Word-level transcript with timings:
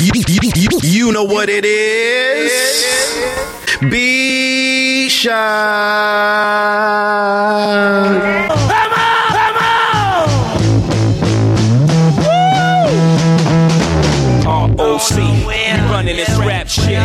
You 0.00 1.12
know 1.12 1.24
what 1.24 1.48
it 1.50 1.64
is. 1.64 2.50
Be 3.90 5.08
shy. 5.08 5.32
ROC, 14.44 15.16
we 15.46 15.54
running 15.90 16.16
this 16.16 16.30
rap 16.38 16.68
shit. 16.68 16.98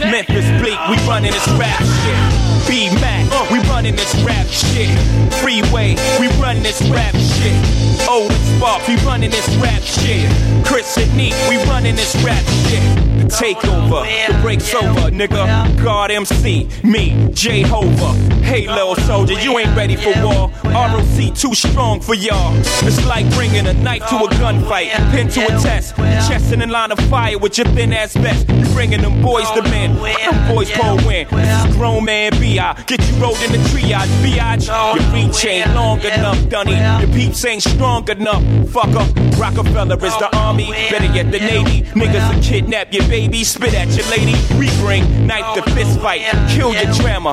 Memphis 0.00 0.44
Bleek, 0.60 0.78
we 0.90 0.96
running 1.08 1.32
this 1.32 1.48
rap 1.58 1.80
shit. 1.80 2.68
B 2.68 2.90
Mac, 3.00 3.50
we 3.50 3.58
running 3.84 3.96
this 3.96 4.14
rap 4.24 4.46
shit. 4.46 4.98
Freeway, 5.42 5.94
we 6.18 6.28
running 6.40 6.62
this 6.62 6.80
rap 6.88 7.14
shit. 7.14 8.08
Old 8.08 8.32
Sparks, 8.32 8.88
we 8.88 8.96
running 9.04 9.30
this 9.30 9.46
rap 9.56 9.82
shit. 9.82 10.30
Chris 10.64 10.96
and 10.96 11.14
Neef, 11.14 11.34
we 11.50 11.56
running 11.64 11.94
this 11.94 12.14
rap 12.24 12.42
shit. 12.66 13.14
Takeover, 13.28 14.04
the 14.26 14.40
break's 14.40 14.72
over, 14.74 15.10
nigga. 15.10 15.82
God 15.82 16.10
MC, 16.10 16.68
me, 16.82 17.30
Jehovah. 17.34 18.12
Hey, 18.44 18.66
oh, 18.66 18.74
little 18.74 18.96
soldier, 19.06 19.34
you 19.40 19.58
ain't 19.58 19.74
ready 19.76 19.96
for 19.96 20.12
war. 20.22 20.50
ROC 20.64 21.34
too 21.34 21.54
strong 21.54 22.00
for 22.00 22.14
y'all. 22.14 22.54
It's 22.86 23.04
like 23.06 23.28
bringing 23.34 23.66
a 23.66 23.72
knife 23.72 24.06
to 24.08 24.16
a 24.16 24.22
oh, 24.24 24.28
gunfight, 24.28 24.90
pin 25.10 25.28
to 25.30 25.44
a 25.44 25.60
test, 25.60 25.96
chest 25.96 26.52
in 26.52 26.60
a 26.62 26.66
line 26.66 26.92
of 26.92 26.98
fire 27.10 27.38
with 27.38 27.56
your 27.58 27.66
thin 27.68 27.92
ass 27.92 28.14
vest. 28.14 28.48
You 28.48 28.64
bringing 28.74 29.00
them 29.00 29.22
boys 29.22 29.50
to 29.52 29.60
oh, 29.60 29.70
men, 29.70 29.94
them 29.94 30.54
boys 30.54 30.70
pull 30.70 30.96
win. 31.06 31.26
This 31.30 31.64
is 31.64 31.76
grown 31.76 32.04
man 32.04 32.32
B.I. 32.38 32.82
Get 32.86 33.00
you 33.08 33.16
rolled 33.16 33.40
in 33.40 33.52
the 33.52 33.68
triage, 33.74 34.08
biatch. 34.22 34.66
Your 34.68 35.12
reach 35.12 35.44
ain't 35.44 35.74
long 35.74 36.00
enough, 36.00 36.48
Dunny. 36.48 36.72
Your 36.72 37.12
peeps 37.12 37.44
ain't 37.44 37.62
strong 37.62 38.08
enough, 38.08 38.42
fucker. 38.72 39.04
Rockefeller 39.38 39.96
is 39.96 40.16
the 40.18 40.28
oh, 40.32 40.38
army, 40.38 40.70
better 40.90 41.12
yet 41.12 41.30
the 41.32 41.38
navy. 41.38 41.82
Niggas 41.92 42.34
will 42.34 42.42
kidnap 42.42 42.92
your 42.92 43.06
baby, 43.08 43.44
spit 43.44 43.74
at 43.74 43.88
your 43.96 44.06
lady. 44.08 44.34
We 44.58 44.68
bring 44.80 45.26
knife 45.26 45.54
to 45.54 45.62
oh, 45.68 45.74
fist 45.74 46.00
fight, 46.00 46.22
kill 46.50 46.72
your 46.72 46.92
drama. 46.94 47.32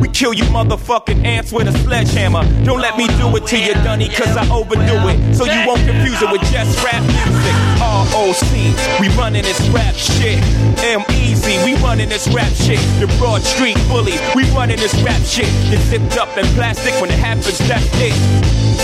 We 0.00 0.08
kill 0.08 0.32
you 0.32 0.44
motherfucking 0.44 1.24
ants 1.24 1.52
with 1.52 1.68
a 1.68 1.72
sledgehammer. 1.78 2.42
Don't 2.64 2.80
let 2.80 2.96
me 2.96 3.06
oh, 3.08 3.30
do 3.30 3.36
it 3.36 3.46
to 3.48 3.58
you, 3.58 3.74
Dunny, 3.74 4.08
cause 4.08 4.36
I 4.36 4.48
overdo 4.50 5.08
it. 5.08 5.34
So 5.34 5.44
you 5.44 5.66
won't 5.66 5.82
confuse 5.86 6.22
it 6.22 6.30
with 6.30 6.42
just 6.52 6.82
rap 6.84 7.02
music. 7.02 7.72
ROC, 7.82 9.00
we 9.00 9.08
running 9.16 9.42
this 9.42 9.60
rap 9.68 9.94
shit. 9.94 10.38
M 10.84 11.02
Easy, 11.10 11.58
we 11.64 11.74
running 11.82 12.08
this 12.08 12.28
rap 12.28 12.52
shit. 12.52 12.78
The 13.00 13.06
Broad 13.18 13.42
Street 13.42 13.76
Bully, 13.88 14.14
we 14.34 14.44
running 14.50 14.76
this 14.78 14.94
rap 15.02 15.20
shit. 15.22 15.48
Get 15.72 15.80
zipped 15.86 16.18
up 16.18 16.36
in 16.36 16.44
plastic 16.52 16.92
when 17.00 17.08
it 17.08 17.18
happens, 17.18 17.56
that's 17.66 17.88
it. 17.94 18.12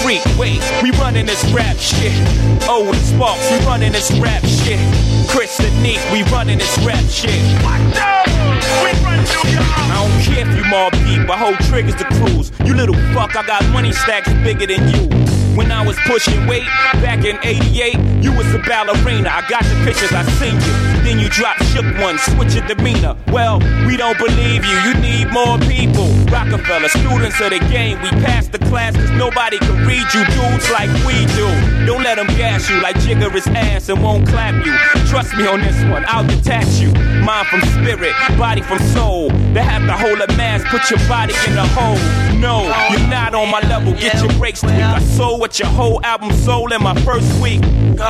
Freak, 0.01 0.25
wait, 0.39 0.59
we 0.83 0.91
running 0.93 1.27
this 1.27 1.45
rap 1.53 1.77
shit. 1.77 2.15
Oh, 2.63 2.87
Owen 2.87 2.99
Sparks, 3.01 3.51
we 3.51 3.59
running 3.67 3.93
this 3.93 4.11
rap 4.13 4.43
shit. 4.43 4.81
Chris 5.29 5.61
and 5.61 5.83
Neef, 5.83 6.01
we 6.11 6.23
running 6.33 6.57
this 6.57 6.79
rap 6.79 7.05
shit. 7.11 7.37
I 9.31 9.95
don't 9.95 10.23
care 10.25 10.47
if 10.49 10.57
you 10.57 10.63
Mobb 10.65 10.93
Deep, 11.07 11.29
I 11.29 11.37
hold 11.37 11.59
triggers 11.69 11.95
to 11.97 12.05
cruise. 12.05 12.53
You 12.65 12.75
little 12.75 12.97
fuck, 13.15 13.37
I 13.37 13.47
got 13.47 13.65
money 13.73 13.93
stacks 13.93 14.33
bigger 14.45 14.67
than 14.67 14.89
you. 14.89 15.09
When 15.59 15.73
I 15.73 15.85
was 15.85 15.99
pushing 16.07 16.47
weight 16.47 16.69
back 17.03 17.25
in 17.25 17.37
88, 17.43 17.99
you 18.23 18.33
was 18.33 18.47
a 18.55 18.61
ballerina. 18.61 19.29
I 19.29 19.43
got 19.49 19.67
your 19.67 19.85
pictures, 19.85 20.13
I 20.13 20.23
seen 20.39 20.55
you. 20.55 21.03
Then 21.03 21.19
you 21.19 21.29
dropped 21.29 21.65
shook 21.75 21.85
one, 21.99 22.17
switch 22.19 22.55
your 22.55 22.65
demeanor. 22.69 23.17
Well, 23.33 23.59
we 23.85 23.97
don't 23.97 24.17
believe 24.19 24.65
you, 24.65 24.77
you 24.87 24.95
need 25.03 25.33
more 25.33 25.59
people. 25.67 26.07
Rockefeller, 26.31 26.89
students 26.89 27.41
of 27.41 27.51
the 27.51 27.59
game, 27.75 28.01
we 28.03 28.11
passed 28.23 28.53
the 28.53 28.61
class 28.71 28.95
cause 28.95 29.11
nobody 29.11 29.59
can 29.59 29.85
read 29.85 30.07
you 30.15 30.23
dudes 30.31 30.71
like 30.71 30.91
we 31.03 31.27
do. 31.35 31.49
Don't 31.87 32.05
let 32.05 32.17
them 32.23 32.29
gas 32.39 32.71
you 32.71 32.81
like 32.81 32.95
Jigga 32.97 33.35
is 33.35 33.49
ass 33.49 33.89
and 33.89 34.01
won't 34.01 34.29
clap 34.29 34.55
you. 34.65 34.73
Trust 35.11 35.35
me 35.37 35.49
on 35.49 35.61
this 35.61 35.83
one, 35.91 36.05
I'll 36.07 36.27
detach 36.27 36.79
you. 36.79 36.93
Mind 37.27 37.49
from 37.49 37.63
spirit, 37.63 38.15
body 38.39 38.63
from 38.63 38.79
soul. 38.95 39.18
They 39.27 39.63
have 39.63 39.85
to 39.87 39.93
hold 39.93 40.21
a 40.21 40.29
mask, 40.37 40.67
put 40.69 40.89
your 40.91 41.01
body 41.09 41.35
in 41.49 41.59
a 41.59 41.67
hole. 41.67 41.99
No, 42.39 42.63
you're 42.91 43.09
not 43.09 43.35
on 43.35 43.51
my 43.51 43.61
level, 43.61 43.93
get 43.95 44.15
your 44.23 44.33
breaks 44.39 44.61
tweaked. 44.61 44.77
I 44.77 45.01
sold 45.01 45.41
what 45.41 45.59
your 45.59 45.69
whole 45.69 46.01
album 46.05 46.31
sold 46.33 46.73
in 46.73 46.83
my 46.83 46.95
first 47.03 47.41
week. 47.43 47.63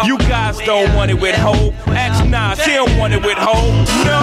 You 0.04 0.18
guys 0.18 0.58
don't 0.58 0.94
want 0.94 1.10
it 1.10 1.18
with 1.20 1.34
Hov. 1.36 1.74
Ask 1.88 2.24
Nas, 2.26 2.62
he 2.64 2.72
don't 2.74 2.98
want 2.98 3.14
it 3.14 3.22
with 3.24 3.38
Hov. 3.38 3.64
No, 4.04 4.20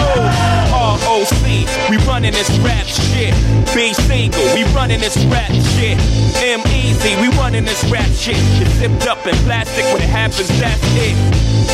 ROC, 0.86 1.90
we 1.90 1.96
running 2.06 2.32
this 2.32 2.50
rap 2.60 2.86
shit. 2.86 3.34
B 3.74 3.92
single, 3.92 4.44
we 4.54 4.62
running 4.72 5.00
this 5.00 5.16
rap 5.26 5.50
shit. 5.74 5.98
M 6.38 6.60
Easy, 6.70 7.16
we 7.20 7.28
running 7.36 7.64
this 7.64 7.82
rap 7.90 8.08
shit. 8.14 8.36
Get 8.58 8.68
zipped 8.78 9.06
up 9.06 9.26
in 9.26 9.34
plastic 9.42 9.84
when 9.92 10.02
it 10.02 10.08
happens, 10.08 10.48
that's 10.60 10.80
it. 10.94 11.16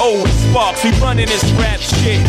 Owen 0.00 0.30
Sparks, 0.48 0.82
we 0.82 0.90
running 1.00 1.26
this 1.26 1.44
rap 1.60 1.80
shit. 1.80 2.20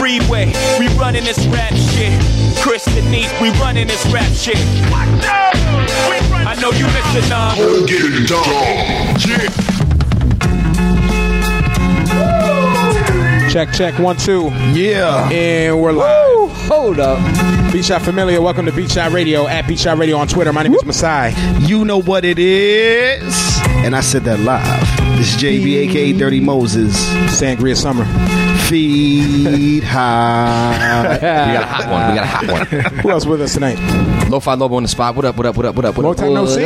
Freeway, 0.00 0.46
we 0.78 0.88
running 0.96 1.24
this 1.24 1.44
rap 1.46 1.74
shit. 1.74 2.16
Chris 2.58 2.84
Denise, 2.86 3.32
we 3.40 3.50
running 3.60 3.86
this 3.86 4.04
rap 4.06 4.32
shit. 4.32 4.56
I 4.92 6.56
know 6.60 6.70
you 6.72 6.86
listen, 6.86 7.32
uh. 7.32 7.54
Get 7.86 8.00
it 8.02 8.28
done. 8.28 9.79
Check, 13.50 13.72
check, 13.72 13.98
one, 13.98 14.16
two. 14.16 14.44
Yeah. 14.74 15.28
And 15.28 15.82
we're 15.82 15.90
live. 15.90 16.52
Hold 16.68 17.00
up. 17.00 17.18
Shot 17.82 18.02
Familiar, 18.02 18.40
welcome 18.40 18.64
to 18.66 18.88
Shot 18.88 19.10
Radio 19.10 19.48
at 19.48 19.66
Shot 19.76 19.98
Radio 19.98 20.18
on 20.18 20.28
Twitter. 20.28 20.52
My 20.52 20.62
name 20.62 20.74
is 20.74 20.84
Masai. 20.84 21.32
You 21.66 21.84
know 21.84 22.00
what 22.00 22.24
it 22.24 22.38
is. 22.38 23.60
And 23.84 23.96
I 23.96 24.02
said 24.02 24.22
that 24.24 24.38
live. 24.38 25.18
This 25.18 25.34
is 25.34 25.42
JB, 25.42 25.88
aka 25.88 26.12
Dirty 26.12 26.38
Moses. 26.38 26.94
Sangria 27.40 27.76
Summer. 27.76 28.04
Feed 28.70 29.82
high. 29.82 31.16
We 31.18 31.52
got 31.54 31.62
a 31.64 31.66
hot 31.66 31.90
one. 31.90 32.10
We 32.10 32.14
got 32.14 32.24
a 32.24 32.26
hot 32.26 32.84
one. 32.92 32.94
Who 33.00 33.10
else 33.10 33.26
with 33.26 33.40
us 33.42 33.54
tonight? 33.54 33.78
Lo-fi 34.30 34.54
Lobo 34.54 34.76
on 34.76 34.84
the 34.84 34.88
spot. 34.88 35.16
What 35.16 35.24
up? 35.24 35.36
What 35.36 35.44
up? 35.46 35.56
What 35.56 35.66
up? 35.66 35.74
What 35.74 35.84
up? 35.86 35.96
What 35.96 36.04
Long 36.04 36.12
up? 36.12 36.18
time 36.18 36.34
no 36.34 36.46
see. 36.46 36.60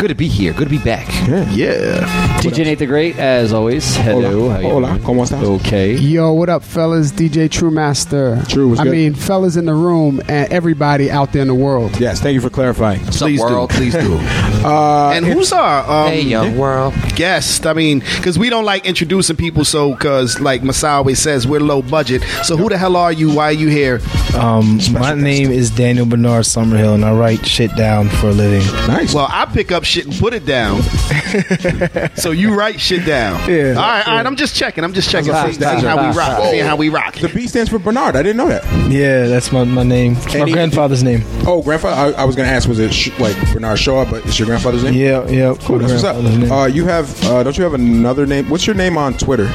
Good 0.00 0.08
to 0.08 0.14
be 0.14 0.26
here. 0.26 0.54
Good 0.54 0.70
to 0.70 0.70
be 0.70 0.78
back. 0.82 1.06
yeah. 1.54 2.06
DJ 2.40 2.64
Nate 2.64 2.78
the 2.78 2.86
Great, 2.86 3.18
as 3.18 3.52
always. 3.52 3.94
Hello. 3.96 4.48
Hola. 4.48 4.52
How 4.54 4.60
you 4.60 4.68
Hola. 4.70 4.88
doing? 4.88 5.02
¿Cómo 5.02 5.22
estás? 5.26 5.42
Okay. 5.60 5.96
Yo, 5.96 6.32
what 6.32 6.48
up, 6.48 6.62
fellas? 6.62 7.12
DJ 7.12 7.50
True 7.50 7.70
Master. 7.70 8.42
True, 8.48 8.68
what's 8.70 8.80
I 8.80 8.84
good? 8.84 8.92
mean, 8.92 9.12
fellas 9.14 9.56
in 9.56 9.66
the 9.66 9.74
room 9.74 10.22
and 10.30 10.50
everybody 10.50 11.10
out 11.10 11.32
there 11.34 11.42
in 11.42 11.48
the 11.48 11.54
world. 11.54 12.00
Yes, 12.00 12.20
thank 12.22 12.32
you 12.32 12.40
for 12.40 12.48
clarifying. 12.48 13.00
What's 13.04 13.20
up, 13.20 13.26
Please 13.28 13.40
do. 13.40 13.44
world? 13.44 13.68
Please 13.70 13.92
do. 13.94 14.18
Uh, 14.60 15.12
and 15.14 15.24
who's 15.24 15.54
our 15.54 15.88
um, 15.90 16.10
Hey, 16.12 16.20
young 16.20 16.54
world. 16.58 16.92
guest? 17.16 17.66
I 17.66 17.72
mean, 17.72 18.00
because 18.00 18.38
we 18.38 18.50
don't 18.50 18.66
like 18.66 18.84
introducing 18.84 19.34
people, 19.36 19.64
so 19.64 19.92
because 19.94 20.38
like 20.38 20.62
Masai 20.62 20.90
always 20.90 21.18
says, 21.18 21.46
we're 21.50 21.60
low 21.60 21.82
budget. 21.82 22.22
So 22.44 22.56
who 22.56 22.68
the 22.68 22.78
hell 22.78 22.96
are 22.96 23.12
you? 23.12 23.34
Why 23.34 23.46
are 23.46 23.52
you 23.52 23.68
here? 23.68 24.00
Um, 24.38 24.78
my 24.92 25.14
name 25.14 25.50
is 25.50 25.70
Daniel 25.70 26.06
Bernard 26.06 26.44
Summerhill, 26.44 26.94
and 26.94 27.04
I 27.04 27.12
write 27.12 27.44
shit 27.44 27.74
down 27.76 28.08
for 28.08 28.28
a 28.28 28.32
living. 28.32 28.64
nice. 28.86 29.12
Well, 29.12 29.26
I 29.28 29.44
pick 29.46 29.72
up 29.72 29.84
shit 29.84 30.06
and 30.06 30.14
put 30.14 30.32
it 30.32 30.46
down. 30.46 30.82
so 32.14 32.30
you 32.30 32.54
write 32.54 32.80
shit 32.80 33.04
down. 33.04 33.50
Yeah. 33.50 33.70
All 33.70 33.74
right, 33.76 34.06
all 34.06 34.14
right. 34.14 34.26
I'm 34.26 34.36
just 34.36 34.54
checking. 34.54 34.84
I'm 34.84 34.92
just 34.92 35.10
checking. 35.10 35.32
That's 35.32 35.56
See, 35.56 35.64
right. 35.64 35.80
see 35.80 35.86
how 35.86 36.08
we 36.10 36.16
rock. 36.16 36.50
See 36.50 36.58
how 36.58 36.76
we 36.76 36.88
rock. 36.88 37.16
the 37.16 37.28
B 37.28 37.46
stands 37.46 37.70
for 37.70 37.78
Bernard. 37.78 38.14
I 38.16 38.22
didn't 38.22 38.36
know 38.36 38.48
that. 38.48 38.64
Yeah, 38.90 39.26
that's 39.26 39.50
my, 39.52 39.64
my 39.64 39.82
name. 39.82 40.14
My 40.14 40.40
Any- 40.40 40.52
grandfather's 40.52 41.02
name. 41.02 41.22
Oh, 41.46 41.62
grandfather. 41.62 42.16
I, 42.16 42.22
I 42.22 42.24
was 42.24 42.36
going 42.36 42.48
to 42.48 42.54
ask, 42.54 42.68
was 42.68 42.78
it 42.78 42.92
sh- 42.92 43.18
like 43.18 43.36
Bernard 43.52 43.78
Shaw, 43.78 44.04
but 44.08 44.24
it's 44.26 44.38
your 44.38 44.46
grandfather's 44.46 44.84
name? 44.84 44.94
Yeah, 44.94 45.26
yeah. 45.28 45.54
Cool. 45.60 45.78
my 45.80 45.88
That's 45.88 46.02
what's 46.02 46.04
up. 46.04 46.50
Uh, 46.52 46.66
you 46.66 46.86
have, 46.86 47.24
uh, 47.24 47.42
don't 47.42 47.56
you 47.58 47.64
have 47.64 47.74
another 47.74 48.26
name? 48.26 48.48
What's 48.48 48.66
your 48.66 48.76
name 48.76 48.96
on 48.96 49.14
Twitter? 49.14 49.46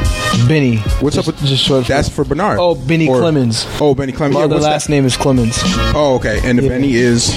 Benny. 0.47 0.77
What's 0.99 1.15
just, 1.15 1.29
up 1.29 1.35
with 1.35 1.45
just 1.45 1.63
short? 1.63 1.84
That's 1.87 2.09
for 2.09 2.23
Bernard. 2.23 2.57
Oh, 2.59 2.75
Benny 2.75 3.07
Or- 3.07 3.19
Clemens. 3.19 3.65
Oh, 3.79 3.95
Benny 3.95 4.11
Clemens. 4.11 4.39
Yeah, 4.39 4.45
what's 4.45 4.63
last 4.63 4.87
that? 4.87 4.91
name 4.91 5.05
is 5.05 5.15
Clemens. 5.17 5.57
Oh, 5.95 6.15
okay. 6.15 6.39
And 6.43 6.57
the 6.59 6.63
Yeah. 6.63 6.69
Benny 6.69 6.95
is 6.95 7.27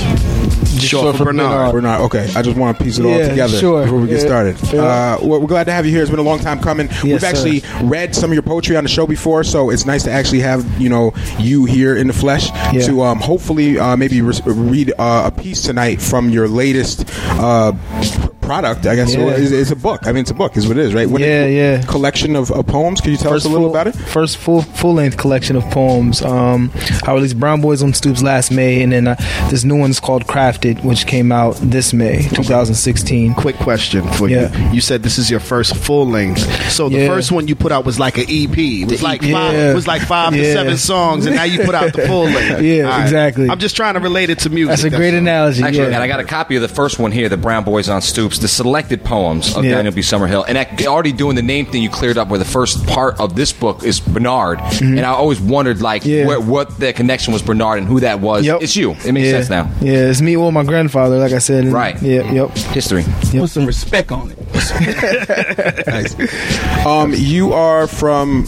Just 0.75 0.89
Short 0.91 1.17
for 1.17 1.25
Bernard. 1.25 1.73
Bernard. 1.73 2.03
Okay, 2.03 2.31
I 2.37 2.43
just 2.43 2.57
want 2.57 2.79
to 2.79 2.85
piece 2.85 2.99
it 2.99 3.05
all 3.05 3.11
Yeah, 3.19 3.29
together 3.31 3.59
sure. 3.59 3.83
before 3.83 3.99
we 3.99 4.07
get 4.07 4.21
Yeah. 4.21 4.27
started. 4.27 4.57
Yeah. 4.73 4.83
Uh, 4.83 5.19
well, 5.23 5.41
we're 5.41 5.47
glad 5.49 5.65
to 5.65 5.73
have 5.73 5.85
you 5.87 5.93
here. 5.93 6.03
It's 6.03 6.11
been 6.11 6.21
a 6.21 6.23
long 6.23 6.39
time 6.39 6.61
coming. 6.61 6.89
We've 7.03 7.21
sir. 7.21 7.27
actually 7.27 7.63
read 7.83 8.15
some 8.15 8.31
of 8.31 8.35
your 8.35 8.43
poetry 8.43 8.77
on 8.77 8.85
the 8.85 8.89
show 8.91 9.05
before, 9.07 9.43
so 9.43 9.71
it's 9.71 9.87
nice 9.87 10.05
to 10.05 10.13
actually 10.13 10.41
have 10.41 10.65
you 10.81 10.89
know 10.89 11.13
you 11.41 11.65
here 11.65 11.97
in 11.97 12.07
the 12.07 12.13
flesh 12.13 12.51
Yeah. 12.73 12.83
to 12.87 13.03
um, 13.03 13.19
hopefully 13.19 13.79
uh, 13.79 13.97
maybe 13.97 14.21
re- 14.23 14.39
read 14.47 14.93
uh, 14.99 15.31
a 15.35 15.41
piece 15.41 15.63
tonight 15.63 16.01
from 16.01 16.31
your 16.31 16.47
latest. 16.47 17.05
Uh, 17.31 17.73
Product, 18.49 18.87
I 18.87 18.97
guess, 18.97 19.15
Yeah. 19.15 19.27
it's, 19.29 19.51
it's 19.53 19.71
a 19.71 19.77
book. 19.77 20.07
I 20.07 20.13
mean, 20.13 20.23
it's 20.23 20.31
a 20.31 20.35
book, 20.35 20.57
is 20.57 20.67
what 20.67 20.79
it 20.79 20.87
is, 20.87 20.95
right? 20.95 21.07
What 21.09 21.21
Yeah, 21.21 21.45
yeah. 21.45 21.83
Collection 21.83 22.35
of, 22.35 22.51
of 22.51 22.67
poems. 22.67 22.99
Can 23.03 23.11
you 23.11 23.19
tell 23.19 23.35
us 23.35 23.45
a 23.45 23.49
little 23.49 23.65
full, 23.69 23.71
about 23.77 23.89
it? 23.89 23.93
First 23.95 24.39
full 24.39 24.63
full 24.63 24.95
length 24.95 25.19
collection 25.19 25.55
of 25.55 25.65
poems. 25.65 26.23
Um, 26.23 26.71
I 27.07 27.13
released 27.13 27.39
Brown 27.39 27.61
Boys 27.61 27.83
on 27.83 27.93
Stoops 27.93 28.23
last 28.23 28.51
May, 28.51 28.83
and 28.83 28.91
then 28.91 29.07
uh, 29.09 29.17
this 29.51 29.65
new 29.65 29.77
one's 29.77 30.01
called 30.01 30.27
Crafted, 30.27 30.83
which 30.83 31.07
came 31.07 31.31
out 31.31 31.57
this 31.57 31.93
May, 31.93 32.23
2016. 32.33 33.35
Quick 33.35 33.57
question 33.57 34.03
for 34.13 34.31
Yeah. 34.31 34.51
you. 34.69 34.77
You 34.77 34.81
said 34.81 35.03
this 35.03 35.19
is 35.19 35.31
your 35.31 35.41
first 35.41 35.77
full 35.77 36.07
length. 36.09 36.41
So 36.73 36.89
the 36.89 37.01
Yeah. 37.01 37.09
first 37.09 37.31
one 37.31 37.49
you 37.49 37.55
put 37.55 37.71
out 37.71 37.85
was 37.85 38.01
like 38.01 38.17
an 38.17 38.25
EP. 38.29 38.57
It 38.83 38.91
was 38.91 39.03
like 39.03 39.21
five. 39.21 39.53
Yeah. 39.53 39.73
It 39.73 39.75
was 39.75 39.87
like 39.87 40.01
five 40.03 40.33
to 40.33 40.53
seven 40.55 40.79
songs, 40.79 41.27
and 41.27 41.37
now 41.37 41.45
you 41.45 41.65
put 41.65 41.75
out 41.75 41.93
the 41.93 42.03
full 42.07 42.25
length. 42.25 42.63
Yeah, 42.63 42.85
All 42.85 42.91
right. 42.93 43.03
exactly. 43.03 43.51
I'm 43.51 43.59
just 43.59 43.77
trying 43.77 43.93
to 43.95 44.01
relate 44.01 44.31
it 44.31 44.39
to 44.41 44.49
music. 44.51 44.71
That's 44.71 44.85
a 44.85 44.91
great 44.91 45.13
all. 45.13 45.19
analogy. 45.19 45.63
Actually, 45.63 45.89
yeah. 45.89 45.95
and 45.95 46.03
I 46.03 46.07
got 46.09 46.21
a 46.21 46.25
copy 46.25 46.57
of 46.57 46.63
the 46.63 46.69
first 46.69 46.99
one 46.99 47.13
here, 47.13 47.29
the 47.29 47.37
Brown 47.37 47.65
Boys 47.65 47.91
on 47.91 48.01
Stoops. 48.01 48.38
Books, 48.39 48.43
the 48.43 48.49
selected 48.63 49.05
poems 49.05 49.57
of 49.57 49.65
Yeah. 49.65 49.75
Daniel 49.77 49.95
B. 49.95 50.01
Summerhill, 50.01 50.45
and 50.49 50.57
that, 50.57 50.87
already 50.87 51.13
doing 51.13 51.37
the 51.37 51.43
name 51.43 51.67
thing 51.67 51.83
you 51.83 51.91
cleared 51.91 52.19
up 52.19 52.29
where 52.29 52.39
the 52.39 52.45
first 52.45 52.87
part 52.87 53.19
of 53.21 53.35
this 53.35 53.53
book 53.53 53.83
is 53.85 54.01
Bernard, 54.01 54.61
and 54.81 55.01
I 55.01 55.11
always 55.11 55.41
wondered 55.41 55.81
like 55.83 55.99
Mm-hmm. 55.99 56.11
Yeah. 56.11 56.27
where, 56.27 56.41
what 56.41 56.79
the 56.79 56.93
connection 56.93 57.33
was 57.33 57.43
Bernard 57.43 57.79
and 57.79 57.87
who 57.89 58.01
that 58.01 58.21
was. 58.21 58.45
Yep. 58.47 58.63
It's 58.63 58.77
you. 58.77 58.93
It 59.05 59.13
makes 59.13 59.27
yeah. 59.27 59.33
sense 59.43 59.51
now. 59.51 59.71
Yeah, 59.81 60.09
it's 60.11 60.21
me 60.21 60.37
or 60.37 60.53
my 60.53 60.63
grandfather, 60.65 61.19
like 61.19 61.33
I 61.33 61.39
said. 61.39 61.65
and- 61.65 61.73
Right. 61.73 62.01
Yeah. 62.01 62.31
Yep. 62.31 62.51
History. 62.73 63.05
Put 63.33 63.51
some 63.51 63.67
respect 63.67 64.13
on 64.13 64.31
it. 64.31 64.39
Nice. 65.89 66.15
Um, 66.87 67.13
you 67.15 67.53
are 67.53 67.87
from 67.87 68.45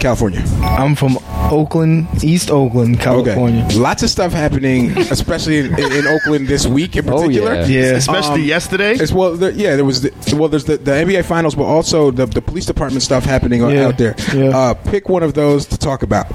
California. 0.00 0.42
I'm 0.62 0.94
from 0.94 1.18
Oakland, 1.54 2.06
East 2.22 2.50
Oakland, 2.50 2.98
California. 3.00 3.64
Okay. 3.66 3.76
Lots 3.78 4.02
of 4.02 4.10
stuff 4.10 4.32
happening, 4.32 4.96
especially 4.98 5.58
in, 5.60 5.66
in, 5.78 5.92
in 5.92 6.06
Oakland 6.06 6.48
this 6.48 6.66
week 6.66 6.96
in 6.96 7.08
Oh, 7.08 7.22
particular. 7.22 7.54
yeah. 7.54 7.66
Yeah. 7.66 7.82
Especially 7.96 8.42
Um, 8.42 8.48
yesterday. 8.48 8.92
As 8.98 9.12
well, 9.12 9.34
there, 9.36 9.50
yeah, 9.52 9.76
there 9.76 9.84
was 9.84 10.02
the, 10.02 10.10
well, 10.36 10.48
there's 10.48 10.64
the, 10.64 10.76
the 10.78 10.90
NBA 10.90 11.24
finals, 11.24 11.54
but 11.54 11.64
also 11.64 12.10
the, 12.10 12.26
the 12.26 12.42
police 12.42 12.66
department 12.66 13.02
stuff 13.02 13.24
happening 13.24 13.60
Yeah. 13.62 13.86
out 13.86 13.98
there. 13.98 14.14
Yeah. 14.34 14.56
Uh, 14.56 14.74
pick 14.74 15.08
one 15.08 15.22
of 15.22 15.34
those 15.34 15.66
to 15.66 15.78
talk 15.78 16.02
about. 16.02 16.26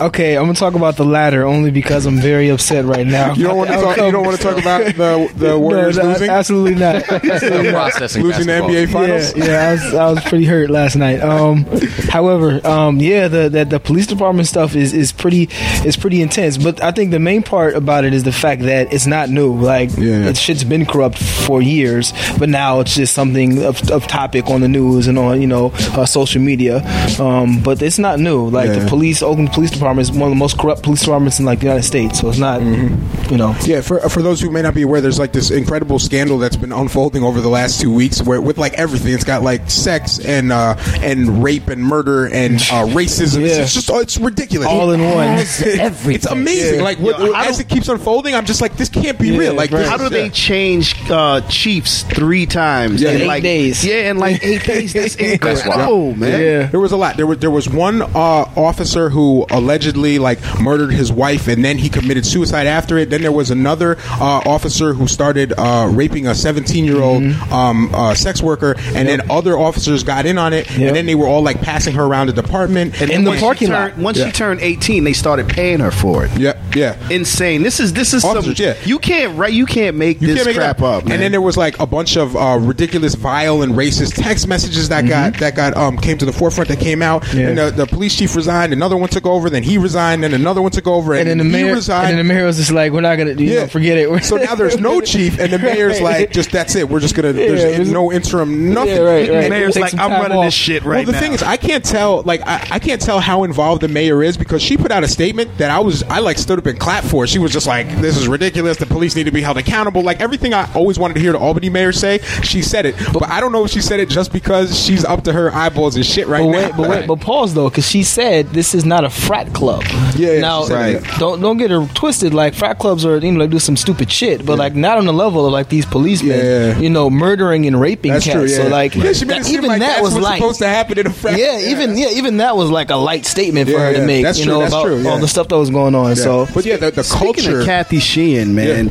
Okay, 0.00 0.36
I'm 0.36 0.44
gonna 0.44 0.54
talk 0.54 0.74
about 0.74 0.96
the 0.96 1.04
latter 1.04 1.44
only 1.44 1.70
because 1.70 2.06
I'm 2.06 2.16
very 2.18 2.48
upset 2.48 2.84
right 2.84 3.06
now. 3.06 3.34
You 3.34 3.44
don't 3.44 3.56
want 3.56 3.70
to 3.70 3.76
talk. 3.76 3.96
You 3.96 4.10
don't 4.10 4.24
want 4.24 4.36
to 4.36 4.42
talk 4.42 4.58
about 4.58 4.84
the 4.96 5.30
the 5.36 5.58
Warriors 5.64 5.96
no, 5.98 6.04
losing, 6.04 6.30
Absolutely 6.30 6.74
not. 6.74 7.04
Processing 7.04 8.22
losing 8.26 8.46
the. 8.46 8.52
NBA 8.60 8.92
finals. 8.92 9.36
Yeah, 9.36 9.44
yeah, 9.44 9.68
I 9.68 9.72
was, 9.72 9.94
I 9.94 10.10
was 10.12 10.24
pretty 10.24 10.44
hurt 10.46 10.70
last 10.70 10.96
night. 10.96 11.20
Um, 11.20 11.64
however, 12.08 12.66
um, 12.66 12.89
yeah, 12.98 13.28
the, 13.28 13.48
the 13.48 13.64
the 13.64 13.78
police 13.80 14.06
department 14.06 14.48
stuff 14.48 14.74
is, 14.74 14.92
is 14.92 15.12
pretty 15.12 15.48
is 15.84 15.96
pretty 15.96 16.22
intense. 16.22 16.58
But 16.58 16.82
I 16.82 16.90
think 16.92 17.10
the 17.10 17.18
main 17.20 17.42
part 17.42 17.74
about 17.74 18.04
it 18.04 18.12
is 18.14 18.24
the 18.24 18.32
fact 18.32 18.62
that 18.62 18.92
it's 18.92 19.06
not 19.06 19.28
new. 19.28 19.54
Like 19.54 19.90
Yeah. 19.96 20.28
it 20.28 20.36
shit's 20.36 20.64
been 20.64 20.86
corrupt 20.86 21.18
for 21.18 21.62
years, 21.62 22.12
but 22.38 22.48
now 22.48 22.80
it's 22.80 22.94
just 22.94 23.14
something 23.14 23.62
of, 23.64 23.90
of 23.90 24.06
topic 24.06 24.48
on 24.48 24.60
the 24.62 24.68
news 24.68 25.06
and 25.06 25.18
on 25.18 25.40
you 25.40 25.46
know 25.46 25.70
uh, 25.92 26.06
social 26.06 26.40
media. 26.42 26.78
Um, 27.20 27.62
but 27.62 27.80
it's 27.82 27.98
not 27.98 28.18
new. 28.18 28.48
Like 28.48 28.68
Yeah. 28.68 28.80
the 28.80 28.88
police, 28.88 29.22
Oakland 29.22 29.52
Police 29.52 29.70
Department 29.70 30.08
is 30.08 30.12
one 30.16 30.24
of 30.24 30.30
the 30.30 30.36
most 30.40 30.58
corrupt 30.58 30.82
police 30.82 31.00
departments 31.00 31.38
in 31.38 31.44
like 31.44 31.58
the 31.60 31.66
United 31.66 31.84
States. 31.84 32.20
So 32.20 32.28
it's 32.28 32.38
not, 32.38 32.62
you 32.62 33.36
know. 33.36 33.54
Yeah, 33.64 33.80
for 33.82 34.00
for 34.08 34.22
those 34.22 34.40
who 34.40 34.50
may 34.50 34.62
not 34.62 34.74
be 34.74 34.82
aware, 34.82 35.00
there's 35.00 35.18
like 35.18 35.32
this 35.32 35.50
incredible 35.50 35.98
scandal 35.98 36.38
that's 36.38 36.56
been 36.56 36.72
unfolding 36.72 37.22
over 37.22 37.40
the 37.40 37.48
last 37.48 37.80
two 37.80 37.92
weeks, 37.92 38.22
where 38.22 38.40
with 38.40 38.58
like 38.58 38.72
everything, 38.74 39.12
it's 39.12 39.24
got 39.24 39.42
like 39.42 39.70
sex 39.70 40.18
and 40.18 40.52
uh, 40.52 40.76
and 41.02 41.42
rape 41.42 41.68
and 41.68 41.82
murder 41.84 42.26
and 42.26 42.60
uh, 42.72 42.86
racism. 42.86 43.42
It's, 43.42 43.56
Yeah. 43.56 43.62
it's 43.62 43.74
just 43.74 43.90
oh, 43.90 43.98
it's 43.98 44.18
ridiculous. 44.18 44.68
All 44.68 44.90
in 44.92 45.00
one. 45.02 45.38
It's 46.10 46.26
amazing. 46.26 46.76
Yeah. 46.76 46.82
Like 46.82 46.98
what, 46.98 47.18
Yo, 47.18 47.32
as 47.34 47.56
do- 47.56 47.62
it 47.62 47.68
keeps 47.68 47.88
unfolding, 47.88 48.34
I'm 48.34 48.44
just 48.46 48.60
like, 48.60 48.76
this 48.76 48.88
can't 48.88 49.18
be 49.18 49.36
real. 49.36 49.54
Like, 49.54 49.70
right. 49.70 49.86
How 49.86 49.96
do 49.96 50.08
they 50.08 50.24
yeah. 50.24 50.30
change 50.30 50.94
uh, 51.10 51.40
Chiefs 51.48 52.02
three 52.04 52.46
times 52.46 53.02
Yeah. 53.02 53.10
in 53.12 53.20
Eight 53.22 53.26
like 53.26 53.42
days. 53.42 53.84
Yeah, 53.84 54.10
in 54.10 54.18
like 54.18 54.42
eight 54.44 54.64
days. 54.64 54.92
That's 54.92 55.14
incredible, 55.16 56.14
man. 56.14 56.40
Yeah. 56.40 56.66
There 56.66 56.80
was 56.80 56.92
a 56.92 56.96
lot. 56.96 57.16
There 57.16 57.26
was 57.26 57.38
there 57.38 57.50
was 57.50 57.68
one 57.68 58.02
uh, 58.02 58.06
officer 58.14 59.10
who 59.10 59.46
allegedly 59.50 60.18
like 60.18 60.38
murdered 60.60 60.92
his 60.92 61.10
wife, 61.12 61.48
and 61.48 61.64
then 61.64 61.78
he 61.78 61.88
committed 61.88 62.24
suicide 62.26 62.66
after 62.66 62.98
it. 62.98 63.10
Then 63.10 63.22
there 63.22 63.32
was 63.32 63.50
another 63.50 63.96
uh, 64.20 64.42
officer 64.46 64.94
who 64.94 65.06
started 65.08 65.52
uh, 65.56 65.88
raping 65.90 66.26
a 66.26 66.34
17 66.34 66.84
year 66.84 67.00
old 67.02 67.10
Mm-hmm. 67.20 67.52
um, 67.52 67.94
uh, 67.94 68.14
sex 68.14 68.40
worker, 68.40 68.74
and 68.94 69.08
then 69.08 69.30
other 69.30 69.58
officers 69.58 70.04
got 70.04 70.26
in 70.26 70.38
on 70.38 70.52
it, 70.52 70.70
Yep. 70.70 70.78
and 70.80 70.96
then 70.96 71.06
they 71.06 71.14
were 71.16 71.26
all 71.26 71.42
like 71.42 71.60
passing 71.60 71.94
her 71.94 72.04
around 72.04 72.28
the 72.28 72.32
department. 72.32 72.59
And 72.64 73.10
In 73.10 73.24
the 73.24 73.36
parking 73.38 73.68
turned- 73.68 73.96
lot. 73.96 73.98
Once 73.98 74.18
Yeah. 74.18 74.26
she 74.26 74.32
turned 74.32 74.60
18, 74.60 75.04
they 75.04 75.12
started 75.12 75.48
paying 75.48 75.80
her 75.80 75.90
for 75.90 76.24
it. 76.24 76.30
yeah, 76.38 76.54
yeah. 76.74 76.96
Insane. 77.10 77.62
This 77.62 77.80
is 77.80 77.92
this 77.92 78.14
is 78.14 78.24
Officers, 78.24 78.56
some. 78.56 78.66
yeah. 78.66 78.74
You 78.84 78.98
can't 78.98 79.36
right. 79.38 79.52
You 79.52 79.66
can't 79.66 79.96
make 79.96 80.20
You 80.20 80.28
this 80.28 80.36
can't 80.36 80.46
make 80.46 80.56
crap 80.56 80.82
up. 80.82 81.04
man. 81.04 81.12
And 81.14 81.22
then 81.22 81.30
there 81.32 81.40
was 81.40 81.56
like 81.56 81.78
a 81.78 81.86
bunch 81.86 82.16
of 82.16 82.36
uh, 82.36 82.58
ridiculous, 82.60 83.14
vile, 83.14 83.62
and 83.62 83.74
racist 83.74 84.14
text 84.22 84.46
messages 84.48 84.88
that 84.88 85.06
got 85.06 85.34
that 85.38 85.54
got 85.56 85.76
um, 85.76 85.96
came 85.98 86.18
to 86.18 86.24
the 86.24 86.32
forefront. 86.32 86.68
That 86.68 86.80
came 86.80 87.02
out, 87.02 87.22
Mm-hmm. 87.22 87.38
Yeah. 87.38 87.48
and 87.48 87.58
the, 87.58 87.70
the 87.70 87.86
police 87.86 88.14
chief 88.16 88.34
resigned. 88.36 88.72
Another 88.72 88.96
one 88.96 89.08
took 89.08 89.26
over. 89.26 89.50
Then 89.50 89.62
he 89.62 89.78
resigned. 89.78 90.22
Then 90.22 90.34
another 90.34 90.62
one 90.62 90.70
took 90.70 90.86
over. 90.86 91.14
And, 91.14 91.28
And 91.28 91.40
then 91.40 91.50
the 91.50 91.58
he 91.58 91.64
mayor, 91.64 91.74
resigned. 91.74 92.08
and 92.10 92.18
then 92.18 92.26
the 92.28 92.34
mayor 92.34 92.46
was 92.46 92.56
just 92.58 92.70
like, 92.72 92.92
"We're 92.92 93.00
not 93.00 93.16
gonna, 93.16 93.32
you 93.34 93.54
know, 93.54 93.66
forget 93.66 93.96
it." 93.98 94.24
so 94.24 94.36
now 94.36 94.54
there's 94.54 94.78
no 94.78 95.00
chief, 95.12 95.38
and 95.38 95.52
the 95.52 95.58
mayor's 95.58 96.00
like, 96.00 96.30
just 96.32 96.50
that's 96.52 96.74
it. 96.76 96.88
We're 96.88 97.00
just 97.00 97.14
gonna. 97.14 97.32
There's 97.32 97.60
Yeah, 97.60 97.66
it's- 97.68 97.88
no 97.88 98.12
interim, 98.12 98.72
nothing. 98.72 98.96
Yeah, 98.96 99.00
right, 99.00 99.26
the 99.26 99.48
mayor's 99.50 99.76
like, 99.78 99.94
I'm 99.98 100.10
running 100.10 100.38
off. 100.38 100.44
this 100.46 100.54
shit 100.54 100.84
right 100.84 100.98
well, 100.98 101.06
the 101.06 101.12
now. 101.12 101.20
thing 101.20 101.32
is, 101.32 101.42
I 101.42 101.56
can't 101.56 101.84
tell. 101.84 102.22
Like, 102.22 102.42
I, 102.50 102.68
I 102.72 102.78
can't 102.78 103.00
tell 103.00 103.20
how 103.20 103.44
involved 103.44 103.82
the 103.82 103.88
mayor 103.88 104.22
is 104.22 104.36
because 104.36 104.60
she 104.62 104.76
put 104.76 104.90
out 104.90 105.04
a 105.04 105.08
statement 105.08 105.56
that 105.58 105.70
I 105.70 105.78
was, 105.80 106.02
I 106.04 106.18
like 106.18 106.38
stood 106.38 106.58
up 106.58 106.66
and 106.66 106.78
clapped 106.78 107.06
for. 107.06 107.26
She 107.26 107.38
was 107.38 107.52
just 107.52 107.66
like, 107.66 107.88
"This 108.00 108.16
is 108.16 108.28
ridiculous. 108.28 108.76
The 108.76 108.86
police 108.86 109.14
need 109.16 109.24
to 109.24 109.30
be 109.30 109.40
held 109.42 109.56
accountable." 109.58 110.02
Like 110.02 110.20
everything 110.20 110.54
I 110.54 110.70
always 110.74 110.98
wanted 110.98 111.14
to 111.14 111.20
hear 111.20 111.32
the 111.32 111.38
Albany 111.38 111.70
mayor 111.70 111.92
say, 111.92 112.18
she 112.42 112.62
said 112.62 112.86
it. 112.86 112.94
But 113.12 113.24
I 113.24 113.40
don't 113.40 113.52
know 113.52 113.64
if 113.64 113.70
she 113.70 113.80
said 113.80 114.00
it 114.00 114.08
just 114.08 114.32
because 114.32 114.78
she's 114.78 115.04
up 115.04 115.24
to 115.24 115.32
her 115.32 115.52
eyeballs 115.54 115.96
and 115.96 116.04
shit 116.04 116.26
right 116.26 116.40
But 116.42 116.50
now. 116.50 116.56
wait, 116.58 116.76
but 116.76 116.88
wait, 116.90 117.06
but 117.06 117.20
pause 117.20 117.54
though, 117.54 117.68
because 117.68 117.86
she 117.88 118.02
said 118.02 118.48
this 118.48 118.74
is 118.74 118.84
not 118.84 119.04
a 119.04 119.10
frat 119.10 119.52
club. 119.54 119.82
Yeah, 120.16 120.32
yeah, 120.32 120.40
now 120.40 120.64
that. 120.64 121.02
don't 121.18 121.40
don't 121.40 121.56
get 121.56 121.70
her 121.70 121.86
twisted. 121.94 122.34
Like 122.34 122.54
frat 122.54 122.78
clubs 122.78 123.04
are, 123.04 123.18
you 123.18 123.32
know, 123.32 123.40
like 123.40 123.50
do 123.50 123.58
some 123.58 123.76
stupid 123.76 124.10
shit, 124.10 124.44
but 124.44 124.58
like 124.58 124.74
not 124.74 124.98
on 124.98 125.06
the 125.06 125.12
level 125.12 125.46
of 125.46 125.52
like 125.52 125.68
these 125.68 125.86
policemen, 125.86 126.38
Yeah. 126.44 126.78
you 126.78 126.90
know, 126.90 127.10
murdering 127.10 127.66
and 127.66 127.80
raping 127.80 128.12
That's 128.12 128.24
cats. 128.24 128.34
true. 128.36 128.44
Yeah. 128.46 128.56
So 128.56 128.68
like, 128.68 128.94
yeah, 128.94 129.12
she 129.12 129.24
made 129.24 129.40
it 129.40 129.44
seem 129.46 129.56
even 129.58 129.68
like 129.68 129.80
that 129.80 130.02
was 130.02 130.16
light. 130.16 130.38
supposed 130.38 130.58
to 130.60 130.68
happen 130.68 130.98
in 130.98 131.06
a 131.06 131.10
frat. 131.12 131.38
Yeah, 131.38 131.58
even 131.70 131.96
yeah, 131.96 132.08
even 132.10 132.36
that 132.40 132.56
was 132.56 132.70
like 132.70 132.90
a 132.90 132.96
light 132.96 133.24
statement 133.26 133.68
for 133.68 133.74
Yeah, 133.76 133.86
her 133.86 133.92
to 133.94 133.98
yeah. 134.00 134.06
make. 134.06 134.22
That's 134.24 134.38
you 134.38 134.44
true, 134.46 134.54
know 134.54 134.60
that's 134.60 134.72
about 134.72 134.84
true, 134.86 135.00
yeah. 135.02 135.10
all 135.10 135.18
the 135.18 135.28
stuff 135.28 135.48
that 135.48 135.56
was 135.58 135.70
going 135.70 135.94
on. 135.94 136.08
Yeah. 136.10 136.14
So 136.14 136.46
but 136.52 136.64
yeah, 136.64 136.76
the, 136.76 136.90
the 136.90 137.04
Speaking 137.04 137.34
culture. 137.44 137.60
of 137.60 137.66
Kathy 137.66 137.98
Sheehan, 138.00 138.54
man, 138.54 138.90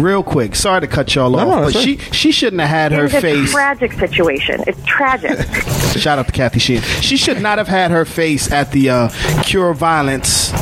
real 0.00 0.22
quick. 0.22 0.54
Sorry 0.54 0.80
to 0.80 0.86
cut 0.86 1.14
y'all 1.14 1.34
off, 1.36 1.48
no, 1.48 1.64
but 1.66 1.72
that's 1.74 1.84
she 1.84 1.96
she 2.12 2.32
shouldn't 2.32 2.60
have 2.60 2.70
had 2.70 2.92
her 2.92 3.06
It's 3.06 3.14
a 3.14 3.20
face. 3.20 3.50
tragic 3.50 3.92
situation. 3.94 4.62
It's 4.66 4.82
tragic. 4.84 5.38
Shout 5.98 6.18
out 6.18 6.26
to 6.26 6.32
Kathy 6.32 6.60
Sheehan. 6.60 6.82
She 7.02 7.16
should 7.16 7.40
not 7.40 7.58
have 7.58 7.68
had 7.68 7.90
her 7.90 8.04
face 8.04 8.50
at 8.52 8.70
the 8.72 8.90
uh, 8.90 9.08
Cure 9.42 9.74
Violence 9.74 10.52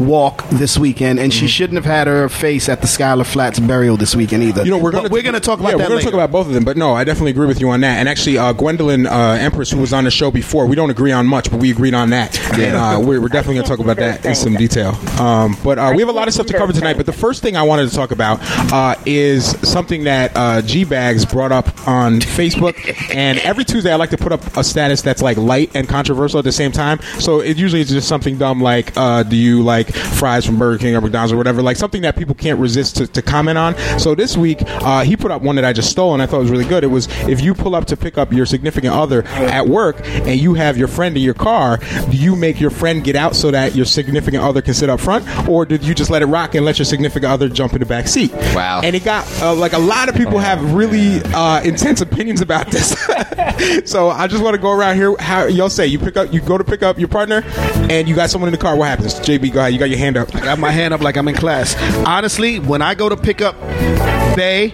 walk 0.00 0.48
this 0.50 0.78
weekend, 0.78 1.18
and 1.18 1.32
she 1.34 1.48
shouldn't 1.48 1.74
have 1.76 1.84
had 1.84 2.06
her 2.06 2.28
face 2.28 2.68
at 2.68 2.80
the 2.80 2.86
Skylar 2.86 3.26
Flats 3.26 3.58
burial 3.58 3.96
this 3.96 4.14
weekend 4.14 4.44
either. 4.44 4.64
You 4.64 4.70
know, 4.70 4.78
we're 4.78 4.92
But 4.92 5.00
going 5.00 5.12
we're 5.12 5.22
gonna 5.22 5.40
talk 5.40 5.58
about 5.58 5.70
yeah, 5.70 5.78
that 5.78 5.84
we're 5.84 5.88
gonna 5.88 5.94
later. 5.96 6.04
talk 6.10 6.14
about 6.14 6.30
both 6.30 6.46
of 6.46 6.52
them, 6.54 6.64
but 6.64 6.76
no, 6.76 6.94
I 6.94 7.02
definitely 7.04 7.32
agree 7.32 7.46
with 7.48 7.60
you 7.60 7.68
on 7.70 7.80
that. 7.80 7.98
And 7.98 8.08
actually, 8.08 8.38
uh, 8.38 8.52
Gwendolyn 8.52 9.06
uh, 9.06 9.36
Empress, 9.40 9.70
who 9.72 9.78
was 9.80 9.92
on 9.92 10.04
the 10.04 10.10
show 10.12 10.30
before, 10.30 10.66
we 10.66 10.76
don't 10.76 10.90
agree 10.90 11.10
on 11.12 11.26
much, 11.26 11.50
but 11.50 11.58
we 11.60 11.67
agreed 11.70 11.94
on 11.94 12.10
that. 12.10 12.38
And 12.58 12.76
uh, 12.76 13.00
we're, 13.00 13.20
we're 13.20 13.28
definitely 13.28 13.56
going 13.56 13.64
to 13.64 13.70
talk 13.70 13.78
about 13.80 13.96
that 13.98 14.24
in 14.24 14.34
some 14.34 14.54
detail. 14.54 14.94
Um, 15.20 15.56
but 15.62 15.78
uh, 15.78 15.92
we 15.94 16.02
have 16.02 16.08
a 16.08 16.12
lot 16.12 16.28
of 16.28 16.34
stuff 16.34 16.46
to 16.46 16.56
cover 16.56 16.72
tonight. 16.72 16.96
But 16.96 17.06
the 17.06 17.12
first 17.12 17.42
thing 17.42 17.56
I 17.56 17.62
wanted 17.62 17.88
to 17.88 17.94
talk 17.94 18.10
about 18.10 18.40
uh, 18.72 18.94
is 19.06 19.46
something 19.68 20.04
that 20.04 20.32
uh, 20.34 20.62
G 20.62 20.84
Bags 20.84 21.24
brought 21.24 21.52
up 21.52 21.66
on 21.86 22.20
Facebook. 22.20 22.76
And 23.14 23.38
every 23.40 23.64
Tuesday, 23.64 23.92
I 23.92 23.96
like 23.96 24.10
to 24.10 24.18
put 24.18 24.32
up 24.32 24.56
a 24.56 24.64
status 24.64 25.02
that's 25.02 25.22
like 25.22 25.36
light 25.36 25.70
and 25.74 25.88
controversial 25.88 26.38
at 26.38 26.44
the 26.44 26.52
same 26.52 26.72
time. 26.72 27.00
So 27.18 27.40
it 27.40 27.56
usually 27.56 27.82
is 27.82 27.88
just 27.90 28.08
something 28.08 28.38
dumb 28.38 28.60
like, 28.60 28.96
uh, 28.96 29.22
"Do 29.22 29.36
you 29.36 29.62
like 29.62 29.92
fries 29.94 30.44
from 30.44 30.58
Burger 30.58 30.78
King 30.78 30.96
or 30.96 31.00
McDonald's 31.00 31.32
or 31.32 31.36
whatever?" 31.36 31.62
Like 31.62 31.76
something 31.76 32.02
that 32.02 32.16
people 32.16 32.34
can't 32.34 32.58
resist 32.58 32.96
to, 32.96 33.06
to 33.06 33.22
comment 33.22 33.58
on. 33.58 33.76
So 33.98 34.14
this 34.14 34.36
week, 34.36 34.58
uh, 34.66 35.02
he 35.04 35.16
put 35.16 35.30
up 35.30 35.42
one 35.42 35.56
that 35.56 35.64
I 35.64 35.72
just 35.72 35.90
stole 35.90 36.12
and 36.14 36.22
I 36.22 36.26
thought 36.26 36.40
was 36.40 36.50
really 36.50 36.64
good. 36.68 36.84
It 36.84 36.88
was 36.88 37.08
if 37.28 37.40
you 37.40 37.54
pull 37.54 37.74
up 37.74 37.86
to 37.86 37.96
pick 37.96 38.18
up 38.18 38.32
your 38.32 38.46
significant 38.46 38.94
other 38.94 39.24
at 39.24 39.66
work 39.68 39.96
and 40.04 40.40
you 40.40 40.54
have 40.54 40.76
your 40.76 40.88
friend 40.88 41.16
in 41.16 41.22
your 41.22 41.34
car, 41.34 41.48
do 42.10 42.16
you 42.16 42.36
make 42.36 42.60
your 42.60 42.70
friend 42.70 43.02
get 43.02 43.16
out 43.16 43.36
so 43.36 43.50
that 43.50 43.74
your 43.74 43.84
significant 43.84 44.42
other 44.42 44.62
can 44.62 44.74
sit 44.74 44.88
up 44.88 45.00
front, 45.00 45.26
or 45.48 45.66
did 45.66 45.84
you 45.84 45.94
just 45.94 46.10
let 46.10 46.22
it 46.22 46.26
rock 46.26 46.54
and 46.54 46.64
let 46.64 46.78
your 46.78 46.86
significant 46.86 47.30
other 47.30 47.48
jump 47.48 47.72
in 47.72 47.80
the 47.80 47.86
back 47.86 48.08
seat? 48.08 48.32
Wow. 48.32 48.80
And 48.82 48.94
it 48.94 49.04
got 49.04 49.26
uh, 49.42 49.54
like 49.54 49.72
a 49.72 49.78
lot 49.78 50.08
of 50.08 50.14
people 50.14 50.38
have 50.38 50.74
really 50.74 51.20
uh, 51.34 51.62
intense 51.62 52.00
opinions 52.00 52.40
about 52.40 52.70
this. 52.70 52.90
so 53.84 54.10
I 54.10 54.26
just 54.26 54.42
want 54.42 54.54
to 54.54 54.60
go 54.60 54.70
around 54.70 54.96
here. 54.96 55.16
How 55.18 55.46
y'all 55.46 55.70
say 55.70 55.86
you 55.86 55.98
pick 55.98 56.16
up, 56.16 56.32
you 56.32 56.40
go 56.40 56.58
to 56.58 56.64
pick 56.64 56.82
up 56.82 56.98
your 56.98 57.08
partner, 57.08 57.42
and 57.90 58.08
you 58.08 58.14
got 58.14 58.30
someone 58.30 58.48
in 58.48 58.52
the 58.52 58.58
car. 58.58 58.76
What 58.76 58.88
happens? 58.88 59.14
JB, 59.14 59.52
go 59.52 59.60
ahead. 59.60 59.72
You 59.72 59.78
got 59.78 59.90
your 59.90 59.98
hand 59.98 60.16
up. 60.16 60.34
I 60.34 60.40
got 60.40 60.58
my 60.58 60.70
hand 60.70 60.94
up 60.94 61.00
like 61.00 61.16
I'm 61.16 61.28
in 61.28 61.34
class. 61.34 61.76
Honestly, 62.06 62.60
when 62.60 62.82
I 62.82 62.94
go 62.94 63.08
to 63.08 63.16
pick 63.16 63.40
up 63.40 63.56
Bay 64.38 64.72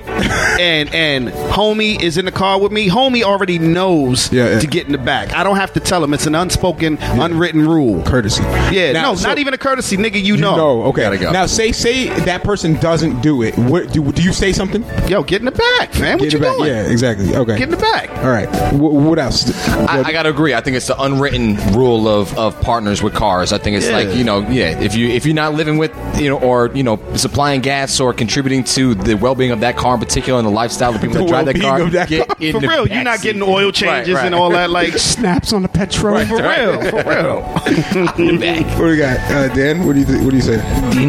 and 0.60 0.92
and 0.94 1.28
homie 1.28 1.98
is 2.02 2.18
in 2.18 2.26
the 2.26 2.30
car 2.32 2.60
with 2.60 2.70
me, 2.70 2.88
homie 2.90 3.22
already 3.22 3.58
knows 3.58 4.30
Yeah, 4.30 4.50
yeah. 4.50 4.58
to 4.60 4.66
get 4.66 4.84
in 4.84 4.92
the 4.92 4.98
back. 4.98 5.32
I 5.34 5.42
don't 5.42 5.56
have 5.56 5.72
to 5.72 5.80
tell 5.80 6.04
him. 6.04 6.12
It's 6.12 6.26
an 6.26 6.34
unspoken, 6.34 6.98
unwritten 7.00 7.66
rule. 7.66 8.02
Courtesy. 8.02 8.42
Yeah, 8.70 8.92
Now, 8.92 9.12
no, 9.12 9.14
so- 9.14 9.26
not 9.28 9.38
even 9.38 9.54
a 9.54 9.58
courtesy, 9.58 9.96
nigga. 9.96 10.16
You, 10.16 10.34
You 10.34 10.36
know. 10.36 10.56
know, 10.56 10.82
okay. 10.84 11.02
Gotta 11.02 11.16
go. 11.16 11.32
Now, 11.32 11.46
say 11.46 11.72
say 11.72 12.08
that 12.26 12.44
person 12.44 12.74
doesn't 12.78 13.22
do 13.22 13.40
it. 13.42 13.56
What 13.56 13.90
do, 13.92 14.12
do 14.12 14.22
you 14.22 14.34
say 14.34 14.52
something? 14.52 14.84
Yo, 15.08 15.22
get 15.22 15.40
in 15.40 15.46
the 15.46 15.50
back, 15.52 15.92
fam. 15.94 16.18
What 16.18 16.24
Get 16.24 16.32
you 16.34 16.38
it 16.40 16.42
back. 16.42 16.58
Yeah, 16.68 16.82
exactly. 16.82 17.34
Okay. 17.34 17.56
Get 17.56 17.62
in 17.68 17.70
the 17.70 17.76
back. 17.78 18.10
All 18.18 18.30
right. 18.30 18.48
Wh- 18.72 18.80
what 18.92 19.18
else? 19.18 19.50
I, 19.88 20.02
I 20.02 20.12
gotta 20.12 20.28
agree. 20.28 20.52
I 20.52 20.60
think 20.60 20.76
it's 20.76 20.88
the 20.88 21.00
unwritten 21.00 21.56
rule 21.72 22.06
of, 22.06 22.36
of 22.38 22.60
partners 22.60 23.02
with 23.02 23.14
cars. 23.14 23.52
I 23.52 23.58
think 23.58 23.78
it's 23.78 23.86
Yeah. 23.88 23.96
like 23.96 24.14
you 24.14 24.24
know, 24.24 24.40
yeah. 24.50 24.78
If 24.78 24.94
you 24.94 25.08
if 25.08 25.24
you're 25.24 25.34
not 25.34 25.54
living 25.54 25.78
with 25.78 25.92
you 26.20 26.28
know, 26.28 26.38
or 26.38 26.70
you 26.74 26.82
know, 26.82 27.00
supplying 27.16 27.62
gas 27.62 27.98
or 28.00 28.12
contributing 28.12 28.62
to 28.64 28.94
the 28.94 29.14
well 29.14 29.34
being 29.34 29.52
of 29.54 29.60
that 29.60 29.76
car 29.76 29.94
in 29.94 30.00
particular 30.00 30.38
and 30.38 30.46
the 30.46 30.52
lifestyle 30.52 30.94
of 30.94 31.00
people 31.00 31.14
The 31.14 31.20
that 31.20 31.28
drive 31.28 31.46
that 31.46 31.54
well-being 31.56 31.70
car. 31.70 31.80
of 31.82 31.92
that 31.92 32.08
get 32.08 32.28
car. 32.28 32.36
in 32.40 32.52
For 32.52 32.60
the 32.60 32.68
real, 32.68 32.86
you're 32.86 33.02
not 33.04 33.20
seat. 33.20 33.22
getting 33.28 33.42
oil 33.42 33.72
changes 33.72 34.14
Right, 34.14 34.20
right. 34.20 34.26
and 34.26 34.34
all 34.34 34.50
that. 34.50 34.68
Like 34.70 34.92
Snaps 34.98 35.52
on 35.52 35.62
the 35.62 35.68
petrol. 35.68 36.24
for 36.26 36.36
real, 36.36 36.80
for 36.90 37.02
real. 37.08 37.38
In 38.18 38.36
the 38.36 38.38
back. 38.40 38.66
What 38.78 38.86
do 38.86 38.92
you 38.94 38.98
got, 38.98 39.18
uh, 39.30 39.48
Dan? 39.54 39.86
What 39.86 39.94
do 39.94 40.00
you 40.00 40.06
th- 40.06 40.20
What 40.22 40.30
do 40.30 40.36
you 40.36 40.42
say? 40.42 40.56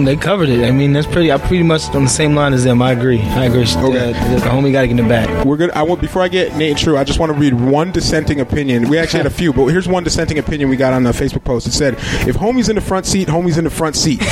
They 0.05 0.15
covered 0.15 0.49
it. 0.49 0.63
I 0.65 0.71
mean, 0.71 0.93
that's 0.93 1.07
pretty. 1.07 1.31
I'm 1.31 1.39
pretty 1.41 1.63
much 1.63 1.89
on 1.95 2.03
the 2.03 2.09
same 2.09 2.35
line 2.35 2.53
as 2.53 2.63
them. 2.63 2.81
I 2.81 2.91
agree. 2.91 3.19
I 3.21 3.45
agree. 3.45 3.63
Okay. 3.63 4.11
Uh, 4.11 4.35
the 4.35 4.41
homie 4.45 4.71
got 4.71 4.81
to 4.81 4.87
get 4.87 4.91
in 4.91 4.97
the 4.97 5.09
back. 5.09 5.45
We're 5.45 5.57
good. 5.57 5.71
I 5.71 5.83
want 5.83 6.01
before 6.01 6.21
I 6.21 6.27
get 6.27 6.55
Nate 6.55 6.71
and 6.71 6.79
True. 6.79 6.97
I 6.97 7.03
just 7.03 7.19
want 7.19 7.31
to 7.33 7.37
read 7.37 7.53
one 7.53 7.91
dissenting 7.91 8.39
opinion. 8.39 8.87
We 8.89 8.97
actually 8.99 9.19
had 9.19 9.25
a 9.27 9.31
few, 9.31 9.51
but 9.53 9.65
here's 9.67 9.87
one 9.87 10.03
dissenting 10.03 10.37
opinion 10.37 10.69
we 10.69 10.77
got 10.77 10.93
on 10.93 11.03
the 11.03 11.11
Facebook 11.11 11.43
post. 11.43 11.65
It 11.67 11.71
said, 11.71 11.95
"If 12.27 12.35
homie's 12.35 12.69
in 12.69 12.75
the 12.75 12.81
front 12.81 13.05
seat, 13.05 13.27
homie's 13.27 13.57
in 13.57 13.63
the 13.63 13.69
front 13.69 13.95
seat." 13.95 14.21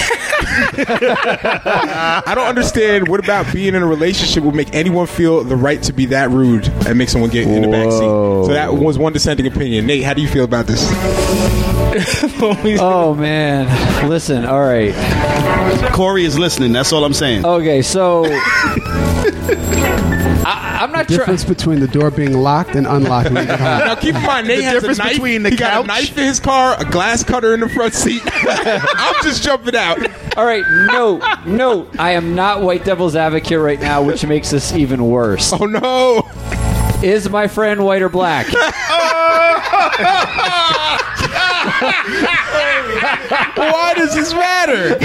I 2.25 2.33
don't 2.36 2.48
understand 2.48 3.07
what 3.07 3.19
about 3.19 3.51
being 3.53 3.75
in 3.75 3.81
a 3.81 3.86
relationship 3.88 4.43
would 4.43 4.55
make 4.55 4.74
anyone 4.74 5.07
feel 5.07 5.43
the 5.43 5.55
right 5.55 5.81
to 5.83 5.93
be 5.93 6.05
that 6.07 6.29
rude 6.29 6.67
and 6.88 6.98
make 6.98 7.10
someone 7.10 7.29
get 7.29 7.48
in 7.48 7.62
the 7.62 7.67
back 7.67 7.91
seat. 7.91 8.00
So 8.00 8.48
that 8.48 8.74
was 8.74 8.98
one 8.98 9.13
dissenting 9.13 9.48
opinion. 9.48 9.86
Nate, 9.88 10.03
how 10.03 10.13
do 10.13 10.22
you 10.22 10.27
feel 10.27 10.43
about 10.45 10.67
this? 10.67 10.83
Oh 12.79 13.13
man, 13.13 14.10
listen. 14.10 14.45
All 14.45 14.62
right. 14.62 14.93
Corey 15.93 16.25
is 16.25 16.39
listening. 16.39 16.72
That's 16.74 16.91
all 16.91 17.03
I'm 17.05 17.13
saying. 17.13 17.45
Okay, 17.45 17.83
so 17.83 18.24
I, 20.46 20.80
I'm 20.82 20.92
not 20.92 21.08
trying. 21.08 21.20
Difference 21.20 21.44
between 21.46 21.80
the 21.80 21.88
door 21.88 22.12
being 22.12 22.34
locked 22.34 22.75
and 22.75 22.86
unlocked 22.86 23.32
when 23.32 23.44
you 23.44 23.48
get. 23.48 23.60
Now 23.60 23.96
keep 23.96 24.15
in 24.15 24.22
mind, 24.24 24.48
Nate 24.48 24.58
The 24.60 24.63
has 24.65 24.74
difference 24.74 25.00
a 25.00 25.03
knife. 25.03 25.12
between 25.13 25.44
the 25.44 25.50
he 25.51 25.56
got 25.56 25.84
a 25.84 25.88
knife 25.88 26.18
in 26.18 26.25
his 26.25 26.39
car, 26.39 26.75
a 26.80 26.86
glass 26.86 27.24
cutter 27.24 27.53
in 27.53 27.60
the 27.62 27.70
front 27.70 27.94
seat. 27.94 28.22
I'm 28.25 29.24
just 29.24 29.42
jumping 29.44 29.75
out. 29.75 29.98
All 30.38 30.46
right, 30.46 30.63
no, 30.88 31.20
no, 31.46 31.88
I 31.98 32.12
am 32.12 32.36
not 32.36 32.62
White 32.62 32.84
Devil's 32.84 33.15
advocate 33.15 33.60
right 33.60 33.80
now, 33.80 34.01
which 34.03 34.25
makes 34.25 34.50
this 34.51 34.74
even 34.74 35.06
worse. 35.08 35.53
Oh 35.53 35.65
no! 35.65 36.30
Is 37.01 37.30
my 37.30 37.48
friend 37.48 37.86
white 37.86 38.01
or 38.01 38.10
black? 38.10 38.48
Why 43.56 43.94
does 43.96 44.13
this 44.15 44.34
matter? 44.34 44.98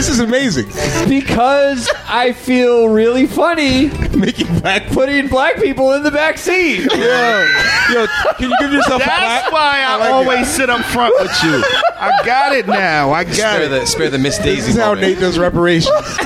This 0.00 0.08
is 0.08 0.20
amazing. 0.20 0.64
Because 1.10 1.86
I 2.08 2.32
feel 2.32 2.88
really 2.88 3.26
funny 3.26 3.88
Making 4.16 4.60
black 4.60 4.86
putting 4.86 5.28
black 5.28 5.56
people 5.56 5.92
in 5.92 6.02
the 6.02 6.10
back 6.10 6.38
seat. 6.38 6.90
Yo, 6.90 7.46
yo, 7.92 8.06
can 8.38 8.48
you 8.48 8.56
give 8.60 8.72
yourself 8.72 9.02
a 9.02 9.04
That's 9.04 9.52
why 9.52 9.82
I, 9.86 9.96
like 9.96 10.08
it. 10.08 10.12
always 10.12 10.48
sit 10.48 10.70
up 10.70 10.80
front 10.86 11.14
with 11.20 11.30
you. 11.44 11.62
I 12.00 12.18
got 12.24 12.54
it 12.54 12.66
now. 12.66 13.12
I 13.12 13.24
got 13.24 13.34
Spare 13.34 13.62
it. 13.64 13.68
the, 13.68 13.84
spare 13.84 14.08
the 14.08 14.16
Miss 14.18 14.38
Daisy. 14.38 14.56
This 14.56 14.68
is 14.68 14.76
how 14.76 14.94
moment. 14.94 15.02
Nate 15.02 15.18
does 15.20 15.38
reparations. 15.38 15.90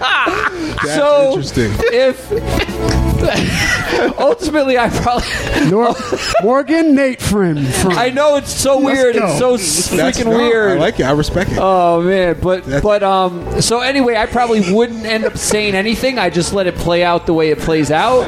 That's 0.00 0.94
so 0.94 1.26
interesting. 1.28 1.72
if 1.92 2.30
ultimately 4.18 4.78
I 4.78 4.88
probably 4.90 5.24
Nor- 5.70 5.94
Morgan 6.42 6.94
Nate 6.94 7.20
friend 7.22 7.66
from 7.66 7.92
I 7.92 8.10
know 8.10 8.36
it's 8.36 8.52
so 8.52 8.80
weird. 8.80 9.14
go. 9.16 9.26
It's 9.28 9.38
so 9.38 9.94
freaking 9.96 10.26
no, 10.26 10.36
weird. 10.36 10.72
I 10.78 10.80
like 10.80 11.00
it. 11.00 11.04
I 11.04 11.12
respect 11.12 11.50
it. 11.52 11.58
Oh 11.60 12.02
man, 12.02 12.38
but 12.40 12.64
That's- 12.64 12.82
but 12.82 13.02
um. 13.02 13.60
So 13.60 13.80
anyway, 13.80 14.16
I 14.16 14.26
probably 14.26 14.72
wouldn't 14.72 15.04
end 15.06 15.24
up 15.24 15.36
saying 15.36 15.74
anything. 15.74 16.18
I 16.18 16.30
just 16.30 16.52
let 16.52 16.66
it 16.66 16.74
play 16.76 17.04
out 17.04 17.26
the 17.26 17.32
way 17.34 17.50
it 17.50 17.58
plays 17.58 17.90
out, 17.90 18.24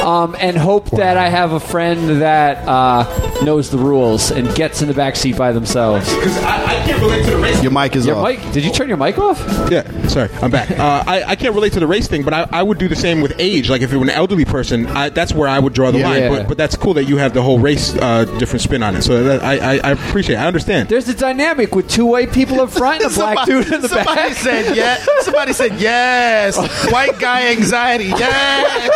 um, 0.00 0.36
and 0.40 0.56
hope 0.56 0.90
that 0.90 1.16
I 1.16 1.28
have 1.28 1.52
a 1.52 1.60
friend 1.60 2.20
that 2.22 2.66
uh, 2.66 3.04
knows 3.44 3.70
the 3.70 3.78
rules 3.78 4.30
and 4.30 4.52
gets 4.54 4.82
in 4.82 4.88
the 4.88 4.94
back 4.94 5.16
seat 5.16 5.36
by 5.36 5.52
themselves. 5.52 6.12
Because 6.14 6.36
I, 6.38 6.64
I 6.64 6.74
can't 6.86 7.00
relate 7.02 7.24
to 7.24 7.30
the 7.30 7.36
race. 7.38 7.62
Your 7.62 7.72
mic 7.72 7.94
is 7.96 8.06
Your 8.06 8.16
off. 8.16 8.28
mic? 8.28 8.52
Did 8.52 8.64
you 8.64 8.72
turn 8.72 8.88
your 8.88 8.96
mic 8.96 9.18
off? 9.18 9.38
Yeah, 9.70 10.06
sorry, 10.08 10.30
I'm 10.42 10.50
back. 10.50 10.70
Uh, 10.70 11.04
I, 11.06 11.22
I 11.24 11.36
can't 11.36 11.54
relate 11.54 11.72
to 11.74 11.80
the 11.80 11.86
race 11.86 12.08
thing, 12.08 12.22
but 12.22 12.34
I, 12.34 12.48
I 12.50 12.62
would 12.62 12.78
do 12.78 12.88
the 12.88 12.96
same 12.96 13.20
with 13.20 13.34
age. 13.38 13.68
Like 13.70 13.82
if 13.82 13.92
it 13.92 13.96
were 13.96 14.02
an 14.04 14.10
elderly 14.10 14.39
person, 14.44 14.86
I, 14.86 15.08
that's 15.10 15.32
where 15.32 15.48
I 15.48 15.58
would 15.58 15.72
draw 15.72 15.90
the 15.90 15.98
Yeah. 16.00 16.08
line. 16.08 16.28
But, 16.30 16.48
but 16.48 16.56
that's 16.58 16.76
cool 16.76 16.94
that 16.94 17.04
you 17.04 17.16
have 17.18 17.34
the 17.34 17.42
whole 17.42 17.58
race 17.58 17.94
uh, 17.96 18.24
different 18.38 18.62
spin 18.62 18.82
on 18.82 18.96
it. 18.96 19.02
So 19.02 19.22
that, 19.24 19.42
I, 19.42 19.76
I, 19.76 19.78
I 19.78 19.90
appreciate. 19.92 20.36
it. 20.36 20.38
I 20.38 20.46
understand. 20.46 20.88
There's 20.88 21.08
a 21.08 21.14
dynamic 21.14 21.74
with 21.74 21.88
two 21.88 22.06
white 22.06 22.32
people 22.32 22.60
in 22.62 22.68
front 22.68 23.02
and 23.02 23.12
a 23.12 23.14
black 23.14 23.38
Somebody- 23.46 23.64
dude 23.64 23.72
in 23.74 23.80
the 23.82 23.88
somebody 23.88 24.16
back. 24.16 24.32
said 24.36 24.76
yes. 24.76 25.06
Somebody 25.24 25.52
said 25.52 25.80
yes. 25.80 26.56
White 26.92 27.18
guy 27.18 27.48
anxiety. 27.52 28.04
Yes. 28.06 28.90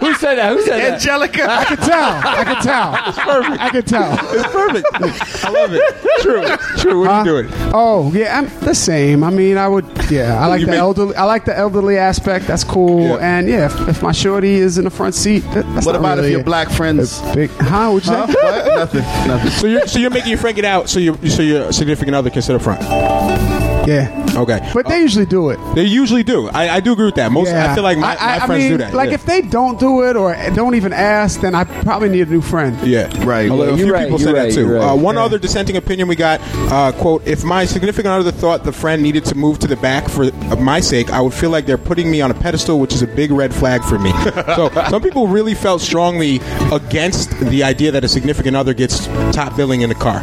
Who 0.00 0.14
said 0.14 0.34
that? 0.36 0.52
Who 0.56 0.62
said 0.62 0.78
that? 0.80 0.92
Angelica. 0.94 1.46
I 1.48 1.64
could 1.64 1.78
tell. 1.80 2.20
I 2.24 2.44
could 2.44 2.62
tell. 2.62 2.98
It's 3.08 3.18
perfect. 3.18 3.60
I 3.62 3.70
could 3.70 3.86
tell. 3.86 4.12
It's 4.34 4.48
perfect. 4.52 5.44
I 5.44 5.50
love 5.50 5.72
it. 5.72 6.22
True, 6.22 6.42
true. 6.82 7.00
What 7.00 7.10
are 7.10 7.18
you 7.24 7.42
doing? 7.42 7.48
Oh 7.74 8.12
yeah, 8.12 8.38
I'm 8.38 8.48
the 8.60 8.74
same. 8.74 9.24
I 9.24 9.30
mean, 9.30 9.56
I 9.56 9.66
would. 9.68 9.86
Yeah, 10.10 10.38
I 10.42 10.46
like 10.46 10.60
You 10.60 10.66
the 10.66 10.72
make- 10.72 10.80
elderly. 10.80 11.14
I 11.16 11.24
like 11.24 11.44
the 11.44 11.56
elderly 11.56 11.96
aspect. 11.98 12.46
That's 12.46 12.64
cool. 12.64 13.00
Yeah. 13.02 13.16
And 13.38 13.48
yeah, 13.48 13.68
if, 13.88 13.96
if 13.96 14.02
my 14.02 14.12
shorty 14.12 14.54
is 14.54 14.78
in 14.78 14.84
the 14.84 14.90
front 14.90 15.14
seat, 15.14 15.40
that, 15.54 15.64
that's 15.74 15.86
What 15.86 15.92
not 15.92 16.00
about 16.00 16.18
if 16.18 16.30
your 16.30 16.42
black 16.44 16.70
friends? 16.70 17.20
a 17.20 17.34
big? 17.34 17.50
Huh? 17.50 17.90
What'd 17.90 18.08
you 18.08 18.14
Huh? 18.14 18.26
say? 18.26 18.32
What? 18.32 18.74
Nothing. 18.76 19.00
Nothing. 19.28 19.50
So 19.50 19.66
you're 19.66 19.86
so 19.86 19.98
you're 19.98 20.10
making 20.10 20.30
your 20.30 20.38
friend 20.38 20.56
get 20.56 20.64
out, 20.64 20.88
so 20.88 20.98
you 20.98 21.16
so 21.28 21.42
your 21.42 21.72
significant 21.72 22.14
other 22.14 22.30
can 22.30 22.42
sit 22.42 22.54
up 22.56 22.62
front. 22.62 23.67
Yeah, 23.88 24.34
Okay, 24.36 24.60
but 24.74 24.86
they 24.86 25.00
usually 25.00 25.26
do 25.26 25.50
it. 25.50 25.58
they 25.74 25.84
usually 25.84 26.22
do. 26.22 26.48
I, 26.50 26.68
I 26.76 26.80
do 26.80 26.92
agree 26.92 27.06
with 27.06 27.14
that. 27.16 27.32
Most 27.32 27.48
Yeah. 27.50 27.70
I 27.70 27.74
feel 27.74 27.82
like 27.84 27.98
my, 27.98 28.08
I, 28.08 28.16
I- 28.34 28.38
my 28.38 28.44
I 28.44 28.46
friends 28.46 28.62
mean, 28.62 28.70
do 28.72 28.78
that. 28.78 28.94
Like 28.94 29.08
yeah. 29.08 29.14
if 29.14 29.24
they 29.24 29.40
don't 29.42 29.78
do 29.80 30.04
it 30.04 30.14
or 30.16 30.34
don't 30.54 30.74
even 30.74 30.92
ask, 30.92 31.40
then 31.40 31.54
I 31.54 31.64
probably 31.64 32.08
need 32.10 32.28
a 32.28 32.30
new 32.30 32.40
friend. 32.42 32.76
Yeah, 32.86 33.06
Right. 33.24 33.50
A, 33.50 33.54
Yeah, 33.54 33.62
a 33.62 33.66
you're 33.68 33.76
few 33.78 33.92
right, 33.92 34.02
people 34.04 34.20
you're 34.20 34.28
said 34.28 34.34
right, 34.34 34.48
that 34.50 34.54
too. 34.54 34.66
you're 34.66 34.78
right. 34.78 34.90
Uh, 34.92 34.96
one 34.96 35.14
Yeah. 35.14 35.24
other 35.24 35.38
dissenting 35.38 35.76
opinion 35.76 36.06
we 36.08 36.16
got: 36.16 36.40
uh, 36.70 36.92
"quote 36.92 37.26
If 37.26 37.44
my 37.44 37.64
significant 37.64 38.12
other 38.12 38.30
thought 38.32 38.64
the 38.64 38.72
friend 38.72 39.02
needed 39.02 39.24
to 39.26 39.34
move 39.34 39.58
to 39.60 39.66
the 39.66 39.76
back 39.76 40.08
for 40.08 40.24
of 40.24 40.60
my 40.60 40.80
sake, 40.80 41.10
I 41.10 41.20
would 41.20 41.34
feel 41.34 41.50
like 41.50 41.64
they're 41.66 41.78
putting 41.78 42.10
me 42.10 42.20
on 42.20 42.30
a 42.30 42.34
pedestal, 42.34 42.78
which 42.80 42.92
is 42.94 43.02
a 43.02 43.06
big 43.06 43.30
red 43.30 43.54
flag 43.54 43.82
for 43.84 43.98
me." 43.98 44.12
so 44.56 44.70
some 44.90 45.00
people 45.02 45.26
really 45.28 45.54
felt 45.54 45.80
strongly 45.80 46.40
against 46.72 47.30
the 47.40 47.62
idea 47.64 47.90
that 47.92 48.04
a 48.04 48.08
significant 48.08 48.54
other 48.56 48.74
gets 48.74 49.06
top 49.32 49.56
billing 49.56 49.80
in 49.80 49.90
a 49.90 49.94
car. 49.94 50.20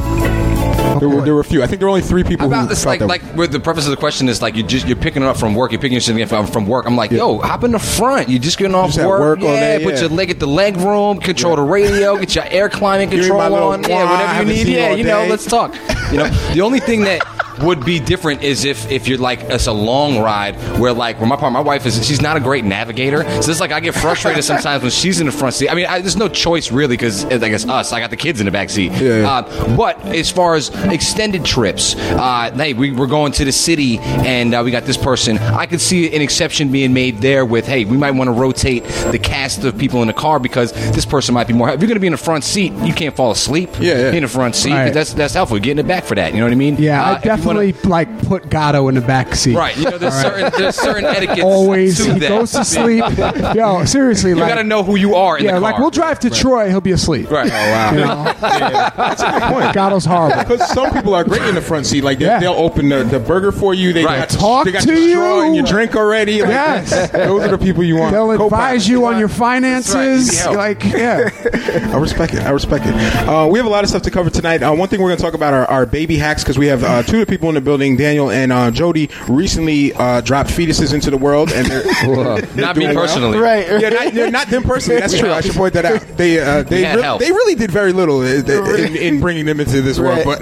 There 1.00 1.10
were 1.10 1.22
there 1.22 1.34
were 1.34 1.42
a 1.42 1.46
few. 1.46 1.64
I 1.64 1.68
think 1.68 1.80
there 1.80 1.88
were 1.88 1.92
only 1.92 2.02
three 2.02 2.24
people 2.24 2.48
About 2.48 2.64
who 2.64 2.68
this, 2.70 2.86
like, 2.86 3.02
like 3.02 3.22
with 3.36 3.52
the 3.52 3.60
preface 3.60 3.86
of 3.86 3.92
the 3.92 3.98
question 3.98 4.30
is 4.30 4.42
like 4.42 4.56
you 4.56 4.64
just 4.64 4.88
you're 4.88 4.96
picking 4.96 5.22
it 5.22 5.26
up 5.28 5.38
from 5.38 5.56
work. 5.56 5.72
You're 5.72 5.82
picking 5.82 6.00
your 6.00 6.34
up 6.34 6.50
from 6.50 6.68
work. 6.68 6.86
I'm 6.86 6.96
like, 6.96 7.12
yo, 7.12 7.40
hop 7.40 7.64
in 7.64 7.72
the 7.72 7.80
front. 7.80 8.30
You're 8.30 8.40
just 8.40 8.58
getting 8.58 8.76
off 8.76 8.92
Just 8.92 9.06
work. 9.06 9.20
work 9.20 9.40
all 9.42 9.54
yeah, 9.54 9.80
put 9.80 10.00
your 10.00 10.10
leg 10.10 10.30
at 10.30 10.40
the 10.40 10.48
leg 10.48 10.78
room. 10.78 11.20
Control 11.20 11.56
the 11.56 11.62
radio. 11.62 12.18
Get 12.18 12.36
your 12.36 12.46
air 12.46 12.70
climate 12.70 13.10
Give 13.12 13.22
me 13.22 13.30
my 13.30 13.48
control 13.50 13.72
on. 13.72 13.84
Yeah, 13.84 14.12
whatever 14.12 14.52
you 14.52 14.64
need. 14.66 14.68
Yeah, 14.68 14.94
you 14.94 15.04
know, 15.04 15.26
let's 15.28 15.46
talk. 15.46 15.76
You 16.12 16.20
know, 16.20 16.30
the 16.54 16.62
only 16.62 16.80
thing 16.80 17.02
that 17.02 17.22
would 17.60 17.86
be 17.86 18.00
different 18.00 18.44
is 18.44 18.66
if 18.66 18.92
if 18.92 19.08
you're 19.08 19.18
like 19.18 19.42
it's 19.44 19.68
a 19.68 19.74
long 19.74 20.20
ride 20.20 20.56
where 20.80 20.94
like 20.94 21.20
where 21.20 21.28
my 21.28 21.36
part 21.36 21.52
my 21.54 21.60
wife 21.60 21.86
is 21.86 22.06
she's 22.06 22.22
not 22.22 22.38
a 22.38 22.40
great 22.40 22.64
navigator 22.66 23.24
so 23.42 23.52
it's 23.52 23.60
like 23.60 23.72
I 23.72 23.80
get 23.80 23.96
frustrated 23.96 24.44
sometimes 24.54 24.82
when 24.84 24.92
she's 24.92 25.20
in 25.20 25.26
the 25.26 25.32
front 25.32 25.54
seat 25.56 25.70
I 25.70 25.74
mean 25.76 25.86
I, 25.86 26.02
there's 26.02 26.18
no 26.18 26.28
choice 26.28 26.72
really 26.72 26.96
because 26.98 27.26
I 27.26 27.38
guess 27.50 27.68
us 27.68 27.92
I 27.94 28.00
got 28.00 28.10
the 28.10 28.18
kids 28.18 28.40
in 28.40 28.46
the 28.46 28.52
back 28.52 28.70
seat 28.70 28.92
Yeah, 28.94 29.20
yeah. 29.22 29.30
Uh, 29.32 29.76
but 29.76 30.00
as 30.06 30.30
far 30.32 30.56
as 30.56 30.70
extended 30.86 31.46
trips 31.46 31.96
uh, 31.96 32.52
hey 32.56 32.74
we, 32.74 32.92
we're 32.92 33.08
going 33.08 33.32
to 33.34 33.46
the 33.46 33.52
city 33.52 34.00
and 34.00 34.54
uh, 34.54 34.62
we 34.64 34.72
got 34.72 34.84
this 34.84 34.98
person 34.98 35.38
I 35.38 35.66
could 35.66 35.82
see 35.82 36.14
an 36.16 36.22
exception 36.22 36.72
being 36.72 36.94
made 36.94 37.20
there 37.20 37.46
with 37.46 37.66
hey 37.68 37.86
we 37.86 37.98
might 37.98 38.12
want 38.12 38.28
to 38.28 38.32
rotate 38.34 38.84
the 39.12 39.20
cast 39.20 39.64
of 39.64 39.78
people 39.78 40.02
in 40.02 40.08
the 40.08 40.14
car 40.14 40.40
because 40.40 40.72
this 40.94 41.06
person 41.06 41.34
might 41.34 41.48
be 41.48 41.54
more 41.54 41.70
if 41.70 41.80
you're 41.80 41.88
going 41.88 41.96
to 41.96 42.00
be 42.00 42.08
in 42.08 42.14
the 42.14 42.18
front 42.18 42.44
seat 42.44 42.74
you 42.84 42.94
can't 42.94 43.16
fall 43.16 43.32
asleep 43.32 43.70
Yeah, 43.80 43.94
yeah. 44.00 44.12
in 44.12 44.24
the 44.24 44.28
front 44.30 44.56
seat 44.56 44.72
Right. 44.72 44.94
that's 44.94 45.14
that's 45.14 45.34
helpful 45.34 45.60
get 45.60 45.72
in 45.72 45.78
the 45.78 45.84
back 45.84 46.04
for 46.04 46.16
that 46.16 46.34
you 46.34 46.40
know 46.40 46.46
what 46.46 46.52
I 46.52 46.56
mean 46.56 46.76
Yeah, 46.78 47.02
Uh, 47.02 47.20
I 47.24 47.34
if 47.36 47.45
you 47.46 47.74
wanna- 47.74 47.90
like 47.90 48.28
put 48.28 48.50
Gatto 48.50 48.88
in 48.88 48.96
the 48.96 49.02
back 49.02 49.36
seat. 49.36 49.56
Right, 49.56 49.78
you 49.78 49.86
know, 49.90 49.98
there's 49.98 50.14
certain 50.22 50.52
there's 50.58 50.76
certain 50.76 51.06
etiquette. 51.06 51.40
Always, 51.44 51.98
to 51.98 52.14
he 52.14 52.20
that. 52.20 52.30
goes 52.30 52.52
to 52.52 52.66
sleep. 52.76 53.04
Yo, 53.56 53.86
seriously, 53.86 54.32
You 54.32 54.36
like, 54.38 54.50
got 54.50 54.56
to 54.56 54.64
know 54.64 54.84
who 54.84 54.96
you 54.96 55.16
are 55.16 55.38
in 55.38 55.46
yeah, 55.46 55.52
the 55.52 55.60
car. 55.60 55.72
like 55.72 55.80
we'll 55.80 55.90
drive 55.92 56.20
to 56.22 56.30
Troy, 56.30 56.70
he'll 56.70 56.82
be 56.82 56.92
asleep. 56.92 57.30
Right. 57.32 57.52
Oh 57.52 57.56
wow. 57.56 57.92
You 57.92 58.00
know, 58.00 58.34
That's 58.98 59.22
a 59.22 59.32
good 59.32 59.42
point. 59.54 59.74
Gatto's 59.74 60.06
horrible. 60.06 60.44
Because 60.44 60.68
some 60.70 60.92
people 60.92 61.14
are 61.14 61.24
great 61.24 61.44
in 61.44 61.56
the 61.56 61.62
front 61.62 61.86
seat. 61.86 62.04
Like 62.04 62.20
they, 62.20 62.26
Yeah. 62.26 62.40
they'll 62.40 62.54
open 62.54 62.90
the, 62.90 63.04
the 63.04 63.20
burger 63.20 63.52
for 63.52 63.74
you. 63.74 63.94
They 63.94 64.04
Right. 64.06 64.20
got 64.20 64.30
Talk 64.30 64.66
they 64.66 64.72
got 64.72 64.84
to 64.84 64.94
your 64.94 65.12
straw 65.12 65.40
you. 65.42 65.46
and 65.48 65.56
your 65.56 65.66
drink 65.66 65.96
already. 65.96 66.42
Like, 66.42 66.50
Yes. 66.52 67.12
those 67.12 67.44
are 67.44 67.50
the 67.50 67.58
people 67.58 67.84
you 67.84 67.98
want. 67.98 68.12
They'll 68.14 68.28
Co-pilot. 68.28 68.46
advise 68.46 68.88
you 68.88 69.06
on 69.06 69.20
your 69.20 69.28
finances. 69.30 70.46
Like, 70.48 70.84
yeah. 70.84 71.30
I 71.94 71.98
respect 71.98 72.34
it. 72.34 72.42
I 72.44 72.50
respect 72.52 72.86
it. 72.86 72.94
Uh, 73.28 73.48
we 73.50 73.60
have 73.60 73.66
a 73.66 73.70
lot 73.70 73.84
of 73.84 73.90
stuff 73.90 74.02
to 74.04 74.12
cover 74.12 74.30
tonight. 74.30 74.64
Uh, 74.64 74.74
one 74.74 74.88
thing 74.90 75.02
we're 75.02 75.10
going 75.10 75.18
to 75.18 75.24
talk 75.24 75.34
about 75.34 75.54
are 75.54 75.66
our 75.66 75.86
baby 75.86 76.18
hacks 76.18 76.44
because 76.44 76.58
we 76.58 76.68
have 76.68 76.84
uh, 76.84 77.04
two 77.04 77.22
of 77.22 77.28
the 77.28 77.35
people 77.36 77.50
in 77.50 77.56
the 77.56 77.62
building, 77.62 77.98
Daniel 77.98 78.32
and 78.32 78.52
uh, 78.54 78.72
Jody, 78.72 79.10
recently 79.28 79.94
uh, 79.94 80.22
dropped 80.22 80.50
fetuses 80.50 80.94
into 80.94 81.10
the 81.12 81.18
world, 81.18 81.52
and 81.52 81.68
they're, 81.68 81.84
they're 82.06 82.56
Not 82.56 82.78
me 82.78 82.84
doing 82.86 82.96
well. 82.96 83.06
personally. 83.06 83.38
Right. 83.40 83.68
Yeah, 83.82 83.90
not, 83.90 84.14
they're 84.14 84.32
not 84.32 84.48
them 84.48 84.64
personally. 84.64 85.02
That's 85.02 85.18
true. 85.20 85.32
I 85.32 85.42
should 85.42 85.56
point 85.56 85.74
that 85.74 85.86
out. 85.86 86.02
They 86.16 86.40
uh, 86.40 86.64
they 86.64 86.82
re- 86.96 87.18
they 87.20 87.30
really 87.32 87.56
did 87.56 87.72
very 87.72 87.92
little 87.92 88.20
uh, 88.22 88.26
in, 88.26 88.96
in 88.96 89.20
bringing 89.20 89.46
them 89.46 89.60
into 89.60 89.82
this 89.82 90.00
world, 90.00 90.22
but 90.24 90.40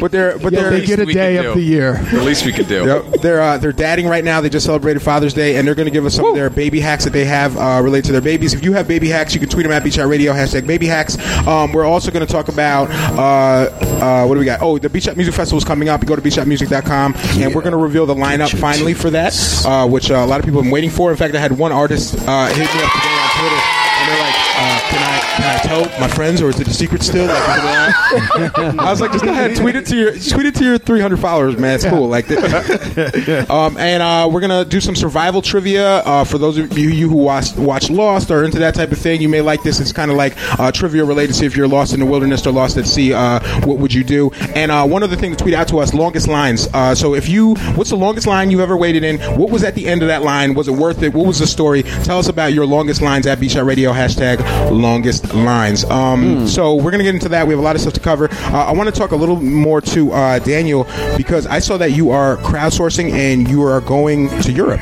but 0.00 0.10
they're 0.10 0.36
but 0.38 0.52
Yeah, 0.52 0.62
they're 0.62 0.70
they 0.72 0.84
get 0.84 0.98
a 0.98 1.06
day 1.06 1.36
of 1.36 1.54
do. 1.54 1.54
the 1.54 1.62
year. 1.64 1.92
The 2.10 2.20
least 2.20 2.44
we 2.44 2.52
could 2.52 2.66
do. 2.66 2.84
Yep. 2.84 3.20
They're 3.22 3.40
uh, 3.40 3.58
they're 3.58 3.70
dadding 3.72 4.08
right 4.08 4.24
now. 4.24 4.40
They 4.40 4.48
just 4.48 4.66
celebrated 4.66 5.00
Father's 5.02 5.32
Day, 5.32 5.56
and 5.56 5.68
they're 5.68 5.76
going 5.76 5.86
to 5.86 5.92
give 5.92 6.04
us 6.04 6.16
some 6.16 6.24
of 6.26 6.34
their 6.34 6.50
baby 6.50 6.80
hacks 6.80 7.04
that 7.04 7.12
they 7.12 7.24
have 7.26 7.56
uh, 7.56 7.80
related 7.80 8.06
to 8.06 8.12
their 8.12 8.20
babies. 8.20 8.54
If 8.54 8.64
you 8.64 8.72
have 8.72 8.88
baby 8.88 9.08
hacks, 9.08 9.34
you 9.34 9.40
can 9.40 9.48
tweet 9.48 9.62
them 9.62 9.70
at 9.72 9.84
Beach 9.84 9.98
Out 10.00 10.08
Radio 10.08 10.32
hashtag 10.32 10.66
baby 10.66 10.86
hacks. 10.86 11.16
Um, 11.46 11.72
we're 11.72 11.84
also 11.86 12.10
going 12.10 12.26
to 12.26 12.32
talk 12.32 12.48
about 12.48 12.90
uh, 13.16 13.70
Uh, 14.04 14.26
what 14.26 14.34
do 14.34 14.40
we 14.40 14.46
got? 14.46 14.60
Oh, 14.62 14.78
the 14.78 14.88
Beach 14.88 15.04
Shop 15.04 15.16
Music 15.16 15.32
Festival 15.34 15.58
is 15.58 15.64
coming 15.64 15.88
up. 15.88 16.00
You 16.02 16.08
go 16.08 16.16
to 16.16 16.22
beachshopmusic.com, 16.24 17.14
and 17.40 17.54
we're 17.54 17.60
going 17.62 17.72
to 17.72 17.78
reveal 17.78 18.06
the 18.06 18.14
lineup 18.14 18.50
finally 18.58 18.94
for 18.94 19.10
that, 19.10 19.34
uh, 19.66 19.86
which 19.86 20.10
uh, 20.10 20.14
a 20.14 20.26
lot 20.26 20.40
of 20.40 20.44
people 20.44 20.60
have 20.60 20.64
been 20.64 20.72
waiting 20.72 20.90
for. 20.90 21.10
In 21.10 21.16
fact, 21.16 21.34
I 21.34 21.38
had 21.38 21.52
one 21.52 21.70
artist 21.72 22.14
uh, 22.26 22.46
hit 22.48 22.58
me 22.58 22.64
up 22.64 22.92
today 22.92 23.14
on 23.14 23.30
Twitter, 23.38 23.60
and 23.60 24.08
they're 24.08 24.20
like, 24.24 24.34
uh, 24.56 24.80
"Can 24.90 25.02
I 25.02 25.23
can 25.36 25.58
I 25.58 25.62
tell 25.62 26.00
my 26.00 26.08
friends, 26.08 26.40
or 26.40 26.48
is 26.48 26.60
it 26.60 26.68
a 26.68 26.74
secret 26.74 27.02
still?" 27.02 27.26
Like? 27.26 27.34
I 28.78 28.90
was 28.90 29.00
like, 29.00 29.12
"Just 29.12 29.24
go 29.24 29.30
ahead, 29.30 29.56
tweet 29.56 29.76
it 29.76 29.86
to 29.86 29.96
your 29.96 30.12
tweet 30.12 30.46
it 30.46 30.54
to 30.56 30.64
your 30.64 30.78
300 30.78 31.18
followers, 31.18 31.58
man. 31.58 31.74
It's 31.74 31.84
cool." 31.84 32.08
Like, 32.08 32.30
um, 33.50 33.76
and 33.76 34.02
uh, 34.02 34.28
we're 34.30 34.40
gonna 34.40 34.64
do 34.64 34.80
some 34.80 34.94
survival 34.94 35.42
trivia 35.42 35.98
uh, 35.98 36.24
for 36.24 36.38
those 36.38 36.58
of 36.58 36.76
you, 36.78 36.88
you 36.88 37.08
who 37.08 37.16
watch 37.16 37.54
watch 37.56 37.90
Lost 37.90 38.30
or 38.30 38.44
into 38.44 38.58
that 38.58 38.74
type 38.74 38.92
of 38.92 38.98
thing. 38.98 39.20
You 39.20 39.28
may 39.28 39.40
like 39.40 39.62
this. 39.62 39.80
It's 39.80 39.92
kind 39.92 40.10
of 40.10 40.16
like 40.16 40.34
uh, 40.58 40.72
trivia 40.72 41.04
related. 41.04 41.34
See 41.34 41.46
if 41.46 41.56
you're 41.56 41.68
lost 41.68 41.92
in 41.94 42.00
the 42.00 42.06
wilderness 42.06 42.46
or 42.46 42.52
lost 42.52 42.76
at 42.76 42.86
sea. 42.86 43.12
Uh, 43.12 43.40
what 43.66 43.78
would 43.78 43.92
you 43.92 44.04
do? 44.04 44.30
And 44.54 44.70
uh, 44.70 44.86
one 44.86 45.02
other 45.02 45.16
thing 45.16 45.30
to 45.30 45.36
tweet 45.36 45.54
out 45.54 45.68
to 45.68 45.78
us: 45.78 45.94
longest 45.94 46.28
lines. 46.28 46.68
Uh, 46.72 46.94
so 46.94 47.14
if 47.14 47.28
you, 47.28 47.54
what's 47.74 47.90
the 47.90 47.96
longest 47.96 48.26
line 48.26 48.50
you've 48.50 48.60
ever 48.60 48.76
waited 48.76 49.04
in? 49.04 49.18
What 49.38 49.50
was 49.50 49.64
at 49.64 49.74
the 49.74 49.86
end 49.86 50.02
of 50.02 50.08
that 50.08 50.22
line? 50.22 50.54
Was 50.54 50.68
it 50.68 50.72
worth 50.72 51.02
it? 51.02 51.12
What 51.12 51.26
was 51.26 51.38
the 51.38 51.46
story? 51.46 51.82
Tell 51.82 52.18
us 52.18 52.28
about 52.28 52.52
your 52.52 52.66
longest 52.66 53.02
lines 53.02 53.26
at 53.26 53.44
Shot 53.44 53.64
Radio. 53.66 53.92
Hashtag 53.92 54.40
longest 54.70 55.23
lines. 55.32 55.84
Um, 55.84 56.46
So 56.48 56.74
we're 56.74 56.90
gonna 56.90 57.04
get 57.04 57.14
into 57.14 57.28
that. 57.30 57.46
We 57.46 57.52
have 57.52 57.60
a 57.60 57.62
lot 57.62 57.74
of 57.76 57.82
stuff 57.82 57.94
to 57.94 58.00
cover. 58.00 58.28
Uh, 58.32 58.66
I 58.66 58.72
want 58.72 58.92
to 58.92 58.98
talk 58.98 59.12
a 59.12 59.16
little 59.16 59.40
more 59.40 59.80
to 59.80 60.12
uh, 60.12 60.38
Daniel 60.40 60.86
because 61.16 61.46
I 61.46 61.58
saw 61.60 61.76
that 61.78 61.92
you 61.92 62.10
are 62.10 62.36
crowdsourcing 62.38 63.12
and 63.12 63.48
you 63.48 63.62
are 63.62 63.80
going 63.80 64.28
to 64.42 64.52
Europe. 64.52 64.80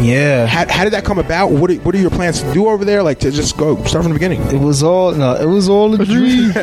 Yeah. 0.00 0.46
How, 0.46 0.66
how 0.68 0.84
did 0.84 0.92
that 0.92 1.04
come 1.04 1.18
about? 1.18 1.50
What 1.50 1.70
are, 1.70 1.74
what 1.76 1.94
are 1.94 1.98
your 1.98 2.10
plans 2.10 2.42
to 2.42 2.52
do 2.52 2.68
over 2.68 2.84
there? 2.84 3.02
Like 3.02 3.18
to 3.20 3.30
just 3.30 3.56
go 3.56 3.76
start 3.84 4.04
from 4.04 4.12
the 4.12 4.18
beginning? 4.18 4.42
It 4.42 4.60
was 4.60 4.82
all 4.82 5.12
no, 5.12 5.34
it 5.34 5.46
was 5.46 5.68
all 5.68 5.94
a 5.94 6.04
dream. 6.04 6.50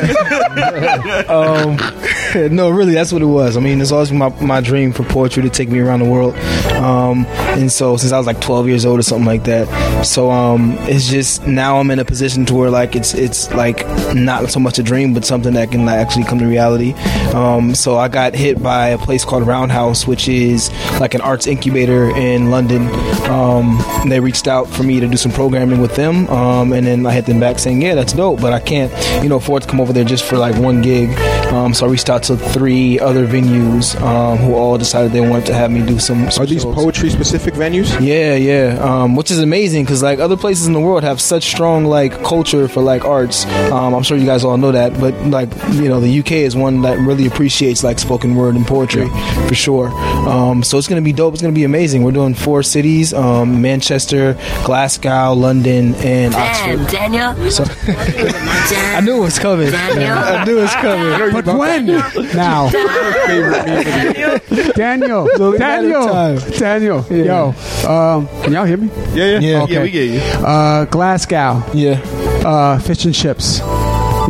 um, 1.28 1.76
no, 2.54 2.70
really, 2.70 2.94
that's 2.94 3.12
what 3.12 3.22
it 3.22 3.26
was. 3.26 3.56
I 3.56 3.60
mean, 3.60 3.80
it's 3.80 3.92
always 3.92 4.08
been 4.10 4.18
my, 4.18 4.28
my 4.40 4.60
dream 4.60 4.92
for 4.92 5.04
poetry 5.04 5.42
to 5.42 5.50
take 5.50 5.68
me 5.68 5.78
around 5.80 6.00
the 6.00 6.08
world. 6.10 6.34
Um, 6.74 7.26
and 7.56 7.70
so 7.70 7.96
since 7.96 8.12
I 8.12 8.18
was 8.18 8.26
like 8.26 8.40
12 8.40 8.68
years 8.68 8.84
old 8.86 8.98
or 8.98 9.02
something 9.02 9.26
like 9.26 9.44
that, 9.44 10.04
so 10.04 10.30
um, 10.30 10.76
it's 10.80 11.08
just 11.08 11.46
now 11.46 11.78
I'm 11.78 11.90
in 11.90 11.98
a 11.98 12.04
position 12.04 12.44
to 12.46 12.54
where 12.54 12.70
like 12.70 12.96
it's 12.96 13.11
it's 13.14 13.50
like 13.52 13.86
not 14.14 14.50
so 14.50 14.60
much 14.60 14.78
a 14.78 14.82
dream, 14.82 15.14
but 15.14 15.24
something 15.24 15.54
that 15.54 15.70
can 15.70 15.86
like, 15.86 15.96
actually 15.96 16.24
come 16.24 16.38
to 16.38 16.46
reality. 16.46 16.92
Um, 17.34 17.74
so 17.74 17.96
I 17.96 18.08
got 18.08 18.34
hit 18.34 18.62
by 18.62 18.88
a 18.88 18.98
place 18.98 19.24
called 19.24 19.46
Roundhouse, 19.46 20.06
which 20.06 20.28
is 20.28 20.70
like 21.00 21.14
an 21.14 21.20
arts 21.20 21.46
incubator 21.46 22.10
in 22.16 22.50
London. 22.50 22.88
Um, 23.30 23.82
they 24.06 24.20
reached 24.20 24.48
out 24.48 24.68
for 24.68 24.82
me 24.82 25.00
to 25.00 25.08
do 25.08 25.16
some 25.16 25.32
programming 25.32 25.80
with 25.80 25.96
them, 25.96 26.28
um, 26.28 26.72
and 26.72 26.86
then 26.86 27.06
I 27.06 27.12
hit 27.12 27.26
them 27.26 27.40
back 27.40 27.58
saying, 27.58 27.82
"Yeah, 27.82 27.94
that's 27.94 28.12
dope, 28.12 28.40
but 28.40 28.52
I 28.52 28.60
can't, 28.60 28.92
you 29.22 29.28
know, 29.28 29.36
afford 29.36 29.62
to 29.62 29.68
come 29.68 29.80
over 29.80 29.92
there 29.92 30.04
just 30.04 30.24
for 30.24 30.36
like 30.38 30.56
one 30.56 30.82
gig." 30.82 31.10
Um, 31.52 31.74
so 31.74 31.86
I 31.86 31.90
reached 31.90 32.08
out 32.08 32.22
to 32.24 32.36
three 32.36 32.98
other 32.98 33.26
venues 33.26 34.00
um, 34.00 34.38
who 34.38 34.54
all 34.54 34.78
decided 34.78 35.12
they 35.12 35.20
wanted 35.20 35.46
to 35.46 35.54
have 35.54 35.70
me 35.70 35.84
do 35.84 35.98
some. 35.98 36.30
some 36.30 36.42
Are 36.42 36.46
these 36.46 36.62
shows. 36.62 36.74
poetry 36.74 37.10
specific 37.10 37.54
venues? 37.54 37.90
Yeah, 38.00 38.34
yeah. 38.36 38.78
Um, 38.82 39.16
which 39.16 39.30
is 39.30 39.38
amazing 39.38 39.84
because 39.84 40.02
like 40.02 40.18
other 40.18 40.36
places 40.36 40.66
in 40.66 40.72
the 40.72 40.80
world 40.80 41.02
have 41.04 41.20
such 41.20 41.44
strong 41.44 41.84
like 41.84 42.22
culture 42.24 42.68
for 42.68 42.80
like 42.82 43.04
arts. 43.04 43.44
Um, 43.70 43.94
I'm 43.94 44.02
sure 44.02 44.16
you 44.16 44.24
guys 44.26 44.44
all 44.44 44.56
know 44.56 44.72
that, 44.72 44.98
but 44.98 45.14
like 45.26 45.50
you 45.72 45.88
know, 45.88 46.00
the 46.00 46.20
UK 46.20 46.32
is 46.32 46.56
one 46.56 46.82
that 46.82 46.98
really 46.98 47.26
appreciates 47.26 47.84
like 47.84 47.98
spoken 47.98 48.34
word 48.34 48.54
and 48.54 48.66
poetry 48.66 49.08
for 49.46 49.54
sure. 49.54 49.88
Um, 50.28 50.62
so 50.62 50.78
it's 50.78 50.88
gonna 50.88 51.02
be 51.02 51.12
dope. 51.12 51.34
It's 51.34 51.42
gonna 51.42 51.52
be 51.54 51.64
amazing. 51.64 52.02
We're 52.02 52.12
doing 52.12 52.34
four 52.34 52.62
cities: 52.62 53.12
um, 53.12 53.60
Manchester, 53.60 54.38
Glasgow, 54.64 55.34
London, 55.34 55.94
and 55.96 56.34
Oxford. 56.34 56.86
Daniel. 56.90 57.50
So 57.50 57.64
I 57.86 59.00
knew 59.02 59.18
it 59.18 59.20
was 59.20 59.38
coming. 59.38 59.70
Daniel. 59.70 60.12
I 60.16 60.44
knew 60.44 60.58
it 60.58 60.62
was 60.62 60.74
coming. 60.76 61.41
But 61.44 61.58
when? 61.58 61.86
Now. 62.34 62.70
Daniel. 64.74 65.26
Daniel. 65.58 66.38
Daniel. 66.58 67.06
Yo. 67.10 67.48
Um, 67.88 68.26
can 68.42 68.52
y'all 68.52 68.64
hear 68.64 68.76
me? 68.76 68.88
Yeah, 69.12 69.24
yeah. 69.26 69.38
Yeah. 69.40 69.62
Okay. 69.62 69.72
Yeah, 69.74 69.82
we 69.82 69.90
get 69.90 70.10
you. 70.10 70.20
Uh, 70.46 70.84
Glasgow. 70.86 71.62
Yeah. 71.74 72.00
Uh, 72.44 72.78
fish 72.78 73.04
and 73.04 73.14
chips. 73.14 73.60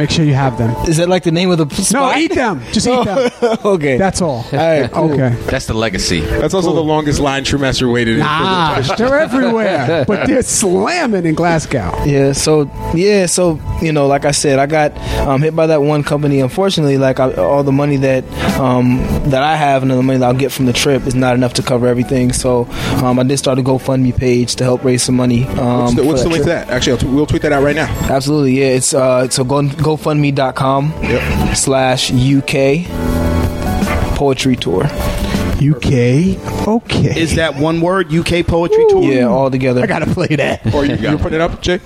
Make 0.03 0.11
sure 0.11 0.25
you 0.25 0.35
have 0.35 0.59
them. 0.59 0.71
Is 0.89 0.97
that 0.97 1.09
like 1.09 1.23
the 1.23 1.31
name 1.31 1.53
of 1.53 1.59
the 1.59 1.91
No, 1.93 2.13
eat 2.17 2.35
them. 2.35 2.61
Just 2.73 2.89
eat 2.89 3.05
them. 3.05 3.31
okay. 3.65 3.99
That's 3.99 4.21
all. 4.21 4.45
all 4.53 4.59
right. 4.59 4.91
Cool. 4.91 5.13
Okay. 5.13 5.29
That's 5.47 5.67
the 5.67 5.75
legacy. 5.75 6.19
That's 6.23 6.55
also 6.55 6.73
the 6.75 6.83
longest 6.83 7.21
line 7.21 7.45
True 7.45 7.61
Master 7.61 7.89
waited. 7.89 8.17
in. 8.17 8.23
Ah, 8.25 8.83
they're 8.99 9.21
everywhere, 9.21 10.05
but 10.09 10.27
they're 10.27 10.43
slamming 10.43 11.25
in 11.25 11.37
Glasgow. 11.37 11.93
Yeah, 12.05 12.33
so 12.33 12.69
yeah, 12.97 13.27
so 13.27 13.61
you 13.81 13.93
know, 13.93 14.09
like 14.09 14.25
I 14.25 14.33
said, 14.33 14.59
I 14.59 14.67
got 14.67 14.97
um, 15.25 15.41
hit 15.41 15.55
by 15.55 15.69
that 15.69 15.83
one 15.83 16.03
company. 16.03 16.41
Unfortunately, 16.41 16.99
like 16.99 17.21
I, 17.21 17.33
all 17.35 17.63
the 17.63 17.71
money 17.71 17.99
that 17.99 18.25
um, 18.59 18.99
that 19.31 19.45
I 19.45 19.55
have 19.55 19.83
and 19.83 19.91
the 19.93 20.03
money 20.03 20.19
that 20.19 20.27
I'll 20.27 20.35
get 20.35 20.51
from 20.51 20.67
the 20.67 20.73
trip 20.73 21.07
is 21.07 21.15
not 21.15 21.37
enough 21.37 21.53
to 21.55 21.63
cover 21.63 21.87
everything. 21.87 22.33
So 22.33 22.65
um, 23.05 23.21
I 23.21 23.23
did 23.23 23.39
start 23.39 23.61
a 23.61 23.63
GoFundMe 23.63 24.17
page 24.17 24.57
to 24.57 24.65
help 24.65 24.83
raise 24.83 25.05
some 25.05 25.15
money. 25.15 25.45
Um, 25.45 25.83
What's 25.83 25.95
the, 25.95 26.03
for 26.03 26.09
what's 26.09 26.23
the 26.25 26.29
link 26.29 26.43
to 26.45 26.51
trip. 26.51 26.67
that? 26.67 26.71
Actually, 26.75 26.93
I'll 26.95 26.99
t- 26.99 27.07
we'll 27.07 27.27
tweet 27.27 27.43
that 27.43 27.53
out 27.53 27.63
right 27.63 27.77
now. 27.77 27.87
Absolutely, 28.11 28.59
yeah. 28.59 28.67
It's 28.67 28.93
uh, 28.95 29.29
so 29.29 29.45
go 29.45 29.69
GoFundMe.com 29.97 31.55
slash 31.55 32.11
UK 32.13 32.87
poetry 34.17 34.57
tour. 34.57 34.85
UK. 34.85 36.67
Okay. 36.67 37.21
Is 37.21 37.37
that 37.37 37.57
one 37.57 37.81
word? 37.81 38.13
UK 38.13 38.47
poetry 38.47 38.85
tour. 38.89 39.03
Yeah, 39.03 39.27
all 39.27 39.51
together. 39.51 39.83
I 39.83 39.87
gotta 39.87 40.07
play 40.07 40.29
that. 40.37 40.75
Or 40.75 40.85
you, 40.85 40.97
you're 40.97 41.19
putting 41.19 41.37
it 41.37 41.41
up, 41.41 41.61
Jay? 41.61 41.81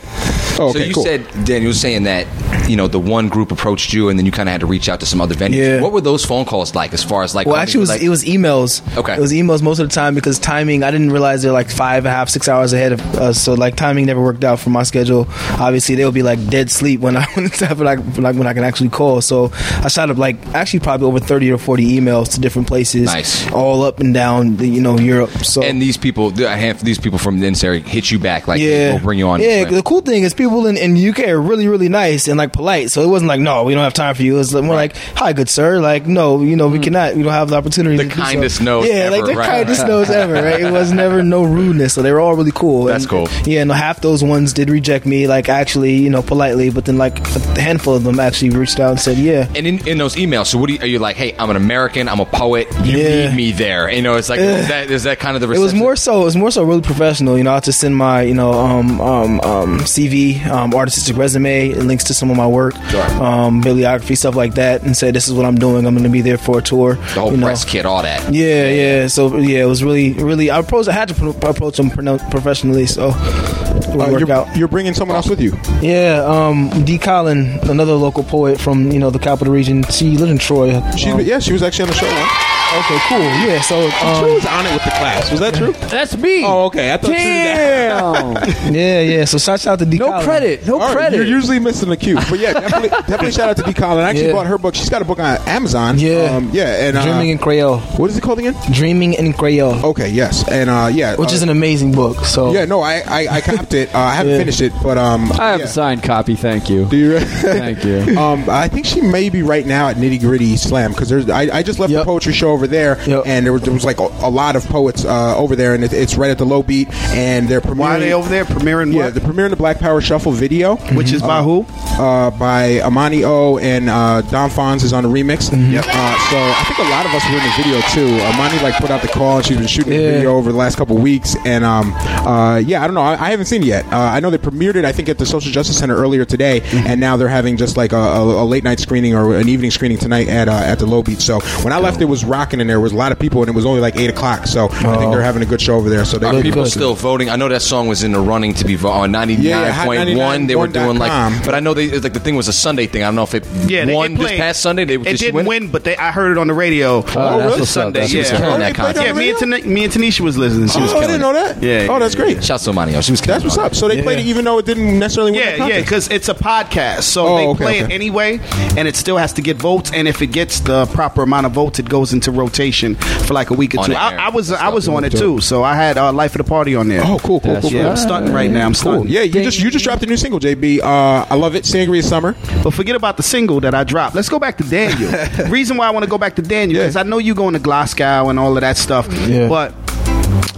Oh, 0.59 0.71
okay, 0.71 0.79
so 0.79 0.85
you 0.85 0.95
cool. 0.95 1.03
said 1.05 1.27
Daniel 1.45 1.69
was 1.69 1.81
saying 1.81 2.05
that 2.05 2.27
you 2.68 2.76
know 2.76 2.88
the 2.88 2.98
one 3.00 3.29
group 3.29 3.52
approached 3.52 3.92
you, 3.92 4.09
and 4.09 4.18
then 4.18 4.26
you 4.26 4.33
kind 4.33 4.48
of 4.48 4.52
had 4.52 4.61
to 4.61 4.66
reach 4.66 4.88
out 4.88 5.00
to 5.00 5.07
some 5.07 5.20
other 5.20 5.35
venues. 5.35 5.55
Yeah. 5.57 5.81
What 5.81 5.92
were 5.92 6.00
those 6.00 6.24
phone 6.24 6.44
calls 6.44 6.74
like? 6.74 6.92
As 6.92 7.02
far 7.05 7.22
as 7.22 7.35
like, 7.35 7.46
Well, 7.46 7.57
actually, 7.57 7.79
it 7.79 7.81
was, 7.81 7.88
like- 7.90 8.02
it 8.02 8.09
was 8.09 8.24
emails. 8.24 8.96
Okay. 8.96 9.14
it 9.14 9.20
was 9.20 9.33
emails 9.33 9.62
most 9.62 9.79
of 9.79 9.88
the 9.88 9.94
time 9.94 10.14
because 10.14 10.38
timing. 10.38 10.83
I 10.83 10.90
didn't 10.90 11.11
realize 11.12 11.42
they're 11.42 11.52
like 11.52 11.70
five 11.70 12.05
and 12.05 12.09
a 12.09 12.16
half, 12.16 12.29
six 12.29 12.48
hours 12.48 12.72
ahead 12.72 12.92
of 12.92 13.00
us. 13.16 13.40
So 13.40 13.55
like 13.55 13.76
timing 13.76 14.07
never 14.07 14.22
worked 14.22 14.44
out 14.44 14.59
for 14.61 14.70
my 14.70 14.83
schedule. 14.83 15.26
Obviously, 15.59 15.94
they'll 15.94 16.12
be 16.12 16.22
like 16.22 16.44
dead 16.48 16.70
sleep 16.70 17.00
when 17.00 17.16
I 17.16 17.24
when 17.35 17.46
it's 17.46 17.61
like 17.61 18.37
when 18.37 18.46
I 18.46 18.55
can 18.55 18.64
actually 18.64 18.90
call. 18.90 19.20
So 19.20 19.50
I 19.83 19.88
shot 19.88 20.11
up 20.11 20.18
like 20.18 20.37
actually 20.55 20.81
probably 20.81 21.07
over 21.07 21.20
thirty 21.20 21.50
or 21.50 21.59
forty 21.59 21.98
emails 21.98 22.35
to 22.35 22.40
different 22.40 22.68
places. 22.68 23.07
Nice. 23.07 23.50
all 23.52 23.83
up 23.83 24.00
and 24.00 24.12
down 24.12 24.57
the, 24.57 24.66
you 24.66 24.81
know 24.81 24.98
Europe. 24.98 25.31
So 25.44 25.62
and 25.62 25.81
these 25.81 25.96
people, 25.96 26.29
a 26.42 26.48
handful 26.57 26.85
these 26.85 26.98
people 26.98 27.18
from 27.18 27.40
the 27.40 27.46
hit 27.87 28.11
you 28.11 28.18
back 28.18 28.46
like, 28.48 28.61
yeah, 28.61 28.92
we'll 28.92 29.02
bring 29.02 29.18
you 29.18 29.29
on. 29.29 29.40
Yeah, 29.40 29.64
the 29.64 29.83
cool 29.83 30.00
thing 30.00 30.22
is 30.22 30.35
people 30.35 30.66
in, 30.66 30.76
in 30.76 30.94
the 30.94 31.09
UK 31.09 31.20
are 31.29 31.40
really, 31.40 31.68
really 31.68 31.88
nice 31.88 32.29
and 32.29 32.38
like 32.38 32.52
polite. 32.57 32.90
So 32.90 33.03
it 33.03 33.07
wasn't 33.09 33.29
like, 33.29 33.40
no, 33.40 33.64
we 33.64 33.75
don't 33.75 33.85
have 33.85 33.95
time 33.95 34.14
for 34.14 34.23
you. 34.23 34.35
It 34.35 34.38
was 34.38 34.55
more 34.55 34.75
like, 34.75 34.97
hi, 35.14 35.33
good 35.33 35.49
sir. 35.49 35.79
Like, 35.81 36.07
no, 36.07 36.42
you 36.42 36.57
know, 36.57 36.69
we 36.69 36.79
cannot. 36.79 37.14
We 37.14 37.23
don't 37.23 37.33
have 37.33 37.51
the 37.51 37.57
opportunity. 37.57 37.97
The 37.97 38.05
to 38.05 38.09
do 38.09 38.14
so. 38.16 38.23
kindest 38.23 38.61
note 38.62 38.87
Yeah, 38.88 39.09
like 39.11 39.25
the 39.25 39.35
right. 39.35 39.47
kindest 39.49 39.87
notes 39.87 40.11
ever. 40.11 40.35
Right? 40.35 40.61
It 40.61 40.71
was 40.73 40.92
never 40.92 41.23
no 41.23 41.42
rudeness. 41.45 41.95
So 41.95 42.03
they 42.03 42.12
were 42.12 42.21
all 42.21 42.35
really 42.35 42.53
cool. 42.55 42.85
That's 42.85 43.05
And, 43.05 43.11
cool. 43.11 43.29
Yeah, 43.45 43.62
and 43.62 43.71
half 43.71 44.01
those 44.01 44.25
ones 44.25 44.53
did 44.53 44.71
reject 44.71 45.07
me, 45.07 45.27
like 45.27 45.49
actually, 45.49 45.95
you 45.97 46.11
know, 46.11 46.23
politely. 46.23 46.71
But 46.71 46.85
then 46.87 46.99
like 46.99 47.19
a 47.21 47.61
handful 47.61 47.95
of 47.95 48.03
them 48.05 48.19
actually 48.19 48.51
reached 48.51 48.81
out 48.81 48.90
and 48.90 49.01
said, 49.01 49.19
yeah. 49.19 49.47
And 49.55 49.66
in, 49.66 49.87
in 49.87 49.99
those 49.99 50.16
emails, 50.16 50.47
so 50.47 50.59
what 50.59 50.66
do 50.69 50.75
you, 50.75 50.81
are 50.81 50.87
you 50.87 50.99
like? 50.99 51.16
Hey, 51.16 51.35
I'm 51.38 51.51
an 51.51 51.57
American. 51.57 52.09
I'm 52.09 52.21
a 52.21 52.27
poet. 52.27 52.66
You 52.85 52.97
Yeah. 52.99 53.29
need 53.29 53.37
me 53.37 53.53
there. 53.53 53.90
You 53.90 54.03
know, 54.03 54.16
it's 54.16 54.29
like 54.29 54.40
is 54.40 54.69
that 54.69 54.90
is 54.90 55.03
that 55.05 55.19
kind 55.19 55.37
of 55.37 55.40
the 55.47 55.51
It 55.53 55.59
was 55.59 55.75
more 55.75 55.97
so. 55.97 56.23
It 56.23 56.25
was 56.25 56.37
more 56.37 56.51
so 56.51 56.62
really 56.64 56.81
professional. 56.83 57.37
You 57.38 57.45
know, 57.45 57.51
I 57.53 57.55
had 57.55 57.64
to 57.64 57.73
send 57.73 57.97
my 57.97 58.23
you 58.23 58.35
know 58.35 58.53
um, 58.53 59.01
um, 59.01 59.40
um, 59.42 59.79
CV, 59.81 60.45
um, 60.47 60.75
artistic 60.75 61.16
resume, 61.16 61.73
and 61.73 61.87
links 61.88 62.05
to 62.05 62.14
some 62.14 62.31
of 62.31 62.37
my 62.37 62.45
work, 62.48 62.74
um, 63.20 63.61
bibliography, 63.61 64.14
stuff 64.14 64.35
like 64.35 64.54
that, 64.54 64.82
and 64.82 64.96
say 64.96 65.11
this 65.11 65.26
is 65.28 65.35
what 65.35 65.44
I'm 65.46 65.56
doing. 65.56 65.87
I'm 65.87 65.94
going 65.94 66.04
to 66.04 66.11
be 66.11 66.20
there 66.22 66.38
for 66.38 66.59
a 66.59 66.62
tour. 66.62 66.94
the 66.94 67.02
whole 67.20 67.30
you 67.32 67.37
know. 67.38 67.46
press 67.46 67.64
kit, 67.64 67.87
all 67.87 68.02
that. 68.02 68.32
Yeah, 68.32 68.68
yeah. 68.68 69.06
So 69.09 69.37
yeah, 69.38 69.62
it 69.62 69.66
was 69.66 69.82
really, 69.85 70.12
really. 70.14 70.50
I 70.50 70.59
approached. 70.59 70.88
I 70.88 70.92
had 70.92 71.09
to 71.09 71.14
pro- 71.14 71.50
approach 71.50 71.76
them 71.76 71.90
professionally, 71.90 72.87
so 72.87 73.09
it 73.09 73.14
Uh, 73.14 73.96
worked 73.96 74.20
you're, 74.20 74.32
out. 74.32 74.56
you're 74.56 74.68
bringing 74.68 74.94
someone 74.94 75.16
else 75.16 75.28
with 75.28 75.40
you. 75.40 75.56
Yeah, 75.80 76.22
um, 76.26 76.85
D. 76.85 76.98
Colin, 76.98 77.59
another 77.70 77.94
local 77.94 78.22
poet 78.24 78.61
from 78.61 78.90
you 78.92 78.98
know 78.98 79.11
the 79.11 79.18
capital 79.18 79.52
region. 79.52 79.82
She 79.90 80.16
lived 80.16 80.30
in 80.30 80.38
Troy. 80.38 80.80
She's, 80.96 81.12
Um, 81.12 81.20
yeah, 81.20 81.38
she 81.38 81.52
was 81.52 81.62
actually 81.62 81.85
on 81.85 81.88
the 81.90 81.94
show. 81.94 82.06
Huh? 82.09 82.52
Okay, 82.74 82.98
cool. 83.09 83.18
Yeah, 83.20 83.61
so 83.62 83.88
She 83.88 84.05
um, 84.05 84.35
was 84.35 84.44
on 84.46 84.66
it 84.66 84.72
with 84.72 84.85
the 84.85 84.90
class. 84.90 85.31
Was 85.31 85.40
that 85.40 85.55
true? 85.55 85.72
That's 85.88 86.16
me. 86.16 86.44
Oh, 86.44 86.64
okay. 86.66 86.92
I 86.92 86.96
thought 86.98 87.11
Damn. 87.11 88.35
yeah, 88.74 89.00
yeah. 89.00 89.24
So 89.24 89.38
shout 89.38 89.66
out 89.66 89.79
to 89.79 89.87
D. 89.87 89.98
no 89.98 90.09
Colin. 90.11 90.24
credit. 90.24 90.66
No 90.66 90.74
All 90.74 90.81
right, 90.81 90.92
credit. 90.96 91.16
You're 91.16 91.26
usually 91.26 91.59
missing 91.59 91.88
the 91.88 91.96
cue, 91.96 92.16
but 92.16 92.38
yeah, 92.38 92.52
definitely, 92.52 92.88
definitely 92.90 93.33
shout 93.33 93.48
out 93.50 93.57
to 93.59 93.62
D. 93.62 93.72
Colin. 93.72 94.05
I 94.05 94.11
actually 94.11 94.26
Yeah. 94.26 94.33
bought 94.33 94.46
her 94.46 94.59
book. 94.59 94.74
She's 94.74 94.90
got 94.90 95.00
a 95.00 95.05
book 95.05 95.18
on 95.20 95.38
Amazon. 95.48 95.98
Yeah. 95.98 96.37
um, 96.37 96.50
yeah, 96.52 96.88
and 96.88 96.96
uh, 96.98 97.02
Dreaming 97.05 97.31
in 97.31 97.38
Creole. 97.38 97.79
what 97.96 98.11
is 98.11 98.16
it 98.18 98.22
called 98.22 98.40
again? 98.40 98.55
Dreaming 98.72 99.14
in 99.14 99.33
Creole. 99.33 99.87
Okay, 99.87 100.09
yes, 100.11 100.46
and 100.50 100.68
uh, 100.68 100.90
yeah, 100.92 101.16
which 101.16 101.31
uh, 101.31 101.35
is 101.35 101.42
an 101.42 101.48
amazing 101.48 101.92
book. 101.92 102.24
So 102.26 102.52
yeah. 102.52 102.64
No, 102.66 102.81
I 102.83 103.02
I, 103.07 103.26
I 103.37 103.40
copped 103.40 103.72
it. 103.74 103.94
Uh, 103.94 103.98
I 103.98 104.14
haven't 104.14 104.33
Yeah. 104.33 104.38
finished 104.38 104.61
it, 104.61 104.72
but 104.83 104.98
um, 104.98 105.33
I 105.33 105.52
have 105.52 105.61
yeah. 105.61 105.66
a 105.66 105.68
signed 105.68 106.02
copy. 106.02 106.35
Thank 106.35 106.68
you. 106.68 106.85
Do 106.87 106.96
you? 106.96 107.20
Thank 107.20 107.85
you. 107.85 108.16
Um, 108.26 108.48
I 108.50 108.66
think 108.66 108.87
she 108.87 109.00
may 109.02 109.29
be 109.29 109.42
right 109.42 109.64
now 109.66 109.88
at 109.88 109.96
Nitty 109.96 110.20
Gritty 110.20 110.57
Slam 110.57 110.90
because 110.92 111.09
there's. 111.09 111.29
I, 111.31 111.42
I 111.59 111.62
just 111.62 111.79
left 111.79 111.90
the 111.92 111.98
Yep. 111.98 112.07
poetry 112.07 112.33
show 112.33 112.56
over 112.57 112.66
there, 112.66 112.97
Yep. 113.07 113.23
and 113.27 113.45
there 113.47 113.53
was, 113.53 113.62
there 113.62 113.73
was 113.75 113.85
like 113.85 114.01
a, 114.01 114.09
a 114.23 114.31
lot 114.31 114.57
of 114.57 114.64
poets 114.66 115.05
uh, 115.05 115.37
over 115.37 115.55
there, 115.55 115.75
and 115.75 115.85
it, 115.85 115.92
it's 115.92 116.16
right 116.16 116.31
at 116.31 116.38
the 116.38 116.45
low 116.47 116.62
beat, 116.62 116.88
and 117.14 117.49
they're 117.49 117.61
premiering. 117.61 117.77
Why 117.77 117.97
are 117.97 118.01
they 118.01 118.12
over 118.12 118.29
there 118.29 118.45
premiering 118.45 118.92
Yeah, 118.92 119.05
what? 119.05 119.14
they're 119.14 119.23
premiering 119.29 119.51
the 119.51 119.57
Black 119.57 119.79
Power 119.79 120.01
Shuffle 120.01 120.33
video, 120.33 120.77
Which 120.97 121.12
is 121.12 121.23
by 121.23 121.42
who? 121.42 121.66
uh, 121.99 122.31
by 122.33 122.81
Amani 122.81 123.25
O 123.25 123.59
and 123.59 123.88
uh, 123.88 124.23
Don 124.23 124.51
Fons 124.51 124.83
is 124.83 124.92
on 124.92 125.03
the 125.05 125.09
remix. 125.09 125.51
Mm-hmm. 125.51 125.77
Uh, 125.79 125.83
so 125.83 126.37
I 126.38 126.64
think 126.66 126.79
a 126.81 126.90
lot 126.90 127.07
of 127.07 127.12
us 127.14 127.25
were 127.31 127.37
in 127.37 127.45
the 127.45 127.55
video 127.57 127.81
too. 127.92 128.25
Amani 128.35 128.59
like 128.62 128.75
put 128.77 128.90
out 128.90 129.03
the 129.03 129.09
call 129.09 129.37
and 129.38 129.47
she's 129.47 129.57
been 129.59 129.66
shooting 129.66 129.92
the 129.92 129.99
video 129.99 130.35
over 130.37 130.51
the 130.53 130.59
last 130.59 130.77
couple 130.77 130.97
weeks. 130.97 131.37
And 131.45 131.64
um, 131.64 131.92
uh, 131.95 132.57
yeah, 132.59 132.83
I 132.83 132.87
don't 132.87 132.95
know. 132.95 133.03
I, 133.03 133.12
I 133.27 133.31
haven't 133.31 133.47
seen 133.47 133.62
it 133.62 133.66
yet. 133.66 133.85
Uh, 133.92 133.97
I 133.99 134.21
know 134.21 134.31
they 134.31 134.38
premiered 134.38 134.77
it. 134.77 134.85
I 134.85 134.92
think 134.92 135.09
at 135.09 135.19
the 135.19 135.27
Social 135.27 135.53
Justice 135.53 135.79
Center 135.79 135.97
earlier 135.97 136.25
today, 136.25 136.61
Mm-hmm. 136.66 136.87
and 136.87 137.01
now 137.01 137.16
they're 137.16 137.29
having 137.29 137.57
just 137.57 137.77
like 137.77 137.92
a, 137.92 137.97
a, 137.97 138.42
a 138.42 138.45
late 138.45 138.64
night 138.64 138.81
screening 138.81 139.14
or 139.14 139.37
an 139.37 139.49
evening 139.49 139.71
screening 139.71 139.99
tonight 139.99 140.29
at 140.29 140.49
uh, 140.49 140.53
at 140.53 140.79
the 140.79 140.87
Low 140.87 141.03
Beat. 141.03 141.21
So 141.21 141.40
when 141.62 141.73
I 141.73 141.79
left, 141.79 142.01
it 142.01 142.07
was 142.07 142.25
rocking 142.46 142.61
and 142.61 142.70
there 142.70 142.80
was 142.80 142.92
a 142.92 142.96
lot 142.96 143.11
of 143.12 143.18
people, 143.18 143.42
and 143.42 143.48
it 143.48 143.54
was 143.54 143.66
only 143.66 143.80
like 143.80 143.96
eight 143.96 144.11
o'clock. 144.11 144.46
So 144.46 144.66
I 144.66 144.68
think 144.68 144.87
Oh. 144.87 145.11
they're 145.11 145.22
having 145.22 145.42
a 145.42 145.46
good 145.46 145.61
show 145.61 145.74
over 145.76 145.88
there. 145.90 146.04
So 146.04 146.18
they 146.18 146.26
Are 146.28 146.40
people 146.42 146.62
good. 146.64 146.70
still 146.72 146.94
voting? 146.94 147.28
I 147.28 147.37
know 147.37 147.48
that 147.48 147.62
song 147.62 147.88
was 147.88 148.02
in 148.04 148.12
the 148.12 148.20
running 148.20 148.54
to 148.54 148.64
be 148.64 148.76
vo- 148.76 148.88
on 148.90 149.11
ninety 149.12 149.35
Yeah, 149.35 149.62
yeah, 149.66 149.85
point 149.85 150.16
one. 150.16 150.46
They 150.46 150.54
were 150.56 150.68
doing 150.68 150.98
like, 150.98 151.11
99.com. 151.12 151.42
but 151.44 151.54
I 151.54 151.61
know 151.61 151.74
they 151.74 151.90
like 151.98 152.12
the 152.12 152.20
thing 152.20 152.37
was 152.37 152.48
a 152.48 152.52
Sunday 152.52 152.87
thing. 152.87 153.02
I 153.02 153.06
don't 153.06 153.16
know 153.16 153.24
if 153.24 153.35
it 153.35 153.44
Yeah, 153.66 153.85
they, 153.85 153.94
won 153.94 154.12
it 154.12 154.18
this 154.18 154.26
played. 154.26 154.38
past 154.38 154.61
Sunday. 154.62 154.85
They 154.85 154.94
it 154.94 155.04
just 155.04 155.20
didn't 155.22 155.35
win. 155.37 155.46
win, 155.46 155.68
but 155.70 155.82
they, 155.85 155.96
I 155.96 156.12
heard 156.12 156.32
it 156.32 156.38
on 156.38 156.46
the 156.46 156.54
radio. 156.54 156.98
Oh, 156.98 157.02
that's 157.02 157.59
what's 157.59 157.76
up. 157.76 157.85
Sunday, 157.87 158.00
That's 158.00 158.12
yeah. 158.12 158.18
what's 158.20 158.28
She 158.28 158.35
was 158.35 158.40
killing 158.40 158.54
Oh, 158.54 158.59
that 158.59 158.72
they 158.72 158.72
played 158.74 158.94
content. 158.94 159.06
Yeah, 159.06 159.12
me 159.12 159.30
and, 159.30 159.38
Tana- 159.38 159.62
me 159.74 159.85
and 159.85 159.92
Tanisha 159.92 160.20
was 160.20 160.38
listening. 160.38 160.68
She 160.68 160.80
was 160.80 160.92
Oh, 160.92 160.98
I 160.98 161.00
killing 161.00 161.20
didn't 161.20 161.20
know 161.22 161.30
it. 161.40 161.61
that. 161.61 161.62
Yeah, 161.62 161.87
Oh, 161.94 161.98
that's 161.98 162.14
yeah, 162.14 162.20
great. 162.20 162.44
Shouts 162.44 162.64
to 162.64 162.70
Manio. 162.72 163.02
She 163.02 163.11
was 163.12 163.20
killing 163.20 163.40
That's 163.42 163.44
what's 163.44 163.56
it. 163.56 163.62
up. 163.62 163.74
So 163.74 163.88
they 163.88 164.02
played 164.02 164.20
it 164.20 164.26
even 164.26 164.44
though 164.44 164.59
it 164.59 164.66
didn't 164.66 164.98
necessarily 164.98 165.32
win. 165.32 165.40
the 165.40 165.44
Yeah, 165.46 165.50
yeah, 165.52 165.59
contest. 165.59 165.85
because 165.85 166.09
it's 166.09 166.28
a 166.28 166.35
podcast, 166.35 167.02
so 167.02 167.26
Oh, 167.26 167.37
they 167.38 167.46
okay, 167.48 167.64
play 167.64 167.82
okay. 167.82 167.92
it 167.92 167.94
anyway, 167.94 168.40
and 168.76 168.87
it 168.87 168.94
still 168.96 169.16
has 169.16 169.32
to 169.35 169.42
get 169.42 169.56
votes. 169.56 169.90
And 169.92 170.06
if 170.09 170.22
it 170.22 170.28
gets 170.28 170.61
the 170.61 170.87
proper 170.87 171.22
amount 171.22 171.46
of 171.46 171.52
votes, 171.52 171.78
it 171.78 171.88
goes 171.88 172.12
into 172.12 172.30
rotation 172.37 172.94
for 172.94 173.35
like 173.35 173.51
a 173.51 173.55
week 173.55 173.75
or 173.75 173.81
On 173.81 173.87
two. 173.87 173.92
the 173.92 173.99
I, 173.99 174.12
air. 174.12 174.20
I 174.20 174.29
was 174.29 174.53
I 174.53 174.68
was 174.68 174.88
on 174.88 175.05
it 175.05 175.11
too, 175.11 175.40
so 175.40 175.62
I 175.64 175.75
had 175.75 175.99
uh, 175.99 176.12
Life 176.12 176.35
of 176.35 176.38
the 176.44 176.49
Party 176.49 176.75
on 176.77 176.88
there. 176.88 177.03
Oh, 177.05 177.18
cool, 177.18 177.40
cool, 177.40 177.61
cool. 177.61 177.70
yeah. 177.72 177.88
I'm 177.90 177.96
stunting 177.96 178.33
right 178.33 178.51
now. 178.51 178.66
I'm 178.66 178.72
Cool. 178.72 178.92
stunting. 178.92 179.09
Yeah, 179.12 179.22
you 179.22 179.33
just 179.42 179.59
you 179.61 179.70
just 179.70 179.85
dropped 179.85 180.03
a 180.03 180.07
new 180.07 180.16
single, 180.16 180.38
JB. 180.40 180.81
Uh, 180.81 181.27
I 181.29 181.35
love 181.35 181.55
it. 181.57 181.64
Sangria 181.64 182.03
Summer. 182.03 182.35
But 182.62 182.72
forget 182.75 182.96
about 182.96 183.16
the 183.16 183.22
single 183.22 183.61
that 183.61 183.75
I 183.75 183.85
dropped. 183.85 184.14
Let's 184.14 184.29
go 184.29 184.38
back 184.38 184.59
to 184.59 184.64
Daniel. 184.64 185.11
Reason 185.49 185.77
why 185.77 185.87
I 185.87 185.90
want 185.90 186.05
to 186.05 186.11
go 186.11 186.18
back 186.18 186.37
to 186.37 186.42
Daniel 186.42 186.81
because 186.83 186.96
I 186.96 187.03
know 187.03 187.18
you 187.18 187.35
going 187.35 187.55
to 187.55 187.61
Glasgow 187.61 188.29
and 188.29 188.38
all 188.38 188.57
of 188.57 188.61
that 188.61 188.77
stuff. 188.77 189.09
Yeah. 189.29 189.49
But 189.49 189.75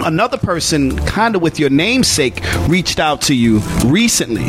another 0.00 0.36
person, 0.38 0.96
kind 1.06 1.36
of 1.36 1.42
with 1.42 1.58
your 1.58 1.70
namesake, 1.70 2.40
reached 2.68 2.98
out 2.98 3.20
to 3.22 3.34
you 3.34 3.58
recently, 3.86 4.44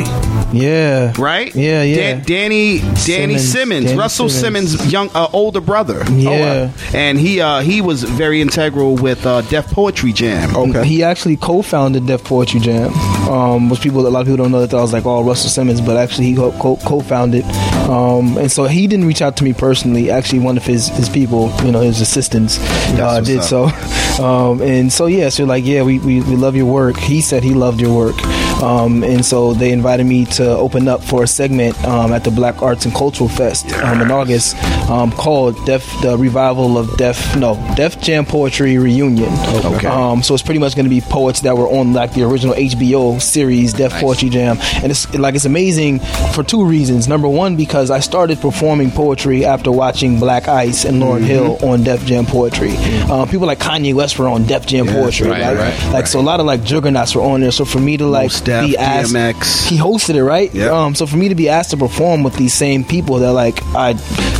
Yeah. 0.52 1.12
right? 1.18 1.54
Yeah, 1.54 1.82
yeah. 1.82 1.96
Dan- 2.16 2.22
Danny, 2.24 2.78
Danny 2.78 2.94
Simmons, 2.96 3.52
Simmons. 3.52 3.84
Danny 3.86 3.98
Russell 3.98 4.28
Simmons, 4.28 4.70
Simmons. 4.72 4.92
young 4.92 5.10
uh, 5.14 5.28
older 5.32 5.60
brother. 5.60 6.02
Yeah. 6.10 6.70
and 6.94 7.18
he 7.18 7.40
uh, 7.40 7.60
he 7.60 7.80
was 7.80 8.02
very 8.02 8.40
integral 8.40 8.96
with 8.96 9.24
uh, 9.26 9.40
Def 9.42 9.66
Poetry 9.68 10.12
Jam. 10.12 10.54
Okay. 10.56 10.84
He 10.86 11.02
actually 11.02 11.36
co-founded 11.36 12.06
Def 12.06 12.24
Poetry 12.24 12.60
Jam. 12.60 12.92
Um, 13.30 13.68
which 13.70 13.80
people, 13.80 14.06
a 14.06 14.08
lot 14.08 14.20
of 14.20 14.26
people 14.26 14.38
don't 14.38 14.50
know 14.50 14.64
that 14.66 14.74
I 14.76 14.80
was 14.80 14.92
like, 14.92 15.06
oh, 15.06 15.22
Russell 15.22 15.50
Simmons, 15.50 15.80
but 15.80 15.96
actually 15.96 16.26
he 16.26 16.34
co- 16.34 16.52
co- 16.58 16.76
co-founded. 16.84 17.44
Um, 17.88 18.36
and 18.38 18.50
so 18.50 18.64
he 18.64 18.86
didn't 18.86 19.06
reach 19.06 19.22
out 19.22 19.36
to 19.38 19.44
me 19.44 19.52
personally. 19.52 20.10
Actually, 20.10 20.40
one 20.40 20.56
of 20.56 20.64
his, 20.64 20.88
his 20.88 21.08
people, 21.08 21.52
you 21.64 21.70
know, 21.72 21.80
his 21.80 22.00
assistants, 22.00 22.58
uh, 22.98 23.20
did 23.20 23.38
up. 23.38 23.44
so. 23.44 23.70
Um, 24.20 24.60
and 24.60 24.92
so 24.92 25.06
yeah, 25.06 25.19
so 25.28 25.42
you're 25.42 25.48
like 25.48 25.64
yeah, 25.64 25.82
we, 25.82 25.98
we, 25.98 26.20
we 26.22 26.36
love 26.36 26.56
your 26.56 26.66
work. 26.66 26.96
He 26.96 27.20
said 27.20 27.42
he 27.42 27.54
loved 27.54 27.80
your 27.80 27.94
work. 27.94 28.16
Um, 28.62 29.02
and 29.02 29.24
so 29.24 29.54
they 29.54 29.72
invited 29.72 30.04
me 30.04 30.24
to 30.26 30.48
open 30.50 30.88
up 30.88 31.02
for 31.02 31.22
a 31.22 31.26
segment 31.26 31.82
um, 31.84 32.12
at 32.12 32.24
the 32.24 32.30
Black 32.30 32.62
Arts 32.62 32.84
and 32.84 32.94
Cultural 32.94 33.28
Fest 33.28 33.72
um, 33.74 34.00
in 34.00 34.10
August 34.10 34.56
um, 34.90 35.10
called 35.12 35.56
Def 35.66 35.84
the 36.02 36.16
Revival 36.18 36.76
of 36.76 36.96
Def 36.96 37.36
no 37.36 37.54
Def 37.76 38.00
Jam 38.00 38.24
Poetry 38.26 38.78
Reunion. 38.78 39.32
Okay. 39.64 39.86
Um, 39.86 40.22
so 40.22 40.34
it's 40.34 40.42
pretty 40.42 40.60
much 40.60 40.74
going 40.74 40.84
to 40.84 40.90
be 40.90 41.00
poets 41.00 41.40
that 41.40 41.56
were 41.56 41.68
on 41.68 41.92
like 41.92 42.12
the 42.12 42.22
original 42.22 42.54
HBO 42.54 43.20
series 43.20 43.72
Def 43.72 43.92
Poetry 43.92 44.28
Jam, 44.28 44.58
and 44.82 44.90
it's 44.90 45.12
like 45.14 45.34
it's 45.34 45.44
amazing 45.44 46.00
for 46.34 46.42
two 46.42 46.64
reasons. 46.64 47.08
Number 47.08 47.28
one, 47.28 47.56
because 47.56 47.90
I 47.90 48.00
started 48.00 48.40
performing 48.40 48.90
poetry 48.90 49.44
after 49.44 49.72
watching 49.72 50.18
Black 50.18 50.48
Ice 50.48 50.84
and 50.84 51.02
Lauryn 51.02 51.24
Hill 51.24 51.58
on 51.64 51.82
Def 51.82 52.04
Jam 52.04 52.26
Poetry. 52.26 52.76
Um, 53.10 53.28
people 53.28 53.46
like 53.46 53.58
Kanye 53.58 53.94
West 53.94 54.18
were 54.18 54.28
on 54.28 54.44
Def 54.44 54.66
Jam 54.66 54.86
Poetry, 54.86 55.28
right, 55.28 55.40
right? 55.40 55.56
right, 55.56 55.92
like 55.92 56.06
so 56.06 56.20
a 56.20 56.22
lot 56.22 56.40
of 56.40 56.46
like 56.46 56.62
juggernauts 56.62 57.14
were 57.14 57.22
on 57.22 57.40
there. 57.40 57.50
So 57.50 57.64
for 57.64 57.80
me 57.80 57.96
to 57.96 58.06
like 58.06 58.30
Mos 58.30 58.40
Def, 58.50 58.66
be 58.70 58.76
asked, 58.76 59.14
DMX. 59.14 59.68
he 59.68 59.78
hosted 59.78 60.14
it, 60.14 60.24
right? 60.24 60.52
Yep. 60.52 60.72
Um, 60.72 60.94
so 60.94 61.06
for 61.06 61.16
me 61.16 61.28
to 61.28 61.34
be 61.34 61.48
asked 61.48 61.70
to 61.70 61.76
perform 61.76 62.22
with 62.22 62.36
these 62.36 62.54
same 62.54 62.84
people 62.84 63.18
that 63.20 63.32
like 63.32 63.62
I 63.74 63.92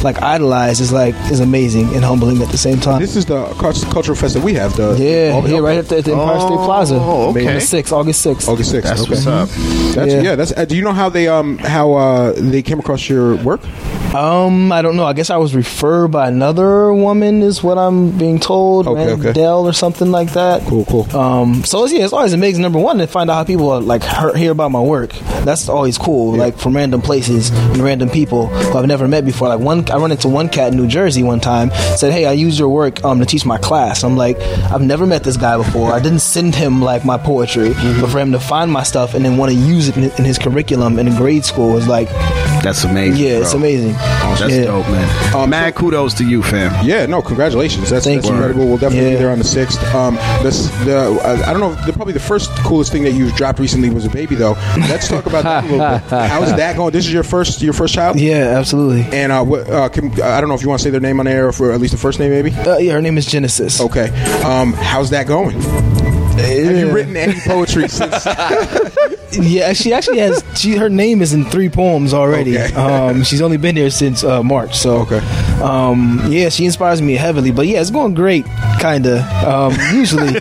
like 0.02 0.20
idolize 0.22 0.80
is 0.80 0.92
like 0.92 1.14
is 1.30 1.40
amazing 1.40 1.94
and 1.94 2.04
humbling 2.04 2.42
at 2.42 2.48
the 2.48 2.58
same 2.58 2.80
time. 2.80 3.00
This 3.00 3.16
is 3.16 3.26
the 3.26 3.46
cultural 3.54 4.16
fest 4.16 4.34
that 4.34 4.42
we 4.42 4.54
have. 4.54 4.76
The 4.76 4.96
Yeah, 4.98 5.32
oh, 5.34 5.46
yeah, 5.46 5.58
right 5.58 5.78
at 5.78 5.88
the, 5.88 5.98
at 5.98 6.04
the 6.04 6.12
Empire 6.12 6.40
State 6.40 6.48
Plaza. 6.48 6.94
Oh, 6.96 6.98
Plaza. 6.98 7.38
okay. 7.38 7.48
On 7.48 7.54
the 7.54 7.60
sixth, 7.60 7.92
August 7.92 8.22
sixth. 8.22 8.48
August 8.48 8.70
sixth. 8.70 8.88
That's 8.88 9.02
okay. 9.02 9.10
what's 9.10 9.26
up. 9.26 9.48
That's, 9.94 10.12
yeah. 10.12 10.22
Yeah. 10.22 10.34
that's. 10.36 10.52
Uh, 10.56 10.64
do 10.64 10.76
you 10.76 10.82
know 10.82 10.92
how 10.92 11.08
they 11.08 11.28
um 11.28 11.58
how 11.58 11.92
uh 11.94 12.32
they 12.36 12.62
came 12.62 12.78
across 12.78 13.08
your 13.08 13.36
work? 13.36 13.60
Um, 14.14 14.72
I 14.72 14.82
don't 14.82 14.96
know. 14.96 15.04
I 15.04 15.12
guess 15.12 15.30
I 15.30 15.36
was 15.36 15.54
referred 15.54 16.08
by 16.08 16.26
another 16.26 16.92
woman, 16.92 17.42
is 17.42 17.62
what 17.62 17.78
I'm 17.78 18.10
being 18.18 18.40
told. 18.40 18.88
Okay, 18.88 19.12
okay. 19.12 19.32
Dell 19.32 19.66
or 19.66 19.72
something 19.72 20.10
like 20.10 20.32
that. 20.32 20.62
Cool, 20.62 20.84
cool. 20.86 21.16
Um, 21.16 21.62
so 21.62 21.84
it's, 21.84 21.92
yeah, 21.92 22.04
it's 22.04 22.12
always 22.12 22.32
amazing. 22.32 22.62
Number 22.62 22.80
one, 22.80 22.98
to 22.98 23.06
find 23.06 23.30
out 23.30 23.34
how 23.34 23.44
people 23.44 23.70
are, 23.70 23.80
like 23.80 23.99
hear, 24.02 24.34
hear 24.36 24.52
about 24.52 24.70
my 24.70 24.80
work. 24.80 25.12
That's 25.44 25.68
always 25.68 25.98
cool. 25.98 26.36
Like 26.36 26.56
from 26.58 26.74
random 26.76 27.00
places 27.02 27.50
and 27.50 27.78
random 27.78 28.08
people 28.10 28.46
who 28.48 28.78
I've 28.78 28.86
never 28.86 29.06
met 29.08 29.24
before. 29.24 29.48
Like 29.48 29.60
one, 29.60 29.88
I 29.90 29.96
run 29.96 30.10
into 30.12 30.28
one 30.28 30.48
cat 30.48 30.72
in 30.72 30.78
New 30.78 30.86
Jersey 30.86 31.22
one 31.22 31.40
time. 31.40 31.70
Said, 31.96 32.12
"Hey, 32.12 32.26
I 32.26 32.32
used 32.32 32.58
your 32.58 32.68
work 32.68 33.04
um, 33.04 33.18
to 33.20 33.26
teach 33.26 33.44
my 33.46 33.58
class." 33.58 34.02
I'm 34.04 34.16
like, 34.16 34.38
I've 34.72 34.82
never 34.82 35.06
met 35.06 35.24
this 35.24 35.36
guy 35.36 35.56
before. 35.56 35.92
I 35.92 36.00
didn't 36.00 36.20
send 36.20 36.54
him 36.54 36.82
like 36.82 37.04
my 37.04 37.16
poetry, 37.18 37.70
Mm-hmm. 37.70 38.00
but 38.00 38.10
for 38.10 38.18
him 38.18 38.32
to 38.32 38.40
find 38.40 38.70
my 38.72 38.82
stuff 38.82 39.14
and 39.14 39.24
then 39.24 39.36
want 39.36 39.52
to 39.52 39.58
use 39.58 39.88
it 39.88 39.96
in, 39.96 40.04
in 40.04 40.24
his 40.24 40.38
curriculum 40.38 40.98
in 40.98 41.14
grade 41.16 41.44
school 41.44 41.76
is 41.76 41.86
like, 41.88 42.08
That's 42.62 42.84
amazing. 42.84 43.22
yeah, 43.24 43.38
it's 43.38 43.50
bro. 43.52 43.60
amazing. 43.60 43.92
That's 43.92 44.40
yeah. 44.54 44.64
dope, 44.64 44.86
man. 44.88 45.34
Um, 45.34 45.50
Mad 45.50 45.74
kudos 45.74 46.14
to 46.14 46.24
you, 46.28 46.42
fam. 46.42 46.84
Yeah, 46.84 47.06
no, 47.06 47.22
congratulations. 47.22 47.90
That's, 47.90 48.04
Thank 48.04 48.22
that's 48.22 48.28
you. 48.28 48.34
incredible. 48.34 48.66
We'll 48.66 48.78
definitely 48.78 49.08
be 49.10 49.12
Yeah. 49.14 49.18
there 49.18 49.30
on 49.30 49.38
the 49.38 49.44
sixth. 49.44 49.82
Um, 49.94 50.16
this 50.42 50.68
the 50.84 50.98
uh, 51.22 51.42
I 51.46 51.52
don't 51.52 51.60
know. 51.60 51.74
The, 51.86 51.92
probably 51.92 52.12
the 52.12 52.20
first 52.20 52.50
coolest 52.58 52.92
thing 52.92 53.02
that 53.04 53.12
you've 53.12 53.34
dropped 53.34 53.58
recently 53.58 53.90
was 53.90 54.04
a 54.04 54.10
baby, 54.10 54.34
though. 54.34 54.52
Let's 54.76 55.08
talk 55.08 55.26
about 55.26 55.44
that 55.44 55.64
a 55.64 55.66
little 55.66 55.78
bit. 55.78 56.02
How's 56.30 56.54
that 56.56 56.76
going? 56.76 56.92
This 56.92 57.06
is 57.06 57.12
your 57.12 57.22
first 57.24 57.62
your 57.62 57.72
first 57.72 57.94
child. 57.94 58.18
Yeah, 58.20 58.56
absolutely. 58.58 59.02
And 59.16 59.32
uh, 59.32 59.42
what, 59.44 59.68
uh, 59.68 59.88
can, 59.88 60.12
I 60.20 60.40
don't 60.40 60.48
know 60.48 60.54
if 60.54 60.62
you 60.62 60.68
want 60.68 60.80
to 60.80 60.84
say 60.84 60.90
their 60.90 61.00
name 61.00 61.20
on 61.20 61.26
air 61.26 61.48
or 61.48 61.52
for 61.52 61.72
at 61.72 61.80
least 61.80 61.92
the 61.92 61.98
first 61.98 62.18
name, 62.18 62.30
maybe. 62.30 62.52
Uh, 62.54 62.76
yeah, 62.78 62.92
her 62.92 63.02
name 63.02 63.16
is 63.18 63.26
Genesis. 63.26 63.80
Okay. 63.80 64.08
Um, 64.44 64.72
how's 64.74 65.10
that 65.10 65.26
going? 65.26 65.60
Have 65.60 66.76
you 66.76 66.90
written 66.92 67.16
any 67.16 67.38
poetry 67.40 67.88
since? 67.88 68.26
Yeah, 69.32 69.72
she 69.72 69.92
actually 69.92 70.18
has. 70.18 70.42
She 70.54 70.76
her 70.76 70.88
name 70.88 71.22
is 71.22 71.32
in 71.32 71.44
three 71.44 71.68
poems 71.68 72.12
already. 72.14 72.58
Okay. 72.58 72.74
Um, 72.74 73.22
she's 73.22 73.40
only 73.42 73.56
been 73.56 73.76
here 73.76 73.90
since 73.90 74.24
uh, 74.24 74.42
March. 74.42 74.76
So 74.76 74.98
Okay. 75.02 75.18
Um, 75.62 76.20
yeah, 76.30 76.48
she 76.48 76.64
inspires 76.64 77.00
me 77.02 77.14
heavily. 77.14 77.50
But 77.50 77.66
yeah, 77.66 77.80
it's 77.80 77.90
going 77.90 78.14
great, 78.14 78.44
kinda. 78.80 79.20
Um, 79.46 79.72
usually, 79.94 80.40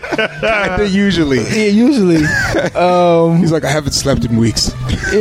Usually, 0.88 1.38
yeah, 1.38 1.70
usually. 1.70 2.24
Um, 2.74 3.38
he's 3.38 3.52
like, 3.52 3.64
I 3.64 3.70
haven't 3.70 3.92
slept 3.92 4.24
in 4.24 4.36
weeks. 4.36 4.72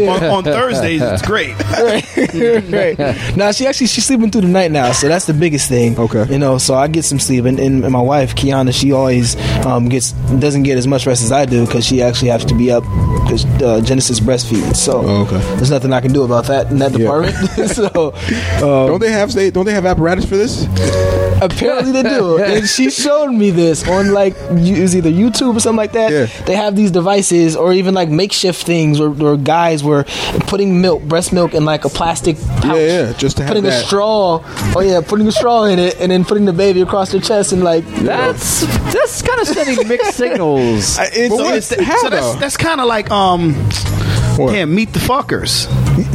On, 0.10 0.24
on 0.24 0.44
Thursdays, 0.44 1.02
it's 1.02 1.22
great. 1.22 1.56
right. 2.72 2.98
Now 3.36 3.52
she 3.52 3.66
actually 3.68 3.88
she's 3.88 4.06
sleeping 4.06 4.32
through 4.32 4.42
the 4.42 4.48
night 4.48 4.72
now, 4.72 4.92
so 4.92 5.08
that's 5.08 5.26
the 5.26 5.34
biggest 5.34 5.70
thing. 5.70 5.98
Okay. 5.98 6.26
You 6.32 6.40
know, 6.40 6.58
so 6.58 6.76
I 6.76 6.88
get 6.88 7.06
some 7.06 7.20
sleep, 7.20 7.46
and, 7.46 7.60
and 7.60 7.82
my 7.92 8.02
wife 8.02 8.36
Kiana, 8.36 8.74
she 8.74 8.92
always 8.92 9.36
um, 9.66 9.88
gets 9.90 10.12
doesn't 10.40 10.64
get 10.64 10.78
as 10.78 10.88
much 10.88 11.06
rest 11.06 11.24
as 11.24 11.32
I 11.32 11.46
do 11.46 11.66
because 11.66 11.86
she 11.86 12.02
actually 12.02 12.30
has 12.30 12.44
to 12.46 12.56
be 12.56 12.72
up 12.72 12.84
because 13.24 13.46
uh, 13.62 13.82
Genesis 13.82 14.20
breastfeeds. 14.20 14.76
So 14.76 15.02
Oh, 15.06 15.22
okay. 15.24 15.38
there's 15.56 15.72
nothing 15.72 15.94
I 15.94 16.02
can 16.02 16.12
do 16.14 16.24
about 16.24 16.46
that 16.46 16.72
in 16.72 16.80
that 16.80 16.92
department. 16.92 17.36
so 17.70 18.14
um, 18.14 18.88
Don't 18.92 19.00
they 19.00 19.12
have 19.12 19.34
they 19.34 19.52
don't 19.52 19.66
they 19.66 19.74
have 19.74 19.86
apparatus 19.86 20.26
for 20.26 20.36
this? 20.38 20.66
apparently 21.42 21.94
they 21.94 22.04
do, 22.04 22.38
and 22.38 22.68
she 22.68 22.90
showed 22.90 23.30
me 23.32 23.50
this 23.50 23.88
on 23.88 24.12
like 24.12 24.36
you- 24.56 24.76
it 24.76 24.82
was 24.82 24.96
either 24.96 25.10
YouTube 25.10 25.56
or 25.56 25.60
something 25.62 25.78
like 25.78 25.94
that. 25.94 26.12
Yeah. 26.12 26.26
They 26.46 26.56
have 26.56 26.76
these 26.76 26.92
devices, 26.92 27.56
or 27.56 27.72
even 27.74 27.94
like 27.94 28.10
makeshift 28.10 28.62
things, 28.66 29.00
or, 29.00 29.10
where 29.10 29.38
guys 29.38 29.59
were 29.84 30.04
putting 30.48 30.82
milk, 30.82 31.02
breast 31.04 31.32
milk, 31.34 31.54
in 31.54 31.66
like 31.66 31.86
a 31.86 31.90
plastic 31.90 32.38
pouch. 32.38 32.66
Yeah, 32.66 32.76
yeah, 33.08 33.14
just 33.14 33.38
to 33.38 33.44
have 33.44 33.50
putting 33.50 33.64
that. 33.64 33.84
a 33.84 33.86
straw. 33.88 34.42
Oh 34.76 34.82
yeah, 34.82 35.02
putting 35.02 35.28
a 35.28 35.32
straw 35.32 35.64
in 35.66 35.80
it, 35.80 36.00
and 36.00 36.12
then 36.12 36.24
putting 36.26 36.46
the 36.46 36.54
baby 36.54 36.82
across 36.82 37.12
their 37.12 37.22
chest, 37.22 37.52
and 37.52 37.64
like 37.64 37.86
That's 38.02 38.62
that's 38.94 39.22
kind 39.22 39.40
of 39.42 39.48
sending 39.48 39.88
mixed 39.88 40.14
signals. 40.16 40.98
Uh, 40.98 41.04
It's, 41.14 41.30
But 41.36 41.44
what- 41.44 41.56
it's- 41.56 41.84
how, 41.86 41.98
so 42.02 42.10
that's, 42.10 42.36
that's 42.40 42.58
kind 42.58 42.80
of 42.82 42.88
like 42.88 43.10
um, 43.12 43.54
What? 44.40 44.56
yeah, 44.56 44.66
meet 44.66 44.94
the 44.94 45.00
fuckers. 45.00 45.68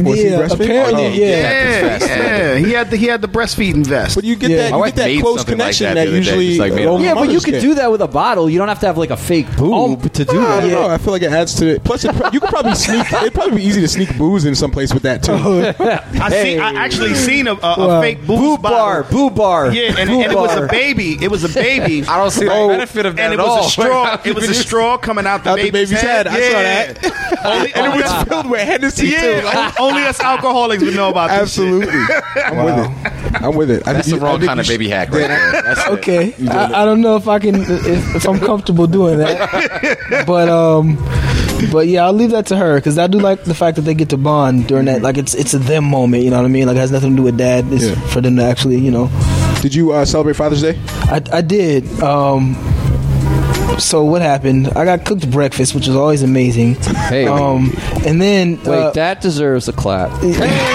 Was 0.03 0.17
he 0.17 0.29
yeah, 0.29 0.39
breastfeeding? 0.39 0.65
apparently, 0.65 1.05
Oh, 1.05 1.09
yeah. 1.09 1.27
Yeah, 1.27 1.97
yeah. 2.05 2.55
He 2.57 2.71
had 2.71 2.89
the 2.89 2.97
he 2.97 3.05
had 3.05 3.21
the 3.21 3.27
breastfeeding 3.27 3.85
vest. 3.85 4.15
But 4.15 4.23
you 4.23 4.35
get 4.35 4.49
Yeah. 4.51 4.57
that 4.57 4.71
My 4.71 4.77
you 4.77 4.81
wife 4.81 4.95
get 4.95 5.01
that 5.03 5.07
made 5.07 5.21
close 5.21 5.37
something 5.39 5.57
like 5.57 5.63
connection 5.77 5.85
that 5.85 5.93
that, 5.95 6.05
the 6.05 6.09
other 6.09 6.11
day. 6.11 6.17
usually 6.25 6.47
She's 6.49 6.59
like, 6.59 6.73
man, 6.73 6.87
only 6.87 7.05
Yeah, 7.05 7.13
but 7.13 7.21
you 7.21 7.27
mothers 7.27 7.45
could 7.45 7.51
get. 7.51 7.61
do 7.61 7.73
that 7.75 7.91
with 7.91 8.01
a 8.01 8.07
bottle. 8.07 8.49
You 8.49 8.57
don't 8.57 8.67
have 8.67 8.79
to 8.79 8.85
have 8.87 8.97
like 8.97 9.11
a 9.11 9.17
fake 9.17 9.47
boob 9.57 10.01
oh, 10.03 10.07
to 10.09 10.25
do 10.25 10.39
I 10.39 10.43
that. 10.43 10.61
don't 10.61 10.71
know. 10.71 10.87
I 10.87 10.97
feel 10.97 11.13
like 11.13 11.21
it 11.21 11.31
adds 11.31 11.53
to 11.55 11.67
it. 11.67 11.83
Plus, 11.83 12.03
it, 12.05 12.15
pro- 12.15 12.31
you 12.31 12.39
could 12.39 12.49
probably 12.49 12.73
sneak. 12.75 13.11
It'd 13.13 13.33
probably 13.33 13.57
be 13.57 13.63
easy 13.63 13.81
to 13.81 13.87
sneak 13.87 14.17
booze 14.17 14.45
in 14.45 14.55
some 14.55 14.71
place 14.71 14.93
with 14.93 15.03
that 15.03 15.21
too. 15.23 15.33
Oh, 15.33 15.73
I 16.19 16.29
see. 16.31 16.57
I 16.57 16.71
actually 16.83 17.13
seen 17.15 17.47
a, 17.47 17.53
a, 17.53 17.57
a 17.57 17.87
Wow. 17.87 18.01
fake 18.01 18.25
booze 18.25 18.39
Boob 18.39 18.61
bar, 18.63 19.03
bottle. 19.03 19.17
boob 19.29 19.35
bar. 19.35 19.71
Yeah, 19.73 19.93
and, 19.99 20.09
Boob 20.09 20.23
and 20.23 20.31
it 20.31 20.35
was 20.35 20.53
a 20.55 20.59
bar. 20.61 20.67
baby. 20.67 21.17
It 21.23 21.29
was 21.29 21.43
a 21.43 21.49
baby. 21.53 22.03
I 22.07 22.17
don't 22.17 22.31
see 22.31 22.45
the 22.45 22.51
Oh, 22.53 22.69
benefit 22.69 23.05
of 23.05 23.15
that 23.17 23.21
and 23.31 23.33
at 23.33 23.39
it 23.39 23.43
was 23.43 23.47
all. 23.49 23.65
a 23.65 23.69
straw. 23.69 24.21
It 24.25 24.33
was 24.33 24.49
a 24.49 24.53
straw 24.53 24.97
coming 24.97 25.25
out 25.27 25.43
the 25.43 25.51
Out 25.51 25.57
the 25.57 25.63
baby's, 25.69 25.89
baby's 25.91 26.01
head. 26.01 26.27
I 26.27 26.31
saw 26.33 26.39
Yeah. 26.39 26.93
that. 26.93 27.45
Only, 27.45 27.73
And 27.75 27.85
it 27.85 27.89
was 28.03 28.14
it's 28.21 28.29
filled 28.29 28.49
with 28.49 28.61
Hennessy 28.61 29.07
Yeah, 29.07 29.41
too. 29.41 29.47
o- 29.47 29.87
only 29.87 30.03
us 30.03 30.19
alcoholics 30.19 30.83
would 30.83 30.95
know 30.95 31.09
about 31.09 31.29
this. 31.29 31.41
Absolutely, 31.41 31.87
I'm 32.43 32.65
with 32.65 32.77
it. 32.79 33.41
I'm 33.41 33.55
with 33.55 33.71
it. 33.71 33.87
I 33.87 33.93
That's 33.93 34.07
think 34.09 34.19
the 34.19 34.25
you- 34.25 34.27
I 34.27 34.31
wrong 34.31 34.39
think 34.39 34.47
kind 34.49 34.59
of 34.59 34.65
should- 34.65 34.73
baby 34.73 34.89
hack 34.89 35.09
right 35.11 35.27
there. 35.27 35.61
That's 35.61 35.79
it. 35.81 35.89
Okay, 35.93 36.33
I, 36.49 36.81
I 36.81 36.85
don't 36.85 37.01
know 37.01 37.15
if 37.15 37.27
I 37.27 37.39
can 37.39 37.55
if, 37.61 38.15
if 38.15 38.27
I'm 38.27 38.39
comfortable 38.39 38.87
doing 38.87 39.17
that, 39.19 40.23
but 40.27 40.49
um, 40.49 40.95
but 41.71 41.87
yeah, 41.87 42.05
I'll 42.05 42.13
leave 42.13 42.31
that 42.31 42.45
to 42.47 42.57
her 42.57 42.75
because 42.75 42.97
I 42.97 43.07
do 43.07 43.19
like 43.19 43.43
the 43.43 43.55
fact 43.55 43.75
that 43.77 43.83
they 43.83 43.93
get 43.93 44.09
to 44.09 44.17
bond 44.17 44.67
during 44.67 44.85
that. 44.85 45.01
Like 45.01 45.17
it's 45.17 45.33
it's 45.33 45.53
a 45.53 45.59
them 45.59 45.83
moment, 45.85 46.23
you 46.23 46.29
know 46.29 46.37
what 46.37 46.45
I 46.45 46.49
mean? 46.49 46.67
Like 46.67 46.77
it 46.77 46.81
has 46.81 46.91
nothing 46.91 47.11
to 47.11 47.15
do 47.17 47.23
with 47.23 47.37
dad. 47.37 47.65
It's 47.71 47.85
Yeah. 47.85 47.95
for 48.07 48.21
them 48.21 48.35
to 48.37 48.43
actually, 48.43 48.77
you 48.79 48.91
know. 48.91 49.09
Did 49.61 49.73
you 49.73 49.93
uh, 49.93 50.05
celebrate 50.05 50.35
Father's 50.35 50.61
Day? 50.61 50.79
I, 51.05 51.21
I 51.31 51.41
did. 51.41 51.87
Um, 52.03 52.55
so 53.79 54.03
what 54.03 54.21
happened? 54.21 54.69
I 54.69 54.85
got 54.85 55.05
cooked 55.05 55.29
breakfast, 55.29 55.75
which 55.75 55.87
is 55.87 55.95
always 55.95 56.23
amazing. 56.23 56.75
Hey. 56.75 57.27
um, 57.27 57.71
and 58.05 58.21
then 58.21 58.57
Wait, 58.63 58.67
uh, 58.67 58.91
that 58.91 59.21
deserves 59.21 59.67
a 59.67 59.73
clap. 59.73 60.11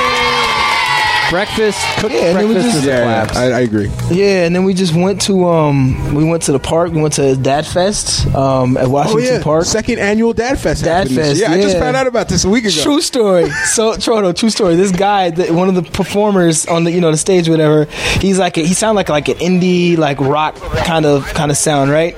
Breakfast, 1.30 1.78
cooked 1.98 2.12
Yeah, 2.12 2.20
and 2.26 2.38
then 2.38 2.48
we 2.48 2.54
breakfast 2.54 2.74
just- 2.74 2.86
is 2.86 2.86
a 2.86 2.90
Yeah, 2.90 3.24
clap. 3.24 3.34
yeah, 3.34 3.40
I, 3.40 3.44
I 3.44 3.60
agree. 3.60 3.90
Yeah, 4.10 4.44
and 4.46 4.54
then 4.56 4.64
we 4.64 4.74
just 4.74 4.92
went 4.94 5.20
to 5.22 5.46
um 5.48 6.14
we 6.14 6.24
went 6.24 6.42
to 6.44 6.52
the 6.52 6.58
park. 6.58 6.90
We 6.92 7.00
went 7.00 7.14
to 7.14 7.36
Dad 7.36 7.64
Fest 7.66 8.26
um 8.34 8.76
at 8.76 8.86
Oh 8.86 8.90
Washington 8.90 9.24
yeah, 9.36 9.42
Park. 9.42 9.64
second 9.64 10.00
annual 10.00 10.32
Dad 10.32 10.58
Fest. 10.58 10.82
Dad 10.84 11.06
happening. 11.06 11.16
Fest, 11.18 11.40
Yeah, 11.40 11.52
I 11.52 11.60
just 11.60 11.74
yeah. 11.76 11.80
found 11.80 11.96
out 11.96 12.08
about 12.08 12.28
this 12.28 12.44
a 12.44 12.48
week 12.48 12.64
ago. 12.64 12.82
True 12.82 13.00
story. 13.00 13.48
So 13.74 13.92
Trono, 13.94 14.34
true 14.34 14.50
story. 14.50 14.74
This 14.74 14.90
guy, 14.90 15.30
the, 15.30 15.52
one 15.52 15.68
of 15.68 15.76
the 15.76 15.82
performers 15.82 16.66
on 16.66 16.82
the 16.84 16.90
you 16.90 17.00
know 17.00 17.12
the 17.12 17.16
stage, 17.16 17.48
or 17.48 17.52
whatever. 17.52 17.84
He's 18.20 18.38
like 18.38 18.56
a, 18.58 18.62
he 18.62 18.74
sounded 18.74 18.96
like 18.96 19.08
like 19.08 19.28
an 19.28 19.36
indie 19.36 19.96
like 19.96 20.18
rock 20.20 20.56
kind 20.84 21.06
of 21.06 21.26
kind 21.34 21.50
of 21.52 21.56
sound, 21.56 21.90
right? 21.92 22.16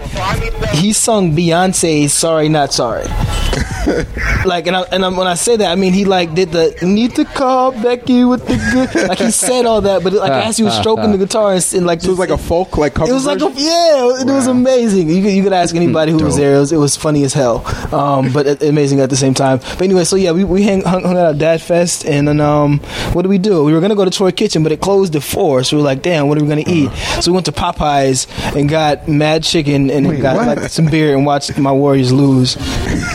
He 0.73 0.95
sung 0.95 1.33
Beyonce's 1.37 2.15
"Sorry 2.15 2.49
Not 2.49 2.73
Sorry." 2.73 3.05
like 4.47 4.67
and 4.67 4.77
I, 4.77 4.83
and 4.93 5.05
I, 5.05 5.09
when 5.09 5.27
I 5.27 5.35
say 5.35 5.57
that, 5.57 5.71
I 5.71 5.75
mean 5.75 5.93
he 5.93 6.05
like 6.07 6.35
did 6.35 6.51
the 6.53 6.75
need 6.83 7.15
to 7.17 7.25
call 7.27 7.73
Becky 7.73 8.25
with 8.25 8.47
the 8.47 8.57
good. 8.73 9.02
Like 9.09 9.19
he 9.19 9.31
said 9.31 9.67
all 9.67 9.81
that, 9.83 10.03
but 10.03 10.13
like 10.13 10.31
as 10.33 10.57
he 10.57 10.63
was 10.65 10.77
stroking 10.77 11.13
the 11.13 11.19
guitar 11.19 11.53
and, 11.55 11.73
and 11.75 11.87
like 11.87 12.01
So 12.01 12.09
it 12.09 12.11
was 12.11 12.19
like 12.19 12.31
a 12.31 12.39
folk 12.39 12.77
like 12.79 12.95
cover. 12.95 13.11
it 13.11 13.15
was 13.15 13.27
like 13.27 13.41
a, 13.41 13.51
yeah, 13.57 14.21
it 14.21 14.27
was 14.27 14.47
amazing. 14.47 15.09
You 15.09 15.23
could, 15.23 15.33
you 15.33 15.43
could 15.43 15.53
ask 15.53 15.75
anybody 15.75 16.13
who 16.13 16.23
was 16.25 16.37
there. 16.37 16.57
It 16.57 16.61
was, 16.61 16.73
it 16.73 16.77
was 16.79 16.97
funny 16.97 17.25
as 17.25 17.33
hell, 17.35 17.65
um, 17.95 18.33
but 18.33 18.47
it- 18.47 18.63
amazing 18.63 19.01
at 19.01 19.11
the 19.11 19.17
same 19.17 19.35
time. 19.35 19.59
But 19.59 19.83
anyway, 19.83 20.05
so 20.05 20.17
yeah, 20.17 20.33
we, 20.33 20.45
we 20.45 20.63
hang, 20.63 20.83
hung, 20.83 21.03
hung 21.03 21.17
out 21.17 21.27
at 21.35 21.39
Dad 21.39 21.61
Fest, 21.61 22.05
and 22.07 22.27
then 22.29 22.41
um, 22.41 22.79
what 23.13 23.23
did 23.23 23.29
we 23.29 23.39
do? 23.39 23.65
We 23.65 23.73
were 23.73 23.81
gonna 23.81 23.95
go 23.97 24.05
to 24.05 24.11
Troy 24.11 24.31
Kitchen, 24.33 24.63
but 24.63 24.73
it 24.73 24.81
closed 24.81 25.15
at 25.17 25.23
four, 25.23 25.63
so 25.65 25.77
we 25.77 25.83
were 25.83 25.87
like, 25.89 26.03
damn, 26.03 26.29
what 26.29 26.39
are 26.39 26.43
we 26.43 26.49
gonna 26.49 26.65
eat? 26.67 26.91
So 27.21 27.31
we 27.31 27.35
went 27.35 27.47
to 27.47 27.53
Popeyes 27.53 28.27
and 28.57 28.69
got 28.69 29.09
mad 29.09 29.43
chicken 29.43 29.91
and 29.91 30.21
got 30.23 30.37
what? 30.37 30.59
like 30.59 30.71
some 30.71 30.87
beer 30.87 31.15
and 31.17 31.27
watched 31.27 31.57
my 31.59 31.73
Warriors 31.73 32.13
lose. 32.13 32.57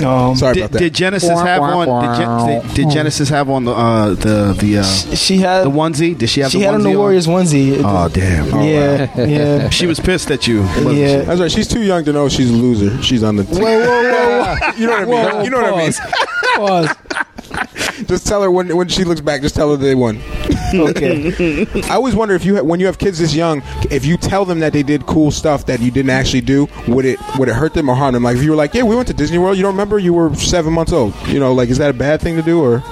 Um, 0.04 0.36
Sorry 0.36 0.54
Did, 0.56 0.60
about 0.64 0.72
that. 0.74 0.80
did 0.80 0.94
Genesis 0.94 1.30
have 1.30 1.62
one? 1.62 1.88
Did, 1.88 2.18
Gen- 2.18 2.48
did, 2.68 2.74
did 2.76 2.90
Genesis 2.92 3.30
have 3.30 3.50
on 3.50 3.66
the 3.66 3.72
uh, 3.72 4.10
the 4.10 4.54
the 4.60 4.78
uh, 4.80 4.84
she 4.84 5.38
had 5.38 5.64
the 5.64 5.70
onesie? 5.78 6.18
Did 6.18 6.30
she 6.30 6.42
have 6.42 6.52
she 6.52 6.60
the 6.60 6.66
had 6.66 6.74
on 6.76 6.82
onesie 6.82 6.92
the 6.92 6.98
Warriors 6.98 7.28
onesie. 7.28 7.82
Oh 7.84 8.10
damn! 8.10 8.46
yeah, 8.64 9.26
yeah. 9.26 9.70
She 9.70 9.88
was 9.88 10.00
pissed 10.00 10.30
at 10.32 10.48
you. 10.48 10.62
wasn't 10.62 10.96
she? 10.96 11.02
Yeah. 11.02 11.22
That's 11.22 11.40
right. 11.40 11.52
She's 11.52 11.68
too 11.68 11.82
young 11.82 12.04
to 12.06 12.14
know 12.14 12.28
she's 12.30 12.50
a 12.50 12.54
loser. 12.54 13.02
She's 13.02 13.24
on 13.24 13.36
the 13.38 13.44
team. 13.46 13.62
Whoa, 13.62 13.80
whoa, 13.80 14.56
whoa, 14.66 14.72
You 14.78 14.88
know 14.88 14.94
what 14.94 15.02
I 15.02 15.06
mean? 15.06 15.14
whoa! 15.36 15.44
you 15.44 15.50
know 15.50 15.62
what 15.62 15.74
I 15.74 15.78
mean? 15.78 15.94
Pause. 16.56 16.96
Just 18.08 18.28
tell 18.28 18.42
her 18.44 18.52
when 18.52 18.76
when 18.76 18.88
she 18.88 19.04
looks 19.04 19.22
back. 19.22 19.42
Just 19.42 19.56
tell 19.56 19.72
her 19.72 19.78
they 19.78 19.96
won. 19.96 20.22
Okay. 20.74 21.66
I 21.90 21.96
always 21.96 22.14
wonder 22.14 22.36
if 22.36 22.44
you 22.44 22.58
ha- 22.58 22.62
when 22.62 22.82
you 22.82 22.88
have 22.88 22.98
kids 22.98 23.20
this 23.20 23.34
young, 23.34 23.62
if 23.90 24.04
you 24.04 24.18
tell 24.18 24.44
them 24.44 24.60
that 24.60 24.74
they 24.74 24.84
did 24.84 25.06
cool 25.06 25.32
stuff 25.32 25.66
that 25.68 25.80
you 25.80 25.92
didn't 25.92 26.10
actually 26.10 26.42
do, 26.42 26.68
would 26.90 27.06
it 27.06 27.18
would 27.40 27.48
it 27.48 27.56
hurt 27.56 27.74
them 27.74 27.88
or 27.88 27.96
harm 27.96 28.14
them? 28.14 28.24
Like 28.24 28.36
if 28.36 28.44
you 28.44 28.50
were 28.50 28.58
like, 28.58 28.74
yeah, 28.74 28.84
we 28.84 28.94
went 28.94 29.08
to 29.08 29.14
Disney 29.14 29.38
World. 29.38 29.56
You 29.56 29.64
don't 29.64 29.72
remember? 29.72 29.98
You 29.98 30.14
were 30.14 30.36
seven 30.36 30.74
months 30.74 30.92
old. 30.92 31.14
You 31.30 31.40
know, 31.40 31.54
like 31.54 31.70
is 31.70 31.78
that 31.78 31.90
a 31.90 31.94
bad 31.94 32.20
thing 32.22 32.36
to 32.36 32.42
do 32.42 32.62
or? 32.62 32.84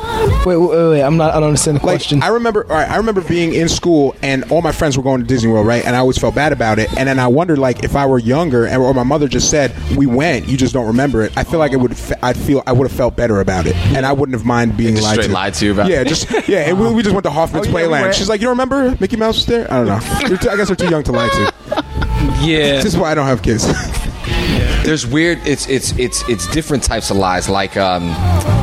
Wait, 0.45 0.57
wait, 0.57 0.69
wait, 0.69 0.89
wait. 0.89 1.01
I'm 1.01 1.17
not. 1.17 1.31
I 1.31 1.39
don't 1.39 1.47
understand 1.49 1.77
the 1.79 1.85
Like 1.85 1.95
question. 1.97 2.21
I 2.23 2.27
remember, 2.27 2.63
all 2.65 2.77
right, 2.77 2.89
I 2.89 2.97
remember 2.97 3.21
being 3.21 3.53
in 3.53 3.67
school 3.67 4.15
and 4.21 4.43
all 4.51 4.61
my 4.61 4.71
friends 4.71 4.95
were 4.95 5.03
going 5.03 5.21
to 5.21 5.27
Disney 5.27 5.51
World, 5.51 5.65
right? 5.65 5.83
And 5.85 5.95
I 5.95 5.99
always 5.99 6.17
felt 6.17 6.35
bad 6.35 6.53
about 6.53 6.77
it. 6.79 6.87
And 6.97 7.07
then 7.09 7.17
I 7.19 7.27
wondered, 7.27 7.57
like, 7.57 7.83
if 7.83 7.95
I 7.95 8.05
were 8.05 8.19
younger, 8.19 8.65
and, 8.65 8.81
or 8.81 8.93
my 8.93 9.03
mother 9.03 9.27
just 9.27 9.49
said 9.49 9.75
we 9.97 10.05
went, 10.05 10.47
you 10.47 10.55
just 10.57 10.73
don't 10.73 10.87
remember 10.87 11.23
it. 11.23 11.35
I 11.37 11.43
feel 11.43 11.59
like 11.59 11.71
it 11.73 11.77
would. 11.77 11.97
I'd 12.21 12.37
feel 12.37 12.61
I 12.67 12.71
would 12.73 12.87
have 12.87 12.95
felt 12.95 13.15
better 13.15 13.39
about 13.41 13.65
it, 13.65 13.75
and 13.75 14.05
I 14.05 14.13
wouldn't 14.13 14.37
have 14.37 14.45
mind 14.45 14.77
being 14.77 14.95
Just 14.95 15.03
lied 15.05 15.13
straight 15.15 15.27
to. 15.27 15.33
lied 15.33 15.53
to 15.55 15.65
you 15.65 15.71
about 15.71 15.87
Yeah, 15.89 16.03
just 16.03 16.29
yeah. 16.47 16.59
And 16.69 16.79
we, 16.79 16.93
we 16.93 17.01
just 17.01 17.13
went 17.15 17.23
to 17.23 17.31
Hoffman's 17.35 17.67
Oh, 17.67 17.69
yeah, 17.71 17.75
Playland. 17.85 18.01
went. 18.03 18.15
She's 18.15 18.29
like, 18.29 18.39
you 18.39 18.45
don't 18.45 18.57
remember 18.57 18.95
Mickey 18.99 19.17
Mouse 19.17 19.37
was 19.37 19.45
there? 19.47 19.71
I 19.73 19.77
don't 19.83 19.87
know. 19.87 20.27
They're 20.27 20.37
too- 20.37 20.49
I 20.51 20.55
guess 20.57 20.67
they're 20.67 20.75
too 20.75 20.89
young 20.89 21.03
to 21.03 21.11
lie 21.11 21.27
to. 21.29 21.53
Yeah. 22.41 22.81
This 22.81 22.85
is 22.85 22.97
why 22.97 23.11
I 23.11 23.15
don't 23.15 23.25
have 23.27 23.41
kids. 23.41 23.65
There's 24.83 25.05
weird. 25.07 25.39
It's 25.47 25.67
it's 25.67 25.97
it's 25.97 26.27
it's 26.29 26.47
different 26.51 26.83
types 26.83 27.09
of 27.09 27.17
lies. 27.17 27.49
Like, 27.49 27.75
um, 27.77 28.03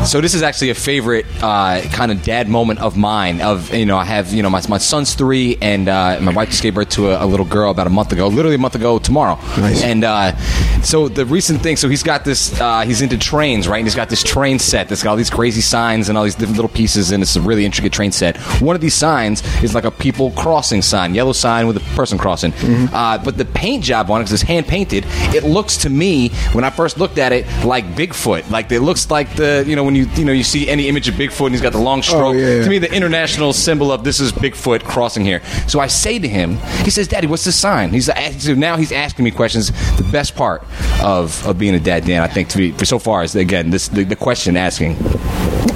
so 0.05 0.21
this 0.21 0.35
is 0.35 0.43
actually 0.43 0.71
a 0.71 0.75
favorite 0.75 1.27
uh, 1.43 1.81
kind 1.93 2.11
of 2.11 2.23
dad 2.23 2.49
moment 2.49 2.81
of 2.81 2.97
mine. 2.97 3.41
Of 3.41 3.73
you 3.73 3.87
know, 3.87 3.97
I 3.97 4.05
have 4.05 4.33
you 4.33 4.43
know 4.43 4.51
my, 4.51 4.63
my 4.69 4.79
son's 4.79 5.15
three, 5.15 5.57
and 5.61 5.89
uh, 5.89 6.19
my 6.21 6.33
wife 6.33 6.51
just 6.51 6.63
gave 6.63 6.75
birth 6.75 6.91
to 6.91 7.11
a, 7.11 7.25
a 7.25 7.27
little 7.27 7.47
girl 7.47 7.71
about 7.71 7.87
a 7.87 7.91
month 7.91 8.13
ago, 8.13 8.29
literally 8.29 8.57
a 8.57 8.59
month 8.59 8.75
ago 8.75 8.99
tomorrow. 8.99 9.37
Nice. 9.59 9.83
And 9.83 10.05
uh, 10.05 10.37
so 10.83 11.09
the 11.09 11.25
recent 11.25 11.63
thing. 11.63 11.77
So 11.77 11.89
he's 11.89 12.03
got 12.03 12.25
this. 12.25 12.59
Uh, 12.61 12.83
he's 12.83 13.01
into 13.01 13.17
trains, 13.17 13.69
right? 13.69 13.79
And 13.79 13.87
he's 13.87 13.95
got 13.95 14.09
this 14.09 14.23
train 14.23 14.59
set 14.59 14.89
that's 14.89 15.03
got 15.03 15.11
all 15.11 15.17
these 15.17 15.31
crazy 15.31 15.61
signs 15.61 16.09
and 16.09 16.19
all 16.19 16.25
these 16.25 16.35
different 16.35 16.57
little 16.57 16.71
pieces, 16.71 17.13
and 17.13 17.23
it's 17.23 17.37
a 17.37 17.41
really 17.41 17.65
intricate 17.65 17.93
train 17.93 18.13
set. 18.13 18.37
One 18.61 18.75
of 18.75 18.83
these 18.83 18.95
signs 18.95 19.43
is 19.63 19.75
like 19.75 19.85
a 19.85 19.91
people 19.91 20.33
crossing 20.33 20.83
sign, 20.83 21.15
yellow 21.15 21.33
sign 21.33 21.67
with 21.67 21.77
a 21.77 21.97
person 21.97 22.19
crossing. 22.19 22.53
Uh, 22.93 23.19
but 23.19 23.37
the 23.39 23.45
paint 23.45 23.85
job 23.85 24.11
on 24.11 24.21
it, 24.21 24.25
because 24.25 24.35
it's 24.35 24.43
hand 24.43 24.67
painted, 24.67 25.05
it 25.35 25.45
looks 25.45 25.77
to 25.79 25.91
me 25.91 26.31
when 26.53 26.65
I 26.65 26.71
first 26.71 26.99
looked 26.99 27.19
at 27.19 27.33
it 27.33 27.47
like 27.65 27.85
Bigfoot. 27.95 28.51
Like 28.51 28.71
it 28.73 28.81
looks 28.81 29.11
like 29.11 29.35
the 29.37 29.65
you 29.67 29.77
know 29.77 29.92
when 29.93 30.07
you 30.07 30.11
you 30.15 30.25
know 30.25 30.33
you 30.33 30.43
see 30.45 30.69
any 30.69 30.89
image 30.89 31.09
of 31.09 31.15
Bigfoot 31.15 31.47
and 31.47 31.55
he's 31.55 31.61
got 31.61 31.73
the 31.73 31.79
long 31.79 32.03
stroke. 32.03 32.35
yeah, 32.35 32.57
yeah. 32.57 32.63
To 32.65 32.69
me, 32.71 32.79
the 32.79 32.93
international 32.93 33.53
symbol 33.53 33.93
of 33.93 34.05
this 34.05 34.21
is 34.21 34.33
Bigfoot 34.33 34.85
crossing 34.85 35.25
here. 35.25 35.43
So 35.69 35.81
I 35.81 35.87
say 35.87 36.19
to 36.19 36.29
him, 36.29 36.57
he 36.85 36.91
says, 36.91 37.09
"Daddy, 37.09 37.27
what's 37.27 37.45
the 37.45 37.53
sign?" 37.53 37.91
He's 37.91 38.11
so 38.39 38.55
now 38.55 38.77
he's 38.77 38.93
asking 38.93 39.25
me 39.25 39.31
questions. 39.31 39.71
The 39.97 40.09
best 40.11 40.35
part 40.35 40.65
of 41.03 41.47
of 41.47 41.59
being 41.59 41.75
a 41.75 41.81
dad, 41.81 42.05
Dan, 42.05 42.23
I 42.23 42.29
think, 42.29 42.49
to 42.51 42.59
be 42.59 42.73
for 42.73 42.85
so 42.85 42.99
far 42.99 43.23
is 43.23 43.35
again 43.37 43.71
this 43.71 43.89
the, 43.89 44.05
the 44.05 44.17
question 44.17 44.57
asking. 44.57 44.97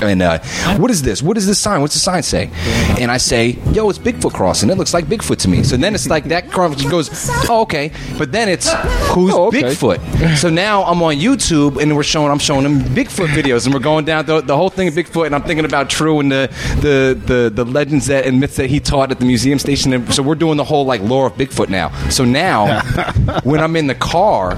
And 0.02 0.20
uh, 0.20 0.40
what 0.76 0.90
is 0.90 1.00
this? 1.02 1.22
What 1.22 1.38
is 1.38 1.46
this 1.46 1.59
sign? 1.59 1.81
What's 1.81 1.94
the 1.94 2.00
sign 2.00 2.22
say? 2.22 2.50
And 3.00 3.11
I 3.11 3.16
say, 3.16 3.59
"Yo, 3.72 3.88
it's 3.88 3.98
Bigfoot 3.98 4.35
crossing. 4.35 4.68
It 4.68 4.76
looks 4.76 4.92
like 4.92 5.07
Bigfoot 5.07 5.38
to 5.38 5.48
me." 5.48 5.62
So 5.62 5.76
then 5.79 5.94
it's 5.94 6.09
like 6.09 6.24
that 6.24 6.50
goes, 6.50 7.31
"Oh, 7.48 7.62
okay." 7.62 7.92
But 8.18 8.31
then 8.31 8.48
it's 8.48 8.70
who's 9.14 9.33
Oh, 9.33 9.46
okay. 9.46 9.62
Bigfoot? 9.62 10.37
So 10.37 10.50
now 10.50 10.83
I'm 10.85 11.02
on 11.02 11.14
YouTube 11.16 11.81
and 11.81 11.96
we're 11.96 12.02
showing 12.02 12.31
I'm 12.31 12.38
showing 12.38 12.62
them 12.64 12.81
Bigfoot 12.94 13.29
videos 13.29 13.64
and 13.64 13.72
we're 13.74 13.81
going 13.81 14.05
down 14.07 14.25
the, 14.27 14.40
the 14.40 14.57
whole 14.57 14.71
thing 14.71 14.88
of 14.88 14.95
Bigfoot 14.95 15.27
and 15.27 15.35
I'm 15.35 15.42
thinking 15.42 15.64
about 15.64 15.90
True 15.90 16.21
and 16.21 16.31
the 16.33 16.51
the 16.81 17.21
the, 17.27 17.51
the 17.51 17.64
legends 17.64 18.07
that 18.07 18.27
and 18.27 18.40
myths 18.40 18.57
that 18.57 18.71
he 18.71 18.81
taught 18.81 19.11
at 19.11 19.19
the 19.19 19.27
museum 19.27 19.59
station. 19.59 19.92
And 19.92 20.12
so 20.14 20.23
we're 20.23 20.35
doing 20.35 20.57
the 20.57 20.64
whole 20.64 20.87
like 20.87 21.01
lore 21.03 21.27
of 21.27 21.35
Bigfoot 21.35 21.69
now. 21.69 21.90
So 22.09 22.25
now 22.25 22.81
when 23.45 23.61
I'm 23.61 23.77
in 23.77 23.87
the 23.87 23.95
car 23.95 24.57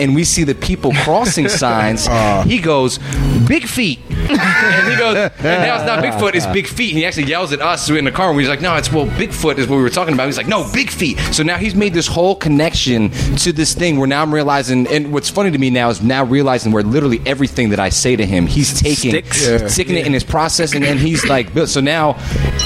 and 0.00 0.14
we 0.14 0.24
see 0.24 0.44
the 0.44 0.54
people 0.54 0.92
crossing 0.92 1.48
signs, 1.62 2.06
uh. 2.08 2.42
he 2.44 2.58
goes, 2.58 2.98
"Big 3.46 3.66
feet," 3.66 4.00
and 4.30 4.92
he 4.92 4.96
goes, 4.98 5.16
and 5.16 5.34
now 5.42 5.76
it's 5.76 5.84
not 5.86 6.02
Bigfoot, 6.02 6.34
it's 6.34 6.46
Big 6.46 6.66
Feet. 6.66 6.90
And 6.90 6.98
he 6.98 7.04
actually 7.06 7.24
yells 7.26 7.52
at 7.52 7.60
us 7.60 7.88
in 7.90 8.04
the 8.04 8.12
car, 8.12 8.28
and 8.28 8.36
we're 8.36 8.48
like, 8.48 8.60
"No, 8.60 8.76
it's 8.76 8.92
well, 8.92 9.06
Bigfoot 9.06 9.58
is 9.58 9.66
what 9.66 9.76
we 9.76 9.82
were 9.82 9.90
talking 9.90 10.14
about." 10.14 10.26
He's 10.26 10.36
like, 10.36 10.48
"No, 10.48 10.68
Big 10.72 10.90
Feet." 10.90 11.18
So 11.32 11.42
now 11.42 11.56
he's 11.56 11.74
made 11.74 11.94
this 11.94 12.06
whole 12.06 12.34
connection 12.34 13.10
to 13.38 13.52
this 13.52 13.74
thing 13.74 13.98
where 13.98 14.06
now 14.06 14.22
I'm 14.22 14.32
realizing, 14.32 14.86
and 14.88 15.12
what's 15.12 15.28
funny 15.30 15.50
to 15.50 15.58
me 15.58 15.70
now 15.70 15.88
is 15.90 16.02
now 16.02 16.24
realizing 16.24 16.72
where 16.72 16.82
literally 16.82 17.20
everything 17.26 17.70
that 17.70 17.80
I 17.80 17.88
say 17.88 18.16
to 18.16 18.26
him, 18.26 18.46
he's 18.46 18.80
taking, 18.80 19.10
Sticks. 19.10 19.72
sticking 19.72 19.96
it 19.96 20.06
in 20.06 20.12
his 20.12 20.24
processing, 20.24 20.84
and 20.84 20.98
he's 20.98 21.24
like, 21.26 21.50
so 21.66 21.80
now 21.80 22.16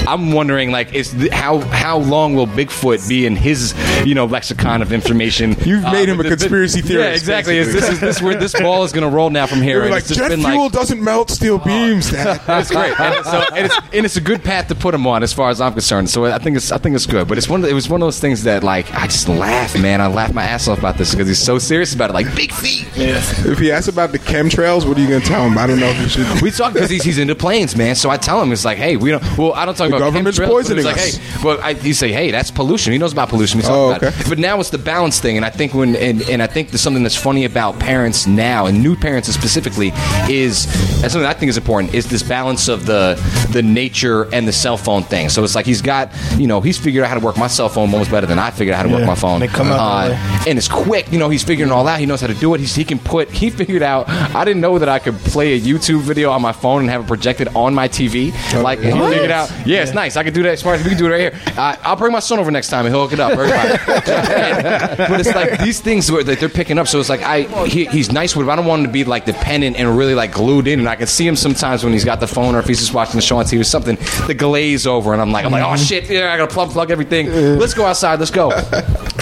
I'm 0.07 0.31
wondering, 0.31 0.71
like, 0.71 0.93
is 0.93 1.11
th- 1.11 1.31
how 1.31 1.59
how 1.59 1.99
long 1.99 2.35
will 2.35 2.47
Bigfoot 2.47 3.07
be 3.07 3.25
in 3.25 3.35
his 3.35 3.73
you 4.05 4.15
know 4.15 4.25
lexicon 4.25 4.81
of 4.81 4.91
information? 4.91 5.55
You've 5.65 5.85
uh, 5.85 5.91
made 5.91 6.09
him 6.09 6.19
a 6.19 6.23
the- 6.23 6.29
conspiracy 6.29 6.79
Yeah, 6.79 6.85
theorist, 6.85 7.09
Yeah, 7.09 7.15
exactly. 7.15 7.57
Is 7.57 7.73
this 7.73 7.89
is 7.89 7.99
this 7.99 8.21
where 8.21 8.35
this 8.35 8.53
ball 8.59 8.83
is 8.83 8.91
going 8.91 9.09
to 9.09 9.15
roll 9.15 9.29
now 9.29 9.47
from 9.47 9.61
here? 9.61 9.85
Like 9.89 10.05
jet 10.05 10.29
been 10.29 10.41
fuel 10.41 10.63
like, 10.63 10.71
doesn't 10.71 11.01
melt 11.01 11.29
steel 11.29 11.46
beams. 11.57 12.11
Dad. 12.11 12.41
that's 12.47 12.69
great, 12.71 12.99
and, 12.99 13.25
so, 13.25 13.43
and, 13.55 13.65
it's, 13.65 13.77
and 13.93 14.05
it's 14.05 14.17
a 14.17 14.21
good 14.21 14.43
path 14.43 14.67
to 14.67 14.75
put 14.75 14.93
him 14.93 15.07
on, 15.07 15.23
as 15.23 15.31
far 15.33 15.49
as 15.49 15.61
I'm 15.61 15.73
concerned. 15.73 16.09
So 16.09 16.25
I 16.25 16.37
think 16.39 16.57
it's 16.57 16.71
I 16.71 16.77
think 16.77 16.95
it's 16.95 17.05
good. 17.05 17.27
But 17.27 17.37
it's 17.37 17.47
one 17.47 17.61
of 17.61 17.63
the, 17.63 17.69
it 17.69 17.73
was 17.73 17.87
one 17.89 18.01
of 18.01 18.05
those 18.05 18.19
things 18.19 18.43
that 18.43 18.63
like 18.63 18.93
I 18.93 19.07
just 19.07 19.29
laugh, 19.29 19.77
man. 19.79 20.01
I 20.01 20.07
laugh 20.07 20.33
my 20.33 20.43
ass 20.43 20.67
off 20.67 20.79
about 20.79 20.97
this 20.97 21.11
because 21.11 21.27
he's 21.27 21.39
so 21.41 21.57
serious 21.57 21.93
about 21.95 22.09
it, 22.09 22.13
like 22.13 22.35
big 22.35 22.51
feet. 22.51 22.85
if 22.97 23.59
he 23.59 23.71
asks 23.71 23.87
about 23.87 24.11
the 24.11 24.19
chemtrails, 24.19 24.87
what 24.87 24.97
are 24.97 25.01
you 25.01 25.07
going 25.07 25.21
to 25.21 25.27
tell 25.27 25.43
him? 25.47 25.57
I 25.57 25.65
don't 25.67 25.79
know 25.79 25.87
if 25.87 26.01
you 26.01 26.09
should. 26.09 26.41
We 26.41 26.51
talk 26.51 26.73
because 26.73 26.89
he's, 26.89 27.03
he's 27.03 27.17
into 27.17 27.35
planes, 27.35 27.75
man. 27.75 27.95
So 27.95 28.09
I 28.09 28.17
tell 28.17 28.41
him 28.41 28.51
it's 28.51 28.65
like, 28.65 28.77
hey, 28.77 28.97
we 28.97 29.11
don't. 29.11 29.23
Well, 29.37 29.53
I 29.53 29.65
don't 29.65 29.75
talk 29.75 29.89
The 29.89 29.95
about 29.95 30.05
government's 30.11 30.37
chemtrails, 30.39 30.47
but 30.47 30.51
poisoning 30.51 30.85
it's 30.85 30.85
like, 30.85 30.97
us. 30.97 31.15
Hey, 31.15 31.43
well, 31.43 31.59
I, 31.61 31.69
you 31.71 31.93
say, 31.93 32.11
hey, 32.11 32.31
that's 32.31 32.51
pollution. 32.51 32.91
He 32.93 32.99
knows 32.99 33.13
about 33.13 33.29
pollution. 33.29 33.61
Talk 33.61 33.71
Oh, 33.71 33.89
about 33.91 34.03
okay. 34.03 34.19
it. 34.19 34.29
But 34.29 34.39
now 34.39 34.59
it's 34.59 34.69
the 34.69 34.77
balance 34.77 35.19
thing, 35.19 35.37
and 35.37 35.45
I 35.45 35.49
think 35.49 35.73
when 35.73 35.95
and, 35.95 36.21
and 36.29 36.41
I 36.41 36.47
think 36.47 36.69
there's 36.69 36.81
something 36.81 37.03
that's 37.03 37.15
funny 37.15 37.45
about 37.45 37.79
parents 37.79 38.25
now 38.27 38.65
and 38.65 38.81
new 38.81 38.95
parents 38.95 39.27
specifically 39.33 39.91
is 40.29 40.65
that's 41.01 41.13
something 41.13 41.25
I 41.29 41.33
think 41.37 41.49
is 41.49 41.57
important 41.57 41.93
is 41.93 42.07
this 42.07 42.23
balance 42.23 42.67
of 42.67 42.85
the 42.85 43.15
the 43.51 43.61
nature 43.63 44.23
and 44.33 44.47
the 44.47 44.51
cell 44.51 44.77
phone 44.77 45.03
thing. 45.03 45.29
So 45.29 45.43
it's 45.43 45.55
like 45.55 45.65
he's 45.65 45.81
got, 45.81 46.09
you 46.37 46.47
know, 46.47 46.59
he's 46.61 46.77
figured 46.77 47.03
out 47.03 47.07
how 47.09 47.19
to 47.19 47.25
work 47.25 47.37
my 47.37 47.47
cell 47.47 47.69
phone 47.69 47.89
almost 47.93 48.11
better 48.11 48.27
than 48.27 48.39
I 48.39 48.51
figured 48.51 48.73
out 48.73 48.77
how 48.77 48.83
to 48.83 48.89
work 48.89 48.99
Yeah, 49.01 49.05
my 49.07 49.15
phone. 49.15 49.39
they 49.39 49.47
come 49.47 49.67
out 49.67 49.79
Uh, 49.79 50.09
way. 50.09 50.39
and 50.49 50.57
it's 50.57 50.67
quick. 50.67 51.11
You 51.11 51.19
know, 51.19 51.29
he's 51.29 51.43
figuring 51.43 51.71
all 51.71 51.87
out. 51.87 51.99
He 51.99 52.05
knows 52.05 52.19
how 52.21 52.27
to 52.27 52.33
do 52.33 52.53
it. 52.53 52.59
He's, 52.59 52.75
he 52.75 52.83
can 52.83 52.99
put. 52.99 53.29
He 53.29 53.49
figured 53.49 53.81
out. 53.83 54.09
I 54.09 54.43
didn't 54.45 54.61
know 54.61 54.77
that 54.79 54.89
I 54.89 54.99
could 54.99 55.15
play 55.19 55.53
a 55.53 55.59
YouTube 55.59 56.01
video 56.01 56.31
on 56.31 56.41
my 56.41 56.51
phone 56.51 56.81
and 56.81 56.89
have 56.89 57.01
it 57.03 57.07
projected 57.07 57.47
on 57.55 57.73
my 57.73 57.87
TV. 57.87 58.31
Like 58.61 58.79
he 58.79 58.91
What? 58.91 59.13
figured 59.13 59.31
out. 59.31 59.51
Yeah, 59.65 59.83
it's 59.83 59.93
nice. 59.93 60.17
I 60.17 60.23
can 60.23 60.33
do 60.33 60.43
that. 60.43 60.59
Smart. 60.59 60.79
we 60.83 60.89
can 60.89 60.97
do 60.97 61.05
it 61.07 61.09
right 61.09 61.19
here. 61.19 61.33
Uh, 61.57 61.75
I'll 61.83 61.95
bring 61.95 62.11
my 62.11 62.19
son 62.19 62.39
over 62.39 62.51
next 62.51 62.69
time 62.69 62.85
and 62.85 62.93
he'll 62.93 63.07
hook 63.07 63.13
it 63.13 63.19
up. 63.19 63.37
But 64.07 65.19
it's 65.19 65.33
like 65.33 65.59
these 65.59 65.79
things 65.79 66.11
where 66.11 66.23
that 66.23 66.39
they're 66.39 66.49
picking 66.49 66.77
up. 66.79 66.87
So 66.87 66.99
it's 66.99 67.09
like 67.09 67.21
I 67.21 67.43
he, 67.67 67.85
he's 67.85 68.11
nice 68.11 68.35
with. 68.35 68.47
it, 68.47 68.51
I 68.51 68.55
don't 68.55 68.65
want 68.65 68.81
him 68.81 68.87
to 68.87 68.91
be 68.93 69.03
like 69.03 69.25
dependent 69.25 69.77
and 69.77 69.97
really 69.97 70.15
like 70.15 70.31
glued 70.33 70.67
in. 70.67 70.79
And 70.79 70.89
I 70.89 70.95
can 70.95 71.07
see 71.07 71.26
him 71.27 71.35
sometimes 71.35 71.83
when 71.83 71.93
he's 71.93 72.05
got 72.05 72.19
the 72.19 72.27
phone 72.27 72.55
or 72.55 72.59
if 72.59 72.67
he's 72.67 72.79
just 72.79 72.93
watching 72.93 73.15
the 73.15 73.21
show 73.21 73.37
on 73.37 73.45
TV 73.45 73.59
or 73.59 73.63
something. 73.63 73.97
The 74.27 74.33
glaze 74.33 74.87
over, 74.87 75.13
and 75.13 75.21
I'm 75.21 75.31
like, 75.31 75.45
I'm 75.45 75.51
like, 75.51 75.63
oh 75.63 75.67
mm-hmm. 75.67 75.83
shit, 75.83 76.09
yeah, 76.09 76.33
I 76.33 76.37
gotta 76.37 76.53
plug 76.53 76.69
plug 76.71 76.91
everything. 76.91 77.29
Let's 77.57 77.73
go 77.73 77.85
outside. 77.85 78.19
Let's 78.19 78.31
go. 78.31 78.51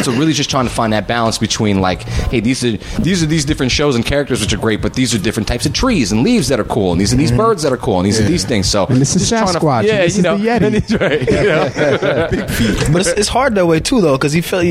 So 0.06 0.12
really, 0.12 0.34
just 0.34 0.52
trying 0.52 0.68
to 0.68 0.72
find 0.72 0.94
that 0.94 1.08
balance 1.08 1.39
between 1.39 1.82
like, 1.82 2.04
hey, 2.04 2.39
these 2.39 2.63
are 2.63 2.78
these 3.02 3.24
are 3.24 3.26
these 3.26 3.44
different 3.44 3.72
shows 3.72 3.96
and 3.96 4.06
characters 4.06 4.39
which 4.39 4.54
are 4.54 4.58
great, 4.58 4.80
but 4.80 4.94
these 4.94 5.15
are 5.15 5.18
different 5.18 5.48
types 5.48 5.65
of 5.65 5.74
trees 5.74 6.12
and 6.12 6.22
leaves 6.22 6.48
that 6.50 6.60
are 6.60 6.65
cool, 6.65 6.91
and 6.91 7.02
these 7.02 7.12
are 7.12 7.15
these 7.15 7.32
mm-hmm. 7.32 7.39
birds 7.39 7.63
that 7.63 7.74
are 7.74 7.78
cool, 7.78 7.98
and 7.98 8.06
these 8.06 8.20
are 8.20 8.24
these 8.24 8.46
things. 8.46 8.70
So 8.70 8.86
And 8.86 9.02
this 9.02 9.15
is 9.15 9.28
just 9.28 9.44
trying 9.44 9.52
to- 9.52 9.60
Sasquatch, 9.60 9.80
and 9.80 9.88
yeah, 9.88 10.02
this 10.02 10.15
you 10.15 10.20
is 10.20 10.24
know, 10.24 10.38
the 10.38 10.46
Yeti. 10.46 10.62
and 10.62 10.76
it's 10.76 10.94
right, 10.94 11.22
you 11.22 11.48
know. 11.48 12.91
but 12.91 13.02
it's, 13.02 13.10
it's 13.20 13.28
hard 13.28 13.56
that 13.56 13.65
way 13.65 13.80
too, 13.80 14.00
though, 14.02 14.15
because 14.15 14.36
you 14.36 14.44
feel 14.44 14.62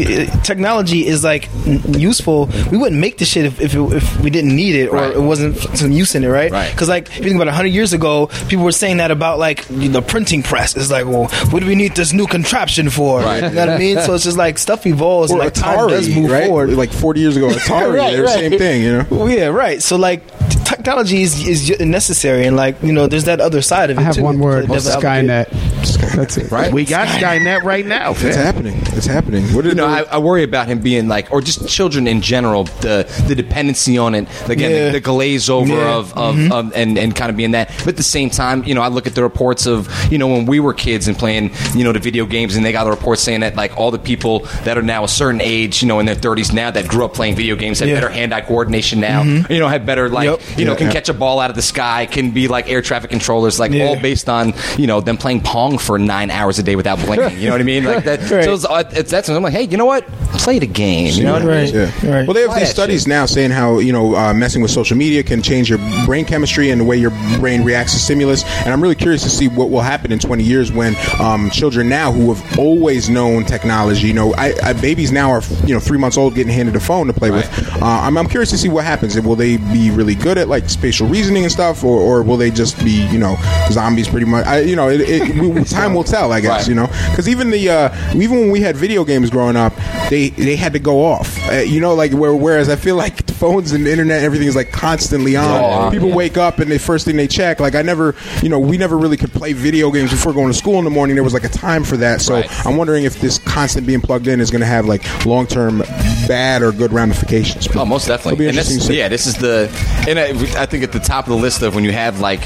technology 0.45 1.05
is 1.05 1.25
like 1.25 1.49
useful. 1.89 2.49
We 2.71 2.79
wouldn't 2.79 3.01
make 3.01 3.19
the 3.19 3.25
shit 3.25 3.45
if 3.45 3.61
if, 3.61 3.75
it, 3.75 3.81
if 3.93 4.21
we 4.21 4.31
didn't 4.31 4.55
need 4.55 4.77
it 4.77 4.89
or 4.89 4.97
Right. 4.97 5.17
it 5.17 5.21
wasn't 5.21 5.57
some 5.77 5.91
use 5.91 6.15
in 6.15 6.23
it, 6.23 6.29
right? 6.29 6.53
Right. 6.53 6.71
Because 6.71 6.89
like 6.89 7.09
if 7.19 7.24
you 7.25 7.31
think 7.31 7.41
about 7.43 7.53
hundred 7.55 7.69
years 7.69 7.93
ago, 7.93 8.27
people 8.49 8.65
were 8.65 8.73
saying 8.73 8.99
that 8.99 9.11
about 9.11 9.39
like 9.39 9.67
the 9.69 10.03
printing 10.03 10.43
press. 10.43 10.77
It's 10.77 10.91
like, 10.91 11.07
well, 11.07 11.29
what 11.51 11.61
do 11.61 11.67
we 11.67 11.75
need 11.75 11.95
this 11.97 12.13
new 12.13 12.27
contraption 12.27 12.91
for? 12.91 13.21
Right. 13.21 13.43
You 13.43 13.51
know 13.51 13.61
what 13.67 13.69
I 13.71 13.79
mean? 13.79 14.01
So 14.01 14.15
it's 14.15 14.25
just 14.25 14.37
like 14.39 14.59
stuff 14.59 14.87
evolves 14.87 15.31
Or 15.31 15.35
and 15.37 15.45
like 15.45 15.55
time 15.55 15.89
does 15.89 16.09
Atari, 16.09 16.15
move 16.23 16.31
right? 16.31 16.47
forward. 16.47 16.71
Like 16.71 16.93
40 16.93 17.21
years 17.21 17.37
ago, 17.37 17.49
Atari, 17.51 17.95
Right, 17.97 18.11
they're 18.13 18.17
the 18.19 18.23
right. 18.25 18.39
same 18.51 18.59
thing, 18.59 18.83
you 18.83 18.93
know? 18.99 19.07
Well, 19.11 19.29
yeah, 19.29 19.47
right. 19.47 19.83
So 19.83 19.97
like 19.97 20.23
technology 20.65 21.23
is 21.23 21.47
is 21.47 21.81
necessary, 21.81 22.47
and 22.47 22.57
like 22.57 22.83
you 22.83 22.93
know, 22.93 23.07
there's 23.07 23.25
that 23.25 23.41
other 23.41 23.63
side 23.63 23.91
of 23.91 23.99
it. 23.99 24.01
I 24.01 24.05
have 24.05 24.17
too. 24.17 24.23
one 24.23 24.39
word: 24.39 24.67
So 24.67 24.73
never 24.75 24.91
advocate- 24.91 25.49
Skynet. 25.51 25.74
That's 26.17 26.37
it. 26.37 26.51
Right. 26.51 26.73
We 26.73 26.85
got 26.85 27.09
Skynet 27.09 27.63
right 27.63 27.85
now. 27.87 28.11
It's 28.13 28.21
fam. 28.23 28.35
happening. 28.35 28.75
It's 28.93 29.07
happening. 29.07 29.45
What 29.55 29.65
You 29.65 29.75
know, 29.75 29.87
I, 29.87 30.03
I 30.03 30.19
worry 30.19 30.43
about 30.43 30.69
him 30.69 30.81
being 30.81 31.09
like, 31.09 31.31
or 31.33 31.41
just 31.41 31.69
children 31.69 32.07
in 32.07 32.21
general, 32.21 32.65
the 32.65 33.05
the 33.27 33.35
dependency 33.35 33.99
on 33.99 34.15
it, 34.15 34.29
again, 34.49 34.71
Yeah. 34.71 34.87
the, 34.87 34.93
the 34.93 35.01
glaze 35.01 35.49
over 35.51 35.75
Yeah. 35.75 35.95
of, 35.97 36.17
of, 36.17 36.35
mm-hmm. 36.37 36.53
of 36.53 36.73
and, 36.75 36.99
and 36.99 37.15
kind 37.15 37.31
of 37.31 37.37
being 37.37 37.53
that. 37.53 37.69
But 37.79 37.89
at 37.89 37.97
the 37.97 38.03
same 38.03 38.31
time, 38.31 38.65
you 38.65 38.75
know, 38.75 38.83
I 38.83 38.89
look 38.89 39.07
at 39.07 39.15
the 39.15 39.23
reports 39.23 39.67
of, 39.67 39.89
you 40.11 40.19
know, 40.19 40.29
when 40.29 40.47
we 40.47 40.61
were 40.61 40.75
kids 40.75 41.09
and 41.09 41.17
playing, 41.17 41.51
you 41.75 41.85
know, 41.85 41.93
the 41.93 41.99
video 42.01 42.27
games, 42.27 42.57
and 42.57 42.65
they 42.65 42.73
got 42.73 42.85
the 42.85 42.91
reports 42.91 43.23
saying 43.23 43.41
that 43.41 43.57
like 43.57 43.77
all 43.77 43.91
the 43.91 43.99
people 43.99 44.41
that 44.65 44.77
are 44.79 44.83
now 44.83 45.05
a 45.05 45.09
certain 45.09 45.41
age, 45.41 45.83
you 45.83 45.89
know, 45.89 45.99
in 46.01 46.07
their 46.07 46.15
30s 46.17 46.53
now 46.53 46.71
that 46.71 46.89
grew 46.89 47.05
up 47.05 47.15
playing 47.15 47.35
video 47.37 47.57
games 47.57 47.79
have 47.81 47.89
Yeah. 47.89 47.95
better 47.97 48.09
hand-eye 48.09 48.43
coordination 48.43 49.01
now, 49.01 49.23
mm-hmm. 49.23 49.53
you 49.53 49.59
know, 49.59 49.69
have 49.69 49.85
better 49.87 50.09
like, 50.09 50.27
Yep. 50.29 50.41
you 50.59 50.65
know, 50.65 50.75
can 50.77 50.87
yeah. 50.89 50.93
catch 50.93 51.09
a 51.09 51.15
ball 51.15 51.41
out 51.41 51.51
of 51.51 51.57
the 51.57 51.63
sky, 51.63 52.07
can 52.07 52.31
be 52.31 52.49
like 52.49 52.69
air 52.71 52.83
traffic 52.83 53.11
controllers, 53.11 53.59
like 53.61 53.73
Yeah. 53.73 53.87
all 53.87 53.97
based 54.01 54.29
on, 54.29 54.55
you 54.79 54.87
know, 54.87 55.01
them 55.01 55.17
playing 55.17 55.41
pong 55.43 55.74
for 55.79 55.99
nine 55.99 56.31
hours 56.31 56.59
a 56.59 56.63
day 56.63 56.77
without 56.77 56.99
blinking. 56.99 57.39
You 57.39 57.47
know 57.47 57.53
what 57.53 57.61
I 57.61 57.65
mean? 57.65 57.85
Like 57.85 58.05
that. 58.05 58.21
Right. 58.35 58.45
So 58.45 58.55
it's, 58.55 58.65
uh, 58.65 58.91
it's 58.93 59.11
that's 59.11 59.29
when 59.29 59.37
I'm 59.37 59.43
like, 59.43 59.53
hey, 59.53 59.63
you 59.63 59.77
know 59.77 59.85
what? 59.85 60.07
Play 60.39 60.59
the 60.59 60.67
game. 60.67 61.13
You 61.13 61.25
know 61.25 61.35
what 61.35 61.43
I 61.43 61.45
mean? 61.45 61.75
Right. 61.75 61.75
Yeah. 61.75 61.85
Right. 62.11 62.27
Well, 62.27 62.35
they 62.35 62.41
have 62.41 62.51
Try 62.51 62.61
these 62.61 62.71
studies 62.71 63.03
shit. 63.03 63.09
now 63.09 63.27
saying 63.27 63.51
how 63.51 63.79
you 63.79 63.93
know 63.93 64.17
uh, 64.17 64.35
messing 64.35 64.63
with 64.63 64.71
social 64.71 64.97
media 64.97 65.23
can 65.23 65.43
change 65.43 65.69
your 65.69 65.79
brain 66.07 66.25
chemistry 66.25 66.71
and 66.71 66.81
the 66.81 66.85
way 66.85 66.97
your 66.97 67.11
brain 67.39 67.63
reacts 67.65 67.93
to 67.93 67.99
stimulus. 67.99 68.45
And 68.65 68.73
I'm 68.73 68.83
really 68.83 68.95
curious 68.95 69.23
to 69.23 69.31
see 69.31 69.47
what 69.49 69.71
will 69.71 69.83
happen 69.83 70.11
in 70.11 70.19
20 70.19 70.43
years 70.43 70.73
when 70.73 70.97
um, 71.21 71.51
children 71.51 71.89
now 71.89 72.11
who 72.13 72.33
have 72.33 72.59
always 72.59 73.09
known 73.09 73.45
technology, 73.45 74.09
you 74.09 74.15
know, 74.15 74.35
I, 74.35 74.55
I, 74.63 74.73
babies 74.73 75.13
now 75.13 75.31
are 75.31 75.43
you 75.67 75.75
know 75.75 75.81
three 75.81 75.99
months 75.99 76.17
old 76.17 76.35
getting 76.35 76.53
handed 76.53 76.75
a 76.77 76.81
phone 76.81 77.07
to 77.07 77.13
play 77.13 77.31
with. 77.31 77.47
Uh, 77.75 77.85
I'm, 77.85 78.17
I'm 78.17 78.29
curious 78.29 78.51
to 78.51 78.59
see 78.59 78.69
what 78.69 78.85
happens. 78.85 79.21
Will 79.21 79.37
they 79.37 79.59
be 79.59 79.91
really 79.91 80.15
good 80.15 80.39
at 80.39 80.49
like 80.49 80.69
spatial 80.71 81.07
reasoning 81.09 81.45
and 81.45 81.53
stuff, 81.53 81.85
or, 81.85 82.01
or 82.01 82.23
will 82.23 82.37
they 82.37 82.51
just 82.51 82.79
be 82.85 83.07
you 83.09 83.19
know 83.19 83.37
zombies 83.71 84.09
pretty 84.09 84.27
much? 84.27 84.47
I, 84.47 84.61
you 84.61 84.77
know, 84.77 84.89
it, 84.89 85.01
it, 85.03 85.35
we, 85.37 85.64
time 85.65 85.95
will 85.95 86.05
tell. 86.05 86.33
I 86.33 86.41
guess 86.41 86.51
Right. 86.51 86.69
you 86.69 86.75
know 86.75 86.87
because 87.11 87.29
even 87.29 87.51
the 87.51 87.69
uh, 87.69 88.13
even 88.15 88.39
when 88.41 88.51
we 88.51 88.61
had 88.61 88.77
video 88.77 89.05
games 89.05 89.31
growing 89.31 89.57
up, 89.57 89.73
they 90.11 90.31
they 90.31 90.57
had 90.57 90.73
to 90.75 90.79
go 90.79 91.05
off. 91.05 91.39
Uh, 91.51 91.57
you 91.57 91.81
know, 91.81 91.95
like 91.95 92.13
where, 92.13 92.35
whereas 92.35 92.69
I 92.69 92.77
feel 92.77 92.97
like 92.97 93.29
phones 93.35 93.73
and 93.73 93.85
the 93.87 93.91
internet, 93.91 94.23
everything 94.23 94.47
is 94.49 94.57
like 94.57 94.71
constantly 94.73 95.37
on. 95.37 95.45
Yeah. 95.63 95.91
People 95.91 96.13
wake 96.13 96.37
up 96.37 96.59
and 96.59 96.71
the 96.71 96.79
first 96.79 97.05
thing 97.05 97.17
they 97.17 97.27
check. 97.29 97.61
Like 97.61 97.75
I 97.75 97.83
never, 97.83 98.15
you 98.43 98.49
know, 98.49 98.59
we 98.59 98.79
never 98.79 98.97
really 98.97 99.17
could 99.17 99.33
play 99.33 99.53
video 99.53 99.91
games 99.91 100.11
before 100.11 100.33
going 100.33 100.49
to 100.49 100.55
school 100.55 100.79
in 100.79 100.85
the 100.85 100.91
morning. 100.91 101.17
There 101.17 101.25
was 101.25 101.35
like 101.35 101.45
a 101.45 101.49
time 101.49 101.85
for 101.85 101.97
that. 101.99 102.21
So 102.21 102.35
Right. 102.35 102.67
I'm 102.67 102.77
wondering 102.77 103.05
if 103.05 103.21
this 103.21 103.39
constant 103.39 103.87
being 103.87 104.01
plugged 104.01 104.27
in 104.29 104.41
is 104.41 104.51
going 104.51 104.61
to 104.61 104.67
have 104.67 104.87
like 104.87 105.03
long 105.27 105.47
term 105.47 105.83
bad 106.29 106.63
or 106.63 106.73
good 106.73 106.93
ramifications. 106.93 107.69
Oh, 107.75 107.85
most 107.85 108.07
definitely. 108.07 108.39
be 108.39 108.49
And 108.49 108.57
interesting 108.57 108.77
that's, 108.79 108.87
to 108.87 108.93
see. 108.93 108.99
yeah, 108.99 109.09
this 109.09 109.27
is 109.27 109.35
the, 109.37 109.69
and 110.09 110.19
I, 110.19 110.63
I 110.63 110.67
think 110.67 110.85
at 110.85 110.93
the 110.93 111.01
top 111.01 111.27
of 111.27 111.31
the 111.31 111.39
list 111.39 111.63
of 111.63 111.75
when 111.75 111.85
you 111.85 111.93
have 111.93 112.21
like, 112.21 112.41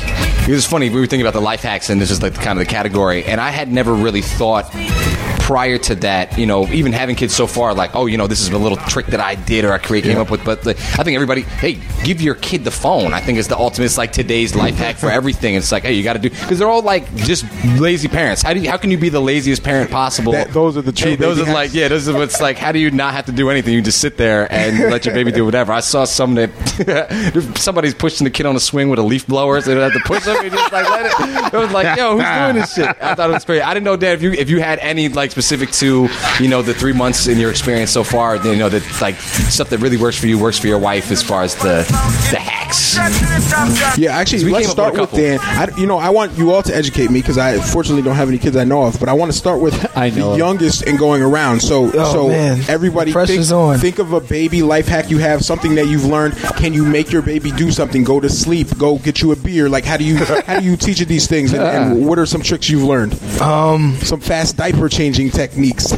it 0.49 0.53
was 0.53 0.67
funny. 0.67 0.91
We 0.91 1.01
were 1.01 1.07
thinking 1.07 1.23
about 1.27 1.35
the 1.35 1.41
life 1.45 1.63
hacks, 1.63 1.91
and 1.91 2.01
this 2.01 2.11
is 2.11 2.23
like 2.23 2.35
kind 2.35 2.59
of 2.59 2.67
the 2.67 2.71
category. 2.71 3.25
And 3.25 3.41
I 3.41 3.51
had 3.51 3.71
never 3.71 3.93
really 3.95 4.23
thought 4.23 4.73
prior 5.49 5.79
to 5.79 5.95
that, 5.95 6.37
you 6.37 6.45
know, 6.45 6.69
even 6.69 6.93
having 6.93 7.17
kids 7.17 7.35
so 7.35 7.47
far, 7.47 7.73
like, 7.73 7.97
oh, 7.97 8.05
you 8.05 8.19
know, 8.19 8.27
this 8.27 8.43
is 8.43 8.51
a 8.51 8.59
little 8.59 8.77
trick 8.77 9.07
that 9.07 9.19
I 9.21 9.35
did 9.35 9.65
or 9.65 9.73
I 9.73 9.79
create 9.79 10.05
came 10.05 10.19
up 10.19 10.31
with. 10.31 10.45
But 10.45 10.63
the, 10.63 10.73
I 10.73 11.03
think 11.05 11.15
everybody, 11.15 11.41
hey, 11.41 11.79
give 12.05 12.21
your 12.21 12.35
kid 12.35 12.65
the 12.65 12.71
phone. 12.71 13.15
I 13.15 13.21
think 13.23 13.39
it's 13.39 13.49
the 13.49 13.57
ultimate. 13.57 13.87
It's 13.87 13.97
like 13.97 14.13
today's 14.13 14.55
life 14.55 14.75
hack 14.75 14.97
for 14.97 15.11
everything. 15.11 15.55
It's 15.55 15.73
like, 15.73 15.85
hey, 15.85 15.95
you 15.95 16.03
got 16.05 16.13
to 16.13 16.19
do 16.19 16.29
because 16.29 16.59
they're 16.59 16.69
all 16.69 16.83
like 16.83 17.15
just 17.17 17.47
lazy 17.81 18.09
parents. 18.09 18.43
How 18.43 18.53
do 18.53 18.61
you, 18.61 18.69
how 18.69 18.77
can 18.77 18.91
you 18.91 18.99
be 18.99 19.09
the 19.09 19.23
laziest 19.23 19.65
parent 19.65 19.91
possible? 19.91 20.33
That- 20.33 20.53
those 20.53 20.77
are 20.77 20.83
the 20.83 20.93
true 20.93 21.13
Hey, 21.13 21.17
those 21.17 21.41
are 21.41 21.51
like 21.51 21.73
yeah, 21.73 21.89
those 21.89 22.11
are 22.11 22.15
what's 22.15 22.43
like. 22.43 22.59
How 22.59 22.71
do 22.71 22.79
you 22.79 22.91
not 22.91 23.15
have 23.15 23.25
to 23.27 23.33
do 23.33 23.49
anything? 23.49 23.73
You 23.73 23.81
just 23.81 24.03
sit 24.03 24.19
there 24.19 24.53
and 24.53 24.79
let 24.91 25.07
your 25.07 25.15
baby 25.15 25.33
do 25.33 25.47
whatever. 25.47 25.73
I 25.73 25.81
saw 25.81 26.05
some 26.05 26.35
that 26.35 26.51
somebody's 27.57 27.95
pushing 27.95 28.25
the 28.27 28.31
kid 28.31 28.45
on 28.45 28.55
a 28.55 28.61
swing 28.61 28.91
with 28.91 28.99
a 28.99 29.03
leaf 29.03 29.27
blower, 29.27 29.63
so 29.63 29.71
they 29.71 29.75
don't 29.81 29.91
have 29.91 30.03
to 30.03 30.07
push 30.07 30.27
him. 30.27 30.45
He 30.45 30.51
just 30.51 30.73
like 30.75 30.91
let 30.91 31.07
it. 31.07 31.55
It 31.55 31.57
was 31.57 31.73
like, 31.73 31.97
yo, 31.97 32.19
who's 32.19 32.39
doing 32.39 32.57
this 32.57 32.75
shit? 32.75 33.03
I 33.03 33.15
thought 33.15 33.31
it 33.31 33.33
was 33.33 33.47
great. 33.47 33.63
I 33.63 33.73
didn't 33.73 33.85
know, 33.85 33.97
Dan, 33.97 34.13
if 34.13 34.23
you 34.23 34.33
if 34.33 34.51
you 34.51 34.61
had 34.61 34.79
any 34.81 35.09
like 35.09 35.33
specific 35.39 35.71
to 35.71 36.09
you 36.41 36.49
know 36.49 36.63
the 36.63 36.75
three 36.75 36.93
months 36.93 37.29
in 37.29 37.39
your 37.39 37.51
experience 37.51 37.91
so 37.93 38.03
far, 38.03 38.37
you 38.45 38.57
know 38.57 38.69
that 38.69 38.83
like 39.01 39.15
stuff 39.17 39.69
that 39.71 39.79
really 39.79 39.97
works 39.97 40.19
for 40.19 40.27
you 40.27 40.37
works 40.39 40.59
for 40.59 40.67
your 40.67 40.79
wife 40.81 41.11
as 41.13 41.23
far 41.23 41.43
as 41.43 41.55
the 41.57 41.85
the 42.33 42.39
hacks. 42.41 42.97
Yeah, 43.97 44.17
actually, 44.17 44.45
we 44.45 44.51
let's 44.53 44.67
came 44.67 44.71
up 44.71 44.75
start 44.75 44.93
with 44.95 45.13
with. 45.13 45.21
Dan. 45.21 45.39
I, 45.41 45.69
you 45.79 45.87
know, 45.87 45.99
I 45.99 46.11
want 46.11 46.37
you 46.37 46.51
all 46.53 46.63
to 46.63 46.75
educate 46.75 47.11
me 47.11 47.21
because 47.21 47.39
I 47.39 47.59
fortunately 47.59 48.03
don't 48.03 48.17
have 48.17 48.29
any 48.29 48.39
kids 48.39 48.57
I 48.57 48.65
know 48.65 48.83
of, 48.83 48.99
but 49.01 49.09
I 49.09 49.13
want 49.13 49.31
to 49.33 49.39
start 49.39 49.61
with 49.61 49.75
I 49.97 50.11
know 50.11 50.15
the 50.29 50.33
of. 50.33 50.39
youngest 50.39 50.83
and 50.87 50.99
going 50.99 51.23
around. 51.23 51.61
So, 51.61 51.91
Oh, 51.95 52.13
so 52.13 52.29
man. 52.29 52.61
everybody, 52.69 53.13
Pressure's 53.13 53.49
think, 53.49 53.59
on. 53.59 53.79
think 53.79 53.99
of 54.01 54.13
a 54.13 54.21
baby 54.21 54.63
life 54.63 54.87
hack 54.89 55.11
you 55.11 55.19
have, 55.19 55.45
something 55.45 55.75
that 55.77 55.87
you've 55.87 56.05
learned. 56.05 56.35
Can 56.57 56.75
you 56.75 56.85
make 56.85 57.11
your 57.13 57.23
baby 57.23 57.51
do 57.53 57.71
something? 57.71 58.03
Go 58.05 58.19
to 58.21 58.29
sleep. 58.29 58.77
Go 58.79 58.99
get 58.99 59.23
you 59.23 59.33
a 59.33 59.37
beer. 59.37 59.69
Like, 59.69 59.85
how 59.85 59.97
do 59.97 60.05
you 60.05 60.17
how 60.19 60.59
do 60.61 60.65
you 60.67 60.77
teach 60.77 61.01
it 61.01 61.07
these 61.07 61.27
things? 61.29 61.53
And, 61.53 61.63
and 61.63 62.07
what 62.09 62.19
are 62.19 62.27
some 62.27 62.43
tricks 62.43 62.69
you've 62.69 62.85
learned? 62.85 63.15
Um, 63.41 63.95
Some 64.03 64.21
fast 64.21 64.57
diaper 64.57 64.89
changing 64.89 65.28
techniques. 65.31 65.93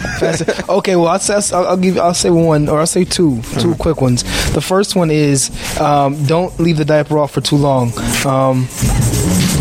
Okay, 0.69 0.97
well, 0.97 1.09
I'll, 1.09 1.19
say- 1.19 1.57
I'll, 1.57 1.67
I'll 1.69 1.77
give. 1.77 1.99
I'll 1.99 2.15
say 2.15 2.31
one, 2.31 2.69
or 2.69 2.81
I'll 2.81 2.87
say 2.87 3.05
two, 3.05 3.41
two 3.59 3.75
quick 3.77 4.01
ones. 4.01 4.23
The 4.53 4.61
first 4.61 4.97
one 4.97 5.11
is 5.11 5.51
um, 5.81 6.25
don't 6.27 6.59
leave 6.61 6.77
the 6.77 6.85
diaper 6.85 7.19
off 7.19 7.33
for 7.33 7.41
too 7.41 7.57
long. 7.57 7.93
Um, 8.27 8.67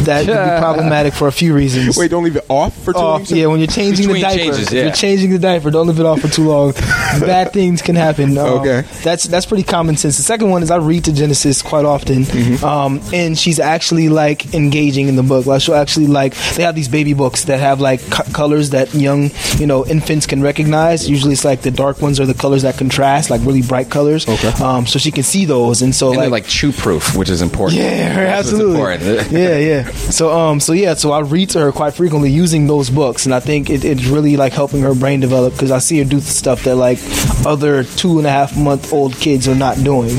that 0.09 0.25
could 0.25 0.33
be 0.55 0.59
problematic 0.61 1.13
for 1.13 1.27
a 1.27 1.31
few 1.31 1.53
reasons. 1.53 1.97
Wait, 1.97 2.11
don't 2.11 2.23
leave 2.23 2.35
it 2.35 2.45
off 2.49 2.73
for 2.83 2.91
too 2.93 2.99
long. 2.99 3.23
Yeah, 3.27 3.45
when 3.47 3.59
you're 3.59 3.67
changing 3.67 4.07
Between 4.07 4.21
the 4.21 4.27
diaper, 4.27 4.39
changes, 4.39 4.67
if 4.67 4.73
yeah. 4.73 4.83
you're 4.83 4.91
changing 4.93 5.29
the 5.31 5.39
diaper, 5.39 5.71
don't 5.71 5.87
leave 5.87 5.99
it 5.99 6.05
off 6.05 6.19
for 6.21 6.27
too 6.27 6.47
long. 6.47 6.71
Bad 7.19 7.53
things 7.53 7.81
can 7.81 7.95
happen. 7.95 8.37
Um, 8.37 8.49
Okay. 8.59 8.81
that's 9.03 9.23
that's 9.25 9.45
pretty 9.45 9.63
common 9.63 9.95
sense. 9.97 10.17
The 10.17 10.23
second 10.23 10.49
one 10.49 10.63
is 10.63 10.71
I 10.71 10.77
read 10.77 11.05
to 11.05 11.13
Genesis 11.13 11.61
quite 11.61 11.85
often, 11.85 12.23
Mm-hmm. 12.25 12.65
um, 12.65 12.99
and 13.13 13.37
she's 13.37 13.59
actually 13.59 14.09
like 14.09 14.53
engaging 14.53 15.07
in 15.07 15.15
the 15.15 15.23
book. 15.23 15.45
Like 15.45 15.61
she'll 15.61 15.75
actually 15.75 16.07
like 16.07 16.33
they 16.55 16.63
have 16.63 16.75
these 16.75 16.87
baby 16.89 17.13
books 17.13 17.45
that 17.45 17.59
have 17.59 17.79
like 17.79 18.01
co- 18.09 18.23
colors 18.33 18.71
that 18.71 18.93
young 18.93 19.31
you 19.57 19.67
know 19.67 19.85
infants 19.85 20.25
can 20.25 20.41
recognize. 20.41 21.09
Usually 21.09 21.33
it's 21.33 21.45
like 21.45 21.61
the 21.61 21.71
dark 21.71 22.01
ones 22.01 22.19
are 22.19 22.25
the 22.25 22.33
colors 22.33 22.63
that 22.63 22.77
contrast, 22.77 23.29
like 23.29 23.41
really 23.45 23.61
bright 23.61 23.89
colors. 23.89 24.27
Okay. 24.27 24.49
Um, 24.63 24.85
so 24.87 24.99
she 24.99 25.11
can 25.11 25.23
see 25.23 25.45
those, 25.45 25.81
and 25.81 25.93
so 25.93 26.09
And 26.09 26.17
like, 26.17 26.31
like 26.31 26.45
chew 26.47 26.71
proof, 26.71 27.15
which 27.15 27.29
is 27.29 27.41
important. 27.41 27.79
yeah, 27.79 28.17
right, 28.17 28.27
absolutely. 28.39 28.73
important. 28.75 29.31
yeah, 29.31 29.57
yeah. 29.57 29.91
So 30.11 30.31
um, 30.31 30.59
so 30.59 30.73
yeah, 30.73 30.95
so 30.95 31.11
I 31.11 31.19
read 31.19 31.51
to 31.51 31.59
her 31.59 31.71
quite 31.71 31.93
frequently 31.93 32.31
using 32.31 32.65
those 32.67 32.89
books, 32.89 33.25
and 33.25 33.33
I 33.35 33.39
think 33.39 33.69
it, 33.69 33.85
it's 33.85 34.05
really 34.05 34.37
like 34.37 34.53
helping 34.53 34.81
her 34.81 34.95
brain 34.95 35.19
develop 35.19 35.53
because 35.53 35.69
I 35.71 35.77
see 35.79 35.99
her 35.99 36.05
do 36.05 36.19
stuff 36.19 36.63
that 36.63 36.75
like 36.75 36.97
other 37.45 37.83
two 37.83 38.17
and 38.17 38.25
a 38.25 38.29
half 38.31 38.57
month 38.57 38.91
old 38.91 39.13
kids 39.15 39.47
are 39.47 39.55
not 39.55 39.77
doing, 39.83 40.11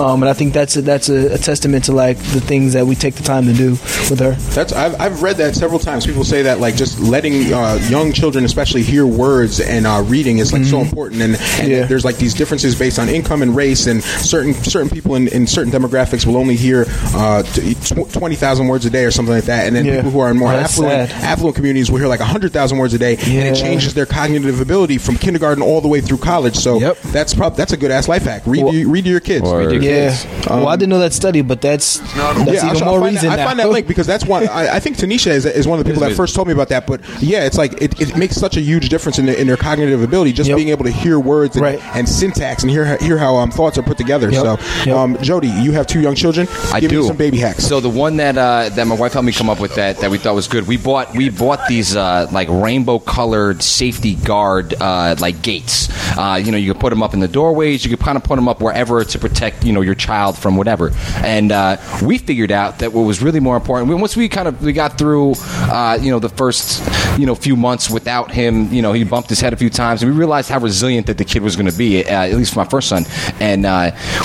um, 0.00 0.22
and 0.22 0.28
I 0.28 0.32
think 0.32 0.52
that's 0.52 0.76
a, 0.76 0.82
that's 0.82 1.08
a, 1.08 1.34
a 1.34 1.38
testament 1.38 1.84
to 1.84 1.92
like 1.92 2.16
the 2.18 2.40
things 2.40 2.72
that 2.72 2.86
we 2.86 2.94
take 2.96 3.14
the 3.14 3.22
time 3.22 3.44
to 3.46 3.52
do 3.52 3.70
with 4.10 4.18
her. 4.18 4.32
That's 4.54 4.72
I've, 4.72 5.00
I've 5.00 5.22
read 5.22 5.36
that 5.36 5.54
several 5.54 5.78
times. 5.78 6.06
People 6.06 6.24
say 6.24 6.42
that 6.42 6.58
like 6.58 6.74
just 6.76 6.98
letting 6.98 7.52
uh, 7.52 7.78
young 7.88 8.12
children, 8.12 8.44
especially, 8.44 8.82
hear 8.82 9.06
words 9.06 9.60
and 9.60 9.86
uh, 9.86 10.02
reading 10.06 10.38
is 10.38 10.52
like 10.52 10.64
so 10.64 10.80
important. 10.80 11.22
And, 11.22 11.34
and 11.34 11.40
Mm-hmm. 11.66 11.70
Yeah. 11.70 11.86
there's 11.86 12.04
like 12.04 12.16
these 12.16 12.34
differences 12.34 12.78
based 12.78 12.98
on 12.98 13.08
income 13.08 13.42
and 13.42 13.54
race, 13.56 13.86
and 13.86 14.02
certain 14.02 14.54
certain 14.54 14.88
people 14.90 15.14
in, 15.14 15.28
in 15.28 15.46
certain 15.46 15.72
demographics 15.72 16.26
will 16.26 16.36
only 16.36 16.54
hear 16.56 16.84
uh, 17.14 17.42
t- 17.42 17.74
twenty 18.12 18.34
thousand 18.36 18.68
words 18.68 18.84
a 18.86 18.90
day 18.90 19.04
or 19.04 19.10
something 19.16 19.34
like 19.34 19.44
that, 19.44 19.66
and 19.66 19.74
then 19.74 19.84
Yeah. 19.84 19.96
people 19.96 20.10
who 20.12 20.20
are 20.20 20.30
in 20.30 20.36
more 20.36 20.52
that's 20.52 20.74
affluent 20.74 21.10
sad. 21.10 21.24
affluent 21.24 21.56
communities 21.56 21.90
will 21.90 21.98
hear 21.98 22.08
like 22.08 22.20
hundred 22.20 22.52
thousand 22.52 22.78
words 22.78 22.94
a 22.94 22.98
day, 22.98 23.16
and 23.16 23.26
it 23.26 23.44
Yeah. 23.46 23.52
changes 23.54 23.94
their 23.94 24.06
cognitive 24.06 24.60
ability 24.60 24.98
from 24.98 25.16
kindergarten 25.16 25.62
all 25.62 25.80
the 25.80 25.88
way 25.88 26.00
through 26.00 26.18
college. 26.18 26.56
So 26.56 26.78
Yep. 26.80 26.98
that's 27.12 27.34
prob- 27.34 27.56
that's 27.56 27.72
a 27.72 27.76
good 27.76 27.90
ass 27.90 28.08
life 28.08 28.24
hack. 28.24 28.42
Read 28.46 28.62
Well- 28.64 28.72
to, 28.72 28.88
read 28.88 29.04
to 29.04 29.10
your 29.10 29.20
kids. 29.20 29.48
Or- 29.48 29.58
Read 29.58 29.72
your 29.72 29.82
Yeah. 29.82 30.10
kids. 30.10 30.26
well, 30.48 30.68
I 30.68 30.76
didn't 30.76 30.90
know 30.90 30.98
that 31.00 31.12
study, 31.14 31.40
but 31.42 31.60
that's 31.60 31.98
that's 31.98 32.14
yeah, 32.16 32.36
even 32.36 32.58
I'll- 32.68 32.68
I'll 32.84 32.90
more 32.90 33.00
find 33.00 33.14
reason. 33.14 33.30
That, 33.30 33.40
I 33.40 33.44
find 33.44 33.58
that 33.58 33.70
link 33.70 33.86
because 33.88 34.06
that's 34.06 34.24
one. 34.24 34.46
I, 34.48 34.76
I 34.76 34.80
think 34.80 34.96
Tanisha 34.98 35.30
is, 35.30 35.46
is 35.46 35.66
one 35.66 35.78
of 35.78 35.84
the 35.84 35.90
people 35.90 36.06
that 36.06 36.14
first 36.16 36.34
told 36.34 36.46
me 36.48 36.52
about 36.52 36.68
that. 36.68 36.86
But 36.86 37.00
yeah, 37.20 37.44
it's 37.44 37.58
like 37.58 37.80
it, 37.82 37.98
it 38.00 38.16
makes 38.16 38.36
such 38.36 38.56
a 38.56 38.60
huge 38.60 38.88
difference 38.88 39.18
in, 39.18 39.26
the, 39.26 39.40
in 39.40 39.46
their 39.46 39.56
cognitive 39.56 40.02
ability, 40.02 40.32
just 40.32 40.48
Yep. 40.48 40.56
being 40.56 40.68
able 40.68 40.84
to 40.84 40.90
hear 40.90 41.18
words 41.18 41.56
and, 41.56 41.62
Right. 41.64 41.80
and 41.94 42.08
syntax 42.08 42.62
and 42.62 42.70
hear 42.70 42.96
hear 42.98 43.16
how 43.18 43.36
um, 43.36 43.50
thoughts 43.50 43.78
are 43.78 43.82
put 43.82 43.96
together. 43.96 44.30
Yep. 44.30 44.42
So, 44.42 44.58
Yep. 44.86 44.96
um, 44.96 45.18
Jody, 45.22 45.48
you 45.48 45.72
have 45.72 45.86
two 45.86 46.00
young 46.00 46.14
children. 46.14 46.46
I 46.72 46.80
Give 46.80 46.90
do. 46.90 47.00
me 47.02 47.06
some 47.06 47.16
baby 47.16 47.38
hacks. 47.38 47.64
So 47.66 47.80
the 47.80 47.88
one 47.88 48.16
that 48.18 48.36
uh, 48.36 48.70
that 48.74 48.86
my 48.86 48.94
wife 48.94 49.05
helped 49.12 49.26
me 49.26 49.32
come 49.32 49.50
up 49.50 49.60
with 49.60 49.74
that 49.76 49.98
that 49.98 50.10
we 50.10 50.18
thought 50.18 50.34
was 50.34 50.48
good. 50.48 50.66
We 50.66 50.76
bought 50.76 51.14
we 51.14 51.28
bought 51.28 51.66
these 51.68 51.96
uh, 51.96 52.28
like 52.32 52.48
rainbow 52.48 52.98
colored 52.98 53.62
safety 53.62 54.14
guard 54.14 54.74
uh, 54.80 55.16
like 55.18 55.42
gates. 55.42 55.88
Uh, 56.16 56.40
you 56.42 56.52
know, 56.52 56.58
you 56.58 56.72
could 56.72 56.80
put 56.80 56.90
them 56.90 57.02
up 57.02 57.14
in 57.14 57.20
the 57.20 57.28
doorways. 57.28 57.84
You 57.84 57.90
could 57.90 58.04
kind 58.04 58.16
of 58.16 58.24
put 58.24 58.36
them 58.36 58.48
up 58.48 58.60
wherever 58.60 59.04
to 59.04 59.18
protect 59.18 59.64
you 59.64 59.72
know 59.72 59.80
your 59.80 59.94
child 59.94 60.38
from 60.38 60.56
whatever. 60.56 60.92
And 61.16 61.52
uh, 61.52 61.76
we 62.02 62.18
figured 62.18 62.52
out 62.52 62.78
that 62.80 62.92
what 62.92 63.02
was 63.02 63.22
really 63.22 63.40
more 63.40 63.56
important 63.56 63.90
once 64.00 64.16
we 64.16 64.28
kind 64.28 64.48
of 64.48 64.62
we 64.62 64.72
got 64.72 64.98
through 64.98 65.34
uh, 65.38 65.98
you 66.00 66.10
know 66.10 66.18
the 66.18 66.28
first 66.28 66.82
you 67.18 67.26
know 67.26 67.34
few 67.34 67.56
months 67.56 67.90
without 67.90 68.30
him. 68.30 68.72
You 68.72 68.82
know, 68.82 68.92
he 68.92 69.04
bumped 69.04 69.28
his 69.28 69.40
head 69.40 69.52
a 69.52 69.56
few 69.56 69.70
times, 69.70 70.02
and 70.02 70.12
we 70.12 70.18
realized 70.18 70.50
how 70.50 70.60
resilient 70.60 71.06
that 71.06 71.18
the 71.18 71.24
kid 71.24 71.42
was 71.42 71.56
going 71.56 71.70
to 71.70 71.76
be. 71.76 72.04
Uh, 72.04 72.26
at 72.26 72.34
least 72.34 72.54
for 72.54 72.60
my 72.60 72.68
first 72.68 72.88
son, 72.88 73.04
and 73.40 73.62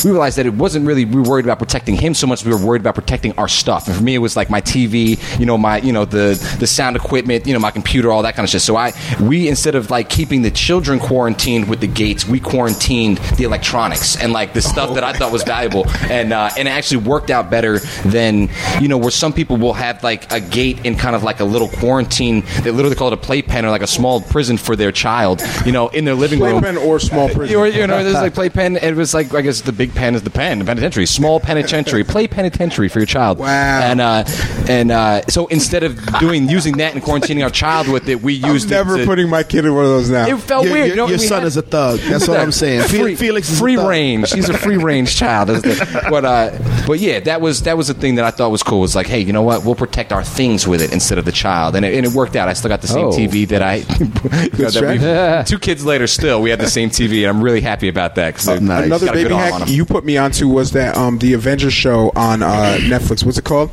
we 0.03 0.11
realized 0.11 0.37
that 0.37 0.45
it 0.45 0.53
wasn't 0.53 0.85
really 0.85 1.05
we 1.05 1.21
were 1.21 1.29
worried 1.29 1.45
about 1.45 1.59
protecting 1.59 1.95
him 1.95 2.13
so 2.13 2.27
much. 2.27 2.45
We 2.45 2.51
were 2.51 2.65
worried 2.65 2.81
about 2.81 2.95
protecting 2.95 3.33
our 3.37 3.47
stuff. 3.47 3.87
And 3.87 3.95
for 3.95 4.03
me, 4.03 4.15
it 4.15 4.19
was 4.19 4.35
like 4.35 4.49
my 4.49 4.61
TV, 4.71 5.39
you 5.39 5.45
know, 5.45 5.57
my 5.57 5.77
you 5.79 5.91
know 5.91 6.05
the 6.05 6.39
the 6.59 6.67
sound 6.67 6.95
equipment, 6.95 7.45
you 7.45 7.53
know, 7.53 7.59
my 7.59 7.71
computer, 7.71 8.11
all 8.11 8.23
that 8.23 8.35
kind 8.35 8.45
of 8.45 8.49
shit. 8.49 8.61
So 8.61 8.75
I 8.75 8.93
we 9.21 9.47
instead 9.47 9.75
of 9.75 9.91
like 9.91 10.09
keeping 10.09 10.41
the 10.41 10.51
children 10.51 10.99
quarantined 10.99 11.67
with 11.67 11.81
the 11.81 11.87
gates, 11.87 12.25
we 12.25 12.39
quarantined 12.39 13.17
the 13.37 13.43
electronics 13.43 14.21
and 14.21 14.31
like 14.33 14.53
the 14.53 14.61
stuff 14.61 14.95
that 14.95 15.03
I 15.03 15.13
thought 15.13 15.31
was 15.31 15.43
valuable, 15.43 15.87
and 16.09 16.33
uh, 16.33 16.49
and 16.57 16.67
it 16.67 16.71
actually 16.71 17.03
worked 17.03 17.29
out 17.29 17.49
better 17.49 17.79
than 18.05 18.49
you 18.79 18.87
know 18.87 18.97
where 18.97 19.11
some 19.11 19.33
people 19.33 19.57
will 19.57 19.73
have 19.73 20.03
like 20.03 20.31
a 20.31 20.39
gate 20.39 20.85
in 20.85 20.95
kind 20.95 21.15
of 21.15 21.23
like 21.23 21.39
a 21.39 21.45
little 21.45 21.67
quarantine. 21.67 22.43
They 22.61 22.71
literally 22.71 22.95
call 22.95 23.07
it 23.07 23.13
a 23.13 23.17
playpen 23.17 23.65
or 23.65 23.69
like 23.69 23.81
a 23.81 23.87
small 23.87 24.21
prison 24.21 24.57
for 24.57 24.75
their 24.75 24.91
child, 24.91 25.41
you 25.65 25.71
know, 25.71 25.89
in 25.89 26.05
their 26.05 26.15
living 26.15 26.39
room. 26.39 26.61
Playpen 26.61 26.77
or 26.77 26.99
small 26.99 27.29
prison. 27.33 27.55
Or, 27.57 27.67
you 27.67 27.85
know, 27.87 28.03
there's 28.03 28.15
like 28.15 28.33
playpen. 28.33 28.77
It 28.77 28.95
was 28.95 29.13
like 29.13 29.33
I 29.33 29.41
guess 29.41 29.61
the 29.61 29.73
big 29.73 29.93
pen 29.93 30.15
is 30.15 30.23
the 30.23 30.29
pen, 30.29 30.59
the 30.59 30.65
penitentiary, 30.65 31.05
small 31.05 31.39
penitentiary, 31.39 32.03
play 32.03 32.27
penitentiary 32.27 32.87
for 32.87 32.99
your 32.99 33.05
child. 33.05 33.39
Wow. 33.39 33.81
And 33.81 34.01
uh, 34.01 34.23
and 34.71 34.91
uh, 34.91 35.21
so 35.27 35.47
instead 35.47 35.83
of 35.83 35.99
doing 36.19 36.47
using 36.49 36.77
that 36.77 36.93
and 36.93 37.03
quarantining 37.03 37.43
our 37.43 37.49
child 37.49 37.87
with 37.87 38.07
it, 38.09 38.21
we 38.21 38.41
I'm 38.43 38.53
used 38.53 38.69
never 38.69 38.95
it. 38.95 38.99
to- 38.99 39.05
putting 39.05 39.29
my 39.29 39.43
kid 39.43 39.65
in 39.65 39.73
one 39.75 39.83
of 39.83 39.89
those 39.89 40.09
now. 40.09 40.27
it 40.27 40.37
felt 40.39 40.63
Your, 40.65 40.73
weird. 40.73 40.87
your- 40.87 40.95
you 40.95 41.01
know, 41.01 41.07
your 41.09 41.17
son 41.19 41.39
had- 41.39 41.47
is 41.47 41.57
a 41.57 41.61
thug. 41.61 41.99
That's 41.99 42.27
what 42.27 42.39
I'm 42.39 42.51
saying. 42.51 42.83
Free, 42.87 43.15
Felix 43.15 43.49
is 43.49 43.57
a 43.57 43.59
free 43.59 43.75
thug. 43.75 43.89
range. 43.89 44.31
He's 44.31 44.49
a 44.49 44.57
free 44.57 44.77
range 44.77 45.15
child. 45.15 45.49
Is 45.49 45.61
the- 45.61 46.07
but 46.09 46.25
uh, 46.25 46.51
but 46.87 46.99
yeah, 46.99 47.19
that 47.21 47.41
was 47.41 47.63
that 47.63 47.77
was 47.77 47.87
the 47.87 47.93
thing 47.93 48.15
that 48.15 48.25
I 48.25 48.31
thought 48.31 48.51
was 48.51 48.63
cool. 48.63 48.79
Was 48.81 48.95
like, 48.95 49.07
hey, 49.07 49.19
you 49.19 49.33
know 49.33 49.43
what? 49.43 49.65
We'll 49.65 49.75
protect 49.75 50.11
our 50.11 50.23
things 50.23 50.67
with 50.67 50.81
it 50.81 50.91
instead 50.93 51.17
of 51.17 51.25
the 51.25 51.31
child, 51.31 51.75
and 51.75 51.85
it, 51.85 51.93
and 51.95 52.05
it 52.05 52.13
worked 52.13 52.35
out. 52.35 52.47
I 52.47 52.53
still 52.53 52.69
got 52.69 52.81
the 52.81 52.87
same 52.87 53.05
Oh. 53.07 53.11
TV 53.11 53.47
that 53.49 53.61
I. 53.61 53.75
you 53.99 54.05
know, 54.63 54.69
that 54.69 55.43
we- 55.45 55.49
two 55.49 55.59
kids 55.59 55.83
later, 55.85 56.07
still 56.07 56.41
we 56.41 56.49
had 56.49 56.59
the 56.59 56.69
same 56.69 56.89
TV, 56.89 57.19
and 57.27 57.27
I'm 57.37 57.43
really 57.43 57.61
happy 57.61 57.87
about 57.89 58.15
that 58.15 58.33
because 58.35 58.47
Another 58.47 59.11
baby 59.11 59.33
hack 59.33 59.67
you 59.69 59.85
put 59.85 60.05
me 60.05 60.17
onto 60.17 60.47
was 60.47 60.71
that 60.71 60.95
um, 60.97 61.17
the 61.19 61.33
Avengers 61.33 61.73
show 61.73 62.11
on 62.15 62.41
uh, 62.43 62.77
Netflix. 62.81 63.23
What's 63.25 63.37
it 63.37 63.43
called? 63.45 63.69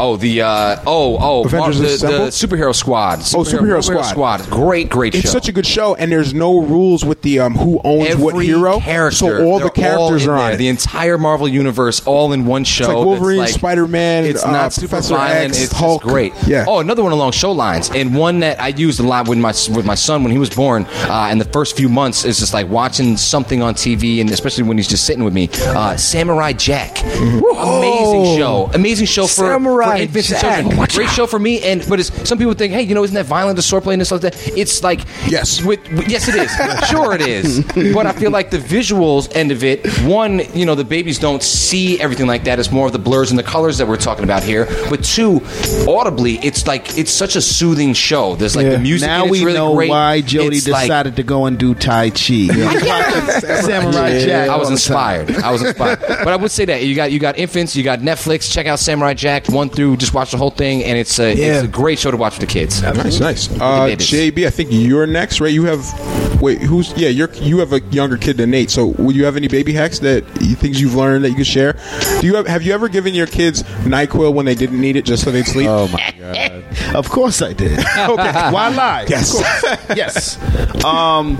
Oh, 0.00 0.16
the 0.16 0.41
uh, 0.42 0.82
oh 0.86 1.16
oh 1.20 1.44
Avengers 1.44 1.80
Mar- 1.80 1.82
the, 1.82 1.88
the 1.88 1.94
Assemble? 1.94 2.26
superhero 2.28 2.74
squad. 2.74 3.20
Oh, 3.20 3.44
Superhero 3.44 3.82
Squad. 4.04 4.48
Great, 4.50 4.88
great 4.90 5.14
show. 5.14 5.18
It's 5.20 5.30
such 5.30 5.48
a 5.48 5.52
good 5.52 5.66
show, 5.66 5.94
and 5.94 6.10
there's 6.12 6.34
no 6.34 6.60
rules 6.62 7.04
with 7.04 7.22
the 7.22 7.40
um, 7.40 7.54
who 7.54 7.80
owns 7.84 8.16
what 8.16 8.34
hero. 8.44 8.80
character, 8.80 9.16
so 9.16 9.44
all 9.44 9.58
the 9.58 9.64
they're 9.64 9.70
characters 9.70 10.24
in 10.24 10.30
are 10.30 10.34
on 10.34 10.44
there. 10.46 10.54
it. 10.54 10.56
The 10.58 10.68
entire 10.68 11.18
Marvel 11.18 11.48
universe, 11.48 12.04
all 12.06 12.32
in 12.32 12.44
one 12.46 12.64
show. 12.64 12.86
like 12.86 12.94
that's 12.96 13.04
Wolverine, 13.04 13.46
Spider-Man, 13.46 14.24
It's 14.24 14.44
uh, 14.44 14.50
not 14.50 14.72
super 14.72 14.88
Professor 14.88 15.14
violent. 15.14 15.50
X, 15.52 15.62
it's 15.64 15.72
Hulk. 15.72 16.02
just 16.02 16.12
great. 16.12 16.32
Yeah. 16.46 16.64
Oh, 16.68 16.80
another 16.80 17.02
one 17.02 17.12
along 17.12 17.32
show 17.32 17.52
lines, 17.52 17.90
and 17.90 18.14
one 18.14 18.40
that 18.40 18.60
I 18.60 18.68
used 18.68 19.00
a 19.00 19.04
lot 19.04 19.28
with 19.28 19.38
my 19.38 19.52
with 19.74 19.86
my 19.86 19.94
son 19.94 20.22
when 20.22 20.32
he 20.32 20.38
was 20.38 20.50
born. 20.50 20.86
Uh, 21.04 21.28
in 21.32 21.38
the 21.38 21.44
first 21.46 21.76
few 21.76 21.88
months, 21.88 22.24
is 22.24 22.38
just 22.38 22.52
like 22.54 22.68
watching 22.68 23.16
something 23.16 23.62
on 23.62 23.74
TV, 23.74 24.20
and 24.20 24.30
especially 24.30 24.64
when 24.64 24.76
he's 24.76 24.88
just 24.88 25.04
sitting 25.04 25.24
with 25.24 25.32
me. 25.34 25.48
Uh, 25.52 25.96
Samurai 25.96 26.52
Jack, 26.52 26.98
amazing 27.02 28.38
show, 28.38 28.70
amazing 28.74 29.06
show 29.06 29.22
for, 29.26 29.28
Samurai 29.50 30.06
for 30.06 30.21
infants 30.30 30.42
Jack. 30.42 30.58
and 30.64 30.70
children. 30.70 30.88
Great 30.94 31.10
show 31.10 31.26
for 31.26 31.38
me, 31.38 31.62
and 31.62 31.84
but 31.88 32.00
it's, 32.00 32.28
some 32.28 32.38
people 32.38 32.54
think, 32.54 32.72
hey, 32.72 32.82
you 32.82 32.94
know, 32.94 33.04
isn't 33.04 33.14
that 33.14 33.26
violent? 33.26 33.56
The 33.56 33.62
swordplay 33.62 33.92
and 33.92 34.00
this 34.00 34.10
like 34.10 34.20
that. 34.22 34.36
It's 34.56 34.82
like 34.82 35.00
Yes. 35.28 35.62
with, 35.62 35.80
with- 35.92 36.08
yes, 36.08 36.28
it 36.28 36.34
is. 36.36 36.50
sure, 36.88 37.14
it 37.14 37.20
is. 37.22 37.64
But 37.94 38.06
I 38.06 38.12
feel 38.12 38.30
like 38.30 38.50
the 38.50 38.58
visuals 38.58 39.34
end 39.34 39.50
of 39.52 39.64
it. 39.64 39.86
One, 40.02 40.40
you 40.54 40.66
know, 40.66 40.74
the 40.74 40.84
babies 40.84 41.18
don't 41.18 41.42
see 41.42 42.00
everything 42.00 42.26
like 42.26 42.44
that. 42.44 42.58
It's 42.58 42.70
more 42.70 42.86
of 42.86 42.92
the 42.92 42.98
blurs 42.98 43.30
and 43.30 43.38
the 43.38 43.42
colors 43.42 43.78
that 43.78 43.86
we're 43.88 43.96
talking 43.96 44.24
about 44.24 44.42
here. 44.42 44.66
But 44.90 45.04
two, 45.04 45.40
audibly, 45.88 46.34
it's 46.38 46.66
like 46.66 46.96
it's 46.98 47.10
such 47.10 47.36
a 47.36 47.40
soothing 47.40 47.92
show. 47.94 48.34
There's 48.36 48.56
like 48.56 48.64
Yeah. 48.64 48.72
the 48.72 48.78
music. 48.78 49.06
Now 49.08 49.22
and 49.24 49.30
it's 49.30 49.40
we 49.40 49.44
really 49.46 49.58
know 49.58 49.74
great. 49.74 49.90
why 49.90 50.20
Jody 50.20 50.56
It's 50.58 50.68
like- 50.68 50.84
decided 50.84 51.16
to 51.16 51.22
go 51.22 51.46
and 51.46 51.58
do 51.58 51.74
Tai 51.74 52.10
Chi. 52.10 52.46
Samurai 53.62 54.20
Jack. 54.20 54.48
I 54.48 54.56
was 54.56 54.68
all 54.68 54.74
the 54.74 54.80
time. 54.80 55.20
inspired. 55.26 55.30
I 55.42 55.50
was 55.50 55.62
inspired. 55.62 56.00
but 56.00 56.28
I 56.28 56.36
would 56.36 56.50
say 56.50 56.64
that 56.66 56.84
you 56.84 56.94
got 56.94 57.12
you 57.12 57.18
got 57.18 57.38
infants, 57.38 57.74
you 57.76 57.82
got 57.82 58.00
Netflix. 58.00 58.50
Check 58.52 58.66
out 58.66 58.78
Samurai 58.78 59.14
Jack 59.14 59.48
one 59.48 59.68
through. 59.68 59.96
Just 59.96 60.11
watch 60.14 60.30
the 60.32 60.36
whole 60.36 60.50
thing, 60.50 60.84
and 60.84 60.98
it's 60.98 61.18
a 61.18 61.34
Yeah. 61.34 61.54
it's 61.54 61.64
a 61.64 61.68
great 61.68 61.98
show 61.98 62.10
to 62.10 62.16
watch 62.16 62.38
with 62.38 62.48
the 62.48 62.52
kids. 62.52 62.82
Nice, 62.82 63.20
nice. 63.20 63.48
Uh, 63.60 63.86
babies. 63.86 64.10
JB, 64.10 64.46
I 64.46 64.50
think 64.50 64.70
you're 64.72 65.06
next, 65.06 65.40
right? 65.40 65.52
You 65.52 65.64
have 65.64 66.40
wait, 66.40 66.60
who's? 66.60 66.92
Yeah, 66.96 67.08
you're 67.08 67.32
you 67.34 67.58
have 67.58 67.72
a 67.72 67.80
younger 67.90 68.16
kid 68.16 68.36
than 68.36 68.50
Nate. 68.50 68.70
So, 68.70 68.86
would 68.98 69.14
you 69.16 69.24
have 69.24 69.36
any 69.36 69.48
baby 69.48 69.72
hacks 69.72 69.98
that 70.00 70.24
you, 70.40 70.54
things 70.56 70.80
you've 70.80 70.94
learned 70.94 71.24
that 71.24 71.30
you 71.30 71.36
could 71.36 71.46
share? 71.46 71.74
Do 72.20 72.26
you 72.26 72.34
have 72.36 72.46
have 72.46 72.62
you 72.62 72.72
ever 72.72 72.88
given 72.88 73.14
your 73.14 73.26
kids 73.26 73.62
Nyquil 73.84 74.32
when 74.34 74.46
they 74.46 74.54
didn't 74.54 74.80
need 74.80 74.96
it 74.96 75.04
just 75.04 75.24
so 75.24 75.30
they'd 75.30 75.46
sleep? 75.46 75.68
Oh 75.68 75.88
my 75.88 76.14
god. 76.18 76.64
Of 76.94 77.08
course 77.08 77.40
I 77.40 77.52
did. 77.54 77.78
okay. 77.96 78.50
Why 78.50 78.68
lie? 78.68 79.06
Yes. 79.08 79.34
Of 79.38 79.96
yes. 79.96 80.84
Um, 80.84 81.38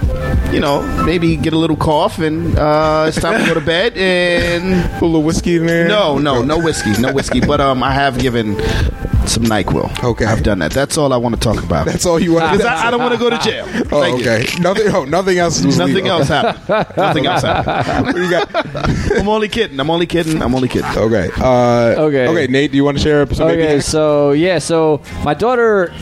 you 0.51 0.61
know, 0.61 0.83
maybe 1.05 1.37
get 1.37 1.53
a 1.53 1.59
little 1.59 1.77
cough 1.77 2.19
and 2.21 2.59
uh, 2.59 3.05
it's 3.09 3.21
time 3.21 3.39
to 3.41 3.47
go 3.47 3.53
to 3.55 3.61
bed 3.61 3.97
and 3.99 4.83
Put 4.95 5.03
a 5.03 5.07
little 5.07 5.23
whiskey 5.23 5.57
in 5.57 5.67
there. 5.67 5.89
no, 5.89 6.19
no, 6.19 6.43
no 6.43 6.59
whiskey, 6.59 6.93
no 7.01 7.13
whiskey. 7.13 7.41
But 7.41 7.61
um, 7.61 7.83
I 7.83 7.93
have 7.93 8.19
given 8.19 8.55
some 9.27 9.45
Nyquil. 9.45 10.03
Okay. 10.05 10.25
I've 10.27 10.43
done 10.43 10.59
that. 10.59 10.73
That's 10.73 10.99
all 10.99 11.13
I 11.13 11.17
want 11.17 11.35
to 11.37 11.41
talk 11.41 11.63
about. 11.63 11.87
That's 11.87 12.05
all 12.05 12.19
you 12.19 12.33
want. 12.35 12.51
Because 12.53 12.67
I, 12.67 12.89
I 12.89 12.91
don't 12.91 13.01
want 13.01 13.15
to 13.15 13.19
go 13.21 13.31
to 13.31 13.39
jail. 13.39 13.65
Oh, 13.93 14.01
Thank 14.03 14.25
you. 14.25 14.31
okay. 14.31 14.47
Nothing. 14.61 14.89
Oh, 14.95 15.05
nothing 15.05 15.39
else. 15.39 15.65
was 15.65 15.79
Nothing 15.79 15.95
legal. 15.95 16.11
else 16.19 16.29
happened. 16.29 16.97
Nothing 16.97 17.27
else 17.27 17.43
happened. 17.43 18.07
What 18.07 18.15
do 18.17 18.23
you 18.25 18.31
got? 18.31 18.49
I'm 19.19 19.29
only 19.29 19.49
kidding. 19.49 19.79
I'm 19.79 19.91
only 19.91 20.07
kidding. 20.07 20.43
I'm 20.43 20.55
only 20.55 20.69
kidding. 20.69 20.91
Okay. 20.91 21.31
Uh, 21.37 21.95
Okay. 22.03 22.27
Okay. 22.27 22.47
Nate, 22.49 22.73
do 22.73 22.77
you 22.77 22.85
want 22.85 22.99
to 22.99 23.03
share 23.03 23.25
some 23.33 23.47
baby 23.49 23.63
Okay, 23.63 23.75
hacks? 23.75 23.87
so 23.87 24.33
yeah, 24.33 24.59
so 24.59 25.01
my 25.25 25.35
daughter, 25.35 25.93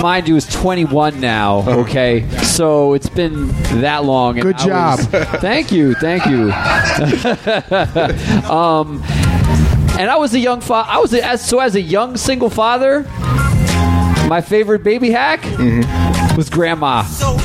mind 0.00 0.28
you, 0.28 0.36
is 0.36 0.46
21 0.46 1.18
now. 1.20 1.64
Okay, 1.80 2.28
so 2.42 2.92
it's 2.94 3.08
been 3.08 3.48
that 3.80 4.04
long. 4.04 4.36
Good 4.38 4.56
I 4.56 4.66
job. 4.66 4.98
was- 4.98 5.06
thank 5.40 5.72
you, 5.72 5.94
thank 5.94 6.26
you. 6.26 6.52
um, 8.50 9.02
and 9.98 10.10
I 10.10 10.16
was 10.16 10.34
a 10.34 10.38
young 10.38 10.60
father. 10.60 10.88
I 10.90 10.98
was 10.98 11.12
a, 11.12 11.24
as, 11.24 11.46
so 11.46 11.60
as 11.60 11.74
a 11.74 11.80
young 11.80 12.16
single 12.16 12.50
father. 12.50 13.02
My 14.28 14.40
favorite 14.40 14.82
baby 14.82 15.10
hack 15.12 15.44
was 16.36 16.50
grandma. 16.50 17.02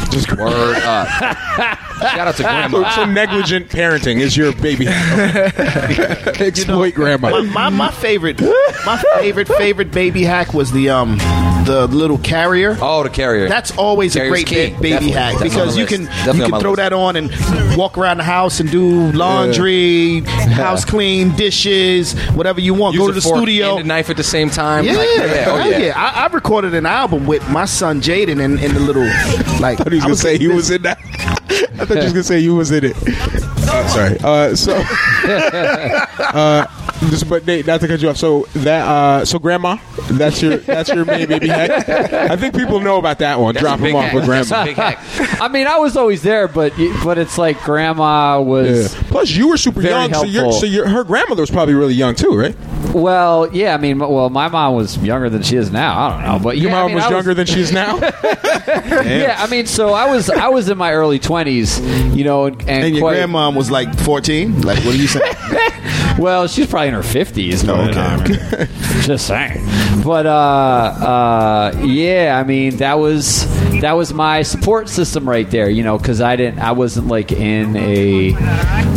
Just 0.10 0.32
word 0.32 0.78
up. 0.78 1.08
Shout 2.02 2.28
out 2.28 2.36
to 2.38 2.44
grandma. 2.44 2.90
so 2.96 3.06
negligent 3.06 3.70
parenting 3.70 4.20
is 4.20 4.36
your 4.36 4.52
baby. 4.54 4.88
Exploit 6.44 6.96
grandma. 6.96 7.30
My, 7.30 7.42
my, 7.42 7.70
my 7.70 7.92
favorite, 7.92 8.42
my 8.42 9.02
favorite 9.20 9.48
favorite 9.48 9.92
baby 9.92 10.24
hack 10.24 10.56
was 10.56 10.72
the 10.72 10.90
um 10.90 11.20
the 11.72 11.88
little 11.88 12.18
carrier. 12.18 12.78
Oh, 12.82 13.04
the 13.04 13.10
carrier. 13.10 13.48
That's 13.48 13.72
always 13.78 14.16
a 14.16 14.28
great 14.28 14.46
ba- 14.48 14.52
baby 14.82 14.90
Definitely. 14.90 15.12
hack 15.12 15.32
That's 15.40 15.42
on 15.42 15.48
because 15.50 15.74
the 15.76 15.80
you 15.82 15.86
list. 15.86 15.96
can 15.96 16.06
Definitely 16.06 16.38
you 16.40 16.44
on 16.46 16.52
can 16.52 16.60
throw 16.62 16.70
list. 16.72 16.78
that 16.78 16.94
on 16.94 17.16
and 17.16 17.78
walk 17.78 17.98
around 17.98 18.18
the 18.18 18.24
house 18.24 18.60
and 18.60 18.70
do 18.70 19.12
laundry, 19.14 20.20
house 20.22 20.84
clean, 20.86 21.36
dishes, 21.36 22.14
whatever 22.32 22.60
you 22.60 22.74
want. 22.74 22.96
Use 22.96 23.02
Go 23.02 23.06
a 23.06 23.08
to 23.10 23.14
the 23.14 23.22
fork 23.22 23.38
studio. 23.38 23.76
and 23.78 23.86
a 23.86 23.88
knife 23.88 24.10
at 24.10 24.18
the 24.18 24.24
same 24.24 24.50
time. 24.50 24.84
Yeah, 24.86 24.94
Like, 24.94 25.08
yeah, 25.16 25.24
oh, 25.48 25.56
hell 25.58 25.72
yeah. 25.72 25.78
yeah. 25.78 25.94
I, 25.96 26.26
I 26.26 26.28
recorded 26.34 26.74
an 26.74 26.86
album 26.86 27.26
with 27.26 27.48
my 27.50 27.66
son 27.66 28.02
Jaden 28.02 28.42
in, 28.44 28.58
in 28.60 28.74
the 28.74 28.80
little 28.80 29.06
like. 29.62 29.80
I 29.80 29.84
thought 29.84 29.92
he 29.94 29.98
was 29.98 30.04
gonna 30.12 30.16
say 30.18 30.38
he 30.38 30.48
was 30.48 30.70
in 30.70 30.82
that. 30.84 30.98
I 31.80 31.86
thought 31.86 31.98
you 31.98 32.04
was 32.04 32.14
gonna 32.14 32.24
say 32.24 32.40
you 32.40 32.56
was 32.56 32.72
in 32.72 32.86
it. 32.86 32.96
Uh, 33.74 33.88
sorry. 33.88 34.18
Uh, 34.24 34.56
so, 34.56 34.74
uh, 36.20 36.66
just, 37.10 37.28
but 37.30 37.46
Nate, 37.46 37.66
not 37.68 37.82
to 37.82 37.88
cut 37.88 38.00
you 38.02 38.10
off. 38.10 38.18
So 38.18 38.48
that, 38.56 38.88
uh, 38.88 39.26
so 39.26 39.40
grandma, 39.40 39.78
that's 40.12 40.42
your 40.42 40.58
that's 40.58 40.90
your 40.90 41.06
main 41.06 41.28
baby 41.28 41.48
hack. 41.48 41.88
I 41.90 42.36
think 42.36 42.56
people 42.56 42.80
know 42.80 42.98
about 42.98 43.20
that 43.20 43.40
one. 43.40 43.54
That's 43.56 43.64
Drop 43.64 43.80
a 43.80 43.84
them 43.84 43.96
off 43.96 44.04
hack. 44.06 44.14
with 44.14 44.26
That's 44.28 44.48
a 44.48 44.50
grandma. 44.52 44.66
big 44.66 44.76
hack. 44.76 45.42
I 45.42 45.48
mean, 45.48 45.68
I 45.68 45.78
was 45.78 45.98
always 45.98 46.22
there, 46.22 46.48
but 46.48 46.74
but 47.04 47.18
it's 47.18 47.38
like 47.38 47.60
grandma 47.64 48.38
Yeah. 48.40 48.46
was. 48.46 48.96
Plus, 49.10 49.30
you 49.32 49.48
were 49.50 49.58
super 49.58 49.82
Very 49.82 49.94
young, 49.94 50.14
so, 50.14 50.24
you're, 50.24 50.44
helpful. 50.44 50.62
so 50.62 50.66
you're, 50.68 50.88
her 50.88 51.04
grandmother 51.04 51.42
was 51.42 51.52
probably 51.52 51.74
really 51.74 51.94
young 51.96 52.16
too, 52.16 52.36
right? 52.38 52.56
Well, 52.94 53.50
yeah, 53.54 53.74
I 53.74 53.78
mean, 53.78 54.00
well, 54.00 54.30
my 54.30 54.48
mom 54.50 54.76
was 54.76 54.98
younger 54.98 55.30
than 55.30 55.44
she 55.44 55.56
is 55.56 55.72
now. 55.72 55.98
I 56.00 56.10
don't 56.10 56.26
know, 56.34 56.40
but 56.44 56.58
Your 56.58 56.72
yeah, 56.72 56.78
I 56.78 56.82
mom 56.82 56.88
mean, 56.88 56.96
was 56.96 57.06
I 57.06 57.10
younger 57.12 57.34
than 57.34 57.46
she 57.48 57.62
is 57.62 57.72
now. 57.72 58.00
Yeah, 58.72 59.36
I 59.40 59.48
mean, 59.48 59.66
so 59.66 59.94
I 59.94 60.10
was 60.10 60.30
I 60.30 60.48
was 60.50 60.70
in 60.70 60.78
my 60.78 60.94
early 60.94 61.20
twenties, 61.20 61.80
you 62.16 62.24
know, 62.24 62.46
and, 62.46 62.60
and, 62.62 62.86
And 62.86 62.96
your 62.96 63.02
quite, 63.04 63.18
grandmom 63.18 63.56
was 63.56 63.70
like 63.72 63.94
14? 64.00 64.62
Like, 64.62 64.78
what 64.86 64.94
are 64.94 64.98
you 64.98 65.08
saying? 65.08 65.11
Well, 66.20 66.48
she's 66.48 66.68
probably 66.68 66.90
in 66.90 66.94
her 66.94 67.02
fifties. 67.04 67.68
okay. 67.68 68.68
Just 69.02 69.26
saying. 69.26 69.66
But 70.04 70.26
uh, 70.28 70.30
uh, 70.30 71.82
yeah, 71.84 72.38
I 72.40 72.44
mean 72.48 72.78
that 72.78 73.00
was 73.00 73.48
that 73.82 73.94
was 73.94 74.14
my 74.14 74.42
support 74.44 74.90
system 74.90 75.28
right 75.28 75.50
there. 75.50 75.70
You 75.70 75.84
know, 75.84 75.98
because 75.98 76.22
I 76.22 76.36
didn't, 76.36 76.60
I 76.60 76.74
wasn't 76.74 77.08
like 77.08 77.32
in 77.32 77.76
a 77.78 78.34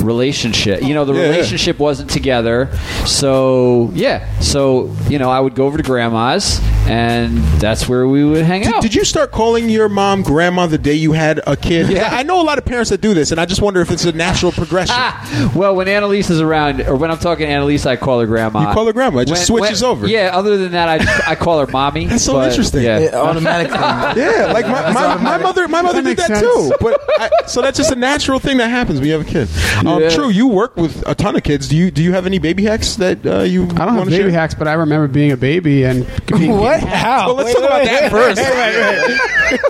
relationship. 0.02 0.82
You 0.82 0.92
know, 0.92 1.04
the 1.04 1.14
Yeah, 1.14 1.20
yeah. 1.22 1.30
relationship 1.30 1.78
wasn't 1.78 2.10
together. 2.10 2.68
So 3.06 3.90
yeah, 3.94 4.28
so 4.40 4.94
you 5.08 5.18
know, 5.18 5.30
I 5.30 5.40
would 5.40 5.54
go 5.54 5.66
over 5.66 5.78
to 5.78 5.84
grandma's, 5.84 6.60
and 6.86 7.38
that's 7.60 7.88
where 7.88 8.06
we 8.06 8.24
would 8.24 8.44
hang 8.44 8.62
Did, 8.62 8.74
out. 8.74 8.82
did 8.82 8.94
you 8.94 9.04
start 9.04 9.30
calling 9.30 9.70
your 9.70 9.88
mom 9.88 10.22
grandma 10.22 10.66
the 10.66 10.78
day 10.78 10.94
you 10.94 11.12
had 11.12 11.40
a 11.46 11.56
kid? 11.56 11.88
Yeah. 11.90 12.10
I 12.12 12.22
know 12.22 12.40
a 12.40 12.44
lot 12.44 12.58
of 12.58 12.64
parents 12.64 12.90
that 12.90 13.00
do 13.00 13.14
this, 13.14 13.30
and 13.30 13.40
I 13.40 13.46
just 13.46 13.62
wonder 13.62 13.80
if 13.80 13.90
it's 13.90 14.04
a 14.04 14.12
natural 14.12 14.52
progression. 14.52 14.94
Ah, 14.96 15.52
well, 15.56 15.74
when 15.74 15.88
Annalise 15.88 16.30
is 16.30 16.40
around, 16.40 16.82
or 16.82 16.96
when 16.96 17.10
I'm 17.10 17.18
talking 17.18 17.46
to 17.46 17.52
Annalise, 17.52 17.86
I 17.86 17.96
call 17.96 18.20
her 18.20 18.26
grandma. 18.26 18.68
You 18.68 18.74
call 18.74 18.86
her 18.86 18.92
grandma. 18.92 19.20
It 19.20 19.28
just 19.28 19.46
switches 19.46 19.82
over. 19.82 20.06
Yeah. 20.06 20.30
Other 20.34 20.56
than 20.56 20.72
that, 20.72 20.88
I, 21.00 21.32
I 21.32 21.34
call 21.34 21.58
her 21.60 21.66
mommy. 21.66 22.06
That's 22.14 22.24
so 22.24 22.34
but, 22.34 22.50
interesting. 22.50 22.82
Yeah. 22.82 22.98
It 22.98 23.14
automatically. 23.14 23.74
Yeah, 24.14 24.52
like 24.52 24.66
my, 24.66 24.92
my, 24.92 25.16
my 25.16 25.38
mother, 25.38 25.66
my 25.66 25.82
mother 25.82 26.00
That 26.02 26.16
did 26.16 26.18
that 26.18 26.30
makes 26.30 26.40
too. 26.42 26.72
But 26.80 27.00
I, 27.18 27.30
so 27.46 27.62
that's 27.62 27.76
just 27.76 27.90
a 27.90 27.96
natural 27.96 28.38
thing 28.38 28.58
that 28.58 28.68
happens 28.68 29.00
when 29.00 29.08
you 29.08 29.14
have 29.14 29.26
a 29.26 29.30
kid. 29.30 29.48
Um, 29.86 30.00
Yeah. 30.02 30.10
True, 30.10 30.28
you 30.28 30.46
work 30.46 30.76
with 30.76 31.02
a 31.06 31.14
ton 31.14 31.36
of 31.36 31.42
kids. 31.42 31.68
Do 31.68 31.76
you 31.76 31.90
do 31.90 32.02
you 32.02 32.12
have 32.12 32.26
any 32.26 32.38
baby 32.38 32.64
hacks 32.64 32.96
that 32.96 33.24
uh, 33.26 33.40
you? 33.40 33.64
I 33.64 33.66
don't 33.66 33.76
have 33.76 33.96
wanna 33.96 34.10
baby 34.10 34.24
share? 34.24 34.30
hacks, 34.30 34.54
but 34.54 34.68
I 34.68 34.74
remember 34.74 35.08
being 35.08 35.32
a 35.32 35.36
baby 35.36 35.84
and 35.84 36.06
being 36.26 36.52
what? 36.82 36.92
How? 36.92 37.26
Well, 37.26 37.36
let's 37.36 37.46
Wait, 37.48 37.54
talk 37.54 37.64
about 37.64 37.80
wait, 37.80 37.86
that 37.86 38.12
wait. 38.12 38.36
first. 38.36 38.40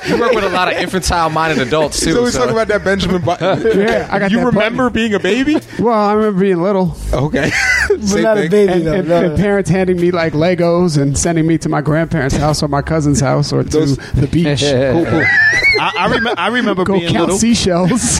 You 0.09 0.19
work 0.19 0.33
with 0.33 0.45
a 0.45 0.49
lot 0.49 0.69
of 0.73 0.79
infantile-minded 0.79 1.59
adults 1.67 2.01
too. 2.01 2.13
So 2.13 2.23
we 2.25 2.31
so- 2.31 2.41
talk 2.41 2.51
about 2.51 2.69
that 2.69 2.85
Benjamin 2.85 3.23
Button. 3.23 3.79
Yeah, 3.81 4.09
I 4.11 4.19
got 4.19 4.31
You 4.31 4.39
that 4.39 4.47
remember 4.47 4.89
being 4.91 5.15
a 5.15 5.19
baby? 5.21 5.57
Well, 5.79 5.93
I 5.99 6.13
remember 6.13 6.41
being 6.41 6.63
little 6.63 6.97
Okay, 7.13 7.51
But 7.89 8.01
Same 8.03 8.23
not 8.23 8.39
a 8.39 8.49
baby 8.49 8.73
and, 8.73 8.87
though. 8.87 8.93
and, 8.95 9.09
no. 9.09 9.25
and 9.25 9.37
parents 9.37 9.71
handing 9.71 10.01
me 10.01 10.11
like 10.11 10.33
Legos 10.33 11.01
and 11.01 11.17
sending 11.17 11.47
me 11.47 11.59
to 11.59 11.69
my 11.69 11.81
grandparents' 11.81 12.37
house 12.37 12.63
or 12.63 12.69
my 12.69 12.83
cousin's 12.83 13.21
house 13.21 13.53
or 13.53 13.63
to 13.63 13.87
the 13.87 14.29
beach. 14.31 14.61
Cool, 14.63 15.05
cool. 15.07 15.25
I, 15.81 15.93
I, 15.99 16.05
remember, 16.07 16.35
I 16.41 16.49
remember 16.49 16.85
Go 16.85 16.95
being 16.99 17.13
count 17.13 17.21
little. 17.27 17.39
seashells. 17.39 17.91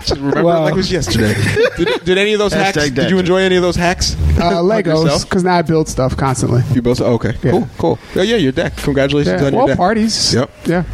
Just 0.00 0.10
remember 0.10 0.42
Wow. 0.44 0.58
it 0.58 0.64
like 0.64 0.72
it 0.74 0.76
was 0.76 0.92
yesterday. 0.92 1.34
did, 1.76 2.04
did 2.04 2.18
any 2.18 2.32
of 2.34 2.38
those 2.38 2.52
hacks? 2.52 2.76
Hashtag 2.76 2.94
Did 2.94 3.10
you 3.10 3.18
enjoy 3.18 3.38
any 3.42 3.56
of 3.56 3.62
those 3.62 3.76
hacks? 3.76 4.14
uh, 4.38 4.60
Legos, 4.62 5.22
because 5.24 5.44
now 5.44 5.54
I 5.56 5.62
build 5.62 5.88
stuff 5.88 6.16
constantly. 6.16 6.62
You 6.72 6.82
both 6.82 7.00
okay? 7.00 7.34
Yeah. 7.42 7.50
Cool, 7.52 7.68
cool. 7.78 7.98
Oh, 8.16 8.22
yeah, 8.22 8.36
your 8.36 8.52
deck. 8.52 8.76
Congratulations 8.78 9.40
Yeah. 9.40 9.46
on 9.46 9.52
your 9.52 9.58
Well, 9.60 9.66
deck. 9.68 9.76
parties. 9.76 10.34
Yep. 10.34 10.50
Yeah. 10.66 10.84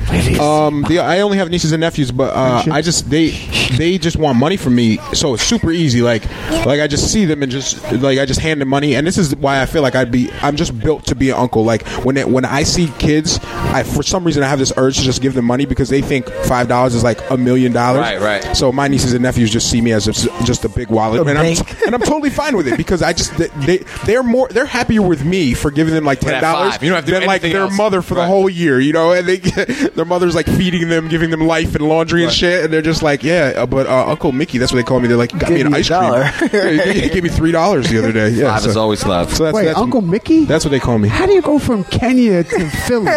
Um, 0.41 0.83
the, 0.89 1.01
I 1.01 1.21
only 1.21 1.39
have 1.39 1.51
nieces 1.51 1.73
and 1.73 1.81
nephews, 1.81 2.11
but 2.13 2.33
uh, 2.35 2.63
I 2.71 2.83
just 2.83 3.11
they 3.11 3.31
they 3.77 3.99
just 3.99 4.17
want 4.17 4.39
money 4.39 4.57
from 4.57 4.75
me, 4.75 4.99
so 5.13 5.35
it's 5.35 5.43
super 5.43 5.71
easy. 5.71 6.03
Like 6.03 6.25
like 6.65 6.81
I 6.81 6.87
just 6.87 7.13
see 7.13 7.25
them 7.25 7.43
and 7.43 7.51
just 7.51 7.83
like 7.93 8.19
I 8.19 8.25
just 8.25 8.41
hand 8.41 8.61
them 8.61 8.69
money, 8.69 8.95
and 8.95 9.07
this 9.07 9.19
is 9.19 9.35
why 9.37 9.61
I 9.61 9.67
feel 9.67 9.83
like 9.83 9.95
I'd 9.95 10.11
be 10.11 10.31
I'm 10.43 10.57
just 10.57 10.79
built 10.79 11.07
to 11.07 11.15
be 11.15 11.31
an 11.31 11.37
uncle. 11.37 11.65
Like 11.65 11.87
when 12.05 12.17
it, 12.17 12.29
when 12.29 12.45
I 12.45 12.63
see 12.63 12.89
kids, 12.99 13.39
I 13.43 13.83
for 13.83 14.03
some 14.03 14.25
reason 14.25 14.43
I 14.43 14.49
have 14.49 14.59
this 14.59 14.73
urge 14.77 14.97
to 14.99 15.03
just 15.03 15.23
give 15.23 15.35
them 15.35 15.45
money 15.45 15.67
because 15.67 15.89
they 15.89 16.01
think 16.01 16.29
five 16.47 16.69
dollars 16.69 16.95
is 16.95 17.05
like 17.05 17.29
a 17.31 17.37
million 17.37 17.73
dollars. 17.73 18.01
Right, 18.01 18.21
right. 18.21 18.57
So 18.57 18.73
my 18.73 18.89
nieces 18.89 19.13
and 19.13 19.23
nephews 19.23 19.51
just 19.51 19.71
see 19.71 19.81
me 19.81 19.93
as 19.93 20.07
just, 20.07 20.29
just 20.45 20.65
a 20.65 20.69
big 20.69 20.89
wallet, 20.89 21.27
and 21.27 21.39
I'm 21.39 21.57
and 21.85 21.95
I'm 21.95 22.01
totally 22.01 22.31
fine 22.31 22.57
with 22.57 22.69
it 22.69 22.77
because 22.79 23.03
I 23.03 23.13
just 23.13 23.37
they 23.37 23.79
they're 24.05 24.23
more 24.23 24.49
they're 24.49 24.67
happier 24.67 25.03
with 25.03 25.25
me 25.25 25.55
for 25.55 25.71
giving 25.71 25.95
them 25.95 26.05
like 26.05 26.21
ten 26.21 26.41
dollars. 26.41 26.81
You 26.81 26.89
don't 26.89 26.97
have 26.97 27.05
to 27.05 27.11
do 27.11 27.17
than 27.19 27.27
like 27.27 27.43
their 27.43 27.63
else. 27.63 27.77
mother 27.77 28.03
for 28.03 28.15
the 28.15 28.27
whole 28.27 28.49
year, 28.49 28.81
you 28.81 28.93
know, 28.93 29.13
and 29.13 29.27
they 29.27 29.37
their 29.95 30.05
mother's 30.05 30.35
like 30.35 30.47
feeding 30.47 30.89
them, 30.89 31.09
giving 31.09 31.31
them 31.31 31.41
life 31.41 31.75
and 31.75 31.87
laundry 31.89 32.25
and 32.25 32.33
shit, 32.33 32.65
and 32.65 32.73
they're 32.73 32.83
just 32.83 33.03
like, 33.03 33.23
yeah, 33.23 33.56
uh, 33.57 33.67
but 33.67 33.87
uh, 33.87 34.07
Uncle 34.09 34.33
Mickey, 34.33 34.59
that's 34.59 34.73
what 34.73 34.77
they 34.77 34.83
call 34.83 35.01
me. 35.01 35.09
They're 35.09 35.17
like, 35.17 35.37
got 35.39 35.51
me 35.51 35.61
an 35.61 35.71
me 35.71 35.77
a 35.77 35.81
ice 35.81 35.89
cream. 35.89 36.01
dollar. 36.01 36.31
Yeah, 36.53 36.93
he, 36.93 37.01
he 37.03 37.09
gave 37.09 37.23
me 37.23 37.29
three 37.29 37.53
dollars 37.53 37.89
the 37.89 37.99
other 37.99 38.13
day. 38.13 38.31
Yeah, 38.31 38.53
Five 38.55 38.63
so, 38.63 38.71
is 38.71 38.77
always 38.77 39.05
love. 39.05 39.33
so 39.35 39.45
that's, 39.45 39.55
Wait, 39.55 39.65
that's, 39.67 39.79
Uncle 39.79 40.01
Mickey? 40.01 40.45
That's 40.45 40.65
what 40.65 40.71
they 40.71 40.79
call 40.81 40.99
me. 40.99 41.09
How 41.09 41.27
do 41.27 41.33
you 41.33 41.43
go 41.43 41.59
from 41.59 41.85
Kenya 41.85 42.45
to 42.45 42.71
Philly? 42.87 43.09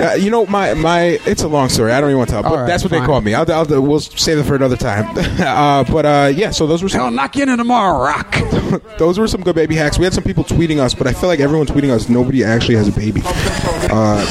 Uh, 0.00 0.14
you 0.14 0.30
know, 0.30 0.46
my 0.46 0.74
my 0.74 1.18
it's 1.26 1.42
a 1.42 1.48
long 1.48 1.68
story. 1.68 1.92
I 1.92 2.00
don't 2.00 2.10
even 2.10 2.18
want 2.18 2.28
to 2.30 2.34
tell, 2.34 2.42
but 2.42 2.52
All 2.52 2.58
right, 2.58 2.66
that's 2.66 2.82
what 2.82 2.90
they 2.90 3.00
call 3.00 3.20
me. 3.20 3.34
I'll, 3.34 3.50
I'll, 3.50 3.64
we'll 3.82 4.00
save 4.00 4.38
it 4.38 4.44
for 4.44 4.54
another 4.54 4.76
time. 4.76 5.16
uh, 5.40 5.84
but 5.84 6.06
uh, 6.06 6.32
yeah, 6.34 6.50
so 6.50 6.66
those 6.66 6.82
were 6.82 6.86
I'll 6.88 7.06
some, 7.06 7.14
knock 7.14 7.36
you 7.36 7.44
in 7.44 7.56
tomorrow, 7.56 8.02
Rock. 8.02 8.34
those 8.98 9.18
were 9.18 9.26
some 9.28 9.42
good 9.42 9.54
baby 9.54 9.74
hacks. 9.76 9.98
We 9.98 10.04
had 10.04 10.14
some 10.14 10.24
people 10.24 10.44
tweeting 10.44 10.78
us, 10.78 10.94
but 10.94 11.06
I 11.06 11.12
feel 11.12 11.28
like 11.28 11.40
everyone 11.40 11.66
tweeting 11.66 11.90
us, 11.90 12.08
nobody 12.08 12.42
actually 12.44 12.76
has 12.76 12.88
a 12.88 12.92
baby. 12.92 13.22
Uh, 13.24 14.24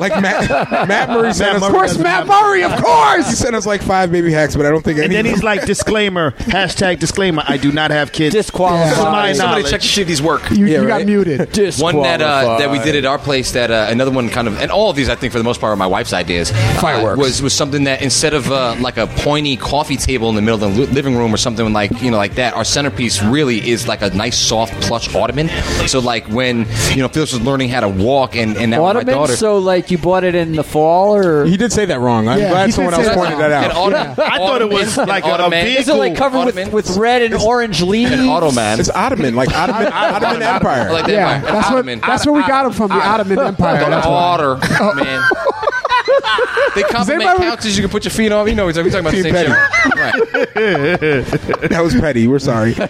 like 0.00 0.20
Matt, 0.20 0.88
Matt 0.88 1.08
Murray 1.10 1.32
sent 1.32 1.56
us. 1.56 1.62
Of 1.62 1.70
course, 1.70 1.98
Matt 1.98 2.26
Murray, 2.26 2.62
of 2.64 2.72
course, 2.82 3.28
He 3.28 3.34
sent 3.34 3.54
us 3.54 3.66
like 3.66 3.82
five 3.82 4.10
baby 4.12 4.32
hacks, 4.32 4.56
but 4.56 4.66
I 4.66 4.70
don't 4.70 4.81
think 4.82 4.98
any. 4.98 5.06
And 5.06 5.14
then 5.14 5.26
of 5.26 5.32
he's 5.32 5.42
like, 5.42 5.64
disclaimer, 5.66 6.30
hashtag 6.38 6.98
disclaimer, 6.98 7.42
I 7.46 7.56
do 7.56 7.72
not 7.72 7.90
have 7.90 8.12
kids. 8.12 8.34
Disqualified. 8.34 8.94
To 8.96 9.02
my 9.04 9.32
Somebody 9.32 9.62
knowledge. 9.62 9.70
check 9.70 9.80
to 9.80 9.86
see 9.88 10.02
if 10.02 10.08
these 10.08 10.22
work. 10.22 10.50
You, 10.50 10.66
Yeah, 10.66 10.80
you 10.82 10.86
got 10.88 10.94
right. 10.96 11.06
muted. 11.06 11.78
One 11.80 12.02
that 12.02 12.20
uh, 12.22 12.58
that 12.58 12.70
we 12.70 12.78
did 12.78 12.96
at 12.96 13.04
our 13.04 13.18
place. 13.18 13.52
That 13.52 13.70
uh, 13.70 13.86
another 13.90 14.10
one 14.10 14.28
kind 14.28 14.48
of, 14.48 14.60
and 14.60 14.70
all 14.70 14.90
of 14.90 14.96
these 14.96 15.08
I 15.08 15.14
think 15.14 15.32
for 15.32 15.38
the 15.38 15.44
most 15.44 15.60
part 15.60 15.72
are 15.72 15.76
my 15.76 15.86
wife's 15.86 16.12
ideas. 16.12 16.50
Fireworks. 16.80 17.18
uh, 17.18 17.22
was 17.22 17.42
was 17.42 17.54
something 17.54 17.84
that 17.84 18.02
instead 18.02 18.34
of 18.34 18.50
uh, 18.50 18.76
like 18.80 18.96
a 18.96 19.06
pointy 19.06 19.56
coffee 19.56 19.96
table 19.96 20.28
in 20.28 20.36
the 20.36 20.42
middle 20.42 20.62
of 20.64 20.74
the 20.76 20.86
living 20.92 21.16
room 21.16 21.32
or 21.34 21.36
something 21.36 21.72
like 21.72 21.90
you 22.02 22.10
know 22.10 22.16
like 22.16 22.34
that, 22.36 22.54
our 22.54 22.64
centerpiece 22.64 23.22
really 23.22 23.68
is 23.70 23.86
like 23.88 24.02
a 24.02 24.10
nice 24.10 24.38
soft 24.38 24.72
plush 24.82 25.14
ottoman. 25.14 25.48
So 25.88 26.00
like 26.00 26.26
when 26.28 26.66
you 26.90 26.96
know 27.02 27.08
Felix 27.08 27.32
was 27.32 27.40
learning 27.42 27.68
how 27.70 27.80
to 27.80 27.88
walk 27.88 28.36
and 28.36 28.56
and 28.56 28.70
now 28.70 28.92
my 28.92 29.02
daughter. 29.04 29.36
So 29.36 29.58
like 29.58 29.90
you 29.90 29.98
bought 29.98 30.24
it 30.24 30.34
in 30.34 30.52
the 30.56 30.64
fall, 30.64 31.14
or 31.16 31.44
he 31.44 31.56
did 31.56 31.72
say 31.72 31.84
that 31.86 32.00
wrong. 32.00 32.28
I'm 32.28 32.38
Yeah, 32.38 32.50
glad 32.50 32.72
someone 32.72 32.94
say 32.94 32.98
else 33.00 33.08
that 33.08 33.16
pointed 33.16 33.32
wrong. 33.38 33.40
that 33.40 33.52
out. 33.70 33.76
ottoman. 33.76 34.14
I 34.32 34.38
thought 34.38 34.62
it 34.62 34.68
was 34.72 34.96
like 34.96 35.24
a- 35.24 35.34
a 35.44 35.50
vehicle. 35.50 35.80
is 35.80 35.88
it 35.88 35.94
like 35.94 36.16
covered 36.16 36.44
with, 36.46 36.56
Ottoman. 36.56 36.70
with 36.72 36.96
red 36.96 37.22
and 37.22 37.34
orange 37.34 37.82
leaves? 37.82 38.12
An 38.12 38.28
ottoman. 38.28 38.80
It's 38.80 38.90
Ottoman, 38.90 39.34
like 39.34 39.50
Ottoman, 39.54 39.92
Ottoman 39.92 40.42
Empire. 40.42 40.92
Like 40.92 41.06
that. 41.06 41.12
Yeah, 41.12 41.36
An 41.36 41.42
that's 41.42 41.54
what, 41.70 41.74
ottoman. 41.78 42.00
that's 42.00 42.26
where 42.26 42.34
we 42.34 42.42
got 42.46 42.66
him 42.66 42.72
from, 42.72 42.88
the 42.88 42.94
Ottoman 42.94 43.38
Empire. 43.38 43.78
The 43.84 43.90
That's 43.90 44.06
why. 44.06 44.12
otter, 44.12 44.56
man. 44.94 45.22
they 46.74 46.82
compliment 46.82 47.28
anybody- 47.28 47.50
couches 47.50 47.76
you 47.76 47.82
can 47.82 47.90
put 47.90 48.04
your 48.04 48.12
feet 48.12 48.32
on. 48.32 48.46
You 48.48 48.54
know, 48.54 48.66
we're 48.66 48.72
talking 48.72 48.94
about 48.94 49.12
the 49.12 49.22
same 49.22 49.34
shit. 49.34 49.48
Right. 49.96 50.12
that 51.70 51.80
was 51.82 51.94
petty. 51.94 52.26
We're 52.26 52.38
sorry. 52.38 52.74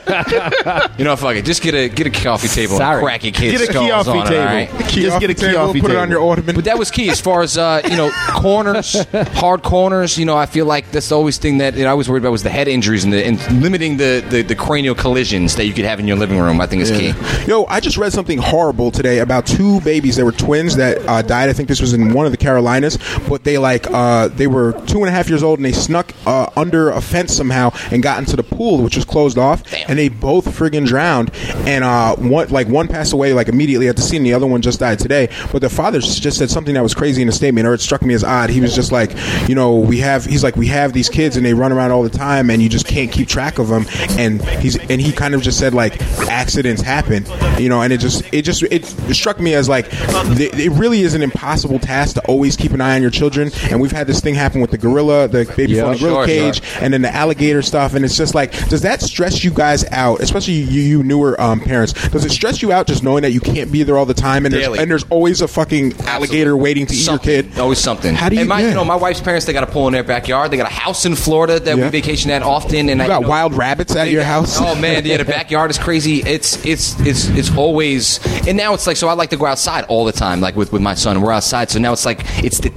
You 0.98 1.04
know, 1.04 1.16
fuck 1.16 1.36
it. 1.36 1.44
Just 1.44 1.62
get 1.62 1.74
a 1.74 1.88
get 1.88 2.06
a 2.06 2.10
coffee 2.10 2.48
table 2.48 2.76
Sorry. 2.76 2.96
and 2.98 3.04
crack 3.04 3.24
your 3.24 3.32
kids' 3.32 3.58
Get 3.58 3.70
a 3.70 3.72
key 3.72 3.90
off 3.90 4.06
on 4.08 4.18
it, 4.18 4.24
table. 4.26 4.40
all 4.40 4.44
right? 4.46 4.70
Just 4.88 5.20
get 5.20 5.30
a 5.30 5.34
key 5.34 5.56
off 5.56 5.72
Put 5.76 5.90
it 5.90 5.96
on 5.96 6.10
your 6.10 6.22
Ottoman. 6.22 6.54
But 6.54 6.64
that 6.64 6.78
was 6.78 6.90
key 6.90 7.08
as 7.10 7.20
far 7.20 7.42
as 7.42 7.56
uh, 7.58 7.80
you 7.84 7.96
know 7.96 8.10
corners, 8.30 9.04
hard 9.34 9.62
corners. 9.62 10.18
You 10.18 10.26
know, 10.26 10.36
I 10.36 10.46
feel 10.46 10.66
like 10.66 10.90
that's 10.90 11.08
the 11.08 11.14
always 11.16 11.38
thing 11.38 11.58
that 11.58 11.74
you 11.74 11.84
know, 11.84 11.90
I 11.90 11.94
was 11.94 12.08
worried 12.08 12.20
about 12.22 12.32
was 12.32 12.42
the 12.42 12.50
head 12.50 12.68
injuries 12.68 13.04
and, 13.04 13.12
the, 13.12 13.24
and 13.24 13.62
limiting 13.62 13.96
the, 13.96 14.24
the, 14.28 14.42
the 14.42 14.54
cranial 14.54 14.94
collisions 14.94 15.56
that 15.56 15.66
you 15.66 15.72
could 15.72 15.84
have 15.84 15.98
in 15.98 16.06
your 16.06 16.16
living 16.16 16.38
room. 16.38 16.60
I 16.60 16.66
think 16.66 16.82
is 16.82 16.90
key. 16.90 17.12
Yo, 17.50 17.64
I 17.64 17.80
just 17.80 17.96
read 17.96 18.12
something 18.12 18.38
horrible 18.38 18.90
today 18.90 19.18
about 19.18 19.46
two 19.46 19.80
babies. 19.80 20.16
They 20.16 20.22
were 20.22 20.32
twins 20.32 20.76
that 20.76 20.98
uh, 21.08 21.22
died. 21.22 21.48
I 21.48 21.52
think 21.52 21.68
this 21.68 21.80
was 21.80 21.92
in 21.94 22.12
one 22.12 22.26
of 22.26 22.32
the 22.32 22.38
Carolinas, 22.38 22.98
but 23.28 23.44
they 23.44 23.58
like 23.58 23.86
uh, 23.90 24.28
they 24.28 24.46
were 24.46 24.72
two 24.86 24.98
and 24.98 25.08
a 25.08 25.10
half 25.10 25.28
years 25.28 25.42
old 25.42 25.58
and 25.58 25.66
they 25.66 25.72
snuck 25.72 26.12
uh, 26.26 26.48
under 26.56 26.90
a 26.90 27.00
fence 27.00 27.34
somehow 27.34 27.70
and 27.90 28.02
got 28.02 28.18
into 28.18 28.36
the 28.36 28.42
pool, 28.42 28.82
which 28.82 28.96
was 28.96 29.04
closed 29.04 29.38
off, 29.38 29.62
and 29.88 29.98
they 29.98 30.08
both 30.08 30.46
friggin' 30.46 30.86
drowned. 30.86 31.30
And 31.66 31.84
uh, 31.84 32.16
one 32.16 32.48
like 32.48 32.68
one 32.68 32.88
passed 32.88 33.12
away 33.12 33.32
like 33.32 33.48
immediately 33.48 33.88
at 33.88 33.96
the 33.96 34.02
scene, 34.02 34.18
and 34.18 34.26
the 34.26 34.34
other 34.34 34.46
one 34.46 34.62
just 34.62 34.80
died 34.80 34.98
today. 34.98 35.28
But 35.50 35.60
the 35.60 35.70
father 35.70 36.00
just 36.00 36.38
said 36.38 36.50
something 36.50 36.74
that 36.74 36.82
was 36.82 36.94
crazy 36.94 37.22
in 37.22 37.28
a 37.28 37.32
statement, 37.32 37.66
or 37.66 37.74
it 37.74 37.80
struck 37.80 38.02
me 38.02 38.14
as 38.14 38.24
odd. 38.24 38.50
He 38.50 38.60
was 38.60 38.74
just 38.74 38.92
like, 38.92 39.12
you 39.48 39.54
know, 39.54 39.78
we 39.78 39.98
have. 39.98 40.24
He's 40.24 40.42
like, 40.42 40.56
we 40.56 40.66
have 40.68 40.92
these 40.92 41.08
kids 41.08 41.36
and 41.36 41.44
they 41.44 41.54
run 41.54 41.72
around 41.72 41.90
all 41.90 42.02
the 42.02 42.10
time, 42.10 42.50
and 42.50 42.62
you 42.62 42.68
just 42.68 42.86
can't 42.86 43.10
keep 43.10 43.28
track 43.28 43.58
of 43.58 43.68
them. 43.68 43.86
And 44.18 44.42
he's 44.42 44.78
and 44.78 45.00
he 45.00 45.12
kind 45.12 45.34
of 45.34 45.42
just 45.42 45.58
said 45.58 45.74
like 45.74 46.00
accidents 46.28 46.82
happen, 46.82 47.24
you 47.60 47.68
know, 47.68 47.82
and 47.82 47.92
it 47.92 47.98
just 47.98 48.22
it 48.32 48.42
just 48.42 48.62
it 48.64 48.84
struck 49.14 49.40
me 49.40 49.54
as 49.54 49.68
like 49.68 49.90
th- 49.90 50.54
it 50.54 50.70
really 50.70 51.02
is 51.02 51.14
an 51.14 51.22
impossible 51.22 51.78
task 51.78 52.14
to 52.14 52.22
always 52.26 52.56
keep 52.56 52.72
an 52.72 52.80
eye 52.80 52.96
on 52.96 53.01
your 53.02 53.10
children. 53.10 53.50
And 53.70 53.80
we've 53.80 53.92
had 53.92 54.06
this 54.06 54.20
thing 54.20 54.34
happen 54.34 54.60
with 54.60 54.70
the 54.70 54.78
gorilla, 54.78 55.28
the 55.28 55.44
baby 55.56 55.74
Yeah, 55.74 55.82
falling 55.82 55.98
gorilla 55.98 56.14
sure, 56.16 56.26
cage, 56.26 56.62
sure. 56.64 56.82
and 56.82 56.94
then 56.94 57.02
the 57.02 57.14
alligator 57.14 57.60
stuff. 57.62 57.94
And 57.94 58.04
it's 58.04 58.16
just 58.16 58.34
like, 58.34 58.52
does 58.68 58.82
that 58.82 59.02
stress 59.02 59.44
you 59.44 59.50
guys 59.50 59.84
out, 59.90 60.20
especially 60.20 60.54
you, 60.54 60.80
you 60.80 61.02
newer 61.02 61.38
um, 61.40 61.60
parents? 61.60 61.92
Does 62.08 62.24
it 62.24 62.30
stress 62.30 62.62
you 62.62 62.72
out 62.72 62.86
just 62.86 63.02
knowing 63.02 63.22
that 63.22 63.32
you 63.32 63.40
can't 63.40 63.70
be 63.70 63.82
there 63.82 63.98
all 63.98 64.06
the 64.06 64.14
time, 64.14 64.46
and 64.46 64.54
there's, 64.54 64.78
and 64.78 64.90
there's 64.90 65.04
always 65.10 65.40
a 65.42 65.48
fucking 65.48 65.92
alligator 66.02 66.56
waiting 66.56 66.86
to 66.86 66.94
eat 66.94 67.06
your 67.06 67.18
kid? 67.18 67.58
Always 67.58 67.78
something. 67.78 68.14
How 68.14 68.28
do 68.28 68.36
you? 68.36 68.40
And 68.42 68.48
my, 68.48 68.60
yeah. 68.60 68.68
you 68.68 68.74
know, 68.74 68.84
my 68.84 68.96
wife's 68.96 69.20
parents, 69.20 69.46
they 69.46 69.52
got 69.52 69.64
a 69.64 69.66
pool 69.66 69.86
in 69.88 69.92
their 69.92 70.04
backyard. 70.04 70.50
They 70.50 70.56
got 70.56 70.70
a 70.70 70.74
house 70.74 71.04
in 71.04 71.14
Florida 71.16 71.58
that 71.60 71.76
Yeah. 71.76 71.84
we 71.84 71.90
vacation 71.90 72.30
at 72.30 72.42
often. 72.42 72.88
And 72.88 72.98
you 73.00 73.04
I 73.04 73.08
got 73.08 73.16
you 73.20 73.22
know, 73.24 73.28
wild 73.28 73.54
rabbits 73.54 73.94
at 73.96 74.08
your 74.10 74.22
got- 74.22 74.26
house. 74.28 74.58
Oh 74.60 74.74
man, 74.76 75.04
yeah, 75.04 75.16
the 75.16 75.24
backyard 75.38 75.70
is 75.70 75.78
crazy. 75.78 76.20
It's 76.22 76.64
it's 76.64 76.98
it's 77.00 77.28
it's 77.30 77.56
always 77.56 78.18
and 78.46 78.56
now 78.56 78.74
it's 78.74 78.86
like 78.86 78.96
so 78.96 79.08
I 79.08 79.14
like 79.14 79.30
to 79.30 79.36
go 79.36 79.46
outside 79.46 79.84
all 79.88 80.04
the 80.04 80.12
time, 80.12 80.40
like 80.40 80.54
with, 80.56 80.72
with 80.72 80.82
my 80.82 80.94
son. 80.94 81.20
We're 81.20 81.32
outside, 81.32 81.70
so 81.70 81.78
now 81.78 81.92
it's 81.92 82.04
like 82.04 82.20
it's 82.44 82.58
the 82.60 82.70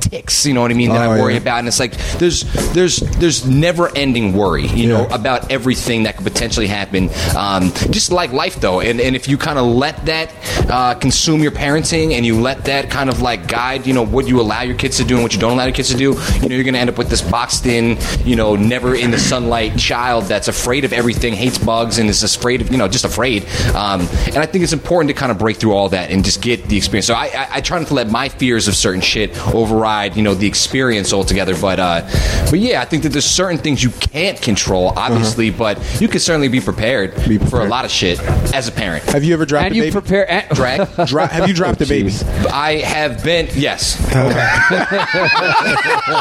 you 0.45 0.53
know 0.53 0.61
what 0.61 0.71
I 0.71 0.73
mean, 0.75 0.89
that 0.89 1.07
Oh, 1.07 1.11
I 1.11 1.19
worry 1.21 1.33
yeah. 1.33 1.39
about. 1.41 1.59
And 1.59 1.67
it's 1.67 1.79
like 1.79 1.93
there's 2.19 2.43
there's 2.73 2.97
there's 2.97 3.45
never 3.47 3.95
ending 3.95 4.33
worry, 4.33 4.67
you 4.67 4.87
know, 4.87 5.05
about 5.07 5.51
everything 5.51 6.03
that 6.03 6.15
could 6.17 6.25
potentially 6.25 6.67
happen. 6.67 7.09
Um, 7.35 7.71
just 7.91 8.11
like 8.11 8.31
life 8.31 8.55
though. 8.61 8.79
And 8.81 8.99
and 9.01 9.15
if 9.15 9.27
you 9.27 9.37
kind 9.37 9.59
of 9.59 9.65
let 9.65 10.05
that 10.05 10.33
uh, 10.69 10.93
consume 10.95 11.41
your 11.41 11.51
parenting 11.51 12.13
and 12.13 12.25
you 12.25 12.39
let 12.41 12.65
that 12.65 12.89
kind 12.89 13.09
of 13.09 13.21
like 13.21 13.47
guide, 13.47 13.85
you 13.87 13.93
know, 13.93 14.03
what 14.05 14.27
you 14.27 14.39
allow 14.41 14.61
your 14.61 14.75
kids 14.77 14.97
to 14.97 15.03
do 15.03 15.15
and 15.15 15.23
what 15.23 15.33
you 15.33 15.39
don't 15.39 15.53
allow 15.53 15.65
your 15.65 15.73
kids 15.73 15.89
to 15.91 15.97
do, 15.97 16.13
you 16.41 16.49
know, 16.49 16.55
you're 16.55 16.63
gonna 16.63 16.77
end 16.77 16.89
up 16.89 16.97
with 16.97 17.09
this 17.09 17.21
boxed 17.21 17.65
in, 17.65 17.97
you 18.23 18.35
know, 18.35 18.55
never 18.55 18.95
in 18.95 19.11
the 19.11 19.19
sunlight 19.19 19.77
child 19.77 20.25
that's 20.25 20.47
afraid 20.47 20.85
of 20.85 20.93
everything, 20.93 21.33
hates 21.33 21.57
bugs, 21.57 21.97
and 21.99 22.09
is 22.09 22.21
just 22.21 22.37
afraid 22.37 22.61
of, 22.61 22.71
you 22.71 22.77
know, 22.77 22.87
just 22.87 23.05
afraid. 23.05 23.45
Um, 23.75 24.01
and 24.27 24.37
I 24.37 24.45
think 24.45 24.63
it's 24.63 24.73
important 24.73 25.09
to 25.09 25.13
kind 25.13 25.31
of 25.31 25.37
break 25.37 25.57
through 25.57 25.73
all 25.73 25.89
that 25.89 26.09
and 26.11 26.23
just 26.23 26.41
get 26.41 26.65
the 26.67 26.77
experience. 26.77 27.07
So 27.07 27.13
I, 27.13 27.25
I, 27.25 27.47
I 27.55 27.61
try 27.61 27.79
not 27.79 27.87
to 27.87 27.93
let 27.93 28.09
my 28.09 28.29
fears 28.29 28.67
of 28.67 28.75
certain 28.75 29.01
shit 29.01 29.35
override, 29.53 30.04
you 30.13 30.21
know, 30.23 30.33
the 30.33 30.47
experience 30.47 31.13
altogether. 31.13 31.55
But, 31.59 31.79
uh, 31.79 32.01
but 32.49 32.59
yeah, 32.59 32.81
I 32.81 32.85
think 32.85 33.03
that 33.03 33.09
there's 33.09 33.25
certain 33.25 33.57
things 33.57 33.83
you 33.83 33.89
can't 33.91 34.41
control, 34.41 34.93
obviously, 34.95 35.49
but 35.51 35.79
you 36.01 36.07
can 36.07 36.19
certainly 36.19 36.47
be 36.49 36.59
prepared, 36.61 37.13
Uh-huh. 37.15 37.27
Be 37.29 37.37
for 37.37 37.61
a 37.61 37.65
lot 37.65 37.85
of 37.85 37.91
shit 37.91 38.19
as 38.53 38.67
a 38.67 38.71
parent. 38.71 39.03
have 39.05 39.23
you 39.23 39.33
ever 39.33 39.45
dropped 39.45 39.65
and 39.67 39.73
a 39.73 39.75
you 39.77 39.81
baby? 39.83 39.91
prepare. 39.93 40.29
And, 40.29 40.47
Drag. 40.49 40.87
Dro- 41.07 41.25
have 41.27 41.47
you 41.47 41.53
dropped 41.53 41.81
a 41.81 41.85
baby? 41.87 42.11
I 42.51 42.77
have 42.77 43.23
been, 43.23 43.47
yes. 43.55 43.95
All 44.15 44.21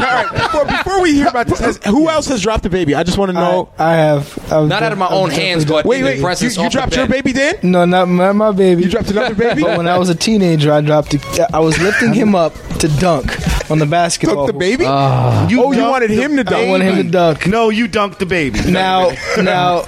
right, 0.00 0.28
before, 0.32 0.64
before 0.64 1.00
we 1.02 1.12
hear 1.14 1.28
about 1.28 1.46
this, 1.46 1.58
has, 1.60 1.78
who 1.84 2.08
else 2.08 2.26
has 2.28 2.42
dropped 2.42 2.64
a 2.66 2.70
baby? 2.70 2.94
I 2.94 3.02
just 3.02 3.18
want 3.18 3.30
to 3.30 3.32
know. 3.34 3.68
I, 3.78 3.92
I 3.92 3.96
have. 3.96 4.52
I've 4.52 4.68
Not 4.68 4.82
out 4.82 4.92
of 4.92 4.98
my 4.98 5.06
I've 5.06 5.12
own 5.12 5.30
hands, 5.30 5.64
but 5.64 5.84
wait, 5.84 5.98
in 6.00 6.04
wait, 6.04 6.20
the 6.20 6.54
you, 6.56 6.62
you 6.64 6.70
dropped 6.70 6.96
your 6.96 7.06
baby, 7.06 7.32
Dan? 7.32 7.56
No, 7.62 7.84
not 7.84 8.06
my, 8.08 8.32
my 8.32 8.52
baby. 8.52 8.82
You 8.84 8.90
dropped 8.90 9.10
another 9.10 9.34
baby? 9.34 9.62
But 9.62 9.76
when 9.78 9.88
I 9.88 9.98
was 9.98 10.08
a 10.08 10.14
teenager, 10.14 10.72
I 10.72 10.80
dropped. 10.80 11.14
A, 11.14 11.48
I 11.54 11.60
was 11.60 11.78
lifting 11.80 12.12
him 12.12 12.34
up 12.34 12.54
to 12.80 12.88
dunk 12.98 13.26
on 13.74 13.78
the 13.80 13.86
basketball. 13.86 14.46
Took 14.46 14.54
the 14.54 14.58
baby? 14.58 14.84
Ah. 14.86 15.48
You 15.48 15.62
oh, 15.64 15.72
you 15.72 15.82
wanted 15.82 16.10
the 16.10 16.14
him 16.22 16.36
to 16.36 16.44
dunk. 16.44 16.66
I 16.66 16.68
wanted 16.70 16.94
him 16.94 17.04
to 17.06 17.10
dunk. 17.10 17.46
No, 17.46 17.68
you 17.70 17.86
dunked 17.88 18.18
the 18.18 18.26
baby. 18.26 18.60
Now, 18.74 19.10
now, 19.40 19.82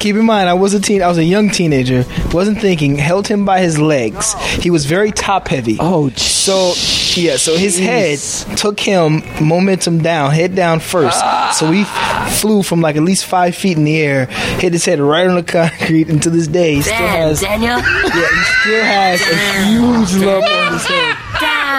keep 0.00 0.16
in 0.16 0.24
mind, 0.24 0.48
I 0.48 0.54
was 0.54 0.74
a 0.74 0.80
teen. 0.80 1.02
I 1.02 1.08
was 1.08 1.18
a 1.18 1.24
young 1.24 1.50
teenager. 1.50 2.04
Wasn't 2.32 2.60
thinking. 2.60 2.96
Held 2.96 3.28
him 3.28 3.44
by 3.44 3.60
his 3.60 3.78
legs. 3.78 4.34
He 4.62 4.70
was 4.70 4.84
very 4.86 5.10
top 5.12 5.48
heavy. 5.48 5.76
oh, 5.80 6.08
So 6.10 6.72
yeah, 7.20 7.36
so 7.36 7.56
his 7.56 7.78
head 7.78 8.18
took 8.58 8.78
him 8.80 9.22
momentum 9.40 10.02
down, 10.02 10.32
head 10.32 10.54
down 10.54 10.80
first. 10.80 11.18
So 11.58 11.70
he 11.70 11.82
f- 11.82 12.40
flew 12.40 12.62
from 12.62 12.80
like 12.82 12.96
at 12.96 13.02
least 13.02 13.24
five 13.24 13.54
feet 13.56 13.76
in 13.78 13.84
the 13.84 13.98
air, 14.00 14.26
hit 14.60 14.72
his 14.74 14.84
head 14.84 15.00
right 15.00 15.26
on 15.26 15.36
the 15.36 15.42
concrete, 15.58 16.08
and 16.08 16.22
to 16.22 16.30
this 16.30 16.46
day 16.46 16.74
he 16.76 16.82
still 16.82 16.94
has. 16.96 17.40
Daniel. 17.40 17.80
Yeah, 18.16 18.30
he 18.32 18.44
still 18.60 18.84
has 18.84 19.20
a 19.20 19.36
huge 19.68 20.24
lump 20.24 20.44
on 20.46 20.72
his 20.74 20.86
head. 20.86 21.16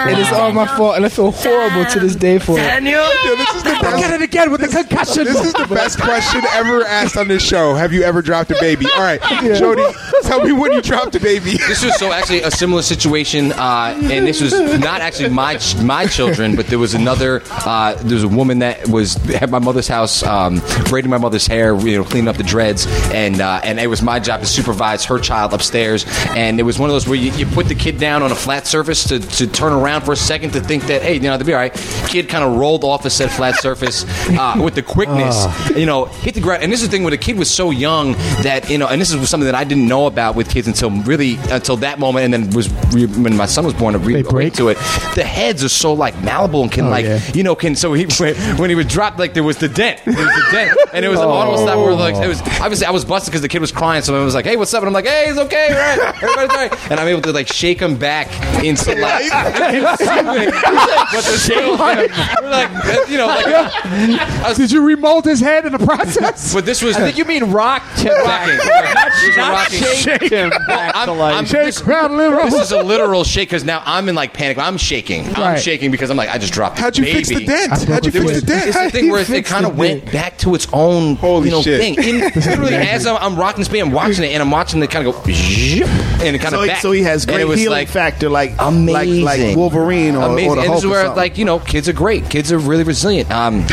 Damn. 0.06 0.16
It 0.16 0.18
is 0.18 0.32
all 0.32 0.52
my 0.52 0.66
fault, 0.66 0.96
and 0.96 1.04
I 1.04 1.08
feel 1.08 1.30
horrible 1.30 1.84
to 1.86 2.00
this 2.00 2.14
day 2.14 2.38
for 2.38 2.58
it. 2.58 2.62
Daniel. 2.62 3.02
Yo, 3.24 3.36
this 3.36 3.54
is 3.54 3.62
the 3.62 3.70
best. 3.70 3.98
Get 3.98 4.14
it 4.14 4.22
again 4.22 4.50
with 4.50 4.60
the 4.60 4.68
concussion. 4.68 5.24
This 5.24 5.44
is 5.44 5.52
the 5.54 5.66
best 5.66 6.00
question 6.00 6.42
ever 6.52 6.84
asked 6.84 7.16
on 7.16 7.28
this 7.28 7.42
show. 7.42 7.74
Have 7.74 7.92
you 7.92 8.02
ever 8.02 8.22
dropped 8.22 8.50
a 8.50 8.56
baby? 8.60 8.86
All 8.94 9.00
right, 9.02 9.20
Jody, 9.56 9.82
tell 10.28 10.44
me 10.44 10.52
when 10.52 10.72
you 10.72 10.82
dropped 10.82 11.14
a 11.14 11.20
baby. 11.20 11.56
This 11.68 11.84
was 11.84 11.96
so 11.98 12.12
actually 12.12 12.42
a 12.42 12.50
similar 12.50 12.82
situation, 12.82 13.52
uh, 13.52 13.98
and 14.10 14.26
this 14.26 14.40
was 14.40 14.52
not 14.80 15.00
actually 15.02 15.28
my 15.28 15.58
my 15.82 16.06
children, 16.06 16.56
but 16.56 16.66
there 16.68 16.78
was 16.78 16.94
another. 16.94 17.42
Uh, 17.50 17.94
there 17.94 18.14
was 18.14 18.24
a 18.24 18.28
woman 18.28 18.60
that 18.60 18.88
was 18.88 19.16
at 19.34 19.50
my 19.50 19.58
mother's 19.58 19.86
house, 19.86 20.22
um, 20.22 20.62
braiding 20.88 21.10
my 21.10 21.18
mother's 21.18 21.46
hair, 21.46 21.76
you 21.78 21.98
know, 21.98 22.04
cleaning 22.04 22.28
up 22.28 22.36
the 22.36 22.42
dreads, 22.42 22.86
and 23.12 23.40
uh, 23.40 23.60
and 23.62 23.78
it 23.78 23.88
was 23.88 24.00
my 24.02 24.18
job 24.18 24.40
to 24.40 24.46
supervise 24.46 25.04
her 25.04 25.18
child 25.18 25.52
upstairs. 25.52 26.06
And 26.30 26.58
it 26.58 26.62
was 26.62 26.78
one 26.78 26.88
of 26.88 26.94
those 26.94 27.06
where 27.06 27.18
you, 27.18 27.32
you 27.32 27.44
put 27.46 27.66
the 27.66 27.74
kid 27.74 27.98
down 27.98 28.22
on 28.22 28.32
a 28.32 28.36
flat 28.36 28.66
surface 28.66 29.04
to, 29.08 29.18
to 29.18 29.46
turn 29.46 29.72
around 29.72 30.02
for 30.02 30.12
a 30.12 30.16
second 30.16 30.52
to 30.52 30.60
think 30.60 30.84
that 30.84 31.02
hey, 31.02 31.14
you 31.14 31.20
know, 31.20 31.36
they'll 31.36 31.46
be 31.46 31.52
all 31.52 31.60
right. 31.60 31.74
Kid 32.08 32.28
kind 32.30 32.44
of 32.44 32.56
rolled 32.56 32.82
off 32.82 33.04
a 33.04 33.10
said 33.10 33.30
flat 33.30 33.56
surface 33.56 34.04
uh, 34.30 34.58
with 34.62 34.74
the 34.74 34.82
quickness, 34.82 35.46
you 35.76 35.86
know, 35.86 36.06
hit 36.06 36.34
the 36.34 36.40
ground. 36.40 36.62
And 36.62 36.72
this 36.72 36.80
is 36.80 36.88
the 36.88 36.90
thing 36.90 37.02
where 37.02 37.10
the 37.10 37.18
kid 37.18 37.36
was 37.36 37.50
so 37.50 37.70
young 37.70 38.12
that 38.42 38.70
you 38.70 38.78
know, 38.78 38.86
and 38.86 39.00
this 39.00 39.12
is 39.12 39.28
something 39.28 39.46
that 39.46 39.54
I 39.54 39.64
didn't 39.64 39.86
know 39.86 40.06
about 40.06 40.17
with 40.34 40.50
kids 40.50 40.66
until 40.66 40.90
really 40.90 41.36
until 41.50 41.76
that 41.78 41.98
moment, 41.98 42.24
and 42.24 42.34
then 42.34 42.50
was 42.50 42.68
re- 42.92 43.06
when 43.06 43.36
my 43.36 43.46
son 43.46 43.64
was 43.64 43.74
born 43.74 43.92
to 43.92 43.98
read 43.98 44.26
break? 44.26 44.52
to 44.54 44.68
it. 44.68 44.74
The 45.14 45.24
heads 45.24 45.62
are 45.62 45.68
so 45.68 45.92
like 45.92 46.20
malleable 46.22 46.62
and 46.62 46.72
can 46.72 46.86
oh, 46.86 46.90
like 46.90 47.04
yeah. 47.04 47.20
you 47.34 47.42
know 47.42 47.54
can 47.54 47.74
so 47.76 47.92
he 47.92 48.06
when, 48.18 48.34
when 48.58 48.70
he 48.70 48.76
was 48.76 48.86
dropped 48.86 49.18
like 49.18 49.34
there 49.34 49.44
was 49.44 49.58
the 49.58 49.68
dent, 49.68 50.00
there 50.04 50.14
was 50.14 50.34
the 50.34 50.48
dent, 50.50 50.78
and 50.92 51.04
it 51.04 51.08
was 51.08 51.20
an 51.20 51.26
audible 51.26 51.58
stop 51.58 51.76
where 51.78 51.94
like 51.94 52.16
it 52.16 52.28
was 52.28 52.40
obviously 52.60 52.86
I 52.86 52.90
was 52.90 53.04
busted 53.04 53.30
because 53.30 53.42
the 53.42 53.48
kid 53.48 53.60
was 53.60 53.72
crying, 53.72 54.02
so 54.02 54.20
I 54.20 54.24
was 54.24 54.34
like, 54.34 54.44
hey, 54.44 54.56
what's 54.56 54.74
up? 54.74 54.82
And 54.82 54.88
I'm 54.88 54.94
like, 54.94 55.06
hey, 55.06 55.26
it's 55.28 55.38
okay, 55.38 55.72
right? 55.72 56.14
Everybody's 56.22 56.50
all 56.50 56.68
right, 56.68 56.90
and 56.90 57.00
I'm 57.00 57.08
able 57.08 57.22
to 57.22 57.32
like 57.32 57.48
shake 57.48 57.80
him 57.80 57.96
back 57.96 58.28
into 58.64 58.94
like, 59.00 59.30
but 59.30 61.24
the 61.24 61.38
still 61.38 61.76
like, 61.78 62.10
like 62.42 63.08
you 63.08 63.16
know 63.16 63.26
like 63.26 63.46
was, 63.46 64.56
Did 64.56 64.72
you 64.72 64.82
remold 64.82 65.24
his 65.24 65.40
head 65.40 65.66
in 65.66 65.72
the 65.72 65.78
process? 65.78 66.52
but 66.52 66.64
this 66.66 66.82
was 66.82 66.96
I 66.96 67.00
think 67.00 67.18
you 67.18 67.24
mean 67.24 67.44
rock 67.50 67.82
him 67.94 68.14
back. 68.24 68.48
Rocking. 68.48 68.68
Not, 68.68 69.36
not 69.36 69.52
Rocking. 69.52 69.78
shake 69.78 70.07
him 70.22 70.50
back 70.66 70.94
I'm, 70.96 71.06
to 71.06 71.12
life. 71.12 71.34
I'm, 71.36 71.44
Shake, 71.46 71.64
this, 71.66 71.82
rattle, 71.82 72.18
and 72.20 72.34
roll. 72.34 72.44
this 72.44 72.54
is 72.54 72.72
a 72.72 72.82
literal 72.82 73.24
shake 73.24 73.48
because 73.48 73.64
now 73.64 73.82
I'm 73.84 74.08
in 74.08 74.14
like 74.14 74.32
panic. 74.32 74.58
I'm 74.58 74.76
shaking. 74.76 75.26
I'm 75.34 75.42
Right. 75.42 75.60
shaking 75.60 75.90
because 75.90 76.10
I'm 76.10 76.16
like 76.16 76.28
I 76.30 76.38
just 76.38 76.52
dropped. 76.52 76.76
the 76.76 76.82
How'd 76.82 76.98
you 76.98 77.04
baby. 77.04 77.16
fix 77.24 77.28
the 77.28 77.44
dent? 77.46 77.72
I 77.72 77.84
How'd 77.92 78.04
you 78.06 78.10
the 78.12 78.20
fix 78.20 78.40
the 78.40 78.46
dent. 78.46 78.64
dent? 78.64 78.66
It's 78.68 78.92
the 78.92 78.98
thing 78.98 79.10
where 79.10 79.20
it, 79.20 79.30
it 79.30 79.44
kind 79.46 79.66
of 79.66 79.76
went 79.78 80.00
dent? 80.02 80.12
back 80.12 80.38
to 80.38 80.54
its 80.54 80.66
own 80.72 81.16
Holy 81.16 81.46
you 81.46 81.50
know, 81.52 81.62
shit. 81.62 81.80
thing. 81.80 81.94
In, 82.02 82.20
literally, 82.34 82.74
as 82.74 83.06
I'm, 83.06 83.16
I'm 83.16 83.36
rocking 83.38 83.60
this 83.60 83.68
baby, 83.68 83.80
I'm 83.80 83.92
watching 83.92 84.24
it, 84.24 84.28
and 84.32 84.42
I'm 84.42 84.50
watching 84.50 84.82
it 84.82 84.90
kind 84.90 85.06
of 85.06 85.14
go, 85.14 85.20
zhip, 85.22 85.86
and 86.24 86.34
it 86.36 86.38
kind 86.40 86.50
So, 86.52 86.58
of 86.58 86.64
he- 86.64 86.68
back. 86.70 86.80
so 86.82 86.92
he 86.92 87.02
has 87.02 87.24
And 87.24 87.32
great 87.32 87.40
it 87.42 87.48
was 87.48 87.58
healing 87.60 87.78
like, 87.78 87.88
factor, 87.88 88.28
like 88.28 88.54
amazing. 88.58 89.24
like 89.24 89.40
like 89.40 89.56
Wolverine 89.56 90.16
or, 90.16 90.26
amazing. 90.32 90.50
or 90.50 90.54
the 90.56 90.60
and 90.62 90.68
Hulk 90.68 90.76
this 90.76 90.78
is 90.78 90.84
or 90.84 90.90
where, 90.90 91.04
something. 91.04 91.16
like, 91.16 91.38
you 91.38 91.44
know, 91.44 91.58
kids 91.58 91.88
are 91.88 91.92
great. 91.92 92.28
Kids 92.30 92.50
are 92.52 92.58
really 92.58 92.84
resilient. 92.84 93.30
Um, 93.30 93.66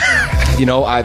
you 0.57 0.65
know, 0.65 0.83
I, 0.85 1.01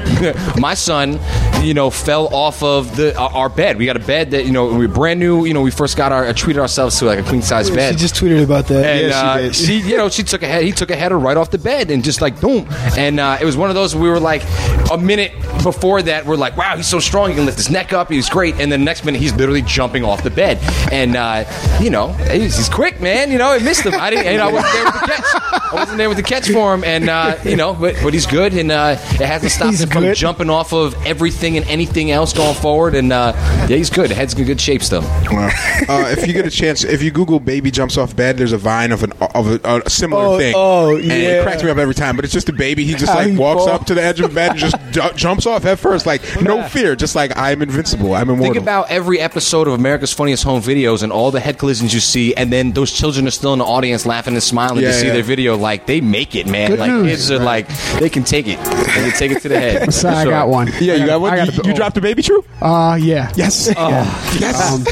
my 0.58 0.74
son, 0.74 1.18
you 1.62 1.74
know, 1.74 1.90
fell 1.90 2.32
off 2.34 2.62
of 2.62 2.96
the 2.96 3.16
our 3.18 3.30
our 3.30 3.48
bed. 3.48 3.78
We 3.78 3.86
got 3.86 3.96
a 3.96 4.00
bed 4.00 4.32
that 4.32 4.44
you 4.46 4.52
know 4.52 4.66
we 4.66 4.86
were 4.86 4.92
brand 4.92 5.20
new. 5.20 5.44
You 5.44 5.54
know, 5.54 5.62
we 5.62 5.70
first 5.70 5.96
got 5.96 6.12
our 6.12 6.26
uh, 6.26 6.32
treated 6.32 6.60
ourselves 6.60 6.98
to 6.98 7.04
like 7.06 7.18
a 7.18 7.22
queen 7.22 7.42
size 7.42 7.70
bed. 7.70 7.94
She 7.94 8.00
just 8.00 8.14
tweeted 8.14 8.42
about 8.42 8.66
that. 8.66 8.84
And 8.84 9.08
Yeah, 9.08 9.20
she 9.20 9.26
uh, 9.26 9.36
did. 9.38 9.54
she, 9.56 9.78
you 9.90 9.96
know, 9.96 10.08
she 10.08 10.22
took 10.22 10.42
a 10.42 10.46
head. 10.46 10.64
He 10.64 10.72
took 10.72 10.90
a 10.90 10.96
header 10.96 11.18
right 11.18 11.36
off 11.36 11.50
the 11.50 11.58
bed 11.58 11.90
and 11.90 12.02
just 12.04 12.20
like 12.20 12.40
boom. 12.40 12.66
And 12.96 13.20
uh, 13.20 13.38
it 13.40 13.44
was 13.44 13.56
one 13.56 13.68
of 13.70 13.74
those 13.74 13.94
we 13.94 14.08
were 14.08 14.20
like 14.20 14.42
a 14.90 14.98
minute 14.98 15.32
before 15.62 16.02
that 16.02 16.24
we're 16.26 16.36
like, 16.36 16.56
wow, 16.56 16.76
he's 16.76 16.86
so 16.88 16.98
strong. 16.98 17.28
He 17.30 17.36
can 17.36 17.44
lift 17.46 17.58
his 17.58 17.70
neck 17.70 17.92
up. 17.92 18.10
He's 18.10 18.28
great. 18.28 18.54
And 18.60 18.70
then 18.72 18.80
the 18.80 18.84
next 18.84 19.04
minute 19.04 19.20
he's 19.20 19.34
literally 19.34 19.62
jumping 19.62 20.04
off 20.04 20.22
the 20.22 20.30
bed. 20.30 20.58
And 20.92 21.16
uh, 21.16 21.44
you 21.80 21.90
know, 21.90 22.08
he's, 22.12 22.56
he's 22.56 22.68
quick, 22.68 23.00
man. 23.00 23.30
You 23.30 23.38
know, 23.38 23.50
I 23.50 23.58
missed 23.58 23.84
him. 23.84 23.94
I 23.94 24.10
didn't. 24.10 24.30
You 24.32 24.38
know, 24.38 24.48
I 24.48 24.52
wasn't 24.52 24.72
there 24.72 24.84
with 24.84 24.94
the 24.94 25.06
catch. 25.06 25.24
I 25.34 25.70
wasn't 25.74 25.98
there 25.98 26.08
with 26.08 26.16
the 26.16 26.22
catch 26.22 26.48
for 26.50 26.74
him. 26.74 26.84
And 26.84 27.08
uh, 27.08 27.36
you 27.44 27.56
know, 27.56 27.74
but, 27.74 27.96
but 28.02 28.12
he's 28.14 28.26
good. 28.26 28.54
And 28.54 28.70
uh, 28.72 28.96
it 28.98 29.20
hasn't 29.20 29.52
stopped 29.52 29.70
He's 29.70 29.82
him 29.82 29.90
from 29.90 30.02
good. 30.04 30.16
jumping 30.16 30.50
off 30.50 30.72
of 30.72 30.94
everything 31.06 31.49
everything 31.50 31.70
and 31.70 31.80
anything 31.80 32.10
else 32.10 32.32
going 32.32 32.54
forward. 32.54 32.94
And 32.94 33.12
uh, 33.12 33.32
yeah, 33.68 33.76
he's 33.76 33.90
good. 33.90 34.10
Head's 34.10 34.34
in 34.34 34.44
good 34.44 34.60
shape 34.60 34.82
still. 34.82 35.02
uh, 35.04 36.08
if 36.16 36.26
you 36.26 36.32
get 36.32 36.46
a 36.46 36.50
chance, 36.50 36.84
if 36.84 37.02
you 37.02 37.10
Google 37.10 37.40
"baby 37.40 37.70
jumps 37.70 37.96
off 37.96 38.14
bed," 38.16 38.36
there's 38.36 38.52
a 38.52 38.58
vine 38.58 38.92
of 38.92 39.02
an 39.02 39.12
of 39.34 39.46
a, 39.64 39.82
a 39.86 39.90
similar 39.90 40.20
Oh, 40.26 40.38
thing. 40.38 40.54
oh, 40.56 40.96
and 40.96 41.04
yeah. 41.04 41.14
it 41.14 41.42
cracks 41.42 41.62
me 41.62 41.70
up 41.70 41.78
every 41.78 41.94
time. 41.94 42.16
But 42.16 42.24
it's 42.24 42.34
just 42.34 42.48
a 42.48 42.52
baby. 42.52 42.84
He 42.84 42.94
just 42.94 43.14
like 43.14 43.36
walks 43.38 43.66
up 43.66 43.86
to 43.86 43.94
the 43.94 44.02
edge 44.02 44.20
of 44.20 44.28
the 44.30 44.34
bed 44.34 44.50
and 44.52 44.58
just 44.58 44.76
ju- 44.90 45.12
jumps 45.16 45.46
off 45.46 45.62
head 45.62 45.78
first, 45.78 46.06
like 46.06 46.22
no 46.42 46.62
fear, 46.68 46.96
just 46.96 47.14
like 47.14 47.36
I'm 47.36 47.62
invincible. 47.62 48.14
I'm 48.14 48.28
immortal. 48.30 48.52
Think 48.54 48.62
about 48.62 48.90
every 48.90 49.20
episode 49.20 49.66
of 49.68 49.74
America's 49.74 50.12
Funniest 50.12 50.44
Home 50.44 50.60
Videos 50.62 51.02
and 51.02 51.12
all 51.12 51.30
the 51.30 51.40
head 51.40 51.58
collisions 51.58 51.92
you 51.94 52.00
see, 52.00 52.34
and 52.34 52.52
then 52.52 52.72
those 52.72 52.92
children 52.92 53.26
are 53.26 53.30
still 53.30 53.52
in 53.52 53.58
the 53.58 53.64
audience 53.64 54.06
laughing 54.06 54.34
and 54.34 54.42
smiling 54.42 54.82
Yeah, 54.82 54.88
to 54.88 54.94
see 54.94 55.06
yeah. 55.06 55.12
their 55.14 55.22
video. 55.22 55.56
Like 55.56 55.86
they 55.86 56.00
make 56.00 56.34
it, 56.34 56.46
man. 56.46 56.70
Good 56.70 56.78
like 56.78 56.90
news. 56.90 57.08
kids 57.10 57.30
are 57.30 57.38
like 57.38 57.66
they 57.98 58.08
can 58.10 58.24
take 58.24 58.46
it. 58.46 58.58
They 58.64 58.84
can 58.84 59.10
take 59.12 59.30
it 59.32 59.42
to 59.42 59.48
the 59.48 59.58
head. 59.58 59.92
So 60.00 60.08
I 60.08 60.22
Sure. 60.22 60.32
got 60.32 60.48
one. 60.48 60.68
yeah, 60.80 60.94
you 60.94 61.06
got 61.06 61.20
one. 61.20 61.32
I 61.32 61.39
You, 61.46 61.56
got 61.56 61.66
you 61.66 61.74
dropped 61.74 61.96
a 61.96 62.00
baby, 62.00 62.22
true? 62.22 62.44
Uh, 62.60 62.98
yeah. 63.00 63.32
Yes. 63.36 63.68
yes. 63.76 64.72
Um, 64.72 64.84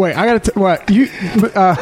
wait, 0.00 0.14
I 0.16 0.26
gotta. 0.26 0.40
T- 0.40 0.58
what 0.58 0.88
you? 0.90 1.08
Uh, 1.54 1.76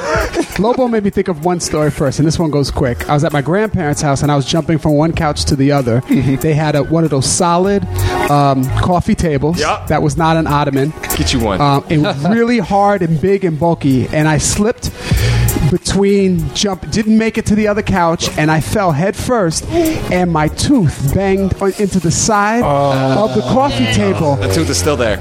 Lobo 0.58 0.88
made 0.88 1.04
me 1.04 1.10
think 1.10 1.28
of 1.28 1.44
one 1.44 1.60
story 1.60 1.90
first, 1.90 2.18
and 2.18 2.26
this 2.28 2.38
one 2.38 2.50
goes 2.50 2.70
quick. 2.70 3.08
I 3.08 3.14
was 3.14 3.24
at 3.24 3.32
my 3.32 3.42
grandparents' 3.42 4.00
house, 4.02 4.22
and 4.22 4.30
I 4.30 4.36
was 4.36 4.44
jumping 4.46 4.78
from 4.78 4.94
one 4.94 5.12
couch 5.12 5.44
to 5.46 5.56
the 5.56 5.72
other. 5.72 6.00
They 6.00 6.54
had 6.54 6.74
a, 6.76 6.82
one 6.82 7.04
of 7.04 7.10
those 7.10 7.26
solid 7.30 7.84
um, 8.30 8.64
coffee 8.80 9.14
tables 9.14 9.58
Yeah. 9.60 9.84
that 9.88 10.02
was 10.02 10.16
not 10.16 10.36
an 10.36 10.46
ottoman. 10.46 10.90
Get 11.16 11.32
you 11.32 11.40
one. 11.40 11.60
Um, 11.60 11.84
it 11.88 11.98
was 11.98 12.22
really 12.28 12.58
hard 12.58 13.02
and 13.02 13.20
big 13.20 13.44
and 13.44 13.58
bulky, 13.58 14.06
and 14.08 14.26
I 14.28 14.38
slipped 14.38 14.90
between 15.70 16.52
jump 16.54 16.90
didn't 16.90 17.16
make 17.16 17.38
it 17.38 17.46
to 17.46 17.54
the 17.54 17.68
other 17.68 17.82
couch 17.82 18.28
and 18.38 18.50
I 18.50 18.60
fell 18.60 18.92
head 18.92 19.16
first 19.16 19.64
and 19.66 20.32
my 20.32 20.48
tooth 20.48 21.14
banged 21.14 21.54
on, 21.62 21.72
into 21.78 22.00
the 22.00 22.10
side 22.10 22.62
of 22.62 23.34
the 23.34 23.42
coffee 23.42 23.86
oh. 23.88 23.92
table 23.92 24.36
the 24.36 24.52
tooth 24.52 24.70
is 24.70 24.78
still 24.78 24.96
there. 24.96 25.18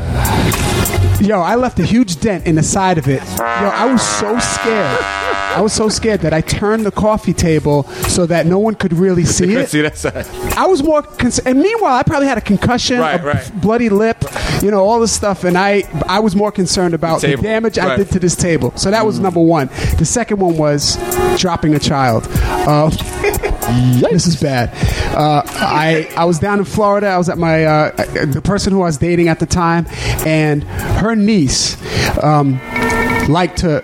Yo, 1.22 1.42
I 1.42 1.56
left 1.56 1.80
a 1.80 1.86
huge 1.86 2.22
dent 2.22 2.48
in 2.48 2.56
the 2.56 2.64
side 2.64 2.98
of 2.98 3.08
it. 3.10 3.22
Yo, 3.38 3.44
I 3.44 3.92
was 3.92 4.02
so 4.02 4.40
scared. 4.40 5.29
I 5.56 5.62
was 5.62 5.74
so 5.74 5.90
scared 5.90 6.22
that 6.22 6.32
I 6.34 6.42
turned 6.42 6.86
the 6.86 6.92
coffee 6.92 7.34
table 7.34 7.84
so 8.08 8.26
that 8.28 8.46
no 8.46 8.60
one 8.60 8.76
could 8.76 8.94
really 8.94 9.26
see 9.38 9.54
it. 9.56 9.70
See 9.70 9.82
that's 9.82 10.06
I 10.06 10.66
was 10.68 10.84
more 10.84 11.02
concerned. 11.02 11.48
And 11.48 11.60
meanwhile, 11.60 11.94
I 11.96 12.04
probably 12.04 12.28
had 12.28 12.38
a 12.38 12.42
concussion, 12.42 13.00
Right, 13.00 13.20
a 13.20 13.24
right. 13.24 13.52
bloody 13.62 13.90
lip, 13.90 14.24
you 14.62 14.70
know, 14.72 14.84
all 14.86 15.00
this 15.00 15.12
stuff. 15.12 15.44
And 15.44 15.58
I, 15.58 15.84
I 16.08 16.20
was 16.20 16.36
more 16.36 16.52
concerned 16.52 16.94
about 16.94 17.22
The 17.22 17.28
the, 17.28 17.34
table. 17.34 17.44
damage 17.44 17.78
I 17.80 17.88
Right. 17.88 17.98
did 17.98 18.12
to 18.12 18.20
this 18.20 18.36
table. 18.36 18.74
So 18.76 18.92
that 18.92 19.06
was 19.06 19.20
number 19.20 19.40
one. 19.42 19.68
The 19.98 20.06
second 20.06 20.40
one 20.40 20.56
was 20.58 20.98
dropping 21.40 21.74
a 21.76 21.80
child. 21.80 22.28
Uh, 22.30 22.90
this 24.10 24.28
is 24.28 24.40
bad. 24.42 24.70
Uh, 25.16 25.42
I 25.46 26.10
I 26.16 26.26
was 26.26 26.40
down 26.40 26.60
in 26.60 26.66
Florida. 26.66 27.08
I 27.08 27.18
was 27.18 27.28
at 27.30 27.38
my 27.38 27.66
uh, 27.66 27.92
the 28.26 28.42
person 28.44 28.72
who 28.74 28.82
I 28.82 28.86
was 28.86 28.98
dating 28.98 29.28
at 29.28 29.40
the 29.40 29.46
time, 29.46 29.86
and 30.26 30.64
her 30.64 31.16
niece 31.16 31.76
um, 32.24 32.60
liked 33.30 33.58
to 33.60 33.84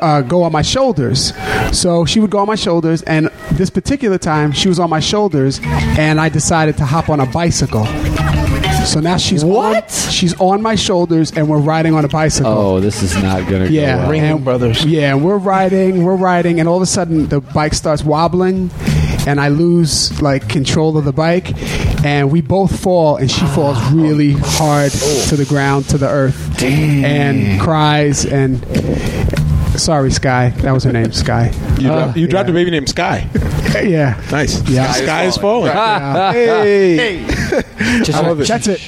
uh, 0.00 0.22
go 0.22 0.42
on 0.42 0.52
my 0.52 0.62
shoulders. 0.62 1.32
So 1.72 2.04
she 2.04 2.20
would 2.20 2.30
go 2.30 2.38
on 2.38 2.46
my 2.46 2.54
shoulders, 2.54 3.02
and 3.02 3.26
this 3.52 3.70
particular 3.70 4.18
time 4.18 4.52
she 4.52 4.68
was 4.68 4.78
on 4.78 4.88
my 4.88 5.00
shoulders, 5.00 5.60
and 5.64 6.20
I 6.20 6.28
decided 6.28 6.76
to 6.78 6.84
hop 6.86 7.08
on 7.10 7.20
a 7.20 7.26
bicycle. 7.26 7.86
So 8.86 9.00
now 9.00 9.18
she's 9.18 9.44
What? 9.44 9.82
On, 10.06 10.10
she's 10.10 10.38
on 10.40 10.62
my 10.62 10.74
shoulders, 10.74 11.32
and 11.32 11.48
we're 11.48 11.58
riding 11.58 11.94
on 11.94 12.04
a 12.04 12.08
bicycle. 12.08 12.50
Oh, 12.50 12.80
this 12.80 13.02
is 13.02 13.14
not 13.22 13.46
gonna 13.48 13.66
Yeah, 13.66 13.96
go 13.96 14.02
well. 14.02 14.10
Ringling 14.12 14.44
Brothers. 14.44 14.84
Yeah, 14.84 15.10
and 15.14 15.24
we're 15.24 15.36
riding, 15.36 16.04
we're 16.04 16.16
riding, 16.16 16.58
and 16.60 16.68
all 16.68 16.76
of 16.76 16.82
a 16.82 16.86
sudden 16.86 17.28
the 17.28 17.40
bike 17.40 17.74
starts 17.74 18.02
wobbling, 18.04 18.70
and 19.28 19.38
I 19.38 19.48
lose 19.48 20.22
like 20.22 20.48
control 20.48 20.96
of 20.96 21.04
the 21.04 21.12
bike, 21.12 21.52
and 22.02 22.30
we 22.30 22.40
both 22.40 22.80
fall, 22.80 23.16
and 23.16 23.30
she 23.30 23.44
falls 23.48 23.78
really 23.92 24.32
hard 24.32 24.90
to 25.28 25.36
the 25.36 25.44
ground, 25.44 25.90
to 25.90 25.98
the 25.98 26.08
earth, 26.08 26.62
and 26.62 27.60
cries 27.60 28.24
and. 28.24 28.64
Sorry, 29.78 30.10
Sky. 30.10 30.50
That 30.58 30.72
was 30.72 30.84
her 30.84 30.92
name, 30.92 31.12
Sky. 31.12 31.52
You, 31.78 31.92
uh, 31.92 32.12
you 32.14 32.22
yeah. 32.22 32.28
dropped 32.28 32.50
a 32.50 32.52
baby 32.52 32.70
named 32.70 32.88
Sky. 32.88 33.28
yeah. 33.82 34.20
Nice. 34.30 34.68
Yeah. 34.68 34.92
Sky, 34.92 35.04
Sky 35.04 35.24
is 35.24 35.36
falling. 35.36 35.70
Is 35.70 35.74
falling. 35.74 36.36
Yeah. 36.36 36.58
Hey. 36.68 36.96
hey. 36.96 37.24
I 38.12 38.20
love 38.20 38.40
it. 38.40 38.48
That's 38.48 38.66
it. 38.66 38.80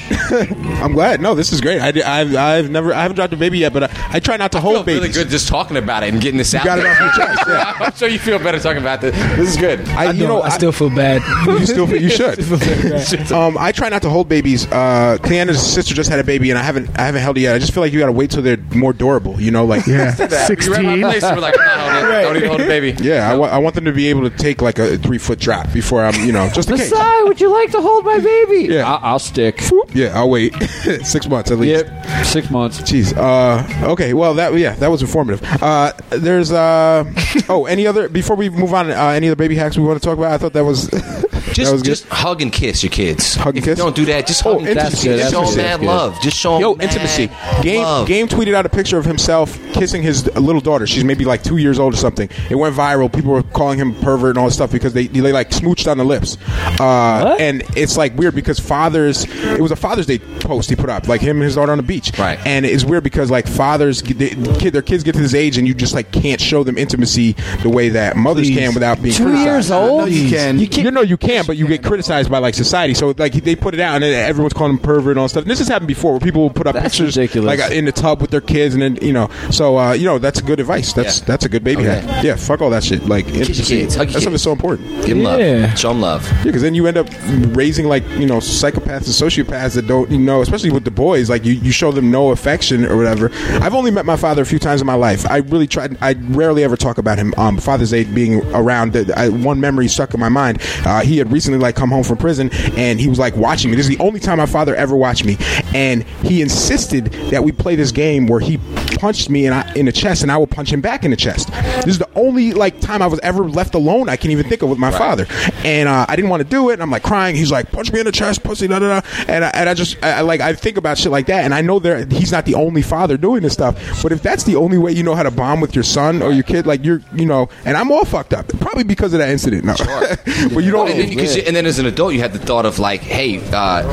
I'm 0.82 0.92
glad. 0.92 1.20
No, 1.20 1.34
this 1.34 1.52
is 1.52 1.60
great. 1.60 1.80
I, 1.80 1.88
I, 1.88 2.56
have 2.56 2.70
never, 2.70 2.92
I 2.92 3.02
haven't 3.02 3.16
dropped 3.16 3.32
a 3.32 3.36
baby 3.36 3.58
yet, 3.58 3.72
but 3.72 3.84
I, 3.84 3.90
I 4.12 4.20
try 4.20 4.36
not 4.36 4.52
to 4.52 4.58
I 4.58 4.60
hold 4.60 4.86
babies. 4.86 5.00
Really 5.00 5.12
good 5.12 5.30
just 5.30 5.48
talking 5.48 5.76
about 5.76 6.02
it 6.02 6.12
and 6.12 6.20
getting 6.20 6.38
this 6.38 6.52
you 6.52 6.58
out. 6.58 6.64
Got 6.64 6.78
it 6.80 6.86
off 6.86 7.00
your 7.00 7.10
chest. 7.10 7.42
Yeah. 7.46 7.74
I'm 7.78 7.94
sure 7.94 8.08
you 8.08 8.18
feel 8.18 8.38
better 8.38 8.58
talking 8.58 8.80
about 8.80 9.00
this. 9.00 9.14
This 9.36 9.50
is 9.50 9.56
good. 9.56 9.88
I, 9.90 10.06
I 10.06 10.10
you 10.12 10.26
know, 10.26 10.42
I, 10.42 10.50
still 10.50 10.72
feel 10.72 10.90
bad. 10.90 11.22
You 11.46 11.66
still, 11.66 11.86
feel, 11.86 12.00
you 12.00 12.10
should. 12.10 13.32
Um, 13.32 13.56
I 13.58 13.72
try 13.72 13.88
not 13.88 14.02
to 14.02 14.10
hold 14.10 14.28
babies. 14.28 14.66
Uh, 14.70 15.18
Cleanna's 15.22 15.60
sister 15.60 15.94
just 15.94 16.10
had 16.10 16.18
a 16.18 16.24
baby, 16.24 16.50
and 16.50 16.58
I 16.58 16.62
haven't, 16.62 16.90
I 16.98 17.02
haven't 17.02 17.22
held 17.22 17.38
it 17.38 17.42
yet. 17.42 17.54
I 17.54 17.58
just 17.58 17.72
feel 17.72 17.82
like 17.82 17.92
you 17.92 17.98
got 17.98 18.06
to 18.06 18.12
wait 18.12 18.30
till 18.30 18.42
they're 18.42 18.58
more 18.74 18.92
durable. 18.92 19.40
You 19.40 19.50
know, 19.50 19.64
like 19.64 19.86
yeah, 19.86 20.14
sixteen 20.46 20.79
17. 20.84 21.02
Place, 21.02 21.22
we're 21.22 21.36
like, 21.40 21.54
don't 21.54 22.36
even 22.36 22.48
hold 22.48 22.60
a 22.60 22.66
baby. 22.66 22.94
Yeah, 23.02 23.28
I, 23.28 23.32
w- 23.32 23.50
I 23.50 23.58
want 23.58 23.74
them 23.74 23.84
to 23.84 23.92
be 23.92 24.08
able 24.08 24.28
to 24.28 24.36
take 24.36 24.62
like 24.62 24.78
a 24.78 24.98
three 24.98 25.18
foot 25.18 25.38
drop 25.38 25.72
before 25.72 26.04
I'm, 26.04 26.24
you 26.26 26.32
know, 26.32 26.48
just 26.50 26.68
the 26.68 26.76
case. 26.76 26.90
Masai, 26.90 27.22
would 27.24 27.40
you 27.40 27.50
like 27.52 27.70
to 27.72 27.80
hold 27.80 28.04
my 28.04 28.18
baby? 28.18 28.72
Yeah. 28.72 28.90
I- 28.92 29.10
I'll 29.10 29.18
stick. 29.18 29.60
Yeah, 29.92 30.18
I'll 30.18 30.30
wait 30.30 30.54
six 31.02 31.28
months 31.28 31.50
at 31.50 31.58
least. 31.58 31.86
Yep, 31.86 32.24
six 32.26 32.50
months. 32.50 32.80
Jeez. 32.80 33.16
Uh, 33.16 33.90
okay. 33.92 34.14
Well, 34.14 34.34
that 34.34 34.54
yeah, 34.54 34.74
that 34.76 34.90
was 34.90 35.02
informative. 35.02 35.42
Uh, 35.62 35.92
there's 36.10 36.52
uh, 36.52 37.04
oh, 37.48 37.66
any 37.66 37.86
other 37.86 38.08
before 38.08 38.36
we 38.36 38.48
move 38.50 38.72
on, 38.74 38.90
uh, 38.90 38.94
any 39.08 39.28
other 39.28 39.36
baby 39.36 39.56
hacks 39.56 39.76
we 39.76 39.84
want 39.84 40.00
to 40.00 40.06
talk 40.06 40.16
about? 40.18 40.32
I 40.32 40.38
thought 40.38 40.52
that 40.52 40.64
was 40.64 40.90
was 41.58 41.82
Just, 41.82 42.06
hug 42.08 42.42
and 42.42 42.52
kiss 42.52 42.82
your 42.82 42.90
kids. 42.90 43.34
Hug 43.34 43.48
and 43.56 43.58
If 43.58 43.66
you 43.66 43.72
kiss? 43.72 43.78
Don't 43.78 43.96
do 43.96 44.04
that. 44.06 44.26
Just 44.26 44.44
oh, 44.46 44.52
hug 44.52 44.56
Oh, 44.56 44.60
and 44.60 44.68
intimacy. 44.70 45.08
kiss. 45.08 45.20
Just 45.20 45.22
That's 45.22 45.32
show 45.32 45.40
them 45.50 45.64
intimacy. 45.66 45.84
mad 45.86 45.94
love. 45.94 46.20
Just 46.20 46.36
show 46.36 46.52
them 46.52 46.60
Yo, 46.62 46.72
intimacy. 46.76 47.30
Game 47.62 48.06
game 48.06 48.28
tweeted 48.28 48.54
out 48.54 48.66
a 48.66 48.68
picture 48.68 48.98
of 48.98 49.04
himself 49.04 49.58
kissing 49.72 50.02
his 50.02 50.26
little 50.36 50.60
daughter. 50.70 50.86
She's 50.86 51.04
maybe 51.04 51.24
like 51.24 51.42
two 51.42 51.56
years 51.58 51.78
old 51.78 51.94
or 51.94 51.96
something. 51.96 52.28
It 52.48 52.54
went 52.54 52.74
viral. 52.74 53.12
People 53.12 53.32
were 53.32 53.42
calling 53.42 53.78
him 53.78 53.94
pervert 53.96 54.30
and 54.30 54.38
all 54.38 54.46
this 54.46 54.54
stuff 54.54 54.70
because 54.72 54.92
they 54.92 55.06
they 55.08 55.32
like 55.32 55.50
smooched 55.50 55.90
on 55.90 55.98
the 55.98 56.04
lips. 56.04 56.36
Uh, 56.78 57.36
and 57.40 57.62
it's 57.76 57.96
like 57.96 58.16
weird 58.16 58.34
because 58.34 58.58
fathers. 58.60 59.24
It 59.28 59.60
was 59.60 59.72
a 59.72 59.76
Father's 59.76 60.06
Day 60.06 60.18
post 60.18 60.70
he 60.70 60.76
put 60.76 60.88
up, 60.90 61.08
like 61.08 61.20
him 61.20 61.36
and 61.38 61.44
his 61.44 61.54
daughter 61.56 61.72
on 61.72 61.78
the 61.78 61.82
beach. 61.84 62.12
Right. 62.18 62.38
And 62.46 62.64
it's 62.64 62.84
weird 62.84 63.04
because 63.04 63.30
like 63.30 63.46
fathers, 63.46 64.02
they, 64.02 64.30
kid, 64.58 64.72
their 64.72 64.82
kids 64.82 65.02
get 65.04 65.12
to 65.14 65.20
this 65.20 65.34
age 65.34 65.58
and 65.58 65.66
you 65.66 65.74
just 65.74 65.94
like 65.94 66.10
can't 66.12 66.40
show 66.40 66.62
them 66.64 66.78
intimacy 66.78 67.32
the 67.62 67.68
way 67.68 67.88
that 67.90 68.16
mothers 68.16 68.48
Please. 68.48 68.58
can 68.58 68.74
without 68.74 69.02
being 69.02 69.14
Two 69.14 69.24
criticized. 69.24 69.46
years 69.46 69.70
old? 69.70 70.00
No, 70.02 70.06
you 70.06 70.28
can. 70.30 70.58
You, 70.58 70.68
can, 70.68 70.84
you 70.84 70.90
know 70.90 71.02
you 71.02 71.16
can, 71.16 71.44
but 71.46 71.56
you 71.56 71.66
get 71.66 71.82
criticized 71.82 72.30
by 72.30 72.38
like 72.38 72.54
society. 72.54 72.94
So 72.94 73.14
like 73.18 73.32
they 73.32 73.56
put 73.56 73.74
it 73.74 73.80
out, 73.80 73.96
and 73.96 74.04
everyone's 74.04 74.52
calling 74.52 74.76
them 74.76 74.82
pervert 74.82 75.12
and 75.12 75.18
all 75.18 75.28
stuff. 75.28 75.42
And 75.42 75.50
this 75.50 75.58
has 75.58 75.68
happened 75.68 75.88
before, 75.88 76.12
where 76.12 76.20
people 76.20 76.42
will 76.42 76.50
put 76.50 76.66
up 76.66 76.74
That's 76.74 76.96
pictures 76.96 77.16
ridiculous. 77.16 77.58
like 77.58 77.70
in 77.72 77.84
the 77.84 77.92
tub 77.92 78.20
with 78.20 78.30
their 78.30 78.40
kids, 78.40 78.74
and 78.74 78.82
then 78.82 78.96
you 79.02 79.12
know. 79.12 79.30
So 79.50 79.78
uh, 79.78 79.92
you 79.92 80.04
know 80.06 80.18
that's 80.18 80.40
good 80.50 80.60
advice. 80.60 80.92
That's 80.92 81.18
Yeah. 81.20 81.24
that's 81.26 81.44
a 81.44 81.48
good 81.48 81.64
baby 81.64 81.82
Okay. 81.86 82.00
hack. 82.00 82.24
Yeah, 82.24 82.36
fuck 82.36 82.60
all 82.62 82.70
that 82.70 82.84
shit. 82.84 83.06
Like 83.08 83.26
your 83.28 83.38
intimacy. 83.42 83.62
kids, 83.80 83.94
hug 83.94 84.08
your 84.08 84.12
that 84.14 84.20
stuff 84.22 84.32
kids. 84.32 84.40
is 84.40 84.42
so 84.42 84.52
important. 84.52 84.90
Yeah, 84.90 85.06
Give 85.06 85.16
them 85.22 85.40
Yeah. 85.40 85.66
love. 85.66 85.78
Show 85.78 85.88
them 85.88 86.00
love. 86.00 86.32
because 86.44 86.62
then 86.62 86.74
you 86.74 86.86
end 86.86 86.96
up 86.98 87.08
raising 87.56 87.86
like 87.86 88.04
you 88.18 88.26
know 88.26 88.38
psychopaths 88.38 89.06
and 89.06 89.14
sociopaths 89.46 89.74
that 89.74 89.86
don't 89.86 90.10
you 90.10 90.18
know, 90.18 90.42
especially 90.42 90.70
with 90.70 90.84
the 90.84 90.90
boys. 90.90 91.30
Like 91.30 91.44
you, 91.44 91.52
you 91.54 91.72
show 91.72 91.92
them 91.92 92.10
no 92.10 92.30
affection 92.30 92.84
or 92.84 92.96
whatever. 92.96 93.30
I've 93.62 93.74
only 93.74 93.90
met 93.90 94.04
my 94.06 94.16
father 94.16 94.42
a 94.42 94.46
few 94.46 94.58
times 94.58 94.80
in 94.80 94.86
my 94.86 94.94
life. 94.94 95.24
I 95.30 95.38
really 95.38 95.66
tried. 95.66 95.96
I 96.00 96.14
rarely 96.30 96.64
ever 96.64 96.76
talk 96.76 96.98
about 96.98 97.18
him. 97.18 97.32
Um, 97.36 97.56
Father's 97.58 97.90
Day 97.90 98.04
being 98.04 98.42
around. 98.54 98.92
that 98.92 99.16
I, 99.16 99.28
one 99.28 99.60
memory 99.60 99.88
stuck 99.88 100.14
in 100.14 100.20
my 100.20 100.28
mind. 100.28 100.60
Uh, 100.84 101.00
he 101.02 101.18
had 101.18 101.30
recently 101.30 101.58
like 101.60 101.76
come 101.76 101.90
home 101.90 102.02
from 102.02 102.16
prison, 102.16 102.50
and 102.76 102.98
he 103.00 103.08
was 103.08 103.18
like 103.18 103.36
watching 103.36 103.70
me. 103.70 103.76
This 103.76 103.86
is 103.88 103.96
the 103.96 104.02
only 104.02 104.18
time 104.20 104.38
my 104.38 104.46
father 104.46 104.74
ever 104.74 104.96
watched 104.96 105.24
me, 105.24 105.36
and 105.74 106.02
he 106.24 106.42
insisted 106.42 107.06
that 107.30 107.42
we 107.44 107.52
play 107.52 107.76
this 107.76 107.92
game 107.92 108.26
where 108.26 108.40
he 108.40 108.58
punched 108.98 109.30
me 109.30 109.46
in, 109.46 109.52
I, 109.52 109.72
in 109.74 109.86
the 109.86 109.92
chest, 109.92 110.22
and 110.22 110.30
I 110.30 110.36
would 110.36 110.50
punch 110.50 110.72
him 110.72 110.80
back 110.80 111.04
in 111.04 111.10
the 111.10 111.16
chest. 111.16 111.48
This 111.84 111.86
is 111.88 111.98
the 111.98 112.08
only 112.14 112.52
like 112.52 112.80
time 112.80 113.02
I 113.02 113.06
was 113.06 113.20
ever 113.20 113.44
left 113.44 113.74
alone. 113.74 114.08
I 114.08 114.16
can 114.16 114.30
even 114.30 114.48
think 114.48 114.62
of 114.62 114.68
with 114.68 114.78
my 114.78 114.90
father, 114.90 115.26
and 115.64 115.88
uh, 115.88 116.06
I 116.08 116.16
didn't 116.16 116.30
want 116.30 116.42
to 116.42 116.48
do 116.48 116.70
it. 116.70 116.74
And 116.74 116.82
I'm 116.82 116.90
like 116.90 117.02
crying. 117.02 117.36
He's 117.36 117.50
like, 117.52 117.70
punch 117.72 117.92
me 117.92 118.00
in 118.00 118.06
the 118.06 118.12
chest, 118.12 118.42
pussy, 118.42 118.68
da 118.68 118.78
da 118.78 119.00
da. 119.00 119.06
And 119.28 119.44
I, 119.44 119.48
and 119.50 119.68
I 119.68 119.74
just 119.74 120.02
I, 120.02 120.18
I, 120.18 120.20
like 120.22 120.40
I 120.40 120.52
think 120.54 120.76
about 120.76 120.98
shit 120.98 121.12
like 121.12 121.26
that, 121.26 121.44
and 121.44 121.54
I 121.54 121.60
know 121.62 121.78
there 121.78 122.04
he's 122.06 122.32
not 122.32 122.44
the 122.46 122.54
only 122.54 122.82
father 122.82 123.16
doing 123.16 123.42
this 123.42 123.52
stuff. 123.52 124.02
But 124.02 124.12
if 124.12 124.22
that's 124.22 124.44
the 124.44 124.56
only 124.56 124.78
way 124.78 124.92
you 124.92 125.02
know 125.02 125.14
how 125.14 125.22
to 125.22 125.30
bond 125.30 125.62
with 125.62 125.74
your 125.74 125.84
son 125.84 126.22
or 126.22 126.32
your 126.32 126.42
kid, 126.44 126.66
like 126.66 126.84
you're 126.84 127.00
you 127.14 127.26
know, 127.26 127.48
and 127.64 127.76
I'm 127.76 127.90
all 127.90 128.04
fucked 128.04 128.34
up, 128.34 128.48
probably 128.60 128.84
because 128.84 129.12
of 129.12 129.18
that 129.20 129.30
incident. 129.30 129.64
No, 129.64 129.74
but 130.54 130.64
you 130.64 130.70
don't. 130.70 130.90
And 130.90 131.00
then, 131.00 131.16
'cause 131.18 131.36
you- 131.36 131.42
and 131.46 131.54
then 131.56 131.66
as 131.66 131.78
an 131.78 131.86
adult, 131.86 132.12
you 132.14 132.20
had 132.20 132.32
the 132.32 132.38
thought 132.38 132.66
of 132.66 132.78
like, 132.78 133.00
hey, 133.00 133.40
uh, 133.52 133.84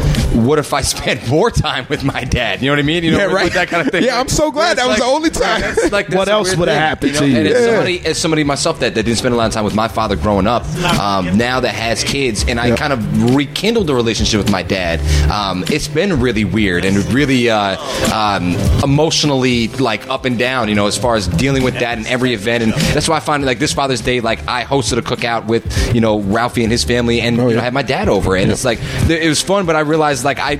what 0.42 0.60
if 0.60 0.74
I 0.74 0.82
spent 0.88 1.28
more 1.30 1.50
time 1.52 1.67
with 1.90 2.04
my 2.04 2.24
dad? 2.24 2.62
You 2.62 2.68
know 2.68 2.74
what 2.74 2.80
I 2.80 2.84
mean? 2.84 3.04
You 3.04 3.12
know, 3.12 3.18
Yeah, 3.18 3.26
with- 3.28 3.34
with 3.34 3.42
right. 3.44 3.54
that 3.54 3.68
kind 3.70 3.86
of 3.86 3.92
thing. 3.92 4.04
Yeah, 4.04 4.20
I'm 4.20 4.28
so 4.28 4.52
glad 4.52 4.72
It's 4.74 4.82
that 4.82 4.88
was 4.88 4.98
the 4.98 5.06
only 5.06 5.30
time. 5.30 5.62
that's 5.62 5.92
like, 5.92 6.08
that's 6.08 6.18
What 6.18 6.28
else 6.28 6.56
would've 6.56 6.74
thing, 6.74 6.80
happened 6.82 7.14
know? 7.14 7.20
to 7.22 7.28
you? 7.28 7.38
And 7.38 7.48
as 7.48 7.54
Yeah. 7.60 7.66
somebody, 7.72 8.06
as 8.06 8.18
somebody 8.18 8.44
myself 8.44 8.80
that, 8.80 8.96
that 8.96 9.04
didn't 9.04 9.18
spend 9.18 9.34
a 9.34 9.38
lot 9.38 9.48
of 9.48 9.54
time 9.54 9.64
with 9.66 9.76
my 9.76 9.88
father 9.88 10.16
growing 10.16 10.48
up, 10.48 10.66
um, 11.00 11.38
now 11.38 11.60
that 11.60 11.74
has 11.76 12.04
kids, 12.04 12.46
and 12.48 12.60
I 12.60 12.76
kind 12.76 12.94
of 12.94 13.36
rekindled 13.36 13.88
the 13.88 13.96
relationship 13.96 14.38
with 14.40 14.52
my 14.52 14.64
dad. 14.64 15.00
Um, 15.32 15.64
it's 15.68 15.88
been 15.88 16.20
really 16.20 16.46
weird 16.46 16.86
and 16.86 16.98
really 17.14 17.50
uh, 17.50 17.78
um, 18.14 18.56
emotionally 18.84 19.68
like 19.70 20.08
up 20.10 20.26
and 20.26 20.38
down. 20.38 20.70
You 20.70 20.76
know, 20.76 20.88
as 20.88 20.98
far 20.98 21.16
as 21.16 21.28
dealing 21.28 21.64
with 21.64 21.76
that 21.80 21.98
in 21.98 22.06
every 22.08 22.34
event, 22.34 22.64
and 22.64 22.74
that's 22.74 23.08
why 23.08 23.18
I 23.18 23.20
find 23.20 23.46
like 23.46 23.60
this 23.60 23.74
Father's 23.74 24.02
Day, 24.02 24.20
like 24.22 24.40
I 24.48 24.64
hosted 24.64 24.98
a 24.98 25.02
cookout 25.02 25.46
with 25.46 25.94
you 25.94 26.02
know 26.02 26.20
Ralphie 26.20 26.64
and 26.64 26.72
his 26.72 26.84
family, 26.84 27.22
and 27.22 27.38
you 27.38 27.44
know 27.44 27.50
yeah. 27.50 27.62
had 27.62 27.74
my 27.74 27.82
dad 27.84 28.10
over, 28.10 28.36
and 28.36 28.52
it's 28.52 28.66
like 28.66 28.80
it 29.10 29.28
was 29.30 29.42
fun, 29.42 29.66
but 29.66 29.76
I 29.76 29.82
realized 29.82 30.24
like 30.24 30.40
I, 30.40 30.60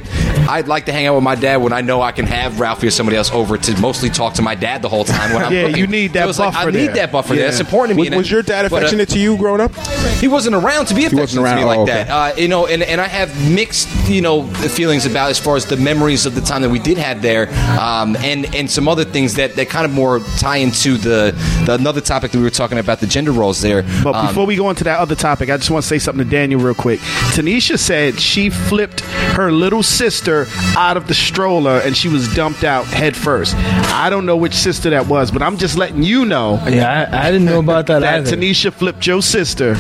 I'd 0.50 0.68
like 0.68 0.86
to 0.86 0.92
hang 0.98 1.08
out 1.08 1.16
with 1.16 1.24
my 1.24 1.36
dad 1.36 1.58
when 1.58 1.74
I 1.74 1.82
know 1.82 2.02
I 2.02 2.12
can 2.12 2.26
have 2.26 2.60
Ralphie 2.60 2.88
or 2.88 2.92
somebody 2.92 3.18
else 3.18 3.32
over 3.32 3.58
to 3.58 3.80
mostly 3.80 4.10
talk 4.10 4.34
to 4.36 4.42
my 4.42 4.56
dad 4.56 4.82
the 4.82 4.90
whole 4.90 5.04
time 5.06 5.34
when 5.34 5.44
I'm 5.44 5.54
Yeah, 5.58 5.64
cooking. 5.68 5.78
you 5.78 5.88
need 5.88 6.14
that 6.14 6.24
So 6.24 6.30
it's 6.30 6.40
like, 6.40 6.54
buffer 6.54 6.68
I 6.68 6.72
need 6.72 6.88
there. 6.88 6.94
that 6.96 7.12
buffer. 7.12 7.30
there. 7.34 7.44
Yeah. 7.44 7.48
That's 7.50 7.60
important 7.60 7.92
to 7.92 7.96
me. 7.96 8.02
Was, 8.02 8.08
And 8.08 8.18
was 8.18 8.32
your 8.32 8.42
dad 8.42 8.64
but, 8.70 8.74
uh, 8.74 8.78
affectionate 8.78 9.10
to 9.10 9.20
you 9.20 9.38
growing 9.38 9.62
up? 9.62 9.76
he 10.20 10.28
wasn't 10.28 10.56
around 10.56 10.88
to 10.88 10.96
be 10.96 11.06
affectionate 11.06 11.22
wasn't 11.22 11.46
to 11.46 11.56
me 11.56 11.62
around. 11.62 11.68
like 11.68 11.78
Oh, 11.80 11.84
okay. 11.84 11.94
that. 12.04 12.10
Uh, 12.10 12.36
you 12.38 12.48
know, 12.48 12.66
and, 12.68 12.82
and 12.84 13.00
I 13.00 13.08
have 13.08 13.30
mixed, 13.52 13.88
you 14.10 14.22
know, 14.22 14.48
feelings 14.48 15.06
about 15.06 15.30
as 15.30 15.38
far 15.40 15.56
as 15.56 15.66
the 15.66 15.78
memories 15.78 16.26
of 16.26 16.34
the 16.34 16.42
time 16.42 16.62
that 16.64 16.70
we 16.70 16.80
did 16.80 16.98
have 16.98 17.22
there, 17.22 17.50
um, 17.80 18.16
and 18.18 18.54
and 18.56 18.70
some 18.72 18.88
other 18.88 19.04
things 19.06 19.36
that, 19.36 19.56
that 19.56 19.70
kind 19.70 19.86
of 19.86 19.92
more 19.92 20.20
tie 20.38 20.58
into 20.58 20.98
the, 20.98 21.36
the 21.66 21.74
another 21.76 22.02
topic 22.02 22.32
that 22.32 22.38
we 22.38 22.44
were 22.44 22.50
talking 22.50 22.78
about 22.80 23.00
the 23.00 23.08
gender 23.08 23.32
roles 23.32 23.62
there. 23.62 23.84
But 24.04 24.16
Um, 24.16 24.28
before 24.28 24.46
we 24.46 24.56
go 24.56 24.70
into 24.70 24.84
that 24.86 25.00
other 25.00 25.16
topic, 25.16 25.50
I 25.50 25.58
just 25.58 25.70
want 25.70 25.84
to 25.84 25.88
say 25.88 26.00
something 26.00 26.24
to 26.26 26.30
Daniel 26.32 26.60
real 26.62 26.74
quick. 26.74 27.00
Tanisha 27.36 27.78
said 27.78 28.20
she 28.20 28.50
flipped 28.50 29.02
her 29.36 29.52
little 29.52 29.84
sister 29.84 30.48
out 30.78 30.87
of 30.96 31.08
the 31.10 31.14
stroller 31.14 31.80
and 31.84 31.98
she 31.98 32.08
was 32.08 32.34
dumped 32.36 32.64
out 32.64 32.86
head 32.86 33.18
first. 33.18 33.56
I 33.56 34.10
don't 34.10 34.26
know 34.26 34.38
which 34.38 34.54
sister 34.54 34.92
that 34.92 35.08
was, 35.08 35.32
but 35.32 35.42
I'm 35.42 35.58
just 35.58 35.76
letting 35.78 36.04
you 36.04 36.24
know 36.26 36.62
Yeah, 36.68 37.10
I, 37.12 37.28
I 37.28 37.32
didn't 37.32 37.46
know 37.46 37.60
about 37.60 37.88
that, 37.88 38.00
that 38.00 38.20
either. 38.22 38.38
Tanisha 38.38 38.72
flipped 38.72 39.06
your 39.06 39.22
sister 39.22 39.76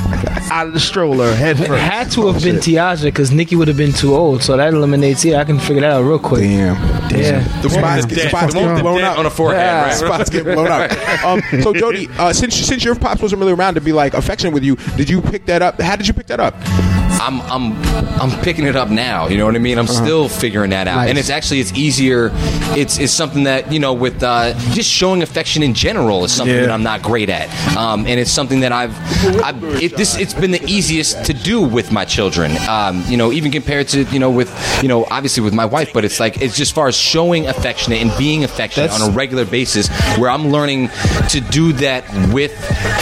out 0.52 0.68
of 0.68 0.74
the 0.74 0.80
stroller 0.80 1.34
head 1.36 1.60
It 1.60 1.68
had 1.70 2.12
to 2.12 2.28
have 2.32 2.42
been 2.44 2.56
Tiaja 2.58 3.04
because 3.04 3.32
Nikki 3.32 3.56
would 3.56 3.68
have 3.68 3.78
been 3.78 3.94
too 3.94 4.16
old, 4.16 4.42
so 4.44 4.58
that 4.58 4.74
eliminates. 4.74 5.24
Yeah, 5.24 5.40
I 5.40 5.44
can 5.46 5.60
figure 5.60 5.82
that 5.82 5.92
out 5.94 6.02
real 6.04 6.20
quick. 6.20 6.42
Damn. 6.42 6.76
Yeah. 7.16 7.40
The 7.62 7.70
spots, 7.70 8.06
get, 8.06 8.16
dent- 8.18 8.30
spots 8.30 8.54
get 8.54 8.82
blown 8.82 8.98
dent 8.98 9.08
up 9.12 9.18
on 9.20 9.24
the 9.26 9.30
forehead, 9.32 9.62
Yeah. 9.62 9.84
right? 9.84 9.94
Spots 9.94 10.30
get 10.30 10.44
blown 10.44 10.68
up. 10.68 10.92
Um, 11.28 11.42
so 11.62 11.74
Jody, 11.74 12.08
uh, 12.18 12.32
since 12.34 12.56
since 12.56 12.84
your 12.84 12.96
pops 12.96 13.22
wasn't 13.22 13.40
really 13.40 13.52
around 13.54 13.74
to 13.76 13.82
be 13.82 13.92
like 13.92 14.14
affectionate 14.14 14.54
with 14.54 14.64
you, 14.64 14.76
did 14.96 15.10
you 15.10 15.22
pick 15.22 15.46
that 15.48 15.62
up? 15.62 15.80
How 15.82 15.96
did 15.96 16.08
you 16.08 16.14
pick 16.14 16.28
that 16.28 16.40
up? 16.40 16.54
I'm 17.20 17.42
I'm 17.44 17.74
I'm 18.22 18.40
picking 18.44 18.66
it 18.66 18.76
up 18.76 18.90
now. 18.90 19.28
You 19.28 19.38
know 19.38 19.46
what 19.46 19.56
I 19.56 19.60
mean? 19.60 19.78
I'm 19.80 19.86
Uh-huh. 19.88 20.04
still 20.06 20.30
figuring 20.30 20.70
that 20.72 20.88
out, 20.88 21.08
and 21.08 21.18
it's 21.18 21.30
actually 21.30 21.60
it's 21.60 21.74
easier. 21.74 22.32
It's 22.76 23.00
it's 23.00 23.14
something 23.14 23.44
that 23.44 23.72
you 23.72 23.80
know 23.80 23.94
with 23.94 24.22
uh, 24.24 24.54
just 24.74 24.90
showing 24.90 25.22
affection 25.24 25.64
in 25.64 25.74
general 25.74 26.24
is 26.24 26.32
something 26.32 26.56
Yeah. 26.56 26.62
that 26.64 26.72
I'm 26.72 26.84
not 26.84 27.02
great 27.02 27.30
at, 27.30 27.48
um, 27.78 28.06
and 28.06 28.20
it's 28.20 28.32
something 28.32 28.60
that 28.62 28.72
I've, 28.72 28.96
I've 29.44 29.64
it, 29.82 29.96
this 29.98 30.18
it's 30.18 30.34
been 30.34 30.52
the 30.52 30.64
easiest 30.66 31.26
to 31.26 31.34
do 31.34 31.62
with 31.62 31.92
my 31.92 32.06
children. 32.06 32.52
Um, 32.70 33.04
you 33.08 33.18
know, 33.18 33.32
even 33.32 33.52
compared 33.52 33.88
to 33.90 34.04
you 34.06 34.20
know 34.20 34.30
with 34.30 34.50
you 34.82 34.88
know 34.90 35.06
obviously 35.10 35.44
with 35.44 35.54
my 35.54 35.66
wife, 35.66 35.92
but 35.94 36.06
it's 36.06 36.20
like 36.20 36.42
it's 36.42 36.56
just 36.56 36.74
far 36.76 36.88
as 36.88 36.96
showing 36.98 37.48
affectionate 37.48 38.02
and 38.02 38.12
being 38.18 38.44
affectionate 38.44 38.88
That's- 38.92 39.02
on 39.02 39.12
a 39.12 39.16
regular 39.16 39.46
basis, 39.46 39.88
where 40.18 40.30
I'm 40.30 40.50
learning 40.50 40.90
to 41.30 41.42
do 41.42 41.74
that 41.74 42.04
with 42.34 42.54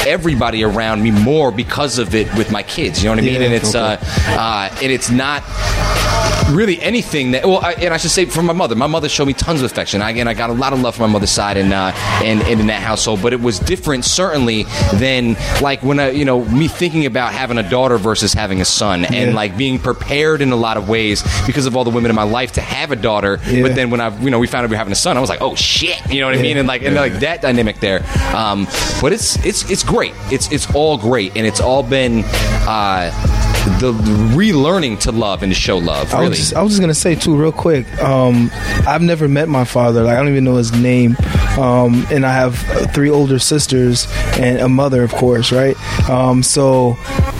everybody 0.08 0.64
around 0.64 1.02
me 1.04 1.12
more 1.12 1.52
because 1.52 1.98
of 2.00 2.14
it 2.16 2.34
with 2.36 2.52
my 2.52 2.64
kids. 2.64 3.00
You 3.04 3.10
know 3.10 3.14
what 3.16 3.20
I 3.20 3.26
mean? 3.26 3.34
Yeah, 3.42 3.48
and 3.48 3.54
it's 3.54 3.76
uh, 3.76 3.98
uh, 4.08 4.70
and 4.82 4.92
it's 4.92 5.10
not 5.10 5.44
really 6.52 6.80
anything 6.82 7.32
that 7.32 7.46
well 7.46 7.60
I, 7.60 7.74
and 7.74 7.94
I 7.94 7.98
should 7.98 8.12
say 8.12 8.26
from 8.26 8.46
my 8.46 8.54
mother 8.54 8.76
my 8.76 8.88
mother 8.88 9.10
showed 9.10 9.26
me 9.26 9.34
tons 9.34 9.62
of 9.62 9.72
affection. 9.72 10.02
I, 10.02 10.12
again 10.12 10.28
I 10.28 10.34
got 10.34 10.50
a 10.50 10.54
lot 10.54 10.74
of 10.74 10.82
love 10.82 10.96
from 10.96 11.10
my 11.10 11.14
mother's 11.14 11.32
side 11.32 11.58
and 11.58 11.74
uh, 11.74 11.92
and, 12.24 12.42
and 12.44 12.62
in 12.62 12.68
that 12.68 12.82
household 12.82 13.22
but 13.22 13.34
it 13.34 13.42
was 13.42 13.60
different 13.60 14.06
certainly 14.06 14.64
than 14.96 15.36
like 15.62 15.84
when 15.84 16.00
I 16.00 16.12
you 16.12 16.26
know 16.26 16.46
me 16.46 16.68
thinking 16.68 17.06
about 17.06 17.34
having 17.34 17.58
a 17.58 17.68
daughter 17.70 17.98
versus 17.98 18.34
having 18.34 18.62
a 18.62 18.66
son 18.66 19.06
and 19.06 19.34
like 19.34 19.58
being 19.58 19.80
prepared 19.80 20.42
in 20.42 20.52
a 20.52 20.56
lot 20.56 20.78
of 20.78 20.88
ways 20.88 21.24
because 21.46 21.66
of 21.66 21.76
all 21.76 21.84
the 21.84 21.90
women 21.90 22.10
in 22.10 22.16
my 22.16 22.24
life 22.24 22.54
to 22.54 22.62
have 22.62 22.92
a 22.92 22.96
daughter. 22.96 23.40
Yeah. 23.46 23.64
but 23.64 23.76
then 23.76 23.90
when 23.90 24.02
I 24.02 24.18
you 24.22 24.30
know 24.30 24.40
we 24.40 24.48
found 24.48 24.64
out 24.64 24.70
we 24.70 24.76
were 24.76 24.78
having 24.78 24.94
a 24.94 24.96
son 24.96 25.18
I 25.18 25.22
was 25.22 25.30
like 25.30 25.42
oh 25.42 25.56
shit 25.56 26.06
you 26.10 26.22
know 26.22 26.28
what 26.28 26.38
I 26.38 26.42
mean? 26.42 26.58
And 26.58 26.68
like 26.68 26.84
and 26.84 26.96
like 26.96 27.14
that 27.20 27.42
dynamic 27.42 27.80
there. 27.80 28.06
Um, 28.36 28.66
but 29.02 29.14
it's 29.14 29.44
it's 29.46 29.70
it's 29.70 29.84
great. 29.84 30.14
It's 30.32 30.52
it's 30.52 30.74
all 30.74 30.98
great. 30.98 31.36
And 31.36 31.46
it's 31.46 31.60
all 31.60 31.84
been 31.84 32.24
uh, 32.68 33.12
the 33.80 33.94
relearning 34.36 35.00
to 35.02 35.12
love 35.12 35.44
and 35.44 35.52
to 35.52 35.60
show 35.60 35.78
love 35.78 36.14
I 36.14 36.20
really 36.20 36.30
was, 36.30 36.40
just, 36.40 36.54
I 36.54 36.62
was 36.62 36.72
just 36.72 36.82
gonna 36.82 36.94
say 36.94 37.16
too, 37.16 37.36
real 37.36 37.52
quick. 37.52 37.86
Um, 38.02 38.50
I've 38.88 39.02
never 39.02 39.28
met 39.28 39.50
my 39.50 39.66
father. 39.66 40.04
Like 40.04 40.18
I 40.18 40.20
don't 40.20 40.30
even 40.30 40.44
know 40.44 40.56
his 40.56 40.72
name. 40.72 41.16
Um, 41.58 42.06
and 42.12 42.26
I 42.26 42.34
have 42.34 42.58
three 42.94 43.10
older 43.10 43.40
sisters 43.40 44.08
and 44.38 44.60
a 44.60 44.68
mother, 44.68 45.04
of 45.04 45.14
course, 45.14 45.52
right? 45.52 45.76
Um, 46.10 46.44
so 46.44 46.98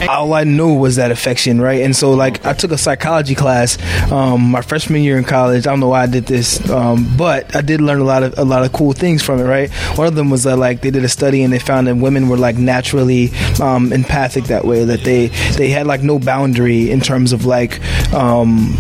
all 0.10 0.34
I 0.34 0.46
knew 0.46 0.74
was 0.74 0.96
that 0.96 1.12
affection, 1.12 1.60
right? 1.60 1.82
And 1.82 1.96
so 1.96 2.12
like 2.12 2.46
I 2.46 2.54
took 2.54 2.72
a 2.72 2.78
psychology 2.78 3.36
class 3.36 3.78
um, 4.12 4.52
my 4.52 4.62
freshman 4.62 5.04
year 5.04 5.18
in 5.18 5.24
college. 5.24 5.68
I 5.68 5.72
don't 5.72 5.80
know 5.80 5.90
why 5.90 6.04
I 6.04 6.08
did 6.08 6.26
this, 6.26 6.68
um, 6.70 7.16
but 7.18 7.56
I 7.56 7.62
did 7.62 7.82
learn 7.82 8.00
a 8.00 8.04
lot 8.04 8.24
of 8.24 8.38
a 8.38 8.46
lot 8.46 8.64
of 8.64 8.72
cool 8.72 8.94
things 8.94 9.22
from 9.22 9.40
it, 9.40 9.44
right? 9.44 9.70
One 9.98 10.08
of 10.08 10.16
them 10.16 10.30
was 10.30 10.44
that 10.44 10.58
like 10.58 10.82
they 10.82 10.92
did 10.92 11.04
a 11.04 11.10
study 11.10 11.44
and 11.44 11.52
they 11.52 11.60
found 11.60 11.88
that 11.88 11.96
women 11.96 12.30
were 12.30 12.38
like 12.38 12.58
naturally 12.58 13.32
um, 13.62 13.92
empathic 13.92 14.46
that 14.46 14.66
way. 14.66 14.86
That 14.86 15.02
they 15.02 15.28
they 15.58 15.70
had 15.70 15.88
like 15.88 16.02
no 16.02 16.15
boundary 16.20 16.92
in 16.92 17.00
terms 17.00 17.34
of 17.34 17.46
like 17.46 17.82
um, 18.14 18.76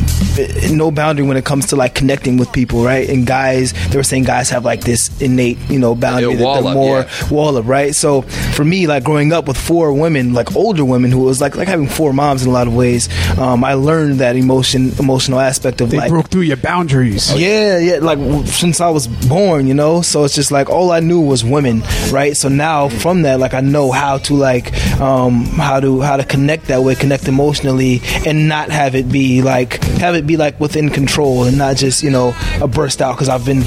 no 0.71 0.91
boundary 0.91 1.25
when 1.25 1.37
it 1.37 1.45
comes 1.45 1.67
to 1.67 1.75
like 1.75 1.95
connecting 1.95 2.37
with 2.37 2.51
people, 2.51 2.83
right? 2.83 3.07
And 3.09 3.25
guys, 3.25 3.73
they 3.89 3.97
were 3.97 4.03
saying 4.03 4.23
guys 4.23 4.49
have 4.49 4.65
like 4.65 4.81
this 4.81 5.09
innate, 5.21 5.57
you 5.69 5.79
know, 5.79 5.95
boundary 5.95 6.35
that 6.35 6.43
wall 6.43 6.61
they're 6.61 6.71
up, 6.71 6.75
more 6.75 6.99
yeah. 6.99 7.29
wall 7.29 7.57
up, 7.57 7.65
right? 7.65 7.93
So 7.95 8.21
for 8.21 8.63
me, 8.65 8.87
like 8.87 9.03
growing 9.03 9.33
up 9.33 9.47
with 9.47 9.57
four 9.57 9.93
women, 9.93 10.33
like 10.33 10.55
older 10.55 10.85
women, 10.85 11.11
who 11.11 11.19
was 11.19 11.41
like 11.41 11.55
like 11.55 11.67
having 11.67 11.87
four 11.87 12.13
moms 12.13 12.43
in 12.43 12.49
a 12.49 12.53
lot 12.53 12.67
of 12.67 12.75
ways, 12.75 13.09
um, 13.37 13.63
I 13.63 13.73
learned 13.73 14.19
that 14.19 14.35
emotion, 14.35 14.91
emotional 14.99 15.39
aspect 15.39 15.81
of 15.81 15.89
They 15.89 15.97
like 15.97 16.09
broke 16.09 16.29
through 16.29 16.41
your 16.41 16.57
boundaries. 16.57 17.33
yeah, 17.37 17.77
yeah, 17.79 17.97
like 17.99 18.19
since 18.47 18.81
I 18.81 18.89
was 18.89 19.07
born, 19.07 19.67
you 19.67 19.73
know. 19.73 20.01
So 20.01 20.23
it's 20.23 20.35
just 20.35 20.51
like 20.51 20.69
all 20.69 20.91
I 20.91 20.99
knew 20.99 21.21
was 21.21 21.43
women, 21.43 21.81
right? 22.11 22.35
So 22.35 22.49
now 22.49 22.89
from 22.89 23.23
that, 23.23 23.39
like 23.39 23.53
I 23.53 23.61
know 23.61 23.91
how 23.91 24.17
to 24.19 24.35
like 24.35 24.73
um 24.99 25.45
how 25.45 25.79
to 25.79 26.01
how 26.01 26.17
to 26.17 26.23
connect 26.23 26.67
that 26.67 26.81
way, 26.81 26.95
connect 26.95 27.27
emotionally, 27.27 28.01
and 28.25 28.47
not 28.47 28.69
have 28.69 28.95
it 28.95 29.09
be 29.09 29.41
like 29.41 29.83
have 29.99 30.15
it 30.15 30.24
be 30.25 30.37
like 30.37 30.59
within 30.59 30.89
control 30.89 31.43
and 31.43 31.57
not 31.57 31.77
just 31.77 32.03
you 32.03 32.09
know 32.09 32.35
a 32.61 32.67
burst 32.67 33.01
out 33.01 33.15
because 33.15 33.29
I've 33.29 33.45
been 33.45 33.63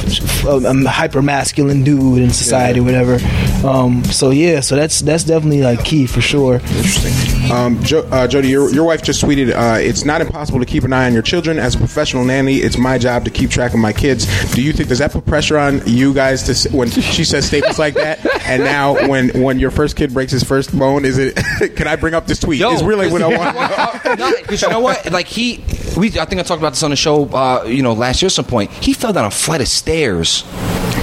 a, 0.47 0.87
a 0.87 0.89
hyper 0.89 1.23
masculine 1.23 1.85
dude 1.85 2.23
in 2.23 2.31
society, 2.31 2.81
whatever. 2.81 3.19
Um, 3.67 4.05
so 4.05 4.31
yeah, 4.31 4.61
so 4.61 4.77
that's 4.77 5.01
that's 5.01 5.25
definitely 5.25 5.63
like 5.63 5.85
key 5.85 6.07
for 6.07 6.21
sure. 6.21 6.55
Interesting. 6.55 7.51
Um, 7.51 7.83
jo- 7.83 8.07
uh, 8.11 8.27
Jody, 8.27 8.49
your, 8.49 8.71
your 8.71 8.85
wife 8.85 9.03
just 9.03 9.23
tweeted, 9.25 9.55
uh, 9.55 9.79
"It's 9.81 10.05
not 10.05 10.21
impossible 10.21 10.59
to 10.61 10.67
keep 10.67 10.85
an 10.85 10.93
eye 10.93 11.07
on 11.07 11.13
your 11.15 11.23
children. 11.23 11.59
As 11.59 11.75
a 11.75 11.79
professional 11.79 12.25
nanny, 12.25 12.57
it's 12.57 12.77
my 12.77 12.99
job 12.99 13.25
to 13.25 13.31
keep 13.31 13.51
track 13.51 13.73
of 13.73 13.81
my 13.81 13.93
kids." 13.93 14.27
Do 14.53 14.63
you 14.63 14.73
think 14.73 14.89
does 14.89 14.99
that 14.99 15.13
put 15.13 15.25
pressure 15.27 15.57
on 15.59 15.81
you 15.87 16.13
guys 16.13 16.43
to 16.45 16.77
when 16.77 16.91
she 16.91 17.25
says 17.25 17.47
statements 17.47 17.79
like 17.79 17.95
that? 17.95 18.19
And 18.49 18.65
now, 18.65 18.95
when 19.09 19.43
when 19.43 19.59
your 19.59 19.71
first 19.71 19.95
kid 19.95 20.15
breaks 20.15 20.33
his 20.33 20.43
first 20.43 20.77
bone, 20.77 21.05
is 21.05 21.19
it? 21.19 21.37
can 21.77 21.87
I 21.87 21.97
bring 21.97 22.15
up 22.15 22.27
this 22.27 22.39
tweet? 22.39 22.61
Yo, 22.61 22.73
is 22.73 22.83
really 22.83 23.11
what 23.11 23.21
I 23.21 23.27
want. 23.37 24.39
Because 24.41 24.63
you 24.63 24.71
know 24.71 24.81
what? 24.81 25.13
Like 25.13 25.27
he, 25.27 25.63
we. 25.99 26.19
I 26.19 26.25
think 26.25 26.41
I 26.41 26.45
talked 26.49 26.61
about 26.61 26.71
this 26.71 26.83
on 26.83 26.91
the 26.91 26.97
show. 26.97 27.27
Uh, 27.27 27.65
you 27.67 27.83
know, 27.83 27.93
last 27.93 28.23
year 28.23 28.27
at 28.27 28.33
some 28.33 28.45
point, 28.45 28.71
he 28.73 28.93
fell 28.93 29.13
down 29.13 29.25
a 29.25 29.31
flight 29.31 29.61
of 29.61 29.69
stairs 29.69 30.45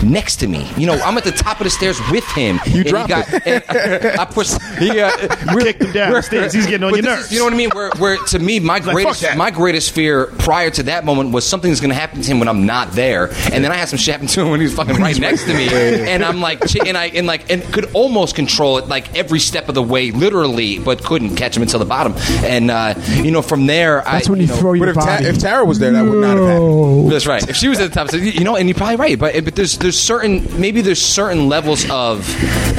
next 0.03 0.37
to 0.37 0.47
me. 0.47 0.69
You 0.77 0.87
know, 0.87 0.93
I'm 0.95 1.17
at 1.17 1.23
the 1.23 1.31
top 1.31 1.59
of 1.59 1.63
the 1.63 1.69
stairs 1.69 1.99
with 2.11 2.25
him. 2.31 2.59
You 2.65 2.77
and 2.77 2.83
he 2.85 2.89
dropped 2.89 3.09
got, 3.09 3.27
it. 3.31 3.63
and 3.69 4.19
I 4.19 4.25
pushed. 4.25 4.61
He, 4.77 4.99
uh, 4.99 5.09
You 5.53 5.59
kicked 5.61 5.81
him 5.83 5.91
down 5.93 6.13
the 6.13 6.21
stairs. 6.21 6.53
He's 6.53 6.65
getting 6.67 6.83
on 6.83 6.93
your 6.93 7.01
this 7.01 7.11
is- 7.11 7.17
nerves. 7.19 7.31
you 7.31 7.39
know 7.39 7.45
what 7.45 7.53
I 7.53 7.57
mean? 7.57 7.69
Where, 7.73 7.89
where 7.97 8.17
to 8.17 8.39
me, 8.39 8.59
my 8.59 8.75
like, 8.79 8.83
greatest, 8.83 9.21
"Fuck 9.21 9.29
that." 9.31 9.37
my 9.37 9.51
greatest 9.51 9.91
fear 9.91 10.27
prior 10.39 10.69
to 10.71 10.83
that 10.83 11.05
moment 11.05 11.31
was 11.31 11.47
something's 11.47 11.79
going 11.79 11.89
to 11.89 11.95
happen 11.95 12.21
to 12.21 12.27
him 12.31 12.39
when 12.39 12.47
I'm 12.47 12.65
not 12.65 12.91
there, 12.91 13.27
and 13.51 13.63
then 13.63 13.71
I 13.71 13.75
had 13.75 13.87
some 13.89 13.97
shit 13.97 14.13
happen 14.13 14.27
to 14.27 14.41
him 14.41 14.49
when 14.49 14.59
he 14.59 14.65
was 14.65 14.75
fucking 14.75 14.95
right 14.97 15.17
next 15.19 15.45
to 15.45 15.53
me, 15.53 15.67
and 15.69 16.23
I'm 16.23 16.41
like, 16.41 16.61
and 16.85 16.97
I 16.97 17.05
and 17.07 17.25
like, 17.25 17.49
and 17.51 17.63
could 17.73 17.89
almost 17.93 18.35
control 18.35 18.77
it 18.77 18.87
like 18.87 19.15
every 19.15 19.39
step 19.39 19.69
of 19.69 19.75
the 19.75 19.83
way, 19.83 20.11
literally, 20.11 20.79
but 20.79 21.03
couldn't 21.03 21.35
catch 21.35 21.55
him 21.55 21.63
until 21.63 21.79
the 21.79 21.85
bottom, 21.85 22.13
and 22.43 22.69
uh, 22.69 22.93
you 23.07 23.31
know, 23.31 23.41
from 23.41 23.65
there, 23.65 24.01
That's 24.05 24.27
I, 24.27 24.31
when 24.31 24.41
you 24.41 24.47
know, 24.47 24.55
throw 24.55 24.73
your 24.73 24.89
if, 24.89 24.95
Ta- 24.95 25.05
body. 25.05 25.25
If 25.35 25.41
Tara 25.41 25.65
was 25.65 25.79
there, 25.79 25.91
that 25.91 26.03
would 26.03 26.19
not 26.21 26.37
have 26.37 26.47
happened. 26.47 27.11
that's 27.11 27.27
right. 27.27 27.47
If 27.47 27.55
she 27.55 27.67
was 27.67 27.79
at 27.79 27.89
the 27.91 27.93
top, 27.95 28.09
so, 28.09 28.17
you 28.17 28.43
know, 28.43 28.55
and 28.55 28.67
you're 28.69 28.75
probably 28.77 28.95
right. 28.95 29.17
But 29.19 29.43
but 29.45 29.55
there's 29.55 29.77
there's 29.77 29.99
certain 29.99 30.59
maybe 30.59 30.81
there's 30.81 31.01
certain 31.01 31.47
levels 31.49 31.89
of 31.89 32.25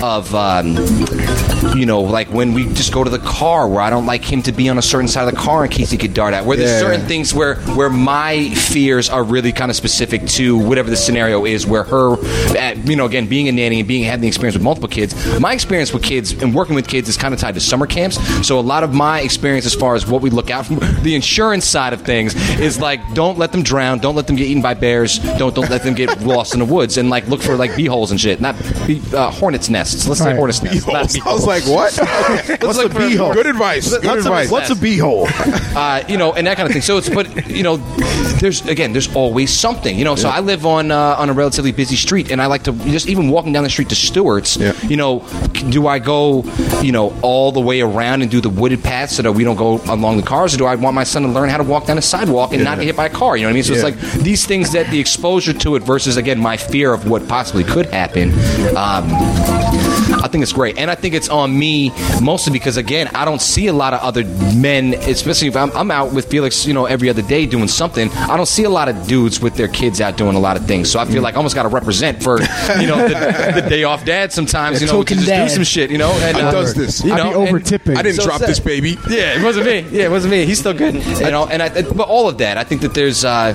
of 0.02 0.34
um, 0.34 0.76
you 1.76 1.86
know 1.86 2.00
like 2.00 2.28
when 2.32 2.54
we 2.54 2.64
just 2.74 2.92
go 2.92 3.04
to 3.04 3.10
the 3.10 3.18
car 3.18 3.68
where 3.68 3.80
I 3.80 3.90
don't 3.90 4.06
like 4.06 4.24
him 4.24 4.42
to 4.42 4.52
be 4.52 4.68
on 4.68 4.78
a 4.78 4.82
certain 4.82 5.08
side 5.08 5.28
of 5.28 5.34
the 5.34 5.40
car 5.40 5.64
in 5.64 5.70
case 5.70 5.90
he 5.90 5.98
could 5.98 6.14
dart 6.14 6.34
out. 6.34 6.44
Where 6.46 6.56
there's 6.56 6.70
Yeah. 6.70 6.80
certain 6.80 7.06
things 7.06 7.34
where 7.34 7.56
where 7.76 7.90
my 7.90 8.48
fears 8.50 9.08
are 9.08 9.22
really 9.22 9.52
kind 9.52 9.70
of 9.70 9.76
specific 9.76 10.26
to 10.28 10.56
whatever 10.56 10.90
the 10.90 10.96
scenario 10.96 11.44
is. 11.44 11.66
Where 11.66 11.84
her, 11.84 12.12
uh, 12.12 12.74
you 12.84 12.96
know, 12.96 13.06
again 13.06 13.26
being 13.26 13.48
a 13.48 13.52
nanny 13.52 13.80
and 13.80 13.88
being 13.88 14.04
having 14.04 14.22
the 14.22 14.28
experience 14.28 14.54
with 14.54 14.62
multiple 14.62 14.88
kids, 14.88 15.14
my 15.40 15.52
experience 15.52 15.92
with 15.92 16.02
kids 16.02 16.32
and 16.32 16.54
working 16.54 16.74
with 16.74 16.88
kids 16.88 17.08
is 17.08 17.16
kind 17.16 17.34
of 17.34 17.40
tied 17.40 17.54
to 17.54 17.60
summer 17.60 17.86
camps. 17.86 18.16
So 18.46 18.58
a 18.58 18.60
lot 18.60 18.82
of 18.84 18.92
my 18.94 19.20
experience 19.20 19.66
as 19.66 19.74
far 19.74 19.94
as 19.94 20.06
what 20.06 20.22
we 20.22 20.30
look 20.30 20.50
out 20.50 20.66
from 20.66 20.78
the 21.02 21.14
insurance 21.14 21.64
side 21.66 21.92
of 21.92 22.02
things 22.02 22.34
is 22.60 22.80
like 22.80 23.00
don't 23.14 23.38
let 23.38 23.52
them 23.52 23.62
drown, 23.62 23.98
don't 23.98 24.14
let 24.14 24.26
them 24.26 24.36
get 24.36 24.46
eaten 24.46 24.62
by 24.62 24.74
bears, 24.74 25.18
don't 25.38 25.54
don't 25.54 25.70
let 25.70 25.82
them 25.82 25.94
get 25.94 26.20
lost 26.26 26.52
in 26.54 26.60
the 26.60 26.64
woods. 26.64 26.76
woods 26.76 26.96
and 26.98 27.08
like 27.08 27.26
look 27.28 27.40
for 27.40 27.56
like 27.56 27.74
bee 27.74 27.86
holes 27.86 28.10
and 28.10 28.20
shit, 28.20 28.38
not 28.40 28.54
bee, 28.86 29.00
uh, 29.14 29.30
hornets 29.30 29.70
nests. 29.70 30.06
Let's 30.06 30.20
say 30.20 30.26
Right. 30.26 30.36
hornets 30.36 30.62
nests. 30.62 30.86
not 30.86 31.10
bee 31.12 31.22
I 31.24 31.32
was 31.32 31.46
like, 31.46 31.64
what? 31.64 31.96
What's 32.62 32.78
a 32.78 32.88
bee 32.90 33.16
hole? 33.16 33.32
Good 33.32 33.46
advice. 33.46 33.88
Good 33.90 34.04
What's 34.04 34.26
a- 34.26 34.28
advice. 34.28 34.50
What's 34.50 34.70
a 34.70 34.74
beehole? 34.74 35.26
uh, 35.76 36.04
you 36.06 36.18
know, 36.18 36.34
and 36.34 36.46
that 36.46 36.56
kind 36.58 36.66
of 36.66 36.72
thing. 36.74 36.82
So 36.82 36.98
it's, 36.98 37.08
but 37.08 37.48
you 37.50 37.62
know, 37.62 37.78
there's 38.40 38.60
again, 38.66 38.92
there's 38.92 39.14
always 39.14 39.50
something. 39.52 39.98
You 39.98 40.04
know, 40.04 40.16
so 40.16 40.28
I 40.28 40.40
live 40.40 40.66
on 40.66 40.90
uh, 40.90 41.16
on 41.18 41.30
a 41.30 41.32
relatively 41.32 41.72
busy 41.72 41.96
street, 41.96 42.30
and 42.30 42.42
I 42.42 42.46
like 42.46 42.64
to 42.64 42.72
just 42.72 43.08
even 43.08 43.30
walking 43.30 43.52
down 43.54 43.64
the 43.64 43.70
street 43.70 43.88
to 43.88 43.94
Stewart's. 43.94 44.56
Yeah. 44.58 44.72
You 44.82 44.96
know, 44.98 45.20
do 45.70 45.86
I 45.86 45.98
go, 45.98 46.42
you 46.82 46.92
know, 46.92 47.16
all 47.22 47.52
the 47.52 47.60
way 47.60 47.80
around 47.80 48.20
and 48.22 48.30
do 48.30 48.40
the 48.42 48.50
wooded 48.50 48.82
paths 48.84 49.16
so 49.16 49.22
that 49.22 49.32
we 49.32 49.44
don't 49.44 49.56
go 49.56 49.80
along 49.90 50.18
the 50.18 50.22
cars, 50.22 50.54
or 50.54 50.58
do 50.58 50.66
I 50.66 50.74
want 50.74 50.94
my 50.94 51.04
son 51.04 51.22
to 51.22 51.28
learn 51.28 51.48
how 51.48 51.56
to 51.56 51.64
walk 51.64 51.86
down 51.86 51.96
a 51.96 52.02
sidewalk 52.02 52.35
and 52.44 52.64
not 52.64 52.78
get 52.78 52.86
hit 52.86 52.96
by 52.96 53.06
a 53.06 53.10
car? 53.10 53.36
You 53.36 53.42
know 53.44 53.48
what 53.48 53.52
I 53.52 53.54
mean? 53.54 53.62
So 53.64 53.74
it's 53.74 53.82
like 53.82 53.98
these 54.22 54.46
things 54.46 54.72
that 54.72 54.90
the 54.90 54.98
exposure 54.98 55.52
to 55.52 55.76
it 55.76 55.82
versus 55.82 56.16
again 56.16 56.38
my 56.38 56.56
fear 56.56 56.92
of 56.92 57.08
what 57.08 57.26
possibly 57.28 57.64
could 57.64 57.86
happen. 57.86 58.32
Um, 58.76 59.06
I 60.22 60.28
think 60.28 60.42
it's 60.42 60.52
great, 60.52 60.78
and 60.78 60.90
I 60.90 60.94
think 60.94 61.14
it's 61.14 61.28
on 61.28 61.56
me 61.58 61.90
mostly 62.20 62.52
because 62.52 62.76
again, 62.76 63.08
I 63.08 63.24
don't 63.24 63.40
see 63.40 63.66
a 63.66 63.72
lot 63.72 63.92
of 63.94 64.00
other 64.00 64.24
men, 64.54 64.94
especially 64.94 65.48
if 65.48 65.56
I'm, 65.56 65.70
I'm 65.72 65.90
out 65.90 66.12
with 66.12 66.30
Felix, 66.30 66.66
you 66.66 66.74
know, 66.74 66.86
every 66.86 67.08
other 67.08 67.22
day 67.22 67.46
doing 67.46 67.68
something. 67.68 68.10
I 68.12 68.36
don't 68.36 68.46
see 68.46 68.64
a 68.64 68.70
lot 68.70 68.88
of 68.88 69.06
dudes 69.06 69.40
with 69.40 69.54
their 69.54 69.68
kids 69.68 70.00
out 70.00 70.16
doing 70.16 70.36
a 70.36 70.40
lot 70.40 70.56
of 70.56 70.66
things, 70.66 70.90
so 70.90 70.98
I 71.00 71.04
feel 71.04 71.22
like 71.22 71.34
I 71.34 71.38
almost 71.38 71.54
got 71.54 71.64
to 71.64 71.68
represent 71.68 72.22
for 72.22 72.40
you 72.80 72.86
know 72.86 72.96
the, 73.08 73.60
the 73.62 73.66
day 73.68 73.84
off 73.84 74.04
dad. 74.04 74.32
Sometimes 74.32 74.80
you 74.80 74.86
know, 74.86 74.98
we 74.98 75.04
can 75.04 75.18
token 75.18 75.26
just 75.28 75.48
do 75.50 75.54
some 75.54 75.64
shit, 75.64 75.90
you 75.90 75.98
know. 75.98 76.10
And, 76.12 76.36
I 76.36 76.42
uh, 76.42 76.52
does 76.52 76.74
this. 76.74 77.04
you 77.04 77.12
I 77.12 77.16
know, 77.18 77.34
over 77.34 77.58
tipping. 77.60 77.96
I 77.96 78.02
didn't 78.02 78.16
So 78.16 78.24
drop 78.24 78.40
sad. 78.40 78.48
this 78.48 78.60
baby. 78.60 78.96
yeah, 79.08 79.38
it 79.38 79.42
wasn't 79.42 79.66
me. 79.66 79.80
Yeah, 79.90 80.04
it 80.04 80.10
wasn't 80.10 80.32
me. 80.32 80.44
He's 80.46 80.58
still 80.58 80.74
good, 80.74 80.94
you 80.94 81.30
know. 81.30 81.46
And 81.46 81.62
I, 81.62 81.82
but 81.82 82.08
all 82.08 82.28
of 82.28 82.38
that, 82.38 82.58
I 82.58 82.64
think 82.64 82.80
that 82.82 82.94
there's, 82.94 83.24
uh, 83.24 83.54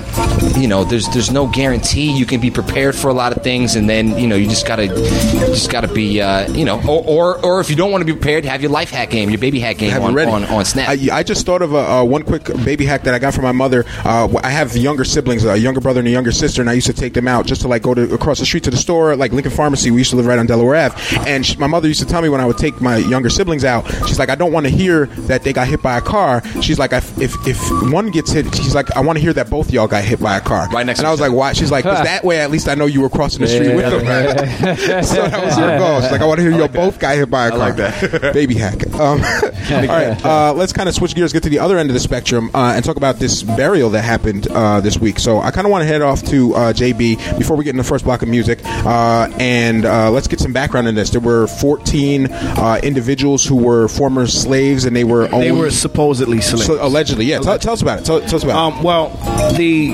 you 0.58 0.68
know, 0.68 0.84
there's 0.84 1.08
there's 1.08 1.30
no 1.30 1.46
guarantee 1.46 2.12
you 2.16 2.26
can 2.26 2.40
be 2.40 2.50
prepared 2.50 2.94
for 2.94 3.08
a 3.08 3.14
lot 3.14 3.36
of 3.36 3.42
things, 3.42 3.76
and 3.76 3.88
then 3.88 4.18
you 4.18 4.26
know 4.26 4.36
you 4.36 4.48
just 4.48 4.66
gotta, 4.66 4.86
just 4.88 5.70
gotta 5.70 5.88
be, 5.88 6.20
uh, 6.20 6.41
you 6.50 6.64
know, 6.64 6.80
or, 6.88 7.02
or 7.06 7.44
or 7.44 7.60
if 7.60 7.70
you 7.70 7.76
don't 7.76 7.90
want 7.90 8.02
to 8.02 8.06
be 8.06 8.12
prepared, 8.12 8.44
have 8.44 8.60
your 8.62 8.70
life 8.70 8.90
hack 8.90 9.10
game, 9.10 9.30
your 9.30 9.38
baby 9.38 9.60
hack 9.60 9.78
game 9.78 9.92
on, 10.02 10.18
on 10.28 10.44
on 10.44 10.64
Snap. 10.64 10.88
I, 10.88 11.08
I 11.12 11.22
just 11.22 11.44
thought 11.46 11.62
of 11.62 11.72
a, 11.74 11.78
uh, 11.78 12.04
one 12.04 12.22
quick 12.22 12.44
baby 12.64 12.84
hack 12.86 13.02
that 13.04 13.14
I 13.14 13.18
got 13.18 13.34
from 13.34 13.44
my 13.44 13.52
mother. 13.52 13.84
Uh, 14.04 14.28
I 14.42 14.50
have 14.50 14.76
younger 14.76 15.04
siblings, 15.04 15.44
a 15.44 15.56
younger 15.58 15.80
brother 15.80 16.00
and 16.00 16.08
a 16.08 16.10
younger 16.10 16.32
sister, 16.32 16.60
and 16.60 16.70
I 16.70 16.74
used 16.74 16.86
to 16.86 16.92
take 16.92 17.14
them 17.14 17.28
out 17.28 17.46
just 17.46 17.60
to 17.62 17.68
like 17.68 17.82
go 17.82 17.94
to 17.94 18.12
across 18.14 18.38
the 18.38 18.46
street 18.46 18.64
to 18.64 18.70
the 18.70 18.76
store, 18.76 19.16
like 19.16 19.32
Lincoln 19.32 19.52
Pharmacy. 19.52 19.90
We 19.90 19.98
used 19.98 20.10
to 20.10 20.16
live 20.16 20.26
right 20.26 20.38
on 20.38 20.46
Delaware 20.46 20.86
Ave, 20.86 21.18
and 21.28 21.44
she, 21.44 21.56
my 21.56 21.66
mother 21.66 21.88
used 21.88 22.00
to 22.00 22.06
tell 22.06 22.22
me 22.22 22.28
when 22.28 22.40
I 22.40 22.46
would 22.46 22.58
take 22.58 22.80
my 22.80 22.96
younger 22.96 23.30
siblings 23.30 23.64
out, 23.64 23.86
she's 24.08 24.18
like, 24.18 24.28
I 24.28 24.34
don't 24.34 24.52
want 24.52 24.66
to 24.66 24.70
hear 24.70 25.06
that 25.06 25.42
they 25.42 25.52
got 25.52 25.68
hit 25.68 25.82
by 25.82 25.98
a 25.98 26.00
car. 26.00 26.42
She's 26.62 26.78
like, 26.78 26.92
if 26.92 27.18
if, 27.20 27.34
if 27.46 27.58
one 27.92 28.10
gets 28.10 28.32
hit, 28.32 28.54
she's 28.54 28.74
like, 28.74 28.94
I 28.96 29.00
want 29.00 29.16
to 29.18 29.22
hear 29.22 29.32
that 29.34 29.50
both 29.50 29.70
y'all 29.70 29.86
got 29.88 30.04
hit 30.04 30.20
by 30.20 30.36
a 30.36 30.40
car. 30.40 30.68
Right 30.70 30.86
next 30.86 30.98
And 31.00 31.06
I 31.06 31.10
was 31.10 31.20
like, 31.20 31.32
why? 31.32 31.52
She's 31.52 31.70
like, 31.70 31.84
'Cause 31.84 32.04
that 32.04 32.24
way 32.24 32.40
at 32.40 32.50
least 32.50 32.68
I 32.68 32.74
know 32.74 32.86
you 32.86 33.00
were 33.00 33.08
crossing 33.10 33.40
the 33.40 33.48
street 33.48 33.74
with 33.74 33.90
them. 33.90 34.00
so 35.04 35.22
that 35.26 35.44
was 35.44 35.54
her 35.56 35.78
goal. 35.78 36.00
She's 36.00 36.12
like, 36.12 36.20
I 36.20 36.24
want 36.32 36.40
to 36.40 36.50
hear 36.50 36.58
y'all 36.58 36.68
both 36.68 36.98
got 36.98 37.14
hit 37.16 37.30
by 37.30 37.48
a 37.48 37.50
car. 37.50 37.58
like 37.58 37.76
that. 37.76 38.32
Baby 38.32 38.54
hack. 38.54 38.86
Um, 38.94 39.20
all 39.70 39.86
right, 39.86 40.24
uh, 40.24 40.52
let's 40.54 40.72
kind 40.72 40.88
of 40.88 40.94
switch 40.94 41.14
gears, 41.14 41.32
get 41.32 41.42
to 41.44 41.48
the 41.50 41.58
other 41.58 41.78
end 41.78 41.90
of 41.90 41.94
the 41.94 42.00
spectrum, 42.00 42.50
uh, 42.54 42.72
and 42.74 42.84
talk 42.84 42.96
about 42.96 43.16
this 43.16 43.42
burial 43.42 43.90
that 43.90 44.02
happened 44.02 44.48
uh, 44.48 44.80
this 44.80 44.98
week. 44.98 45.18
So 45.18 45.38
I 45.40 45.50
kind 45.50 45.66
of 45.66 45.70
want 45.70 45.82
to 45.82 45.86
head 45.86 46.02
off 46.02 46.22
to 46.24 46.54
uh, 46.54 46.72
JB 46.72 47.38
before 47.38 47.56
we 47.56 47.64
get 47.64 47.70
in 47.70 47.76
the 47.76 47.84
first 47.84 48.04
block 48.04 48.22
of 48.22 48.28
music, 48.28 48.60
uh, 48.64 49.30
and 49.38 49.84
uh, 49.84 50.10
let's 50.10 50.28
get 50.28 50.40
some 50.40 50.52
background 50.52 50.88
in 50.88 50.94
this. 50.94 51.10
There 51.10 51.20
were 51.20 51.46
14 51.46 52.30
uh, 52.30 52.80
individuals 52.82 53.44
who 53.44 53.56
were 53.56 53.88
former 53.88 54.26
slaves, 54.26 54.84
and 54.84 54.94
they 54.94 55.04
were 55.04 55.24
owned, 55.32 55.42
They 55.44 55.52
were 55.52 55.70
supposedly 55.70 56.40
slaves. 56.40 56.66
so, 56.66 56.84
allegedly. 56.84 57.24
Yeah, 57.26 57.38
tell, 57.40 57.58
tell 57.58 57.72
us 57.74 57.82
about 57.82 58.00
it. 58.00 58.04
Tell, 58.04 58.20
tell 58.20 58.36
us 58.36 58.44
about 58.44 58.72
it. 58.72 58.76
Um, 58.78 58.82
well, 58.82 59.08
the 59.56 59.92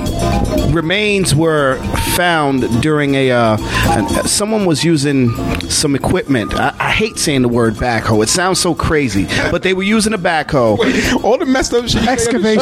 remains 0.73 1.35
were 1.35 1.77
found 2.15 2.81
during 2.81 3.15
a. 3.15 3.31
Uh, 3.31 3.57
an, 3.59 4.27
someone 4.27 4.65
was 4.65 4.83
using 4.83 5.33
some 5.69 5.95
equipment. 5.95 6.53
I, 6.55 6.75
I 6.79 6.91
hate 6.91 7.17
saying 7.17 7.41
the 7.41 7.47
word 7.49 7.75
backhoe. 7.75 8.23
It 8.23 8.29
sounds 8.29 8.59
so 8.59 8.75
crazy, 8.75 9.25
but 9.51 9.58
they 9.63 9.73
were 9.73 9.83
using 9.83 10.13
a 10.13 10.17
backhoe. 10.17 10.77
All 11.23 11.37
the 11.37 11.45
messed 11.45 11.73
up 11.73 11.87
shit. 11.87 11.93
you 11.93 11.99
say 11.99 12.01
on 12.01 12.05
the 12.05 12.11
Excavation. 12.11 12.61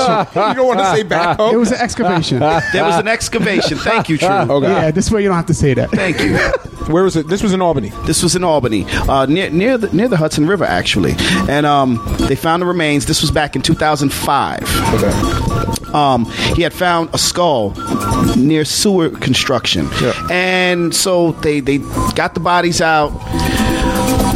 You 0.49 0.53
don't 0.55 0.67
want 0.67 0.79
to 0.79 0.85
say 0.95 1.03
backhoe. 1.03 1.53
It 1.53 1.57
was 1.57 1.71
an 1.71 1.77
excavation. 1.79 2.39
There 2.39 2.83
was 2.83 2.95
an 2.97 3.07
excavation. 3.07 3.77
Thank 3.77 4.09
you, 4.09 4.17
True. 4.17 4.27
Okay. 4.27 4.67
Yeah, 4.67 4.91
this 4.91 5.11
way 5.11 5.21
you 5.21 5.27
don't 5.29 5.37
have 5.37 5.45
to 5.47 5.53
say 5.53 5.73
that. 5.73 5.89
Thank 5.91 6.19
you. 6.21 6.37
Where 6.93 7.03
was 7.03 7.15
it? 7.15 7.27
This 7.27 7.43
was 7.43 7.53
in 7.53 7.61
Albany. 7.61 7.89
This 8.05 8.23
was 8.23 8.35
in 8.35 8.43
Albany, 8.43 8.85
uh, 9.09 9.25
near 9.25 9.49
near 9.49 9.77
the, 9.77 9.93
near 9.93 10.07
the 10.07 10.15
Hudson 10.17 10.47
River, 10.47 10.63
actually. 10.63 11.15
And 11.49 11.65
um, 11.65 11.99
they 12.27 12.35
found 12.35 12.61
the 12.61 12.65
remains. 12.65 13.05
This 13.05 13.21
was 13.21 13.29
back 13.31 13.55
in 13.57 13.61
2005. 13.61 14.59
Okay. 14.93 15.93
Um, 15.93 16.25
he 16.55 16.61
had 16.61 16.73
found 16.73 17.09
a 17.13 17.17
skull 17.17 17.73
near 18.35 18.63
sewer 18.65 19.09
construction, 19.09 19.87
Yeah. 20.01 20.27
and 20.29 20.93
so 20.95 21.31
they 21.33 21.59
they 21.59 21.79
got 22.15 22.33
the 22.33 22.39
bodies 22.39 22.81
out. 22.81 23.11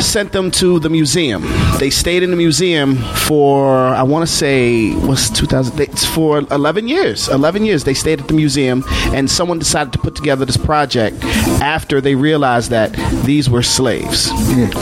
Sent 0.01 0.31
them 0.33 0.51
to 0.51 0.79
the 0.79 0.89
museum. 0.89 1.43
They 1.79 1.89
stayed 1.89 2.21
in 2.23 2.31
the 2.31 2.35
museum 2.35 2.95
for 2.95 3.69
I 3.71 4.03
want 4.03 4.27
to 4.27 4.31
say 4.33 4.93
was 4.95 5.29
2000 5.29 5.79
it's 5.79 6.05
for 6.05 6.39
11 6.51 6.87
years. 6.87 7.29
11 7.29 7.63
years 7.65 7.83
they 7.85 7.93
stayed 7.93 8.19
at 8.19 8.27
the 8.27 8.33
museum, 8.33 8.83
and 9.13 9.29
someone 9.29 9.57
decided 9.59 9.93
to 9.93 9.99
put 9.99 10.15
together 10.15 10.43
this 10.43 10.57
project 10.57 11.23
after 11.61 12.01
they 12.01 12.15
realized 12.15 12.71
that 12.71 12.91
these 13.25 13.49
were 13.49 13.63
slaves 13.63 14.29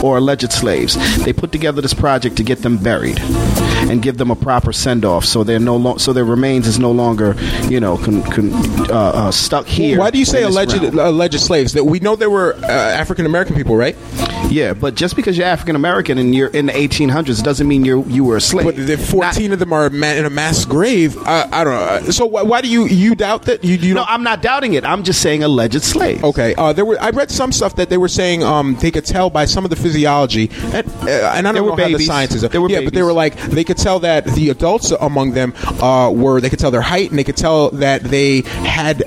or 0.04 0.18
alleged 0.18 0.52
slaves. 0.52 0.96
They 1.24 1.34
put 1.34 1.52
together 1.52 1.82
this 1.82 1.94
project 1.94 2.38
to 2.38 2.44
get 2.44 2.60
them 2.64 2.78
buried 2.78 3.20
and 3.90 4.02
give 4.02 4.18
them 4.18 4.32
a 4.32 4.36
proper 4.36 4.74
send 4.74 5.06
off, 5.06 5.26
so 5.26 5.44
they're 5.44 5.60
no 5.60 5.76
lo- 5.78 5.98
so 5.98 6.12
their 6.14 6.26
remains 6.26 6.66
is 6.68 6.80
no 6.80 6.92
longer 6.92 7.36
you 7.70 7.80
know 7.80 7.98
con- 7.98 8.24
con- 8.24 8.52
uh, 8.90 8.94
uh, 8.94 9.32
stuck 9.32 9.68
here. 9.68 10.00
Why 10.00 10.10
do 10.12 10.18
you 10.18 10.26
say 10.26 10.44
alleged 10.44 10.82
realm. 10.82 10.98
alleged 11.00 11.40
slaves? 11.40 11.74
That 11.74 11.84
we 11.84 12.00
know 12.00 12.16
they 12.16 12.28
were 12.28 12.56
uh, 12.56 12.68
African 12.68 13.26
American 13.26 13.56
people, 13.56 13.76
right? 13.76 13.96
Yeah, 14.50 14.74
but 14.74 14.96
just 14.96 15.16
because 15.16 15.38
you're 15.38 15.48
African 15.48 15.76
American 15.76 16.18
and 16.18 16.34
you're 16.34 16.48
in 16.50 16.66
the 16.68 16.74
1800s 16.74 17.44
doesn't 17.44 17.68
mean 17.68 17.86
you 17.86 18.04
you 18.08 18.24
were 18.24 18.38
a 18.38 18.42
slave. 18.42 18.66
But 18.66 18.76
the 18.76 18.98
14 18.98 19.52
of 19.54 19.60
them 19.60 19.72
are 19.74 19.88
in 19.88 20.26
a 20.26 20.30
mass 20.30 20.66
grave. 20.66 21.18
Uh, 21.18 21.48
I 21.52 21.64
don't 21.64 22.06
know. 22.06 22.12
So 22.12 22.26
why, 22.26 22.42
why 22.44 22.62
do 22.62 22.68
you 22.68 22.86
you 22.88 23.16
doubt 23.16 23.44
that 23.44 23.64
you 23.64 23.76
you 23.76 23.94
no. 23.94 24.04
I'm 24.08 24.24
not 24.24 24.42
doubting 24.42 24.74
it. 24.74 24.84
I'm 24.86 25.04
just 25.04 25.22
saying 25.22 25.44
alleged 25.44 25.82
slave. 25.84 26.24
Okay, 26.24 26.56
uh, 26.56 26.74
there 26.74 26.86
were. 26.86 27.00
I 27.00 27.12
read 27.12 27.30
some 27.32 27.52
stuff 27.52 27.76
that 27.76 27.90
they 27.90 27.98
were 27.98 28.08
saying 28.08 28.44
um, 28.44 28.76
they 28.76 28.92
could 28.92 29.06
tell 29.06 29.30
by 29.30 29.46
some 29.46 29.64
of 29.64 29.70
the 29.70 29.76
physiology, 29.76 30.50
and, 30.74 30.88
uh, 30.88 31.32
and 31.36 31.48
I 31.48 31.52
don't 31.52 31.54
There 31.54 31.64
know 31.64 31.70
how 31.72 31.76
the 31.76 31.94
babies. 31.94 32.08
science 32.08 32.34
is. 32.34 32.42
There 32.42 32.62
were 32.62 32.70
yeah, 32.70 32.82
but 32.82 32.94
they 32.94 33.04
were 33.04 33.14
like 33.14 33.36
they 33.38 33.64
could 33.64 33.78
tell 33.78 34.00
that 34.00 34.26
the 34.26 34.50
adults 34.50 34.92
among 34.92 35.32
them 35.32 35.54
uh, 35.82 36.12
were. 36.12 36.42
They 36.42 36.50
could 36.50 36.60
tell 36.60 36.72
their 36.72 36.82
height, 36.82 37.10
and 37.12 37.20
they 37.20 37.24
could 37.24 37.38
tell 37.38 37.70
that 37.72 38.04
they 38.04 38.42
had 38.42 39.04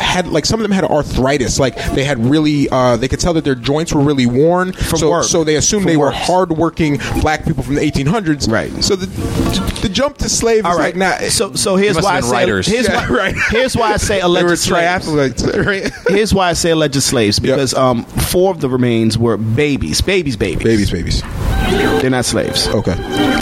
had 0.00 0.26
like 0.28 0.46
some 0.46 0.58
of 0.60 0.64
them 0.64 0.72
had 0.72 0.84
arthritis. 0.84 1.58
Like 1.60 1.76
they 1.92 2.04
had 2.04 2.18
really. 2.18 2.68
Uh, 2.68 2.96
they 2.96 3.08
could 3.08 3.20
tell 3.20 3.34
that 3.34 3.44
their 3.44 3.54
joints 3.54 3.92
were 3.92 4.00
really 4.02 4.26
worn. 4.26 4.72
From 4.80 4.98
so 4.98 5.10
work. 5.10 5.24
so 5.24 5.44
they 5.44 5.56
assumed 5.56 5.82
From 5.84 5.90
they 5.92 5.96
were 5.96 6.10
hardworking 6.10 6.98
black 7.20 7.44
people 7.44 7.62
from 7.62 7.74
the 7.76 7.80
1800s. 7.82 8.50
Right. 8.50 8.70
So 8.82 8.96
the 8.96 9.06
the 9.82 9.88
jump 9.88 10.18
to 10.18 10.28
slave 10.28 10.64
All 10.66 10.72
is 10.72 10.78
right. 10.78 10.96
like 10.96 11.20
nah, 11.22 11.28
so 11.28 11.54
so 11.54 11.76
here's 11.76 11.96
why 12.00 12.16
I 12.16 12.20
say 12.20 12.30
writers. 12.32 12.66
here's 12.66 12.88
Yeah, 12.88 13.08
why 13.08 13.16
right. 13.16 13.34
here's 13.50 13.76
why 13.76 13.92
I 13.92 13.96
say 13.98 14.16
they 14.16 14.20
alleged 14.22 14.46
were 14.48 14.56
slaves. 14.56 15.06
triathletes, 15.06 15.66
right? 15.66 15.92
Here's 16.08 16.34
why 16.34 16.48
I 16.50 16.52
say 16.54 16.70
alleged 16.70 17.02
slaves 17.02 17.38
because 17.38 17.74
um, 17.74 18.04
four 18.04 18.50
of 18.50 18.60
the 18.60 18.68
remains 18.68 19.16
were 19.18 19.36
babies, 19.36 20.00
babies, 20.00 20.36
babies, 20.36 20.64
babies, 20.64 20.90
babies. 20.90 21.22
They're 22.00 22.10
not 22.10 22.24
slaves. 22.24 22.66
Okay. 22.68 22.92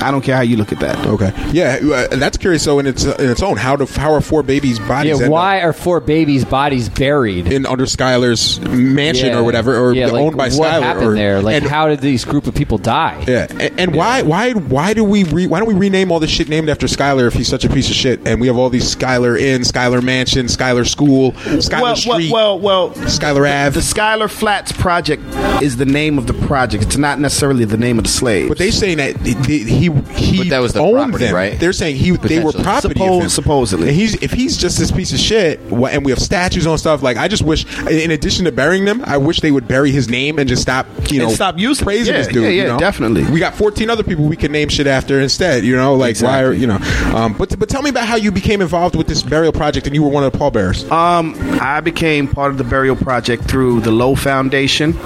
I 0.01 0.11
don't 0.11 0.23
care 0.23 0.37
how 0.37 0.43
you 0.43 0.57
look 0.57 0.73
at 0.73 0.81
that. 0.81 1.07
Okay. 1.07 1.33
Yeah, 1.53 1.79
uh, 1.83 2.17
that's 2.17 2.37
curious. 2.37 2.63
So 2.63 2.79
in 2.79 2.87
its 2.87 3.05
in 3.05 3.31
its 3.31 3.43
own, 3.43 3.57
how 3.57 3.77
do 3.77 3.87
how 3.87 4.13
are 4.13 4.21
four 4.21 4.43
babies' 4.43 4.79
bodies 4.79 5.19
Yeah, 5.19 5.25
end 5.25 5.33
why 5.33 5.61
are 5.61 5.73
four 5.73 6.01
babies' 6.01 6.45
bodies 6.45 6.89
buried? 6.89 7.53
in 7.53 7.67
under 7.67 7.87
Schuyler's 7.87 8.61
mansion 8.61 9.29
Yeah. 9.29 9.39
or 9.39 9.45
whatever, 9.45 9.77
or 9.77 9.93
yeah, 9.93 10.07
like, 10.07 10.23
owned 10.23 10.37
by 10.37 10.45
what 10.45 10.53
Schuyler? 10.53 10.85
happened 10.85 11.07
or, 11.07 11.15
there? 11.15 11.41
Like, 11.43 11.57
and, 11.63 11.67
how 11.71 11.89
did 11.89 12.01
these 12.01 12.25
group 12.25 12.47
of 12.47 12.55
people 12.55 12.79
die? 12.79 13.25
Yeah, 13.27 13.47
and, 13.51 13.81
and 13.81 13.95
why 13.95 14.23
why 14.23 14.53
why 14.53 14.95
do 14.95 15.05
we 15.05 15.25
re, 15.25 15.47
why 15.47 15.59
don't 15.61 15.69
we 15.69 15.75
rename 15.75 16.11
all 16.11 16.21
this 16.21 16.31
shit 16.31 16.49
named 16.49 16.69
after 16.69 16.89
Schuyler 16.89 17.27
if 17.27 17.35
he's 17.35 17.49
such 17.49 17.65
a 17.65 17.69
piece 17.69 17.89
of 17.89 17.95
shit? 17.97 18.27
And 18.27 18.41
we 18.41 18.47
have 18.49 18.57
all 18.57 18.71
these 18.71 18.89
Schuyler 18.89 19.37
Inn, 19.37 19.65
Schuyler 19.65 20.03
Mansion, 20.03 20.49
Schuyler 20.49 20.85
School, 20.85 21.33
Schuyler 21.61 21.83
well, 21.83 21.97
Street, 21.97 22.31
well, 22.33 22.59
well, 22.59 22.91
well, 22.91 23.09
Schuyler 23.09 23.47
Ave. 23.47 23.75
the 23.75 23.83
Schuyler 23.83 24.29
Flats 24.29 24.73
project 24.73 25.23
is 25.63 25.77
the 25.77 25.87
name 25.87 26.19
of 26.19 26.27
the 26.27 26.35
project. 26.35 26.83
It's 26.85 26.97
not 26.97 27.19
necessarily 27.19 27.65
the 27.65 27.77
name 27.77 27.99
of 27.99 28.05
the 28.05 28.08
slaves. 28.09 28.49
but 28.49 28.59
they 28.59 28.71
saying 28.71 28.99
that 28.99 29.17
he 29.21 29.35
he, 29.65 29.91
he 30.15 30.39
But 30.39 30.49
that 30.51 30.59
was 30.61 30.73
the 30.73 30.81
owned 30.81 30.95
property, 30.97 31.27
them. 31.27 31.35
right? 31.35 31.59
They're 31.59 31.73
saying 31.73 31.97
he 31.97 32.11
they 32.13 32.39
were 32.41 32.53
Potentially. 32.53 32.65
property 32.65 33.01
Suppos- 33.01 33.17
of 33.17 33.23
him. 33.25 33.29
supposedly. 33.29 33.89
And 33.89 33.97
he's 33.97 34.15
if 34.23 34.33
he's 34.33 34.57
just 34.57 34.79
this 34.79 34.91
piece 34.91 35.13
of 35.13 35.19
shit, 35.19 35.61
wha- 35.71 35.89
and 35.89 36.05
we 36.05 36.11
have 36.13 36.21
statues 36.21 36.67
on 36.67 36.79
stuff. 36.79 37.03
Like 37.03 37.17
I 37.17 37.29
just 37.29 37.43
wish, 37.43 37.65
in 37.89 38.11
addition 38.11 38.45
to 38.47 38.53
burying 38.53 38.85
them, 38.85 39.03
I 39.05 39.17
wish 39.19 39.41
they 39.41 39.51
would 39.53 39.69
bury 39.69 39.91
his 39.91 40.09
name 40.09 40.39
and 40.39 40.49
just 40.49 40.63
stop 40.63 40.87
you 41.11 41.21
And 41.21 41.29
know 41.29 41.35
stop 41.35 41.59
using 41.59 41.85
praising 41.85 42.13
Yeah, 42.15 42.19
this 42.23 42.29
dude. 42.29 42.43
yeah, 42.45 42.49
you 42.51 42.65
know? 42.65 42.79
definitely. 42.79 43.25
We 43.25 43.39
got 43.41 43.55
fourteen 43.55 43.91
other 43.91 44.03
people 44.03 44.25
we 44.27 44.37
can 44.37 44.53
name 44.53 44.69
shit 44.69 44.87
after 44.87 45.21
instead. 45.21 45.65
You 45.65 45.77
know, 45.77 45.95
like 45.95 46.19
why 46.21 46.43
are 46.43 46.53
you 46.53 46.67
know? 46.67 46.79
Um, 47.15 47.35
but 47.35 47.59
but 47.59 47.69
tell 47.69 47.83
me 47.83 47.91
about 47.91 48.07
how 48.07 48.17
you 48.17 48.31
became 48.33 48.61
involved 48.61 48.97
with 48.97 49.07
this 49.07 49.23
burial 49.23 49.53
project, 49.53 49.87
and 49.87 49.95
you 49.95 50.03
were 50.03 50.09
one 50.11 50.25
of 50.25 50.33
the 50.33 50.39
pallbearers. 50.39 50.91
Um, 50.91 51.35
I 51.61 51.81
became 51.81 52.29
part 52.29 52.51
of 52.53 52.59
the 52.59 52.65
burial 52.65 52.97
project 52.97 53.45
through 53.45 53.81
the 53.81 53.91
Low 53.91 54.15
Foundation. 54.15 54.97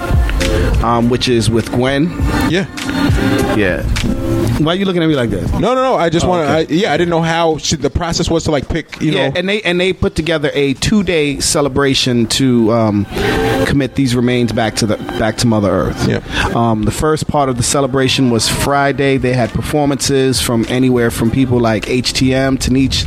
um, 0.83 1.09
which 1.09 1.29
is 1.29 1.49
with 1.49 1.71
Gwen. 1.71 2.09
Yeah. 2.49 2.65
Yeah. 3.57 3.83
Why 4.59 4.73
are 4.73 4.75
you 4.75 4.85
looking 4.85 5.01
at 5.03 5.07
me 5.07 5.15
like 5.15 5.29
that? 5.31 5.51
No, 5.53 5.73
no, 5.73 5.81
no. 5.83 5.95
I 5.95 6.09
just 6.09 6.25
Oh, 6.25 6.29
want 6.29 6.49
okay. 6.49 6.65
to. 6.65 6.75
Yeah, 6.75 6.93
I 6.93 6.97
didn't 6.97 7.09
know 7.09 7.21
how 7.21 7.57
she, 7.57 7.75
the 7.75 7.89
process 7.89 8.29
was 8.29 8.43
to 8.45 8.51
like 8.51 8.67
pick. 8.69 9.01
You 9.01 9.11
yeah, 9.11 9.29
know. 9.29 9.33
and 9.35 9.49
they 9.49 9.61
and 9.63 9.79
they 9.79 9.93
put 9.93 10.15
together 10.15 10.49
a 10.53 10.73
two 10.75 11.03
day 11.03 11.39
celebration 11.39 12.27
to 12.27 12.71
um, 12.71 13.05
commit 13.65 13.95
these 13.95 14.15
remains 14.15 14.51
back 14.51 14.75
to 14.77 14.85
the 14.85 14.97
back 14.97 15.37
to 15.37 15.47
Mother 15.47 15.69
Earth. 15.71 16.07
Yeah. 16.07 16.21
Um, 16.55 16.83
the 16.83 16.91
first 16.91 17.27
part 17.27 17.49
of 17.49 17.57
the 17.57 17.63
celebration 17.63 18.29
was 18.29 18.47
Friday. 18.49 19.17
They 19.17 19.33
had 19.33 19.49
performances 19.51 20.41
from 20.41 20.65
anywhere 20.69 21.11
from 21.11 21.29
people 21.31 21.59
like 21.59 21.85
HTM, 21.85 22.57
Tanisha, 22.57 23.05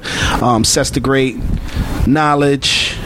Tanisha 0.00 0.42
um, 0.42 0.64
Sess 0.64 0.90
the 0.90 1.00
Great, 1.00 1.36
Knowledge. 2.06 2.96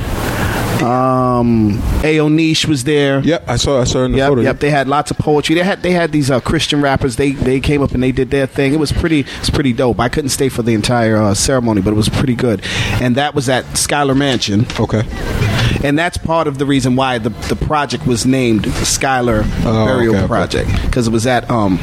Um, 0.82 1.80
Ao 2.04 2.28
Niche 2.28 2.66
was 2.66 2.84
there. 2.84 3.20
Yep, 3.20 3.44
I 3.48 3.56
saw. 3.56 3.80
I 3.80 3.84
saw 3.84 4.04
in 4.04 4.12
the 4.12 4.18
Yep, 4.18 4.28
photo. 4.28 4.40
yep. 4.42 4.60
They 4.60 4.70
had 4.70 4.88
lots 4.88 5.10
of 5.10 5.18
poetry. 5.18 5.54
They 5.56 5.62
had 5.64 5.82
they 5.82 5.92
had 5.92 6.12
these 6.12 6.30
uh, 6.30 6.40
Christian 6.40 6.80
rappers. 6.80 7.16
They 7.16 7.32
they 7.32 7.60
came 7.60 7.82
up 7.82 7.92
and 7.92 8.02
they 8.02 8.12
did 8.12 8.30
their 8.30 8.46
thing. 8.46 8.72
It 8.74 8.78
was 8.78 8.92
pretty 8.92 9.20
it's 9.40 9.50
pretty 9.50 9.72
dope. 9.72 9.98
I 10.00 10.08
couldn't 10.08 10.30
stay 10.30 10.48
for 10.48 10.62
the 10.62 10.74
entire 10.74 11.16
uh, 11.16 11.34
ceremony, 11.34 11.80
but 11.82 11.90
it 11.92 11.96
was 11.96 12.08
pretty 12.08 12.34
good. 12.34 12.62
And 13.00 13.16
that 13.16 13.34
was 13.34 13.48
at 13.48 13.76
Schuyler 13.76 14.14
Mansion. 14.14 14.66
Okay. 14.78 15.02
And 15.84 15.98
that's 15.98 16.16
part 16.18 16.46
of 16.46 16.58
the 16.58 16.66
reason 16.66 16.96
why 16.96 17.18
the 17.18 17.30
the 17.48 17.56
project 17.56 18.06
was 18.06 18.24
named 18.26 18.66
Schuyler 18.86 19.42
Oh, 19.64 19.84
Burial 19.86 20.14
okay, 20.14 20.18
okay. 20.24 20.26
Project 20.26 20.70
because 20.82 21.06
it 21.08 21.12
was 21.12 21.26
at 21.26 21.50
um 21.50 21.78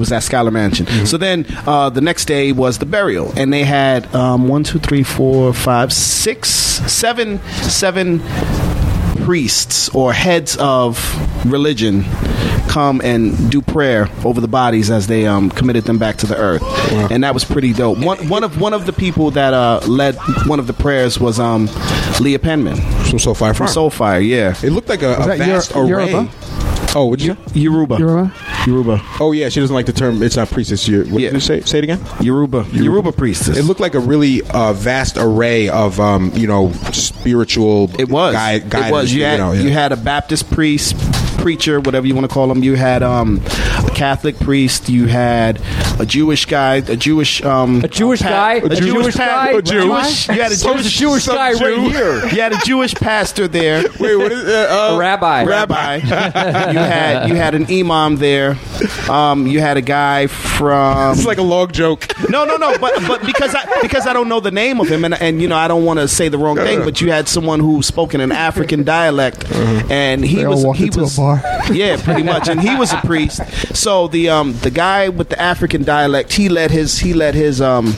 was 0.00 0.10
at 0.10 0.24
Schuyler 0.24 0.50
Mansion. 0.50 0.86
Mm-hmm. 0.86 1.04
So 1.04 1.16
then 1.16 1.46
uh, 1.66 1.90
the 1.90 2.00
next 2.00 2.24
day 2.24 2.50
was 2.50 2.78
the 2.78 2.86
burial, 2.86 3.32
and 3.36 3.52
they 3.52 3.62
had 3.64 4.12
um, 4.14 4.48
one, 4.48 4.64
two, 4.64 4.80
three, 4.80 5.04
four, 5.04 5.54
five, 5.54 5.92
six, 5.92 6.48
seven, 6.50 7.38
seven 7.62 8.20
priests 9.24 9.88
or 9.94 10.12
heads 10.12 10.56
of 10.58 10.98
religion 11.46 12.04
come 12.68 13.00
and 13.02 13.50
do 13.50 13.60
prayer 13.60 14.08
over 14.24 14.40
the 14.40 14.48
bodies 14.48 14.90
as 14.90 15.08
they 15.08 15.26
um, 15.26 15.50
committed 15.50 15.84
them 15.84 15.98
back 15.98 16.16
to 16.16 16.26
the 16.26 16.36
earth, 16.36 16.62
and 17.10 17.24
that 17.24 17.34
was 17.34 17.44
pretty 17.44 17.72
dope. 17.72 17.98
One, 17.98 18.28
one 18.28 18.44
of 18.44 18.60
one 18.60 18.72
of 18.72 18.86
the 18.86 18.92
people 18.92 19.30
that 19.32 19.52
uh, 19.52 19.80
led 19.86 20.16
one 20.46 20.58
of 20.60 20.66
the 20.66 20.72
prayers 20.72 21.18
was 21.18 21.40
um, 21.40 21.68
Leah 22.20 22.38
Penniman 22.38 22.76
From 22.76 23.18
Soulfire 23.18 23.56
from. 23.56 23.66
Soulfire. 23.66 24.26
Yeah, 24.26 24.54
It 24.62 24.70
looked 24.70 24.88
like 24.88 25.02
a, 25.02 25.14
a 25.16 25.36
vast 25.36 25.74
Yor- 25.74 25.84
array. 25.84 26.10
Yoruba? 26.10 26.30
Oh, 26.94 27.06
would 27.06 27.22
you? 27.22 27.36
Yoruba. 27.54 27.98
Yoruba? 27.98 28.34
Yoruba. 28.66 29.00
Oh, 29.20 29.30
yeah. 29.32 29.48
She 29.48 29.60
doesn't 29.60 29.74
like 29.74 29.86
the 29.86 29.92
term. 29.92 30.22
It's 30.22 30.36
not 30.36 30.50
priestess. 30.50 30.88
Your. 30.88 31.04
What 31.04 31.20
Yeah. 31.22 31.28
did 31.28 31.34
you 31.34 31.40
say? 31.40 31.60
Say 31.60 31.78
it 31.78 31.84
again. 31.84 32.00
Yoruba. 32.20 32.66
Yoruba 32.72 33.12
priestess. 33.12 33.56
It 33.56 33.64
looked 33.64 33.80
like 33.80 33.94
a 33.94 34.00
really 34.00 34.42
uh, 34.42 34.72
vast 34.72 35.16
array 35.16 35.68
of, 35.68 36.00
um, 36.00 36.32
you 36.34 36.48
know, 36.48 36.72
spiritual. 36.92 37.90
It 37.98 38.08
was. 38.08 38.34
Guy, 38.34 38.54
it 38.54 38.92
was. 38.92 39.12
You 39.12 39.22
had, 39.24 39.38
know, 39.38 39.52
yeah. 39.52 39.60
you 39.62 39.70
had 39.70 39.92
a 39.92 39.96
Baptist 39.96 40.50
priest, 40.50 40.96
preacher, 41.40 41.80
whatever 41.80 42.06
you 42.06 42.14
want 42.14 42.28
to 42.28 42.32
call 42.32 42.50
him. 42.50 42.62
You 42.62 42.74
had 42.76 43.02
um, 43.02 43.40
a 43.86 43.90
Catholic 43.94 44.38
priest. 44.38 44.88
You 44.88 45.06
had 45.06 45.60
a 45.98 46.06
Jewish 46.06 46.46
guy, 46.46 46.76
a 46.76 46.96
Jewish 46.96 47.42
um, 47.42 47.82
A 47.84 47.88
Jewish 47.88 48.20
pa- 48.22 48.28
guy? 48.28 48.54
a, 48.54 48.64
A 48.66 48.68
Jewish, 48.76 48.80
Jewish 48.80 49.14
pa- 49.16 49.26
guy? 49.26 49.50
a 49.50 49.62
Jewish. 49.62 50.28
You 50.28 50.34
had 50.34 50.52
a 50.52 50.56
Some 50.56 50.76
Jewish, 50.78 50.96
Jewish 50.98 51.26
guy 51.26 51.52
right 51.52 51.90
here. 51.90 52.14
You 52.28 52.40
had 52.40 52.52
a 52.52 52.58
Jewish 52.64 52.94
pastor 52.94 53.48
there. 53.48 53.82
Wait, 54.00 54.16
what 54.16 54.32
is 54.32 54.44
uh, 54.44 54.90
A 54.94 54.98
rabbi. 54.98 55.44
Rabbi. 55.44 55.96
you 56.72 56.78
had 56.78 57.28
you 57.28 57.34
had 57.34 57.54
an 57.54 57.66
imam 57.70 58.16
there. 58.16 58.56
Um, 59.08 59.46
you 59.46 59.60
had 59.60 59.76
a 59.76 59.82
guy 59.82 60.26
from. 60.26 61.12
It's 61.12 61.26
like 61.26 61.38
a 61.38 61.42
log 61.42 61.72
joke. 61.72 62.06
No, 62.28 62.44
no, 62.44 62.56
no. 62.56 62.76
But 62.78 62.94
but 63.06 63.24
because 63.24 63.54
I 63.54 63.80
because 63.82 64.06
I 64.06 64.12
don't 64.12 64.28
know 64.28 64.40
the 64.40 64.50
name 64.50 64.80
of 64.80 64.88
him, 64.88 65.04
and 65.04 65.14
and 65.14 65.40
you 65.42 65.48
know 65.48 65.56
I 65.56 65.68
don't 65.68 65.84
want 65.84 65.98
to 66.00 66.08
say 66.08 66.28
the 66.28 66.38
wrong 66.38 66.56
thing. 66.56 66.80
But 66.84 67.00
you 67.00 67.10
had 67.10 67.28
someone 67.28 67.60
who 67.60 67.82
spoke 67.82 68.14
in 68.14 68.20
an 68.20 68.32
African 68.32 68.84
dialect, 68.84 69.44
and 69.90 70.24
he 70.24 70.36
They 70.36 70.46
was 70.46 70.64
he 70.76 70.90
was 70.90 71.16
bar. 71.38 71.42
yeah, 71.72 72.00
pretty 72.02 72.22
much, 72.22 72.48
and 72.48 72.60
he 72.60 72.74
was 72.76 72.92
a 72.92 72.98
priest. 72.98 73.40
So 73.74 74.08
the 74.08 74.28
um 74.28 74.54
the 74.58 74.70
guy 74.70 75.08
with 75.08 75.28
the 75.28 75.40
African 75.40 75.84
dialect, 75.84 76.32
he 76.32 76.48
led 76.48 76.70
his 76.70 76.98
he 76.98 77.14
led 77.14 77.34
his 77.34 77.60
um 77.60 77.94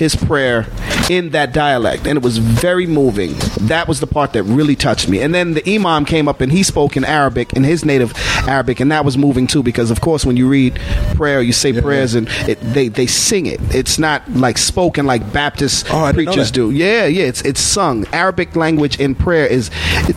his 0.00 0.16
prayer 0.16 0.66
in 1.08 1.30
that 1.30 1.52
dialect 1.52 2.06
and 2.06 2.16
it 2.16 2.22
was 2.22 2.38
very 2.38 2.86
moving 2.86 3.34
that 3.60 3.86
was 3.86 4.00
the 4.00 4.06
part 4.06 4.32
that 4.32 4.42
really 4.44 4.74
touched 4.74 5.08
me 5.08 5.20
and 5.20 5.34
then 5.34 5.54
the 5.54 5.74
imam 5.74 6.04
came 6.04 6.26
up 6.28 6.40
and 6.40 6.50
he 6.52 6.62
spoke 6.62 6.96
in 6.96 7.04
arabic 7.04 7.52
in 7.52 7.62
his 7.64 7.84
native 7.84 8.12
arabic 8.48 8.80
and 8.80 8.90
that 8.90 9.04
was 9.04 9.16
moving 9.18 9.46
too 9.46 9.62
because 9.62 9.90
of 9.90 10.00
course 10.00 10.24
when 10.24 10.36
you 10.36 10.48
read 10.48 10.74
prayer 11.14 11.40
you 11.42 11.52
say 11.52 11.72
prayers 11.78 12.14
and 12.14 12.28
it, 12.48 12.58
they 12.60 12.88
they 12.88 13.06
sing 13.06 13.46
it 13.46 13.60
it's 13.74 13.98
not 13.98 14.28
like 14.32 14.56
spoken 14.58 15.06
like 15.06 15.32
baptist 15.32 15.86
Oh, 15.90 15.98
I 15.98 16.12
didn't 16.12 16.26
know 16.26 16.32
preachers 16.32 16.50
do 16.50 16.70
yeah 16.70 17.06
yeah 17.06 17.24
it's 17.24 17.42
it's 17.42 17.60
sung 17.60 18.06
arabic 18.12 18.56
language 18.56 18.98
in 18.98 19.14
prayer 19.14 19.46
is 19.46 19.70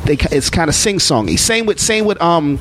they, 0.06 0.18
it's 0.32 0.50
kind 0.50 0.70
of 0.70 0.76
sing-songy 0.76 1.38
same 1.38 1.66
with 1.66 1.80
same 1.80 2.06
with 2.06 2.22
um 2.22 2.60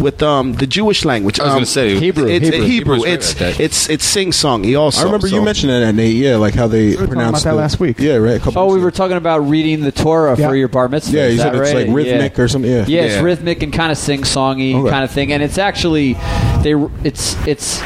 with 0.00 0.22
um 0.22 0.52
the 0.54 0.66
jewish 0.66 1.04
language 1.04 1.40
I 1.40 1.44
was 1.44 1.50
um, 1.52 1.56
gonna 1.56 1.66
say 1.66 1.98
Hebrew. 1.98 2.26
it's 2.28 2.44
Hebrew. 2.46 2.62
Hebrew. 2.66 2.94
Hebrew's 2.94 3.04
It's 3.04 3.28
like 3.40 3.56
that. 3.56 3.60
it's 3.60 3.88
it's 3.88 4.04
sing 4.04 4.30
songy 4.30 4.78
also. 4.78 5.00
I 5.00 5.04
remember 5.04 5.26
you 5.26 5.36
so- 5.38 5.44
mentioning 5.44 5.80
that, 5.80 5.94
Nate. 5.94 6.14
Yeah, 6.16 6.27
like 6.36 6.54
how 6.54 6.66
they 6.66 6.88
were 6.88 6.92
talking 6.92 7.08
pronounce 7.08 7.42
that 7.44 7.50
the- 7.50 7.56
last 7.56 7.80
week. 7.80 7.98
Yeah, 7.98 8.16
right. 8.16 8.36
A 8.36 8.38
couple 8.40 8.62
Oh, 8.62 8.72
we 8.74 8.80
were 8.80 8.88
ago. 8.88 8.96
talking 8.96 9.16
about 9.16 9.38
reading 9.48 9.80
the 9.82 9.92
Torah 9.92 10.36
Yeah. 10.38 10.48
for 10.48 10.54
your 10.56 10.68
bar 10.68 10.88
mitzvah. 10.88 11.16
Yeah, 11.16 11.26
you 11.28 11.38
said 11.38 11.54
it's 11.54 11.72
right? 11.72 11.86
like 11.86 11.94
rhythmic 11.96 12.36
yeah. 12.36 12.44
or 12.44 12.48
something. 12.48 12.70
Yeah. 12.70 12.84
Yeah, 12.86 13.02
it's 13.02 13.14
Yeah. 13.16 13.20
rhythmic 13.22 13.62
and 13.62 13.72
kind 13.72 13.90
of 13.92 13.98
sing 13.98 14.22
songy 14.22 14.74
Okay. 14.74 14.90
kind 14.90 15.04
of 15.04 15.10
thing, 15.10 15.32
and 15.32 15.42
it's 15.42 15.58
actually 15.58 16.14
they 16.62 16.74
it's 17.04 17.36
it's 17.46 17.80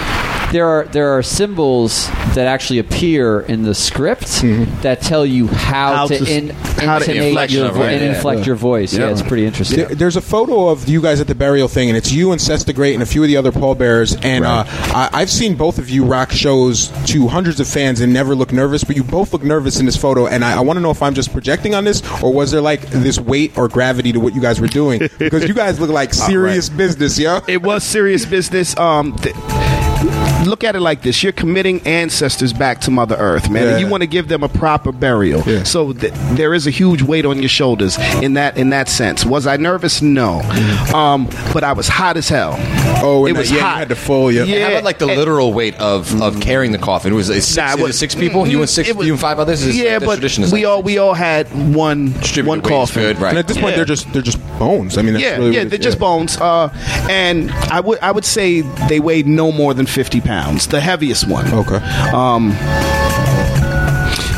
there 0.53 0.66
are 0.68 0.84
there 0.84 1.16
are 1.16 1.22
symbols 1.22 2.07
that 2.34 2.46
actually 2.46 2.78
appear 2.78 3.40
in 3.40 3.62
the 3.62 3.74
script 3.74 4.42
that 4.82 5.00
tell 5.03 5.26
you 5.26 5.48
how, 5.48 5.94
How 5.94 6.07
to, 6.07 6.18
to- 6.18 6.30
in, 6.32 6.50
how 6.50 6.96
intonate 6.98 7.16
inflect 7.28 7.53
your 7.53 7.64
your 7.64 7.72
vo- 7.72 7.78
voice. 7.80 7.92
and 7.92 8.03
Yeah. 8.03 8.14
inflect 8.14 8.46
your 8.46 8.57
voice. 8.57 8.92
Yeah. 8.94 9.00
Yeah. 9.07 9.11
it's 9.12 9.22
pretty 9.22 9.46
interesting. 9.46 9.78
There- 9.78 9.94
There's 9.94 10.16
a 10.16 10.20
photo 10.20 10.68
of 10.68 10.88
you 10.88 11.00
guys 11.03 11.20
at 11.20 11.26
the 11.26 11.34
burial 11.34 11.68
thing, 11.68 11.88
and 11.88 11.96
it's 11.96 12.12
you 12.12 12.32
and 12.32 12.40
Seth 12.40 12.64
the 12.66 12.72
Great 12.72 12.94
and 12.94 13.03
a 13.03 13.07
few 13.07 13.22
of 13.22 13.28
the 13.28 13.36
other 13.36 13.50
pallbearers. 13.53 14.14
And 14.22 14.44
uh, 14.44 14.64
I, 14.68 15.11
I've 15.12 15.30
seen 15.30 15.55
both 15.57 15.78
of 15.78 15.88
you 15.90 16.05
rock 16.05 16.30
shows 16.30 16.88
to 17.07 17.28
hundreds 17.28 17.59
of 17.61 17.66
fans 17.68 18.00
and 18.00 18.12
never 18.12 18.34
look 18.34 18.53
nervous, 18.53 18.84
but 18.84 18.94
you 18.96 19.03
both 19.05 19.32
look 19.32 19.42
nervous 19.42 19.80
in 19.80 19.86
this 19.86 19.96
photo. 19.96 20.26
And 20.26 20.44
I, 20.44 20.59
I 20.59 20.61
want 20.61 20.76
to 20.76 20.80
know 20.80 20.90
if 20.90 21.03
I'm 21.03 21.14
just 21.14 21.32
projecting 21.32 21.74
on 21.74 21.84
this, 21.84 22.03
or 22.22 22.32
was 22.32 22.50
there 22.50 22.61
like 22.61 22.82
this 22.90 23.18
weight 23.18 23.57
or 23.59 23.68
gravity 23.68 24.12
to 24.12 24.20
what 24.20 24.34
you 24.34 24.40
guys 24.40 24.61
were 24.61 24.66
doing? 24.68 25.09
Because 25.18 25.46
you 25.48 25.55
guys 25.55 25.78
look 25.80 25.88
like 25.90 26.12
serious 26.12 26.68
business, 26.68 27.18
yo. 27.18 27.40
It 27.48 27.62
was 27.62 27.84
serious 27.84 28.26
business. 28.26 28.76
Um, 28.76 29.16
th- 29.16 29.34
look 30.53 30.62
at 30.64 30.76
it 30.76 30.80
like 30.80 31.00
this: 31.00 31.22
you're 31.22 31.32
committing 31.32 31.80
ancestors 31.86 32.53
back 32.53 32.78
to 32.82 32.90
Mother 32.90 33.16
Earth, 33.16 33.48
man. 33.50 33.62
Yeah. 33.64 33.70
And 33.72 33.80
you 33.80 33.88
want 33.88 34.03
to 34.03 34.07
give 34.07 34.28
them 34.28 34.42
a 34.42 34.48
proper 34.50 34.92
burial. 34.92 35.40
Yeah. 35.46 35.62
So 35.62 35.94
th- 35.94 36.12
there 36.36 36.53
is 36.53 36.66
a 36.66 36.70
huge 36.70 37.00
weight 37.03 37.24
on 37.24 37.38
your 37.40 37.48
shoulders 37.48 37.96
in 38.22 38.34
that 38.34 38.59
in 38.59 38.68
that 38.70 38.88
sense. 38.90 39.24
Was 39.24 39.46
I 39.46 39.57
nervous? 39.57 40.03
No, 40.03 40.40
um, 40.94 41.26
but 41.55 41.64
I 41.64 41.72
was 41.72 41.88
hot 41.88 42.18
as 42.18 42.28
hell. 42.28 42.55
Oh, 43.05 43.24
it 43.26 43.34
was 43.36 43.50
yeah, 43.50 43.57
you 43.57 43.62
hot. 43.62 43.78
had 43.78 43.88
to 43.88 43.96
full, 43.96 44.30
yeah. 44.30 44.44
Yeah. 44.44 44.64
How 44.64 44.70
about 44.72 44.84
like 44.84 44.98
the 44.98 45.09
and- 45.09 45.16
literal 45.16 45.55
weight 45.55 45.74
of, 45.80 46.20
of 46.20 46.38
carrying 46.40 46.72
the 46.72 46.78
coffin? 46.78 47.12
It 47.12 47.16
was 47.16 47.30
it 47.30 47.40
six, 47.42 47.57
Nah, 47.57 47.72
it 47.72 47.82
was- 47.82 47.98
six 47.98 48.14
people. 48.14 48.46
You 48.46 48.61
and 48.61 48.68
six. 48.68 48.92
was- 48.92 49.07
you 49.07 49.14
and 49.14 49.20
five 49.20 49.38
others. 49.38 49.64
Is 49.64 49.76
yeah, 49.76 49.98
but 49.98 50.16
tradition 50.16 50.44
is 50.44 50.53
we 50.53 50.66
like 50.66 50.70
all 50.70 50.82
we 50.82 50.98
all 50.98 51.14
had 51.14 51.48
one 51.74 52.12
distributed 52.12 52.48
one 52.48 52.61
coffin. 52.61 53.03
good, 53.03 53.18
right? 53.18 53.30
And 53.30 53.38
at 53.38 53.48
this 53.48 53.57
point, 53.57 53.74
they're 53.76 53.86
just 53.86 54.12
they're 54.12 54.20
just 54.20 54.38
bones. 54.59 54.98
I 54.98 55.03
mean, 55.03 55.14
that's 55.14 55.24
yeah, 55.24 55.36
really 55.38 55.55
yeah, 55.57 55.64
they're 55.64 55.78
just 55.78 55.98
bones. 55.98 56.36
Uh, 56.36 56.68
and 57.09 57.50
I 57.50 57.80
would 57.80 57.98
I 58.00 58.12
would 58.12 58.24
say 58.26 58.61
they 58.88 59.00
weighed 59.00 59.26
no 59.26 59.50
more 59.50 59.72
than 59.72 59.86
fifty 59.86 60.20
pounds. 60.20 60.41
The 60.43 60.80
heaviest 60.80 61.28
one. 61.28 61.47
Okay. 61.53 61.76
Um, 62.12 62.51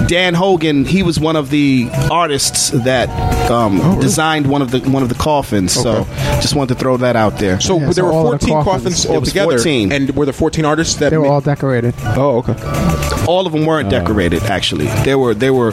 Dan 0.07 0.35
Hogan, 0.35 0.85
he 0.85 1.03
was 1.03 1.19
one 1.19 1.35
of 1.35 1.49
the 1.51 1.89
artists 2.11 2.71
that 2.71 3.09
um, 3.51 3.99
designed 4.01 4.47
one 4.47 4.61
of 4.63 4.71
the 4.71 4.81
one 4.81 5.03
of 5.03 5.09
the 5.09 5.15
coffins. 5.15 5.73
So 5.73 6.05
Oh, 6.07 6.39
just 6.43 6.55
wanted 6.55 6.75
to 6.75 6.81
throw 6.81 6.97
that 6.99 7.17
out 7.17 7.39
there. 7.39 7.59
So 7.61 7.79
Yeah, 7.79 7.85
there 7.87 7.93
so 7.95 8.05
were 8.05 8.13
all 8.13 8.33
of 8.35 8.41
the 8.41 8.47
14 8.47 8.65
coffins- 8.65 9.05
coffins 9.05 9.07
altogether, 9.07 9.57
14. 9.59 9.93
and 9.93 10.11
were 10.17 10.25
there 10.27 10.33
14 10.35 10.65
artists 10.65 10.97
that 10.97 11.11
They 11.11 11.17
were 11.19 11.25
ma- 11.27 11.33
all 11.35 11.41
decorated. 11.41 11.95
Oh, 12.17 12.39
okay. 12.47 12.55
All 13.27 13.47
of 13.47 13.53
them 13.53 13.65
weren't 13.67 13.89
decorated. 13.89 14.43
Actually, 14.45 14.87
there 15.05 15.19
were 15.19 15.35
there 15.35 15.55
were 15.55 15.73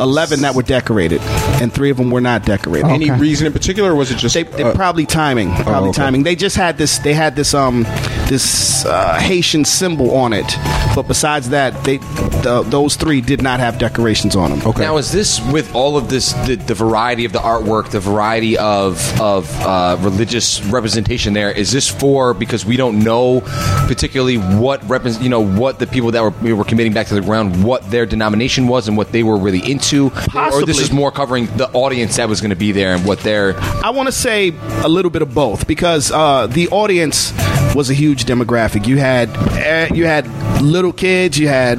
eleven 0.00 0.40
that 0.42 0.54
were 0.54 0.62
decorated, 0.62 1.20
and 1.60 1.72
three 1.72 1.90
of 1.90 1.96
them 1.96 2.10
were 2.10 2.20
not 2.20 2.44
decorated. 2.44 2.88
Any 2.88 3.10
Okay. 3.10 3.20
reason 3.20 3.46
in 3.46 3.52
particular, 3.52 3.92
or 3.92 3.94
was 3.94 4.10
it 4.10 4.18
just 4.18 4.34
They, 4.34 4.42
they 4.44 4.62
uh, 4.62 4.74
probably 4.74 5.06
timing, 5.06 5.54
probably 5.56 5.90
okay. 5.90 5.96
timing. 6.02 6.22
They 6.24 6.36
just 6.36 6.56
had 6.56 6.78
this. 6.78 6.98
They 6.98 7.14
had 7.14 7.36
this 7.36 7.54
um 7.54 7.84
this 8.28 8.84
uh, 8.84 9.18
Haitian 9.20 9.64
symbol 9.64 10.14
on 10.16 10.32
it, 10.32 10.46
but 10.94 11.02
besides 11.08 11.50
that, 11.50 11.84
they 11.84 11.98
the, 12.46 12.62
those 12.62 12.94
three 12.94 13.20
did 13.20 13.42
not 13.42 13.58
have 13.58 13.76
decorations 13.76 14.36
on 14.36 14.50
them. 14.50 14.62
Okay. 14.64 14.82
Now, 14.82 14.98
is 14.98 15.10
this 15.10 15.40
with 15.50 15.74
all 15.74 15.96
of 15.96 16.08
this, 16.08 16.32
the, 16.46 16.54
the 16.54 16.74
variety 16.74 17.24
of 17.24 17.32
the 17.32 17.40
artwork, 17.40 17.90
the 17.90 17.98
variety 17.98 18.56
of 18.56 18.96
of 19.20 19.52
uh, 19.62 19.96
religious 20.00 20.64
representation? 20.66 21.32
There 21.32 21.50
is 21.50 21.72
this 21.72 21.88
for 21.88 22.34
because 22.34 22.64
we 22.64 22.76
don't 22.76 23.02
know 23.02 23.40
particularly 23.88 24.36
what 24.36 24.88
represent, 24.88 25.24
you 25.24 25.30
know, 25.30 25.40
what 25.40 25.80
the 25.80 25.88
people 25.88 26.12
that 26.12 26.22
were 26.22 26.30
we 26.40 26.52
were 26.52 26.64
committing 26.64 26.92
back 26.92 27.08
to 27.08 27.14
the 27.14 27.20
ground, 27.20 27.64
what 27.64 27.90
their 27.90 28.06
denomination 28.06 28.68
was, 28.68 28.86
and 28.86 28.96
what 28.96 29.10
they 29.10 29.24
were 29.24 29.36
really 29.36 29.68
into, 29.68 30.12
or 30.34 30.64
this 30.64 30.80
is 30.80 30.92
more 30.92 31.10
covering 31.10 31.46
the 31.56 31.68
audience 31.72 32.16
that 32.16 32.28
was 32.28 32.40
going 32.40 32.50
to 32.50 32.56
be 32.56 32.70
there 32.70 32.94
and 32.94 33.04
what 33.04 33.18
their 33.20 33.56
I 33.84 33.90
want 33.90 34.06
to 34.06 34.12
say 34.12 34.54
a 34.84 34.88
little 34.88 35.10
bit 35.10 35.22
of 35.22 35.34
both 35.34 35.66
because 35.66 36.12
uh, 36.12 36.46
the 36.46 36.68
audience 36.68 37.32
was 37.74 37.90
a 37.90 37.94
huge 37.94 38.24
demographic. 38.24 38.86
You 38.86 38.98
had 38.98 39.30
eh, 39.56 39.88
you 39.92 40.04
had 40.06 40.26
little 40.62 40.92
kids, 40.92 41.38
you 41.38 41.48
had 41.48 41.78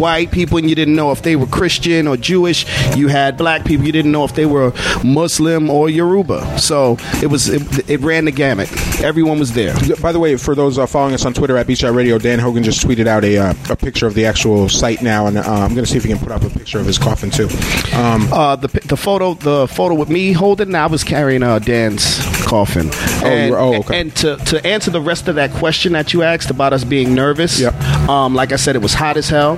white 0.00 0.30
people 0.32 0.58
and 0.58 0.68
you 0.68 0.74
didn't 0.74 0.96
know 0.96 1.12
if 1.12 1.22
they 1.22 1.36
were 1.36 1.46
Christian 1.46 2.06
or 2.08 2.16
Jewish. 2.16 2.66
You 2.96 3.08
had 3.08 3.36
black 3.36 3.64
people 3.64 3.86
you 3.86 3.92
didn't 3.92 4.12
know 4.12 4.24
if 4.24 4.34
they 4.34 4.46
were 4.46 4.72
Muslim 5.04 5.70
or 5.70 5.88
Yoruba. 5.90 6.58
So 6.58 6.96
it 7.22 7.26
was 7.26 7.48
it, 7.48 7.88
it 7.88 8.00
ran 8.00 8.24
the 8.24 8.32
gamut. 8.32 8.68
Everyone 9.02 9.38
was 9.38 9.52
there. 9.52 9.74
By 10.02 10.12
the 10.12 10.18
way, 10.18 10.36
for 10.36 10.54
those 10.54 10.78
uh, 10.78 10.86
following 10.86 11.14
us 11.14 11.24
on 11.24 11.34
Twitter 11.34 11.56
at 11.56 11.66
Beach 11.66 11.82
Radio, 11.82 12.18
Dan 12.18 12.38
Hogan 12.38 12.62
just 12.62 12.86
tweeted 12.86 13.06
out 13.06 13.24
a, 13.24 13.38
uh, 13.38 13.54
a 13.70 13.76
picture 13.76 14.06
of 14.06 14.14
the 14.14 14.26
actual 14.26 14.68
site 14.68 15.02
now, 15.02 15.26
and 15.26 15.38
uh, 15.38 15.42
I'm 15.42 15.74
going 15.74 15.84
to 15.84 15.86
see 15.86 15.96
if 15.96 16.04
he 16.04 16.08
can 16.08 16.18
put 16.18 16.32
up 16.32 16.42
a 16.42 16.50
picture 16.50 16.78
of 16.78 16.86
his 16.86 16.98
coffin 16.98 17.30
too. 17.30 17.48
Um, 17.94 18.28
Uh, 18.32 18.56
the 18.56 18.68
the 18.86 18.96
photo 18.96 19.34
the 19.34 19.66
photo 19.68 19.94
with 19.94 20.08
me 20.08 20.32
holding 20.32 20.74
I 20.74 20.86
was 20.86 21.04
carrying 21.04 21.42
uh, 21.42 21.58
Dan's 21.58 22.18
coffin. 22.46 22.90
Oh, 22.92 23.26
and, 23.26 23.54
oh, 23.54 23.74
okay. 23.80 24.00
And 24.00 24.16
to, 24.16 24.36
to 24.36 24.66
answer 24.66 24.90
the 24.90 25.00
rest 25.00 25.28
of 25.28 25.34
that 25.36 25.50
question 25.52 25.92
that 25.92 26.12
you 26.12 26.22
asked 26.22 26.50
about 26.50 26.72
us 26.72 26.84
being 26.84 27.14
nervous, 27.14 27.58
Yep. 27.60 27.74
Um, 28.10 28.34
like 28.34 28.52
I 28.52 28.56
said, 28.56 28.74
it 28.76 28.82
was 28.82 28.94
hot 28.94 29.16
as 29.16 29.28
hell. 29.28 29.56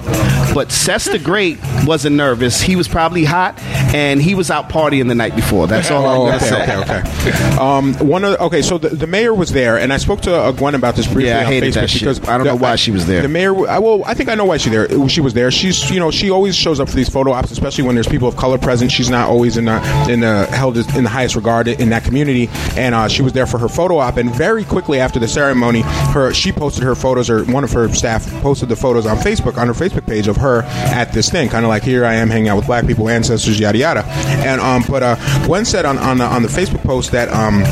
But 0.55 0.71
Seth 0.71 1.07
the 1.11 1.19
Great 1.19 1.59
wasn't 1.87 2.17
nervous. 2.17 2.61
He 2.61 2.77
was 2.77 2.87
probably 2.87 3.25
hot, 3.25 3.59
and 3.95 4.21
he 4.21 4.35
was 4.35 4.51
out 4.51 4.69
partying 4.69 5.09
the 5.09 5.15
night 5.15 5.35
before. 5.35 5.67
That's 5.67 5.91
all 5.91 6.05
I'm 6.07 6.19
Oh, 6.21 6.25
gonna 6.27 6.37
okay, 6.37 6.47
say. 6.47 6.77
okay, 6.77 6.99
okay. 7.31 7.57
Um, 7.57 7.95
one 8.07 8.23
of 8.25 8.33
the, 8.33 8.43
okay, 8.43 8.61
so 8.61 8.77
the, 8.77 8.91
the 8.91 9.07
mayor 9.07 9.33
was 9.33 9.53
there, 9.53 9.79
and 9.79 9.93
I 9.93 9.97
spoke 9.97 10.21
to 10.23 10.35
uh, 10.35 10.53
Gwen 10.53 10.75
about 10.75 10.95
this 10.95 11.07
briefly 11.07 11.27
Yeah, 11.29 11.39
I 11.41 11.45
on 11.45 11.53
hated 11.53 11.71
Facebook 11.71 11.75
that 11.81 11.91
shit. 11.91 12.01
because 12.03 12.29
I 12.29 12.37
don't 12.37 12.47
know 12.47 12.57
why 12.57 12.77
she 12.77 12.91
was 12.91 13.07
there. 13.07 13.23
The 13.23 13.29
mayor, 13.29 13.67
I, 13.67 13.79
well, 13.79 14.03
I 14.05 14.13
think 14.15 14.29
I 14.29 14.35
know 14.35 14.45
why 14.45 14.59
she 14.59 14.69
there. 14.69 15.09
She 15.09 15.23
was 15.23 15.33
there. 15.33 15.51
She's, 15.51 15.91
you 15.91 15.99
know, 15.99 16.11
she 16.11 16.31
always 16.31 16.55
shows 16.55 16.79
up 16.81 16.89
for 16.91 16.97
these 16.97 17.09
photo 17.09 17.33
ops, 17.33 17.51
especially 17.51 17.85
when 17.85 17.95
there's 17.95 18.07
people 18.09 18.29
of 18.29 18.37
color 18.37 18.59
present. 18.59 18.93
She's 18.93 19.09
not 19.09 19.29
always 19.31 19.57
in 19.57 19.65
the 19.65 20.07
in 20.11 20.21
the 20.21 20.47
held 20.47 20.77
in 20.77 21.05
the 21.05 21.11
highest 21.11 21.35
regard 21.37 21.69
in 21.69 21.89
that 21.91 22.05
community, 22.05 22.49
and 22.77 22.95
uh, 22.95 23.09
she 23.09 23.23
was 23.23 23.33
there 23.33 23.47
for 23.47 23.57
her 23.59 23.69
photo 23.69 23.97
op. 23.99 24.19
And 24.19 24.35
very 24.35 24.65
quickly 24.65 25.01
after 25.01 25.19
the 25.19 25.29
ceremony, 25.29 25.81
her 26.13 26.35
she 26.35 26.53
posted 26.53 26.85
her 26.85 26.95
photos, 26.95 27.31
or 27.31 27.45
one 27.45 27.65
of 27.65 27.73
her 27.73 27.89
staff 27.95 28.27
posted 28.43 28.69
the 28.69 28.77
photos 28.77 29.07
on 29.07 29.17
Facebook 29.17 29.57
on 29.57 29.69
her 29.69 29.73
Facebook 29.73 30.07
page 30.07 30.29
of 30.29 30.37
her 30.37 30.63
at 30.63 31.13
this 31.13 31.31
thing, 31.31 31.49
kind 31.49 31.65
of 31.65 31.69
like 31.69 31.83
here 31.83 32.05
I 32.05 32.15
am 32.15 32.29
hanging 32.29 32.49
out 32.49 32.57
with 32.57 32.67
black 32.67 32.87
people, 32.87 33.09
ancestors, 33.09 33.59
yada 33.59 33.79
yada. 33.79 34.05
And 34.05 34.61
um, 34.61 34.83
but 34.89 35.03
uh, 35.03 35.47
Gwen 35.47 35.65
said 35.65 35.85
on 35.87 35.97
on 35.99 36.19
the, 36.19 36.25
on 36.25 36.43
the 36.43 36.49
Facebook 36.49 36.82
post 36.93 37.11
that 37.13 37.31
um, 37.33 37.63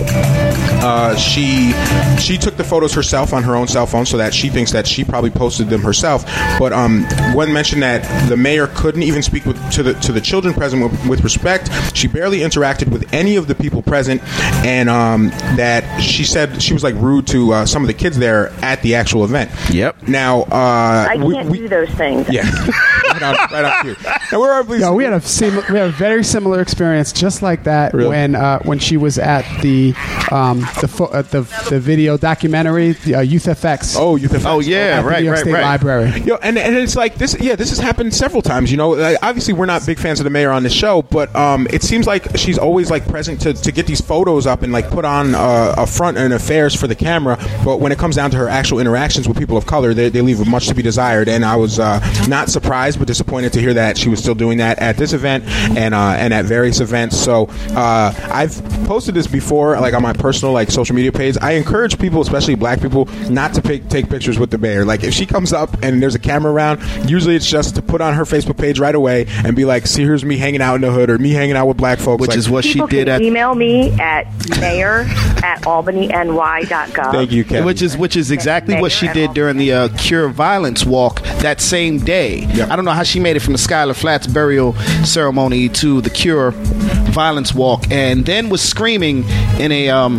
uh, 0.83 1.15
she 1.17 1.73
she 2.19 2.39
took 2.39 2.57
the 2.57 2.65
photos 2.65 2.95
herself 2.95 3.35
on 3.35 3.43
her 3.43 3.55
own 3.55 3.69
cell 3.69 3.85
phone, 3.87 4.07
so 4.07 4.17
that 4.17 4.33
she 4.33 4.49
thinks 4.49 4.73
that 4.73 4.87
she 4.87 5.05
probably 5.05 5.29
posted 5.29 5.69
them 5.69 5.83
herself. 5.83 6.25
But 6.59 6.73
um, 6.73 7.07
Gwen 7.35 7.53
mentioned 7.53 7.83
that 7.83 8.01
the 8.31 8.37
mayor 8.39 8.67
couldn't 8.69 9.03
even 9.03 9.23
speak 9.23 9.45
with, 9.45 9.59
to 9.73 9.83
the 9.83 9.93
to 9.95 10.13
the 10.13 10.23
children 10.23 10.55
present 10.55 10.83
with, 10.83 11.07
with 11.07 11.21
respect. 11.23 11.69
She 11.95 12.09
barely 12.09 12.39
interacted 12.39 12.91
with 12.91 13.13
any 13.13 13.37
of 13.37 13.47
the 13.47 13.55
people 13.55 13.83
present, 13.83 14.23
and 14.65 14.89
um, 14.89 15.29
that 15.57 16.01
she 16.01 16.25
said 16.25 16.63
she 16.63 16.73
was 16.73 16.83
like 16.83 16.95
rude 16.95 17.27
to 17.29 17.53
uh, 17.53 17.67
some 17.67 17.83
of 17.83 17.89
the 17.89 17.95
kids 17.95 18.17
there 18.19 18.49
at 18.63 18.81
the 18.81 18.95
actual 18.95 19.25
event. 19.25 19.51
Yep. 19.71 20.09
Now, 20.09 20.43
uh, 20.45 21.09
I 21.11 21.19
can't 21.19 21.51
we- 21.51 21.59
do 21.59 21.69
those 21.69 21.91
things. 21.91 22.27
yeah, 22.31 22.51
right 23.13 23.23
on, 23.23 23.35
right 23.51 23.65
on 23.65 23.83
cue. 23.83 23.97
Now, 24.33 24.41
where 24.41 24.53
are 24.53 24.63
we? 24.63 24.81
Yeah, 24.81 24.91
we 24.93 25.05
had 25.05 25.13
a 25.13 25.21
sim- 25.21 25.57
we 25.71 25.79
had 25.79 25.89
a 25.89 25.93
very 25.93 26.25
similar 26.25 26.61
experience, 26.61 27.13
just 27.13 27.43
like 27.43 27.65
that 27.65 27.93
Really? 27.95 28.09
when 28.09 28.35
uh, 28.35 28.61
when 28.61 28.79
she 28.79 28.97
was 28.97 29.19
at 29.19 29.45
the 29.63 29.95
um, 30.31 30.61
the, 30.81 30.89
fo- 30.89 31.07
uh, 31.07 31.23
the 31.23 31.43
the 31.69 31.81
video 31.81 32.17
documentary, 32.17 32.93
the, 32.93 33.17
uh, 33.17 33.21
Youth 33.21 33.45
FX. 33.47 33.97
Oh, 33.99 34.17
youth 34.17 34.33
FX. 34.33 34.47
Oh 34.47 34.61
yeah, 34.61 34.77
at 34.99 35.03
the 35.03 35.09
right, 35.09 35.19
New 35.21 35.25
York 35.27 35.37
right, 35.37 35.43
State 35.43 35.53
right. 35.53 35.63
Library. 35.63 36.21
Yo, 36.21 36.37
and, 36.37 36.59
and 36.59 36.77
it's 36.77 36.97
like 36.97 37.17
this. 37.17 37.37
Yeah, 37.41 37.57
this 37.57 37.71
has 37.71 37.79
happened 37.79 38.15
several 38.15 38.43
times. 38.43 38.71
You 38.71 38.77
know, 38.77 38.91
like, 38.91 39.19
obviously 39.23 39.55
we're 39.55 39.67
not 39.67 39.85
big 39.87 39.99
fans 39.99 40.21
of 40.21 40.25
the 40.25 40.31
mayor 40.31 40.51
on 40.51 40.63
the 40.63 40.71
show, 40.71 41.03
but 41.03 41.35
um, 41.35 41.67
it 41.71 41.83
seems 41.83 42.07
like 42.07 42.37
she's 42.37 42.59
always 42.59 42.91
like 42.91 43.07
present 43.09 43.41
to, 43.43 43.55
to 43.55 43.73
get 43.73 43.87
these 43.87 44.01
photos 44.01 44.47
up 44.47 44.63
and 44.63 44.73
like 44.73 44.89
put 44.91 45.05
on 45.05 45.35
uh, 45.35 45.75
a 45.77 45.87
front 45.87 46.17
and 46.19 46.33
affairs 46.33 46.75
for 46.75 46.87
the 46.87 46.95
camera. 46.95 47.37
But 47.65 47.81
when 47.81 47.93
it 47.93 47.99
comes 47.99 48.17
down 48.17 48.31
to 48.33 48.37
her 48.37 48.49
actual 48.49 48.79
interactions 48.79 49.27
with 49.27 49.39
people 49.39 49.57
of 49.57 49.67
color, 49.67 49.95
they, 49.95 50.09
they 50.09 50.21
leave 50.21 50.47
much 50.47 50.69
to 50.69 50.75
be 50.75 50.83
desired. 50.83 51.29
And 51.29 51.45
I 51.45 51.57
was 51.57 51.79
uh, 51.79 52.01
not 52.29 52.49
surprised, 52.49 52.99
but 53.01 53.09
disappointed 53.09 53.53
to 53.55 53.61
hear 53.61 53.75
that 53.75 53.99
she 53.99 54.09
was 54.09 54.21
still 54.21 54.35
doing 54.35 54.59
that 54.59 54.79
at 54.79 54.97
this 54.97 55.13
event 55.13 55.45
and 55.77 55.95
uh, 55.95 56.15
and 56.17 56.33
at 56.33 56.45
various 56.45 56.81
events. 56.81 57.17
So 57.17 57.47
uh, 57.71 58.13
I've 58.31 58.55
posted 58.87 59.15
this 59.15 59.27
before, 59.27 59.81
like 59.81 59.95
on 59.95 60.03
my 60.03 60.13
personal 60.13 60.53
like 60.55 60.71
social 60.71 60.95
media 60.95 61.11
page. 61.11 61.37
I 61.41 61.53
encourage 61.53 61.99
people, 61.99 62.21
especially 62.21 62.55
black 62.55 62.81
people, 62.81 63.07
not 63.31 63.55
to 63.55 63.63
pick, 63.63 63.89
take 63.89 64.09
pictures 64.09 64.39
with 64.39 64.51
the 64.51 64.59
mayor. 64.59 64.85
Like 64.85 65.03
if 65.03 65.15
she 65.15 65.27
comes 65.27 65.53
up 65.53 65.83
and 65.83 66.03
there's 66.03 66.15
a 66.15 66.19
camera 66.19 66.53
around, 66.53 66.81
usually 67.11 67.35
it's 67.35 67.49
just 67.49 67.75
to 67.77 67.83
put 67.83 68.01
on 68.01 68.15
her 68.15 68.25
Facebook 68.25 68.59
page 68.59 68.79
right 68.79 68.95
away 68.95 69.27
and 69.29 69.57
be 69.57 69.65
like, 69.65 69.87
"See, 69.87 70.03
here's 70.03 70.25
me 70.25 70.37
hanging 70.37 70.61
out 70.61 70.75
in 70.77 70.83
the 70.83 70.93
hood 70.93 71.09
or 71.11 71.19
me 71.19 71.31
hanging 71.31 71.57
out 71.57 71.67
with 71.67 71.79
black 71.79 71.99
folks." 71.99 72.21
Which 72.21 72.31
Like, 72.31 72.39
is 72.39 72.51
what 72.51 72.65
she 72.65 72.81
did 72.87 73.07
can 73.07 73.09
at 73.09 73.23
email 73.23 73.55
me 73.55 73.93
at 73.99 74.27
mayor 74.61 75.07
at 75.43 75.63
albanyny.gov. 75.63 77.13
Thank 77.13 77.33
you, 77.33 77.45
Kevin. 77.45 77.65
Which 77.65 77.83
is 77.83 77.97
which 77.97 78.17
is 78.17 78.31
exactly 78.31 78.81
what 78.81 78.93
she 78.93 79.09
did 79.09 79.33
during 79.35 79.57
the 79.57 79.73
uh, 79.73 79.89
Cure 79.97 80.29
Violence 80.29 80.85
Walk 80.85 81.23
that 81.41 81.61
same 81.61 81.99
day. 81.99 82.41
Yep. 82.55 82.71
I 82.71 82.77
don't 82.77 82.85
know 82.85 82.90
how 82.95 83.03
she 83.03 83.21
made 83.21 83.37
it 83.37 83.41
from 83.41 83.53
the 83.53 83.59
Schuyler 83.59 83.95
Flats 83.95 84.27
burial 84.27 84.75
ceremony 85.05 85.69
to 85.69 86.01
the 86.01 86.11
Cure 86.11 86.53
Violence 86.53 87.55
Walk, 87.55 87.91
and 87.91 88.25
then 88.25 88.49
was 88.49 88.63
screaming 88.63 89.25
in 89.59 89.73
a 89.73 89.89
um, 89.91 90.19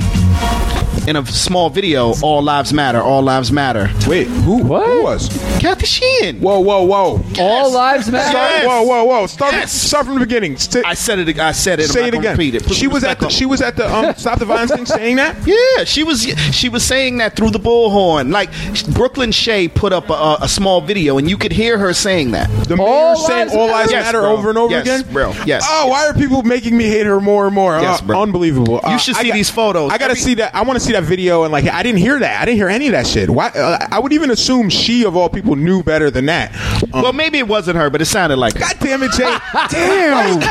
in 1.07 1.15
a 1.15 1.25
small 1.25 1.69
video, 1.69 2.13
"All 2.21 2.41
lives 2.41 2.73
matter, 2.73 3.01
all 3.01 3.21
lives 3.21 3.51
matter." 3.51 3.89
Wait, 4.07 4.27
who? 4.27 4.57
What? 4.63 4.85
Who 4.87 5.03
was? 5.03 5.27
Kathy 5.59 5.85
Sheehan. 5.85 6.39
Whoa, 6.39 6.59
whoa, 6.59 6.83
whoa! 6.83 7.23
All 7.39 7.71
lives 7.71 8.09
matter. 8.09 8.37
Yes. 8.37 8.65
Whoa, 8.67 8.83
whoa, 8.83 9.03
whoa! 9.03 9.27
Start, 9.27 9.53
Yes. 9.53 9.71
start 9.73 10.05
from 10.05 10.15
the 10.15 10.21
beginning. 10.21 10.57
St- 10.57 10.85
I 10.85 10.93
said 10.93 11.19
it. 11.19 11.39
I 11.39 11.51
said 11.51 11.79
it. 11.79 11.83
I'm 11.87 11.89
say 11.91 12.07
it 12.07 12.13
again. 12.13 12.31
Repeat 12.33 12.55
it. 12.55 12.65
Put 12.65 12.75
She 12.75 12.87
was 12.87 13.03
at 13.03 13.19
the 13.19 13.25
on- 13.25 13.31
she 13.31 13.45
was 13.45 13.61
at 13.61 13.75
the 13.75 13.93
um, 13.93 14.13
stop 14.15 14.39
the 14.39 14.45
violence 14.45 14.71
thing, 14.71 14.85
saying 14.85 15.15
that. 15.17 15.35
Yeah, 15.51 15.83
she 15.85 16.03
was 16.03 16.21
she 16.51 16.69
was 16.69 16.83
saying 16.83 17.17
that 17.17 17.35
through 17.35 17.49
the 17.51 17.59
bullhorn. 17.59 18.31
Like 18.31 18.49
Brooklyn 18.93 19.31
Shea 19.31 19.67
put 19.67 19.91
up 19.93 20.09
a, 20.09 20.37
a 20.41 20.47
small 20.47 20.81
video, 20.81 21.17
and 21.17 21.29
you 21.29 21.37
could 21.37 21.51
hear 21.51 21.77
her 21.77 21.93
saying 21.93 22.31
that. 22.31 22.49
The 22.67 22.77
mayor 22.77 22.87
All 22.87 23.15
saying 23.15 23.39
lives 23.47 23.53
all 23.55 23.67
matter? 23.67 23.71
lives 23.79 23.91
Yes, 23.91 24.05
matter 24.05 24.21
bro. 24.21 24.31
over 24.33 24.49
and 24.49 24.57
over 24.57 24.71
Yes, 24.73 24.81
again, 25.01 25.13
bro. 25.13 25.33
Yes. 25.45 25.65
Oh, 25.67 25.87
why 25.87 26.07
are 26.07 26.13
people 26.13 26.41
making 26.43 26.77
me 26.77 26.85
hate 26.85 27.05
her 27.05 27.19
more 27.19 27.45
and 27.47 27.55
more? 27.55 27.79
Yes, 27.79 28.01
Uh, 28.01 28.05
bro. 28.05 28.21
Unbelievable. 28.21 28.75
You 28.83 28.95
Uh, 28.95 28.97
should 28.97 29.15
I 29.17 29.21
see 29.23 29.27
got- 29.29 29.33
these 29.35 29.49
photos. 29.49 29.91
I 29.91 29.97
got 29.97 30.05
to 30.07 30.11
Every- 30.11 30.21
see 30.21 30.33
that. 30.35 30.55
I 30.55 30.61
want 30.63 30.79
to 30.79 30.80
see 30.81 30.93
that 30.93 31.03
video. 31.03 31.43
And 31.43 31.51
like, 31.51 31.65
I 31.65 31.83
didn't 31.83 31.99
hear 31.99 32.19
that. 32.19 32.41
I 32.41 32.45
didn't 32.45 32.57
hear 32.57 32.69
any 32.69 32.87
of 32.87 32.91
that 32.93 33.07
shit. 33.07 33.29
Why? 33.29 33.47
Uh, 33.49 33.77
I 33.91 33.99
would 33.99 34.13
even 34.13 34.31
assume 34.31 34.69
she 34.69 35.03
of 35.05 35.15
all 35.15 35.29
people 35.29 35.55
knew 35.55 35.83
better 35.83 36.09
than 36.11 36.25
that. 36.27 36.53
Um, 36.93 37.01
Well, 37.03 37.13
maybe 37.13 37.37
it 37.37 37.47
wasn't 37.47 37.77
her, 37.77 37.89
but 37.89 38.01
it 38.01 38.05
sounded 38.05 38.37
like 38.37 38.53
her. 38.53 38.59
God 38.61 38.75
damn 38.79 39.03
it, 39.03 39.11
Jay. 39.11 39.37
Damn. 39.69 40.41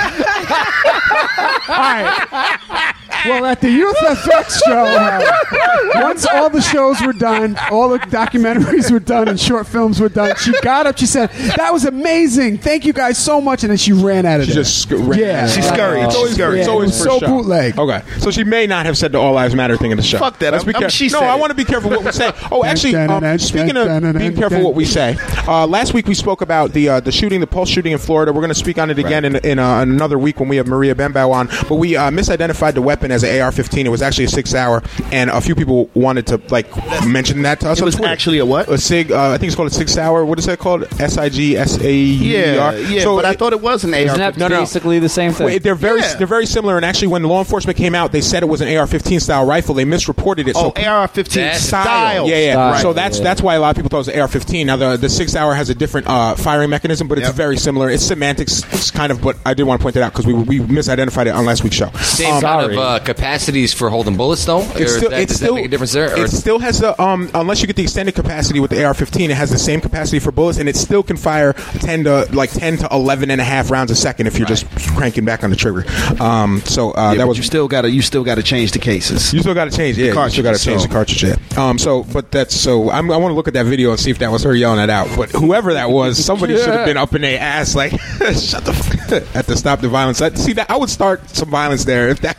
all 1.68 1.76
right. 1.76 2.96
Well, 3.26 3.44
at 3.44 3.60
the 3.60 3.70
Youth 3.70 3.96
FX 3.98 4.62
show, 4.64 4.84
uh, 4.86 6.02
once 6.02 6.24
all 6.26 6.48
the 6.48 6.62
shows 6.62 7.02
were 7.04 7.12
done, 7.12 7.54
all 7.70 7.90
the 7.90 7.98
documentaries 7.98 8.90
were 8.90 8.98
done, 9.00 9.28
and 9.28 9.38
short 9.38 9.66
films 9.66 10.00
were 10.00 10.08
done, 10.08 10.34
she 10.36 10.52
got 10.62 10.86
up. 10.86 10.96
She 10.96 11.04
said, 11.04 11.28
"That 11.56 11.70
was 11.70 11.84
amazing. 11.84 12.58
Thank 12.58 12.86
you 12.86 12.94
guys 12.94 13.18
so 13.18 13.38
much." 13.42 13.62
And 13.62 13.70
then 13.70 13.76
she 13.76 13.92
ran 13.92 14.24
out 14.24 14.40
of 14.40 14.46
She 14.46 14.52
there. 14.54 14.62
just 14.62 14.82
sc- 14.82 14.92
ran 14.92 15.18
yeah, 15.18 15.48
She 15.48 15.60
scurried. 15.60 16.04
It's 16.04 16.14
She 16.14 16.18
always, 16.18 16.34
scurried. 16.34 16.58
it's 16.60 16.68
always 16.68 16.90
it 16.90 16.92
was 16.94 16.98
for 17.04 17.10
so 17.10 17.18
show. 17.18 17.26
bootleg. 17.26 17.78
Okay, 17.78 18.02
so 18.20 18.30
she 18.30 18.42
may 18.44 18.66
not 18.66 18.86
have 18.86 18.96
said 18.96 19.12
the 19.12 19.18
"All 19.18 19.34
Lives 19.34 19.54
Matter" 19.54 19.76
thing 19.76 19.90
in 19.90 19.98
the 19.98 20.02
show. 20.02 20.18
Fuck 20.20 20.38
that. 20.40 20.52
Let's 20.52 20.64
be 20.64 20.74
I'm- 20.74 20.82
I'm- 20.84 20.90
careful. 20.90 21.20
no, 21.20 21.26
I 21.26 21.34
want 21.36 21.50
to 21.50 21.54
be 21.54 21.64
careful 21.64 21.90
what 21.90 22.04
we 22.04 22.12
say. 22.12 22.30
Oh, 22.52 22.62
actually, 22.64 22.92
Dun, 22.92 23.08
dun, 23.08 23.24
um, 23.24 23.38
speaking 23.38 23.76
of 23.76 24.16
being 24.18 24.36
careful 24.36 24.62
what 24.62 24.74
we 24.74 24.84
say, 24.84 25.16
uh, 25.48 25.66
last 25.66 25.94
week 25.94 26.06
we 26.06 26.14
spoke 26.14 26.42
about 26.42 26.72
the 26.72 26.88
uh, 26.88 27.00
the 27.00 27.10
shooting, 27.12 27.40
the 27.40 27.46
Pulse 27.46 27.68
shooting 27.68 27.92
in 27.92 27.98
Florida. 27.98 28.32
We're 28.32 28.40
going 28.40 28.48
to 28.50 28.54
speak 28.54 28.78
on 28.78 28.90
it 28.90 28.98
again 28.98 29.24
in, 29.24 29.36
in 29.36 29.58
uh, 29.58 29.80
another 29.80 30.18
week 30.18 30.38
when 30.40 30.48
we 30.48 30.56
have 30.56 30.66
Maria 30.66 30.94
Bembao 30.94 31.32
on. 31.32 31.48
But 31.68 31.76
we 31.76 31.96
uh, 31.96 32.10
misidentified 32.10 32.74
the 32.74 32.82
weapon 32.82 33.10
as 33.10 33.22
an 33.24 33.40
AR-15. 33.40 33.84
It 33.84 33.88
was 33.88 34.02
actually 34.02 34.24
a 34.24 34.28
Sig 34.28 34.46
Sauer, 34.46 34.82
and 35.10 35.30
a 35.30 35.40
few 35.40 35.54
people 35.54 35.90
wanted 35.94 36.26
to 36.28 36.40
like 36.50 36.66
mention 37.06 37.42
that 37.42 37.60
to 37.60 37.70
us. 37.70 37.80
It 37.80 37.84
was 37.84 37.94
Twitter. 37.96 38.12
actually 38.12 38.38
a 38.38 38.46
what? 38.46 38.68
A 38.68 38.78
sig. 38.78 39.10
Uh, 39.12 39.30
I 39.30 39.38
think 39.38 39.48
it's 39.48 39.56
called 39.56 39.70
a 39.70 39.74
Sig 39.74 39.88
Sauer. 39.88 40.24
What 40.24 40.38
is 40.38 40.46
that 40.46 40.58
called? 40.58 40.84
S 41.00 41.16
I 41.18 41.28
G 41.28 41.56
S 41.56 41.78
A 41.78 41.90
E 41.90 42.12
Yeah, 42.14 42.74
yeah. 42.76 43.02
So 43.02 43.16
but 43.16 43.24
I 43.24 43.34
thought 43.34 43.52
it 43.52 43.60
was 43.60 43.84
an 43.84 43.94
AR. 43.94 44.00
Isn't 44.00 44.18
that 44.18 44.36
No, 44.36 44.48
no. 44.48 44.60
basically 44.60 44.98
the 44.98 45.08
same 45.08 45.32
thing? 45.32 45.46
Wait, 45.46 45.62
they're 45.62 45.74
very 45.74 46.00
Yeah. 46.00 46.14
they're 46.16 46.26
very 46.26 46.46
similar, 46.46 46.76
and 46.76 46.84
actually, 46.84 47.08
when 47.08 47.22
law 47.24 47.38
enforcement 47.38 47.76
came 47.78 47.94
out, 47.94 48.12
they 48.12 48.20
said 48.20 48.42
it 48.42 48.48
was 48.48 48.60
an 48.60 48.68
AR-15 48.68 49.20
style 49.20 49.46
rifle. 49.46 49.74
They 49.74 49.84
misreported 50.10 50.48
it. 50.48 50.56
oh, 50.56 50.72
so 50.76 50.82
AR-15 50.82 51.34
That's- 51.34 51.66
style. 51.66 52.28
yeah, 52.28 52.36
yeah. 52.38 52.52
Style. 52.52 52.82
So 52.82 52.92
that's 52.92 53.20
that's 53.20 53.42
why 53.42 53.54
a 53.54 53.60
lot 53.60 53.70
of 53.70 53.76
people 53.76 53.88
thought 53.88 54.08
it 54.08 54.08
was 54.08 54.08
an 54.08 54.20
AR-15. 54.20 54.66
Now 54.66 54.76
the 54.76 54.96
the 54.96 55.08
Sig 55.08 55.28
Sauer 55.28 55.54
has 55.54 55.70
a 55.70 55.74
different 55.74 56.06
uh, 56.06 56.34
firing 56.36 56.70
mechanism, 56.70 57.08
but 57.08 57.18
it's 57.18 57.28
Yep. 57.28 57.34
very 57.36 57.56
similar. 57.56 57.90
It's 57.90 58.04
semantics, 58.04 58.62
it's 58.72 58.90
kind 58.90 59.12
of. 59.12 59.20
But 59.22 59.36
I 59.44 59.54
did 59.54 59.64
want 59.64 59.80
to 59.80 59.82
point 59.82 59.94
that 59.94 60.02
out 60.02 60.12
because 60.12 60.26
we 60.26 60.34
we 60.34 60.58
misidentified 60.60 61.26
it 61.26 61.30
on 61.30 61.44
last 61.44 61.62
week's 61.62 61.76
show. 61.76 61.90
Same 62.00 62.34
Um, 62.34 62.40
kind 62.42 62.72
of 62.72 62.78
uh, 62.78 62.98
capacities 63.00 63.72
for 63.72 63.90
holding 63.90 64.16
bullets, 64.16 64.44
though. 64.44 64.60
It's 64.74 64.96
still, 64.96 65.10
that, 65.10 65.20
it's 65.20 65.32
does 65.32 65.36
still, 65.40 65.54
that 65.54 65.60
make 65.60 65.66
a 65.66 65.68
difference 65.68 65.92
there? 65.92 66.12
Or 66.14 66.24
It 66.24 66.30
still 66.30 66.58
has 66.58 66.80
the 66.80 67.00
um, 67.00 67.30
unless 67.34 67.60
you 67.60 67.66
get 67.66 67.76
the 67.76 67.82
extended 67.82 68.14
capacity 68.14 68.60
with 68.60 68.70
the 68.70 68.84
AR-15, 68.84 69.28
it 69.30 69.34
has 69.34 69.50
the 69.50 69.58
same 69.58 69.80
capacity 69.80 70.18
for 70.18 70.32
bullets, 70.32 70.58
and 70.58 70.68
it 70.68 70.76
still 70.76 71.02
can 71.02 71.16
fire 71.16 71.52
ten 71.80 72.04
to 72.04 72.26
like 72.32 72.50
ten 72.50 72.76
to 72.78 72.88
11 72.90 73.30
and 73.30 73.40
a 73.40 73.44
half 73.44 73.70
rounds 73.70 73.90
a 73.90 73.96
second 73.96 74.26
if 74.26 74.38
you're 74.38 74.48
just 74.48 74.66
cranking 74.96 75.24
back 75.24 75.44
on 75.44 75.50
the 75.50 75.56
trigger. 75.56 75.84
Um, 76.22 76.60
so 76.64 76.92
uh, 76.92 77.12
Yeah, 77.12 77.18
that 77.18 77.28
was 77.28 77.36
you 77.36 77.44
still 77.44 77.68
got 77.68 77.82
to 77.82 77.90
you 77.90 78.02
still 78.02 78.24
got 78.24 78.36
to 78.36 78.42
change 78.42 78.72
the 78.72 78.78
cases. 78.78 79.32
You 79.32 79.40
still 79.40 79.54
got 79.54 79.70
to 79.70 79.76
change, 79.76 79.98
yeah. 80.06 80.26
You 80.28 80.42
got 80.42 80.56
to 80.56 80.62
change 80.62 80.80
so- 80.82 80.86
the 80.86 80.92
cartridge, 80.92 81.22
yeah. 81.24 81.36
Um, 81.56 81.78
so, 81.78 82.04
but 82.04 82.30
that's 82.30 82.54
so. 82.54 82.90
I'm, 82.90 83.10
I 83.10 83.16
want 83.16 83.32
to 83.32 83.34
look 83.36 83.48
at 83.48 83.54
that 83.54 83.66
video 83.66 83.90
and 83.90 83.98
see 84.00 84.10
if 84.10 84.18
that 84.18 84.30
was 84.30 84.42
her 84.44 84.54
yelling 84.54 84.80
it 84.80 84.90
out. 84.90 85.08
But 85.16 85.30
whoever 85.30 85.72
that 85.74 85.90
was, 85.90 86.22
somebody 86.24 86.56
should 86.56 86.68
have 86.68 86.86
been 86.86 86.96
up 86.96 87.14
in 87.14 87.22
their 87.22 87.40
ass, 87.40 87.74
like, 87.74 87.92
shut 88.20 88.64
the 88.64 88.72
f- 88.72 89.36
at 89.36 89.46
the 89.46 89.56
stop 89.56 89.80
the 89.80 89.88
violence. 89.88 90.20
I, 90.20 90.32
see 90.34 90.52
that 90.54 90.70
I 90.70 90.76
would 90.76 90.90
start 90.90 91.28
some 91.30 91.50
violence 91.50 91.84
there 91.84 92.08
if 92.08 92.20
that. 92.20 92.36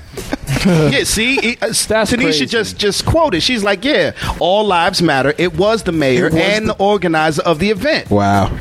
yeah, 0.93 1.03
see, 1.03 1.35
it- 1.39 1.61
uh, 1.63 1.67
That's 1.87 2.11
Tanisha 2.11 2.17
crazy. 2.21 2.45
just 2.45 2.77
just 2.77 3.05
quoted. 3.05 3.41
She's 3.41 3.63
like, 3.63 3.83
"Yeah, 3.83 4.11
all 4.39 4.65
lives 4.65 5.01
matter." 5.01 5.33
It 5.37 5.55
was 5.57 5.83
the 5.83 5.91
mayor 5.91 6.25
was 6.25 6.35
and 6.35 6.67
the- 6.69 6.73
the 6.73 6.83
organizer 6.83 7.41
of 7.43 7.59
the 7.59 7.69
event. 7.71 8.09
Wow. 8.09 8.55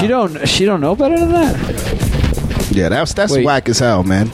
She 0.00 0.06
don't. 0.06 0.48
She 0.48 0.64
don't 0.64 0.80
know 0.80 0.96
better 0.96 1.18
than 1.18 1.32
that. 1.32 2.68
Yeah, 2.72 2.88
that's 2.88 3.12
that's 3.14 3.32
Wait. 3.32 3.44
whack 3.44 3.68
as 3.68 3.78
hell, 3.78 4.02
man. 4.02 4.30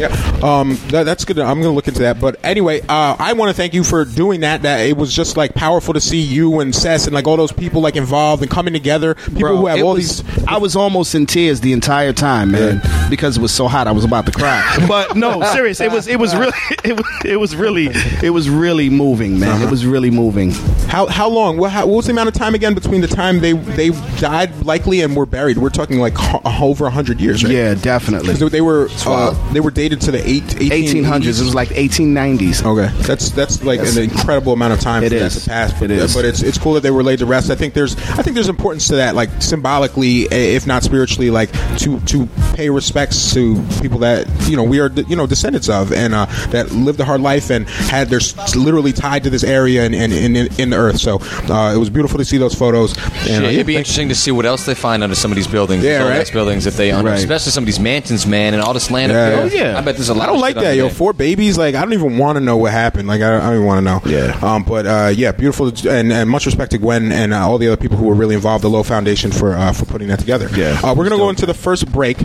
Yeah, 0.00 0.40
um, 0.42 0.76
that, 0.88 1.04
that's 1.04 1.24
good. 1.24 1.38
I'm 1.38 1.56
going 1.60 1.64
to 1.64 1.70
look 1.70 1.88
into 1.88 2.00
that. 2.00 2.20
But 2.20 2.40
anyway, 2.44 2.80
uh, 2.82 3.16
I 3.18 3.32
want 3.34 3.50
to 3.50 3.54
thank 3.54 3.74
you 3.74 3.84
for 3.84 4.04
doing 4.04 4.40
that. 4.40 4.62
That 4.62 4.80
it 4.80 4.96
was 4.96 5.14
just 5.14 5.36
like 5.36 5.54
powerful 5.54 5.94
to 5.94 6.00
see 6.00 6.20
you 6.20 6.60
and 6.60 6.74
Sess 6.74 7.06
and 7.06 7.14
like 7.14 7.26
all 7.26 7.36
those 7.36 7.52
people 7.52 7.80
like 7.80 7.96
involved 7.96 8.42
and 8.42 8.50
coming 8.50 8.72
together. 8.72 9.14
People 9.14 9.40
Bro, 9.40 9.56
who 9.58 9.66
have 9.66 9.82
all 9.82 9.94
was- 9.94 10.22
these. 10.22 10.44
I 10.48 10.56
was 10.58 10.74
almost 10.76 11.14
in 11.14 11.26
tears 11.26 11.60
the 11.60 11.72
entire 11.72 12.12
time, 12.12 12.50
man, 12.52 12.80
because 13.10 13.36
it 13.36 13.40
was 13.42 13.52
so 13.52 13.68
hot. 13.68 13.86
I 13.86 13.92
was 13.92 14.04
about 14.04 14.26
to 14.26 14.32
cry. 14.32 14.66
But 14.88 15.14
no, 15.16 15.42
serious. 15.52 15.80
It 15.80 15.92
was. 15.92 16.08
It 16.08 16.18
was 16.18 16.34
really. 16.34 16.52
It 16.84 16.96
was. 16.96 17.06
It 17.24 17.36
was 17.36 17.54
really. 17.56 17.88
It 18.22 18.30
was 18.30 18.48
really 18.48 18.88
moving, 18.90 19.38
man. 19.38 19.50
Uh-huh. 19.50 19.64
It 19.66 19.70
was 19.70 19.84
really 19.84 20.10
moving. 20.10 20.50
How 20.88 21.06
how 21.06 21.28
long? 21.28 21.58
What, 21.58 21.70
how, 21.72 21.86
what 21.86 21.96
was 21.96 22.06
the 22.06 22.12
amount 22.12 22.28
of 22.28 22.34
time 22.34 22.54
again 22.54 22.74
between 22.74 23.00
the 23.02 23.06
time 23.06 23.40
they 23.40 23.52
they 23.52 23.90
died 24.18 24.64
likely 24.64 25.02
and 25.02 25.14
were 25.14 25.26
buried? 25.26 25.58
We're 25.58 25.68
talking 25.70 25.98
like 26.00 26.14
ho- 26.16 26.40
over 26.44 26.88
hundred 26.90 27.20
years, 27.20 27.44
right? 27.44 27.52
Yeah, 27.52 27.74
definitely. 27.74 28.34
'Cause 28.34 28.50
they 28.50 28.60
were 28.62 28.88
uh, 29.06 29.52
they 29.52 29.60
were 29.60 29.70
dated 29.90 30.04
to 30.06 30.10
the 30.12 30.28
eight, 30.28 30.44
1800s. 30.44 31.40
It 31.40 31.44
was 31.44 31.54
like 31.54 31.68
1890s. 31.70 32.64
Okay, 32.64 32.94
that's 33.02 33.30
that's 33.30 33.62
like 33.64 33.80
Yes. 33.80 33.96
an 33.96 34.04
incredible 34.04 34.52
amount 34.52 34.72
of 34.72 34.80
time 34.80 35.02
It 35.02 35.10
for 35.10 35.16
is. 35.16 35.34
that 35.34 35.40
to 35.42 35.48
pass. 35.50 35.72
But, 35.72 35.90
It 35.90 35.98
is. 35.98 36.14
but 36.14 36.24
it's 36.24 36.42
it's 36.42 36.58
cool 36.58 36.74
that 36.74 36.82
they 36.82 36.90
were 36.90 37.02
laid 37.02 37.18
to 37.20 37.26
rest. 37.26 37.50
I 37.50 37.54
think 37.54 37.74
there's 37.74 37.96
I 37.96 38.22
think 38.22 38.34
there's 38.34 38.48
importance 38.48 38.88
to 38.88 38.96
that, 38.96 39.14
like 39.14 39.30
symbolically, 39.40 40.26
eh, 40.30 40.56
if 40.56 40.66
not 40.66 40.82
spiritually, 40.82 41.30
like 41.30 41.50
to 41.78 41.98
to 42.00 42.26
pay 42.54 42.70
respects 42.70 43.32
to 43.34 43.62
people 43.80 43.98
that 44.00 44.26
you 44.48 44.56
know 44.56 44.62
we 44.64 44.80
are 44.80 44.90
you 45.08 45.16
know 45.16 45.26
descendants 45.26 45.68
of 45.68 45.92
and 45.92 46.14
uh, 46.14 46.26
that 46.50 46.70
lived 46.72 47.00
a 47.00 47.04
hard 47.04 47.20
life 47.20 47.50
and 47.50 47.68
had 47.68 48.08
their 48.08 48.20
s- 48.20 48.54
literally 48.56 48.92
tied 48.92 49.24
to 49.24 49.30
this 49.30 49.44
area 49.44 49.84
and 49.84 49.94
in 49.94 50.12
in, 50.36 50.36
in 50.60 50.70
the 50.70 50.76
earth. 50.76 50.98
So 50.98 51.18
uh, 51.52 51.72
it 51.74 51.78
was 51.78 51.90
beautiful 51.90 52.18
to 52.18 52.24
see 52.24 52.38
those 52.38 52.54
photos. 52.54 52.96
And, 52.96 53.24
Shit, 53.24 53.38
uh, 53.38 53.42
yeah, 53.42 53.48
it'd 53.50 53.66
be 53.66 53.74
thank- 53.74 53.86
interesting 53.86 54.08
to 54.10 54.14
see 54.14 54.30
what 54.30 54.46
else 54.46 54.66
they 54.66 54.74
find 54.74 55.02
under 55.02 55.16
some 55.16 55.30
of 55.32 55.36
these 55.36 55.46
buildings. 55.48 55.82
Yeah, 55.84 55.90
these 55.98 56.00
old 56.02 56.10
right. 56.10 56.20
ass 56.20 56.30
buildings 56.30 56.64
that 56.64 56.74
they 56.74 56.90
under, 56.92 57.10
Right. 57.10 57.18
especially 57.20 57.52
some 57.52 57.64
of 57.64 57.66
these 57.66 57.80
mansions, 57.80 58.26
man, 58.26 58.54
and 58.54 58.62
all 58.62 58.74
this 58.74 58.90
land. 58.90 59.12
Yeah. 59.12 59.18
up 59.18 59.32
Oh, 59.44 59.48
there. 59.48 59.56
yeah. 59.56 59.79
I 59.80 59.84
bet 59.84 59.96
there's 59.96 60.08
a 60.08 60.14
lot. 60.14 60.24
I 60.28 60.32
don't 60.32 60.40
like 60.40 60.56
that, 60.56 60.76
yo. 60.76 60.86
there. 60.86 60.94
Four 60.94 61.12
babies, 61.12 61.56
like 61.56 61.74
I 61.74 61.80
don't 61.82 61.92
even 61.92 62.18
want 62.18 62.36
to 62.36 62.40
know 62.40 62.56
what 62.56 62.72
happened. 62.72 63.08
Like 63.08 63.22
I, 63.22 63.36
I 63.36 63.40
don't 63.40 63.54
even 63.54 63.66
want 63.66 63.78
to 63.78 63.90
know. 63.90 64.00
Yeah. 64.04 64.38
Um. 64.42 64.62
But 64.62 64.86
uh, 64.86 65.12
yeah, 65.14 65.32
beautiful, 65.32 65.68
and, 65.88 66.12
and 66.12 66.28
much 66.28 66.46
respect 66.46 66.72
to 66.72 66.78
Gwen 66.78 67.12
and 67.12 67.32
uh, 67.32 67.48
all 67.48 67.58
the 67.58 67.68
other 67.68 67.76
people 67.76 67.96
who 67.96 68.06
were 68.06 68.14
really 68.14 68.34
involved, 68.34 68.62
the 68.64 68.70
Low 68.70 68.82
Foundation 68.82 69.30
for 69.30 69.54
uh, 69.54 69.72
for 69.72 69.86
putting 69.86 70.08
that 70.08 70.18
together. 70.18 70.48
Yeah. 70.54 70.80
Uh, 70.82 70.94
we're 70.94 71.04
gonna 71.04 71.16
go 71.16 71.30
into 71.30 71.46
the 71.46 71.54
first 71.54 71.90
break. 71.90 72.18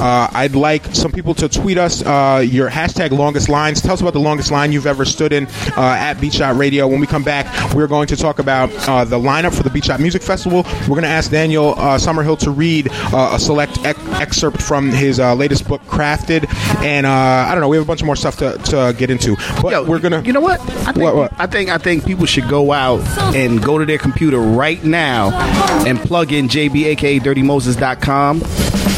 Uh, 0.00 0.28
I'd 0.32 0.54
like 0.54 0.84
some 0.94 1.12
people 1.12 1.34
to 1.34 1.48
tweet 1.48 1.78
us 1.78 2.02
uh, 2.02 2.44
your 2.46 2.70
hashtag 2.70 3.10
longest 3.10 3.48
lines. 3.48 3.80
Tell 3.80 3.92
us 3.92 4.00
about 4.00 4.14
the 4.14 4.20
longest 4.20 4.50
line 4.50 4.72
you've 4.72 4.86
ever 4.86 5.04
stood 5.04 5.32
in 5.32 5.46
uh, 5.76 5.96
at 5.98 6.14
Beat 6.20 6.34
Shot 6.34 6.56
Radio. 6.56 6.88
When 6.88 7.00
we 7.00 7.06
come 7.06 7.22
back, 7.22 7.74
we're 7.74 7.86
going 7.86 8.06
to 8.08 8.16
talk 8.16 8.38
about 8.38 8.70
uh, 8.88 9.04
the 9.04 9.18
lineup 9.18 9.54
for 9.54 9.62
the 9.62 9.70
Beat 9.70 9.84
Shot 9.84 10.00
Music 10.00 10.22
Festival. 10.22 10.62
We're 10.82 10.88
going 10.88 11.02
to 11.02 11.08
ask 11.08 11.30
Daniel 11.30 11.74
uh, 11.76 11.98
Summerhill 11.98 12.38
to 12.40 12.50
read 12.50 12.88
uh, 12.90 13.30
a 13.34 13.38
select 13.38 13.78
ec- 13.84 13.98
excerpt 14.20 14.60
from 14.62 14.90
his 14.90 15.20
uh, 15.20 15.34
latest 15.34 15.68
book, 15.68 15.82
Crafted, 15.82 16.46
and 16.82 17.01
uh, 17.06 17.10
I 17.48 17.52
don't 17.52 17.60
know. 17.60 17.68
We 17.68 17.76
have 17.76 17.84
a 17.84 17.86
bunch 17.86 18.00
of 18.00 18.06
more 18.06 18.16
stuff 18.16 18.36
to, 18.38 18.58
to 18.58 18.94
get 18.96 19.10
into, 19.10 19.36
but 19.60 19.70
Yo, 19.72 19.84
we're 19.84 19.98
gonna. 19.98 20.22
You 20.22 20.32
know 20.32 20.40
what? 20.40 20.60
I 20.60 20.92
think, 20.92 20.98
What, 20.98 21.16
what? 21.16 21.32
I 21.40 21.46
think 21.46 21.70
I 21.70 21.78
think 21.78 22.04
people 22.06 22.26
should 22.26 22.48
go 22.48 22.72
out 22.72 23.00
and 23.34 23.62
go 23.62 23.78
to 23.78 23.84
their 23.84 23.98
computer 23.98 24.38
right 24.38 24.82
now 24.84 25.30
and 25.86 25.98
plug 25.98 26.32
in 26.32 26.48
JB 26.48 26.84
aka 26.86 27.18
DirtyMoses.com 27.18 28.42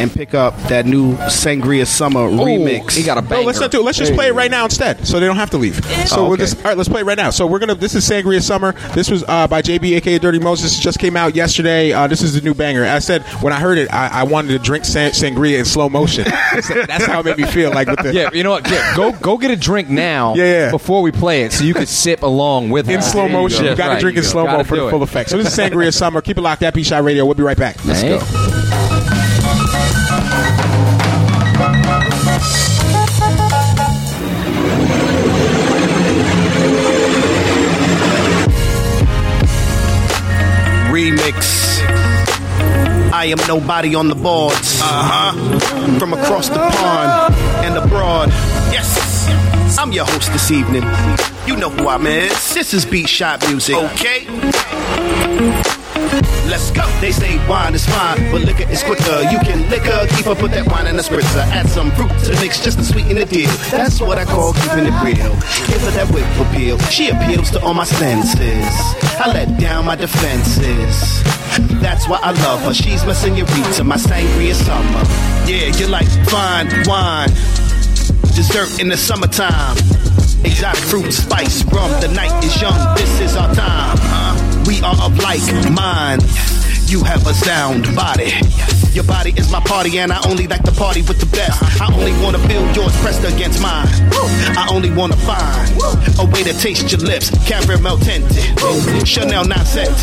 and 0.01 0.12
pick 0.12 0.35
up 0.35 0.57
that 0.65 0.87
new 0.87 1.15
Sangria 1.16 1.87
Summer 1.87 2.21
remix. 2.29 2.93
He 2.97 3.03
got 3.05 3.19
a 3.19 3.23
No, 3.23 3.29
banger. 3.29 3.47
let's 3.47 3.61
not 3.61 3.71
do 3.71 3.81
it. 3.81 3.85
Let's 3.85 3.99
just 3.99 4.12
play 4.15 4.29
it 4.29 4.35
right 4.35 4.51
now 4.51 4.65
instead, 4.65 5.07
so 5.07 5.21
they 5.21 5.27
don't 5.27 5.37
have 5.37 5.51
to 5.51 5.59
leave. 5.59 5.85
So 6.09 6.16
Oh, 6.16 6.23
we'll 6.25 6.33
okay. 6.35 6.43
just 6.43 6.57
all 6.59 6.65
right. 6.65 6.77
Let's 6.77 6.89
play 6.89 7.01
it 7.01 7.05
right 7.05 7.16
now. 7.16 7.31
So 7.31 7.47
we're 7.47 7.59
gonna. 7.59 7.75
This 7.75 7.95
is 7.95 8.09
Sangria 8.09 8.43
Summer. 8.43 8.73
This 8.95 9.11
was 9.11 9.25
uh, 9.29 9.47
by 9.47 9.62
JB, 9.62 9.97
aka 9.97 10.19
Dirty 10.19 10.39
Moses. 10.39 10.77
It 10.79 10.81
just 10.83 10.99
came 10.99 11.16
out 11.16 11.35
yesterday. 11.35 11.93
Uh, 11.93 12.07
this 12.07 12.23
is 12.23 12.35
the 12.35 12.41
new 12.41 12.55
banger. 12.55 12.85
I 12.85 12.99
said 12.99 13.23
when 13.43 13.53
I 13.53 13.61
heard 13.61 13.79
it, 13.79 13.93
I, 13.93 14.09
I 14.09 14.23
wanted 14.25 14.49
to 14.49 14.59
drink 14.59 14.85
sang- 14.85 15.12
sangria 15.12 15.59
in 15.59 15.65
slow 15.65 15.89
motion. 15.89 16.25
That's 16.87 17.05
how 17.07 17.21
it 17.21 17.27
made 17.27 17.39
me 17.39 17.45
feel. 17.45 17.71
Like 17.71 17.89
with 17.89 18.01
the 18.03 18.12
Yeah, 18.12 18.31
you 18.33 18.43
know 18.43 18.51
what? 18.51 18.69
Yeah, 18.71 18.95
go 18.97 19.12
go 19.12 19.39
get 19.39 19.51
a 19.51 19.57
drink 19.57 19.89
now. 19.89 20.35
Yeah, 20.35 20.45
yeah. 20.45 20.71
Before 20.71 21.03
we 21.03 21.12
play 21.12 21.43
it, 21.45 21.53
so 21.53 21.65
you 21.65 21.75
can 21.75 21.87
sip 21.87 22.23
along 22.23 22.71
with 22.71 22.89
it. 22.89 22.95
in 22.95 22.99
us. 22.99 23.12
slow 23.12 23.29
motion. 23.29 23.65
You, 23.65 23.71
Yeah, 23.71 23.77
got 23.77 23.87
to 23.89 23.93
right. 23.95 24.01
drink 24.01 24.16
in 24.16 24.23
You 24.25 24.29
slow 24.29 24.45
mo 24.45 24.53
gotta 24.53 24.65
for 24.65 24.77
the 24.77 24.91
full 24.91 25.01
it. 25.03 25.05
effect. 25.05 25.31
So 25.31 25.39
this 25.39 25.47
is 25.47 25.57
Sangria 25.59 25.93
Summer. 25.95 26.21
Keep 26.21 26.39
it 26.39 26.43
locked 26.43 26.62
at 26.62 26.75
B 26.75 26.83
Shot 26.83 27.05
Radio. 27.05 27.25
We'll 27.25 27.35
be 27.35 27.43
right 27.43 27.57
back. 27.59 27.83
Let's 27.85 28.03
go. 28.03 28.64
Remix. 41.25 41.81
I 43.13 43.27
am 43.27 43.39
nobody 43.47 43.95
on 43.95 44.09
the 44.09 44.15
boards. 44.15 44.81
Uh 44.81 44.85
huh. 44.85 45.99
From 45.99 46.13
across 46.13 46.49
the 46.49 46.57
pond 46.59 47.35
and 47.65 47.77
abroad. 47.77 48.29
Yes. 48.73 49.79
I'm 49.79 49.93
your 49.93 50.05
host 50.05 50.33
this 50.33 50.51
evening. 50.51 50.83
You 51.47 51.57
know 51.57 51.71
who 51.71 51.89
I'm 51.89 52.07
is. 52.07 52.55
This 52.55 52.75
is 52.75 52.85
Beat 52.85 53.09
Shot 53.09 53.47
Music. 53.49 53.77
Okay. 53.77 54.27
Let's 56.55 56.70
go. 56.70 56.86
They 57.01 57.10
say 57.10 57.36
wine 57.48 57.74
is 57.74 57.85
fine, 57.85 58.31
but 58.31 58.43
liquor 58.43 58.70
is 58.70 58.81
quicker. 58.85 59.22
You 59.22 59.40
can 59.40 59.68
liquor, 59.70 60.06
keep 60.14 60.28
up 60.28 60.40
with 60.40 60.52
that 60.52 60.70
wine 60.70 60.86
and 60.86 60.97
a 60.97 61.02
spritzer. 61.02 61.43
Add 61.51 61.68
some 61.68 61.90
fruit 61.98 62.14
to 62.26 62.31
mix 62.40 62.62
just 62.62 62.78
to 62.78 62.85
sweeten 62.85 63.16
the 63.16 63.24
deal. 63.24 63.51
That's 63.72 64.01
what 64.01 64.18
I 64.18 64.24
call 64.24 64.52
keeping 64.52 64.86
it 64.86 64.94
real. 65.02 65.35
Give 65.66 65.82
her 65.82 65.90
that 65.98 66.06
whip 66.14 66.22
appeal. 66.39 66.78
She 66.94 67.09
appeals 67.09 67.51
to 67.51 67.60
all 67.64 67.74
my 67.74 67.82
senses. 67.82 68.70
I 69.18 69.32
let 69.35 69.59
down 69.59 69.86
my 69.86 69.97
defenses. 69.97 70.94
That's 71.82 72.06
why 72.09 72.20
I 72.22 72.31
love 72.47 72.60
her. 72.62 72.72
She's 72.72 73.05
my 73.05 73.14
senorita, 73.14 73.82
my 73.82 73.97
sangria 73.97 74.55
summer. 74.55 75.02
Yeah, 75.51 75.74
you're 75.74 75.90
like 75.90 76.06
fine 76.31 76.70
wine 76.86 77.31
dessert 78.31 78.78
in 78.78 78.89
the 78.90 78.97
summertime. 78.97 79.76
Exotic 80.44 80.85
fruit, 80.85 81.10
spice, 81.10 81.64
rum. 81.64 81.90
The 82.01 82.14
night 82.14 82.44
is 82.44 82.62
young. 82.62 82.78
This 82.94 83.18
is 83.18 83.35
our 83.35 83.52
time. 83.56 84.14
We 84.66 84.81
are 84.82 84.97
of 85.03 85.19
like 85.19 85.43
mind. 85.73 86.23
You 86.86 87.03
have 87.05 87.27
a 87.27 87.35
sound 87.35 87.85
body. 87.95 88.32
Your 88.93 89.05
body 89.05 89.32
is 89.36 89.51
my 89.51 89.61
party, 89.61 89.99
and 89.99 90.12
I 90.12 90.20
only 90.28 90.47
like 90.47 90.62
to 90.65 90.73
party 90.73 91.03
with 91.03 91.19
the 91.19 91.27
best. 91.27 91.61
I 91.81 91.93
only 91.93 92.12
wanna 92.23 92.39
feel 92.49 92.65
yours 92.74 92.97
pressed 93.03 93.24
against 93.24 93.61
mine. 93.61 93.89
I 94.57 94.69
only 94.70 94.91
wanna 94.91 95.16
find 95.16 95.70
a 96.19 96.24
way 96.24 96.43
to 96.45 96.53
taste 96.55 96.93
your 96.93 97.01
lips. 97.01 97.31
Caramel 97.47 97.99
tinted, 97.99 99.07
Chanel 99.07 99.45
non 99.45 99.65
scented, 99.66 99.97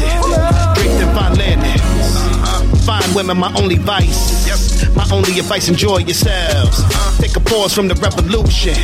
draped 0.75 1.01
in 1.01 1.09
fine 1.15 1.35
linen. 1.35 1.79
Fine 2.85 3.13
women, 3.15 3.37
my 3.37 3.53
only 3.55 3.77
vice. 3.77 4.89
My 4.95 5.07
only 5.11 5.39
advice, 5.39 5.69
enjoy 5.69 5.99
yourselves. 5.99 6.83
Take 7.19 7.35
a 7.35 7.39
pause 7.39 7.73
from 7.73 7.87
the 7.87 7.95
revolution. 7.95 8.75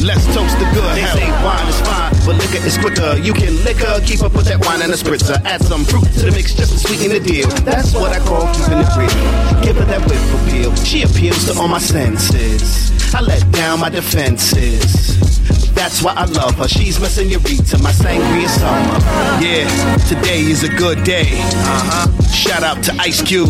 Let's 0.00 0.24
toast 0.26 0.56
the 0.58 0.64
good. 0.74 0.96
They 0.96 1.04
say 1.06 1.28
wine 1.42 1.68
is 1.68 1.80
fine, 1.80 2.12
but 2.24 2.36
liquor 2.36 2.64
is 2.64 2.78
quicker. 2.78 3.18
You 3.18 3.32
can 3.32 3.62
liquor, 3.64 4.00
keep 4.04 4.22
up 4.22 4.32
with 4.32 4.46
that 4.46 4.64
wine 4.64 4.80
and 4.80 4.92
a 4.92 4.96
spritzer. 4.96 5.42
Add 5.44 5.62
some 5.62 5.84
fruit 5.84 6.04
to 6.04 6.26
the 6.26 6.30
mix 6.30 6.54
just 6.54 6.72
to 6.72 6.78
sweeten 6.78 7.10
the 7.10 7.20
deal. 7.20 7.48
That's 7.66 7.94
what 7.94 8.12
I 8.12 8.20
call 8.20 8.46
keeping 8.54 8.78
it 8.78 8.90
real. 8.96 9.62
Give 9.62 9.76
her 9.76 9.84
that 9.86 10.06
whip 10.06 10.22
appeal. 10.40 10.74
She 10.76 11.02
appeals 11.02 11.46
to 11.46 11.60
all 11.60 11.68
my 11.68 11.78
senses. 11.78 12.92
I 13.14 13.20
let 13.20 13.50
down 13.50 13.80
my 13.80 13.88
defenses. 13.88 15.37
That's 15.78 16.02
why 16.02 16.12
I 16.16 16.24
love 16.24 16.56
her. 16.56 16.66
She's 16.66 16.98
my 16.98 17.06
senorita, 17.06 17.78
my 17.78 17.92
sangria 17.92 18.48
summer. 18.48 18.98
Yeah, 19.38 19.96
today 20.08 20.40
is 20.40 20.64
a 20.64 20.68
good 20.68 21.04
day. 21.04 21.28
Uh-huh. 21.30 22.28
Shout 22.32 22.64
out 22.64 22.82
to 22.84 22.92
Ice 23.00 23.22
Cube. 23.22 23.48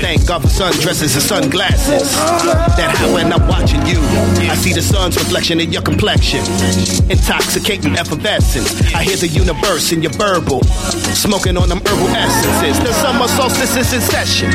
Thank 0.00 0.26
God 0.28 0.42
for 0.42 0.48
sundresses 0.48 1.14
and 1.14 1.22
sunglasses. 1.22 2.12
That 2.76 2.94
how 2.96 3.14
when 3.14 3.32
I'm 3.32 3.48
watching 3.48 3.80
you, 3.86 3.98
I 4.50 4.56
see 4.56 4.74
the 4.74 4.82
sun's 4.82 5.16
reflection 5.16 5.58
in 5.58 5.72
your 5.72 5.80
complexion. 5.82 6.40
Intoxicating 7.10 7.96
effervescence. 7.96 8.94
I 8.94 9.02
hear 9.02 9.16
the 9.16 9.28
universe 9.28 9.92
in 9.92 10.02
your 10.02 10.12
burble. 10.12 10.62
Smoking 11.16 11.56
on 11.56 11.68
them 11.70 11.80
herbal 11.80 12.08
essences. 12.08 12.78
The 12.84 12.92
summer 12.92 13.26
solstice 13.28 13.76
is 13.76 13.92
in 13.94 14.00
session. 14.02 14.52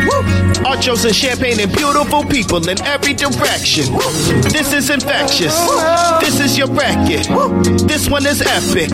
Archos 0.65 1.05
and 1.05 1.15
champagne 1.15 1.59
and 1.59 1.71
beautiful 1.73 2.23
people 2.23 2.69
in 2.69 2.79
every 2.83 3.13
direction. 3.13 3.85
This 4.53 4.73
is 4.73 4.89
infectious. 4.91 5.57
This 6.21 6.39
is 6.39 6.57
your 6.57 6.67
bracket. 7.23 7.87
This 7.87 8.09
one 8.09 8.25
is 8.25 8.41
epic. 8.41 8.91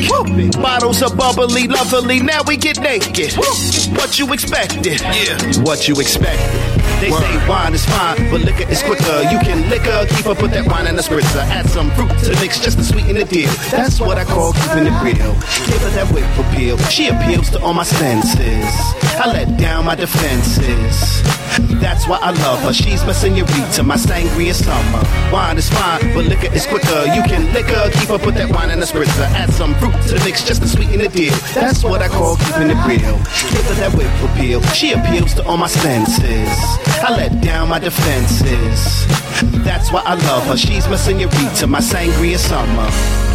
Bottles 0.53 1.01
are 1.01 1.15
bubbly, 1.15 1.67
lovely. 1.67 2.19
Now 2.21 2.41
we 2.47 2.57
get 2.57 2.79
naked. 2.79 3.33
What 3.33 4.19
you 4.19 4.31
expected? 4.33 5.01
Yeah. 5.01 5.63
What 5.63 5.87
you 5.87 5.99
expected? 5.99 6.80
They 7.01 7.09
say 7.09 7.47
wine 7.49 7.73
is 7.73 7.83
fine, 7.83 8.29
but 8.29 8.41
liquor 8.41 8.69
is 8.69 8.83
quicker. 8.83 9.23
You 9.33 9.39
can 9.39 9.67
liquor, 9.71 10.05
keep 10.13 10.27
up 10.27 10.39
with 10.39 10.51
that 10.51 10.67
wine 10.67 10.85
and 10.85 10.97
a 10.99 11.01
spritzer. 11.01 11.41
Add 11.49 11.67
some 11.67 11.89
fruit 11.97 12.09
to 12.19 12.29
the 12.29 12.37
mix 12.39 12.59
just 12.59 12.77
to 12.77 12.83
sweeten 12.83 13.15
the 13.15 13.25
deal. 13.25 13.49
That's 13.71 13.99
what 13.99 14.19
I 14.19 14.23
call 14.23 14.53
keeping 14.53 14.85
it 14.85 14.93
real. 15.01 15.33
Give 15.65 15.81
her 15.81 15.89
that 15.97 16.13
whip 16.13 16.29
appeal. 16.37 16.77
She 16.93 17.07
appeals 17.07 17.49
to 17.51 17.61
all 17.63 17.73
my 17.73 17.81
senses. 17.83 18.69
I 19.17 19.31
let 19.33 19.57
down 19.57 19.85
my 19.85 19.95
defenses. 19.95 21.23
That's 21.81 22.07
why 22.07 22.19
I 22.21 22.31
love 22.45 22.61
her. 22.61 22.73
She's 22.73 23.03
my 23.03 23.13
senorita, 23.13 23.81
my 23.83 23.97
sangria 23.97 24.53
summer. 24.53 25.01
Wine 25.33 25.57
is 25.57 25.69
fine, 25.69 26.13
but 26.13 26.25
liquor 26.25 26.53
is 26.53 26.67
quicker. 26.67 27.05
You 27.17 27.23
can 27.23 27.51
liquor, 27.51 27.89
keep 27.97 28.09
her, 28.09 28.19
put 28.19 28.35
that 28.35 28.51
wine 28.53 28.69
in 28.69 28.79
a 28.79 28.85
spritzer. 28.85 29.25
Add 29.33 29.51
some 29.51 29.73
fruit 29.75 29.93
to 30.07 30.13
the 30.13 30.21
mix 30.23 30.43
just 30.43 30.61
to 30.61 30.67
sweeten 30.67 30.99
the 30.99 31.09
deal. 31.09 31.33
That's 31.53 31.83
what 31.83 32.03
I 32.03 32.07
call 32.07 32.37
keeping 32.37 32.69
it 32.69 32.79
real. 32.85 33.17
Give 33.49 33.65
her 33.65 33.77
that 33.81 33.93
whip 33.97 34.11
appeal. 34.29 34.61
She 34.73 34.93
appeals 34.93 35.33
to 35.35 35.45
all 35.45 35.57
my 35.57 35.67
senses. 35.67 36.90
I 37.03 37.15
let 37.15 37.41
down 37.41 37.69
my 37.69 37.79
defenses. 37.79 39.05
That's 39.63 39.91
why 39.91 40.01
I 40.05 40.15
love 40.15 40.45
her. 40.47 40.57
She's 40.57 40.87
my 40.87 40.95
senorita, 40.95 41.67
my 41.67 41.79
sangria 41.79 42.37
summer. 42.37 43.30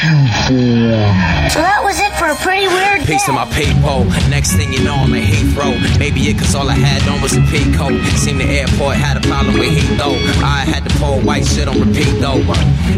So 0.00 1.60
that 1.60 1.82
was 1.84 2.00
it 2.00 2.08
for 2.16 2.32
a 2.32 2.36
pretty 2.36 2.66
weird 2.66 2.89
Pacing 3.06 3.34
my 3.34 3.44
paypal. 3.46 4.06
Next 4.30 4.52
thing 4.52 4.72
you 4.72 4.82
know, 4.84 4.94
I'm 4.94 5.12
in 5.14 5.22
Heathrow. 5.22 5.74
Maybe 5.98 6.20
it 6.28 6.38
cause 6.38 6.54
all 6.54 6.68
I 6.68 6.74
had 6.74 7.02
on 7.08 7.20
was 7.20 7.34
a 7.36 7.42
coat. 7.76 7.98
Seemed 8.16 8.40
the 8.40 8.46
airport 8.46 8.96
had 8.96 9.16
a 9.16 9.20
problem 9.26 9.58
with 9.58 9.70
heat 9.70 9.96
though. 9.96 10.14
I 10.44 10.64
had 10.64 10.84
to 10.88 10.90
pull 10.98 11.20
white 11.20 11.46
shit 11.46 11.66
on 11.66 11.80
repeat 11.80 12.20
though. 12.20 12.38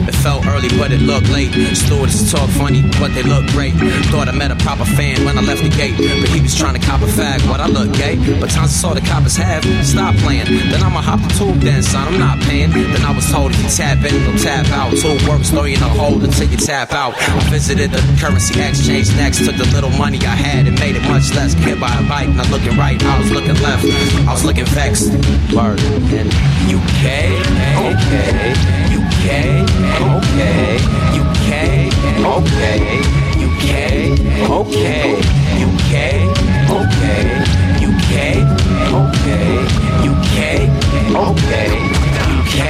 It 0.04 0.14
felt 0.16 0.46
early, 0.46 0.68
but 0.76 0.92
it 0.92 1.00
looked 1.00 1.30
late. 1.30 1.52
Stewardess 1.76 2.30
talk 2.30 2.48
funny, 2.50 2.82
but 2.98 3.14
they 3.14 3.22
look 3.22 3.46
great. 3.54 3.74
Thought 4.10 4.28
I 4.28 4.32
met 4.32 4.50
a 4.50 4.56
proper 4.56 4.84
fan 4.84 5.24
when 5.24 5.38
I 5.38 5.42
left 5.42 5.62
the 5.62 5.70
gate. 5.70 5.96
But 5.96 6.28
he 6.28 6.40
was 6.42 6.54
trying 6.58 6.74
to 6.74 6.82
cop 6.84 7.00
a 7.00 7.06
fag. 7.06 7.48
What 7.48 7.60
I 7.60 7.68
look 7.68 7.92
gay. 7.94 8.16
But 8.40 8.50
times 8.50 8.74
I 8.74 8.76
saw 8.82 8.94
the 8.94 9.00
coppers 9.00 9.36
have, 9.36 9.64
stop 9.86 10.14
playing. 10.16 10.46
Then 10.46 10.82
I'ma 10.82 11.00
hop 11.00 11.20
the 11.22 11.32
tube 11.38 11.60
then, 11.62 11.82
son. 11.82 12.08
I'm 12.08 12.18
not 12.18 12.40
paying. 12.40 12.70
Then 12.70 13.04
I 13.04 13.14
was 13.14 13.30
told 13.30 13.52
if 13.52 13.62
you 13.62 13.70
tap 13.70 14.04
in, 14.04 14.14
you'll 14.26 14.38
tap 14.38 14.66
out. 14.74 14.92
Two 14.98 15.16
works, 15.28 15.50
throw 15.50 15.64
you 15.64 15.76
in 15.76 15.82
a 15.82 15.88
hole 15.88 16.22
until 16.22 16.48
you 16.48 16.58
tap 16.58 16.92
out. 16.92 17.14
I 17.16 17.40
visited 17.48 17.92
the 17.92 18.02
currency 18.20 18.60
exchange 18.60 19.08
next. 19.16 19.46
Took 19.46 19.56
the 19.56 19.68
little 19.70 19.91
money 19.98 20.18
I 20.24 20.34
had 20.34 20.66
it 20.66 20.78
made 20.78 20.96
it 20.96 21.02
much 21.02 21.34
less. 21.34 21.54
Bit 21.54 21.80
by 21.80 21.92
a 21.94 22.02
bite, 22.08 22.28
not 22.34 22.50
looking 22.50 22.76
right, 22.76 23.02
I 23.02 23.18
was 23.18 23.30
looking 23.30 23.54
left. 23.62 23.84
I 24.28 24.32
was 24.32 24.44
looking 24.44 24.66
vexed. 24.66 25.12
Word 25.54 25.80
in 26.12 26.28
UK, 26.68 27.04
okay, 27.88 28.54
UK, 28.92 29.26
okay, 30.08 30.78
UK, 31.20 31.50
okay, 32.24 33.02
UK, 33.46 33.70
okay, 34.50 35.20
UK, 35.62 35.92
okay, 36.78 37.22
UK, 37.82 38.12
okay, 38.92 39.66
UK, 40.08 40.38
okay, 41.14 41.70
UK, 42.48 42.68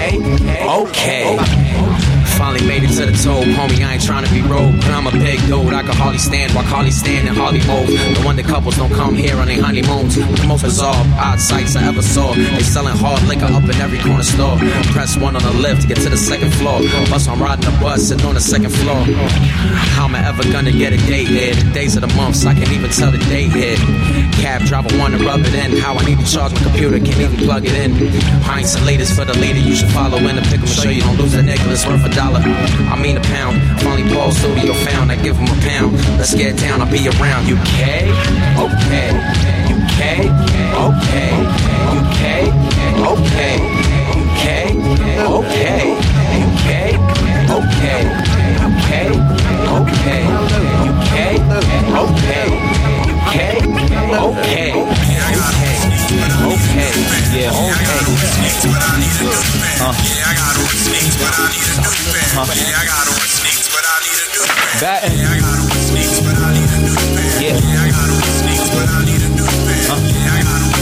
okay. 0.66 2.11
Finally 2.43 2.66
made 2.66 2.82
it 2.82 2.90
to 2.98 3.06
the 3.06 3.14
toe, 3.23 3.47
homie. 3.55 3.86
I 3.86 3.94
ain't 3.94 4.02
trying 4.02 4.27
to 4.27 4.32
be 4.35 4.43
rogue, 4.43 4.74
but 4.82 4.90
I'm 4.90 5.06
a 5.06 5.12
big 5.12 5.39
dude. 5.47 5.73
I 5.73 5.86
can 5.86 5.94
hardly 5.94 6.19
stand 6.19 6.51
while 6.55 6.64
Carly 6.64 6.90
stand 6.90 7.28
and 7.28 7.36
Harley 7.36 7.62
move. 7.70 7.86
No 8.19 8.27
wonder 8.27 8.43
couples 8.43 8.77
don't 8.77 8.90
come 8.90 9.14
here 9.14 9.36
on 9.36 9.47
their 9.47 9.62
honeymoons. 9.62 10.16
The 10.16 10.44
most 10.48 10.64
bizarre, 10.64 11.06
odd 11.23 11.39
sights 11.39 11.77
I 11.77 11.86
ever 11.86 12.02
saw. 12.02 12.35
They 12.35 12.66
selling 12.66 12.97
hard 12.97 13.23
liquor 13.31 13.47
up 13.47 13.62
in 13.62 13.77
every 13.78 14.01
corner 14.01 14.24
store. 14.24 14.59
Press 14.90 15.16
one 15.16 15.36
on 15.36 15.43
the 15.44 15.52
lift 15.52 15.82
to 15.82 15.86
get 15.86 15.98
to 15.98 16.09
the 16.09 16.16
second 16.16 16.52
floor. 16.55 16.81
Bus, 17.10 17.28
I'm 17.28 17.40
riding 17.40 17.64
the 17.64 17.78
bus 17.78 18.09
sitting 18.09 18.27
on 18.27 18.35
the 18.35 18.40
second 18.40 18.74
floor. 18.74 19.06
How 19.94 20.06
am 20.06 20.16
I 20.16 20.27
ever 20.27 20.43
gonna 20.51 20.73
get 20.73 20.93
a 20.93 20.98
date 21.06 21.28
here? 21.28 21.55
The 21.55 21.70
days 21.70 21.94
of 21.94 22.02
the 22.02 22.12
months, 22.16 22.44
I 22.44 22.55
can't 22.55 22.73
even 22.73 22.90
tell 22.90 23.12
the 23.12 23.23
date 23.31 23.52
here. 23.52 23.77
Cab 24.43 24.62
driver 24.62 24.90
wanna 24.98 25.19
rub 25.19 25.47
it 25.47 25.55
in. 25.55 25.78
How 25.78 25.94
I 25.94 26.05
need 26.05 26.19
to 26.19 26.27
charge 26.27 26.52
my 26.55 26.62
computer, 26.62 26.98
can't 26.98 27.20
even 27.20 27.36
plug 27.47 27.66
it 27.66 27.74
in. 27.78 27.93
And 28.51 28.86
latest 28.86 29.14
for 29.14 29.24
the 29.24 29.35
leader, 29.39 29.60
you 29.60 29.77
should 29.77 29.90
follow 29.90 30.19
in 30.19 30.35
the 30.35 30.43
pick 30.43 30.59
'em, 30.60 30.66
show 30.66 30.90
you 30.90 31.02
don't 31.02 31.19
lose 31.19 31.35
a 31.35 31.43
necklace 31.43 31.86
worth 31.86 32.05
a 32.05 32.09
dollar. 32.09 32.32
I 32.35 32.97
mean 33.01 33.17
a 33.17 33.21
pound. 33.21 33.61
Finally, 33.81 34.13
Paul 34.15 34.33
Studio 34.33 34.73
found. 34.75 35.13
I 35.13 35.17
give 35.17 35.37
him 35.37 35.49
a 35.49 35.61
pound. 35.63 35.93
Let's 36.19 36.35
get 36.35 36.57
down. 36.59 36.81
I'll 36.81 36.91
be 36.91 37.09
around. 37.09 37.47
UK, 37.47 38.09
okay. 38.59 39.11
UK, 39.73 40.01
okay. 40.87 41.33
UK, 41.99 42.23
okay. 43.13 43.57
UK, 44.19 44.45
okay. 45.29 45.97
UK, 46.43 46.69
okay. 47.53 48.03
UK, 48.73 48.91
okay. 49.73 50.23
UK, 50.63 51.21
okay. 52.03 52.33
UK, 53.03 53.47
okay. 54.13 55.02
Okay. 56.43 56.90
Yeah, 57.31 57.55
okay. 57.55 57.55
Yeah, 57.55 57.55
I 57.55 57.55
got 57.86 58.02
on 58.02 58.19
sneaks, 58.35 58.66
but 58.66 58.82
I 58.82 58.98
need 58.98 59.14
a 59.14 59.31
new 59.31 59.43
pair. 59.62 59.78
Yeah, 62.59 62.74
I 62.74 62.82
got 62.82 63.06
on 63.06 63.23
sneaks, 63.31 63.70
but 63.70 63.86
I 63.86 64.02
need 64.02 64.19
a 64.19 64.27
new 64.27 64.47
pair. 64.51 65.06
Yeah, 65.14 65.31
I 65.31 65.39
got 65.39 65.62
on 65.62 65.70
sneaks, 65.70 66.19
but 66.19 66.35
I 66.35 66.51
need 66.51 66.66
a 66.66 66.82
new 66.82 66.98
pair. 67.14 67.47
Yeah, 67.47 67.62
I 67.62 67.90
got 67.94 68.10
on 68.10 68.23
sneaks, 68.43 68.69
but 68.74 68.89
I 68.90 69.06
need 69.06 69.23
a 69.23 69.31
new 69.31 69.47
pair. 69.47 69.86
Yeah, 69.86 70.35
I 70.35 70.43
got 70.43 70.62
on 70.66 70.82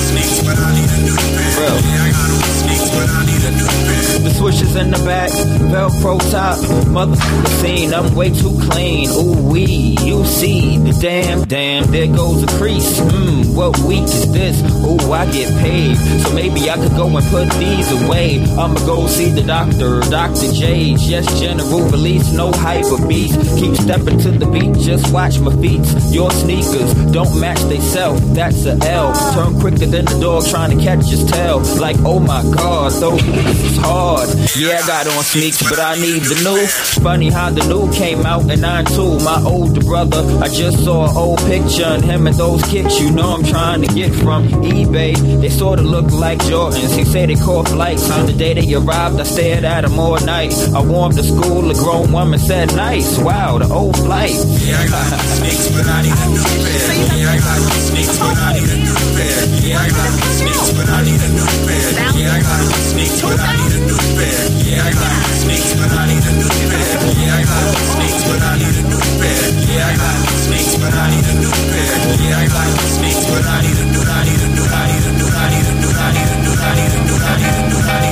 the 4.20 4.30
switches 4.36 4.76
in 4.76 4.90
the 4.90 4.98
back, 4.98 5.30
Velcro 5.30 6.18
top, 6.30 6.58
mother 6.88 7.16
scene. 7.60 7.94
I'm 7.94 8.14
way 8.14 8.28
too 8.28 8.58
clean. 8.68 9.08
Ooh 9.10 9.50
wee, 9.50 9.96
you 10.02 10.24
see 10.26 10.76
the 10.76 10.92
damn, 11.00 11.44
damn. 11.44 11.90
There 11.90 12.06
goes 12.06 12.42
a 12.42 12.46
crease. 12.58 12.98
Hmm, 12.98 13.54
what 13.54 13.78
week 13.78 14.04
is 14.04 14.30
this? 14.32 14.60
Ooh, 14.84 15.12
I 15.12 15.24
get 15.30 15.48
paid, 15.60 15.96
so 15.96 16.34
maybe 16.34 16.68
I 16.68 16.76
could 16.76 16.92
go 16.96 17.06
and 17.16 17.26
put 17.28 17.50
these 17.52 17.90
away. 18.02 18.42
I'ma 18.58 18.78
go 18.84 19.06
see 19.06 19.30
the 19.30 19.42
doctor, 19.42 20.00
Dr. 20.10 20.52
J. 20.52 20.96
Just 20.96 21.42
general 21.42 21.80
release, 21.88 22.30
no 22.32 22.52
hyper 22.52 23.06
beats. 23.08 23.36
Keep 23.58 23.74
stepping 23.76 24.18
to 24.20 24.30
the 24.32 24.46
beat, 24.46 24.74
just 24.84 25.12
watch 25.12 25.38
my 25.40 25.52
feet. 25.62 25.80
Your 26.12 26.30
sneakers 26.30 26.92
don't 27.12 27.40
match 27.40 27.60
they 27.70 27.80
self. 27.80 28.20
That's 28.34 28.66
a 28.66 28.76
L. 28.84 29.14
Turn 29.34 29.58
quicker 29.60 29.86
than 29.86 30.04
the 30.10 30.20
dog 30.20 30.46
trying 30.46 30.76
to 30.76 30.84
catch 30.84 31.06
his 31.06 31.24
tail. 31.30 31.60
Like 31.78 31.96
oh 32.00 32.20
my 32.20 32.42
god, 32.54 32.92
though 33.00 33.16
this 33.16 33.64
is 33.64 33.78
hard. 33.78 34.28
Yeah, 34.56 34.80
I 34.82 34.86
got 34.86 35.06
on 35.06 35.24
sneaks, 35.24 35.62
but 35.62 35.78
I 35.78 35.96
need 35.96 36.22
the 36.22 36.36
new. 36.44 36.66
Funny 37.02 37.30
how 37.30 37.50
the 37.50 37.66
new 37.66 37.92
came 37.92 38.26
out 38.26 38.42
in 38.50 38.60
9-2. 38.60 39.24
My 39.24 39.42
older 39.44 39.80
brother, 39.80 40.22
I 40.42 40.48
just 40.48 40.84
saw 40.84 41.10
an 41.10 41.16
old 41.16 41.38
picture 41.46 41.84
and 41.84 42.04
him 42.04 42.26
and 42.26 42.36
those 42.36 42.62
kicks 42.64 43.00
you 43.00 43.10
know 43.10 43.34
I'm 43.34 43.44
trying 43.44 43.82
to 43.82 43.94
get 43.94 44.12
from 44.14 44.48
eBay. 44.48 45.14
They 45.40 45.48
sorta 45.48 45.82
look 45.82 46.10
like 46.10 46.38
Jordans. 46.40 46.96
He 46.96 47.04
say 47.04 47.26
they 47.26 47.36
call 47.36 47.64
flights. 47.64 48.10
On 48.10 48.26
the 48.26 48.32
day 48.32 48.54
they 48.54 48.74
arrived, 48.74 49.20
I 49.20 49.24
stared 49.24 49.64
at 49.64 49.82
them 49.82 49.98
all 49.98 50.18
night. 50.24 50.52
I 50.74 50.82
warmed 50.82 51.14
the 51.14 51.22
school, 51.22 51.70
a 51.70 51.74
grown 51.74 52.12
woman 52.12 52.38
said, 52.38 52.74
nice. 52.76 53.18
Wow, 53.18 53.58
the 53.58 53.72
old 53.72 53.96
flight. 53.96 54.32
Yeah, 54.60 54.80
I 54.80 54.86
got 54.88 55.20
sneaks, 55.38 55.68
but 55.76 55.86
I 55.86 56.02
need 56.02 56.12
a 56.12 56.28
new 56.28 56.44
pair. 56.64 57.18
Yeah, 57.18 57.30
I 57.30 57.38
got 57.38 57.60
sneaks, 57.88 58.18
but 58.18 58.36
I 58.36 58.52
need 58.54 58.70
a 58.70 58.78
new 58.80 58.98
pair. 59.16 59.40
Yeah, 59.60 59.80
I 59.80 59.88
sneaks, 60.32 60.70
but 60.72 60.88
I 60.88 61.02
need 61.02 61.20
a 61.20 61.28
new 61.30 61.46
pair. 61.66 61.88
Yeah, 62.16 62.34
I 62.34 62.40
got 62.40 62.62
sneaks, 62.80 63.20
but 63.22 63.40
I 63.40 63.52
need 63.56 63.74
a 63.74 63.80
new 63.84 64.00
pair. 64.16 64.40
Yeah, 64.64 64.86
I 64.86 64.92
got 64.92 65.12
sneaks, 65.40 65.72
but 65.76 65.90
I 65.90 66.02
need 66.08 66.24
a 66.24 66.32
new 66.36 66.50
pair. 66.70 66.88
Yeah, 67.20 67.36
I 67.36 67.42
got 67.44 67.64
sneaks, 67.92 68.22
but 68.28 68.40
I 68.40 68.52
need 68.60 68.76
a 68.76 68.82
new 68.86 69.02
pair. 69.20 69.44
Yeah, 69.70 69.88
I 69.88 69.94
got 69.96 70.16
sneaks, 70.44 70.74
but 70.80 70.94
I 70.94 71.04
need 71.10 71.26
a 71.26 71.34
new 71.40 71.52
pair. 71.70 71.90
Yeah, 72.20 72.38
I 72.38 72.46
got 72.48 72.66
some 72.70 72.90
sneaks, 73.00 73.24
but 73.28 73.44
I 73.44 73.60
need 73.60 73.78
a 73.80 73.84
new, 73.90 74.02
I 74.04 74.24
need 74.24 74.40
a 74.40 74.48
new, 74.50 74.66
I 74.66 74.84
need 74.88 75.04
a 75.04 75.12
new, 75.16 75.28
I 75.30 75.46
need 75.50 75.66
a 75.66 75.74
new, 75.74 75.90
I 75.90 76.08
need 76.10 76.28
a 76.28 76.38
new, 76.40 76.40
I 76.40 76.40
need 76.40 76.40
a 76.40 76.40
new, 76.40 76.54
I 76.54 76.74
need 76.76 76.92
a 76.92 77.00
new, 77.00 77.18
I 77.20 77.36
need 77.40 77.54
a 77.54 77.68
new, 77.70 77.80
I 77.80 78.09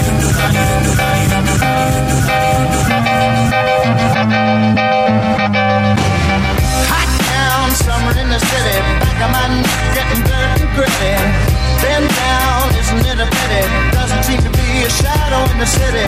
in 15.59 15.65
the 15.65 15.67
city. 15.67 16.07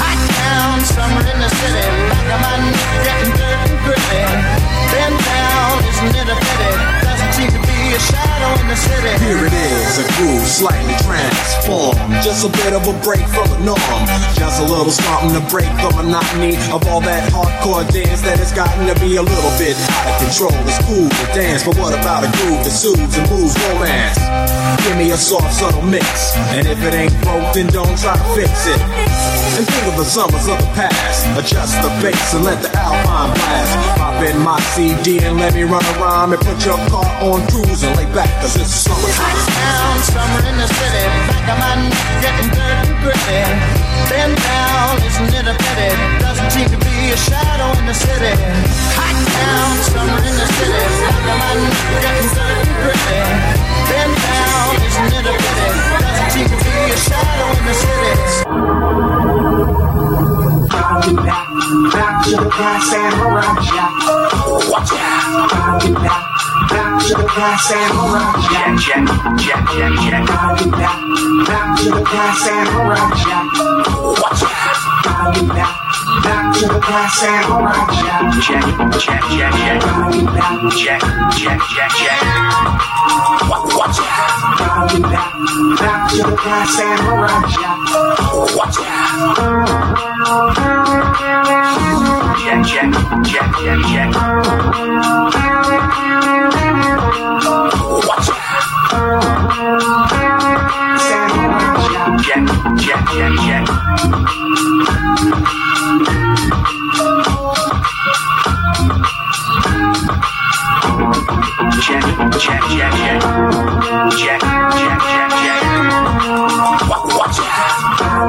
Hot 0.00 0.18
town, 0.40 0.80
summer 0.80 1.20
in 1.20 1.38
the 1.38 1.50
city. 1.60 1.84
Back 2.08 2.28
of 2.32 2.40
my 2.40 2.56
neck 2.72 2.96
getting 3.04 3.32
dirt 3.36 3.58
and 3.68 3.76
gritty. 3.84 4.24
Been 4.92 5.14
down, 5.28 5.84
isn't 5.84 6.16
it 6.16 6.28
a 6.32 6.36
pity? 6.40 6.87
A 7.98 8.00
shadow 8.14 8.52
in 8.62 8.66
the 8.70 8.78
city. 8.78 9.12
Here 9.26 9.42
it 9.42 9.54
is, 9.54 9.92
a 9.98 10.06
groove 10.14 10.46
slightly 10.46 10.94
transformed. 11.02 11.98
Just 12.22 12.46
a 12.46 12.50
bit 12.62 12.72
of 12.72 12.86
a 12.86 12.94
break 13.02 13.26
from 13.34 13.50
the 13.50 13.60
norm. 13.74 14.02
Just 14.38 14.62
a 14.62 14.66
little 14.66 14.94
something 14.94 15.34
to 15.34 15.42
break 15.50 15.68
the 15.82 15.90
monotony 15.98 16.54
of 16.70 16.86
all 16.86 17.02
that 17.02 17.26
hardcore 17.34 17.82
dance 17.90 18.22
that 18.22 18.38
has 18.38 18.52
gotten 18.54 18.86
to 18.86 18.94
be 19.02 19.16
a 19.16 19.22
little 19.22 19.54
bit 19.58 19.74
out 19.74 20.06
of 20.06 20.16
control. 20.22 20.54
It's 20.70 20.78
cool 20.86 21.10
to 21.10 21.24
dance, 21.34 21.66
but 21.66 21.74
what 21.78 21.92
about 21.92 22.22
a 22.22 22.30
groove 22.38 22.62
that 22.62 22.74
soothes 22.74 23.18
and 23.18 23.26
moves 23.30 23.58
romance? 23.66 24.18
Give 24.86 24.96
me 24.96 25.10
a 25.10 25.18
soft, 25.18 25.52
subtle 25.58 25.82
mix, 25.82 26.36
and 26.54 26.66
if 26.66 26.78
it 26.82 26.94
ain't 26.94 27.14
broke, 27.22 27.52
then 27.52 27.66
don't 27.74 27.98
try 27.98 28.14
to 28.14 28.28
fix 28.38 28.66
it. 28.70 28.80
And 29.58 29.66
think 29.66 29.84
of 29.90 29.96
the 29.98 30.04
summers 30.04 30.46
of 30.46 30.58
the 30.62 30.70
past. 30.78 31.26
Adjust 31.34 31.74
the 31.82 31.90
bass 31.98 32.34
and 32.34 32.44
let 32.44 32.62
the 32.62 32.70
alpine 32.78 33.34
blast. 33.34 33.98
Pop 33.98 34.22
in 34.22 34.38
my 34.38 34.60
CD 34.72 35.18
and 35.18 35.36
let 35.36 35.54
me 35.54 35.62
run 35.64 35.82
around 35.98 36.32
and 36.32 36.40
put 36.40 36.64
your 36.64 36.78
car 36.86 37.10
on 37.26 37.42
cruise 37.50 37.82
and 37.88 37.96
lay 37.96 38.08
back, 38.12 38.28
cause 38.40 38.56
it's 38.56 38.68
summertime. 38.84 39.40
down, 39.48 39.96
summer 40.04 40.42
in 40.44 40.56
the 40.60 40.68
city. 40.68 41.04
Back 41.28 41.48
of 41.48 41.58
my 41.58 41.74
neck 41.88 42.20
getting 42.20 42.50
dirty 42.52 42.84
and 42.84 43.00
gritty. 43.00 43.40
Bend 44.12 44.36
down, 44.36 45.00
isn't 45.08 45.32
it 45.32 45.46
a 45.48 45.54
pity? 45.56 45.90
Doesn't 46.20 46.50
seem 46.52 46.68
to 46.68 46.78
be 46.84 46.96
a 47.12 47.16
shadow 47.16 47.72
in 47.80 47.84
the 47.88 47.96
city. 47.96 48.32
Hot 48.98 49.16
down, 49.16 49.72
summer 49.88 50.20
in 50.20 50.34
the 50.36 50.48
city. 50.58 50.84
Back 51.00 51.24
of 51.32 51.36
my 51.40 51.52
neck 51.64 51.80
getting 52.04 52.28
dirty 52.36 52.60
and 52.68 52.76
gritty. 52.84 53.20
Bend 53.88 54.14
down, 54.20 54.72
isn't 54.84 55.12
it 55.18 55.24
a 55.24 55.34
pity? 55.40 55.68
Doesn't 56.04 56.30
seem 56.34 56.46
to 56.52 56.58
be 56.60 56.74
a 56.92 56.98
shadow 57.08 57.48
in 57.56 57.64
the 57.64 57.74
city. 57.82 58.08
Back, 60.98 62.24
to 62.24 62.30
the 62.36 62.50
past 62.50 62.92
and 62.92 63.14
around 63.22 63.62
ya. 63.70 63.86
Watch 64.68 64.92
out. 64.98 65.80
To 65.80 67.14
the 67.14 67.24
past 67.28 67.70
and 67.70 67.92
around 67.94 68.42
ya. 68.50 68.66
Be 70.56 70.70
back, 70.70 70.98
back 71.46 71.78
to 71.78 71.90
the 71.90 72.02
past 72.04 72.48
and 72.50 72.68
around 72.68 73.14
ya. 73.28 73.38
Watch 74.20 74.42
out. 74.42 74.87
Back, 75.28 76.56
to 76.56 76.64
the 76.68 76.80
past 76.80 77.22
and 77.22 77.44
around 77.52 77.92
ya. 77.92 78.32
Check, 78.40 78.64
check, 78.98 79.20
check, 79.28 79.52
check. 79.52 79.84
I'll 79.84 80.08
be 80.10 80.24
back, 80.24 80.56
check, 80.72 81.00
check, 81.36 81.60
check, 81.68 81.90
check. 82.00 82.20
Watch 83.76 84.00
out. 84.00 84.56
I'll 84.58 84.88
be 84.88 85.00
back, 85.02 85.32
back 85.78 86.08
to 86.12 86.16
the 86.16 86.32
past 86.34 86.80
and 86.80 87.00
around 87.12 87.44
ya. 87.60 87.76
Watch 88.56 88.80
out. 88.80 89.36
Check, 92.40 92.60
check, 92.64 92.88
check, 93.28 93.48
check, 93.60 93.80
check. 93.84 94.08
Watch 98.08 98.28
out. 98.30 100.07
Check, 102.46 102.46
check, 102.78 103.04
check, 103.08 103.66
check. 103.66 104.78
Check, 111.80 112.02
check, 112.38 112.60
check, 112.68 112.92
check. 112.92 113.20
Check, 114.18 114.40
check, 114.40 114.98
check, 115.00 115.30
check. 115.30 115.62
Wa- 116.88 117.04
Watch 117.16 117.38
out. 117.40 118.28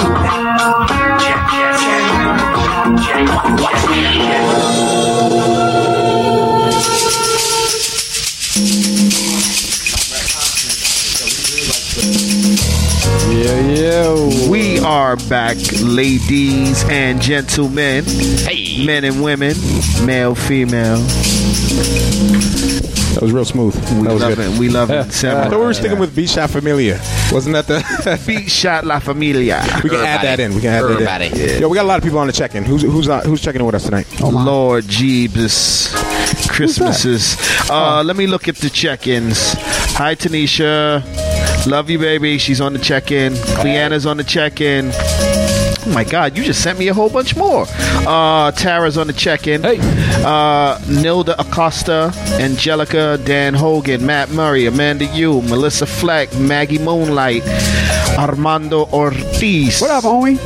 Check, 1.19 1.39
check, 1.51 1.71
check. 1.81 2.03
Check, 3.03 3.25
wa- 3.27 3.61
watch 3.61 3.83
out. 3.91 5.58
Yeah, 13.89 14.13
yeah. 14.13 14.49
We 14.49 14.77
are 14.79 15.15
back, 15.15 15.57
ladies 15.81 16.83
and 16.89 17.19
gentlemen. 17.19 18.03
Hey. 18.05 18.85
Men 18.85 19.03
and 19.03 19.23
women, 19.23 19.55
male, 20.05 20.35
female. 20.35 20.97
That 23.13 23.19
was 23.23 23.31
real 23.31 23.45
smooth. 23.45 23.73
We 23.97 24.03
that 24.03 24.13
was 24.13 24.21
love 24.21 24.35
good. 24.35 24.53
it. 24.53 24.59
We 24.59 24.69
love 24.69 24.91
it. 24.91 25.07
I 25.25 25.49
thought 25.49 25.51
we 25.51 25.57
were 25.57 25.73
sticking 25.73 25.97
with 25.97 26.15
Beat 26.15 26.29
Shot 26.29 26.51
Familia. 26.51 27.01
Wasn't 27.31 27.53
that 27.53 27.65
the 27.65 28.21
Beat 28.27 28.51
Shot 28.51 28.85
La 28.85 28.99
Familia? 28.99 29.63
We 29.83 29.89
can 29.89 30.05
add 30.05 30.21
that 30.21 30.39
in. 30.39 30.53
We 30.53 30.61
can 30.61 30.69
add 30.69 30.83
that 30.99 31.21
in. 31.23 31.35
Yeah. 31.35 31.57
Yo, 31.57 31.67
we 31.69 31.75
got 31.75 31.85
a 31.85 31.87
lot 31.87 31.97
of 31.97 32.03
people 32.03 32.19
on 32.19 32.27
the 32.27 32.33
check-in. 32.33 32.65
Who's 32.65 32.83
who's 32.83 33.09
uh, 33.09 33.21
who's 33.21 33.41
checking 33.41 33.61
in 33.61 33.65
with 33.65 33.73
us 33.75 33.85
tonight? 33.85 34.05
Lord 34.21 34.83
Jeebus. 34.83 35.95
Christmases. 36.47 37.37
Uh, 37.69 38.03
Let 38.03 38.15
me 38.15 38.27
look 38.27 38.47
at 38.47 38.57
the 38.57 38.69
check-ins. 38.69 39.53
Hi, 39.97 40.13
Tanisha. 40.13 41.28
Love 41.69 41.89
you, 41.91 41.99
baby. 41.99 42.37
She's 42.39 42.61
on 42.61 42.73
the 42.73 42.79
check-in. 42.79 43.33
Cleanna's 43.33 44.05
on 44.07 44.17
the 44.17 44.23
check-in. 44.23 44.89
Oh 44.91 45.91
my 45.93 46.03
God! 46.03 46.35
You 46.37 46.43
just 46.43 46.61
sent 46.63 46.77
me 46.79 46.87
a 46.87 46.93
whole 46.93 47.09
bunch 47.09 47.35
more. 47.35 47.65
Uh, 47.69 48.51
Tara's 48.51 48.97
on 48.97 49.07
the 49.07 49.13
check-in. 49.13 49.61
Hey. 49.63 49.77
Uh, 50.25 50.77
Nilda 50.79 51.35
Acosta, 51.39 52.11
Angelica, 52.41 53.17
Dan 53.23 53.53
Hogan, 53.53 54.05
Matt 54.05 54.29
Murray, 54.31 54.65
Amanda 54.65 55.05
Yu, 55.05 55.41
Melissa 55.43 55.85
Fleck, 55.85 56.33
Maggie 56.37 56.79
Moonlight, 56.79 57.43
Armando 58.17 58.85
Ortiz. 58.91 59.79
What 59.79 59.91
up, 59.91 60.03
homie? 60.03 60.37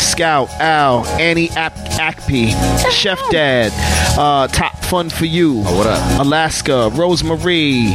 Scout, 0.00 0.48
Al, 0.60 1.06
Annie 1.20 1.50
Ap- 1.50 1.76
Acpe, 2.00 2.50
Chef 2.90 3.20
Dad, 3.30 3.70
uh, 4.18 4.48
Top 4.48 4.76
Fun 4.84 5.08
for 5.10 5.26
You. 5.26 5.60
what 5.62 5.86
up? 5.86 6.20
Alaska, 6.20 6.90
Rosemarie, 6.92 7.92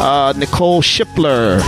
uh, 0.00 0.32
Nicole 0.36 0.80
Shipler, 0.80 1.60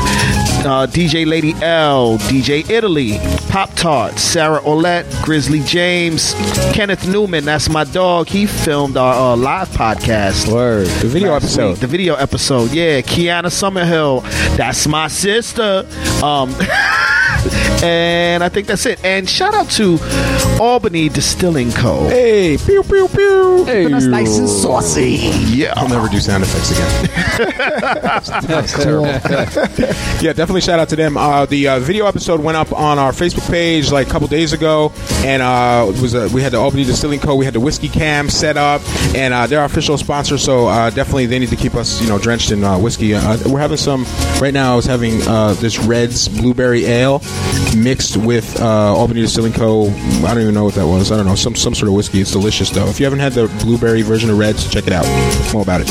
uh, 0.66 0.86
DJ 0.86 1.26
Lady 1.26 1.54
L, 1.62 2.18
DJ 2.18 2.68
Italy, 2.68 3.18
Pop 3.48 3.72
Tart, 3.74 4.18
Sarah 4.18 4.60
Olette, 4.60 5.04
Grizzly 5.24 5.60
James, 5.60 6.34
Kenneth 6.74 7.06
Newman. 7.08 7.44
That's 7.44 7.68
my 7.68 7.84
dog. 7.84 8.28
He 8.28 8.46
filmed 8.46 8.96
our 8.96 9.32
uh, 9.32 9.36
live 9.36 9.68
podcast. 9.70 10.52
Word. 10.52 10.86
The 10.86 11.08
video 11.08 11.34
episode. 11.34 11.70
week. 11.70 11.78
The 11.80 11.86
video 11.86 12.14
episode. 12.14 12.72
Yeah. 12.72 13.00
Kiana 13.00 13.46
Summerhill. 13.46 14.22
That's 14.56 14.86
my 14.86 15.08
sister. 15.08 15.86
Um, 16.22 16.54
and 17.82 18.42
I 18.42 18.48
think 18.48 18.66
that's 18.66 18.86
it. 18.86 19.02
And 19.04 19.28
shout 19.28 19.54
out 19.54 19.68
to 19.70 19.98
Albany 20.60 21.08
Distilling 21.08 21.72
Co. 21.72 22.08
Hey, 22.08 22.56
pew 22.58 22.82
pew 22.82 23.08
pew. 23.08 23.64
Hey, 23.64 23.86
That's 23.86 24.06
nice 24.06 24.38
and 24.38 24.48
saucy. 24.48 25.16
Yeah. 25.46 25.74
I'll 25.76 25.88
never 25.88 26.08
do 26.08 26.18
sound 26.20 26.42
effects 26.44 26.70
again. 26.72 28.46
That's 28.46 28.72
terrible. 28.82 29.06
yeah, 30.22 30.32
definitely 30.32 30.60
shout 30.60 30.78
out 30.78 30.88
to 30.90 30.96
them. 30.96 31.16
Uh, 31.16 31.46
the 31.46 31.68
uh, 31.68 31.78
video 31.80 32.06
episode 32.06 32.40
went 32.40 32.56
up 32.56 32.72
on 32.72 32.98
our 32.98 33.12
Facebook 33.12 33.48
page 33.50 33.90
like 33.92 34.06
a 34.06 34.10
couple 34.10 34.28
days 34.28 34.52
ago, 34.52 34.92
and 35.24 35.42
uh, 35.42 35.86
it 35.88 36.00
was 36.00 36.14
uh, 36.14 36.28
we 36.32 36.42
had 36.42 36.52
the 36.52 36.58
Albany 36.58 36.84
Distilling 36.84 37.20
Co. 37.20 37.34
We 37.34 37.44
had 37.44 37.54
the 37.54 37.60
whiskey 37.60 37.88
cam 37.88 38.28
set 38.28 38.56
up, 38.56 38.82
and 39.14 39.32
uh, 39.34 39.46
they're 39.46 39.60
our 39.60 39.66
official 39.66 39.96
sponsor. 39.98 40.38
So 40.38 40.66
uh, 40.68 40.90
definitely 40.90 41.26
they 41.26 41.38
need 41.38 41.50
to 41.50 41.56
keep 41.56 41.74
us 41.74 42.00
you 42.02 42.08
know 42.08 42.18
drenched 42.18 42.50
in 42.50 42.64
uh, 42.64 42.78
whiskey. 42.78 43.14
Uh, 43.14 43.36
we're 43.46 43.60
having 43.60 43.76
some 43.76 44.04
right 44.40 44.54
now. 44.54 44.72
I 44.72 44.76
was 44.76 44.86
having 44.86 45.20
uh, 45.28 45.54
this 45.54 45.78
Reds 45.78 46.28
Blueberry 46.28 46.84
Ale 46.86 47.20
mixed 47.76 48.16
with 48.16 48.60
uh, 48.60 48.94
Albany 48.94 49.20
Distilling 49.20 49.52
Co. 49.52 49.88
I 49.88 50.34
don't 50.34 50.42
even 50.42 50.54
know 50.54 50.64
what 50.64 50.74
that 50.74 50.86
was. 50.86 51.12
I 51.12 51.16
don't 51.16 51.26
know 51.26 51.34
some 51.34 51.54
some 51.54 51.74
sort 51.74 51.88
of 51.88 51.94
whiskey. 51.94 52.20
It's 52.20 52.32
delicious 52.32 52.70
though. 52.70 52.86
If 52.88 52.98
you 53.00 53.04
haven't 53.04 53.20
had 53.20 53.32
the 53.32 53.46
blueberry 53.64 54.02
version 54.02 54.30
of 54.30 54.38
Reds, 54.38 54.68
check 54.70 54.86
it 54.86 54.92
out. 54.92 55.06
More 55.52 55.62
about 55.62 55.80
it. 55.82 55.88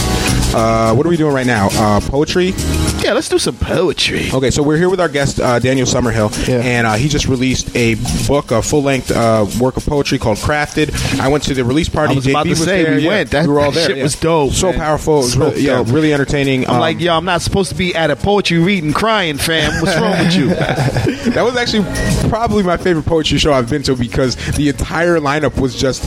Uh, 0.54 0.94
what 0.94 1.06
are 1.06 1.10
we 1.10 1.18
doing 1.18 1.34
right 1.34 1.48
now? 1.48 1.70
Uh, 1.74 2.00
poetry. 2.02 2.54
Yeah, 3.02 3.14
let's 3.14 3.30
do 3.30 3.40
some 3.40 3.56
poetry. 3.56 4.30
Okay, 4.32 4.52
so 4.52 4.62
we're 4.62 4.78
here 4.78 4.90
with 4.90 5.00
our 5.00 5.08
guest 5.10 5.40
uh, 5.40 5.58
Daniel 5.60 5.88
Summerhill, 5.88 6.32
and 6.50 6.86
uh, 6.86 6.94
he 6.96 7.08
just 7.08 7.28
released 7.28 7.74
a 7.76 7.96
book, 8.28 8.52
a 8.52 8.62
full 8.62 8.84
length 8.84 9.10
uh, 9.10 9.48
work 9.60 9.78
of 9.78 9.86
poetry 9.86 10.20
called 10.20 10.38
Crafted. 10.38 10.94
I 11.20 11.30
went 11.30 11.44
to 11.46 11.54
the 11.54 11.64
release 11.64 11.88
party. 11.88 12.14
I 12.14 12.16
was 12.16 12.26
JB 12.26 12.30
about 12.32 12.44
to 12.44 12.50
was 12.50 12.64
say, 12.64 12.84
there. 12.84 12.96
we 12.96 13.04
yeah. 13.04 13.10
went. 13.10 13.32
That- 13.32 13.48
we 13.48 13.54
were 13.54 13.62
all 13.62 13.72
there. 13.72 13.88
shit 13.88 13.98
yeah. 13.98 14.04
was 14.04 14.16
dope, 14.16 14.52
So 14.52 14.72
man. 14.72 14.80
powerful. 14.80 15.20
It 15.20 15.22
was 15.24 15.34
So 15.34 15.40
really, 15.40 15.62
yeah, 15.62 15.78
dope. 15.78 15.88
really 15.94 16.14
entertaining. 16.14 16.66
I'm 16.68 16.76
Um, 16.76 16.80
like, 16.82 17.00
yo, 17.00 17.16
I'm 17.16 17.26
not 17.26 17.42
supposed 17.42 17.70
to 17.70 17.76
be 17.76 17.96
at 17.96 18.12
a 18.12 18.16
poetry 18.18 18.60
reading 18.60 18.92
crying, 18.92 19.38
fam. 19.38 19.82
What's 19.82 19.96
wrong 19.98 20.18
with 20.20 20.36
you? 20.36 20.48
that 21.34 21.42
was 21.44 21.56
actually 21.56 21.86
probably 22.30 22.64
my 22.64 22.76
favorite 22.78 23.06
poetry 23.06 23.38
show 23.40 23.54
I've 23.54 23.70
been 23.70 23.82
to 23.84 23.96
because 23.96 24.36
the 24.58 24.68
entire 24.70 25.20
lineup 25.20 25.60
was 25.60 25.74
just, 25.80 26.04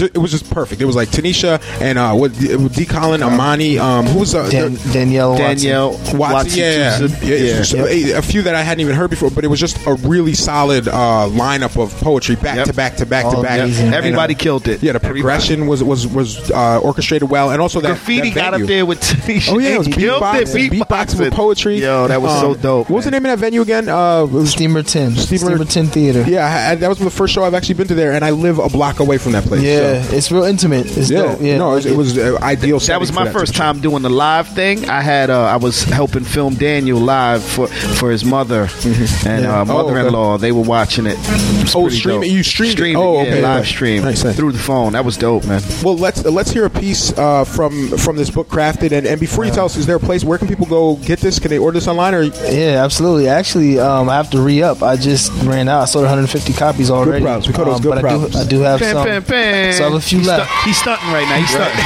it 0.00 0.16
was 0.16 0.30
just 0.30 0.48
perfect. 0.50 0.80
It 0.80 0.84
was 0.86 0.96
like 0.96 1.08
Tanisha 1.08 1.60
and 1.80 1.98
uh, 1.98 2.14
what 2.14 2.32
D. 2.38 2.86
Colin, 2.86 3.22
Amani, 3.22 3.78
um, 3.78 4.06
who 4.06 4.20
was 4.20 4.34
uh, 4.34 4.48
Dan- 4.48 4.76
Danielle 4.92 5.36
Danielle 5.36 5.90
Watson, 5.90 6.19
Watson 6.20 6.58
yeah, 6.58 6.98
yeah, 7.00 7.34
yeah, 7.34 7.64
Yeah. 7.64 8.12
a, 8.14 8.18
a 8.18 8.22
few 8.22 8.42
that 8.42 8.54
I 8.54 8.62
hadn't 8.62 8.80
even 8.82 8.94
heard 8.94 9.10
before, 9.10 9.30
but 9.30 9.44
it 9.44 9.48
was 9.48 9.58
just 9.60 9.76
a 9.86 9.94
really 9.94 10.34
solid 10.34 10.86
uh, 10.88 11.28
lineup 11.30 11.80
of 11.82 11.92
poetry, 12.00 12.36
back 12.36 12.56
Yep. 12.56 12.66
to 12.66 12.72
back 12.74 12.96
to 12.96 13.06
back 13.06 13.24
to 13.24 13.36
All 13.36 13.42
back. 13.42 13.60
amazing. 13.60 13.86
And, 13.86 13.94
uh, 13.94 13.98
Everybody 13.98 14.34
killed 14.34 14.68
it. 14.68 14.82
Yeah, 14.82 14.92
the 14.92 15.00
progression 15.00 15.66
was 15.66 15.82
was 15.82 16.06
was 16.06 16.50
uh, 16.50 16.78
orchestrated 16.80 17.28
well, 17.30 17.50
and 17.50 17.60
also 17.60 17.80
that 17.80 17.88
Graffiti 17.88 18.30
that 18.30 18.34
got 18.34 18.54
up 18.54 18.66
there 18.66 18.84
with 18.86 19.00
Tanisha. 19.02 19.52
Oh 19.52 19.58
yeah, 19.58 19.70
it 19.74 19.78
was 19.78 19.86
He 19.86 19.92
beatbox, 19.94 20.54
it, 20.56 20.72
beatboxing 20.72 21.20
with 21.20 21.32
poetry. 21.34 21.78
Yo, 21.80 22.06
that 22.08 22.20
was 22.20 22.40
so 22.40 22.52
Um, 22.52 22.58
dope. 22.60 22.90
What 22.90 22.96
was 22.96 23.04
the 23.06 23.10
name 23.10 23.24
of 23.26 23.30
that 23.30 23.38
venue 23.38 23.62
again? 23.62 23.88
Uh, 23.88 24.24
it 24.24 24.30
was 24.30 24.50
Steamer 24.52 24.82
Ten. 24.82 25.14
Steamer, 25.16 25.64
Ten 25.64 25.86
Theater. 25.86 26.24
Yeah, 26.28 26.44
I, 26.46 26.72
I- 26.72 26.74
that 26.74 26.88
was 26.88 26.98
the 26.98 27.10
first 27.10 27.32
show 27.34 27.44
I've 27.44 27.54
actually 27.54 27.74
been 27.76 27.88
to 27.88 27.94
there, 27.94 28.12
and 28.12 28.24
I 28.24 28.30
live 28.30 28.58
a 28.58 28.68
block 28.68 29.00
away 29.00 29.18
from 29.18 29.32
that 29.32 29.44
place. 29.44 29.62
Yeah, 29.62 30.02
so. 30.02 30.16
it's 30.16 30.30
real 30.32 30.44
intimate. 30.44 30.86
It's 30.96 31.10
yeah, 31.10 31.22
dope. 31.22 31.40
Yeah, 31.40 31.58
no, 31.58 31.72
it 31.72 31.74
was, 31.76 31.86
it 31.86 31.96
was 31.96 32.18
uh, 32.18 32.38
ideal. 32.42 32.78
That 32.80 32.98
was 33.00 33.12
my 33.12 33.30
first 33.30 33.54
time 33.54 33.80
doing 33.80 34.02
the 34.02 34.10
live 34.10 34.48
thing. 34.48 34.88
I 34.88 35.00
had 35.00 35.30
uh, 35.30 35.40
I 35.42 35.56
was 35.56 35.82
helping 35.84 36.09
dope 36.10 36.16
and 36.16 36.26
filmed 36.26 36.58
Daniel 36.58 36.98
live 37.00 37.42
for 37.42 37.66
for 37.68 38.10
his 38.10 38.24
mother 38.24 38.68
and 38.84 39.44
Yeah. 39.44 39.60
uh, 39.60 39.64
Oh, 39.70 39.82
mother-in-law. 39.84 40.38
They 40.38 40.52
were 40.52 40.62
watching 40.62 41.06
it. 41.06 41.16
It 41.20 41.74
Oh, 41.74 41.82
pretty 41.82 41.96
stream 41.98 42.20
dope. 42.22 42.30
You 42.30 42.42
streamed 42.42 42.70
it? 42.72 42.76
streamed 42.76 42.96
Oh, 42.96 43.14
yeah, 43.22 43.28
okay, 43.28 43.42
live 43.42 43.66
stream 43.66 44.02
Nice, 44.04 44.24
nice. 44.24 44.36
through 44.36 44.52
the 44.52 44.58
phone. 44.58 44.92
That 44.94 45.04
was 45.04 45.16
dope, 45.16 45.46
man. 45.46 45.62
Well, 45.84 45.96
let's 45.96 46.24
let's 46.24 46.50
hear 46.50 46.64
a 46.64 46.70
piece 46.70 47.16
uh, 47.16 47.44
from 47.44 47.96
from 47.98 48.16
this 48.16 48.30
book 48.30 48.48
crafted. 48.48 48.92
And, 48.92 49.06
and 49.06 49.20
before 49.20 49.44
you 49.44 49.52
tell 49.52 49.66
us, 49.66 49.76
is 49.76 49.86
there 49.86 49.96
a 49.96 50.00
place 50.00 50.24
where 50.24 50.38
can 50.38 50.48
people 50.48 50.66
go 50.66 50.96
get 50.96 51.20
this? 51.20 51.38
Can 51.38 51.50
they 51.50 51.58
order 51.58 51.78
this 51.78 51.88
online 51.88 52.14
or? 52.14 52.22
Yeah, 52.22 52.82
absolutely. 52.84 53.28
Actually, 53.28 53.78
um, 53.78 54.08
I 54.08 54.16
have 54.16 54.30
to 54.30 54.40
re 54.40 54.62
up. 54.62 54.82
I 54.82 54.96
just 54.96 55.30
ran 55.44 55.68
out. 55.68 55.82
I 55.82 55.84
sold 55.84 56.04
150 56.04 56.52
copies 56.54 56.90
already. 56.90 57.24
props. 57.24 57.46
We 57.46 57.52
call 57.54 57.66
those 57.66 57.76
Um, 57.76 57.82
good 57.82 57.94
but 57.94 58.00
props. 58.00 58.36
I 58.36 58.44
do, 58.44 58.46
I 58.46 58.48
do 58.48 58.60
have 58.60 58.80
Bam, 58.80 58.92
some. 58.94 59.04
bam, 59.06 59.22
bam. 59.22 59.72
So 59.74 59.84
I 59.84 59.88
have 59.88 59.96
a 59.96 60.00
few 60.00 60.18
he's 60.18 60.26
left. 60.28 60.50
stu- 60.50 60.68
he's 60.68 60.78
stunting 60.78 61.12
right 61.12 61.28
now. 61.28 61.36
He's 61.36 61.50
stunting. 61.50 61.84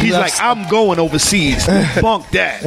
He's 0.06 0.14
have 0.14 0.22
like, 0.22 0.40
I'm 0.40 0.68
going 0.68 0.98
overseas. 0.98 1.66
Bunk 2.00 2.28
that. 2.30 2.62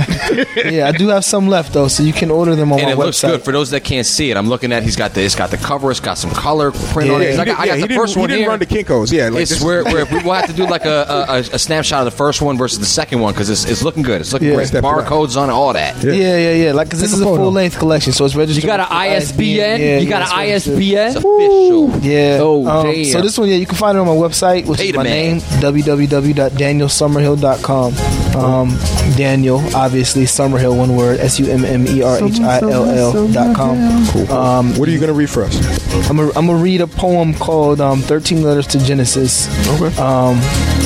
yeah, 0.72 0.79
I 0.88 0.92
do 0.92 1.08
have 1.10 1.24
some 1.26 1.48
left 1.48 1.74
though, 1.74 1.88
so 1.88 2.04
you 2.04 2.14
can 2.14 2.30
order 2.32 2.56
them 2.56 2.72
on 2.72 2.78
my 2.82 2.84
website. 2.84 2.88
and 2.90 2.98
my 2.98 3.04
it 3.04 3.06
looks 3.08 3.18
website. 3.20 3.30
good 3.32 3.42
for 3.44 3.52
those 3.52 3.70
that 3.72 3.84
can't 3.84 4.06
see 4.06 4.32
it. 4.32 4.38
I'm 4.38 4.48
looking 4.50 4.72
at. 4.72 4.84
He's 4.84 4.96
got 4.96 5.14
the. 5.14 5.22
It's 5.24 5.36
got 5.36 5.52
the 5.52 5.58
cover. 5.58 5.92
It's 5.92 6.00
got 6.00 6.18
some 6.18 6.32
color 6.32 6.72
print 6.72 7.12
on 7.12 7.22
it. 7.22 7.26
Yeah, 7.26 7.30
'Cause 7.32 7.36
he 7.36 7.42
I 7.42 7.46
got, 7.46 7.46
did- 7.46 7.62
I 7.62 7.66
yeah, 7.66 7.72
got 7.72 7.76
he 7.76 7.82
the 7.82 7.88
didn't- 7.90 8.02
first 8.02 8.14
he 8.16 8.20
one 8.20 8.30
didn't 8.30 8.42
here. 8.42 8.50
run 8.50 8.60
the 8.60 8.66
Kinko's. 8.66 9.12
Yeah, 9.12 9.30
like 9.30 9.42
it's 9.42 9.52
this- 9.52 9.62
where, 9.62 9.84
where 9.86 10.06
we 10.06 10.20
will 10.24 10.34
have 10.34 10.48
to 10.48 10.54
do 10.54 10.66
like 10.68 10.86
a, 10.86 11.26
a, 11.30 11.40
a 11.40 11.60
snapshot 11.60 12.00
of 12.00 12.06
the 12.06 12.12
first 12.18 12.42
one 12.42 12.58
versus 12.58 12.80
the 12.80 12.86
second 12.86 13.20
one 13.20 13.34
because 13.34 13.50
it's, 13.50 13.66
it's 13.66 13.84
looking 13.84 14.04
good. 14.04 14.22
It's 14.22 14.32
looking 14.34 14.48
Yeah. 14.50 14.56
great. 14.56 14.68
Step 14.68 14.84
it 14.84 14.88
up. 14.88 15.06
Barcodes 15.06 15.36
on 15.38 15.50
it, 15.50 15.54
all 15.54 15.74
that. 15.74 16.02
Yeah, 16.04 16.12
yeah, 16.14 16.54
yeah. 16.54 16.72
Like, 16.74 16.90
cause 16.90 17.00
this 17.02 17.14
is 17.14 17.20
a 17.22 17.24
a 17.24 17.28
photo. 17.28 17.44
full 17.44 17.52
length 17.52 17.78
collection, 17.80 18.14
so 18.14 18.26
it's 18.26 18.36
registered. 18.36 18.64
You 18.64 18.68
got 18.70 18.80
an 18.80 18.88
with 18.90 18.98
the 19.38 19.46
ISBN? 19.62 19.82
Yeah, 19.82 19.98
you 20.00 20.04
yeah, 20.06 20.10
got 20.10 20.22
it's 20.24 20.32
an 20.32 20.38
registered. 20.40 20.74
ISBN? 20.76 21.18
Official. 21.18 21.90
Yeah. 22.02 22.38
Oh, 22.42 22.68
um, 22.68 22.86
damn. 22.86 23.06
So 23.06 23.22
this 23.22 23.38
one, 23.38 23.48
yeah, 23.50 23.56
you 23.56 23.66
can 23.66 23.76
find 23.78 23.98
it 23.98 24.02
on 24.02 24.08
my 24.08 24.14
website, 24.14 24.66
which 24.66 24.80
Pay 24.80 24.86
is 24.88 24.92
the 24.94 24.98
my 24.98 25.04
man. 25.04 25.38
name, 25.38 25.42
www.danielsummerhill.com. 25.62 27.94
Um, 28.40 28.70
Daniel, 29.16 29.60
obviously, 29.76 30.24
Summerhill, 30.24 30.78
one 30.78 30.96
word, 30.96 31.20
S 31.20 31.40
U 31.40 31.48
M 31.50 31.66
M 31.66 31.86
E 31.88 32.02
R 32.02 32.24
H 32.24 32.40
I 32.40 32.60
L 32.62 32.86
L 32.86 33.28
dot 33.32 33.56
com. 33.56 34.06
Cool. 34.08 34.32
Um, 34.32 34.76
what 34.78 34.88
are 34.88 34.92
you 34.92 35.00
going 35.00 35.10
to 35.12 35.14
read 35.14 35.30
for 35.30 35.44
us? 35.44 36.10
I'm 36.10 36.18
gonna 36.18 36.32
I'm 36.36 36.50
read 36.62 36.82
a 36.82 36.88
poem 36.88 37.34
called 37.34 37.82
um, 37.82 38.02
13 38.02 38.42
Letters 38.44 38.68
to 38.68 38.80
Genesis. 38.84 39.48
Okay. 39.68 39.96
Um, 39.98 40.38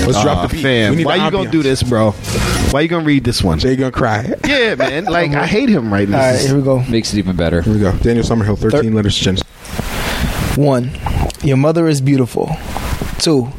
Let's 0.05 0.21
drop 0.21 0.39
Aw, 0.39 0.47
the 0.47 0.53
beat. 0.55 0.63
fam. 0.63 1.03
Why 1.03 1.17
the 1.17 1.25
you 1.25 1.31
gonna 1.31 1.51
do 1.51 1.63
this, 1.63 1.81
bro? 1.83 2.11
Why 2.71 2.81
you 2.81 2.87
gonna 2.89 3.05
read 3.05 3.23
this 3.23 3.41
one? 3.43 3.59
Jay 3.59 3.75
gonna 3.75 3.91
cry. 3.91 4.33
Yeah, 4.45 4.75
man. 4.75 5.05
Like 5.05 5.31
I 5.35 5.45
hate 5.47 5.69
him 5.69 5.93
right 5.93 6.09
now. 6.09 6.17
right, 6.19 6.39
here 6.39 6.55
we 6.57 6.61
go. 6.63 6.83
Makes 6.83 7.13
it 7.13 7.19
even 7.19 7.35
better. 7.35 7.61
Here 7.61 7.73
we 7.73 7.79
go. 7.79 7.91
Daniel 7.97 8.25
Summerhill, 8.25 8.57
13 8.57 8.93
letters 8.93 9.17
to 9.17 9.23
Genesis. 9.23 9.47
One, 10.57 10.91
your 11.43 11.57
mother 11.57 11.87
is 11.87 12.01
beautiful. 12.01 12.47
Two, 13.23 13.53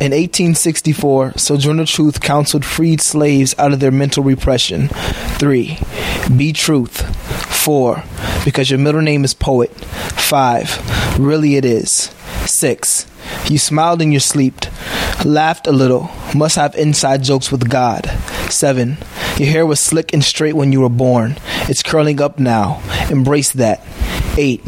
in 0.00 0.12
1864, 0.14 1.34
Sojourner 1.36 1.84
Truth 1.84 2.22
counseled 2.22 2.64
freed 2.64 3.02
slaves 3.02 3.54
out 3.58 3.74
of 3.74 3.80
their 3.80 3.90
mental 3.90 4.24
repression. 4.24 4.88
Three, 5.36 5.76
be 6.34 6.54
truth. 6.54 7.02
Four, 7.54 8.02
because 8.46 8.70
your 8.70 8.78
middle 8.78 9.02
name 9.02 9.24
is 9.24 9.34
poet. 9.34 9.72
Five, 9.74 11.20
really 11.20 11.56
it 11.56 11.66
is. 11.66 12.10
Six, 12.46 13.04
you 13.48 13.58
smiled 13.58 14.02
in 14.02 14.12
your 14.12 14.20
sleep, 14.20 14.54
laughed 15.24 15.66
a 15.66 15.72
little, 15.72 16.10
must 16.34 16.56
have 16.56 16.74
inside 16.74 17.22
jokes 17.22 17.50
with 17.50 17.68
God. 17.68 18.06
Seven, 18.50 18.98
your 19.36 19.48
hair 19.48 19.66
was 19.66 19.80
slick 19.80 20.12
and 20.12 20.24
straight 20.24 20.54
when 20.54 20.72
you 20.72 20.80
were 20.80 20.88
born. 20.88 21.36
It's 21.68 21.82
curling 21.82 22.20
up 22.20 22.38
now. 22.38 22.82
Embrace 23.10 23.52
that. 23.52 23.82
8. 24.36 24.60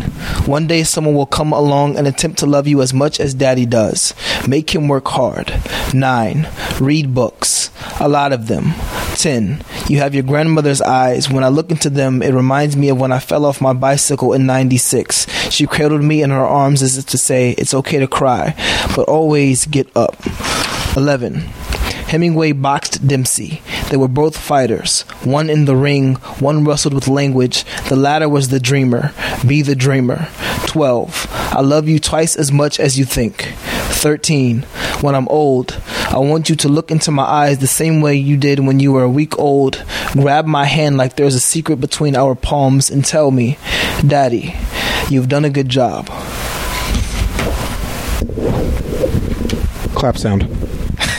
One 0.47 0.67
day 0.67 0.83
someone 0.83 1.15
will 1.15 1.27
come 1.27 1.53
along 1.53 1.97
and 1.97 2.07
attempt 2.07 2.41
to 2.41 2.47
love 2.47 2.67
you 2.67 2.83
as 2.83 2.93
much 2.93 3.21
as 3.21 3.35
daddy 3.35 3.67
does. 3.67 4.15
Make 4.47 4.75
him 4.75 4.89
work 4.89 5.07
hard. 5.09 5.53
9. 5.95 6.49
Read 6.81 7.15
books. 7.15 7.71
A 8.01 8.09
lot 8.09 8.33
of 8.33 8.49
them. 8.49 8.73
10. 9.15 9.63
You 9.89 9.99
have 9.99 10.15
your 10.15 10.25
grandmother's 10.25 10.83
eyes. 10.83 11.31
When 11.31 11.45
I 11.45 11.49
look 11.49 11.71
into 11.71 11.91
them, 11.91 12.23
it 12.23 12.33
reminds 12.33 12.77
me 12.77 12.89
of 12.89 12.99
when 12.99 13.13
I 13.13 13.19
fell 13.19 13.45
off 13.45 13.61
my 13.61 13.73
bicycle 13.73 14.33
in 14.33 14.47
96. 14.47 15.27
She 15.51 15.67
cradled 15.67 16.03
me 16.03 16.23
in 16.23 16.31
her 16.31 16.45
arms 16.45 16.83
as 16.83 16.97
if 16.97 17.07
to 17.07 17.19
say, 17.19 17.51
It's 17.53 17.75
okay 17.75 17.99
to 17.99 18.07
cry, 18.07 18.55
but 18.97 19.09
always 19.09 19.67
get 19.67 19.95
up. 19.97 20.17
11. 20.97 21.35
Hemingway 22.11 22.53
boxed 22.53 23.07
Dempsey. 23.07 23.63
They 23.91 23.97
were 23.97 24.09
both 24.09 24.37
fighters. 24.37 25.03
One 25.23 25.49
in 25.49 25.65
the 25.65 25.77
ring, 25.77 26.17
one 26.41 26.65
wrestled 26.65 26.95
with 26.95 27.07
language. 27.07 27.65
The 27.89 27.97
latter 27.97 28.29
was 28.29 28.49
the 28.49 28.59
dreamer. 28.59 29.13
Be 29.47 29.63
the 29.63 29.77
dreamer. 29.77 30.29
12. 30.67 31.29
I 31.31 31.61
love 31.61 31.89
you 31.89 31.99
twice 31.99 32.35
as 32.37 32.51
much 32.51 32.81
as 32.81 32.99
you 32.99 33.05
think. 33.05 33.53
13. 34.01 34.63
When 35.03 35.15
I'm 35.15 35.29
old, 35.29 35.81
I 36.11 36.19
want 36.19 36.49
you 36.51 36.57
to 36.57 36.69
look 36.69 36.91
into 36.91 37.11
my 37.11 37.23
eyes 37.23 37.59
the 37.59 37.67
same 37.67 38.01
way 38.01 38.17
you 38.17 38.37
did 38.37 38.61
when 38.61 38.81
you 38.81 38.93
were 38.93 39.05
a 39.05 39.09
week 39.09 39.39
old. 39.39 39.85
Grab 40.13 40.47
my 40.47 40.65
hand 40.65 40.97
like 40.97 41.17
there's 41.17 41.35
a 41.35 41.41
secret 41.41 41.81
between 41.81 42.17
our 42.17 42.35
palms 42.35 42.91
and 42.91 43.05
tell 43.05 43.31
me, 43.31 43.59
Daddy, 44.07 44.55
you've 45.11 45.29
done 45.29 45.45
a 45.45 45.51
good 45.51 45.69
job. 45.69 46.07
Clap 49.95 50.17
sound. 50.17 50.43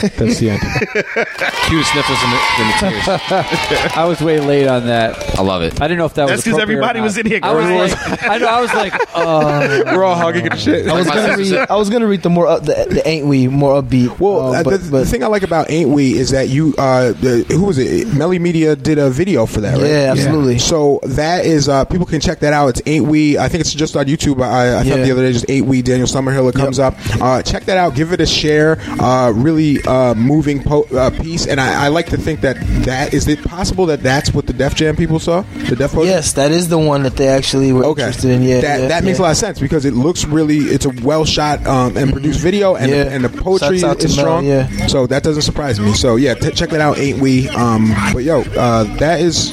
That's 0.02 0.38
the 0.40 0.50
end. 0.50 0.60
Cue 1.68 1.82
sniffles 1.84 2.18
and 2.22 2.32
the, 2.32 2.40
and 2.58 2.68
the 2.68 2.74
tears. 2.80 3.92
I 3.96 4.04
was 4.04 4.20
way 4.20 4.40
late 4.40 4.66
on 4.66 4.86
that. 4.86 5.38
I 5.38 5.42
love 5.42 5.62
it. 5.62 5.80
I 5.80 5.88
didn't 5.88 5.98
know 5.98 6.06
if 6.06 6.14
that 6.14 6.26
That's 6.28 6.38
was 6.38 6.44
'cause 6.44 6.54
appropriate 6.54 6.78
or 6.78 6.82
everybody 6.84 6.98
not. 7.00 7.04
was 7.04 7.18
in 7.18 7.26
here 7.26 7.40
I 7.42 7.52
was 7.54 7.64
crying. 7.66 7.90
like, 8.10 8.22
I 8.24 8.38
know. 8.38 8.46
I 8.46 8.60
was 8.60 8.74
like, 8.74 8.94
uh, 9.14 9.82
We're 9.96 10.04
all 10.04 10.14
hugging 10.14 10.48
and 10.48 10.58
shit. 10.60 10.88
I 10.88 10.94
was 10.96 11.06
gonna 11.06 11.36
sister 11.36 11.60
read. 11.60 11.66
I 11.70 11.76
was 11.76 11.90
gonna 11.90 12.06
read 12.06 12.22
the 12.22 12.30
more 12.30 12.46
up, 12.46 12.64
the, 12.64 12.86
the 12.90 13.06
ain't 13.08 13.26
we 13.26 13.48
more 13.48 13.82
upbeat. 13.82 14.18
Well, 14.18 14.54
uh, 14.54 14.60
uh, 14.60 14.62
but, 14.64 14.70
the, 14.70 14.78
the 14.78 14.90
but 14.90 15.06
thing 15.08 15.22
I 15.24 15.26
like 15.28 15.42
about 15.42 15.70
Ain't 15.70 15.90
We 15.90 16.16
is 16.16 16.30
that 16.30 16.48
you, 16.48 16.74
uh, 16.78 17.12
the, 17.12 17.44
who 17.48 17.64
was 17.64 17.78
it? 17.78 18.08
Melly 18.14 18.38
Media 18.38 18.76
did 18.76 18.98
a 18.98 19.10
video 19.10 19.46
for 19.46 19.60
that, 19.62 19.78
right? 19.78 19.86
Yeah, 19.86 20.10
absolutely. 20.12 20.58
So 20.58 21.00
that 21.04 21.44
is, 21.46 21.68
uh, 21.68 21.84
people 21.84 22.06
can 22.06 22.20
check 22.20 22.40
that 22.40 22.52
out. 22.52 22.68
It's 22.68 22.82
Ain't 22.86 23.06
We. 23.06 23.38
I 23.38 23.48
think 23.48 23.60
it's 23.62 23.72
just 23.72 23.96
on 23.96 24.06
YouTube. 24.06 24.42
I, 24.42 24.48
I 24.48 24.82
Yeah. 24.82 24.96
thought 24.96 25.04
the 25.04 25.12
other 25.12 25.22
day 25.22 25.32
just 25.32 25.48
Ain't 25.48 25.66
We 25.66 25.82
Daniel 25.82 26.06
Summerhill. 26.06 26.48
It 26.48 26.54
comes 26.54 26.78
up. 26.78 26.94
Uh, 27.20 27.42
check 27.42 27.64
that 27.64 27.76
out. 27.78 27.94
Give 27.94 28.12
it 28.12 28.20
a 28.20 28.26
share. 28.26 28.78
Uh, 29.00 29.30
really 29.34 29.82
uh, 29.92 30.14
moving 30.14 30.62
po- 30.62 30.86
uh, 30.92 31.10
piece. 31.10 31.46
And 31.46 31.60
I, 31.60 31.84
I 31.86 31.88
like 31.88 32.06
to 32.06 32.16
think 32.16 32.40
that 32.40 32.56
that 32.86 33.12
is 33.12 33.28
it 33.28 33.42
possible 33.44 33.86
that 33.86 34.02
that's 34.02 34.32
what 34.32 34.46
the 34.46 34.52
Def 34.54 34.74
Jam 34.74 34.96
people 34.96 35.18
saw. 35.18 35.42
The 35.68 35.76
Def 35.76 35.92
Poetry? 35.92 36.08
yes, 36.10 36.32
that 36.34 36.50
is 36.50 36.68
the 36.68 36.78
one 36.78 37.02
that 37.02 37.16
they 37.16 37.28
actually 37.28 37.72
were 37.72 37.84
Okay, 37.84 38.02
interested 38.02 38.30
in. 38.30 38.42
Yeah, 38.42 38.60
that 38.60 38.80
yeah, 38.80 38.88
that 38.88 39.04
makes 39.04 39.18
yeah. 39.18 39.24
a 39.24 39.26
lot 39.26 39.30
of 39.32 39.36
sense 39.36 39.58
because 39.60 39.84
it 39.84 39.92
looks 39.94 40.24
really 40.24 40.58
it's 40.58 40.86
a 40.86 40.90
well 41.02 41.24
shot 41.24 41.64
um, 41.66 41.96
and 41.96 42.10
produced 42.12 42.40
video 42.40 42.74
and 42.74 42.90
Yeah. 42.90 43.04
the, 43.04 43.10
and 43.12 43.24
the 43.24 43.28
poetry 43.28 43.82
out 43.84 44.00
to 44.00 44.06
is 44.06 44.16
Mel, 44.16 44.24
strong. 44.24 44.46
yeah. 44.46 44.86
So 44.86 45.06
that 45.08 45.22
doesn't 45.22 45.42
surprise 45.42 45.78
me. 45.78 45.92
So 45.92 46.16
yeah, 46.16 46.34
t- 46.34 46.50
check 46.52 46.70
that 46.70 46.80
out. 46.80 46.98
Ain't 46.98 47.18
we? 47.18 47.48
Um, 47.50 47.92
but 48.12 48.24
yo, 48.24 48.40
uh, 48.56 48.84
that 48.98 49.20
is 49.20 49.52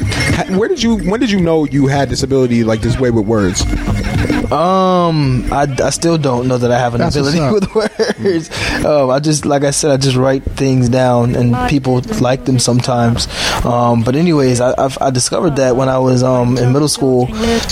where 0.58 0.70
did 0.70 0.82
you 0.82 0.98
when 1.10 1.20
did 1.20 1.32
you 1.32 1.42
know 1.42 1.66
you 1.66 1.88
had 1.88 2.10
this 2.10 2.24
ability 2.24 2.64
like 2.64 2.82
this 2.82 2.98
way 3.00 3.12
with 3.12 3.26
words? 3.26 3.62
Um, 4.52 5.46
I, 5.54 5.68
I 5.84 5.90
still 5.92 6.18
don't 6.18 6.48
know 6.48 6.58
that 6.58 6.72
I 6.72 6.80
have 6.80 6.96
an 6.96 7.02
That's 7.02 7.16
ability 7.16 7.40
with 7.54 7.76
words. 7.76 8.50
Um, 8.86 9.10
I 9.12 9.20
just 9.20 9.46
like 9.46 9.64
I 9.64 9.72
said, 9.72 9.92
I 9.92 9.98
just 9.98 10.16
write 10.16 10.29
things 10.38 10.90
down, 10.90 11.36
and 11.36 11.56
people 11.70 12.02
like 12.22 12.46
them 12.46 12.60
sometimes. 12.60 13.28
Um, 13.66 14.04
but 14.04 14.16
anyways, 14.16 14.62
I, 14.62 14.74
I've, 14.78 14.98
I 15.02 15.10
discovered 15.10 15.56
that 15.58 15.76
when 15.76 15.90
I 15.90 15.98
was 15.98 16.24
um 16.24 16.58
in 16.58 16.72
middle 16.72 16.88
school, 16.88 17.28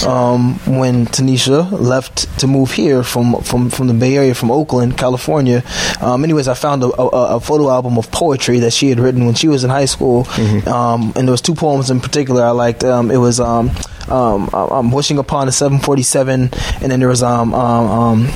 um, 0.08 0.56
when 0.66 1.06
Tanisha 1.06 1.72
left 1.72 2.40
to 2.40 2.48
move 2.48 2.72
here 2.72 3.04
from 3.04 3.42
from 3.42 3.70
from 3.70 3.88
the 3.88 3.94
Bay 3.94 4.16
Area, 4.18 4.34
from 4.34 4.52
Oakland, 4.52 4.98
California. 4.98 5.64
Um, 6.02 6.24
anyways, 6.24 6.48
I 6.48 6.54
found 6.56 6.84
a, 6.84 6.88
a, 7.02 7.36
a 7.38 7.40
photo 7.40 7.70
album 7.70 7.98
of 7.98 8.12
poetry 8.12 8.60
that 8.60 8.72
she 8.74 8.90
had 8.90 9.00
written 9.00 9.26
when 9.26 9.36
she 9.36 9.48
was 9.48 9.64
in 9.64 9.70
high 9.70 9.86
school, 9.86 10.28
um, 10.68 11.14
and 11.16 11.28
there 11.28 11.32
was 11.32 11.42
two 11.42 11.56
poems 11.56 11.90
in 11.90 12.00
particular 12.00 12.44
I 12.44 12.52
liked. 12.52 12.84
Um, 12.84 13.12
it 13.12 13.18
was 13.18 13.40
um, 14.10 14.50
um, 14.54 14.92
wishing 14.92 15.18
upon 15.18 15.48
a 15.48 15.52
747, 15.52 16.50
and 16.82 16.92
then 16.92 17.00
there 17.00 17.10
was 17.10 17.24
um, 17.24 17.54
um, 17.54 17.88
um, 17.88 18.28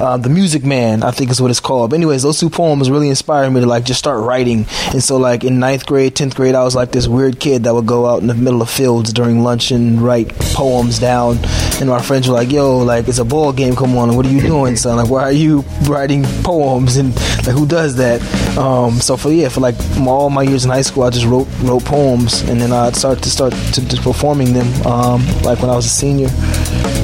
uh, 0.00 0.16
the 0.16 0.28
Music 0.28 0.64
Man, 0.64 1.02
I 1.02 1.10
think 1.12 1.30
is 1.30 1.40
what 1.40 1.50
it's 1.50 1.60
called. 1.60 1.90
But 1.90 1.96
anyways, 1.96 2.22
those 2.22 2.40
two 2.40 2.50
poems 2.50 2.90
really 2.90 3.08
inspired 3.08 3.50
me 3.50 3.60
to 3.60 3.66
like 3.66 3.84
just 3.84 4.00
start 4.00 4.24
writing. 4.24 4.66
And 4.92 5.02
so 5.02 5.16
like 5.16 5.44
in 5.44 5.60
ninth 5.60 5.86
grade, 5.86 6.16
tenth 6.16 6.34
grade, 6.34 6.54
I 6.54 6.64
was 6.64 6.74
like 6.74 6.90
this 6.90 7.06
weird 7.06 7.38
kid 7.38 7.64
that 7.64 7.74
would 7.74 7.86
go 7.86 8.06
out 8.06 8.20
in 8.20 8.26
the 8.26 8.34
middle 8.34 8.62
of 8.62 8.70
fields 8.70 9.12
during 9.12 9.42
lunch 9.42 9.70
and 9.70 10.00
write 10.00 10.28
poems 10.54 10.98
down. 10.98 11.38
And 11.80 11.88
my 11.88 12.02
friends 12.02 12.28
were 12.28 12.34
like, 12.34 12.50
"Yo, 12.50 12.78
like 12.78 13.08
it's 13.08 13.18
a 13.18 13.24
ball 13.24 13.52
game. 13.52 13.76
Come 13.76 13.96
on, 13.96 14.16
what 14.16 14.26
are 14.26 14.30
you 14.30 14.40
doing, 14.40 14.76
son? 14.76 14.96
Like 14.96 15.08
why 15.08 15.22
are 15.22 15.32
you 15.32 15.64
writing 15.88 16.24
poems? 16.42 16.96
And 16.96 17.14
like 17.46 17.56
who 17.56 17.66
does 17.66 17.96
that?" 17.96 18.20
Um, 18.58 19.00
so 19.00 19.16
for 19.16 19.30
yeah, 19.30 19.48
for 19.48 19.60
like 19.60 19.76
all 20.00 20.30
my 20.30 20.42
years 20.42 20.64
in 20.64 20.70
high 20.70 20.82
school, 20.82 21.04
I 21.04 21.10
just 21.10 21.26
wrote 21.26 21.48
wrote 21.62 21.84
poems, 21.84 22.42
and 22.42 22.60
then 22.60 22.72
I'd 22.72 22.96
start 22.96 23.22
to 23.22 23.30
start 23.30 23.52
to, 23.74 23.88
to 23.88 24.02
performing 24.02 24.52
them. 24.52 24.61
Um, 24.86 25.26
like 25.42 25.60
when 25.60 25.70
I 25.70 25.76
was 25.76 25.86
a 25.86 25.90
senior, 25.90 26.28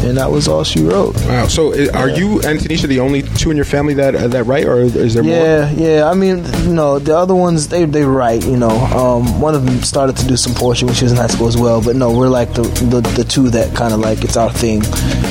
and 0.04 0.16
that 0.16 0.30
was 0.30 0.48
all 0.48 0.64
she 0.64 0.82
wrote. 0.82 1.14
Wow. 1.26 1.46
So 1.48 1.72
are 1.92 2.08
you 2.08 2.40
and 2.42 2.58
Tanisha 2.58 2.86
the 2.88 3.00
only 3.00 3.22
two 3.22 3.50
in 3.50 3.56
your 3.56 3.64
family 3.64 3.94
that 3.94 4.14
uh, 4.14 4.28
that 4.28 4.44
write, 4.44 4.66
or 4.66 4.80
is 4.80 5.14
there 5.14 5.22
more? 5.22 5.32
Yeah, 5.32 5.70
yeah. 5.70 6.10
I 6.10 6.14
mean, 6.14 6.44
you 6.64 6.74
know, 6.74 6.98
the 6.98 7.16
other 7.16 7.34
ones 7.34 7.68
they 7.68 7.84
they 7.84 8.04
write. 8.04 8.44
You 8.44 8.56
know, 8.56 8.70
um, 8.70 9.40
one 9.40 9.54
of 9.54 9.64
them 9.64 9.82
started 9.82 10.16
to 10.18 10.26
do 10.26 10.36
some 10.36 10.54
poetry 10.54 10.86
when 10.86 10.94
she 10.94 11.04
was 11.04 11.12
in 11.12 11.18
high 11.18 11.26
school 11.26 11.48
as 11.48 11.56
well. 11.56 11.82
But 11.82 11.96
no, 11.96 12.16
we're 12.16 12.28
like 12.28 12.54
the 12.54 12.62
the, 12.62 13.00
the 13.16 13.24
two 13.24 13.50
that 13.50 13.74
kind 13.76 13.92
of 13.92 14.00
like 14.00 14.24
it's 14.24 14.36
our 14.36 14.52
thing 14.52 14.82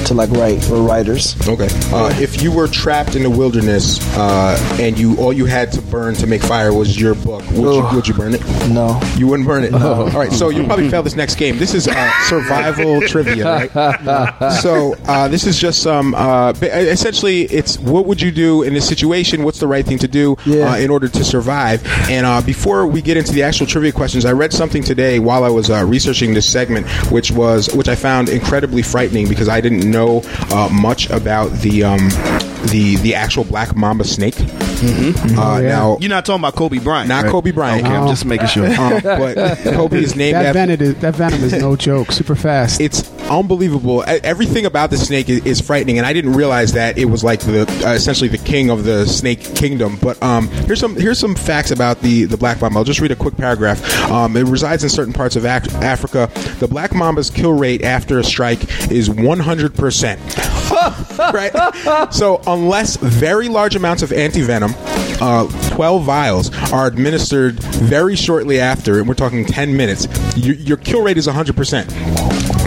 to 0.05 0.13
like 0.13 0.29
write. 0.31 0.65
We're 0.69 0.81
writers. 0.81 1.35
Okay. 1.47 1.69
Uh, 1.91 2.13
if 2.19 2.41
you 2.41 2.51
were 2.51 2.67
trapped 2.67 3.15
in 3.15 3.23
the 3.23 3.29
wilderness 3.29 3.99
uh, 4.17 4.57
and 4.79 4.97
you 4.97 5.17
all 5.17 5.33
you 5.33 5.45
had 5.45 5.71
to 5.73 5.81
burn 5.81 6.15
to 6.15 6.27
make 6.27 6.41
fire 6.41 6.73
was 6.73 6.99
your 6.99 7.15
book, 7.15 7.43
would, 7.51 7.75
you, 7.75 7.95
would 7.95 8.07
you 8.07 8.13
burn 8.13 8.33
it? 8.33 8.41
No. 8.69 8.99
You 9.15 9.27
wouldn't 9.27 9.47
burn 9.47 9.63
it. 9.63 9.71
No. 9.71 10.03
All 10.03 10.09
right. 10.09 10.31
So 10.31 10.49
you 10.49 10.65
probably 10.65 10.89
fail 10.91 11.03
this 11.03 11.15
next 11.15 11.35
game. 11.35 11.57
This 11.57 11.73
is 11.73 11.87
uh, 11.87 11.93
survival 12.25 13.01
trivia, 13.07 13.45
right? 13.45 14.51
so 14.61 14.95
uh, 15.07 15.27
this 15.27 15.45
is 15.45 15.59
just 15.59 15.81
some. 15.81 16.13
Uh, 16.15 16.53
essentially, 16.61 17.43
it's 17.43 17.77
what 17.79 18.05
would 18.05 18.21
you 18.21 18.31
do 18.31 18.63
in 18.63 18.73
this 18.73 18.87
situation? 18.87 19.43
What's 19.43 19.59
the 19.59 19.67
right 19.67 19.85
thing 19.85 19.97
to 19.99 20.07
do 20.07 20.35
Yeah. 20.45 20.71
uh, 20.73 20.77
in 20.77 20.89
order 20.89 21.07
to 21.07 21.23
survive? 21.23 21.85
And 22.09 22.25
uh, 22.25 22.41
before 22.41 22.87
we 22.87 23.01
get 23.01 23.17
into 23.17 23.33
the 23.33 23.43
actual 23.43 23.65
trivia 23.67 23.91
questions, 23.91 24.25
I 24.25 24.31
read 24.31 24.53
something 24.53 24.83
today 24.83 25.19
while 25.19 25.43
I 25.43 25.49
was 25.49 25.69
uh, 25.69 25.85
researching 25.85 26.33
this 26.33 26.49
segment, 26.49 26.87
which 27.11 27.31
was 27.31 27.73
which 27.75 27.87
I 27.87 27.95
found 27.95 28.29
incredibly 28.29 28.81
frightening 28.81 29.27
because 29.29 29.47
I 29.49 29.61
didn't 29.61 29.89
know 29.89 30.21
uh, 30.51 30.69
much 30.71 31.09
about 31.09 31.51
the 31.59 31.83
um, 31.83 32.09
the 32.71 32.95
the 32.97 33.15
actual 33.15 33.43
black 33.43 33.75
mamba 33.75 34.03
snake. 34.03 34.35
Mm-hmm. 34.35 35.39
Uh, 35.39 35.59
Now, 35.61 35.97
You're 35.99 36.09
not 36.09 36.25
talking 36.25 36.41
about 36.41 36.55
Kobe 36.55 36.77
Bryant, 36.79 37.09
not 37.09 37.23
right? 37.23 37.31
Kobe 37.31 37.51
Bryant. 37.51 37.85
Okay, 37.85 37.95
I'm 37.95 38.07
just 38.07 38.25
making 38.25 38.47
sure. 38.47 38.67
Um, 38.67 39.01
but 39.01 39.57
Kobe 39.73 39.97
is 40.03 40.15
named 40.15 40.35
that 40.35 40.55
after. 40.55 40.59
venom 40.59 40.81
is 40.81 40.95
that 41.01 41.15
venom 41.15 41.43
is 41.43 41.53
no 41.53 41.75
joke. 41.75 42.11
Super 42.11 42.35
fast. 42.35 42.79
It's 42.79 43.09
unbelievable. 43.27 44.03
Everything 44.07 44.65
about 44.65 44.89
the 44.91 44.97
snake 44.97 45.29
is, 45.29 45.43
is 45.45 45.61
frightening, 45.61 45.97
and 45.97 46.05
I 46.05 46.13
didn't 46.13 46.33
realize 46.33 46.73
that 46.73 46.97
it 46.97 47.05
was 47.05 47.23
like 47.23 47.39
the 47.41 47.61
uh, 47.85 47.93
essentially 47.93 48.27
the 48.29 48.37
king 48.37 48.69
of 48.69 48.83
the 48.83 49.05
snake 49.07 49.41
kingdom. 49.55 49.97
But 50.01 50.21
um, 50.21 50.47
here's 50.49 50.79
some 50.79 50.95
here's 50.95 51.17
some 51.19 51.33
facts 51.35 51.71
about 51.71 52.01
the 52.01 52.25
the 52.25 52.37
black 52.37 52.61
mamba. 52.61 52.77
I'll 52.79 52.85
just 52.85 52.99
read 53.01 53.11
a 53.11 53.15
quick 53.15 53.35
paragraph. 53.35 53.83
Um, 54.11 54.37
it 54.37 54.43
resides 54.45 54.83
in 54.83 54.89
certain 54.89 55.13
parts 55.13 55.35
of 55.35 55.45
Ac- 55.45 55.75
Africa. 55.77 56.29
The 56.59 56.67
black 56.67 56.93
mamba's 56.93 57.29
kill 57.31 57.53
rate 57.53 57.81
after 57.83 58.19
a 58.19 58.23
strike 58.23 58.59
is 58.91 59.09
100 59.09 59.73
percent. 59.75 60.19
right. 61.17 61.51
So 62.13 62.41
unless 62.47 62.95
very 62.97 63.47
large 63.49 63.75
amounts 63.75 64.01
of 64.01 64.09
antivenom, 64.09 64.73
uh, 65.21 65.47
12 65.75 66.03
vials, 66.03 66.71
are 66.71 66.87
administered 66.87 67.59
very 67.59 68.15
shortly 68.15 68.59
after, 68.59 68.99
and 68.99 69.07
we're 69.07 69.13
talking 69.13 69.45
10 69.45 69.75
minutes, 69.75 70.07
your, 70.35 70.55
your 70.55 70.77
kill 70.77 71.03
rate 71.03 71.17
is 71.17 71.27
100 71.27 71.55
percent 71.55 71.91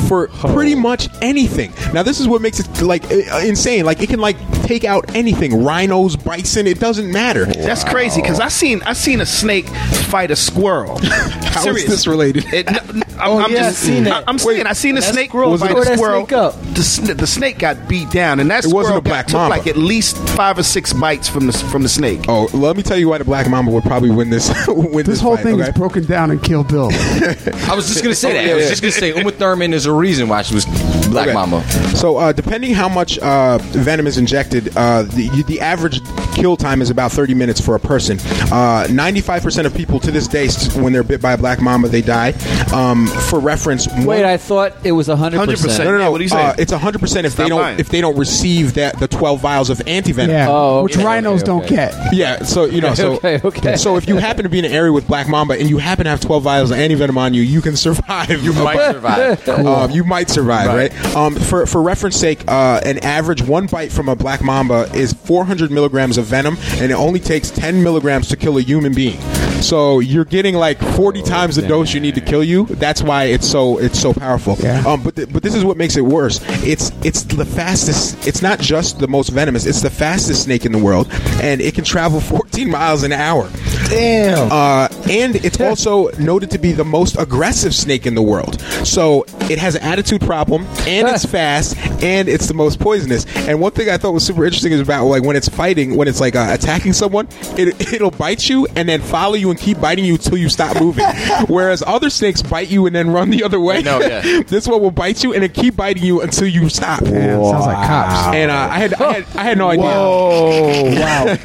for 0.09 0.27
pretty 0.28 0.74
much 0.74 1.09
anything. 1.23 1.73
Now, 1.94 2.02
this 2.02 2.19
is 2.19 2.27
what 2.27 2.43
makes 2.43 2.59
it 2.59 2.82
like 2.82 3.09
insane. 3.11 3.85
Like 3.85 4.02
it 4.02 4.09
can 4.09 4.19
like 4.19 4.36
take 4.70 4.84
out 4.84 5.16
anything, 5.16 5.64
rhinos, 5.64 6.14
bison. 6.14 6.64
It 6.68 6.78
doesn't 6.78 7.10
matter. 7.10 7.44
That's 7.44 7.82
crazy 7.82 8.22
because 8.22 8.38
I 8.38 8.47
seen 8.48 8.82
I 8.82 8.92
seen 8.92 9.20
a 9.20 9.26
snake 9.26 9.66
fight 9.66 10.30
a 10.30 10.36
squirrel. 10.36 10.98
How 11.02 11.59
is 11.59 11.62
Serious. 11.64 11.84
this 11.88 12.06
related? 12.06 12.44
It, 12.55 12.68
n- 12.68 12.76
n- 12.88 13.02
I'm, 13.18 13.20
Oh, 13.22 13.38
I'm 13.40 13.51
yeah, 13.52 13.64
just 13.70 13.82
I 13.82 13.86
seen 13.88 14.05
that. 14.05 14.12
I- 14.26 14.30
I'm 14.30 14.38
saying 14.38 14.66
I 14.66 14.72
seen 14.72 14.97
a 14.97 15.01
That 15.01 15.12
snake 15.12 15.30
squirrel 15.30 15.59
fight 15.59 15.70
tore 15.72 15.82
a 15.82 15.84
that 15.86 15.98
squirrel. 15.98 16.20
snake 16.26 16.32
up. 16.32 16.55
The, 16.74 17.14
the 17.18 17.26
snake 17.26 17.59
got 17.59 17.88
beat 17.88 18.10
down, 18.10 18.38
and 18.40 18.48
that 18.51 18.64
It 18.64 18.72
wasn't 18.72 18.84
squirrel 18.86 18.98
a 18.98 19.01
black 19.02 19.26
got, 19.26 19.30
took 19.32 19.38
mamba. 19.40 19.56
like 19.59 19.66
at 19.66 19.76
least 19.76 20.16
five 20.30 20.56
or 20.56 20.62
six 20.62 20.92
bites 20.92 21.28
from 21.28 21.47
the 21.48 21.52
from 21.52 21.82
the 21.82 21.88
snake. 21.88 22.20
Oh, 22.28 22.48
let 22.55 22.76
me 22.76 22.82
tell 22.84 22.97
you 22.97 23.09
why 23.09 23.18
the 23.18 23.24
black 23.24 23.51
mamba 23.51 23.72
would 23.72 23.82
probably 23.82 24.10
win 24.10 24.30
this. 24.30 24.48
win 24.68 24.92
this, 24.98 25.06
this 25.06 25.20
whole 25.20 25.34
fight, 25.36 25.42
thing 25.44 25.60
okay? 25.60 25.68
is 25.70 25.74
broken 25.76 26.05
down 26.06 26.30
in 26.30 26.38
Kill 26.38 26.62
Bill. 26.64 26.90
I 26.92 27.74
was 27.74 27.88
just 27.88 28.02
gonna 28.05 28.14
say 28.14 28.32
that. 28.34 28.47
Yeah, 28.47 28.52
I 28.52 28.55
was 28.55 28.64
yeah. 28.64 28.70
just 28.70 28.82
gonna 28.82 28.92
say 28.92 29.18
Uma 29.18 29.32
Thurman 29.32 29.74
is 29.74 29.84
a 29.86 29.92
reason 29.92 30.28
why 30.28 30.42
she 30.42 30.55
was 30.55 30.64
Black 31.11 31.28
Okay. 31.28 31.35
Mamba. 31.35 31.62
So, 31.97 32.16
uh, 32.16 32.32
depending 32.32 32.73
how 32.74 32.89
much 32.89 33.19
uh, 33.19 33.59
venom 33.59 34.07
is 34.07 34.19
injected, 34.19 34.77
uh, 34.77 35.03
the, 35.03 35.43
the 35.47 35.61
average 35.61 36.01
kill 36.35 36.57
time 36.57 36.81
is 36.81 36.91
about 36.91 37.12
30 37.12 37.35
minutes 37.35 37.61
for 37.61 37.74
a 37.74 37.81
person. 37.81 38.19
Uh, 38.53 38.87
95% 38.89 39.66
of 39.66 39.74
people 39.74 40.01
to 40.01 40.11
this 40.11 40.27
day, 40.28 40.49
when 40.81 40.93
they're 40.93 41.03
bit 41.03 41.20
by 41.20 41.32
a 41.32 41.37
black 41.39 41.61
mamba, 41.61 41.89
they 41.89 42.01
die. 42.03 42.31
Um, 42.73 43.07
for 43.07 43.39
reference, 43.41 43.87
Wait, 43.89 44.07
one- 44.07 44.24
I 44.24 44.37
thought 44.37 44.74
it 44.85 44.93
was 44.93 45.09
100%. 45.09 45.32
100%. 45.32 45.78
no, 45.85 45.91
no, 45.93 45.99
no. 45.99 46.11
What 46.11 46.20
are 46.20 46.23
you 46.24 46.28
saying? 46.31 46.47
Uh, 46.51 46.55
it's 46.59 46.73
100 46.73 46.99
percent 47.01 47.27
if 47.27 47.37
they 47.37 47.49
don't 47.49 47.61
lying. 47.61 47.78
if 47.81 47.89
they 47.89 48.01
don't 48.01 48.16
receive 48.16 48.74
that 48.74 48.99
the 48.99 49.09
12 49.09 49.41
vials 49.41 49.70
of 49.70 49.78
antivenom. 49.78 50.28
yeah, 50.28 50.47
Oh, 50.49 50.82
which 50.85 50.97
rhinos 50.97 51.43
okay, 51.43 51.47
don't 51.47 51.66
get. 51.69 51.95
Yeah, 52.15 52.43
so 52.45 52.65
you 52.65 52.81
know, 52.81 52.95
so 52.95 53.15
Okay, 53.16 53.41
okay. 53.45 53.77
so 53.77 53.97
if 53.97 54.09
you 54.09 54.16
happen 54.16 54.45
to 54.45 54.49
be 54.49 54.59
in 54.59 54.65
an 54.65 54.73
area 54.73 54.93
with 54.93 55.07
black 55.07 55.28
mamba 55.28 55.55
and 55.59 55.69
you 55.69 55.78
happen 55.78 56.05
to 56.05 56.11
have 56.11 56.20
12 56.20 56.43
vials 56.43 56.70
of 56.70 56.78
anti 56.78 56.95
venom 56.95 57.19
on 57.19 57.35
you, 57.35 57.43
you 57.43 57.61
can 57.61 57.77
survive. 57.77 58.31
You 58.43 58.53
Might 58.55 58.91
survive. 58.93 59.49
Um, 59.49 59.91
you 59.91 60.05
might 60.05 60.31
survive, 60.31 60.69
right? 60.69 60.93
Um, 61.16 61.35
for 61.35 61.66
for 61.66 61.82
reference 61.82 62.16
sake, 62.16 62.44
uh, 62.48 62.81
an 62.85 62.98
average 63.05 63.43
one 63.43 63.66
bite 63.66 63.93
from 63.93 64.09
a 64.09 64.16
black 64.16 64.43
mamba 64.43 64.90
is 64.94 65.12
400 65.12 65.70
milligrams 65.70 66.18
of 66.18 66.27
venom, 66.27 66.56
and 66.74 66.90
it 66.90 66.94
only 66.94 67.20
takes 67.20 67.51
10 67.51 67.82
milligrams 67.82 68.28
to 68.28 68.36
kill 68.36 68.59
a 68.59 68.62
human 68.62 68.94
being. 68.94 69.20
So 69.60 69.98
you're 69.98 70.24
getting 70.24 70.55
like 70.55 70.78
40 70.78 71.22
times 71.22 71.56
the 71.56 71.62
dose 71.62 71.93
you 71.93 72.01
need 72.01 72.14
to 72.14 72.20
kill 72.20 72.43
you. 72.43 72.66
That's 72.66 73.02
why 73.02 73.24
it's 73.24 73.48
so 73.48 73.78
it's 73.78 74.01
so 74.01 74.12
powerful. 74.12 74.56
Yeah. 74.59 74.82
Um, 74.86 75.02
but 75.02 75.14
but 75.32 75.43
this 75.43 75.55
is 75.55 75.64
what 75.64 75.77
makes 75.77 75.97
it 75.97 76.02
worse. 76.02 76.40
It's 76.64 76.93
it's 77.05 77.22
the 77.24 77.44
fastest. 77.44 78.27
It's 78.27 78.43
not 78.43 78.59
just 78.59 78.98
the 78.98 79.09
most 79.09 79.31
venomous. 79.31 79.66
It's 79.66 79.82
the 79.82 79.90
fastest 79.90 80.44
snake 80.44 80.64
in 80.64 80.72
the 80.72 80.78
world, 80.78 81.09
and 81.43 81.60
it 81.60 81.74
can 81.74 81.85
travel 81.85 82.20
14 82.20 82.70
miles 82.70 83.02
an 83.02 83.12
hour. 83.12 83.51
Damn. 83.89 84.51
Uh, 84.51 84.89
and 85.10 85.36
it's 85.36 85.60
also 85.60 86.10
noted 86.12 86.51
to 86.52 86.59
be 86.59 86.72
the 86.72 86.85
most 86.85 87.18
aggressive 87.18 87.74
snake 87.74 88.06
in 88.06 88.14
the 88.14 88.22
world. 88.22 88.60
So 88.85 89.24
it 89.51 89.59
has 89.59 89.74
an 89.74 89.82
attitude 89.82 90.20
problem, 90.20 90.64
and 90.91 91.09
it's 91.09 91.25
fast, 91.31 91.77
and 92.03 92.29
it's 92.29 92.47
the 92.47 92.55
most 92.55 92.79
poisonous. 92.79 93.27
And 93.49 93.61
one 93.61 93.73
thing 93.73 93.89
I 93.89 93.97
thought 93.97 94.12
was 94.12 94.25
super 94.25 94.45
interesting 94.45 94.73
is 94.73 94.81
about 94.81 95.07
like 95.07 95.23
when 95.23 95.37
it's 95.37 95.49
fighting, 95.49 95.97
when 95.97 96.09
it's 96.09 96.21
like 96.21 96.37
uh, 96.37 96.49
attacking 96.51 96.93
someone, 96.93 97.29
it, 97.57 97.93
it'll 97.93 98.11
bite 98.11 98.49
you 98.49 98.67
and 98.77 98.89
then 98.89 99.01
follow 99.01 99.35
you 99.35 99.51
and 99.51 99.59
keep 99.59 99.81
biting 99.81 100.05
you 100.05 100.15
until 100.15 100.39
you 100.39 100.49
stop 100.49 100.81
moving. 100.81 101.05
Whereas 101.49 101.83
other 101.87 102.11
snakes 102.11 102.43
bite 102.43 102.69
you 102.69 102.87
and 102.87 102.95
then 102.95 103.11
run 103.11 103.31
the 103.31 103.45
other 103.45 103.61
way. 103.61 103.83
No, 103.83 104.01
yeah. 104.01 104.43
this 104.47 104.67
one 104.67 104.81
will 104.81 104.91
bite 104.91 105.23
you 105.23 105.33
and 105.33 105.43
then 105.43 105.51
keep 105.51 105.77
biting 105.77 106.05
you 106.05 106.21
until 106.21 106.47
you 106.49 106.69
stop. 106.69 107.05
Damn, 107.05 107.43
sounds 107.45 107.67
like 107.67 107.87
cops. 107.87 108.35
And 108.35 108.51
uh, 108.51 108.55
I 108.55 108.79
had 108.79 108.95
I 108.95 109.12
had 109.12 109.37
I 109.37 109.45
had 109.45 109.59
no 109.59 109.69
idea. 109.71 109.85
Whoa! 109.85 110.95
Wow. 111.01 111.37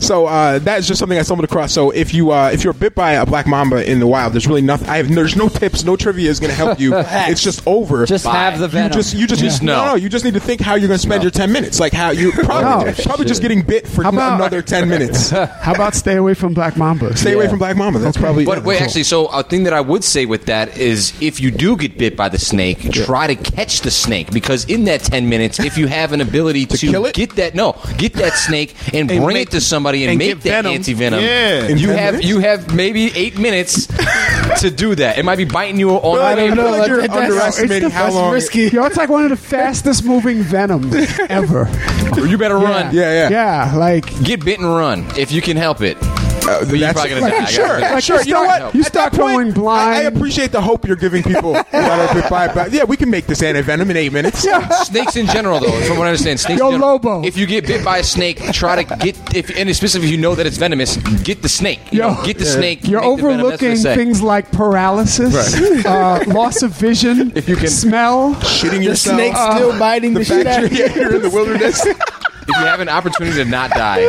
So 0.00 0.26
uh, 0.26 0.58
that's 0.58 0.86
just 0.86 0.98
something 0.98 1.18
I 1.18 1.22
stumbled 1.22 1.44
across. 1.44 1.72
So 1.72 1.90
if 1.90 2.14
you 2.14 2.30
uh, 2.32 2.50
if 2.52 2.64
you're 2.64 2.72
bit 2.72 2.94
by 2.94 3.12
a 3.12 3.26
black 3.26 3.46
mamba 3.46 3.88
in 3.90 4.00
the 4.00 4.06
wild, 4.06 4.32
there's 4.32 4.46
really 4.46 4.62
nothing. 4.62 4.88
I 4.88 4.96
have 4.98 5.14
there's 5.14 5.36
no 5.36 5.48
tips, 5.48 5.84
no 5.84 5.96
trivia 5.96 6.30
is 6.30 6.40
going 6.40 6.50
to 6.50 6.56
help 6.56 6.80
you. 6.80 6.92
it's 6.96 7.42
just 7.42 7.66
over. 7.66 8.06
Just 8.06 8.26
have 8.26 8.58
the 8.58 8.66
you 8.66 8.70
venom. 8.72 8.92
just 8.92 9.14
you 9.14 9.26
just, 9.26 9.40
Just 9.40 9.62
no, 9.62 9.76
know. 9.76 9.84
no, 9.90 9.94
you 9.96 10.08
just 10.08 10.24
need 10.24 10.34
to 10.34 10.40
think 10.40 10.60
how 10.60 10.74
you're 10.74 10.88
going 10.88 10.98
to 10.98 11.02
spend 11.06 11.22
your 11.22 11.30
ten 11.30 11.52
minutes. 11.52 11.80
Like 11.80 11.92
how 11.92 12.10
you 12.10 12.32
probably 12.44 12.90
No, 12.92 12.94
probably 13.04 13.26
just 13.26 13.42
getting 13.42 13.62
bit 13.62 13.86
for 13.86 14.02
about- 14.02 14.36
another 14.36 14.62
ten 14.62 14.88
minutes. 14.88 15.30
How 15.62 15.72
about 15.74 15.94
stay 15.94 16.16
away 16.16 16.34
from 16.34 16.54
black 16.54 16.76
mamba? 16.76 17.16
Stay 17.16 17.32
away 17.34 17.48
from 17.48 17.58
black 17.58 17.76
mamba. 17.76 17.98
That's 17.98 18.16
probably. 18.16 18.44
But 18.44 18.64
wait, 18.64 18.80
actually, 18.82 19.04
so 19.04 19.26
a 19.26 19.42
thing 19.42 19.64
that 19.64 19.72
I 19.72 19.80
would 19.80 20.02
say 20.04 20.26
with 20.26 20.46
that 20.46 20.76
is 20.76 21.12
if 21.22 21.40
you 21.40 21.50
do 21.50 21.76
get 21.76 21.96
bit 21.98 22.16
by 22.16 22.28
the 22.28 22.38
snake, 22.38 22.90
try 22.92 23.26
to 23.26 23.34
catch 23.36 23.80
the 23.82 23.90
snake 23.90 24.30
because 24.32 24.64
in 24.66 24.84
that 24.84 25.00
ten 25.02 25.28
minutes, 25.28 25.60
if 25.60 25.78
you 25.78 25.86
have 25.86 26.12
an 26.12 26.20
ability 26.20 26.66
to, 26.66 26.76
kill 26.78 27.06
it? 27.06 27.14
get 27.14 27.36
that 27.36 27.54
no, 27.54 27.76
get 27.98 28.12
that 28.14 28.32
snake 28.34 28.74
and, 28.94 29.10
And 29.10 29.22
bring 29.24 29.36
it 29.36 29.50
to 29.52 29.60
somebody 29.82 30.04
and, 30.04 30.10
and 30.10 30.18
make 30.18 30.28
get 30.28 30.40
that 30.42 30.62
venom. 30.62 30.72
anti 30.74 30.92
venom. 30.94 31.20
Yeah. 31.20 31.68
You 31.68 31.88
have 31.90 32.12
minutes? 32.14 32.28
you 32.28 32.38
have 32.38 32.74
maybe 32.74 33.10
eight 33.16 33.36
minutes 33.38 33.86
to 34.60 34.70
do 34.70 34.94
that. 34.94 35.18
It 35.18 35.24
might 35.24 35.36
be 35.38 35.44
biting 35.44 35.78
you 35.80 35.90
on 35.90 36.18
I 36.20 36.34
the 36.36 36.42
way. 36.42 36.48
know. 36.50 36.70
like 36.70 36.88
you're 36.88 37.00
That's- 37.00 37.18
underestimating 37.30 37.90
how 37.90 38.10
long- 38.12 38.32
risky. 38.32 38.68
Yo, 38.68 38.84
it's 38.84 38.96
like 38.96 39.08
one 39.08 39.24
of 39.24 39.30
the 39.30 39.36
fastest 39.36 40.04
moving 40.04 40.42
venoms 40.42 40.94
ever. 41.28 41.68
You 42.16 42.38
better 42.38 42.56
run. 42.58 42.94
Yeah, 42.94 43.28
yeah. 43.28 43.30
Yeah, 43.30 43.76
like 43.76 44.06
Get 44.22 44.44
bit 44.44 44.60
and 44.60 44.68
run 44.68 45.04
if 45.18 45.32
you 45.32 45.42
can 45.42 45.56
help 45.56 45.80
it. 45.80 45.96
Uh, 46.42 46.58
But 46.60 46.68
you're 46.70 46.78
that's- 46.78 46.92
probably 46.94 47.10
gonna 47.10 47.20
like, 47.22 47.32
die. 47.32 47.42
I 47.42 47.46
Sure, 47.46 47.80
like, 47.80 47.92
Like, 47.92 48.04
sure. 48.04 48.16
you 48.22 48.26
You 48.26 48.34
know 48.34 48.44
start- 48.44 48.62
what? 48.62 48.74
you 48.74 48.82
start 48.82 49.12
that 49.12 49.20
point, 49.20 49.34
going 49.36 49.52
blind. 49.52 49.90
I, 49.94 49.98
I 49.98 50.02
appreciate 50.02 50.52
the 50.52 50.60
hope 50.60 50.86
you're 50.86 50.96
giving 50.96 51.22
people 51.22 51.52
that 51.52 51.72
are 51.74 52.14
bit 52.14 52.28
by. 52.30 52.66
Yeah, 52.72 52.84
we 52.84 52.96
can 52.96 53.10
make 53.10 53.26
this 53.26 53.40
antivenom 53.42 53.90
in 53.90 53.96
eight 53.96 54.12
minutes. 54.12 54.46
Snakes 54.86 55.16
in 55.16 55.26
general, 55.26 55.60
though, 55.60 55.70
from 55.82 55.98
what 55.98 56.06
I 56.06 56.10
understand, 56.10 56.40
snakes. 56.40 56.58
Yo, 56.58 56.66
in 56.68 56.72
general, 56.74 56.92
Lobo. 56.92 57.22
If 57.24 57.36
you 57.36 57.46
get 57.46 57.66
bit 57.66 57.84
by 57.84 57.98
a 57.98 58.04
snake, 58.04 58.40
try 58.52 58.82
to 58.82 58.96
get 58.96 59.16
if 59.34 59.50
and 59.56 59.68
especially 59.68 60.04
if 60.04 60.10
you 60.10 60.16
know 60.18 60.34
that 60.34 60.46
it's 60.46 60.56
venomous, 60.58 60.96
get 61.22 61.42
the 61.42 61.48
snake. 61.48 61.80
You 61.90 62.00
Yo, 62.00 62.14
know, 62.14 62.22
get 62.24 62.38
the 62.38 62.44
snake. 62.44 62.86
You're 62.88 63.00
make 63.00 63.20
venom. 63.20 63.40
Overlooking 63.40 63.76
things 63.76 64.20
like 64.22 64.50
paralysis, 64.52 65.54
uh, 65.86 66.24
loss 66.26 66.62
of 66.62 66.72
vision, 66.72 67.32
If 67.34 67.48
you 67.48 67.56
can- 67.56 67.68
smell. 67.68 68.34
Shitting 68.42 68.78
the 68.78 68.84
yourself. 68.84 69.16
snake's 69.16 69.40
still 69.40 69.78
biting 69.78 70.14
the, 70.14 70.20
the 70.20 70.24
shit 70.24 70.46
out 70.46 70.64
of 70.64 70.72
you're, 70.72 70.88
you. 70.88 70.94
yeah, 70.94 71.00
you're 71.00 71.16
in 71.16 71.22
the 71.22 71.30
wilderness. 71.30 71.86
If 72.52 72.60
you 72.60 72.66
have 72.66 72.80
an 72.80 72.88
opportunity 72.88 73.36
to 73.42 73.44
not 73.44 73.70
die, 73.70 74.00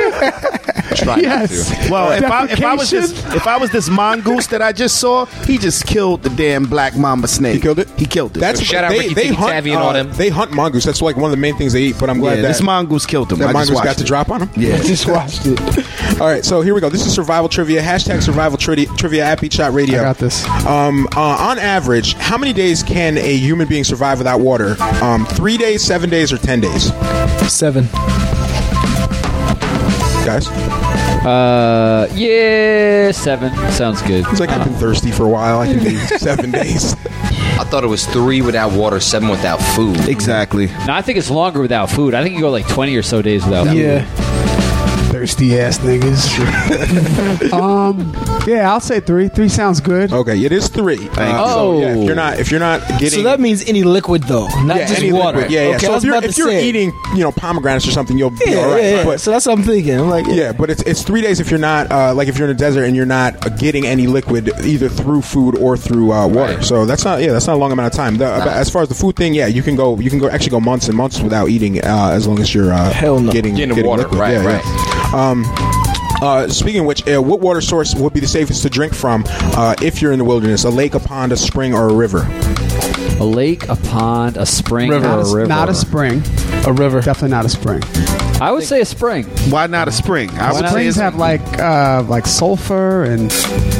try 0.95 1.17
Yes. 1.17 1.69
not 1.69 1.83
to. 1.85 1.91
Well, 1.91 2.11
if 2.11 2.23
I, 2.23 2.45
if 2.49 2.63
I 2.63 2.73
was 2.75 2.89
this 2.89 3.11
if 3.33 3.47
I 3.47 3.57
was 3.57 3.71
this 3.71 3.89
mongoose 3.89 4.47
that 4.47 4.61
I 4.61 4.71
just 4.71 4.99
saw, 4.99 5.25
he 5.45 5.57
just 5.57 5.85
killed 5.85 6.23
the 6.23 6.29
damn 6.29 6.65
black 6.65 6.95
mamba 6.97 7.27
snake. 7.27 7.55
He 7.55 7.59
killed 7.61 7.79
it. 7.79 7.89
He 7.97 8.05
killed 8.05 8.35
it. 8.37 8.39
That's 8.39 8.59
So 8.59 8.65
shout 8.65 8.83
out 8.83 8.91
they, 8.91 8.99
Ricky 8.99 9.13
they 9.13 9.21
Tikki 9.23 9.35
hunt. 9.35 9.51
Tavi 9.53 9.71
and 9.71 9.79
uh, 9.81 9.83
all 9.85 9.93
them. 9.93 10.11
They 10.13 10.29
hunt 10.29 10.51
mongoose. 10.51 10.83
That's 10.83 11.01
like 11.01 11.15
one 11.15 11.25
of 11.25 11.31
the 11.31 11.37
main 11.41 11.57
things 11.57 11.73
they 11.73 11.83
eat. 11.83 11.95
But 11.99 12.09
I'm 12.09 12.19
glad 12.19 12.35
yeah, 12.35 12.41
that 12.43 12.47
this 12.49 12.61
mongoose 12.61 13.05
killed 13.05 13.31
him. 13.31 13.39
that 13.39 13.49
I 13.49 13.53
mongoose 13.53 13.75
watched 13.75 13.85
got 13.85 13.97
to 13.97 14.03
it. 14.03 14.07
drop 14.07 14.29
on 14.29 14.41
him. 14.47 14.49
Yeah. 14.61 14.77
Just 14.83 15.07
watched 15.07 15.41
it. 15.45 15.59
All 16.21 16.27
right, 16.27 16.45
so 16.45 16.61
here 16.61 16.75
we 16.75 16.81
go. 16.81 16.89
This 16.89 17.05
is 17.05 17.13
survival 17.13 17.49
trivia. 17.49 17.81
Hashtag 17.81 18.21
survival 18.21 18.57
trivia, 18.57 18.85
trivia 18.97 19.25
at 19.25 19.41
Beat 19.41 19.53
Shot 19.53 19.73
Radio. 19.73 19.99
I 19.99 20.03
got 20.03 20.17
this. 20.17 20.45
Um, 20.65 21.07
uh, 21.15 21.21
on 21.49 21.57
average, 21.59 22.13
how 22.15 22.37
many 22.37 22.53
days 22.53 22.83
can 22.83 23.17
a 23.17 23.35
human 23.37 23.67
being 23.67 23.83
survive 23.83 24.19
without 24.19 24.39
water? 24.39 24.75
Um, 25.01 25.25
three 25.25 25.57
days, 25.57 25.81
seven 25.83 26.09
days, 26.09 26.31
or 26.31 26.37
ten 26.37 26.59
days? 26.61 26.93
Seven. 27.51 27.87
Guys? 30.34 30.47
Uh, 31.26 32.07
yeah, 32.14 33.11
seven 33.11 33.53
sounds 33.72 34.01
good. 34.01 34.26
It's 34.30 34.39
like 34.39 34.49
I've 34.49 34.65
been 34.65 34.73
thirsty 34.76 35.11
for 35.11 35.26
a 35.26 35.30
while. 35.30 35.60
I 35.60 35.68
can 35.68 35.80
do 35.84 35.97
seven 36.18 36.51
days. 36.51 36.93
I 37.05 37.64
thought 37.65 37.84
it 37.84 37.88
was 37.88 38.05
three 38.07 38.41
without 38.41 38.72
water, 38.73 38.99
seven 38.99 39.30
without 39.30 39.57
food. 39.76 39.97
Exactly. 40.10 40.68
No, 40.68 40.93
I 40.93 41.01
think 41.01 41.18
it's 41.18 41.30
longer 41.30 41.61
without 41.61 41.89
food. 41.89 42.14
I 42.14 42.23
think 42.23 42.35
you 42.35 42.41
go 42.41 42.49
like 42.49 42.68
twenty 42.68 42.95
or 42.95 43.03
so 43.03 43.22
days 43.22 43.45
without 43.45 43.68
food. 43.68 43.76
Yeah. 45.23 45.27
Thirsty 45.27 45.59
ass 45.59 45.77
niggas. 45.79 47.53
um, 47.53 48.13
yeah, 48.47 48.71
I'll 48.71 48.79
say 48.81 48.99
three. 48.99 49.29
Three 49.29 49.47
sounds 49.49 49.79
good. 49.79 50.11
Okay, 50.11 50.43
it 50.43 50.51
is 50.51 50.67
three. 50.67 50.97
Uh, 50.97 50.99
you. 50.99 51.47
so, 51.53 51.79
yeah, 51.79 51.95
if 51.95 52.05
you're 52.05 52.15
not 52.15 52.39
if 52.39 52.51
you're 52.51 52.59
not 52.59 52.81
getting 52.99 53.09
So 53.09 53.23
that 53.23 53.39
means 53.39 53.63
any 53.67 53.83
liquid 53.83 54.23
though, 54.23 54.47
not 54.63 54.77
yeah, 54.77 54.87
just 54.87 54.99
any 55.01 55.13
water. 55.13 55.37
liquid. 55.37 55.51
Yeah, 55.53 55.69
yeah. 55.69 55.75
Okay, 55.77 55.85
so 55.87 55.95
if 55.95 56.03
you're, 56.03 56.23
if 56.23 56.37
you're 56.37 56.51
eating, 56.51 56.91
you 57.13 57.19
know, 57.23 57.31
pomegranates 57.31 57.87
or 57.87 57.91
something, 57.91 58.17
you'll 58.17 58.31
be 58.31 58.53
all 58.55 58.71
right. 58.71 58.83
yeah, 58.83 58.89
yeah. 58.97 59.05
But 59.05 59.21
so 59.21 59.31
that's 59.31 59.45
what 59.45 59.57
I'm 59.57 59.63
thinking. 59.63 59.97
I'm 59.99 60.09
like, 60.09 60.25
yeah, 60.27 60.51
but 60.51 60.69
it's 60.69 60.83
it's 60.83 61.03
three 61.03 61.21
days 61.21 61.39
if 61.39 61.49
you're 61.49 61.59
not 61.59 61.89
uh, 61.91 62.13
like 62.13 62.27
if 62.27 62.37
you're 62.37 62.49
in 62.49 62.55
a 62.55 62.59
desert 62.59 62.83
and 62.83 62.95
you're 62.95 63.05
not 63.05 63.45
uh, 63.45 63.49
getting 63.49 63.85
any 63.85 64.07
liquid 64.07 64.49
either 64.63 64.89
through 64.89 65.21
food 65.21 65.57
or 65.57 65.77
through 65.77 66.11
uh, 66.11 66.27
water. 66.27 66.61
So 66.63 66.85
that's 66.85 67.05
not 67.05 67.21
yeah 67.21 67.31
that's 67.31 67.47
not 67.47 67.53
a 67.53 67.57
long 67.59 67.71
amount 67.71 67.93
of 67.93 67.97
time. 67.97 68.17
The, 68.17 68.23
Nah. 68.33 68.45
As 68.51 68.69
far 68.69 68.81
as 68.81 68.89
the 68.89 68.95
food 68.95 69.15
thing, 69.15 69.33
yeah, 69.33 69.47
you 69.47 69.61
can 69.63 69.75
go 69.75 69.97
you 69.99 70.09
can 70.09 70.19
go 70.19 70.27
actually 70.29 70.49
go 70.51 70.59
months 70.59 70.87
and 70.89 70.97
months 70.97 71.19
without 71.21 71.47
eating 71.49 71.79
uh, 71.83 72.09
as 72.13 72.27
long 72.27 72.39
as 72.39 72.53
you're 72.53 72.73
uh, 72.73 72.91
Hell 72.91 73.19
no. 73.19 73.31
getting 73.31 73.55
Getting 73.55 73.85
water, 73.85 74.01
liquid. 74.03 74.19
right, 74.19 74.31
Yeah, 74.33 74.45
right. 74.45 74.63
yeah. 74.65 75.02
Um, 75.14 75.44
uh, 76.22 76.48
speaking 76.48 76.81
of 76.81 76.85
which, 76.88 77.07
uh, 77.07 77.22
what 77.22 77.40
water 77.40 77.61
source 77.61 77.94
would 77.95 78.14
be 78.14 78.19
the 78.19 78.27
safest 78.27 78.64
to 78.64 78.69
drink 78.69 78.94
from 78.94 79.23
uh, 79.27 79.76
if 79.81 80.02
you're 80.02 80.11
in 80.11 80.19
the 80.19 80.26
wilderness? 80.26 80.64
A 80.64 80.69
lake, 80.69 80.95
a 80.95 80.99
pond, 80.99 81.31
a 81.31 81.38
spring, 81.38 81.73
or 81.73 81.90
a 81.90 81.94
river? 81.94 82.26
A 83.19 83.23
lake, 83.26 83.68
a 83.69 83.76
pond, 83.76 84.38
a 84.38 84.45
spring, 84.45 84.90
Not 84.90 85.03
or 85.03 85.22
a, 85.22 85.26
a 85.26 85.35
river. 85.35 85.48
not 85.48 85.69
a 85.69 85.73
spring. 85.73 86.22
A 86.65 86.73
river. 86.73 87.02
Definitely 87.02 87.30
not 87.30 87.45
a 87.45 87.49
spring. 87.49 87.81
I 88.43 88.51
would 88.51 88.63
say 88.63 88.81
a 88.81 88.85
spring. 88.85 89.23
Why 89.49 89.67
not 89.67 89.87
a 89.87 89.91
spring? 89.91 90.29
I 90.31 90.51
would 90.51 90.61
say 90.65 90.69
Springs 90.69 90.97
it's- 90.97 91.01
have 91.11 91.15
like 91.15 91.41
uh, 91.59 92.03
like 92.09 92.25
sulfur 92.27 93.03
and 93.03 93.29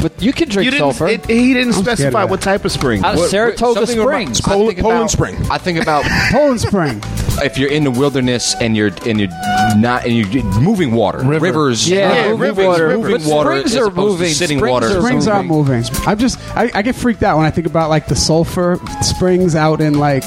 But 0.02 0.20
you 0.22 0.32
can 0.32 0.48
drink 0.48 0.64
You 0.64 0.70
didn't, 0.70 0.92
sulfur. 0.94 1.06
it, 1.08 1.26
he 1.26 1.52
didn't 1.52 1.74
I'm 1.74 1.82
scared 1.82 1.88
of 1.88 1.98
specify 1.98 2.20
that. 2.22 2.30
what 2.30 2.40
type 2.40 2.64
of 2.64 2.72
spring. 2.72 3.04
Out 3.04 3.14
of 3.14 3.20
What- 3.20 3.30
Saratoga 3.30 3.80
something 3.86 3.98
about- 3.98 4.10
Springs. 4.12 4.40
I 4.40 4.48
Poland, 4.48 4.68
think 4.68 4.80
Poland 4.80 4.98
about- 5.00 5.10
Spring. 5.10 5.36
I 5.50 5.58
think 5.58 5.82
about 5.82 6.04
Poland 6.32 6.60
Spring. 6.60 7.02
if 7.42 7.58
you're 7.58 7.70
in 7.70 7.84
the 7.84 7.90
wilderness 7.90 8.54
and 8.60 8.76
you're 8.76 8.90
and 9.06 9.20
you're 9.20 9.28
not 9.76 10.06
and 10.06 10.14
you're 10.32 10.44
moving 10.60 10.92
water, 10.92 11.18
rivers, 11.18 11.88
Yeah, 11.88 12.28
moving 12.30 12.40
rivers, 12.40 12.66
water. 12.66 12.88
moving 12.98 13.12
But 13.12 13.22
water 13.26 13.50
springs 13.50 13.72
as 13.72 13.76
are 13.78 13.84
opposed 13.88 13.96
to 13.96 14.22
moving. 14.22 14.34
sitting 14.34 14.58
Springs 14.58 14.70
water. 14.72 14.86
are 14.86 15.00
Springs 15.00 15.28
are 15.28 15.42
moving. 15.42 15.76
moving. 15.82 15.96
I'm 16.06 16.18
just 16.18 16.38
I, 16.56 16.70
I 16.74 16.82
get 16.82 16.94
freaked 16.94 17.22
out 17.22 17.36
when 17.36 17.44
I 17.46 17.50
think 17.50 17.66
about 17.66 17.90
like 17.90 18.06
the 18.06 18.16
sulfur 18.16 18.78
springs 19.02 19.54
out 19.56 19.80
in 19.80 19.98
like 19.98 20.24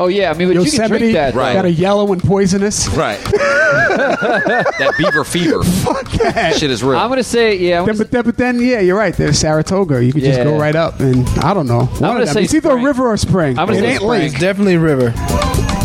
Oh 0.00 0.08
yeah, 0.08 0.30
I 0.30 0.34
mean, 0.34 0.48
but 0.48 0.54
you 0.54 0.60
can 0.62 0.72
Yosemite 0.80 0.98
drink 0.98 1.12
that. 1.14 1.34
Right. 1.34 1.52
that 1.52 1.66
a 1.66 1.70
yellow 1.70 2.10
and 2.12 2.22
poisonous. 2.22 2.88
Right. 2.88 3.18
that 3.24 4.94
beaver 4.98 5.24
fever. 5.24 5.62
Fuck 5.62 6.14
yeah. 6.14 6.52
Shit 6.52 6.70
is 6.70 6.82
real. 6.82 6.98
I'm 6.98 7.10
gonna 7.10 7.22
say 7.22 7.56
yeah. 7.58 7.80
I'm 7.80 7.86
Then, 7.86 7.94
gonna 7.96 8.04
but, 8.04 8.10
then, 8.10 8.22
but 8.24 8.36
then, 8.38 8.60
yeah, 8.60 8.80
you're 8.80 8.96
right. 8.96 9.14
There's 9.14 9.38
Saratoga. 9.38 10.02
You 10.02 10.12
could 10.12 10.22
just 10.22 10.38
Yeah. 10.38 10.44
go 10.44 10.58
right 10.58 10.74
up, 10.74 11.00
and 11.00 11.28
I 11.40 11.52
don't 11.52 11.66
know. 11.66 11.84
One 11.84 11.98
gonna 12.00 12.20
of 12.20 12.26
them. 12.26 12.34
say 12.34 12.42
It's 12.44 12.54
either 12.54 12.70
spring. 12.70 12.82
a 12.82 12.86
river 12.86 13.06
or 13.08 13.16
spring. 13.18 13.58
I'm 13.58 13.66
gonna 13.66 13.78
it 13.78 13.82
say 13.82 13.86
ain't 13.90 13.96
spring. 14.00 14.10
lake. 14.10 14.32
It's 14.32 14.40
definitely 14.40 14.74
a 14.76 14.80
river. 14.80 15.12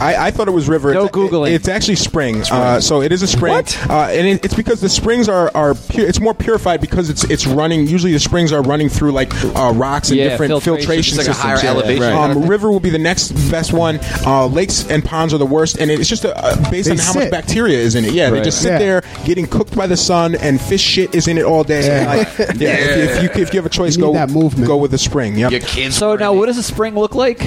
I, 0.02 0.28
I 0.28 0.32
thought 0.32 0.48
it 0.48 0.52
was 0.52 0.68
river. 0.68 0.94
No 0.94 1.06
it's, 1.06 1.16
Googling. 1.16 1.52
It's 1.54 1.68
actually 1.68 1.96
spring. 1.96 2.42
Uh, 2.52 2.80
so 2.82 3.02
it 3.02 3.12
is 3.12 3.22
a 3.24 3.28
spring. 3.28 3.54
Uh, 3.90 4.10
and 4.12 4.28
it, 4.28 4.44
it's 4.46 4.54
because 4.54 4.82
the 4.82 4.90
springs 4.90 5.30
are 5.30 5.50
are 5.56 5.74
pu- 5.74 6.02
it's 6.02 6.20
more 6.20 6.34
purified 6.34 6.82
because 6.82 7.10
it's 7.10 7.24
it's 7.26 7.48
running. 7.48 7.88
Usually 7.88 8.12
the 8.12 8.20
springs 8.20 8.52
are 8.52 8.62
running 8.62 8.90
through 8.90 9.14
like 9.14 9.34
uh, 9.56 9.72
rocks 9.74 10.10
and 10.10 10.18
Yeah, 10.20 10.30
different 10.30 10.50
filtration. 10.62 10.86
filtration, 10.86 11.20
It's 11.20 11.28
like 11.28 11.28
a 11.28 11.34
systems. 11.34 11.62
higher 11.62 11.70
elevation 11.70 12.04
Um, 12.04 12.14
kind 12.34 12.44
of 12.44 12.50
river 12.50 12.70
will 12.70 12.80
be 12.82 12.90
the 12.90 13.00
next 13.00 13.32
best 13.50 13.72
one. 13.74 14.00
Uh, 14.26 14.48
lakes 14.48 14.86
and 14.90 15.04
ponds 15.04 15.34
are 15.34 15.38
the 15.38 15.46
worst, 15.46 15.78
and 15.78 15.90
it's 15.90 16.10
just 16.10 16.26
uh, 16.26 16.32
based 16.70 16.86
They 16.88 16.92
on 16.92 16.98
how 16.98 17.14
much 17.14 17.32
bacteria 17.32 17.78
is 17.78 17.96
in 17.96 18.04
it. 18.06 18.14
Yeah, 18.14 18.30
they 18.32 18.42
just 18.42 18.62
sit 18.62 18.72
Yeah. 18.74 18.80
there 18.80 19.02
getting 19.24 19.48
cooked 19.48 19.76
by 19.76 19.88
the 19.88 19.98
sun, 19.98 20.36
and 20.36 20.60
fish 20.60 20.82
shit 20.82 21.16
is 21.16 21.28
in 21.30 21.38
it 21.38 21.46
all 21.46 21.64
day. 21.64 21.86
Yeah. 21.86 22.08
Like, 22.16 22.28
yeah, 22.60 22.70
If, 22.76 22.98
if 23.18 23.24
you 23.38 23.42
if 23.44 23.54
you 23.54 23.58
have 23.60 23.66
a 23.66 23.70
choice, 23.70 23.96
go 23.98 24.12
that 24.14 24.30
movement. 24.30 24.68
Go 24.68 24.76
with 24.78 24.92
the 24.92 24.98
spring. 24.98 25.38
Yep. 25.38 25.52
Your 25.52 25.62
kids. 25.62 25.96
So 25.96 26.16
now, 26.16 26.34
what 26.34 26.48
does 26.48 26.58
a 26.58 26.64
spring 26.64 26.96
look 26.96 27.16
like? 27.16 27.42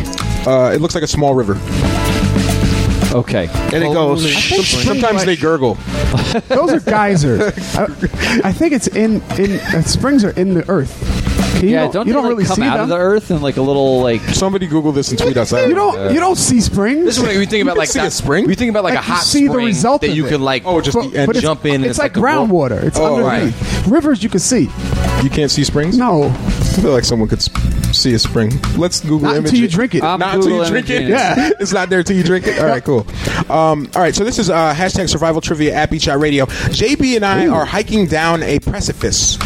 Uh, 0.46 0.72
it 0.74 0.80
looks 0.80 0.94
like 0.94 1.04
a 1.04 1.08
small 1.08 1.34
river. 1.34 1.54
Okay. 3.12 3.48
and 3.48 3.74
it 3.84 3.92
goes. 3.92 4.30
Sometimes 4.84 5.24
they 5.24 5.36
gurgle. 5.36 5.74
Those 6.48 6.72
are 6.72 6.80
geysers. 6.80 7.40
I, 7.76 7.84
I 8.44 8.52
think 8.52 8.72
it's 8.74 8.86
in 8.88 9.22
in 9.38 9.52
uh, 9.60 9.82
springs 9.82 10.24
are 10.24 10.30
in 10.30 10.54
the 10.54 10.68
earth. 10.70 11.04
You 11.62 11.70
Yeah, 11.70 11.82
don't, 11.84 11.92
don't 11.92 12.06
you 12.06 12.12
they, 12.12 12.16
don't 12.16 12.22
like, 12.24 12.30
really 12.30 12.44
come 12.44 12.56
see 12.56 12.62
out 12.62 12.74
them. 12.74 12.82
of 12.84 12.88
the 12.90 12.96
earth 12.98 13.30
and 13.30 13.42
like 13.42 13.56
a 13.56 13.62
little 13.62 14.00
like 14.02 14.20
Somebody 14.20 14.66
Google 14.66 14.92
this 14.92 15.10
and 15.10 15.18
tweet 15.18 15.36
us. 15.36 15.50
you 15.52 15.74
don't 15.74 16.12
you 16.14 16.20
don't 16.20 16.36
see 16.36 16.60
springs. 16.60 17.04
This 17.04 17.16
is 17.18 17.22
what 17.22 17.34
you 17.34 17.46
think 17.46 17.62
about, 17.62 17.76
like 17.78 17.88
see 17.88 17.98
that 17.98 18.08
a 18.08 18.10
spring? 18.10 18.48
You 18.48 18.54
think 18.54 18.70
about 18.70 18.84
like, 18.84 18.94
Like, 18.94 19.04
a 19.04 19.06
you 19.08 19.14
hot 19.14 19.22
see 19.24 19.46
the 19.46 19.52
spring 19.54 19.66
result 19.66 20.02
that 20.02 20.10
of 20.10 20.16
you 20.16 20.26
it. 20.26 20.28
can 20.28 20.42
like 20.42 20.62
Oh, 20.66 20.80
just 20.80 20.96
But- 20.96 21.10
the 21.10 21.18
edge. 21.18 21.26
but 21.26 21.36
it's- 21.36 21.42
jump 21.42 21.64
in. 21.64 21.76
and 21.76 21.86
It's, 21.86 21.98
like, 21.98 22.16
a 22.16 22.20
wa- 22.20 22.26
groundwater. 22.28 22.82
It's 22.84 22.98
Oh, 22.98 23.16
underneath. 23.26 23.88
Rivers 23.88 24.22
you 24.22 24.28
can 24.28 24.40
see. 24.40 24.68
You 25.22 25.30
can't 25.30 25.50
see 25.50 25.64
springs? 25.64 25.96
No, 25.98 26.24
I 26.24 26.32
feel 26.80 26.92
like 26.92 27.04
someone 27.04 27.28
could 27.28 27.38
s- 27.40 27.48
see 27.92 28.14
a 28.14 28.18
spring. 28.18 28.52
Let's 28.76 29.00
Google 29.00 29.20
not 29.20 29.36
image 29.36 29.44
until 29.50 29.58
you 29.60 29.64
it. 29.66 29.70
drink 29.70 29.94
it. 29.94 30.02
I'm 30.04 30.18
Not 30.20 30.36
until 30.36 30.50
you 30.62 30.64
drink 30.70 30.90
it. 30.90 31.02
imaging 31.02 31.06
it. 31.08 31.10
Yeah. 31.18 31.50
it's 31.60 31.72
not 31.72 31.88
there 31.90 32.00
until 32.00 32.16
you 32.16 32.22
drink 32.22 32.46
it. 32.46 32.58
All 32.58 32.66
right, 32.66 32.84
cool. 32.84 33.06
Um, 33.50 33.88
all 33.94 34.02
right, 34.02 34.14
so 34.14 34.24
this 34.24 34.38
is 34.38 34.50
uh, 34.50 34.74
hashtag 34.74 35.08
Survival 35.08 35.40
Trivia 35.40 35.74
at 35.74 35.90
Beach 35.90 36.08
Out 36.08 36.20
Radio. 36.20 36.46
JB 36.46 37.16
and 37.16 37.24
I 37.24 37.46
are 37.48 37.64
hiking 37.64 38.06
down 38.06 38.42
a 38.42 38.58
precipice, 38.60 39.36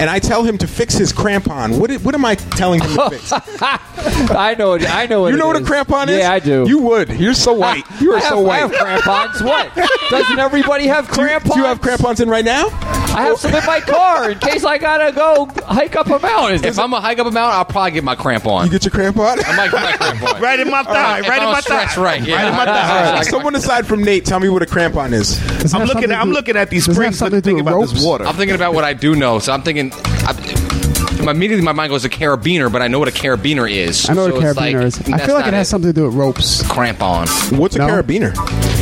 and 0.00 0.10
I 0.10 0.18
tell 0.18 0.42
him 0.44 0.58
to 0.58 0.66
fix 0.66 0.94
his 0.94 1.12
crampon. 1.12 1.78
What, 1.78 1.90
i- 1.90 1.96
what 1.98 2.14
am 2.14 2.24
I 2.24 2.34
telling 2.34 2.80
him 2.80 2.90
to 2.96 3.10
fix? 3.10 3.32
I 4.02 4.54
know. 4.58 4.74
It, 4.74 4.88
I 4.88 5.06
know. 5.06 5.22
What 5.22 5.28
you 5.28 5.34
it 5.34 5.38
know 5.38 5.46
what 5.46 5.56
a 5.56 5.60
is. 5.60 5.68
crampon 5.68 6.08
is? 6.08 6.18
Yeah, 6.18 6.32
I 6.32 6.38
do. 6.38 6.64
You 6.66 6.78
would. 6.80 7.10
You're 7.20 7.34
so 7.34 7.52
white. 7.54 7.84
You 8.00 8.12
are 8.12 8.16
I 8.16 8.20
have, 8.20 8.28
so 8.30 8.48
I 8.50 8.56
have 8.58 8.70
white. 8.70 8.80
crampons. 9.02 9.42
What? 9.42 9.74
Doesn't 10.10 10.38
everybody 10.38 10.86
have 10.86 11.08
crampons? 11.08 11.54
Do 11.54 11.60
you 11.60 11.66
have 11.66 11.80
crampons 11.80 12.20
in 12.20 12.28
right 12.28 12.44
now? 12.44 12.68
I 13.12 13.22
have 13.24 13.38
some 13.38 13.52
in 13.54 13.64
my 13.66 13.80
car 13.80 14.30
in 14.30 14.38
case 14.38 14.64
I 14.64 14.78
gotta 14.78 15.12
go 15.12 15.46
hike 15.66 15.96
up 15.96 16.06
a 16.06 16.18
mountain. 16.20 16.64
If 16.64 16.78
I'm 16.78 16.90
gonna 16.92 17.00
hike 17.02 17.18
up 17.18 17.26
a 17.26 17.30
mountain, 17.30 17.58
I'll 17.58 17.64
probably 17.70 17.92
get 17.92 18.04
my 18.04 18.14
cramp 18.14 18.46
on. 18.46 18.66
You 18.66 18.70
get 18.70 18.84
your 18.84 18.92
crampon? 18.92 19.42
I 19.46 19.56
might 19.56 19.70
get 19.70 19.82
my 19.82 19.92
cramp 19.96 20.34
on. 20.34 20.40
Right 20.50 20.60
in 20.60 20.70
my 20.70 20.82
thigh. 20.82 21.20
If 21.20 21.28
Right 21.28 21.38
in 21.38 21.44
I'm 21.48 21.52
my 21.52 21.60
thigh. 21.60 21.86
stretched 21.86 21.96
right, 21.96 22.22
yeah. 22.22 22.36
Right 22.36 22.48
in 22.48 22.56
my 22.56 22.64
thigh. 22.64 23.12
right, 23.14 23.26
someone 23.26 23.54
aside 23.54 23.86
from 23.86 24.02
Nate, 24.02 24.24
tell 24.24 24.40
me 24.40 24.48
what 24.48 24.62
a 24.62 24.66
crampon 24.66 25.12
is. 25.12 25.38
Does 25.60 25.74
I'm 25.74 25.86
looking. 25.86 26.10
At, 26.10 26.20
I'm 26.20 26.30
looking 26.32 26.56
at 26.56 26.70
these 26.70 26.86
does 26.86 26.96
it 26.98 27.02
have 27.02 27.14
springs, 27.14 27.22
I'm 27.34 27.42
thinking 27.42 27.64
with 27.64 27.72
about 27.74 27.88
this 27.88 28.04
water. 28.04 28.26
I'm 28.26 28.34
thinking 28.36 28.54
about 28.54 28.74
what 28.74 28.84
I 28.84 28.92
do 28.94 29.14
know, 29.14 29.38
so 29.38 29.52
I'm 29.52 29.62
thinking. 29.62 29.92
I, 29.94 30.89
immediately, 31.28 31.64
my 31.64 31.72
mind 31.72 31.90
goes 31.90 32.02
to 32.02 32.08
carabiner, 32.08 32.70
but 32.72 32.82
I 32.82 32.88
know 32.88 32.98
what 32.98 33.08
a 33.08 33.12
carabiner 33.12 33.70
is. 33.70 34.08
I 34.08 34.14
know 34.14 34.22
what 34.28 34.32
a 34.42 34.48
it's 34.48 34.58
carabiner 34.58 34.74
like, 34.82 35.08
is. 35.08 35.12
I 35.12 35.18
feel 35.26 35.34
like 35.34 35.46
it 35.46 35.54
has 35.54 35.68
something 35.68 35.90
to 35.90 35.92
do 35.92 36.06
with 36.06 36.14
ropes. 36.14 36.66
Cramp 36.68 37.02
on. 37.02 37.26
What's 37.56 37.76
a 37.76 37.78
No. 37.80 37.86
carabiner? 37.88 38.32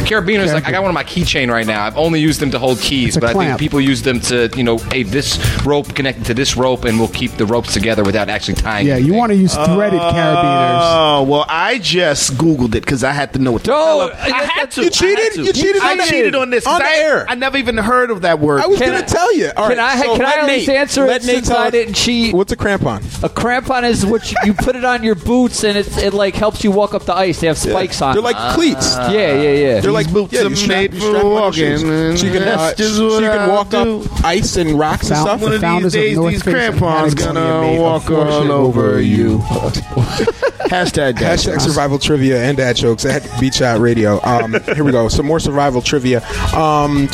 Carabiner 0.09 0.41
is 0.41 0.53
like 0.53 0.67
I 0.67 0.71
got 0.71 0.83
one 0.83 0.89
on 0.89 0.95
my 0.95 1.05
keychain 1.05 1.51
right 1.51 1.67
now. 1.67 1.85
I've 1.85 1.97
only 1.97 2.21
used 2.21 2.41
them 2.41 2.51
to 2.53 2.59
hold 2.59 2.79
keys, 2.81 3.09
It's 3.09 3.17
a 3.17 3.21
but 3.21 3.27
I 3.31 3.33
think 3.33 3.43
clamp. 3.45 3.61
people 3.61 3.81
use 3.81 4.03
them 4.03 4.21
to, 4.21 4.49
you 4.57 4.63
know, 4.65 4.79
hey, 4.79 5.03
this 5.03 5.39
rope 5.67 5.95
connected 5.95 6.25
to 6.27 6.35
this 6.35 6.57
rope, 6.57 6.85
and 6.85 6.99
we'll 6.99 7.09
keep 7.09 7.33
the 7.33 7.45
ropes 7.47 7.75
together 7.75 8.03
without 8.05 8.29
actually 8.29 8.55
tying. 8.55 8.87
Yeah, 8.87 8.97
you 8.97 9.13
want 9.15 9.31
to 9.31 9.37
use 9.37 9.55
threaded 9.55 10.01
oh, 10.01 10.13
carabiners. 10.13 10.79
Oh 10.81 11.23
well, 11.29 11.45
I 11.49 11.79
just 11.79 12.35
googled 12.35 12.69
it 12.75 12.81
because 12.85 13.05
I 13.05 13.13
had 13.13 13.33
to 13.35 13.39
know 13.39 13.53
what. 13.53 13.65
The 13.65 13.71
No, 13.73 14.11
I 14.19 14.45
had 14.45 14.71
to. 14.73 14.85
You 14.85 14.91
cheated? 14.91 15.19
I 15.19 15.23
had 15.23 15.33
to. 15.35 15.43
You 15.45 15.53
cheated 15.53 15.83
I 15.83 15.91
on 15.93 15.97
that? 15.99 16.09
cheated 16.09 16.35
on 16.35 16.51
this 16.51 16.65
'cause 16.65 16.75
On 16.75 16.83
I, 16.83 16.95
air. 16.97 17.27
I 17.29 17.35
never 17.35 17.57
even 17.59 17.77
heard 17.77 18.11
of 18.11 18.23
that 18.23 18.39
word. 18.41 18.61
I 18.63 18.67
was 18.67 18.79
Can 18.79 18.89
going 18.91 19.03
I- 19.03 19.07
to 19.07 19.13
tell 19.13 19.35
you. 19.35 19.51
All 19.57 19.69
can 19.69 19.79
I- 19.79 20.01
so 20.01 20.17
can 20.17 20.25
I 20.25 20.29
let 20.29 20.39
at 20.39 20.47
Nate- 20.47 20.57
least 20.59 20.71
answer 20.71 21.05
it 21.07 21.09
Nate 21.09 21.23
since 21.23 21.49
tell 21.49 21.59
I 21.59 21.67
us- 21.67 21.73
didn't 21.73 21.95
cheat? 21.95 22.28
What's 22.33 22.53
a 22.53 22.57
crampon? 22.57 22.99
A 23.23 23.29
crampon 23.29 23.85
is 23.85 24.05
what 24.05 24.31
you, 24.31 24.37
you 24.47 24.55
put 24.55 24.77
it 24.77 24.85
on 24.85 25.03
your 25.03 25.15
boots 25.15 25.65
and 25.65 25.77
it's, 25.77 25.97
it 25.99 26.13
like 26.15 26.35
helps 26.35 26.65
you 26.65 26.71
walk 26.71 26.95
up 26.95 27.05
the 27.05 27.15
ice. 27.15 27.41
They 27.41 27.47
have 27.47 27.59
spikes 27.59 28.01
on. 28.03 28.15
They're 28.15 28.23
them. 28.23 28.33
like 28.33 28.55
cleats. 28.55 28.97
yeah, 28.97 29.11
yeah, 29.11 29.53
yeah. 29.53 29.81
They're 29.81 29.93
like 29.93 30.13
boots 30.13 30.33
yeah, 30.33 30.43
are 30.43 30.49
you 30.49 30.57
strap- 30.57 30.69
made 30.79 30.95
you 30.95 31.01
for 31.01 31.07
strap 31.07 31.25
on 31.25 31.31
walking, 31.31 31.53
shoes. 31.53 32.21
So 32.21 32.27
you 32.27 32.33
can, 32.33 32.43
uh, 32.43 32.57
that's 32.57 32.79
just 32.79 32.97
so 32.97 33.19
you 33.19 33.27
can 33.27 33.49
walk 33.49 33.71
do. 33.71 34.03
up 34.03 34.25
ice 34.25 34.57
and 34.57 34.79
rocks 34.79 35.11
and 35.11 35.19
stuff. 35.19 35.41
One 35.41 35.53
of 35.53 35.61
these 35.61 35.93
days, 35.93 36.17
North 36.17 36.33
these 36.33 36.43
crampons 36.43 37.15
gonna 37.15 37.81
walk 37.81 38.05
fortune 38.05 38.51
all 38.51 38.53
over 38.53 39.01
you. 39.01 39.39
Hashtag 40.69 41.19
dad 41.19 41.39
Hashtag 41.39 41.53
jokes. 41.53 41.65
survival 41.65 41.99
trivia 41.99 42.43
and 42.43 42.57
dad 42.57 42.77
jokes 42.77 43.07
at 43.07 43.27
Beach 43.41 43.63
Out 43.63 43.81
Radio. 43.81 44.21
Um, 44.23 44.55
here 44.75 44.85
we 44.85 44.93
go. 44.93 45.09
Some 45.09 45.25
more 45.25 45.41
survival 45.41 45.81
trivia. 45.81 46.19
Um, 46.55 47.09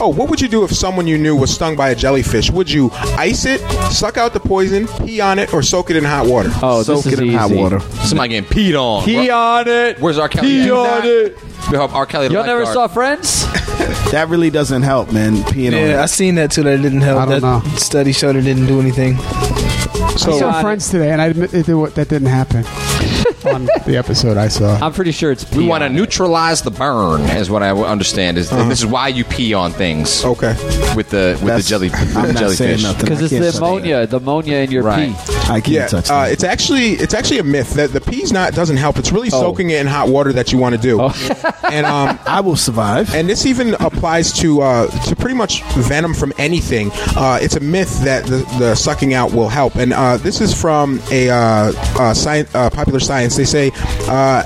oh, 0.00 0.12
what 0.14 0.30
would 0.30 0.40
you 0.40 0.48
do 0.48 0.64
if 0.64 0.72
someone 0.72 1.06
you 1.06 1.18
knew 1.18 1.36
was 1.36 1.54
stung 1.54 1.76
by 1.76 1.90
a 1.90 1.94
jellyfish? 1.94 2.50
Would 2.50 2.70
you 2.70 2.90
ice 2.92 3.44
it, 3.44 3.60
suck 3.92 4.16
out 4.16 4.29
the 4.32 4.40
poison, 4.40 4.86
pee 5.06 5.20
on 5.20 5.38
it, 5.38 5.52
or 5.54 5.62
soak 5.62 5.90
it 5.90 5.96
in 5.96 6.04
hot 6.04 6.26
water? 6.26 6.50
Oh, 6.62 6.82
Soak 6.82 7.04
this 7.04 7.12
is 7.14 7.18
it 7.20 7.22
in 7.28 7.32
hot 7.34 7.50
easy. 7.50 7.60
water. 7.60 7.80
Somebody 7.80 8.30
getting 8.30 8.48
peed 8.50 8.80
on. 8.80 9.04
Pee 9.04 9.30
on 9.30 9.68
it. 9.68 10.00
Where's 10.00 10.18
R. 10.18 10.28
Kelly? 10.28 10.48
Pee 10.48 10.70
on 10.70 11.00
it. 11.04 11.38
We 11.70 11.76
hope 11.76 11.94
R. 11.94 12.06
Kelly. 12.06 12.28
Y'all 12.28 12.44
never 12.46 12.66
saw 12.66 12.86
Friends? 12.88 13.44
That 14.10 14.28
really 14.28 14.50
doesn't 14.50 14.82
help, 14.82 15.12
man. 15.12 15.36
Peeing 15.36 15.68
on 15.68 15.88
Yeah, 15.88 16.02
I 16.02 16.06
seen 16.06 16.34
that 16.34 16.50
too. 16.50 16.64
That 16.64 16.80
it 16.80 16.82
didn't 16.82 17.00
help. 17.02 17.20
I 17.20 17.26
don't 17.26 17.40
that 17.40 17.64
know. 17.64 17.76
study 17.76 18.10
showed 18.12 18.34
it 18.34 18.42
didn't 18.42 18.66
do 18.66 18.80
anything. 18.80 19.16
I 19.18 20.14
So 20.18 20.32
saw 20.32 20.50
Got 20.50 20.62
Friends 20.62 20.90
today, 20.90 21.12
and 21.12 21.22
I 21.22 21.26
admit 21.26 21.54
it, 21.54 21.68
it- 21.68 21.94
that 21.94 22.08
didn't 22.08 22.26
happen 22.26 22.64
on 23.46 23.64
the 23.86 23.96
episode 23.96 24.36
I 24.36 24.48
saw. 24.48 24.76
I'm 24.84 24.92
pretty 24.92 25.12
sure 25.12 25.30
it's 25.32 25.44
pee 25.44 25.58
We 25.58 25.66
want 25.66 25.82
to 25.82 25.88
neutralize 25.88 26.62
the 26.62 26.70
burn, 26.70 27.22
is 27.22 27.50
what 27.50 27.62
I 27.62 27.70
understand. 27.70 28.38
Is 28.38 28.50
this 28.50 28.80
is 28.80 28.86
why 28.86 29.08
you 29.08 29.24
pee 29.24 29.54
on 29.54 29.72
things 29.72 30.24
okay. 30.24 30.54
with 30.96 31.10
the 31.10 31.38
with 31.40 31.46
That's- 31.46 31.64
the 31.64 31.68
jelly 31.68 31.90
I'm 31.92 32.28
the 32.28 32.32
not 32.34 32.50
saying 32.52 32.78
jellyfish? 32.78 32.82
nothing. 32.82 33.00
Because 33.04 33.20
it's 33.22 33.30
the 33.32 33.52
say 33.52 33.58
ammonia, 33.58 34.06
the 34.06 34.16
ammonia 34.18 34.56
in 34.58 34.70
your 34.70 34.82
Right. 34.82 35.14
pee. 35.14 35.32
I 35.50 35.60
can't 35.60 35.68
Yeah, 35.68 35.86
touch 35.88 36.10
uh, 36.10 36.26
it's 36.28 36.44
actually 36.44 36.92
it's 36.92 37.14
actually 37.14 37.38
a 37.38 37.44
myth 37.44 37.74
that 37.74 37.92
the 37.92 38.00
pee's 38.00 38.32
not 38.32 38.54
doesn't 38.54 38.76
help. 38.76 38.98
It's 38.98 39.12
really 39.12 39.28
Oh. 39.32 39.40
soaking 39.40 39.70
it 39.70 39.80
in 39.80 39.86
hot 39.86 40.08
water 40.08 40.32
that 40.32 40.52
you 40.52 40.58
want 40.58 40.74
to 40.74 40.80
do, 40.80 41.00
and 41.70 41.86
um, 41.86 42.18
I 42.26 42.40
will 42.40 42.56
survive. 42.56 43.14
And 43.14 43.28
this 43.28 43.46
even 43.46 43.74
applies 43.80 44.32
to 44.40 44.62
uh, 44.62 44.86
to 45.08 45.16
pretty 45.16 45.36
much 45.36 45.62
venom 45.74 46.14
from 46.14 46.32
anything. 46.38 46.90
Uh, 47.16 47.38
it's 47.40 47.56
a 47.56 47.60
myth 47.60 48.02
that 48.04 48.24
the, 48.26 48.38
the 48.58 48.74
sucking 48.74 49.14
out 49.14 49.32
will 49.32 49.48
help, 49.48 49.76
and 49.76 49.92
uh, 49.92 50.16
this 50.18 50.40
is 50.40 50.58
from 50.58 51.00
a 51.10 51.30
uh, 51.30 51.36
uh, 51.98 52.10
sci- 52.14 52.46
uh, 52.54 52.70
popular 52.70 53.00
science. 53.00 53.29
They 53.36 53.44
say 53.44 53.72
uh, 54.08 54.42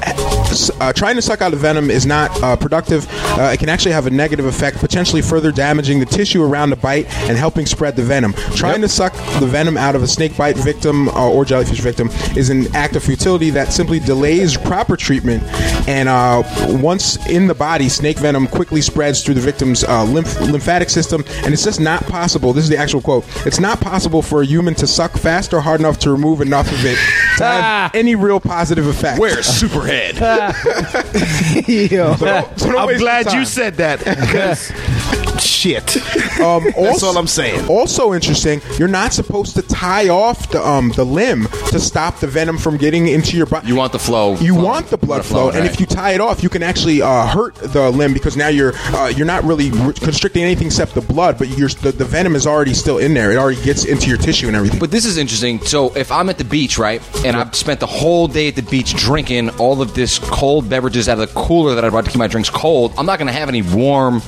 uh, 0.81 0.93
trying 0.93 1.16
to 1.16 1.22
suck 1.22 1.40
out 1.43 1.51
the 1.51 1.56
venom 1.56 1.90
is 1.90 2.06
not 2.06 2.31
uh, 2.43 2.56
productive. 2.56 3.06
Uh, 3.39 3.51
it 3.52 3.59
can 3.59 3.68
actually 3.68 3.93
have 3.93 4.06
a 4.06 4.10
negative 4.10 4.47
effect, 4.47 4.78
potentially 4.78 5.22
further 5.22 5.51
damaging 5.52 6.01
the 6.01 6.06
tissue 6.06 6.43
around 6.43 6.70
the 6.70 6.76
bite 6.76 7.06
and 7.28 7.36
helping 7.36 7.66
spread 7.66 7.97
the 7.97 8.02
venom. 8.02 8.32
Trying 8.55 8.81
to 8.82 8.89
suck 8.89 9.12
the 9.40 9.47
venom 9.47 9.76
out 9.76 9.94
of 9.94 10.02
a 10.02 10.06
snake 10.06 10.36
bite 10.36 10.56
victim 10.56 11.09
uh, 11.10 11.31
or 11.31 11.44
jellyfish 11.44 11.81
victim 11.81 12.09
is 12.36 12.51
an 12.51 12.74
act 12.74 12.97
of 12.97 13.02
futility 13.02 13.51
that 13.51 13.72
simply 13.72 13.98
delays 14.01 14.56
proper 14.56 14.97
treatment. 14.97 15.43
And 15.89 16.09
uh, 16.09 16.43
once 16.81 17.16
in 17.28 17.47
the 17.47 17.55
body, 17.55 17.89
snake 17.89 18.18
venom 18.18 18.47
quickly 18.47 18.81
spreads 18.81 19.22
through 19.22 19.35
the 19.35 19.40
victim's 19.40 19.85
uh, 19.85 20.05
lymph- 20.05 20.40
lymphatic 20.40 20.90
system, 20.90 21.24
and 21.44 21.52
it's 21.52 21.64
just 21.64 21.81
not 21.81 22.02
possible. 22.06 22.52
This 22.52 22.64
is 22.64 22.70
the 22.70 22.78
actual 22.78 23.02
quote. 23.02 23.24
It's 23.47 23.60
not 23.60 23.81
possible 23.81 24.22
for 24.22 24.43
a 24.43 24.47
human 24.47 24.74
to 24.76 24.86
suck 24.86 25.12
fast 25.12 25.52
or 25.52 25.60
hard 25.60 25.81
enough 25.81 25.98
to 26.01 26.10
remove 26.10 26.40
enough 26.40 26.70
of 26.70 26.85
it 26.85 26.97
to 27.39 27.44
have 27.44 27.94
any 27.94 28.14
real 28.14 28.40
positive 28.40 28.86
effect. 28.86 29.18
Where's 29.20 29.47
Superhead? 29.47 30.14
Yo. 31.66 32.14
So 32.16 32.26
don't- 32.26 32.58
so 32.60 32.72
don't 32.72 32.88
I'm 32.90 32.98
glad 32.98 33.32
you 33.32 33.44
said 33.44 33.74
that. 33.76 34.00
'cause 35.35 35.44
Shit. 35.44 35.97
Um, 36.40 36.65
That's 36.77 37.02
all 37.02 37.16
I'm 37.16 37.27
saying. 37.27 37.69
Also 37.69 38.12
interesting, 38.12 38.61
you're 38.78 38.89
not 38.89 39.12
supposed 39.12 39.55
to 39.56 39.62
tie 39.62 40.09
off 40.09 40.51
the 40.51 40.66
um 40.66 40.90
the 40.97 41.05
limb 41.05 41.47
to 41.70 41.78
stop 41.81 42.20
the 42.20 42.27
venom 42.27 42.59
from 42.59 42.77
getting 42.77 43.09
into 43.09 43.36
your 43.36 43.47
body. 43.47 43.69
You 43.69 43.77
want 43.77 43.93
the 43.93 43.98
flow. 43.98 44.36
You 44.36 44.55
flow. 44.55 44.65
want 44.65 44.86
the 44.89 44.97
blood 44.98 45.19
Want 45.19 45.24
flow, 45.27 45.47
and 45.48 45.59
right. 45.61 45.70
if 45.70 45.81
you 45.81 45.86
tie 45.86 46.12
it 46.12 46.20
off, 46.20 46.43
you 46.43 46.48
can 46.48 46.62
actually 46.62 47.01
uh, 47.02 47.27
hurt 47.27 47.55
the 47.56 47.90
limb 47.90 48.12
because 48.12 48.36
now 48.36 48.48
you're 48.48 48.73
uh, 48.94 49.09
you're 49.16 49.27
not 49.27 49.43
really 49.44 49.70
re- 49.70 49.93
constricting 49.94 50.43
anything 50.43 50.66
except 50.66 50.94
the 50.94 51.01
blood, 51.01 51.39
but 51.39 51.48
you're, 51.56 51.69
the, 51.69 51.93
the 51.93 52.05
venom 52.05 52.35
is 52.36 52.47
already 52.47 52.74
still 52.74 52.98
in 52.98 53.15
there. 53.15 53.32
It 53.32 53.36
already 53.36 53.62
gets 53.62 53.85
into 53.85 54.09
your 54.09 54.19
tissue 54.19 54.47
and 54.48 54.56
everything. 54.56 54.78
But 54.78 54.90
this 54.90 55.05
is 55.05 55.16
interesting. 55.16 55.61
So 55.61 55.94
if 55.97 56.11
I'm 56.12 56.28
at 56.28 56.39
the 56.39 56.44
beach, 56.44 56.78
right, 56.78 57.01
and 57.24 57.36
I've 57.36 57.55
spent 57.55 57.81
the 57.81 57.86
whole 57.86 58.28
day 58.28 58.48
at 58.48 58.56
the 58.56 58.62
beach 58.62 58.94
drinking 58.94 59.51
all 59.59 59.81
of 59.81 59.94
this 59.94 60.19
cold 60.19 60.69
beverages 60.69 61.09
out 61.09 61.19
of 61.19 61.28
the 61.28 61.35
cooler 61.40 61.74
that 61.74 61.85
I 61.85 61.89
brought 61.90 62.05
to 62.05 62.11
keep 62.11 62.19
my 62.19 62.27
drinks 62.28 62.51
cold, 62.51 62.93
I'm 62.98 63.06
not 63.06 63.19
going 63.19 63.28
to 63.28 63.32
have 63.32 63.48
any 63.48 63.62
warm 63.62 64.20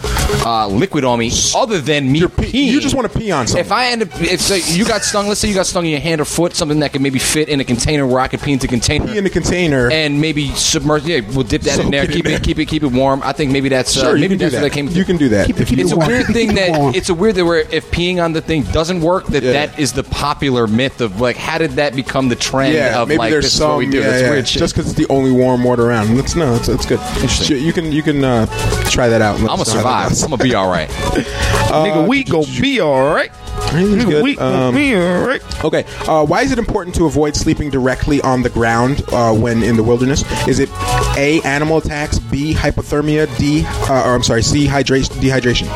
uh, 0.45 0.67
liquid 0.69 0.96
on 1.05 1.19
me 1.19 1.31
other 1.55 1.81
than 1.81 2.11
me 2.11 2.21
peeing. 2.21 2.67
You 2.67 2.81
just 2.81 2.95
want 2.95 3.11
to 3.11 3.19
pee 3.19 3.31
on 3.31 3.47
something. 3.47 3.65
If 3.65 3.73
I 3.73 3.87
end 3.87 4.03
up, 4.03 4.09
if 4.21 4.41
say 4.41 4.61
you 4.77 4.85
got 4.85 5.03
stung, 5.03 5.29
let's 5.29 5.41
say 5.41 5.49
you 5.49 5.55
got 5.55 5.67
stung 5.67 5.85
in 5.85 5.91
your 5.93 6.01
hand 6.01 6.21
or 6.21 6.25
foot, 6.25 6.55
something 6.55 6.81
that 6.81 6.93
could 6.93 7.03
maybe 7.03 7.19
fit 7.19 7.49
in 7.49 7.61
a 7.61 7.65
container 7.65 8.07
where 8.07 8.21
I 8.21 8.29
could 8.29 8.41
pee 8.41 8.53
into 8.53 8.67
a 8.67 8.69
container, 8.69 9.07
Pee 9.07 9.19
in 9.19 9.25
the 9.25 9.31
container. 9.31 9.91
and 9.91 10.21
maybe 10.21 10.49
submerge. 10.55 11.05
Yeah, 11.05 11.21
we'll 11.33 11.45
dip 11.45 11.63
that 11.63 11.79
in 11.79 11.83
Soak 11.85 11.91
there, 11.93 12.05
it 12.05 12.11
keep 12.11 12.25
there. 12.25 12.37
it, 12.37 12.43
keep 12.43 12.59
it, 12.59 12.67
keep 12.67 12.83
it 12.83 12.93
warm. 12.93 13.23
I 13.23 13.33
think 13.33 13.51
maybe 13.53 13.69
that's 13.69 13.93
Sure, 13.93 14.11
uh, 14.11 14.15
you 14.15 14.21
maybe 14.21 14.29
can 14.37 14.39
do 14.39 14.45
that's 14.45 14.55
that. 14.55 14.61
where 14.63 14.69
that 14.71 14.75
came. 14.75 14.89
You 14.89 15.05
can 15.05 15.17
do 15.17 15.29
that. 15.31 15.47
Keep 15.47 15.57
it- 15.57 15.63
If 15.63 15.71
you- 15.71 15.77
keep 15.77 15.85
It's 15.87 15.93
a 15.93 15.97
warm. 15.97 16.09
weird 16.09 16.27
thing 16.27 16.55
that 16.55 16.95
it's 16.97 17.09
a 17.09 17.15
weird 17.15 17.35
that 17.37 17.45
where 17.45 17.61
if 17.71 17.91
peeing 17.91 18.23
on 18.23 18.33
the 18.33 18.41
thing 18.41 18.63
doesn't 18.65 19.01
work, 19.01 19.27
that 19.29 19.43
Yeah. 19.43 19.53
that 19.53 19.79
is 19.79 19.93
the 19.93 20.03
popular 20.05 20.67
myth 20.67 21.01
of 21.01 21.21
like 21.21 21.37
how 21.37 21.59
did 21.59 21.73
that 21.73 21.95
become 21.95 22.29
the 22.29 22.37
trend 22.37 22.75
yeah, 22.75 23.01
of 23.01 23.09
maybe 23.09 23.19
like 23.19 23.31
there's 23.31 23.45
this 23.45 23.53
some. 23.55 23.71
is 23.71 23.73
what 23.73 23.79
we 23.79 23.87
do. 23.91 23.99
Yeah, 23.99 24.05
That's 24.11 24.23
yeah. 24.23 24.31
weird 24.31 24.49
shit. 24.49 24.59
Just 24.61 24.75
because 24.75 24.91
it's 24.91 24.99
the 24.99 25.07
only 25.13 25.31
warm 25.31 25.65
water 25.65 25.87
around. 25.87 26.17
That's 26.17 26.35
no, 26.37 26.55
it's, 26.55 26.69
it's 26.69 26.87
good. 26.87 27.01
Interesting. 27.17 27.63
You 27.63 27.73
can 27.73 27.93
you 27.93 28.03
can 28.03 28.25
uh, 28.25 28.47
try 28.91 29.09
that 29.09 29.23
out. 29.23 29.39
I'm 29.41 29.47
gonna 29.47 29.63
us 29.63 29.75
know 29.75 29.83
how 29.83 30.09
that 30.09 30.15
survive. 30.17 30.25
I'm 30.33 30.39
gonna 30.39 30.43
be 30.51 30.55
all 30.55 30.71
right. 30.71 30.86
Nigga, 30.87 32.07
we 32.09 32.25
gon' 32.25 32.45
be 32.61 32.81
alright. 32.81 33.33
Everything's 33.77 34.05
good. 34.05 34.23
We 34.25 34.35
gon' 34.37 34.53
Um, 34.69 34.75
be 34.75 34.95
alright. 34.97 35.65
Okay. 35.65 35.85
Uh, 36.07 36.25
why 36.25 36.43
is 36.43 36.53
it 36.53 36.59
important 36.59 36.95
to 36.97 37.07
avoid 37.07 37.37
sleeping 37.37 37.71
directly 37.71 38.21
on 38.23 38.43
the 38.43 38.51
ground 38.51 39.03
uh, 39.13 39.33
when 39.35 39.63
in 39.63 39.77
the 39.77 39.83
wilderness? 39.83 40.25
Is 40.49 40.59
it 40.59 40.69
A, 41.17 41.41
animal 41.45 41.79
attacks, 41.79 42.19
B, 42.19 42.55
hypothermia, 42.55 43.27
D, 43.39 43.65
uh, 43.67 44.05
or 44.09 44.15
I'm 44.15 44.23
sorry, 44.23 44.43
C, 44.43 44.67
hydration, 44.67 45.11
dehydration? 45.21 45.67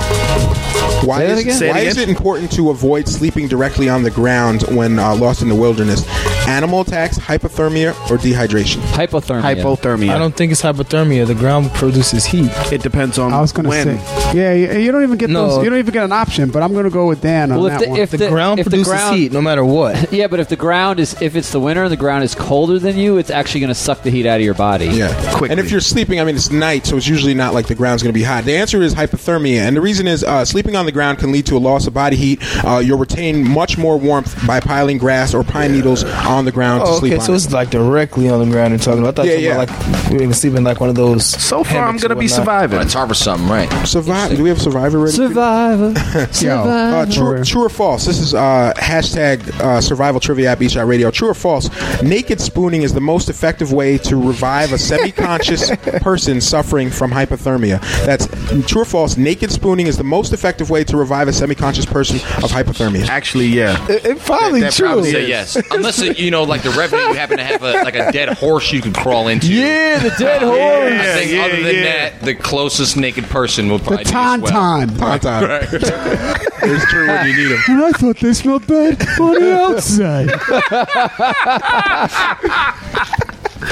Why, 1.06 1.20
Say 1.20 1.26
that 1.28 1.32
is, 1.32 1.40
again? 1.40 1.54
Say 1.58 1.68
it 1.68 1.72
why 1.72 1.78
is 1.80 1.96
it 1.96 2.08
important 2.10 2.52
to 2.52 2.68
avoid 2.70 3.08
sleeping 3.08 3.48
directly 3.48 3.88
on 3.88 4.02
the 4.02 4.10
ground 4.10 4.62
when 4.68 4.98
uh, 4.98 5.14
lost 5.16 5.40
in 5.40 5.48
the 5.48 5.54
wilderness? 5.54 6.06
Animal 6.46 6.82
attacks, 6.82 7.18
hypothermia, 7.18 7.92
or 8.10 8.18
dehydration? 8.18 8.80
Hypothermia. 8.92 9.62
Hypothermia. 9.62 10.10
I 10.10 10.18
don't 10.18 10.34
think 10.36 10.52
it's 10.52 10.60
hypothermia. 10.60 11.26
The 11.26 11.34
ground 11.34 11.70
produces 11.72 12.26
heat. 12.26 12.50
It 12.70 12.82
depends 12.82 13.18
on 13.18 13.32
I 13.32 13.40
was 13.40 13.50
gonna 13.52 13.70
when. 13.70 13.98
say, 13.98 14.34
yeah, 14.34 14.52
yeah, 14.52 14.76
you 14.78 14.92
don't 14.92 15.02
even 15.02 15.16
get 15.16 15.30
No. 15.30 15.48
those. 15.48 15.64
You 15.64 15.70
don't 15.70 15.78
even 15.78 15.92
get 15.92 16.04
an 16.04 16.12
option. 16.12 16.50
But 16.50 16.62
I'm 16.62 16.74
gonna 16.74 16.90
go 16.90 17.06
with 17.08 17.22
Dan 17.22 17.50
on 17.50 17.58
Well, 17.58 17.66
if 17.68 17.72
that 17.78 17.84
the, 17.84 17.88
one. 17.89 17.89
If 17.96 18.10
The, 18.10 18.16
the, 18.18 18.28
ground 18.28 18.60
if 18.60 18.64
the 18.64 18.70
produces 18.70 18.92
ground, 18.92 19.16
heat 19.16 19.32
no 19.32 19.40
matter 19.40 19.64
what. 19.64 20.12
Yeah, 20.20 20.26
but 20.26 20.40
if 20.40 20.48
the 20.48 20.56
ground 20.56 21.00
is 21.00 21.20
if 21.22 21.36
it's 21.36 21.52
the 21.52 21.60
winter 21.60 21.82
and 21.84 21.92
the 21.92 21.96
ground 21.96 22.24
is 22.24 22.34
colder 22.34 22.78
than 22.78 22.96
you, 22.98 23.16
it's 23.18 23.30
actually 23.30 23.60
going 23.60 23.68
to 23.68 23.74
suck 23.74 24.02
the 24.02 24.10
heat 24.10 24.26
out 24.26 24.36
of 24.40 24.44
your 24.44 24.54
body. 24.54 24.86
Yeah, 24.86 25.08
Quickly. 25.32 25.50
And 25.50 25.60
if 25.60 25.70
you're 25.70 25.80
sleeping, 25.80 26.20
I 26.20 26.24
mean, 26.24 26.34
it's 26.36 26.50
night, 26.50 26.86
so 26.86 26.96
it's 26.96 27.06
usually 27.06 27.34
not 27.34 27.54
like 27.54 27.66
the 27.66 27.74
ground's 27.74 28.02
going 28.02 28.12
to 28.12 28.18
be 28.18 28.24
hot. 28.24 28.44
The 28.44 28.56
answer 28.56 28.82
is 28.82 28.94
hypothermia, 28.94 29.60
and 29.60 29.76
the 29.76 29.80
reason 29.80 30.06
is 30.08 30.24
uh, 30.24 30.44
sleeping 30.44 30.76
on 30.76 30.86
the 30.86 30.92
ground 30.92 31.18
can 31.18 31.32
lead 31.32 31.46
to 31.46 31.56
a 31.56 31.58
loss 31.58 31.86
of 31.86 31.94
body 31.94 32.16
heat. 32.16 32.40
Uh, 32.64 32.78
you'll 32.78 32.98
retain 32.98 33.46
much 33.48 33.78
more 33.78 33.98
warmth 33.98 34.34
by 34.46 34.60
piling 34.60 34.98
grass 34.98 35.32
or 35.34 35.42
pine 35.44 35.72
needles 35.72 36.04
on 36.04 36.44
the 36.44 36.52
ground 36.52 36.82
to 36.84 36.86
Oh, 36.90 36.98
sleep 36.98 37.12
okay, 37.12 37.20
on. 37.20 37.26
so 37.26 37.32
it. 37.32 37.36
it's 37.36 37.52
like 37.52 37.70
directly 37.70 38.28
on 38.28 38.40
the 38.40 38.50
ground. 38.52 38.72
You're 38.72 38.78
talking 38.78 39.00
about. 39.00 39.18
I 39.18 39.22
thought 39.22 39.26
Yeah, 39.26 39.36
you 39.38 39.48
were 39.50 39.66
talking 39.66 39.74
about 39.74 40.10
like 40.10 40.20
we 40.20 40.26
were 40.26 40.32
sleeping 40.34 40.64
like 40.64 40.80
one 40.80 40.88
of 40.90 40.96
those. 40.96 41.24
so 41.26 41.62
far, 41.64 41.86
I'm 41.86 41.96
gonna 41.98 42.14
be 42.16 42.24
whatnot. 42.26 42.36
surviving. 42.36 42.80
It's 42.80 42.94
hard 42.94 43.08
for 43.08 43.14
something, 43.14 43.48
right? 43.48 43.70
Survive. 43.86 44.36
Do 44.36 44.42
we 44.42 44.48
have 44.48 44.60
Survivor 44.60 44.98
ready? 44.98 45.12
Survivor. 45.12 45.94
Uh, 46.20 46.26
Survivor. 46.32 47.12
true, 47.12 47.44
true 47.44 47.64
or 47.64 47.68
false? 47.80 48.04
This 48.04 48.18
is 48.18 48.34
uh, 48.34 48.74
hashtag 48.76 49.40
uh, 49.58 49.80
survival 49.80 50.20
trivia 50.20 50.50
at 50.52 50.58
Beach 50.58 50.76
Radio. 50.76 51.10
True 51.10 51.30
or 51.30 51.34
false? 51.34 51.70
Naked 52.02 52.38
spooning 52.38 52.82
is 52.82 52.92
the 52.92 53.00
most 53.00 53.30
effective 53.30 53.72
way 53.72 53.96
to 53.96 54.16
revive 54.18 54.74
a 54.74 54.78
semi-conscious 54.78 55.74
person 56.02 56.42
suffering 56.42 56.90
from 56.90 57.10
hypothermia. 57.10 57.80
That's 58.04 58.26
true 58.70 58.82
or 58.82 58.84
false? 58.84 59.16
Naked 59.16 59.50
spooning 59.50 59.86
is 59.86 59.96
the 59.96 60.04
most 60.04 60.34
effective 60.34 60.68
way 60.68 60.84
to 60.84 60.98
revive 60.98 61.28
a 61.28 61.32
semi-conscious 61.32 61.86
person 61.86 62.16
of 62.44 62.50
hypothermia. 62.50 63.08
Actually, 63.08 63.46
yeah. 63.46 63.82
It, 63.88 64.04
it 64.04 64.18
probably 64.18 64.60
That 64.60 64.74
true. 64.74 64.86
probably 64.86 65.12
Say 65.12 65.26
yes, 65.26 65.56
unless 65.70 66.02
it, 66.02 66.18
you 66.18 66.30
know, 66.30 66.42
like 66.42 66.60
the 66.62 66.70
Revenant, 66.72 67.08
you 67.08 67.14
happen 67.14 67.38
to 67.38 67.44
have 67.44 67.62
a, 67.62 67.72
like 67.82 67.94
a 67.94 68.12
dead 68.12 68.28
horse 68.36 68.72
you 68.72 68.82
can 68.82 68.92
crawl 68.92 69.28
into. 69.28 69.50
Yeah, 69.50 70.00
the 70.00 70.10
dead 70.18 70.42
horse. 70.42 70.58
I 70.58 71.18
think 71.18 71.32
Yeah, 71.32 71.44
other 71.46 71.62
than 71.62 71.74
yeah. 71.76 72.10
that, 72.10 72.20
the 72.20 72.34
closest 72.34 72.98
naked 72.98 73.24
person 73.24 73.70
will 73.70 73.78
the 73.78 73.84
probably 73.84 74.04
do 74.04 74.10
as 74.10 74.40
well. 74.42 74.52
tauntaun. 74.52 75.18
Tauntaun. 75.18 76.46
It's 76.62 76.84
true 76.90 77.06
when 77.08 77.26
you 77.26 77.34
need 77.36 77.46
them. 77.56 77.59
And 77.68 77.82
I 77.82 77.90
thought 77.92 78.18
they 78.18 78.32
smelled 78.32 78.66
bad 78.66 79.00
on 79.20 79.34
the 79.34 79.54
outside. 79.60 80.30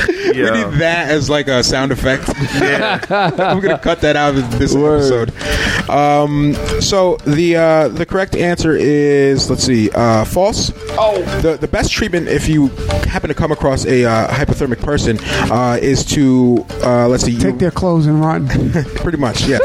We 0.09 0.35
need 0.43 0.78
that 0.78 1.09
as 1.10 1.31
like 1.31 1.48
a 1.48 1.62
sound 1.62 1.93
effect. 1.93 2.28
Yeah. 2.55 3.01
I'm 3.39 3.60
gonna 3.60 3.78
cut 3.78 4.01
that 4.02 4.16
out 4.16 4.36
of 4.36 4.59
this 4.59 4.74
episode. 4.74 5.32
Um, 5.89 6.55
so 6.81 7.16
the 7.27 7.56
uh, 7.56 7.89
the 7.89 8.05
correct 8.06 8.36
answer 8.36 8.77
is 8.77 9.48
let's 9.48 9.65
see, 9.65 9.90
uh, 9.90 10.24
false. 10.24 10.73
Oh, 10.98 11.23
the 11.40 11.56
the 11.56 11.69
best 11.69 11.90
treatment 11.90 12.28
if 12.28 12.48
you 12.48 12.69
happen 13.09 13.28
to 13.28 13.35
come 13.35 13.51
across 13.51 13.86
a 13.86 14.05
uh, 14.05 14.28
hypothermic 14.28 14.81
person 14.81 15.19
uh, 15.51 15.78
is 15.81 16.05
to 16.06 16.65
uh, 16.82 17.09
let's 17.09 17.24
see, 17.24 17.32
you, 17.32 17.40
Take 17.40 17.59
their 17.59 17.70
clothes 17.70 18.06
and 18.06 18.20
run. 18.20 18.47
pretty 18.97 19.19
much 19.19 19.47
yes. 19.47 19.60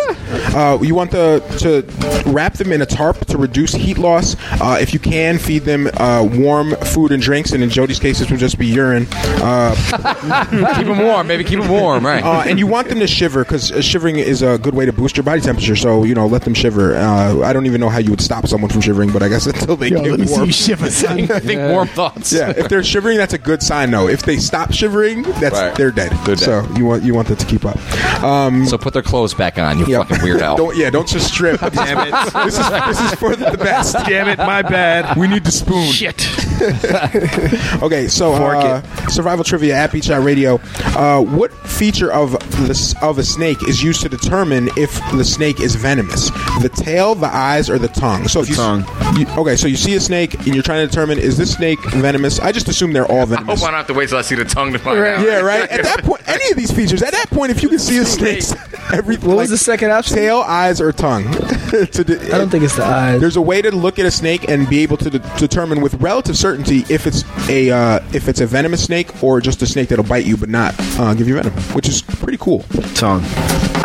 Uh, 0.55 0.77
you 0.81 0.95
want 0.95 1.11
the 1.11 1.39
to 1.59 2.29
wrap 2.29 2.53
them 2.53 2.71
in 2.71 2.81
a 2.81 2.85
tarp 2.85 3.25
to 3.27 3.37
reduce 3.37 3.73
heat 3.73 3.97
loss. 3.97 4.35
Uh, 4.61 4.77
if 4.79 4.93
you 4.93 4.99
can, 4.99 5.37
feed 5.37 5.63
them 5.63 5.87
uh, 5.97 6.27
warm 6.33 6.75
food 6.77 7.11
and 7.11 7.21
drinks, 7.21 7.51
and 7.51 7.63
in 7.63 7.69
Jody's 7.69 7.99
case, 7.99 8.19
this 8.19 8.29
would 8.29 8.39
just 8.39 8.57
be 8.57 8.67
urine. 8.67 9.07
Uh, 9.11 9.75
keep 10.77 10.87
them 10.87 10.99
warm, 10.99 11.27
maybe 11.27 11.43
keep 11.43 11.59
them 11.59 11.69
warm, 11.69 12.05
right? 12.05 12.23
uh, 12.23 12.43
and 12.45 12.59
you 12.59 12.67
want 12.67 12.87
them 12.89 12.99
to 12.99 13.07
shiver 13.07 13.43
because 13.43 13.71
uh, 13.71 13.81
shivering 13.81 14.17
is 14.17 14.41
a 14.41 14.57
good 14.57 14.73
way 14.73 14.85
to 14.85 14.93
boost 14.93 15.17
your 15.17 15.23
body 15.23 15.41
temperature. 15.41 15.75
So 15.75 16.03
you 16.03 16.15
know, 16.15 16.27
let 16.27 16.43
them 16.43 16.53
shiver. 16.53 16.95
Uh, 16.95 17.39
I 17.41 17.53
don't 17.53 17.65
even 17.65 17.79
know 17.81 17.89
how 17.89 17.99
you 17.99 18.09
would 18.11 18.21
stop 18.21 18.47
someone 18.47 18.69
from 18.69 18.81
shivering, 18.81 19.11
but 19.11 19.23
I 19.23 19.29
guess 19.29 19.45
until 19.53 19.75
they 19.75 19.89
Yo, 19.89 20.01
let 20.01 20.11
me 20.11 20.17
get 20.17 20.27
see 20.29 20.33
warm. 20.35 20.45
you 20.47 20.53
shiver, 20.53 20.89
son. 20.89 21.19
I 21.31 21.39
think 21.39 21.59
warm 21.71 21.87
thoughts. 21.89 22.31
Yeah, 22.33 22.49
if 22.55 22.69
they're 22.69 22.83
shivering, 22.83 23.17
that's 23.17 23.33
a 23.33 23.37
good 23.37 23.61
sign. 23.61 23.91
though. 23.91 24.07
if 24.07 24.23
they 24.23 24.37
stop 24.37 24.71
shivering, 24.71 25.23
that's 25.23 25.53
Right. 25.53 25.75
they're 25.75 25.91
dead. 25.91 26.11
They're 26.25 26.35
dead. 26.35 26.39
So 26.39 26.67
you 26.75 26.85
want 26.85 27.03
you 27.03 27.13
want 27.13 27.27
them 27.27 27.37
to 27.37 27.45
keep 27.45 27.65
up. 27.65 27.77
Um, 28.23 28.65
So 28.65 28.77
put 28.77 28.93
their 28.93 29.01
clothes 29.03 29.33
back 29.33 29.57
on, 29.59 29.79
you 29.79 29.85
yeah. 29.87 30.03
fucking 30.03 30.22
weirdo. 30.23 30.57
don't 30.57 30.75
yeah, 30.75 30.89
don't 30.89 31.07
just 31.07 31.27
strip. 31.33 31.59
Damn 31.59 32.07
it! 32.07 32.33
This 32.45 32.57
is 32.57 32.69
this 32.69 32.99
is 33.01 33.13
for 33.19 33.35
the 33.35 33.57
best. 33.57 33.95
Damn 34.05 34.27
it, 34.27 34.37
my 34.37 34.61
bad. 34.61 35.17
We 35.17 35.27
need 35.27 35.43
the 35.43 35.51
spoon. 35.51 35.91
Shit. 35.91 36.27
Okay, 37.83 38.07
so 38.07 38.33
uh, 38.33 38.81
survival 39.07 39.43
trivia 39.43 39.75
at 39.75 39.91
Beach 39.91 40.09
Radio. 40.09 40.59
Uh, 40.95 41.21
what 41.21 41.51
feature 41.67 42.11
of 42.11 42.31
the 42.31 42.97
of 43.01 43.17
a 43.17 43.23
snake 43.23 43.57
is 43.67 43.81
used 43.83 44.01
to 44.01 44.09
determine 44.09 44.69
if 44.77 44.93
the 45.11 45.23
snake 45.23 45.59
is 45.59 45.75
venomous? 45.75 46.29
The 46.61 46.69
tail, 46.73 47.15
the 47.15 47.27
eyes, 47.27 47.69
or 47.69 47.77
the 47.77 47.87
tongue? 47.89 48.27
So 48.27 48.41
if 48.41 48.49
you, 48.49 48.55
tongue. 48.55 48.85
you 49.17 49.27
okay, 49.37 49.55
so 49.55 49.67
you 49.67 49.75
see 49.75 49.95
a 49.95 49.99
snake 49.99 50.33
and 50.35 50.47
you're 50.47 50.63
trying 50.63 50.85
to 50.85 50.87
determine 50.87 51.19
is 51.19 51.37
this 51.37 51.53
snake 51.53 51.79
venomous? 51.91 52.39
I 52.39 52.51
just 52.51 52.67
assume 52.69 52.93
they're 52.93 53.11
all 53.11 53.25
venomous. 53.25 53.31
I 53.31 53.37
hope 53.37 53.45
venomous. 53.45 53.63
I 53.63 53.65
don't 53.71 53.77
have 53.77 53.87
to 53.87 53.93
wait 53.93 54.09
till 54.09 54.17
I 54.17 54.21
see 54.21 54.35
the 54.35 54.45
tongue 54.45 54.71
to 54.73 54.79
find 54.79 54.99
out. 54.99 55.25
Yeah, 55.25 55.39
right. 55.39 55.69
At 55.69 55.83
that 55.83 56.03
point, 56.03 56.27
any 56.27 56.51
of 56.51 56.57
these 56.57 56.71
features. 56.71 57.01
At 57.01 57.11
that 57.11 57.29
point, 57.29 57.51
if 57.51 57.61
you 57.63 57.69
can 57.69 57.79
see 57.79 57.97
a 57.97 58.05
snake, 58.05 58.43
Every, 58.93 59.15
What 59.17 59.37
was 59.37 59.49
the 59.49 59.57
second 59.57 59.91
option? 59.91 60.15
Tail, 60.15 60.39
eyes, 60.39 60.79
or 60.81 60.91
tongue. 60.91 61.23
to 61.31 62.03
de- 62.03 62.33
I 62.33 62.37
don't 62.37 62.49
think 62.49 62.63
it's 62.63 62.75
the 62.75 62.85
eyes. 62.85 63.19
There's 63.19 63.37
a 63.37 63.41
way 63.41 63.61
to 63.61 63.71
look 63.71 63.97
at 63.97 64.05
a 64.05 64.11
snake 64.11 64.49
and 64.49 64.69
be 64.69 64.83
able 64.83 64.97
to 64.97 65.09
de- 65.09 65.37
determine 65.39 65.81
with 65.81 65.95
relative 65.95 66.37
certainty 66.47 66.83
if 66.93 67.07
it's 67.07 67.23
a 67.49 67.71
uh, 67.71 67.99
if 68.13 68.27
it's 68.27 68.41
a 68.41 68.45
venomous 68.45 68.83
snake 68.83 69.23
or 69.23 69.39
just 69.39 69.61
a 69.61 69.65
snake 69.65 69.87
that'll 69.87 70.03
bite 70.03 70.25
you 70.25 70.35
but 70.35 70.49
not 70.49 70.75
uh, 70.99 71.13
give 71.13 71.25
you 71.29 71.35
venom, 71.35 71.53
which 71.73 71.87
is 71.87 72.01
pretty 72.01 72.37
cool. 72.37 72.59
Tongue. 72.95 73.21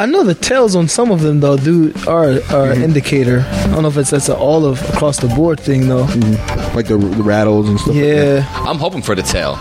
I 0.01 0.07
know 0.07 0.23
the 0.25 0.35
tails 0.35 0.75
on 0.77 0.89
some 0.89 1.11
of 1.13 1.21
them 1.21 1.39
though 1.41 1.57
do 1.57 1.93
are 2.09 2.41
are 2.53 2.71
an 2.73 2.83
indicator. 2.83 3.41
I 3.49 3.67
don't 3.69 3.83
know 3.83 3.89
if 3.89 3.97
it's 3.97 4.11
that's 4.11 4.29
an 4.29 4.37
all 4.37 4.65
of 4.65 4.83
across 4.93 5.19
the 5.21 5.29
board 5.29 5.61
thing 5.61 5.89
though. 5.89 6.07
Like 6.75 6.87
the, 6.89 6.97
the 6.99 7.23
rattles 7.23 7.69
and 7.69 7.79
stuff. 7.81 7.95
Yeah. 7.95 8.45
I'm 8.69 8.79
hoping 8.79 9.03
for 9.03 9.15
the 9.15 9.23
tail. 9.23 9.55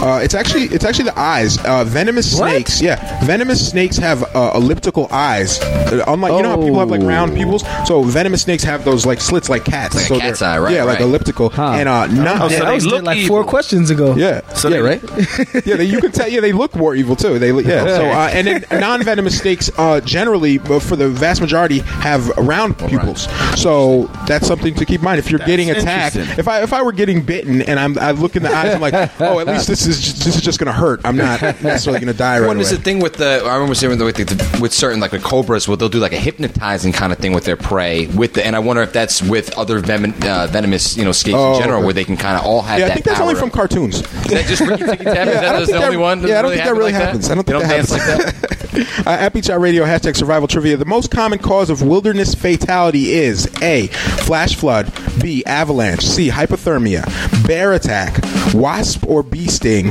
Uh, 0.00 0.20
it's 0.22 0.34
actually 0.34 0.64
it's 0.64 0.84
actually 0.84 1.04
the 1.06 1.18
eyes. 1.18 1.58
Uh, 1.64 1.84
venomous 1.84 2.36
snakes, 2.36 2.80
yeah, 2.82 2.96
venomous 3.24 3.70
snakes 3.70 3.96
have 3.96 4.22
uh, 4.36 4.52
elliptical 4.54 5.08
eyes. 5.10 5.60
Uh, 5.60 6.04
unlike 6.06 6.32
you 6.32 6.42
know 6.42 6.50
how 6.50 6.56
people 6.62 6.78
have 6.80 6.90
like 6.90 7.02
round 7.02 7.34
pupils, 7.34 7.64
so 7.86 8.02
venomous 8.02 8.42
snakes 8.42 8.62
have 8.62 8.84
those 8.84 9.06
like 9.06 9.20
slits 9.20 9.48
like 9.48 9.64
cats. 9.64 9.94
Like 9.94 10.04
a 10.04 10.08
so 10.08 10.18
cat's 10.20 10.40
they're- 10.40 10.48
eye, 10.48 10.58
right, 10.58 10.74
Yeah, 10.74 10.84
like 10.84 10.98
right. 10.98 11.04
elliptical, 11.08 11.52
and 11.60 11.88
uh, 11.88 12.06
not. 12.12 12.42
Oh, 12.42 12.48
so 12.48 12.64
that 12.64 12.72
was 12.74 12.86
look 12.86 13.04
like 13.04 13.18
evil. 13.18 13.36
four 13.36 13.44
questions 13.44 13.90
ago. 13.90 14.14
Yeah, 14.16 14.46
So 14.54 14.68
yeah, 14.68 14.76
they- 14.76 14.82
right. 14.82 15.02
yeah, 15.66 15.76
they, 15.76 15.84
you 15.84 16.00
can 16.00 16.12
tell. 16.12 16.28
Yeah, 16.28 16.40
they 16.40 16.52
look 16.52 16.74
more 16.74 16.94
evil 16.94 17.16
too. 17.16 17.38
They, 17.38 17.50
yeah. 17.62 17.86
So, 17.86 18.04
uh, 18.06 18.30
and 18.32 18.46
then 18.46 18.64
non-venomous 18.80 19.38
snakes 19.38 19.70
uh, 19.78 20.00
generally, 20.00 20.58
uh, 20.60 20.78
for 20.80 20.96
the 20.96 21.08
vast 21.08 21.40
majority, 21.40 21.78
have 21.80 22.28
round 22.38 22.78
pupils. 22.78 23.28
So 23.60 24.04
that's 24.26 24.46
something 24.46 24.74
to 24.74 24.84
keep 24.84 25.00
in 25.00 25.04
mind. 25.04 25.18
If 25.18 25.30
you're 25.30 25.40
getting 25.40 25.70
attacked, 25.70 26.16
if 26.16 26.48
I 26.48 26.62
if 26.62 26.72
I 26.72 26.82
were 26.82 26.92
getting 26.92 27.22
bitten 27.22 27.62
and 27.62 27.78
I'm 27.78 27.98
I 27.98 28.12
look 28.12 28.36
in 28.36 28.42
the 28.42 28.50
eyes, 28.54 28.74
I'm 28.74 28.80
like, 28.80 28.94
oh, 29.20 29.38
at 29.40 29.46
least 29.46 29.66
this 29.68 29.86
is 29.86 30.00
just, 30.00 30.24
this 30.24 30.36
is 30.36 30.42
just 30.42 30.58
going 30.58 30.66
to 30.66 30.72
hurt. 30.78 31.00
I'm 31.04 31.16
not 31.16 31.40
necessarily 31.62 32.00
going 32.00 32.12
to 32.12 32.18
die 32.18 32.38
right 32.40 32.46
What 32.48 32.56
is 32.58 32.70
away. 32.70 32.76
the 32.78 32.82
thing 32.84 33.00
with 33.00 33.14
the? 33.14 33.42
I 33.44 33.54
remember 33.54 33.74
seeing 33.74 33.90
with 33.98 33.98
the, 34.16 34.58
with 34.60 34.72
certain 34.72 35.00
like 35.00 35.10
the 35.10 35.18
cobras, 35.18 35.68
where 35.68 35.76
they'll 35.76 35.88
do 35.88 35.98
like 35.98 36.12
a 36.12 36.18
hypnotizing 36.18 36.92
kind 36.92 37.12
of 37.12 37.18
thing 37.18 37.32
with 37.32 37.44
their 37.44 37.56
prey. 37.56 38.06
With 38.06 38.34
the, 38.34 38.46
and 38.46 38.54
I 38.56 38.58
wonder 38.60 38.82
if 38.82 38.92
that's 38.92 39.22
with 39.22 39.56
other 39.58 39.78
venom, 39.80 40.14
uh, 40.22 40.46
venomous, 40.48 40.96
you 40.96 41.04
know, 41.04 41.12
snakes 41.12 41.36
Oh, 41.38 41.54
in 41.54 41.60
general, 41.60 41.78
okay. 41.78 41.84
where 41.86 41.94
they 41.98 42.04
can 42.04 42.16
kind 42.16 42.38
of 42.38 42.44
all 42.46 42.62
have 42.62 42.78
Yeah, 42.78 42.86
that. 42.86 42.90
I 42.92 42.94
think 42.94 43.06
that's 43.06 43.18
power. 43.18 43.28
only 43.28 43.40
from 43.40 43.50
cartoons. 43.50 43.96
Is 43.96 44.02
that 44.28 44.46
just 44.46 44.60
Rikki 44.62 44.84
Tikki 44.84 45.04
Tavi? 45.04 45.16
Yeah, 45.16 45.22
Is 45.24 45.36
I 45.36 45.40
that 45.40 45.52
don't 45.52 45.60
the 45.60 45.66
think 45.66 45.84
only 45.84 45.96
that- 45.96 46.00
one? 46.02 46.22
Yeah, 46.28 46.38
I 46.38 46.42
don't 46.42 46.50
think 46.52 46.58
that 46.58 46.64
happen 46.64 46.78
really 46.78 46.92
like 46.92 47.02
happens. 47.02 47.30
I 47.30 47.34
don't 47.34 47.46
They 47.46 47.52
think 47.54 47.64
that 47.64 47.76
dance 47.76 47.90
happens. 47.92 48.24
like 48.24 48.34
that. 48.42 48.48
Uh, 48.78 49.16
Happy 49.16 49.40
Chat 49.40 49.58
Radio, 49.58 49.84
hashtag 49.84 50.14
survival 50.14 50.46
trivia. 50.46 50.76
The 50.76 50.84
most 50.84 51.10
common 51.10 51.40
cause 51.40 51.68
of 51.70 51.82
wilderness 51.82 52.34
fatality 52.34 53.10
is 53.12 53.48
A. 53.60 53.88
Flash 53.88 54.54
flood, 54.54 54.92
B. 55.20 55.42
Avalanche, 55.46 56.02
C. 56.04 56.28
Hypothermia, 56.28 57.02
bear 57.46 57.72
attack, 57.72 58.20
wasp 58.54 59.04
or 59.08 59.24
bee 59.24 59.48
sting, 59.48 59.90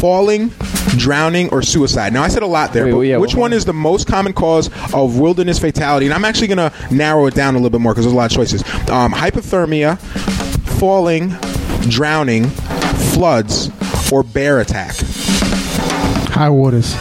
falling, 0.00 0.48
drowning, 0.96 1.50
or 1.50 1.60
suicide. 1.60 2.12
Now, 2.14 2.22
I 2.22 2.28
said 2.28 2.42
a 2.42 2.46
lot 2.46 2.72
there, 2.72 2.84
Wait, 2.86 2.90
but 2.92 2.96
well, 2.98 3.04
yeah, 3.06 3.16
which 3.18 3.34
one 3.34 3.44
one 3.44 3.52
is 3.52 3.66
the 3.66 3.74
most 3.74 4.06
common 4.06 4.32
cause 4.32 4.70
of 4.94 5.18
wilderness 5.18 5.58
fatality? 5.58 6.06
And 6.06 6.14
I'm 6.14 6.24
actually 6.24 6.46
going 6.46 6.70
to 6.70 6.94
narrow 6.94 7.26
it 7.26 7.34
down 7.34 7.54
a 7.56 7.58
little 7.58 7.68
bit 7.68 7.80
more 7.82 7.92
because 7.92 8.06
there's 8.06 8.14
a 8.14 8.16
lot 8.16 8.30
of 8.30 8.34
choices. 8.36 8.62
Um, 8.88 9.12
hypothermia, 9.12 9.98
falling, 10.78 11.30
drowning, 11.88 12.44
floods, 13.14 13.70
or 14.12 14.22
bear 14.22 14.60
attack. 14.60 14.94
High 16.30 16.50
waters. 16.50 16.94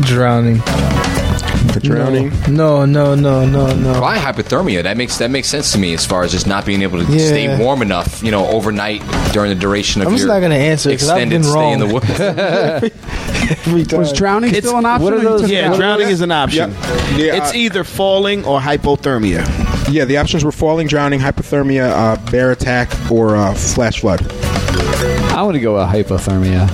Drowning. 0.00 0.60
Drowning. 1.80 2.30
No, 2.54 2.84
no, 2.84 3.14
no, 3.14 3.46
no, 3.46 3.74
no. 3.74 4.00
Why 4.00 4.18
hypothermia? 4.18 4.82
That 4.82 4.96
makes 4.96 5.16
that 5.18 5.30
makes 5.30 5.48
sense 5.48 5.72
to 5.72 5.78
me 5.78 5.94
as 5.94 6.04
far 6.04 6.22
as 6.22 6.30
just 6.32 6.46
not 6.46 6.66
being 6.66 6.82
able 6.82 7.04
to 7.04 7.10
Yeah. 7.12 7.26
stay 7.26 7.56
warm 7.58 7.80
enough, 7.82 8.22
you 8.22 8.30
know, 8.30 8.46
overnight 8.48 9.00
during 9.32 9.48
the 9.48 9.54
duration 9.54 10.02
of 10.02 10.08
I'm 10.08 10.14
just 10.14 10.24
your 10.26 10.34
not 10.34 10.40
gonna 10.40 10.54
answer 10.56 10.90
it 10.90 10.98
'cause 10.98 11.08
I've 11.08 11.22
extended 11.22 11.42
been 11.42 11.50
stay 11.50 11.72
in 11.72 11.78
the 11.80 11.86
wrong. 11.86 12.82
woods. 13.66 13.92
Was 13.92 14.12
drowning 14.12 14.52
still 14.54 14.76
an 14.78 14.84
option? 14.86 15.04
what 15.04 15.12
are 15.14 15.16
or 15.16 15.22
you 15.22 15.28
those- 15.28 15.40
took 15.42 15.50
it 15.50 15.54
Yeah, 15.54 15.70
out? 15.70 15.76
drowning 15.76 16.08
is 16.08 16.20
an 16.20 16.32
option. 16.32 16.74
Yeah, 17.16 17.36
it's 17.36 17.50
uh, 17.52 17.56
either 17.56 17.84
falling 17.84 18.44
or 18.44 18.60
hypothermia. 18.60 19.46
Yeah, 19.92 20.06
the 20.06 20.16
options 20.16 20.42
were 20.42 20.52
falling, 20.52 20.86
drowning, 20.86 21.20
hypothermia, 21.20 21.90
uh, 21.90 22.30
bear 22.30 22.50
attack, 22.50 22.88
or 23.10 23.36
uh, 23.36 23.52
flash 23.52 24.00
flood. 24.00 24.41
I 25.32 25.42
want 25.42 25.54
to 25.54 25.60
go 25.60 25.74
with 25.74 25.88
hypothermia. 25.88 26.68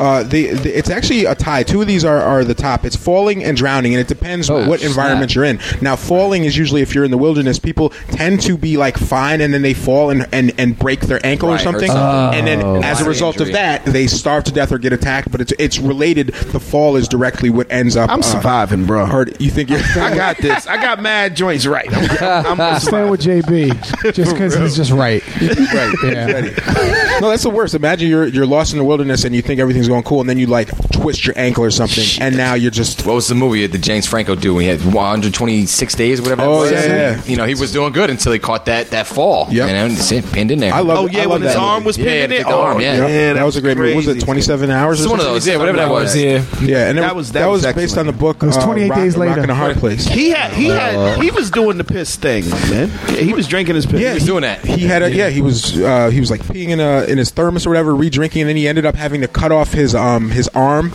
Uh, 0.00 0.22
the, 0.24 0.50
the 0.50 0.76
it's 0.76 0.90
actually 0.90 1.24
a 1.26 1.34
tie. 1.34 1.62
Two 1.62 1.80
of 1.80 1.86
these 1.86 2.04
are, 2.04 2.20
are 2.20 2.44
the 2.44 2.54
top. 2.54 2.84
It's 2.84 2.96
falling 2.96 3.44
and 3.44 3.56
drowning, 3.56 3.94
and 3.94 4.00
it 4.00 4.08
depends 4.08 4.50
Oh, 4.50 4.68
what 4.68 4.80
snap. 4.80 4.90
environment 4.90 5.34
you're 5.34 5.44
in. 5.44 5.60
Now, 5.80 5.94
falling 5.96 6.44
is 6.44 6.56
usually 6.56 6.82
if 6.82 6.94
you're 6.94 7.04
in 7.04 7.10
the 7.12 7.18
wilderness, 7.18 7.58
people 7.60 7.90
tend 8.10 8.40
to 8.42 8.58
be 8.58 8.76
like 8.76 8.96
fine, 8.98 9.40
and 9.40 9.54
then 9.54 9.62
they 9.62 9.74
fall 9.74 10.10
and 10.10 10.26
and, 10.32 10.52
and 10.58 10.76
break 10.78 11.00
their 11.02 11.24
ankle 11.24 11.48
or 11.48 11.52
Right, 11.52 11.60
hurt 11.60 11.64
something, 11.72 11.90
something. 11.90 12.38
and 12.38 12.46
then 12.46 12.62
Oh. 12.62 12.82
as 12.82 13.00
a 13.00 13.04
result 13.04 13.36
injury. 13.36 13.50
of 13.50 13.52
that, 13.54 13.84
they 13.84 14.06
starve 14.08 14.44
to 14.44 14.52
death 14.52 14.72
or 14.72 14.78
get 14.78 14.92
attacked. 14.92 15.30
But 15.30 15.40
it's 15.40 15.52
it's 15.58 15.78
related. 15.78 16.28
The 16.34 16.60
fall 16.60 16.96
is 16.96 17.06
directly 17.06 17.48
what 17.50 17.70
ends 17.70 17.96
up. 17.96 18.10
I'm 18.10 18.20
uh, 18.20 18.22
surviving, 18.22 18.86
bro. 18.86 19.06
Hurt. 19.06 19.40
You 19.40 19.50
think 19.50 19.70
you're? 19.70 19.78
I 19.96 20.14
got 20.16 20.36
this. 20.38 20.66
I 20.66 20.76
got 20.82 21.00
mad 21.00 21.36
joints 21.36 21.64
right. 21.66 21.88
I'm, 21.92 22.46
I'm, 22.46 22.60
I'm 22.60 22.80
Staying 22.84 23.08
with 23.10 23.22
JB 23.22 24.12
just 24.14 24.32
because 24.32 24.56
he's 24.56 24.74
just 24.76 24.90
right. 24.90 25.22
right. 25.40 25.94
Yeah. 26.04 27.03
Ready. 27.14 27.22
No, 27.22 27.30
that's 27.30 27.42
the 27.44 27.50
worst. 27.50 27.74
Imagine 27.74 28.08
you're 28.08 28.26
you're 28.26 28.46
lost 28.46 28.72
in 28.72 28.78
the 28.78 28.84
wilderness 28.84 29.24
and 29.24 29.34
you 29.34 29.42
think 29.42 29.60
everything's 29.60 29.88
going 29.88 30.02
cool, 30.02 30.20
and 30.20 30.28
then 30.28 30.38
you 30.38 30.46
like 30.46 30.68
twist 30.90 31.26
your 31.26 31.38
ankle 31.38 31.64
or 31.64 31.70
something, 31.70 32.04
and 32.20 32.36
now 32.36 32.54
you're 32.54 32.70
just. 32.70 33.06
What 33.06 33.14
was 33.14 33.28
the 33.28 33.34
movie 33.34 33.66
that 33.66 33.78
James 33.78 34.06
Franco 34.06 34.34
do? 34.34 34.58
He 34.58 34.66
had 34.66 34.80
126 34.84 35.94
days, 35.94 36.20
or 36.20 36.22
whatever. 36.24 36.42
that 36.42 36.48
Oh, 36.48 36.58
was. 36.60 36.72
yeah, 36.72 36.86
yeah. 36.86 37.24
You 37.24 37.36
know, 37.36 37.44
he 37.44 37.54
was 37.54 37.72
doing 37.72 37.92
good 37.92 38.10
until 38.10 38.32
he 38.32 38.38
caught 38.38 38.66
that 38.66 38.90
that 38.90 39.06
fall. 39.06 39.46
Yep. 39.50 39.68
and 39.68 39.76
then 39.76 39.90
it's 39.98 40.10
it 40.12 40.24
pinned 40.32 40.50
in 40.50 40.58
there. 40.58 40.72
I 40.74 40.80
love. 40.80 40.98
Oh 40.98 41.06
yeah, 41.06 41.26
when 41.26 41.42
his 41.42 41.54
that 41.54 41.60
arm 41.60 41.76
movie. 41.82 41.86
was 41.86 41.98
Yeah, 41.98 42.04
pinning 42.04 42.30
yeah, 42.32 42.40
it. 42.40 42.44
the 42.44 42.54
arm, 42.56 42.76
Oh, 42.76 42.80
yeah. 42.80 43.06
Yeah, 43.06 43.32
that 43.34 43.44
was 43.44 43.56
a 43.56 43.60
great 43.60 43.76
movie. 43.76 43.94
Was 43.94 44.08
it 44.08 44.20
27 44.20 44.70
hours? 44.70 45.00
It's 45.00 45.06
or 45.06 45.10
one 45.10 45.18
of 45.20 45.24
something? 45.24 45.34
those, 45.34 45.46
yeah, 45.46 45.56
whatever 45.56 45.78
that 45.78 45.90
was. 45.90 46.16
Yeah. 46.16 46.44
Yeah, 46.60 46.88
and 46.88 46.98
That 46.98 47.14
was- 47.16 47.32
that, 47.32 47.40
that 47.40 47.46
was, 47.46 47.64
was 47.64 47.74
based 47.74 47.96
on 47.98 48.06
the 48.06 48.12
book. 48.12 48.42
It 48.42 48.46
was 48.46 48.56
28 48.56 48.90
uh, 48.90 48.94
days 48.96 49.16
later. 49.16 49.32
Rock 49.34 49.42
and 49.42 49.50
a 49.50 49.54
Hard 49.54 49.76
Place. 49.76 50.06
He 50.06 50.30
had 50.30 50.52
he 50.52 50.66
had 50.68 51.22
he 51.22 51.30
was 51.30 51.50
doing 51.50 51.76
the 51.78 51.84
piss 51.84 52.16
thing, 52.16 52.48
man. 52.70 52.88
He 53.16 53.32
was 53.32 53.46
drinking 53.46 53.74
his 53.76 53.86
piss. 53.86 54.00
Yeah, 54.00 54.10
He 54.10 54.14
was 54.14 54.24
doing 54.26 54.42
that. 54.42 54.64
He 54.64 54.86
had 54.86 55.02
a 55.02 55.10
yeah. 55.10 55.28
He 55.30 55.40
was 55.42 55.80
uh, 55.80 56.10
he 56.10 56.20
was 56.20 56.30
like 56.30 56.40
peeing 56.42 56.68
in 56.68 56.80
a 56.80 57.03
in 57.08 57.18
his 57.18 57.30
thermos 57.30 57.66
or 57.66 57.70
whatever, 57.70 57.94
re-drinking, 57.94 58.42
and 58.42 58.48
then 58.48 58.56
he 58.56 58.66
ended 58.68 58.84
up 58.86 58.94
having 58.94 59.20
to 59.20 59.28
cut 59.28 59.52
off 59.52 59.72
his 59.72 59.94
um 59.94 60.30
his 60.30 60.48
arm. 60.48 60.92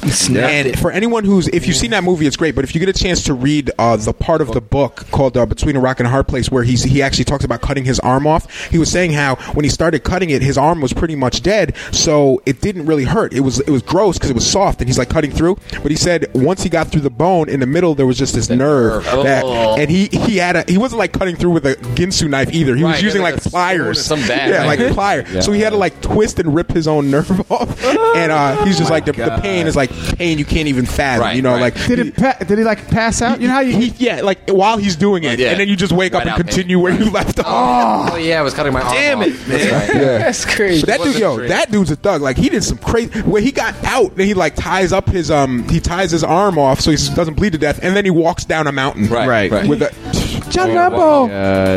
And 0.49 0.77
for 0.79 0.91
anyone 0.91 1.23
who's 1.25 1.47
if 1.49 1.67
you've 1.67 1.75
seen 1.77 1.91
that 1.91 2.03
movie, 2.03 2.27
it's 2.27 2.35
great. 2.37 2.55
But 2.55 2.63
if 2.63 2.73
you 2.75 2.79
get 2.79 2.89
a 2.89 2.93
chance 2.99 3.23
to 3.25 3.33
read 3.33 3.71
uh, 3.77 3.95
the 3.97 4.13
part 4.13 4.41
of 4.41 4.51
the 4.53 4.61
book 4.61 5.05
called 5.11 5.37
uh, 5.37 5.45
Between 5.45 5.75
a 5.75 5.79
Rock 5.79 5.99
and 5.99 6.07
a 6.07 6.09
Hard 6.09 6.27
Place, 6.27 6.49
where 6.51 6.63
he's 6.63 6.83
he 6.83 7.01
actually 7.01 7.25
talks 7.25 7.43
about 7.43 7.61
cutting 7.61 7.85
his 7.85 7.99
arm 8.01 8.27
off, 8.27 8.67
he 8.69 8.77
was 8.77 8.91
saying 8.91 9.11
how 9.13 9.35
when 9.53 9.63
he 9.63 9.69
started 9.69 10.03
cutting 10.03 10.29
it, 10.29 10.41
his 10.41 10.57
arm 10.57 10.81
was 10.81 10.93
pretty 10.93 11.15
much 11.15 11.41
dead, 11.41 11.75
so 11.91 12.41
it 12.45 12.61
didn't 12.61 12.85
really 12.85 13.05
hurt. 13.05 13.33
It 13.33 13.41
was 13.41 13.59
it 13.59 13.69
was 13.69 13.81
gross 13.81 14.17
because 14.17 14.29
it 14.29 14.35
was 14.35 14.49
soft, 14.49 14.79
and 14.81 14.89
he's 14.89 14.97
like 14.97 15.09
cutting 15.09 15.31
through. 15.31 15.57
But 15.81 15.91
he 15.91 15.97
said 15.97 16.25
once 16.33 16.63
he 16.63 16.69
got 16.69 16.87
through 16.91 17.01
the 17.01 17.09
bone 17.09 17.49
in 17.49 17.59
the 17.59 17.67
middle, 17.67 17.95
there 17.95 18.05
was 18.07 18.17
just 18.17 18.33
this 18.35 18.49
nerve, 18.49 19.03
that, 19.05 19.43
Oh. 19.45 19.75
and 19.77 19.89
he 19.89 20.07
he 20.07 20.37
had 20.37 20.55
a 20.55 20.63
he 20.67 20.77
wasn't 20.77 20.99
like 20.99 21.13
cutting 21.13 21.35
through 21.35 21.51
with 21.51 21.65
a 21.65 21.75
Ginsu 21.95 22.29
knife 22.29 22.53
either. 22.53 22.75
He 22.75 22.83
was 22.83 22.93
Right, 22.95 23.03
using 23.03 23.21
like 23.21 23.35
like 23.35 23.45
a 23.45 23.49
pliers, 23.49 24.03
some 24.03 24.19
bad, 24.27 24.49
yeah, 24.49 24.65
like 24.65 24.79
plier. 24.79 25.25
So 25.43 25.51
he 25.51 25.61
had 25.61 25.69
to 25.71 25.77
like 25.77 25.98
twist 26.01 26.39
and 26.39 26.53
rip 26.55 26.71
his 26.71 26.87
own 26.87 27.11
nerve 27.11 27.29
off, 27.51 27.83
and 28.15 28.31
uh, 28.31 28.63
he's 28.65 28.77
just 28.77 28.89
like 28.91 29.05
the, 29.05 29.11
the 29.13 29.39
pain 29.41 29.67
is 29.67 29.75
like 29.75 29.91
pain 30.17 30.37
you 30.37 30.45
can't 30.45 30.67
even 30.67 30.85
fathom. 30.85 31.21
Right, 31.21 31.35
you 31.35 31.41
know, 31.41 31.53
right. 31.53 31.73
like 31.73 31.87
Did 31.87 31.99
it? 31.99 32.15
Pa- 32.15 32.37
did 32.39 32.57
he 32.57 32.63
like 32.63 32.87
pass 32.89 33.21
out? 33.21 33.41
You 33.41 33.47
know 33.47 33.53
how 33.55 33.59
you? 33.61 33.75
he, 33.77 33.87
yeah, 33.97 34.21
like 34.21 34.49
while 34.49 34.77
he's 34.77 34.95
doing 34.95 35.23
it, 35.23 35.39
Yeah. 35.39 35.51
and 35.51 35.59
then 35.59 35.67
you 35.67 35.75
just 35.75 35.91
wake 35.93 36.13
Right 36.13 36.19
up 36.19 36.21
and 36.23 36.29
out 36.31 36.37
continue 36.37 36.79
where 36.79 36.93
you 36.93 37.09
left 37.11 37.39
off. 37.39 38.11
Oh 38.13 38.15
yeah, 38.17 38.39
I 38.39 38.41
was 38.41 38.53
cutting 38.53 38.73
my 38.73 38.81
arm. 38.81 38.93
Damn 38.93 39.19
off. 39.19 39.27
it, 39.27 39.47
man. 39.47 39.59
That's 39.59 39.71
right. 39.71 39.95
Yeah. 40.01 40.17
That's 40.19 40.45
crazy. 40.45 40.81
But 40.81 40.87
that 40.87 41.01
dude, 41.03 41.19
yo, 41.19 41.37
true. 41.37 41.47
that 41.47 41.71
dude's 41.71 41.91
a 41.91 41.95
thug. 41.95 42.21
Like 42.21 42.37
he 42.37 42.49
did 42.49 42.63
some 42.63 42.77
crazy. 42.77 43.21
When 43.21 43.43
he 43.43 43.51
got 43.51 43.75
out, 43.83 44.15
then 44.15 44.27
he 44.27 44.33
like 44.33 44.55
ties 44.55 44.93
up 44.93 45.07
his 45.09 45.29
um, 45.31 45.67
he 45.69 45.79
ties 45.79 46.11
his 46.11 46.23
arm 46.23 46.57
off 46.57 46.79
so 46.81 46.91
he 46.91 46.97
doesn't 47.15 47.35
bleed 47.35 47.51
to 47.53 47.57
death, 47.57 47.79
and 47.83 47.95
then 47.95 48.05
he 48.05 48.11
walks 48.11 48.45
down 48.45 48.67
a 48.67 48.71
mountain. 48.71 49.07
Right, 49.07 49.27
Right. 49.27 49.51
right. 49.51 49.67
With 49.69 49.81
a, 49.81 50.49
John 50.49 50.73
Rambo 50.73 51.27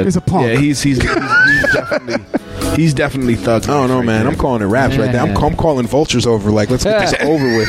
is 0.07 0.17
a 0.17 0.21
punk. 0.21 0.47
Yeah, 0.49 0.57
he's 0.59 0.83
he's, 0.83 1.01
he's, 1.01 1.11
he's 1.11 1.73
definitely 1.75 2.15
he's 2.77 2.95
definitely 2.95 3.35
thug. 3.37 3.65
I 3.65 3.67
don't 3.69 3.89
know, 3.89 4.03
man. 4.03 4.27
I'm 4.27 4.37
calling 4.37 4.63
it 4.63 4.67
raps 4.67 4.97
right 4.97 5.11
there. 5.13 5.23
I'm, 5.23 5.37
I'm 5.37 5.57
calling 5.57 5.87
vultures 5.87 6.27
over. 6.27 6.51
Like, 6.51 6.71
let's 6.71 6.85
get 6.85 7.01
this 7.11 7.15
over 7.23 7.57
with. 7.59 7.69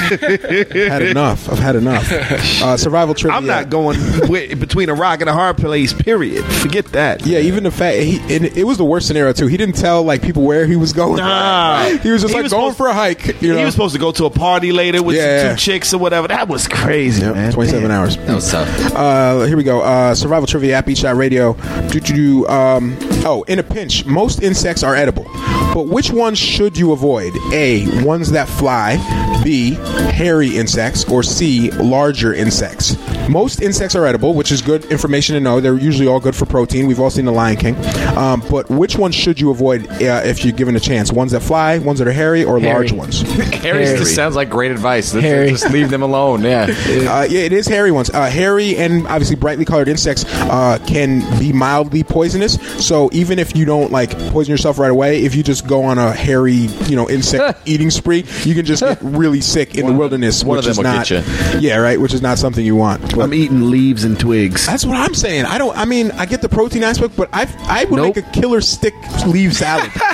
had 0.74 1.02
enough. 1.02 1.50
I've 1.52 1.60
had 1.60 1.76
enough. 1.76 2.12
Uh, 2.64 2.78
survival 2.78 3.14
trivia. 3.14 3.38
I'm 3.38 3.46
not 3.46 3.70
going 3.70 3.98
with, 4.30 4.60
between 4.60 4.88
a 4.90 4.94
rock 4.94 5.20
and 5.22 5.30
a 5.30 5.34
hard 5.34 5.58
place. 5.58 5.92
Period. 5.92 6.44
Forget 6.46 6.86
that. 6.94 7.26
Yeah, 7.26 7.40
even 7.40 7.64
the 7.64 7.72
fact 7.72 7.98
he 7.98 8.20
and 8.36 8.46
it 8.46 8.66
was 8.66 8.78
the 8.78 8.86
worst 8.86 9.08
scenario 9.08 9.34
too. 9.34 9.48
He 9.48 9.58
didn't 9.58 9.76
tell 9.76 10.04
like 10.04 10.22
people 10.22 10.44
where 10.44 10.66
he 10.66 10.76
was 10.76 10.94
going. 10.94 11.18
Nah. 11.18 11.84
he 11.98 12.10
was 12.12 12.22
just 12.22 12.32
He 12.32 12.36
like 12.36 12.44
was 12.44 12.54
going 12.54 12.74
for 12.74 12.88
a 12.88 12.94
hike. 12.94 13.42
You 13.42 13.50
know, 13.54 13.58
He 13.58 13.66
was 13.66 13.74
supposed 13.74 13.94
to 13.96 14.00
go 14.00 14.12
to 14.14 14.26
a 14.26 14.30
party 14.30 14.72
later 14.72 15.04
with 15.04 15.18
Yeah. 15.18 15.52
two 15.52 15.58
chicks 15.58 15.94
or 15.94 15.98
whatever. 15.98 16.28
That 16.28 16.48
was 16.48 16.68
crazy, 16.68 17.22
Yep, 17.22 17.36
man. 17.36 17.52
27 17.52 17.92
hours. 17.92 18.18
That 18.18 18.36
was 18.36 18.50
tough. 18.50 18.96
Uh, 18.96 19.42
here 19.42 19.58
we 19.58 19.64
go. 19.64 19.82
Uh, 19.82 20.16
survival 20.16 20.48
trivia 20.48 20.78
at 20.78 20.86
Beach 20.86 21.00
Shot 21.00 21.16
Radio. 21.18 21.54
Do, 21.90 22.00
do, 22.00 22.14
do, 22.16 22.48
um, 22.48 22.98
oh, 23.26 23.44
in 23.48 23.60
a 23.60 23.64
pinch, 23.64 24.06
most 24.06 24.42
insects 24.42 24.84
are 24.84 24.93
edible. 24.96 25.26
But 25.74 25.88
which 25.88 26.12
ones 26.12 26.38
should 26.38 26.78
you 26.78 26.92
avoid? 26.92 27.34
A. 27.52 28.04
Ones 28.04 28.32
that 28.32 28.48
fly. 28.48 28.98
B. 29.44 29.72
Hairy 29.72 30.56
insects. 30.58 31.04
Or 31.10 31.24
C. 31.24 31.72
Larger 31.72 32.34
insects. 32.34 32.96
Most 33.30 33.62
insects 33.62 33.96
are 33.96 34.06
edible, 34.06 34.34
which 34.34 34.52
is 34.52 34.62
good 34.62 34.86
information 34.86 35.34
to 35.36 35.40
know. 35.40 35.60
They're 35.62 35.78
usually 35.78 36.08
all 36.08 36.20
good 36.20 36.36
for 36.36 36.46
protein. 36.46 36.88
We've 36.88 37.00
all 37.00 37.10
seen 37.10 37.26
The 37.26 37.32
Lion 37.32 37.58
King. 37.58 37.76
Um, 38.18 38.44
but 38.52 38.70
which 38.70 38.98
ones 38.98 39.16
should 39.16 39.40
you 39.40 39.50
avoid 39.50 39.88
uh, 39.90 40.22
if 40.26 40.44
you're 40.44 40.54
given 40.54 40.76
a 40.76 40.80
chance? 40.80 41.12
Ones 41.12 41.32
that 41.32 41.40
fly, 41.42 41.78
ones 41.80 42.00
that 42.00 42.08
are 42.08 42.12
hairy, 42.12 42.44
or 42.44 42.60
Hairy. 42.60 42.74
large 42.74 42.92
ones? 42.92 43.22
Harry 43.62 43.86
just 43.86 44.14
sounds 44.14 44.36
like 44.36 44.50
great 44.50 44.72
advice. 44.72 45.12
Just- 45.14 45.24
Hairy. 45.24 45.50
Just 45.50 45.70
leave 45.72 45.90
them 45.90 46.02
alone. 46.04 46.44
Yeah. 46.54 46.64
Uh, 46.64 47.24
yeah, 47.30 47.42
it 47.42 47.54
is 47.54 47.68
hairy 47.68 47.92
ones. 47.92 48.10
Uh, 48.10 48.30
hairy 48.30 48.76
and 48.76 49.08
obviously 49.08 49.36
brightly 49.36 49.66
colored 49.66 49.88
insects 49.88 50.26
uh, 50.28 50.78
can 50.86 51.22
be 51.40 51.54
mildly 51.54 52.04
poisonous. 52.04 52.56
So 52.86 53.10
even 53.14 53.40
if 53.40 53.56
you 53.56 53.66
don't 53.66 53.92
like 53.92 54.12
poison 54.30 54.52
yourself 54.52 54.78
right 54.84 54.92
away, 54.92 55.24
if 55.24 55.34
you 55.36 55.42
just 55.44 55.68
go 55.68 55.84
on 55.84 55.98
a 55.98 56.12
hairy, 56.12 56.54
you 56.88 56.96
know, 56.96 57.10
insect 57.10 57.62
eating 57.66 57.90
spree, 57.90 58.26
you 58.44 58.54
can 58.54 58.66
just 58.66 58.84
get 58.84 59.00
really 59.02 59.42
sick 59.42 59.76
in 59.76 59.88
the 59.88 59.94
wilderness, 59.94 60.44
one 60.44 60.58
which 60.58 60.66
of 60.66 60.72
is 60.72 60.78
will 60.78 60.84
not. 60.84 61.08
get 61.08 61.62
Yeah, 61.62 61.78
right. 61.78 62.00
Which 62.00 62.14
is 62.14 62.22
not 62.22 62.38
something 62.38 62.64
you 62.66 62.76
want. 62.76 63.18
I'm 63.18 63.34
eating 63.34 63.72
leaves 63.72 64.04
and 64.04 64.20
twigs. 64.20 64.66
That's 64.68 64.86
what 64.86 64.98
I'm 64.98 65.14
saying. 65.16 65.46
I 65.46 65.58
don't. 65.58 65.76
I 65.78 65.86
mean, 65.86 66.12
I 66.12 66.26
get 66.26 66.42
the 66.42 66.50
protein 66.50 66.84
aspect, 66.84 67.16
but 67.16 67.30
I 67.34 67.48
I 67.68 67.86
would 67.86 68.02
make 68.02 68.18
a 68.18 68.22
killer 68.22 68.62
stick 68.62 68.94
leaf 69.26 69.54
salad. 69.54 69.90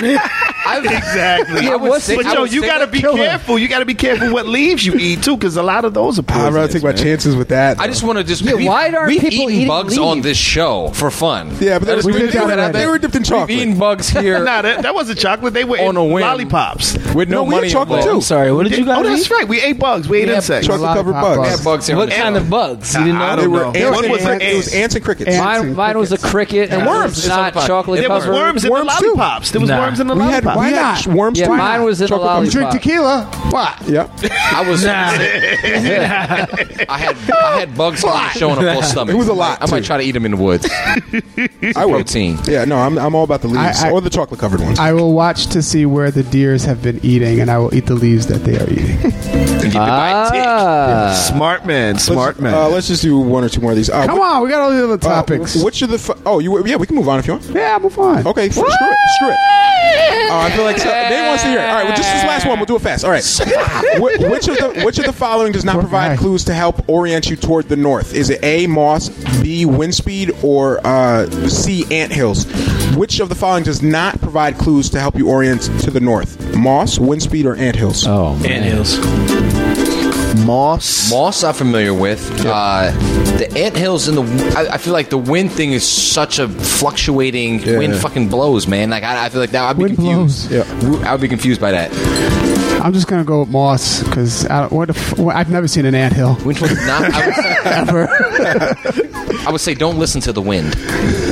exactly. 0.66 1.64
Yeah, 1.64 1.76
what's- 1.76 2.14
but 2.14 2.26
I 2.26 2.34
yo, 2.34 2.40
would 2.42 2.52
you 2.52 2.60
say 2.62 2.66
gotta 2.66 2.86
that 2.86 2.92
be 2.92 3.00
killer. 3.00 3.16
careful. 3.16 3.58
You 3.58 3.68
gotta 3.68 3.84
be 3.84 3.94
careful 3.94 4.32
what 4.32 4.46
leaves 4.46 4.84
you 4.84 4.94
eat 4.94 5.22
too, 5.22 5.36
because 5.36 5.56
a 5.56 5.62
lot 5.62 5.84
of 5.84 5.94
those 5.94 6.18
are 6.18 6.22
poisonous. 6.22 6.46
I'd 6.48 6.54
rather 6.54 6.72
take 6.72 6.82
my 6.82 6.92
man. 6.92 6.98
chances 7.02 7.36
with 7.36 7.48
that. 7.48 7.78
I 7.80 7.86
just 7.86 8.02
want 8.02 8.18
to 8.18 8.24
just. 8.24 8.42
Yeah, 8.42 8.54
we've, 8.54 8.66
why 8.66 8.90
aren't 8.90 9.08
we've 9.08 9.20
people 9.20 9.44
eaten 9.44 9.54
eating 9.56 9.68
bugs 9.68 9.90
leaves? 9.96 9.98
on 9.98 10.20
this 10.22 10.36
show 10.38 10.88
for 10.90 11.10
fun? 11.10 11.56
Yeah, 11.60 11.78
but 11.78 11.86
that 11.86 11.92
I 11.92 11.96
was- 11.96 12.04
just- 12.04 12.06
we 12.06 12.12
we've 12.12 12.32
did 12.32 12.40
that 12.40 12.46
eaten- 12.48 12.58
already. 12.60 12.78
They 12.78 12.86
were 12.86 12.98
dipped 12.98 13.14
in 13.16 13.24
chocolate. 13.24 13.48
We've 13.48 13.58
eaten 13.58 13.78
bugs 13.78 14.08
here 14.08 14.42
nah, 14.44 14.59
that, 14.62 14.82
that 14.82 14.94
wasn't 14.94 15.18
chocolate. 15.18 15.54
They 15.54 15.64
were 15.64 15.78
On 15.80 15.96
a 15.96 16.04
whim. 16.04 16.22
lollipops 16.22 16.94
with 17.14 17.28
no, 17.28 17.36
No, 17.38 17.44
we 17.44 17.54
had 17.54 17.60
money 17.62 17.70
chocolate, 17.70 17.98
involved. 18.00 18.04
too. 18.06 18.14
I'm 18.16 18.20
sorry, 18.22 18.52
what 18.52 18.64
did 18.68 18.76
you 18.78 18.84
guys 18.84 18.98
Oh, 18.98 19.06
eat? 19.06 19.16
that's 19.16 19.30
right. 19.30 19.46
We 19.48 19.60
ate 19.60 19.78
bugs. 19.78 20.08
We 20.08 20.22
ate 20.22 20.28
Yeah, 20.28 20.34
insects. 20.36 20.66
chocolate 20.66 20.94
covered 20.96 21.12
Lollipop 21.12 21.36
bugs. 21.36 21.40
We 21.40 21.56
had 21.56 21.64
bugs 21.64 21.86
here. 21.86 21.96
What 21.96 22.10
kind 22.10 22.36
of 22.36 22.50
bugs? 22.50 22.94
You 22.94 23.00
didn't 23.00 23.18
know? 23.18 23.24
I 23.24 23.36
They 23.36 23.42
don't 23.42 23.50
were 23.52 23.60
know. 23.60 23.72
ants. 23.72 23.96
One 24.00 24.10
was 24.10 24.20
ants. 24.26 24.44
an 24.44 24.50
It 24.50 24.56
was 24.56 24.74
ants 24.74 24.94
and 24.94 25.04
crickets. 25.04 25.36
Mine, 25.38 25.74
mine 25.74 25.98
was 25.98 26.12
a 26.12 26.18
cricket 26.18 26.70
And 26.70 26.86
worms. 26.86 27.16
was 27.16 27.28
Not 27.28 27.54
chocolate 27.54 28.00
There 28.00 28.08
was 28.10 28.24
covered. 28.24 28.34
worms 28.36 28.64
in 28.64 28.68
the 28.68 28.72
Worms, 28.74 28.96
too. 28.98 29.06
lollipops. 29.06 29.50
There 29.50 29.60
was 29.60 29.70
worms 29.70 30.00
in 30.00 30.06
the 30.06 30.14
We 30.14 30.20
lollipops. 30.20 30.56
why 30.56 30.70
not 30.70 31.06
worms 31.06 31.38
Yeah, 31.38 31.48
mine 31.48 31.82
was 31.84 32.00
in 32.00 32.04
a 32.06 32.08
Chocolate 32.08 32.28
covered- 32.28 32.44
You 32.46 32.50
drink 32.50 32.70
tequila? 32.70 33.24
What? 33.50 33.88
Yep. 33.88 34.10
I 34.52 34.68
was. 34.68 34.84
I 34.86 34.90
had 36.86 36.88
I 36.88 37.60
had 37.60 37.76
bugs 37.76 38.04
on 38.04 38.12
the 38.12 38.28
show 38.38 38.50
on 38.50 38.64
a 38.64 38.72
full 38.74 38.82
stomach. 38.82 39.14
It 39.14 39.18
was 39.18 39.28
a 39.28 39.32
lot, 39.32 39.58
I 39.62 39.70
might 39.70 39.84
try 39.84 39.96
to 39.98 40.02
eat 40.02 40.12
them 40.12 40.24
in 40.24 40.32
the 40.32 40.36
woods. 40.36 40.68
I 41.76 41.84
would. 41.86 42.06
Protein. 42.06 42.38
Yeah, 42.46 42.64
no, 42.64 42.76
I'm, 42.78 42.98
I'm 42.98 43.14
all 43.14 43.24
about 43.24 43.42
the 43.42 43.48
leaves 43.48 43.82
I- 43.82 43.88
I- 43.88 43.90
or 43.90 44.00
the 44.00 44.10
chocolate 44.10 44.40
covered 44.50 44.64
ones. 44.64 44.78
I 44.78 44.92
will 44.92 45.12
watch 45.12 45.46
to 45.48 45.62
see 45.62 45.86
where 45.86 46.10
the 46.10 46.22
deers 46.24 46.64
have 46.64 46.82
been 46.82 47.00
eating, 47.04 47.40
and 47.40 47.50
I 47.50 47.58
will 47.58 47.74
eat 47.74 47.86
the 47.86 47.94
leaves 47.94 48.26
that 48.26 48.38
they 48.44 48.58
are 48.58 48.68
eating. 48.70 49.12
Ah. 49.72 51.14
Smart 51.28 51.64
man. 51.66 51.98
Smart 51.98 52.36
let's, 52.36 52.40
man. 52.40 52.54
Uh, 52.54 52.68
let's 52.68 52.88
just 52.88 53.02
do 53.02 53.18
one 53.18 53.44
or 53.44 53.48
two 53.48 53.60
more 53.60 53.70
of 53.72 53.76
these. 53.76 53.88
Uh, 53.90 54.06
Come 54.06 54.18
what- 54.18 54.32
on, 54.36 54.42
we 54.42 54.48
got 54.48 54.60
all 54.60 54.70
the 54.70 54.82
other 54.82 54.94
uh, 54.94 54.96
topics. 54.96 55.62
which 55.62 55.82
of 55.82 55.90
the? 55.90 55.96
F- 55.96 56.20
oh, 56.26 56.38
you 56.40 56.66
yeah, 56.66 56.76
we 56.76 56.86
can 56.86 56.96
move 56.96 57.08
on 57.08 57.18
if 57.18 57.26
you 57.26 57.34
want. 57.34 57.44
yeah, 57.50 57.78
move 57.80 57.96
on. 57.98 58.26
Okay, 58.26 58.46
f- 58.46 58.52
screw 58.54 58.64
it, 58.66 58.98
screw 59.16 59.28
it. 59.30 59.36
Oh, 60.32 60.38
I 60.42 60.50
feel 60.54 60.64
like 60.64 60.78
so, 60.78 60.84
Dave 60.90 61.26
wants 61.26 61.42
to 61.42 61.48
hear. 61.50 61.58
it. 61.60 61.68
All 61.68 61.74
right, 61.74 61.84
well, 61.84 61.96
just 61.96 62.12
this 62.12 62.24
last 62.24 62.46
one. 62.46 62.58
We'll 62.58 62.66
do 62.66 62.76
it 62.76 62.82
fast. 62.82 63.04
All 63.04 63.10
right. 63.10 63.24
Wh- 63.24 64.30
which 64.30 64.48
of 64.48 64.56
the 64.56 64.82
which 64.84 64.98
of 64.98 65.04
the 65.06 65.12
following 65.12 65.52
does 65.52 65.64
not 65.64 65.74
Poor 65.74 65.82
provide 65.82 66.08
guy. 66.10 66.16
clues 66.16 66.44
to 66.46 66.54
help 66.54 66.88
orient 66.88 67.28
you 67.30 67.36
toward 67.36 67.68
the 67.68 67.76
north? 67.76 68.14
Is 68.14 68.30
it 68.30 68.42
A. 68.42 68.66
Moss, 68.66 69.08
B. 69.40 69.66
Wind 69.66 69.94
speed, 69.94 70.32
or 70.42 70.80
uh, 70.86 71.28
C. 71.48 71.84
Ant 71.94 72.12
hills? 72.12 72.46
Which 72.96 73.20
of 73.20 73.28
the 73.28 73.34
following 73.36 73.62
does 73.64 73.82
not 73.82 74.20
provide 74.20 74.30
clues 74.52 74.88
to 74.90 75.00
help 75.00 75.16
you 75.16 75.28
orient 75.28 75.62
to 75.82 75.90
the 75.90 76.00
north? 76.00 76.54
Moss, 76.56 76.98
wind 76.98 77.22
speed, 77.22 77.46
or 77.46 77.54
ant 77.56 77.76
hills? 77.76 78.06
Oh, 78.06 78.34
man. 78.36 78.62
Anthills. 78.62 78.98
Moss. 80.46 81.10
Moss, 81.10 81.42
I'm 81.44 81.54
familiar 81.54 81.92
with. 81.92 82.20
Uh, 82.46 82.90
the 83.36 83.52
ant 83.56 83.76
hills 83.76 84.08
and 84.08 84.16
the. 84.18 84.54
I, 84.56 84.74
I 84.74 84.78
feel 84.78 84.92
like 84.92 85.10
the 85.10 85.18
wind 85.18 85.50
thing 85.52 85.72
is 85.72 85.86
such 85.86 86.38
a 86.38 86.48
fluctuating. 86.48 87.60
Yeah. 87.60 87.78
Wind 87.78 87.96
fucking 87.96 88.28
blows, 88.28 88.66
man. 88.66 88.90
Like 88.90 89.02
I, 89.02 89.26
I 89.26 89.28
feel 89.28 89.40
like 89.40 89.50
that. 89.50 89.68
I'd 89.68 89.76
be 89.76 89.84
Wind 89.84 89.96
confused. 89.96 90.48
blows. 90.50 91.02
I 91.04 91.12
would 91.12 91.20
be 91.20 91.28
confused 91.28 91.60
by 91.60 91.72
that. 91.72 91.90
I'm 92.82 92.92
just 92.92 93.08
gonna 93.08 93.24
go 93.24 93.40
with 93.40 93.50
moss 93.50 94.02
because 94.04 94.44
what 94.70 94.86
the 94.88 94.94
f- 94.96 95.18
well, 95.18 95.36
I've 95.36 95.50
never 95.50 95.68
seen 95.68 95.84
an 95.84 95.94
anthill 95.94 96.36
Which 96.36 96.62
one's 96.62 96.78
not? 96.86 97.02
I 97.12 97.26
would, 97.26 97.66
ever. 97.66 98.08
I 99.46 99.50
would 99.50 99.60
say 99.60 99.74
don't 99.74 99.98
listen 99.98 100.20
to 100.22 100.32
the 100.32 100.40
wind. 100.40 100.74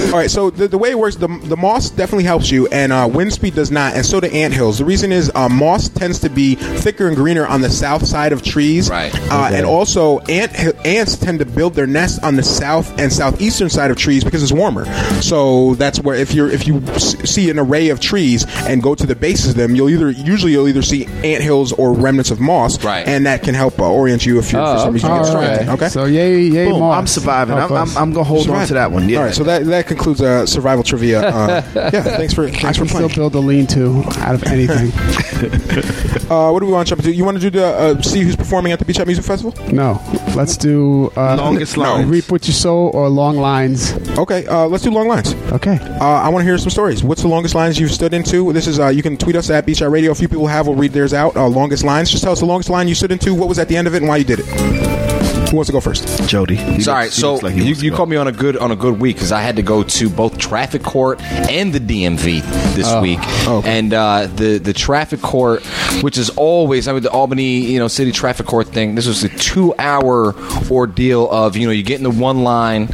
All 0.08 0.14
right, 0.14 0.30
so 0.30 0.48
the, 0.50 0.66
the 0.68 0.78
way 0.78 0.90
it 0.90 0.98
works, 0.98 1.16
the, 1.16 1.28
the 1.44 1.56
moss 1.56 1.90
definitely 1.90 2.24
helps 2.24 2.50
you, 2.50 2.66
and 2.68 2.92
uh, 2.92 3.08
wind 3.12 3.32
speed 3.32 3.54
does 3.54 3.70
not, 3.70 3.94
and 3.94 4.04
so 4.06 4.20
do 4.20 4.26
ant 4.28 4.54
hills. 4.54 4.78
The 4.78 4.84
reason 4.86 5.12
is 5.12 5.30
uh, 5.34 5.48
moss 5.50 5.88
tends 5.90 6.18
to 6.20 6.30
be 6.30 6.54
thicker 6.54 7.08
and 7.08 7.14
greener 7.16 7.46
on 7.46 7.60
the 7.60 7.68
south 7.68 8.06
side 8.06 8.32
of 8.32 8.42
trees, 8.42 8.88
Right. 8.88 9.14
Uh, 9.30 9.50
And 9.52 9.66
also, 9.66 10.20
ant 10.20 10.54
ants 10.86 11.16
tend 11.16 11.40
to 11.40 11.44
build 11.44 11.74
their 11.74 11.86
nests 11.86 12.18
on 12.20 12.36
the 12.36 12.42
south 12.42 12.98
and 12.98 13.12
southeastern 13.12 13.68
side 13.68 13.90
of 13.90 13.96
trees 13.98 14.24
because 14.24 14.42
it's 14.42 14.50
warmer. 14.52 14.86
So 15.20 15.74
that's 15.74 16.00
where 16.00 16.16
if 16.16 16.32
you're 16.32 16.48
if 16.50 16.66
you 16.66 16.80
see 16.98 17.50
an 17.50 17.58
array 17.58 17.90
of 17.90 18.00
trees 18.00 18.46
and 18.66 18.82
go 18.82 18.94
to 18.94 19.06
the 19.06 19.14
bases 19.16 19.50
of 19.50 19.56
them, 19.56 19.74
you'll 19.76 19.90
either 19.90 20.10
usually 20.10 20.52
you'll 20.52 20.68
either 20.68 20.82
see 20.82 21.04
ant 21.06 21.42
hills 21.42 21.72
or 21.72 21.92
remnants 21.92 22.30
of 22.30 22.40
moss, 22.40 22.82
Right. 22.82 23.06
and 23.06 23.26
that 23.26 23.42
can 23.42 23.54
help 23.54 23.78
uh, 23.78 23.90
orient 23.90 24.24
you 24.24 24.38
if 24.38 24.52
you're 24.52 24.62
for 24.64 24.68
Oh, 24.72 24.78
some 24.84 24.94
reason 24.94 25.10
All 25.10 25.24
get 25.24 25.34
right. 25.34 25.68
Okay. 25.68 25.88
So 25.90 26.06
yay, 26.06 26.40
yay, 26.42 26.70
Boom, 26.70 26.80
moss. 26.80 26.98
I'm 26.98 27.06
surviving. 27.06 27.56
I'm, 27.58 27.70
I'm. 27.72 27.96
I'm 27.96 28.12
gonna 28.12 28.24
hold 28.24 28.48
on 28.48 28.66
to 28.68 28.74
that 28.74 28.90
one. 28.90 29.08
Yeah. 29.08 29.18
All 29.18 29.24
right, 29.24 29.34
so 29.34 29.44
that 29.44 29.64
that 29.66 29.86
concludes 29.98 30.22
uh, 30.22 30.46
survival 30.46 30.82
trivia. 30.84 31.20
Uh, 31.28 31.62
yeah, 31.74 32.02
thanks 32.02 32.32
for 32.32 32.46
I 32.46 32.50
thanks 32.52 32.78
for 32.78 32.84
can 32.84 32.88
still 32.94 33.08
playing. 33.08 33.30
build 33.30 33.34
a 33.34 33.40
lean-to 33.40 34.02
out 34.20 34.34
of 34.34 34.42
anything. 34.44 34.92
Uh, 36.28 36.50
what 36.50 36.60
do 36.60 36.66
we 36.66 36.72
want 36.72 36.86
to 36.86 36.90
jump 36.94 37.00
into? 37.02 37.10
You 37.16 37.24
want 37.24 37.40
to 37.40 37.40
do 37.40 37.58
the 37.58 37.64
uh, 37.64 38.02
see 38.02 38.20
who's 38.20 38.36
performing 38.36 38.70
at 38.72 38.78
the 38.78 38.84
Beach 38.84 39.00
Out 39.00 39.06
Music 39.06 39.24
Festival? 39.24 39.54
no, 39.72 39.98
let's 40.36 40.58
do 40.58 41.10
uh, 41.16 41.36
Longest 41.36 41.76
No. 41.78 41.84
lines. 41.84 42.10
Reap 42.10 42.30
what 42.30 42.46
you 42.46 42.52
sow 42.52 42.88
or 42.88 43.08
long 43.08 43.38
lines. 43.38 43.94
Okay, 44.18 44.46
uh, 44.46 44.66
let's 44.66 44.84
do 44.84 44.90
long 44.90 45.08
lines. 45.08 45.32
Okay. 45.52 45.78
Uh, 45.80 46.04
I 46.04 46.28
want 46.28 46.42
to 46.42 46.44
hear 46.44 46.58
some 46.58 46.68
stories. 46.68 47.02
What's 47.02 47.22
the 47.22 47.28
longest 47.28 47.54
lines 47.54 47.78
you've 47.80 47.92
stood 47.92 48.12
into? 48.12 48.52
This 48.52 48.66
is 48.66 48.78
uh, 48.78 48.88
you 48.88 49.02
can 49.02 49.16
tweet 49.16 49.36
us 49.36 49.48
at 49.48 49.64
Beach 49.64 49.80
Out 49.80 49.90
Radio. 49.90 50.10
A 50.10 50.14
few 50.14 50.28
people 50.28 50.46
have. 50.48 50.66
We'll 50.66 50.76
read 50.76 50.92
theirs 50.92 51.14
out. 51.14 51.34
Uh, 51.34 51.46
longest 51.48 51.82
lines. 51.82 52.10
Just 52.10 52.24
tell 52.24 52.32
us 52.32 52.40
the 52.40 52.46
longest 52.46 52.68
line 52.68 52.88
you 52.88 52.94
stood 52.94 53.10
into. 53.12 53.32
What 53.34 53.48
was 53.48 53.58
at 53.58 53.68
the 53.68 53.76
end 53.78 53.86
of 53.86 53.94
it 53.94 53.98
and 53.98 54.08
why 54.08 54.18
you 54.18 54.24
did 54.24 54.40
it. 54.40 55.17
Who 55.50 55.56
wants 55.56 55.68
to 55.68 55.72
go 55.72 55.80
first? 55.80 56.28
Jody. 56.28 56.56
He 56.56 56.82
Sorry, 56.82 57.04
looks- 57.04 57.16
so 57.16 57.36
like 57.36 57.54
you, 57.54 57.62
you 57.64 57.90
go. 57.90 57.96
called 57.96 58.10
me 58.10 58.16
on 58.16 58.28
a 58.28 58.32
good 58.32 58.56
on 58.58 58.70
a 58.70 58.76
good 58.76 59.00
week 59.00 59.16
because 59.16 59.32
I 59.32 59.40
had 59.40 59.56
to 59.56 59.62
go 59.62 59.82
to 59.82 60.10
both 60.10 60.36
traffic 60.36 60.82
court 60.82 61.22
and 61.22 61.72
the 61.72 61.80
DMV 61.80 62.42
this 62.74 62.94
week, 63.00 63.18
Okay, 63.46 63.78
and 63.78 63.94
uh, 63.94 64.26
the 64.26 64.58
the 64.58 64.74
traffic 64.74 65.22
court, 65.22 65.64
which 66.02 66.18
is 66.18 66.28
always 66.30 66.86
I 66.86 66.92
mean 66.92 67.02
the 67.02 67.10
Albany 67.10 67.60
you 67.60 67.78
know 67.78 67.88
city 67.88 68.12
traffic 68.12 68.44
court 68.46 68.68
thing. 68.68 68.94
This 68.94 69.06
was 69.06 69.24
a 69.24 69.30
two 69.30 69.74
hour 69.78 70.34
ordeal 70.70 71.30
of 71.30 71.56
you 71.56 71.66
know 71.66 71.72
you 71.72 71.82
get 71.82 71.96
in 71.96 72.04
the 72.04 72.10
one 72.10 72.44
line, 72.44 72.88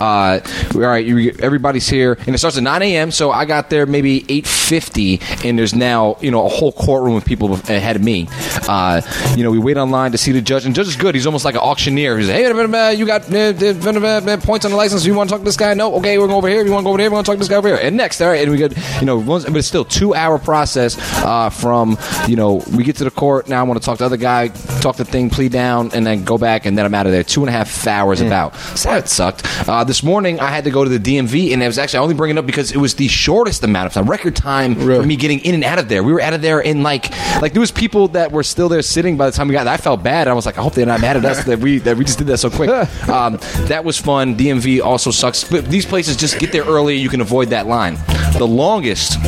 uh, 0.00 0.40
all 0.74 0.80
right, 0.80 1.06
you, 1.06 1.32
everybody's 1.40 1.88
here, 1.88 2.18
and 2.26 2.34
it 2.34 2.38
starts 2.38 2.56
at 2.56 2.64
nine 2.64 2.82
a.m. 2.82 3.12
So 3.12 3.30
I 3.30 3.44
got 3.44 3.70
there 3.70 3.86
maybe 3.86 4.24
eight 4.28 4.48
fifty, 4.48 5.20
and 5.44 5.56
there's 5.56 5.74
now 5.76 6.16
you 6.20 6.32
know 6.32 6.44
a 6.44 6.48
whole 6.48 6.72
courtroom 6.72 7.14
of 7.14 7.24
people 7.24 7.54
ahead 7.54 7.94
of 7.94 8.02
me. 8.02 8.26
Uh, 8.68 9.00
you 9.36 9.44
know 9.44 9.52
we 9.52 9.60
wait 9.60 9.76
online 9.76 10.10
to 10.10 10.18
see 10.18 10.32
the 10.32 10.40
judge, 10.42 10.66
and 10.66 10.74
the 10.74 10.76
judge 10.76 10.88
is 10.88 10.96
good. 10.96 11.14
He's 11.14 11.26
almost 11.26 11.44
like 11.44 11.54
an 11.54 11.60
auctioneer. 11.60 11.99
He's 12.00 12.28
like, 12.28 12.36
hey, 12.36 12.66
blah, 12.66 12.88
you 12.90 13.06
got 13.06 13.32
uh, 13.32 13.36
uh, 13.36 14.36
points 14.38 14.64
on 14.64 14.70
the 14.70 14.76
license. 14.76 15.04
You 15.04 15.14
want 15.14 15.28
to 15.28 15.34
talk 15.34 15.40
to 15.40 15.44
this 15.44 15.56
guy? 15.56 15.74
No, 15.74 15.94
okay, 15.96 16.18
we're 16.18 16.26
going 16.26 16.38
over 16.38 16.48
here. 16.48 16.64
You 16.64 16.72
want 16.72 16.82
to 16.82 16.86
go 16.86 16.90
over 16.90 16.98
there? 16.98 17.10
We're 17.10 17.16
going 17.16 17.24
to 17.24 17.26
talk 17.30 17.36
to 17.36 17.38
this 17.40 17.48
guy 17.48 17.56
over 17.56 17.68
here. 17.68 17.78
And 17.80 17.96
next, 17.96 18.20
all 18.20 18.28
right, 18.28 18.42
and 18.42 18.50
we 18.50 18.56
get 18.56 18.76
you 19.00 19.06
know, 19.06 19.18
once, 19.18 19.44
but 19.44 19.56
it's 19.56 19.68
still 19.68 19.84
two 19.84 20.14
hour 20.14 20.38
process 20.38 20.96
uh, 21.24 21.50
from 21.50 21.98
you 22.26 22.36
know 22.36 22.62
we 22.76 22.84
get 22.84 22.96
to 22.96 23.04
the 23.04 23.10
court. 23.10 23.48
Now 23.48 23.60
I 23.60 23.62
want 23.64 23.80
to 23.80 23.84
talk 23.84 23.98
to 23.98 24.02
the 24.02 24.06
other 24.06 24.16
guy, 24.16 24.48
talk 24.80 24.96
the 24.96 25.04
thing, 25.04 25.30
plead 25.30 25.52
down, 25.52 25.90
and 25.92 26.06
then 26.06 26.24
go 26.24 26.38
back, 26.38 26.66
and 26.66 26.76
then 26.76 26.84
I'm 26.86 26.94
out 26.94 27.06
of 27.06 27.12
there. 27.12 27.22
Two 27.22 27.40
and 27.40 27.48
a 27.48 27.52
half 27.52 27.86
hours 27.86 28.20
about. 28.20 28.54
So 28.76 28.88
that 28.90 29.08
sucked. 29.08 29.44
Uh, 29.68 29.84
this 29.84 30.02
morning 30.02 30.40
I 30.40 30.48
had 30.48 30.64
to 30.64 30.70
go 30.70 30.84
to 30.84 30.90
the 30.90 30.98
DMV, 30.98 31.52
and 31.52 31.62
it 31.62 31.66
was 31.66 31.78
actually 31.78 31.98
I 31.98 32.02
only 32.02 32.14
bringing 32.14 32.36
it 32.36 32.40
up 32.40 32.46
because 32.46 32.72
it 32.72 32.78
was 32.78 32.94
the 32.94 33.08
shortest 33.08 33.62
amount 33.62 33.86
of 33.86 33.92
time, 33.92 34.08
record 34.08 34.36
time 34.36 34.74
for 34.74 35.02
me 35.02 35.16
getting 35.16 35.40
in 35.40 35.54
and 35.54 35.64
out 35.64 35.78
of 35.78 35.88
there. 35.88 36.02
We 36.02 36.12
were 36.12 36.20
out 36.20 36.34
of 36.34 36.42
there 36.42 36.60
in 36.60 36.82
like 36.82 37.10
like 37.40 37.52
there 37.52 37.60
was 37.60 37.70
people 37.70 38.08
that 38.08 38.32
were 38.32 38.42
still 38.42 38.68
there 38.68 38.82
sitting 38.82 39.16
by 39.16 39.26
the 39.28 39.36
time 39.36 39.48
we 39.48 39.52
got. 39.52 39.64
there. 39.64 39.74
I 39.74 39.76
felt 39.76 40.02
bad. 40.02 40.28
I 40.28 40.32
was 40.32 40.46
like, 40.46 40.58
I 40.58 40.62
hope 40.62 40.74
they're 40.74 40.86
not 40.86 41.00
mad 41.00 41.16
at 41.16 41.24
us 41.24 41.44
that 41.44 41.58
we 41.58 41.78
that 41.78 41.89
we 41.96 42.04
just 42.04 42.18
did 42.18 42.26
that 42.28 42.38
so 42.38 42.50
quick. 42.50 42.70
um, 43.08 43.38
that 43.66 43.84
was 43.84 43.98
fun. 43.98 44.36
DMV 44.36 44.82
also 44.82 45.10
sucks, 45.10 45.44
but 45.44 45.66
these 45.66 45.86
places 45.86 46.16
just 46.16 46.38
get 46.38 46.52
there 46.52 46.64
early. 46.64 46.96
You 46.96 47.08
can 47.08 47.20
avoid 47.20 47.48
that 47.50 47.66
line. 47.66 47.96
The 48.38 48.46
longest 48.46 49.18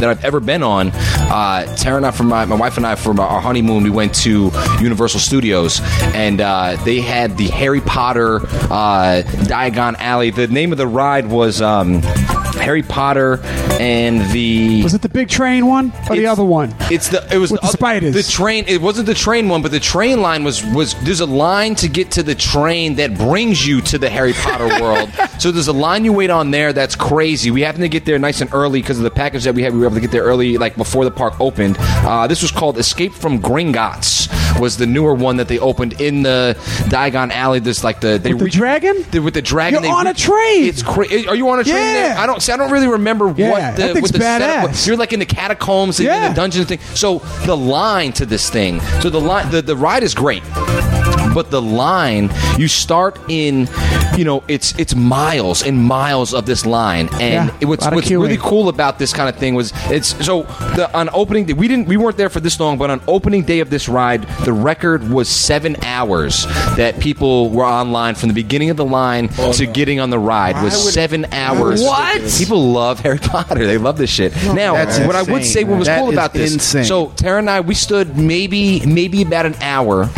that 0.00 0.08
I've 0.08 0.24
ever 0.24 0.40
been 0.40 0.62
on. 0.62 0.90
Uh, 0.94 1.64
Tara 1.76 1.96
and 1.96 2.06
I, 2.06 2.10
from 2.10 2.28
my, 2.28 2.44
my 2.44 2.56
wife 2.56 2.76
and 2.76 2.86
I, 2.86 2.94
for 2.94 3.18
our 3.20 3.40
honeymoon, 3.40 3.82
we 3.82 3.90
went 3.90 4.14
to 4.16 4.50
Universal 4.80 5.20
Studios, 5.20 5.80
and 6.14 6.40
uh, 6.40 6.76
they 6.84 7.00
had 7.00 7.36
the 7.36 7.48
Harry 7.48 7.80
Potter 7.80 8.36
uh, 8.36 9.22
Diagon 9.46 9.96
Alley. 9.98 10.30
The 10.30 10.46
name 10.48 10.72
of 10.72 10.78
the 10.78 10.86
ride 10.86 11.26
was 11.28 11.60
um, 11.62 12.02
Harry 12.56 12.82
Potter 12.82 13.40
and 13.78 14.20
the. 14.32 14.82
Was 14.82 14.94
it 14.94 15.02
the 15.02 15.08
big 15.08 15.28
train 15.28 15.66
one 15.66 15.92
or 16.08 16.16
the 16.16 16.26
other 16.26 16.44
one? 16.44 16.74
It's 16.90 17.08
the 17.08 17.26
it 17.32 17.38
was 17.38 17.50
the 17.50 17.58
other- 17.60 17.72
spiders. 17.72 18.14
The 18.14 18.22
train. 18.22 18.64
It 18.66 18.80
wasn't 18.80 19.06
the 19.06 19.14
train 19.14 19.48
one, 19.48 19.62
but 19.62 19.70
the 19.70 19.80
train 19.80 20.20
line 20.22 20.44
was 20.44 20.64
was. 20.64 20.94
There's 21.04 21.20
a 21.20 21.26
line 21.26 21.74
to 21.76 21.88
get 21.88 22.10
to 22.12 22.22
the 22.22 22.34
train 22.34 22.96
that 22.96 23.16
brings 23.16 23.66
you 23.66 23.80
to 23.82 23.98
the 23.98 24.08
Harry 24.08 24.32
Potter 24.32 24.68
world. 24.82 25.10
so 25.38 25.50
there's 25.50 25.68
a 25.68 25.72
line 25.72 26.04
you 26.04 26.12
wait 26.12 26.30
on 26.30 26.50
there. 26.50 26.72
That's 26.72 26.96
crazy. 26.96 27.50
We 27.50 27.62
happened 27.62 27.82
to 27.82 27.88
get 27.88 28.04
there 28.04 28.18
nice 28.18 28.40
and 28.40 28.52
early 28.52 28.80
because 28.80 28.98
of 28.98 29.04
the 29.04 29.10
package 29.10 29.44
that 29.44 29.54
we 29.54 29.62
had. 29.62 29.74
We 29.74 29.85
were 29.86 29.90
able 29.92 29.96
to 29.96 30.00
get 30.00 30.10
there 30.10 30.24
early, 30.24 30.58
like 30.58 30.76
before 30.76 31.04
the 31.04 31.10
park 31.10 31.40
opened. 31.40 31.76
Uh, 31.78 32.26
this 32.26 32.42
was 32.42 32.50
called 32.50 32.78
Escape 32.78 33.12
from 33.14 33.40
Gringotts. 33.40 34.26
Was 34.60 34.76
the 34.78 34.86
newer 34.86 35.14
one 35.14 35.36
that 35.36 35.48
they 35.48 35.58
opened 35.58 36.00
in 36.00 36.22
the 36.22 36.56
Diagon 36.88 37.30
Alley? 37.30 37.58
This 37.58 37.84
like 37.84 38.00
the 38.00 38.18
they 38.18 38.32
With 38.32 38.44
the 38.44 38.50
dragon? 38.50 39.04
the, 39.10 39.18
with 39.20 39.34
the 39.34 39.42
dragon. 39.42 39.82
You're 39.84 39.92
on 39.92 40.06
a 40.06 40.14
train. 40.14 40.64
It's 40.64 40.82
crazy. 40.82 41.28
Are 41.28 41.34
you 41.36 41.48
on 41.50 41.60
a 41.60 41.64
train? 41.64 41.76
Yeah. 41.76 41.92
There? 41.92 42.18
I 42.18 42.26
don't. 42.26 42.40
See, 42.40 42.52
I 42.52 42.56
don't 42.56 42.70
really 42.70 42.88
remember 42.88 43.32
Yeah, 43.36 43.50
what 43.50 43.76
the 43.76 44.00
what 44.00 44.12
the 44.12 44.18
setup 44.20 44.68
was. 44.68 44.86
You're 44.86 44.96
like 44.96 45.12
in 45.12 45.18
the 45.18 45.26
catacombs 45.26 46.00
and 46.00 46.08
in 46.08 46.30
the 46.30 46.34
dungeon 46.34 46.64
thing. 46.64 46.78
So 46.94 47.18
the 47.44 47.56
line 47.56 48.12
to 48.14 48.24
this 48.26 48.48
thing. 48.50 48.80
So 49.00 49.10
the 49.10 49.20
line. 49.20 49.50
The, 49.50 49.62
the 49.62 49.76
ride 49.76 50.02
is 50.02 50.14
great. 50.14 50.42
But 51.36 51.50
the 51.50 51.60
line, 51.60 52.30
you 52.56 52.66
start 52.66 53.18
in, 53.28 53.68
you 54.16 54.24
know, 54.24 54.42
it's 54.48 54.72
it's 54.78 54.94
miles 54.94 55.62
and 55.62 55.76
miles 55.84 56.32
of 56.32 56.46
this 56.46 56.64
line, 56.64 57.10
and 57.20 57.50
Yeah, 57.50 57.56
it, 57.60 57.66
what's 57.66 57.84
what's 57.84 58.08
queuing. 58.08 58.22
really 58.22 58.38
cool 58.38 58.70
about 58.70 58.98
this 58.98 59.12
kind 59.12 59.28
of 59.28 59.36
thing 59.36 59.54
was 59.54 59.70
it's 59.92 60.16
so 60.24 60.44
the, 60.76 60.88
on 60.96 61.10
opening 61.12 61.44
day 61.44 61.52
we 61.52 61.68
didn't 61.68 61.88
we 61.88 61.98
weren't 61.98 62.16
there 62.16 62.30
for 62.30 62.40
this 62.40 62.58
long, 62.58 62.78
but 62.78 62.88
on 62.88 63.02
opening 63.06 63.42
day 63.44 63.60
of 63.60 63.68
this 63.68 63.86
ride, 63.86 64.22
the 64.46 64.52
record 64.54 65.10
was 65.10 65.28
seven 65.28 65.76
hours 65.84 66.46
that 66.80 66.98
people 67.00 67.50
were 67.50 67.66
online 67.66 68.14
from 68.14 68.28
the 68.30 68.34
beginning 68.34 68.70
of 68.70 68.78
the 68.78 68.84
line 68.86 69.28
oh, 69.38 69.52
to 69.52 69.66
getting 69.66 70.00
on 70.00 70.08
the 70.08 70.18
ride 70.18 70.54
was 70.64 70.72
would- 70.84 70.94
seven 70.94 71.26
hours. 71.32 71.82
What? 71.82 72.22
People 72.38 72.72
love 72.72 73.00
Harry 73.00 73.18
Potter. 73.18 73.66
They 73.66 73.76
love 73.76 73.98
this 73.98 74.08
shit. 74.10 74.34
Now, 74.54 74.72
That's 74.72 74.98
what 75.00 75.14
I 75.14 75.20
would 75.22 75.42
insane. 75.42 75.52
say 75.52 75.64
what 75.64 75.78
was 75.80 75.86
That 75.88 75.98
cool 75.98 76.08
is 76.08 76.14
about 76.14 76.32
this. 76.32 76.54
insane. 76.54 76.84
So 76.84 77.08
Tara 77.16 77.38
and 77.40 77.50
I, 77.50 77.60
we 77.60 77.74
stood 77.74 78.16
maybe 78.16 78.80
maybe 78.86 79.20
about 79.20 79.44
an 79.44 79.54
hour 79.60 80.08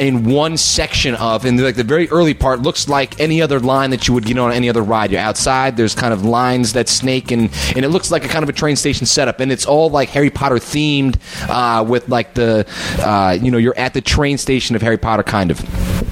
in 0.00 0.24
one 0.24 0.56
section 0.56 1.14
of, 1.16 1.44
and 1.44 1.60
like 1.62 1.76
the 1.76 1.84
very 1.84 2.08
early 2.10 2.34
part 2.34 2.60
looks 2.60 2.88
like 2.88 3.18
any 3.20 3.42
other 3.42 3.60
line 3.60 3.90
that 3.90 4.08
you 4.08 4.14
would 4.14 4.24
get 4.24 4.38
on 4.38 4.52
any 4.52 4.68
other 4.68 4.82
ride. 4.82 5.10
You're 5.10 5.20
outside. 5.20 5.76
There's 5.76 5.94
kind 5.94 6.12
of 6.12 6.24
lines 6.24 6.72
that 6.74 6.88
snake, 6.88 7.30
and 7.30 7.50
and 7.74 7.84
it 7.84 7.88
looks 7.88 8.10
like 8.10 8.24
a 8.24 8.28
kind 8.28 8.42
of 8.42 8.48
a 8.48 8.52
train 8.52 8.76
station 8.76 9.06
setup, 9.06 9.40
and 9.40 9.50
it's 9.50 9.66
all 9.66 9.90
like 9.90 10.08
Harry 10.10 10.30
Potter 10.30 10.56
themed, 10.56 11.16
uh, 11.48 11.84
with 11.84 12.08
like 12.08 12.34
the, 12.34 12.66
uh, 13.00 13.36
you 13.40 13.50
know, 13.50 13.58
you're 13.58 13.78
at 13.78 13.94
the 13.94 14.00
train 14.00 14.38
station 14.38 14.76
of 14.76 14.82
Harry 14.82 14.98
Potter, 14.98 15.22
kind 15.22 15.50
of. 15.50 15.60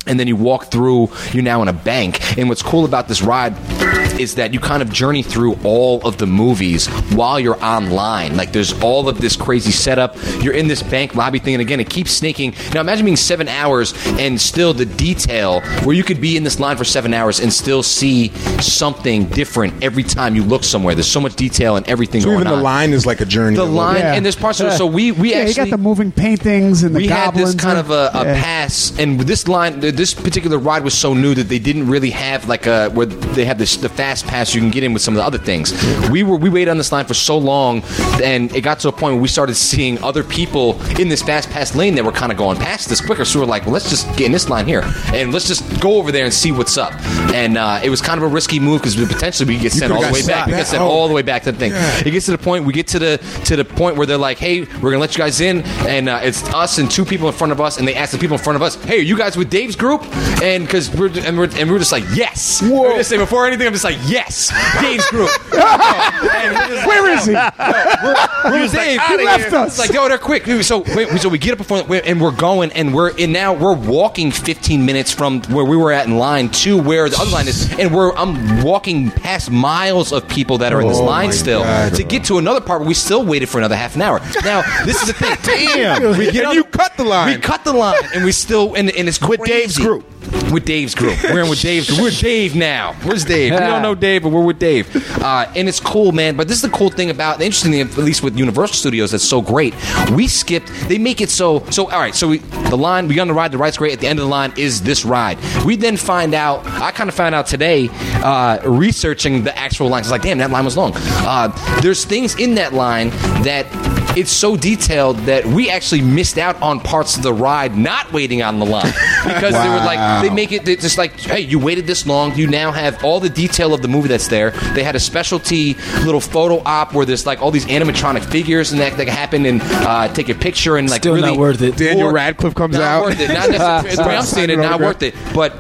And 0.09 0.21
then 0.21 0.29
you 0.29 0.37
walk 0.37 0.67
through. 0.67 1.11
You're 1.33 1.43
now 1.43 1.63
in 1.63 1.69
a 1.69 1.73
bank, 1.73 2.39
and 2.39 2.49
what's 2.49 2.63
cool 2.63 2.85
about 2.85 3.09
this 3.09 3.23
ride 3.23 4.06
is 4.19 4.35
that 4.37 4.53
you 4.53 4.61
kind 4.61 4.83
of 4.83 4.93
journey 4.93 5.23
through 5.23 5.57
all 5.65 6.07
of 6.07 6.19
the 6.19 6.27
movies 6.27 6.87
while 7.13 7.39
you're 7.41 7.63
online. 7.65 8.37
Like 8.37 8.53
there's 8.53 8.73
all 8.83 9.09
of 9.09 9.21
this 9.21 9.37
crazy 9.37 9.73
setup. 9.73 10.17
You're 10.43 10.55
in 10.55 10.69
this 10.69 10.83
bank 10.83 11.15
lobby 11.15 11.39
thing, 11.39 11.55
and 11.55 11.61
again, 11.61 11.81
it 11.81 11.91
keeps 11.91 12.11
snaking. 12.13 12.55
Now 12.75 12.81
imagine 12.81 13.05
being 13.05 13.17
seven 13.17 13.49
hours 13.49 13.95
and 14.19 14.41
still 14.41 14.73
the 14.75 14.87
detail 14.87 15.61
where 15.85 15.95
you 15.97 16.05
could 16.05 16.21
be 16.21 16.37
in 16.37 16.45
this 16.45 16.59
line 16.61 16.77
for 16.77 16.85
seven 16.85 17.15
hours 17.15 17.41
and 17.41 17.53
still 17.53 17.83
see 17.83 18.29
something 18.61 19.27
different 19.27 19.83
every 19.83 20.03
time 20.03 20.35
you 20.37 20.43
look 20.43 20.65
somewhere. 20.65 20.95
There's 20.95 21.11
so 21.11 21.21
much 21.21 21.37
detail 21.37 21.77
and 21.77 21.87
everything 21.89 22.21
So 22.21 22.27
going 22.27 22.41
even 22.41 22.49
on. 22.49 22.59
the 22.59 22.63
line 22.63 22.93
is 22.93 23.07
like 23.07 23.21
a 23.21 23.25
journey. 23.27 23.57
The 23.57 23.63
a 23.63 23.65
line 23.65 23.95
bit. 23.95 24.01
Yeah. 24.01 24.15
and 24.15 24.25
there's 24.25 24.37
parts 24.37 24.61
of 24.61 24.69
it. 24.69 24.77
So 24.77 24.87
we 24.87 25.13
we 25.13 25.31
yeah, 25.33 25.39
actually 25.39 25.65
you 25.65 25.71
got 25.71 25.77
the 25.77 25.83
moving 25.83 26.13
paintings 26.13 26.83
and 26.83 26.95
the 26.95 27.01
we 27.01 27.07
had 27.09 27.35
this 27.35 27.55
kind 27.55 27.79
of 27.79 27.91
a, 27.91 28.11
a 28.15 28.25
yeah. 28.25 28.43
pass, 28.43 28.97
and 28.99 29.21
this 29.21 29.49
line, 29.49 29.81
this 29.81 30.15
particular 30.15 30.59
ride 30.59 30.85
was 30.85 30.95
so 30.95 31.15
new 31.15 31.35
that 31.35 31.49
they 31.49 31.59
didn't 31.59 31.89
really 31.89 32.11
have 32.11 32.49
like 32.49 32.67
a 32.67 32.89
where 32.91 33.07
they 33.07 33.45
have 33.45 33.59
this 33.59 33.77
the 33.77 33.89
fast 34.07 34.25
pass 34.29 34.55
you 34.55 34.61
can 34.61 34.71
get 34.71 34.85
in 34.85 34.93
with 34.93 35.03
some 35.03 35.15
of 35.15 35.19
the 35.19 35.25
other 35.25 35.39
things. 35.39 35.73
We 36.11 36.23
were 36.23 36.37
we 36.37 36.49
waited 36.49 36.71
on 36.71 36.79
this 36.79 36.93
line 36.93 37.07
for 37.07 37.15
so 37.15 37.37
long, 37.37 37.83
and 38.23 38.55
it 38.55 38.61
got 38.61 38.79
to 38.81 38.89
a 38.89 38.93
point 38.93 39.15
where 39.15 39.23
we 39.23 39.27
started 39.27 39.57
seeing 39.57 40.01
other 40.05 40.23
people 40.23 40.81
in 41.01 41.09
this 41.09 41.23
fast 41.23 41.51
pass 41.51 41.75
lane 41.75 41.97
that 41.97 42.05
were 42.05 42.13
kind 42.13 42.31
of 42.31 42.39
going 42.39 42.57
past 42.57 42.89
this 42.89 43.01
quicker. 43.01 43.25
So 43.25 43.41
we're 43.41 43.47
like, 43.47 43.65
well, 43.65 43.73
let's 43.73 43.91
just 43.91 44.07
get 44.17 44.27
in 44.27 44.33
this 44.33 44.49
line 44.49 44.65
here, 44.67 44.83
and 45.13 45.33
let's 45.33 45.49
just 45.49 45.65
go 45.81 45.95
over 45.97 46.13
there 46.13 46.25
and 46.25 46.33
see 46.33 46.53
what's 46.53 46.77
up. 46.79 46.93
And 47.35 47.59
uh, 47.59 47.81
it 47.83 47.91
was 47.91 48.01
kind 48.01 48.17
of 48.19 48.23
a 48.31 48.33
risky 48.33 48.61
move 48.61 48.81
because 48.81 48.95
potentially 48.95 49.49
we 49.53 49.59
get 49.61 49.73
sent 49.73 49.91
all 49.93 50.01
the 50.03 50.13
way 50.13 50.25
back. 50.25 50.47
We 50.47 50.53
get 50.53 50.69
sent 50.69 50.83
Oh. 50.83 50.87
all 50.89 51.09
the 51.09 51.15
way 51.15 51.23
back 51.23 51.43
to 51.45 51.51
the 51.53 51.59
thing. 51.59 51.73
It 52.07 52.13
gets 52.13 52.27
to 52.27 52.33
the 52.33 52.39
point 52.39 52.65
we 52.65 52.73
get 52.73 52.87
to 52.89 53.01
the 53.01 53.19
to 53.47 53.57
the 53.57 53.65
point 53.65 53.97
where 53.97 54.07
they're 54.07 54.17
like, 54.29 54.39
"Hey, 54.39 54.61
we're 54.81 54.91
gonna 54.93 55.01
let 55.01 55.17
you 55.17 55.23
guys 55.25 55.41
in," 55.41 55.63
and 55.89 56.09
uh, 56.09 56.21
it's 56.23 56.45
us 56.55 56.79
and 56.79 56.89
two 56.89 57.05
people 57.05 57.27
in 57.27 57.35
front 57.35 57.53
of 57.53 57.61
us, 57.61 57.79
and 57.79 57.89
they 57.89 57.95
ask 57.97 58.13
the 58.13 58.19
people 58.19 58.37
in 58.37 58.43
front 58.45 58.55
of 58.57 58.63
us, 58.63 58.77
"Hey, 58.85 58.99
are 59.01 59.09
you 59.11 59.17
guys 59.19 59.37
with 59.37 59.51
Dave's 59.51 59.75
group?" 59.75 60.03
And 60.43 60.65
because 60.65 60.95
we're 60.95 61.11
and 61.27 61.37
we're 61.37 61.49
and 61.59 61.69
we're 61.71 61.79
just 61.81 61.91
like, 61.93 62.05
"Yes." 62.15 62.63
We're 62.63 62.97
just 62.99 63.09
saying 63.11 63.21
before 63.21 63.47
anything, 63.47 63.67
I'm 63.67 63.73
just 63.73 63.85
like, 63.85 63.96
"Yes, 64.07 64.53
Dave's 64.81 65.07
group." 65.11 65.31
Where 65.53 67.13
is 67.17 67.27
he? 67.27 67.33
We're 67.33 68.63
with 68.63 68.73
Dave. 68.73 69.01
"Outta 69.01 69.19
He 69.23 69.27
here." 69.43 69.65
It's 69.67 69.79
like, 69.79 69.93
"Yo, 69.93 70.09
they're 70.09 70.19
quick." 70.19 70.47
So 70.63 70.81
wait, 70.95 71.09
so 71.21 71.29
we 71.29 71.39
get 71.39 71.53
up 71.53 71.59
before 71.59 71.79
and 72.05 72.21
we're 72.21 72.31
going, 72.33 72.73
and 72.73 72.95
we're 72.95 73.13
and 73.19 73.33
now. 73.33 73.53
We're 73.55 73.75
walking 73.75 74.31
15 74.31 74.85
minutes 74.85 75.13
from 75.13 75.43
where 75.45 75.65
we 75.65 75.77
were 75.77 75.93
at 75.93 76.07
in 76.07 76.19
line 76.19 76.49
to 76.51 76.81
where 76.81 77.09
the 77.09 77.17
other 77.19 77.31
line 77.31 77.49
is, 77.49 77.73
and 77.79 77.95
we're 77.95 78.13
I'm 78.15 78.63
walking 78.63 79.11
past 79.11 79.51
miles 79.51 80.13
of 80.13 80.27
people 80.29 80.59
that 80.59 80.73
are 80.73 80.81
in 80.81 80.89
this 80.89 80.99
Oh 80.99 81.05
line 81.05 81.33
still 81.33 81.63
God. 81.63 81.95
to 81.95 82.03
get 82.05 82.25
to 82.25 82.39
another 82.39 82.61
part 82.61 82.81
where 82.81 82.89
we 82.89 82.95
still 82.95 83.25
waited 83.25 83.49
for 83.49 83.59
another 83.59 83.77
half 83.77 83.95
an 83.97 84.03
hour. 84.03 84.21
Now 84.45 84.63
this 84.85 85.01
is 85.03 85.09
the 85.09 85.13
thing. 85.15 85.37
Damn. 85.43 86.19
we 86.19 86.27
get 86.27 86.37
And 86.37 86.47
on- 86.49 86.55
you 86.55 86.65
cut 86.65 86.97
the 86.97 87.05
line. 87.05 87.35
We 87.35 87.41
cut 87.41 87.65
the 87.65 87.73
line, 87.73 88.03
and 88.15 88.25
we 88.25 88.33
still 88.33 88.75
and, 88.75 88.91
and 88.91 89.09
it's 89.09 89.21
with 89.21 89.41
Dave's 89.45 89.79
group. 89.79 90.05
With 90.53 90.65
Dave's 90.65 90.95
group, 90.95 91.23
we're 91.23 91.43
in 91.45 91.49
with 91.51 91.61
Dave's 91.61 91.87
group. 91.91 92.01
We're 92.01 92.11
Dave 92.11 92.55
now. 92.57 92.95
Where's 93.05 93.25
Dave? 93.25 93.53
We 93.53 93.59
don't 93.61 93.83
know 93.87 93.95
Dave, 93.95 94.23
but 94.23 94.31
we're 94.31 94.45
with 94.45 94.59
Dave, 94.59 94.95
uh, 95.23 95.51
and 95.55 95.69
it's 95.69 95.81
cool, 95.81 96.13
man. 96.13 96.37
But 96.37 96.49
this 96.49 96.57
is 96.57 96.63
the 96.63 96.77
cool 96.77 96.91
thing 96.91 97.11
about 97.11 97.39
the 97.39 97.45
interesting 97.45 97.73
thing, 97.73 97.81
at 97.81 97.97
least 97.97 98.23
with 98.23 98.37
Universal 98.37 98.77
Studios, 98.77 99.13
that's 99.13 99.25
so 99.25 99.41
great. 99.41 99.75
We 100.11 100.29
skipped. 100.29 100.69
They 100.89 100.99
make 100.99 101.21
it 101.21 101.31
so. 101.31 101.65
So 101.71 101.89
all 101.91 102.01
right. 102.01 102.15
So 102.15 102.29
we, 102.29 102.39
the 102.39 102.77
line 102.77 103.09
we 103.09 103.19
on 103.19 103.29
the 103.29 103.35
ride. 103.35 103.53
The 103.53 103.59
ride's 103.59 103.77
great. 103.77 103.93
At 103.93 104.01
the 104.01 104.09
end 104.09 104.19
of 104.19 104.25
the 104.25 104.31
line 104.31 104.53
is 104.57 104.83
this 104.83 105.05
ride. 105.05 105.39
We 105.65 105.77
then 105.77 105.97
find 105.97 106.35
out. 106.35 106.67
I 106.67 106.91
kind 106.91 107.09
of 107.09 107.15
found 107.15 107.35
out 107.35 107.47
today, 107.47 107.89
uh, 108.23 108.59
researching 108.65 109.45
the 109.45 109.57
actual 109.57 109.89
line. 109.89 110.01
It's 110.01 110.11
like, 110.11 110.23
damn, 110.23 110.39
that 110.39 110.51
line 110.51 110.65
was 110.65 110.77
long. 110.77 110.93
Uh, 110.97 111.49
there's 111.81 112.05
things 112.05 112.39
in 112.39 112.55
that 112.57 112.73
line 112.73 113.11
that 113.45 113.67
it's 114.21 114.31
so 114.33 114.57
detailed 114.57 115.17
that 115.21 115.45
we 115.47 115.71
actually 115.71 116.01
missed 116.01 116.39
out 116.39 116.61
on 116.63 116.81
parts 116.81 117.17
of 117.17 117.23
the 117.23 117.33
ride 117.33 117.77
not 117.77 118.11
waiting 118.13 118.43
on 118.43 118.59
the 118.59 118.65
line 118.67 118.93
because 119.25 119.53
they 119.53 119.69
were 119.69 119.77
like 119.77 120.23
they 120.23 120.31
make 120.31 120.53
it 120.53 120.67
it's 120.69 120.83
just 120.83 120.99
like 120.99 121.19
hey 121.21 121.41
you 121.41 121.59
waited 121.59 121.87
this 121.87 122.07
long 122.07 122.35
you 122.35 122.47
now 122.47 122.73
have 122.73 123.03
all 123.05 123.21
the 123.21 123.29
detail 123.29 123.75
of 123.75 123.83
the 123.83 123.89
movie 123.89 124.09
that's 124.09 124.29
there 124.29 124.51
they 124.75 124.83
had 124.83 124.97
a 124.97 125.01
specialty 125.01 125.75
little 126.05 126.21
photo 126.21 126.63
op 126.65 126.95
where 126.95 127.05
there's 127.07 127.27
like 127.27 127.41
all 127.43 127.51
these 127.51 127.67
animatronic 127.67 128.25
figures 128.25 128.73
and 128.73 128.81
that 128.81 128.97
that 128.97 129.09
happen 129.09 129.45
and 129.47 129.61
uh, 129.63 130.09
take 130.15 130.29
a 130.29 130.35
picture 130.35 130.77
and 130.77 130.89
like 130.89 131.03
Still 131.03 131.15
really 131.15 131.29
not 131.31 131.39
worth 131.39 131.61
it. 131.61 131.77
Daniel 131.77 132.09
Or- 132.09 132.13
Radcliffe 132.13 132.55
comes 132.55 132.75
not 132.77 132.83
out. 132.83 133.03
worth 133.05 133.21
it 133.21 133.29
not 133.33 133.51
necessarily 133.51 134.15
I'm 134.17 134.23
saying 134.25 134.51
it 134.51 134.57
not 134.59 134.81
worth 134.81 135.03
it 135.03 135.15
but 135.35 135.53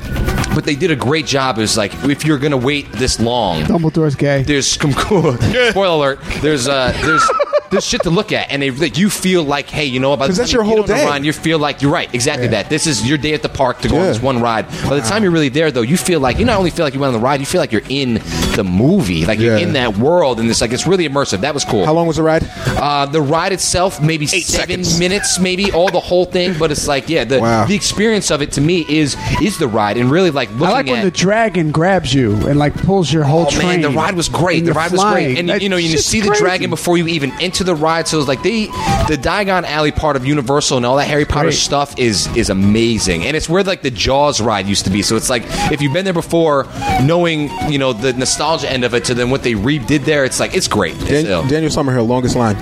but 0.54 0.64
they 0.64 0.74
did 0.74 0.90
a 0.90 0.96
great 0.96 1.26
job 1.26 1.58
is 1.58 1.76
like 1.76 1.92
if 2.04 2.24
you're 2.24 2.38
gonna 2.38 2.56
wait 2.56 2.90
this 2.92 3.20
long 3.20 3.62
Dumbledore's 3.64 4.14
gay. 4.14 4.42
there's. 4.42 4.66
Spoiler 4.70 5.86
alert. 6.14 6.18
There's 6.40 6.66
uh, 6.66 6.92
there's 7.04 7.30
there's 7.77 7.86
shit 7.86 8.03
to 8.03 8.11
look 8.11 8.32
at, 8.32 8.51
and 8.51 8.62
they, 8.62 8.70
like, 8.70 8.98
you 8.98 9.11
feel 9.11 9.43
like, 9.44 9.69
hey, 9.70 9.85
you 9.85 10.01
know, 10.01 10.12
about 10.12 10.27
'Cause 10.27 10.36
the 10.36 10.43
that's 10.43 10.53
your 10.53 10.62
whole 10.65 10.82
get 10.82 10.97
day. 10.97 11.05
ride, 11.05 11.24
you 11.24 11.32
feel 11.32 11.59
like 11.59 11.82
you're 11.82 11.90
right, 11.90 12.09
exactly 12.12 12.48
that. 12.48 12.69
This 12.70 12.86
is 12.86 13.07
your 13.07 13.19
day 13.19 13.32
at 13.35 13.43
the 13.43 13.48
park 13.48 13.81
to 13.82 13.89
go 13.89 13.97
on 13.98 14.07
this 14.07 14.20
one 14.23 14.40
ride. 14.40 14.66
By 14.89 14.97
the 14.97 15.03
time 15.03 15.23
you're 15.23 15.32
really 15.32 15.48
there, 15.48 15.70
though, 15.70 15.82
you 15.82 15.97
feel 15.97 16.20
like 16.20 16.39
you 16.39 16.44
not 16.44 16.59
only 16.59 16.70
feel 16.70 16.85
like 16.86 16.94
you 16.94 17.01
went 17.01 17.15
on 17.15 17.20
the 17.20 17.24
ride, 17.24 17.40
you 17.40 17.47
feel 17.47 17.61
like 17.61 17.73
you're 17.73 17.82
in 17.89 18.20
the 18.57 18.65
movie, 18.65 19.24
like 19.27 19.39
you're 19.39 19.57
in 19.57 19.74
that 19.74 19.97
world, 19.98 20.40
and 20.40 20.48
it's 20.51 20.61
like 20.61 20.73
it's 20.73 20.86
really 20.86 21.09
immersive. 21.09 21.40
That 21.40 21.55
was 21.55 21.65
cool. 21.65 21.85
How 21.85 21.93
long 21.93 22.07
was 22.07 22.16
the 22.16 22.23
ride? 22.23 22.44
Uh, 22.66 23.07
the 23.07 23.20
ride 23.23 23.53
itself, 23.53 24.01
maybe 24.01 24.27
seven 24.27 24.43
seconds. 24.85 24.98
minutes, 24.98 25.39
maybe 25.39 25.70
all 25.73 25.89
the 25.90 26.01
whole 26.01 26.24
thing. 26.24 26.55
But 26.59 26.70
it's 26.70 26.89
like, 26.89 27.09
yeah, 27.09 27.24
the 27.24 27.40
Wow. 27.40 27.66
the 27.66 27.74
experience 27.74 28.31
of 28.31 28.40
it 28.43 28.53
to 28.53 28.61
me 28.61 28.85
is 28.89 29.16
is 29.43 29.59
the 29.59 29.69
ride, 29.69 29.97
and 29.97 30.11
really 30.11 30.31
like 30.31 30.48
looking 30.53 30.66
I 30.66 30.70
like 30.73 30.89
at 30.89 30.93
when 30.93 31.05
the 31.05 31.11
dragon 31.11 31.70
grabs 31.70 32.15
you 32.15 32.32
and 32.47 32.59
like 32.59 32.74
pulls 32.74 33.12
your 33.12 33.24
whole 33.24 33.47
Oh 33.47 33.51
train. 33.51 33.69
man, 33.69 33.81
the 33.82 33.90
ride 33.90 34.15
was 34.15 34.28
great. 34.28 34.59
and 34.59 34.66
The 34.66 34.73
you're 34.73 34.74
ride 34.74 34.93
was 34.93 35.05
great, 35.05 35.39
and 35.39 35.48
That 35.48 35.62
you 35.62 35.69
know 35.69 35.77
you 35.77 35.90
shit's 35.90 36.05
see 36.07 36.20
the 36.20 36.35
dragon 36.35 36.70
before 36.70 36.97
you 36.97 37.07
even 37.09 37.32
enter 37.40 37.65
the 37.66 37.74
ride. 37.74 38.09
So 38.09 38.18
it's 38.18 38.28
like 38.28 38.43
they, 38.43 38.66
the 38.66 39.18
Diagon 39.20 39.64
Alley 39.64 39.93
part 39.93 40.16
of 40.16 40.24
Universal 40.24 40.78
and 40.78 40.86
all 40.86 40.97
that 40.97 41.06
Harry 41.09 41.24
Potter 41.24 41.48
Great. 41.48 41.55
stuff 41.55 41.98
is 41.98 42.34
is 42.36 42.51
amazing, 42.51 43.24
and 43.24 43.36
it's 43.36 43.48
where 43.48 43.62
like 43.62 43.82
the 43.82 43.90
Jaws 43.90 44.40
ride 44.40 44.66
used 44.66 44.84
to 44.84 44.90
be. 44.90 45.02
So 45.02 45.16
it's 45.16 45.28
like 45.30 45.43
if 45.72 45.82
you've 45.82 45.93
been 45.93 46.05
there 46.05 46.14
before, 46.14 46.66
knowing 47.02 47.51
you 47.70 47.78
know 47.78 47.93
the 47.93 48.12
nostalgia 48.14 48.70
end 48.70 48.84
of 48.84 48.94
it 48.94 49.05
to 49.06 49.14
then 49.14 49.30
what 49.30 49.43
they 49.43 49.52
redid 49.52 50.05
there, 50.05 50.24
it's 50.24 50.40
like 50.40 50.55
it's 50.55 50.68
great. 50.68 50.94
It's, 51.02 51.24
Dan- 51.24 51.26
uh, 51.26 51.43
Daniel 51.48 51.70
Summerhill, 51.70 52.06
longest 52.06 52.36
line. 52.36 52.56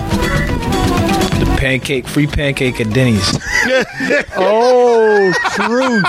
Pancake, 1.64 2.06
free 2.06 2.26
pancake 2.26 2.78
at 2.78 2.92
Denny's. 2.92 3.38
Oh, 4.36 5.32
truth. 5.54 6.04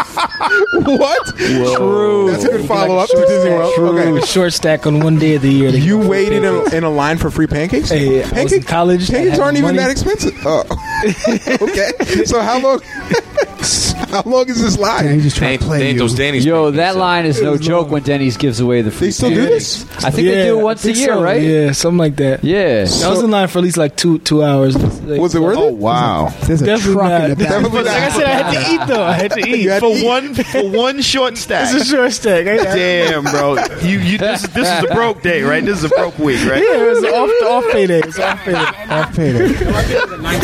what? 1.00 1.38
True. 1.38 2.32
That's 2.32 2.44
a 2.44 2.50
good 2.50 2.68
follow 2.68 2.98
up 2.98 3.08
to 3.08 3.16
Disney 3.16 3.52
World. 3.52 3.74
True. 3.76 4.18
Okay. 4.18 4.26
Short 4.26 4.52
stack 4.52 4.86
on 4.86 5.00
one 5.00 5.18
day 5.18 5.36
of 5.36 5.44
the 5.44 5.52
year. 5.52 5.70
You 5.70 5.98
waited 6.00 6.44
in, 6.44 6.74
in 6.74 6.84
a 6.84 6.90
line 6.90 7.18
for 7.18 7.30
free 7.30 7.48
pancakes? 7.48 7.90
Hey, 7.90 8.24
I 8.24 8.44
was 8.44 8.52
in 8.52 8.64
college. 8.64 9.10
Pancakes 9.10 9.40
aren't 9.40 9.58
even 9.58 9.76
money. 9.76 9.78
that 9.78 9.92
expensive. 9.92 10.34
Oh. 10.46 10.64
okay. 11.62 12.26
So 12.26 12.42
how 12.42 12.60
long? 12.60 12.82
weeks. 13.66 13.92
How 14.12 14.22
long 14.30 14.48
is 14.50 14.62
this 14.62 14.78
line? 14.78 15.04
Danny 15.06 15.22
just 15.22 15.38
trying 15.38 15.60
to 15.60 15.66
play 15.66 15.92
you. 15.92 16.40
Yo, 16.42 16.72
that 16.72 16.96
line 16.96 17.26
is 17.26 17.42
no 17.42 17.58
joke 17.58 17.90
when 17.90 18.04
Denny's 18.04 18.38
gives 18.38 18.60
away 18.60 18.82
the 18.82 18.92
free. 18.92 19.08
They 19.08 19.12
still 19.12 19.30
do 19.30 19.42
this? 19.46 19.84
I 20.04 20.10
think 20.12 20.28
they 20.28 20.46
do 20.46 20.60
it 20.60 20.64
once 20.64 20.86
a 20.86 20.92
year, 20.94 21.08
so. 21.08 21.22
right? 21.22 21.42
Yeah, 21.42 21.72
something 21.72 21.98
like 21.98 22.16
that. 22.18 22.44
Yeah. 22.44 22.86
I 23.04 23.10
was 23.10 23.22
in 23.24 23.32
line 23.32 23.48
for 23.48 23.60
at 23.60 23.64
least 23.64 23.78
like 23.78 23.96
two 23.96 24.20
two 24.20 24.44
hours. 24.44 24.78
Was 24.78 25.36
it 25.36 25.40
worth 25.42 25.58
it? 25.58 25.62
Oh 25.62 25.68
it? 25.70 25.76
wow! 25.76 26.30
There's 26.44 26.62
a 26.62 26.66
Definitely 26.66 26.94
truck 26.94 27.10
not. 27.10 27.24
in 27.24 27.30
the 27.32 27.36
back. 27.36 27.50
Definitely 27.50 27.84
Like 27.84 28.02
I 28.04 28.10
said, 28.10 28.24
I 28.26 28.30
had 28.30 28.52
to 28.54 28.72
eat 28.74 28.88
though. 28.88 29.04
I 29.04 29.14
had 29.14 29.32
to 29.32 29.40
eat. 29.48 29.66
Had 29.70 29.80
for 29.82 29.90
to 29.90 29.96
eat. 29.96 30.06
one 30.06 30.34
for 30.34 30.70
one 30.70 31.02
short 31.02 31.38
stack. 31.38 31.74
It's 31.74 31.86
a 31.88 31.90
short 31.96 32.12
stack. 32.14 32.48
I- 32.48 32.64
Damn, 32.76 33.24
bro. 33.24 33.56
You 33.82 34.00
you 34.00 34.18
this 34.18 34.44
is 34.44 34.50
this 34.54 34.68
is 34.68 34.90
a 34.90 34.94
broke 34.94 35.22
day, 35.22 35.42
right? 35.44 35.64
This 35.64 35.80
is 35.80 35.84
a 35.86 35.90
broke 35.90 36.18
week, 36.20 36.46
right? 36.48 36.62
Yeah, 36.64 36.84
it 36.84 36.90
was 36.90 37.04
off 37.04 37.66
off 37.66 37.72
payday. 37.72 38.00
It's 38.00 38.20
off 38.20 38.40
payday. 38.44 38.58
Off 38.60 39.16
payday. 39.16 39.54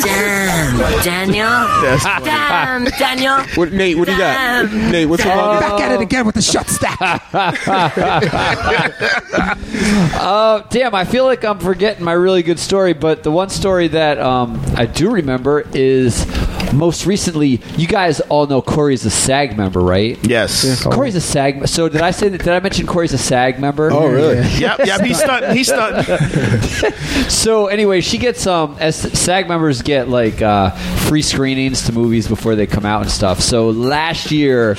Damn, 0.01 1.03
Daniel. 1.03 1.47
That's 1.81 2.03
Damn, 2.03 2.85
Daniel. 3.15 3.43
What, 3.55 3.73
Nate, 3.73 3.97
what 3.97 4.05
do 4.05 4.13
you 4.13 4.17
got? 4.17 4.69
Damn. 4.69 4.91
Nate, 4.91 5.09
what's 5.09 5.23
the 5.23 5.29
longest? 5.29 5.69
Back 5.69 5.81
at 5.81 5.91
it 5.91 6.01
again 6.01 6.25
with 6.25 6.35
the 6.35 6.41
shut 6.41 6.67
stack. 6.67 7.21
Uh, 10.13 10.61
damn, 10.69 10.93
I 10.93 11.05
feel 11.05 11.25
like 11.25 11.43
I'm 11.43 11.59
forgetting 11.59 12.03
my 12.03 12.13
really 12.13 12.43
good 12.43 12.59
story, 12.59 12.93
but 12.93 13.23
the 13.23 13.31
one 13.31 13.49
story 13.49 13.87
that 13.89 14.19
um, 14.19 14.61
I 14.75 14.85
do 14.85 15.09
remember 15.09 15.61
is 15.73 16.23
most 16.73 17.05
recently. 17.05 17.61
You 17.77 17.87
guys 17.87 18.19
all 18.21 18.47
know 18.47 18.61
Corey's 18.61 19.05
a 19.05 19.09
SAG 19.09 19.57
member, 19.57 19.79
right? 19.79 20.17
Yes. 20.27 20.83
Corey's 20.83 21.15
a 21.15 21.21
SAG. 21.21 21.67
So 21.67 21.89
did 21.89 22.01
I 22.01 22.11
say 22.11 22.29
that? 22.29 22.37
Did 22.39 22.49
I 22.53 22.59
mention 22.59 22.85
Corey's 22.87 23.13
a 23.13 23.17
SAG 23.17 23.59
member? 23.59 23.91
Oh, 23.91 24.07
really? 24.07 24.41
Yep, 24.61 24.79
yep. 24.85 25.01
He's 25.01 25.17
stunting. 25.19 25.55
He's 25.55 25.67
stunting. 25.67 26.91
So 27.29 27.67
anyway, 27.67 28.01
she 28.01 28.17
gets 28.17 28.45
um 28.47 28.77
as 28.79 28.95
SAG 28.97 29.47
members 29.47 29.81
get 29.81 30.09
like 30.09 30.41
uh, 30.41 30.71
free 31.07 31.21
screenings 31.21 31.85
to 31.85 31.93
movies 31.93 32.27
before 32.27 32.55
they 32.55 32.67
come 32.67 32.85
out 32.85 33.01
and 33.03 33.11
stuff. 33.11 33.39
So 33.39 33.69
last 33.69 34.31
year 34.31 34.75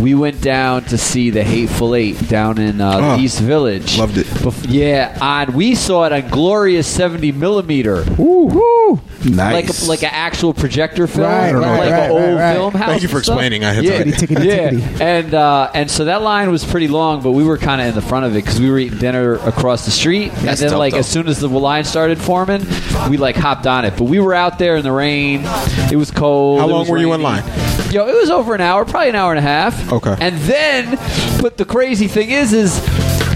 we 0.00 0.14
went 0.14 0.40
down 0.40 0.84
to 0.86 0.98
see 0.98 1.30
The 1.30 1.42
Hateful 1.44 1.94
Eight 1.94 2.28
down 2.28 2.58
in 2.58 2.80
uh, 2.80 2.92
Oh, 3.02 3.16
the 3.16 3.22
East 3.22 3.40
Village. 3.40 3.98
loved 3.98 4.18
it. 4.18 4.26
Bef- 4.26 4.66
yeah, 4.68 5.16
on 5.20 5.54
we 5.54 5.74
saw 5.74 6.04
it 6.04 6.12
on 6.12 6.28
glorious 6.30 6.86
seventy 6.86 7.32
millimeter. 7.32 8.04
Woo, 8.18 8.46
woo. 8.46 9.00
Nice. 9.24 9.52
Like 9.54 9.68
a, 9.68 9.84
like 9.88 10.02
an 10.02 10.10
actual 10.12 10.52
projector 10.52 11.06
film, 11.06 11.30
Right, 11.32 11.52
like 11.52 11.64
right, 11.64 11.86
an 11.86 11.92
right, 11.92 12.10
old 12.10 12.20
right, 12.22 12.34
right. 12.34 12.54
film 12.54 12.74
house. 12.74 12.88
Thank 12.90 13.02
you 13.02 13.08
for 13.08 13.16
and 13.16 13.24
stuff. 13.24 13.34
explaining. 13.34 13.64
I 13.64 13.72
had 13.72 13.84
yeah. 13.84 14.04
to- 14.04 14.10
Tickety, 14.10 14.36
tickety, 14.36 14.44
yeah. 14.44 14.70
tickety. 14.70 15.00
And 15.00 15.34
uh, 15.34 15.70
and 15.74 15.90
so 15.90 16.04
that 16.06 16.22
line 16.22 16.50
was 16.50 16.64
pretty 16.64 16.88
long, 16.88 17.22
but 17.22 17.32
we 17.32 17.44
were 17.44 17.58
kind 17.58 17.80
of 17.80 17.88
in 17.88 17.94
the 17.94 18.02
front 18.02 18.26
of 18.26 18.32
it 18.32 18.44
because 18.44 18.60
we 18.60 18.70
were 18.70 18.78
eating 18.78 18.98
dinner 18.98 19.34
across 19.46 19.84
the 19.84 19.90
street, 19.90 20.32
and 20.32 20.56
then 20.58 20.70
dope, 20.70 20.78
like 20.78 20.92
though. 20.92 20.98
as 20.98 21.08
soon 21.08 21.28
as 21.28 21.40
the 21.40 21.48
line 21.48 21.84
started 21.84 22.18
forming, 22.18 22.64
we 23.08 23.16
like 23.16 23.36
hopped 23.36 23.66
on 23.66 23.84
it. 23.84 23.96
But 23.96 24.04
we 24.04 24.20
were 24.20 24.34
out 24.34 24.58
there 24.58 24.76
in 24.76 24.82
the 24.84 24.92
rain. 24.92 25.42
It 25.90 25.96
was 25.96 26.10
cold. 26.10 26.60
How 26.60 26.66
long 26.66 26.80
was 26.80 26.90
were 26.90 26.98
you 26.98 27.12
in 27.12 27.22
line? 27.22 27.42
Yo, 27.90 28.06
it 28.08 28.14
was 28.14 28.30
over 28.30 28.54
an 28.54 28.60
hour, 28.60 28.84
probably 28.84 29.10
an 29.10 29.14
hour 29.16 29.32
and 29.32 29.38
a 29.38 29.42
half. 29.42 29.92
Okay. 29.92 30.16
And 30.18 30.36
then, 30.40 30.98
but 31.42 31.58
the 31.58 31.64
crazy 31.64 32.08
thing 32.08 32.30
is, 32.30 32.52
is 32.54 32.78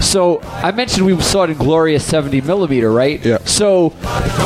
so 0.01 0.41
I 0.41 0.71
mentioned 0.71 1.05
we 1.05 1.19
saw 1.21 1.43
it 1.43 1.49
in 1.49 1.57
glorious 1.57 2.05
70 2.05 2.41
millimeter, 2.41 2.91
right? 2.91 3.23
Yeah. 3.23 3.37
So 3.45 3.93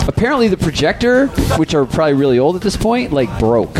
apparently 0.08 0.48
the 0.48 0.58
projector, 0.58 1.28
which 1.58 1.74
are 1.74 1.86
probably 1.86 2.14
really 2.14 2.40
old 2.40 2.56
at 2.56 2.62
this 2.62 2.78
point, 2.78 3.12
like 3.12 3.38
broke. 3.40 3.76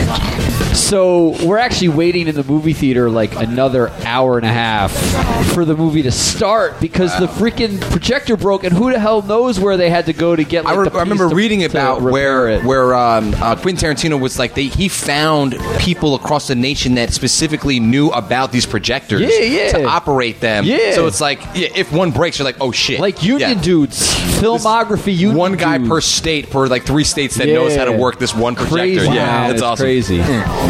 So 0.74 1.36
we're 1.46 1.58
actually 1.58 1.90
waiting 1.90 2.28
in 2.28 2.36
the 2.36 2.44
movie 2.44 2.74
theater 2.74 3.10
like 3.10 3.36
another 3.36 3.90
hour 4.06 4.38
and 4.38 4.46
a 4.46 4.52
half 4.52 4.92
for 5.54 5.66
the 5.66 5.76
movie 5.76 6.02
to 6.04 6.12
start 6.12 6.80
because 6.80 7.18
the 7.20 7.28
freaking 7.28 7.80
projector 7.92 8.38
broke, 8.38 8.64
and 8.64 8.74
who 8.74 8.92
the 8.92 9.00
hell 9.00 9.22
knows 9.22 9.60
where 9.60 9.78
they 9.78 9.90
had 9.90 10.06
to 10.06 10.14
go 10.14 10.36
to 10.36 10.44
get. 10.44 10.64
Like, 10.66 10.76
I, 10.76 10.80
re- 10.82 10.90
the 10.90 10.96
I 10.98 11.02
remember 11.02 11.30
to- 11.30 11.36
reading 11.36 11.64
about 11.66 12.02
where 12.02 12.48
it. 12.50 12.64
where 12.64 12.96
um, 12.96 13.34
uh, 13.36 13.56
Quentin 13.56 13.90
Tarantino 13.96 14.20
was 14.20 14.40
like 14.40 14.54
they, 14.56 14.66
he 14.66 14.88
found 14.90 15.56
people 15.80 16.16
across 16.16 16.48
the 16.48 16.56
nation 16.56 16.96
that 16.96 17.14
specifically 17.14 17.80
knew 17.80 18.10
about 18.10 18.52
these 18.52 18.66
projectors 18.66 19.22
Yeah, 19.22 19.40
yeah. 19.40 19.72
to 19.74 19.84
operate 19.86 20.40
them. 20.40 20.64
Yeah. 20.66 20.94
So 20.94 21.06
it's 21.08 21.22
like 21.22 21.40
yeah, 21.54 21.70
if 21.76 21.92
one 21.92 22.12
breaks, 22.12 22.40
you're 22.40 22.46
like 22.46 22.58
oh 22.62 22.72
shit. 22.72 23.00
like 23.00 23.24
union 23.24 23.58
Yeah. 23.58 23.62
dudes, 23.62 24.00
filmography. 24.40 25.16
Union 25.16 25.38
One 25.38 25.56
guy 25.58 25.78
dudes. 25.78 25.90
per 25.90 26.02
state 26.02 26.50
per 26.50 26.68
like 26.68 26.84
three 26.84 27.04
states 27.04 27.36
that 27.36 27.48
knows 27.48 27.76
how 27.76 27.86
to 27.86 27.92
work 27.92 28.20
this 28.20 28.34
one 28.34 28.56
projector. 28.56 28.76
Crazy, 28.78 29.06
Yeah, 29.06 29.14
man. 29.26 29.42
that's 29.50 29.54
It's 29.54 29.62
awesome. 29.62 29.84
Crazy. 29.86 30.22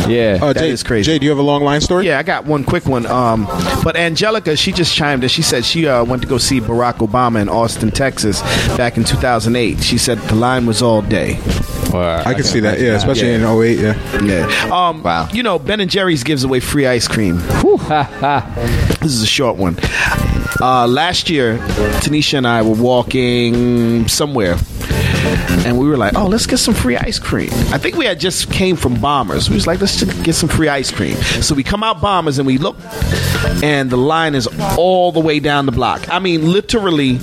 Yeah. 0.07 0.39
Uh, 0.41 0.53
That 0.53 0.59
Jay, 0.61 0.69
is 0.69 0.83
crazy. 0.83 1.11
Jay, 1.11 1.19
do 1.19 1.25
you 1.25 1.29
have 1.31 1.39
a 1.39 1.43
long 1.43 1.63
line 1.63 1.81
story? 1.81 2.07
Yeah, 2.07 2.19
I 2.19 2.23
got 2.23 2.45
one 2.45 2.63
quick 2.63 2.85
one. 2.85 3.05
Um, 3.05 3.45
but 3.83 3.95
Angelica, 3.95 4.55
she 4.57 4.71
just 4.71 4.93
chimed 4.95 5.23
in. 5.23 5.29
She 5.29 5.41
said 5.41 5.63
she 5.65 5.87
uh, 5.87 6.03
went 6.03 6.21
to 6.21 6.27
go 6.27 6.37
see 6.37 6.59
Barack 6.59 6.95
Obama 7.07 7.41
in 7.41 7.49
Austin, 7.49 7.91
Texas, 7.91 8.41
back 8.77 8.97
in 8.97 9.03
2008. 9.03 9.81
She 9.83 9.97
said 9.97 10.17
the 10.19 10.35
line 10.35 10.65
was 10.65 10.81
all 10.81 11.01
day. 11.01 11.39
I 11.93 12.33
can 12.33 12.43
see 12.43 12.61
that. 12.61 12.79
Yeah, 12.79 12.93
especially 12.95 13.29
Yeah. 13.31 13.35
in 13.51 13.61
08. 13.61 13.79
Yeah. 13.79 14.21
Yeah. 14.23 14.69
Um, 14.89 15.03
Wow. 15.03 15.27
You 15.33 15.43
know, 15.43 15.59
Ben 15.59 15.79
and 15.81 15.89
Jerry's 15.91 16.23
gives 16.23 16.43
away 16.43 16.59
free 16.61 16.87
ice 16.87 17.07
cream. 17.07 17.37
this 19.01 19.11
is 19.11 19.21
a 19.23 19.27
short 19.27 19.57
one. 19.57 19.77
Uh, 20.61 20.87
last 20.87 21.29
year, 21.29 21.57
Tanisha 22.01 22.37
and 22.37 22.47
I 22.47 22.61
were 22.61 22.75
walking 22.75 24.07
somewhere. 24.07 24.55
And 25.65 25.77
we 25.77 25.87
were 25.87 25.97
like, 25.97 26.15
oh, 26.15 26.27
let's 26.27 26.45
get 26.47 26.57
some 26.57 26.73
free 26.73 26.97
ice 26.97 27.19
cream. 27.19 27.49
I 27.71 27.77
think 27.77 27.95
we 27.95 28.05
had 28.05 28.19
just 28.19 28.51
came 28.51 28.75
from 28.75 28.99
Bombers. 28.99 29.49
We 29.49 29.55
was 29.55 29.67
like, 29.67 29.79
let's 29.79 29.99
just 29.99 30.23
get 30.23 30.33
some 30.33 30.49
free 30.49 30.67
ice 30.67 30.91
cream. 30.91 31.15
So 31.41 31.55
we 31.55 31.63
come 31.63 31.83
out 31.83 32.01
Bombers 32.01 32.39
and 32.39 32.47
we 32.47 32.57
look, 32.57 32.77
and 33.63 33.89
the 33.89 33.97
line 33.97 34.35
is 34.35 34.47
all 34.77 35.11
the 35.11 35.19
way 35.19 35.39
down 35.39 35.65
the 35.65 35.71
block. 35.71 36.09
I 36.09 36.19
mean, 36.19 36.51
literally 36.51 37.19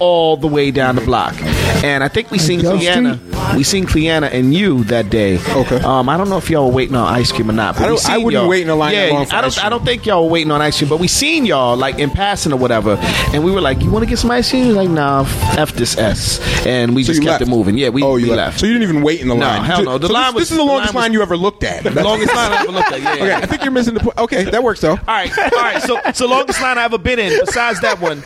all 0.00 0.36
the 0.36 0.48
way 0.48 0.70
down 0.70 0.94
the 0.94 1.02
block. 1.02 1.34
And 1.82 2.04
I 2.04 2.08
think 2.08 2.30
we 2.30 2.38
seen 2.38 2.60
Gulf 2.62 2.80
Cleanna. 2.80 3.18
We 3.56 3.64
seen 3.64 3.84
Cleanna 3.86 4.26
and 4.28 4.54
you 4.54 4.84
that 4.84 5.10
day. 5.10 5.38
Okay. 5.38 5.76
Um, 5.80 6.08
I 6.08 6.16
don't 6.16 6.28
know 6.28 6.38
if 6.38 6.48
y'all 6.48 6.66
were 6.68 6.72
waiting 6.74 6.94
on 6.96 7.06
ice 7.12 7.30
cream 7.32 7.50
or 7.50 7.52
not. 7.52 7.74
But 7.76 7.84
I 7.84 7.86
don't- 7.88 8.10
I 8.10 8.18
wouldn't 8.18 8.32
y'all. 8.42 8.48
wait 8.48 8.62
in 8.62 8.70
a 8.70 8.74
line 8.74 8.94
that 8.94 9.08
yeah, 9.08 9.12
long 9.14 9.26
for 9.26 9.34
I 9.34 9.40
don't. 9.42 9.64
I 9.64 9.68
don't 9.68 9.84
think 9.84 10.06
y'all 10.06 10.24
were 10.24 10.30
waiting 10.30 10.50
on 10.50 10.62
ice 10.62 10.78
cream, 10.78 10.88
but 10.88 10.98
we 11.00 11.08
seen 11.08 11.44
y'all 11.46 11.76
like 11.76 11.98
in 11.98 12.10
passing 12.10 12.52
or 12.52 12.56
whatever, 12.58 12.96
and 13.34 13.44
we 13.44 13.50
were 13.52 13.60
like, 13.60 13.82
"You 13.82 13.90
want 13.90 14.04
to 14.04 14.08
get 14.08 14.18
some 14.18 14.30
ice 14.30 14.50
cream?" 14.50 14.74
Like, 14.74 14.88
"Nah, 14.88 15.20
f 15.56 15.72
this 15.74 15.96
s," 15.98 16.40
and 16.66 16.94
we 16.94 17.02
So 17.04 17.08
just 17.12 17.22
kept 17.22 17.30
left? 17.40 17.42
it 17.42 17.48
moving. 17.48 17.76
Yeah, 17.76 17.90
we, 17.90 18.02
oh, 18.02 18.14
we 18.14 18.24
you 18.24 18.34
left. 18.34 18.60
So 18.60 18.66
you 18.66 18.72
didn't 18.72 18.88
even 18.88 19.02
wait 19.02 19.20
in 19.20 19.28
the 19.28 19.34
No, 19.34 19.46
line. 19.46 19.64
hell 19.64 19.82
no. 19.84 19.98
The 19.98 20.06
so 20.08 20.12
line 20.12 20.24
this, 20.26 20.34
was- 20.34 20.42
this 20.42 20.50
is 20.52 20.56
the 20.56 20.62
the 20.64 20.68
longest 20.68 20.94
line 20.94 20.94
was- 20.94 21.02
line 21.08 21.12
you 21.12 21.22
ever 21.22 21.36
looked 21.36 21.64
at. 21.64 21.84
The 21.84 22.02
longest 22.02 22.34
line 22.34 22.52
I 22.52 22.62
ever 22.62 22.72
looked 22.72 22.92
at. 22.92 23.00
Yeah. 23.02 23.12
Okay, 23.14 23.34
I 23.34 23.46
think 23.46 23.62
you're 23.62 23.70
missing 23.72 23.94
the 23.94 24.00
point. 24.00 24.18
Okay, 24.18 24.44
that 24.44 24.62
works 24.62 24.80
though. 24.80 24.92
All 24.92 24.98
right, 25.06 25.30
all 25.38 25.48
right. 25.60 25.82
So, 25.82 26.00
so 26.14 26.26
longest 26.26 26.60
line 26.62 26.78
I 26.78 26.84
ever 26.84 26.98
been 26.98 27.18
in. 27.18 27.38
Besides 27.44 27.80
that 27.82 28.00
one, 28.00 28.22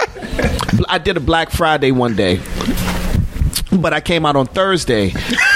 I 0.89 0.99
did 0.99 1.17
a 1.17 1.21
Black 1.21 1.51
Friday 1.51 1.91
one 1.91 2.15
day. 2.15 2.41
But 3.77 3.93
I 3.93 4.01
came 4.01 4.25
out 4.27 4.37
on 4.37 4.47
Thursday. 4.47 5.13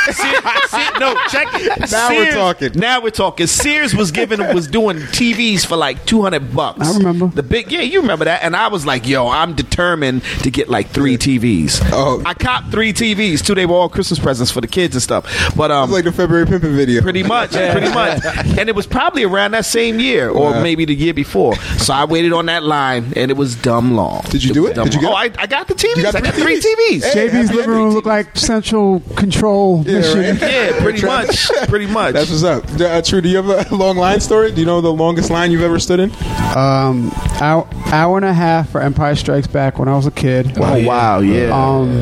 Se- 0.07 0.41
Se- 0.69 0.91
no, 0.99 1.15
check 1.29 1.49
it. 1.55 1.91
Now 1.91 2.11
we're 2.11 2.31
talking. 2.33 2.73
Now 2.75 3.01
we're 3.03 3.11
talking. 3.11 3.47
Sears 3.47 3.95
was 3.95 4.11
giving 4.11 4.41
was 4.55 4.67
doing 4.67 4.97
TVs 4.99 5.67
for 5.67 5.77
like 5.77 6.05
two 6.07 6.23
hundred 6.23 6.55
bucks. 6.55 6.81
I 6.89 6.97
remember. 6.99 7.27
the 7.29 7.43
big. 7.43 7.71
Yeah, 7.71 7.81
you 7.83 8.01
remember 8.01 8.25
that. 8.25 8.43
And 8.43 8.57
I 8.57 8.69
was 8.69 8.87
like, 8.87 9.07
yo, 9.07 9.29
I'm 9.29 9.55
determined 9.55 10.23
to 10.43 10.51
get 10.51 10.69
like 10.69 10.89
three 10.89 11.17
TVs. 11.17 11.81
Oh. 11.93 12.23
I 12.25 12.35
copped 12.35 12.71
three 12.71 12.93
TVs. 12.93 13.45
Two 13.45 13.55
they 13.55 13.67
were 13.67 13.75
all 13.75 13.89
Christmas 13.89 14.19
presents 14.19 14.51
for 14.51 14.61
the 14.61 14.67
kids 14.69 14.95
and 14.95 15.03
stuff. 15.03 15.55
But 15.57 15.71
um, 15.71 15.85
It's 15.85 15.93
like 15.93 16.05
the 16.05 16.13
February 16.13 16.47
pimping 16.47 16.75
video. 16.75 17.03
Pretty 17.03 17.23
much, 17.23 17.51
pretty 17.53 17.89
much. 17.93 18.25
And 18.59 18.69
it 18.69 18.75
was 18.75 18.87
probably 18.87 19.25
around 19.25 19.53
that 19.53 19.65
same 19.67 20.01
year, 20.01 20.29
or 20.31 20.51
Wow. 20.53 20.63
maybe 20.63 20.85
the 20.85 20.95
year 20.95 21.15
before. 21.15 21.55
So 21.79 21.93
I 21.95 22.05
waited 22.05 22.33
on 22.33 22.47
that 22.47 22.63
line, 22.63 23.13
and 23.17 23.31
it 23.31 23.37
was 23.37 23.55
dumb 23.57 23.95
long. 23.95 24.23
Did 24.31 24.43
you 24.45 24.53
do 24.55 24.67
it? 24.67 24.75
Did 24.75 24.95
you 24.95 25.01
get 25.01 25.11
Oh, 25.11 25.15
I, 25.15 25.31
I 25.39 25.47
got 25.47 25.69
the 25.69 25.75
TVs. 25.75 26.03
got 26.03 26.15
I 26.15 26.21
got 26.21 26.35
three 26.35 26.61
three 26.61 26.75
TVs. 26.99 27.13
Hey, 27.13 27.29
JB's 27.29 27.53
living 27.53 27.71
room 27.71 27.91
looked 27.95 28.07
like 28.07 28.37
central 28.37 29.01
control 29.17 29.83
mission. 29.93 30.19
right. 30.21 30.41
Yeah, 30.41 30.81
pretty 30.81 31.05
much, 31.07 31.49
pretty 31.69 31.87
much. 31.87 32.13
That's 32.15 32.31
what's 32.31 32.43
up. 32.45 32.65
Uh, 32.81 33.03
True, 33.03 33.21
do 33.21 33.29
you 33.29 33.37
have 33.43 33.71
a 33.73 33.75
long 33.75 33.97
line 33.97 34.21
story? 34.21 34.53
Do 34.53 34.61
you 34.61 34.67
know 34.67 34.81
the 34.81 34.93
longest 34.93 35.31
line 35.31 35.51
you've 35.51 35.63
ever 35.63 35.79
stood 35.79 36.01
in? 36.01 36.11
Um, 36.57 37.11
hour, 37.41 37.69
hour 37.87 38.17
and 38.17 38.25
a 38.27 38.33
half 38.35 38.71
for 38.71 38.81
Empire 38.81 39.15
Strikes 39.15 39.47
Back 39.47 39.79
when 39.79 39.89
I 39.89 39.97
was 39.97 40.07
a 40.07 40.11
kid. 40.11 40.53
oh 40.59 40.85
wow, 40.85 41.21
yeah. 41.21 41.51
Um, 41.51 42.01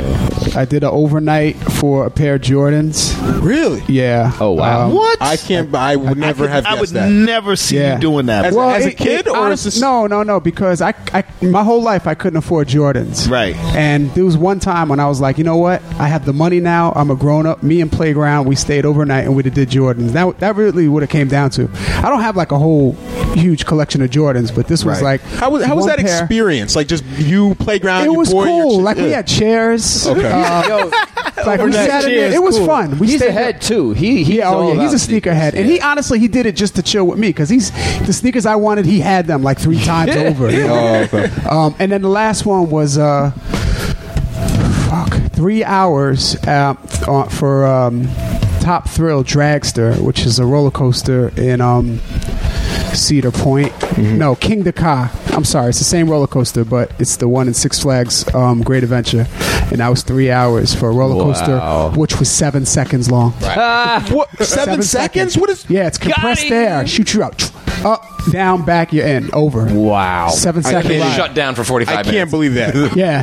I 0.56 0.64
did 0.64 0.82
an 0.82 0.90
overnight 0.90 1.56
for 1.56 2.06
a 2.06 2.10
pair 2.10 2.34
of 2.36 2.40
Jordans. 2.40 3.14
Really? 3.42 3.82
Yeah. 3.88 4.32
Oh, 4.40 4.52
wow. 4.52 4.86
Um, 4.86 4.94
what? 4.94 5.18
I 5.20 5.36
can't. 5.36 5.72
I 5.74 5.94
would 5.96 6.16
never 6.18 6.48
have 6.48 6.64
I 6.66 6.80
would 6.80 6.88
that. 6.90 7.10
never 7.10 7.54
see 7.56 7.76
Yeah. 7.76 7.94
you 7.94 8.00
doing 8.00 8.26
that. 8.26 8.46
As- 8.46 8.54
Well, 8.54 8.70
a 8.70 8.78
it- 8.88 8.96
kid, 8.96 9.26
it 9.26 9.28
or 9.28 9.36
honest- 9.36 9.66
is 9.66 9.80
no, 9.80 10.06
no, 10.06 10.22
no? 10.22 10.40
Because 10.40 10.80
I, 10.80 10.94
I, 11.12 11.24
my 11.42 11.62
whole 11.62 11.82
life 11.82 12.06
I 12.06 12.14
couldn't 12.14 12.38
afford 12.38 12.68
Jordans. 12.68 13.30
Right. 13.30 13.54
And 13.76 14.10
there 14.14 14.24
was 14.24 14.36
one 14.36 14.58
time 14.58 14.88
when 14.88 14.98
I 15.00 15.06
was 15.06 15.20
like, 15.20 15.38
you 15.38 15.44
know 15.44 15.56
what? 15.58 15.82
I 15.98 16.08
have 16.08 16.24
the 16.24 16.32
money 16.32 16.60
now. 16.60 16.92
I'm 16.96 17.10
a 17.10 17.16
grown 17.16 17.46
up. 17.46 17.62
Me 17.62 17.77
and 17.80 17.90
Playground, 17.90 18.46
we 18.46 18.54
stayed 18.56 18.84
overnight 18.84 19.24
and 19.24 19.34
we 19.36 19.42
did 19.42 19.54
Jordans. 19.68 20.10
That 20.12 20.38
that 20.40 20.56
really 20.56 20.88
what 20.88 21.02
it 21.02 21.10
came 21.10 21.28
down 21.28 21.50
to. 21.50 21.68
I 21.98 22.08
don't 22.08 22.20
have 22.20 22.36
like 22.36 22.52
a 22.52 22.58
whole 22.58 22.92
huge 23.34 23.66
collection 23.66 24.02
of 24.02 24.10
Jordans, 24.10 24.54
but 24.54 24.66
this 24.68 24.84
was 24.84 25.00
Right. 25.02 25.20
like 25.20 25.20
How 25.38 25.50
was, 25.50 25.64
how 25.64 25.74
was 25.76 25.82
one 25.86 25.96
that 25.96 25.98
pair. 26.04 26.18
experience? 26.20 26.74
Like 26.76 26.86
just 26.88 27.04
you 27.18 27.54
playground. 27.56 28.02
It 28.02 28.10
you 28.12 28.14
was 28.14 28.30
boy, 28.32 28.44
your 28.46 28.62
cool. 28.62 28.80
ch- 28.80 28.82
Like 28.82 28.96
we 28.96 29.10
yeah. 29.10 29.16
had 29.16 29.26
chairs. 29.26 30.06
Okay. 30.06 30.30
Uh, 30.30 30.68
Yo, 30.68 30.86
like 31.46 31.60
we 31.60 31.72
sat 31.72 32.04
in 32.04 32.10
there. 32.10 32.32
It 32.34 32.42
was 32.42 32.56
cool. 32.58 32.66
fun. 32.66 32.98
We 32.98 33.06
he's 33.08 33.16
stayed 33.20 33.28
ahead 33.28 33.60
too. 33.62 33.92
He 33.92 34.24
he's 34.24 34.36
yeah, 34.36 34.48
all 34.48 34.60
oh 34.70 34.72
yeah, 34.74 34.82
he's 34.82 34.92
about 34.92 35.08
a 35.08 35.12
sneakerhead, 35.12 35.50
sneakers. 35.52 35.60
and 35.60 35.66
he 35.70 35.80
honestly 35.80 36.18
he 36.18 36.28
did 36.28 36.46
it 36.46 36.56
just 36.56 36.74
to 36.76 36.82
chill 36.82 37.06
with 37.06 37.18
me 37.18 37.28
because 37.28 37.48
he's 37.48 37.70
the 38.06 38.12
sneakers 38.12 38.44
I 38.46 38.56
wanted. 38.56 38.86
He 38.86 39.00
had 39.00 39.26
them 39.26 39.42
like 39.42 39.58
three 39.58 39.82
times 39.84 40.16
over. 40.16 40.50
you 40.50 40.66
know? 40.66 40.74
Oh, 40.74 40.94
okay. 41.18 41.24
Um, 41.48 41.74
and 41.78 41.90
then 41.92 42.02
the 42.02 42.08
last 42.08 42.44
one 42.46 42.70
was 42.70 42.98
uh, 42.98 43.30
fuck 43.30 43.57
three 45.38 45.62
hours 45.62 46.34
uh, 46.48 46.74
uh, 47.06 47.28
for 47.28 47.64
um, 47.64 48.08
Top 48.60 48.88
Thrill 48.88 49.22
Dragster, 49.22 49.96
which 50.00 50.26
is 50.26 50.40
a 50.40 50.44
roller 50.44 50.72
coaster 50.72 51.28
in 51.40 51.60
um, 51.60 52.00
Cedar 52.92 53.30
Point. 53.30 53.70
Mm-hmm. 53.70 54.18
No, 54.18 54.34
Kingda 54.34 54.74
Ka. 54.74 55.12
I'm 55.36 55.44
sorry, 55.44 55.68
it's 55.68 55.78
the 55.78 55.84
same 55.84 56.10
roller 56.10 56.26
coaster, 56.26 56.64
but 56.64 56.90
it's 57.00 57.18
the 57.18 57.28
one 57.28 57.46
in 57.46 57.54
Six 57.54 57.80
Flags 57.80 58.26
um, 58.34 58.62
Great 58.62 58.82
Adventure, 58.82 59.28
and 59.70 59.76
that 59.78 59.88
was 59.88 60.02
three 60.02 60.28
hours 60.28 60.74
for 60.74 60.88
a 60.88 60.92
roller 60.92 61.22
coaster, 61.22 61.58
Wow. 61.58 61.92
which 61.94 62.18
was 62.18 62.28
seven 62.28 62.66
seconds 62.66 63.08
long. 63.08 63.30
what? 63.30 64.28
Seven, 64.40 64.82
seconds? 64.82 65.38
What 65.38 65.50
is? 65.50 65.70
Yeah, 65.70 65.86
it's 65.86 65.98
compressed 65.98 66.50
air. 66.50 66.84
Shoot 66.84 67.14
you 67.14 67.22
out. 67.22 67.48
Up, 67.84 68.04
down, 68.32 68.64
back, 68.64 68.92
you're 68.92 69.06
in. 69.06 69.32
Over. 69.32 69.72
Wow. 69.72 70.28
Seven 70.30 70.64
I 70.66 70.70
second 70.70 71.00
ride. 71.00 71.16
shut 71.16 71.34
down 71.34 71.54
for 71.54 71.64
45 71.64 71.92
I 71.92 71.96
minutes. 71.98 72.10
can't 72.10 72.30
believe 72.30 72.54
that. 72.54 72.74
Yeah. 72.96 73.22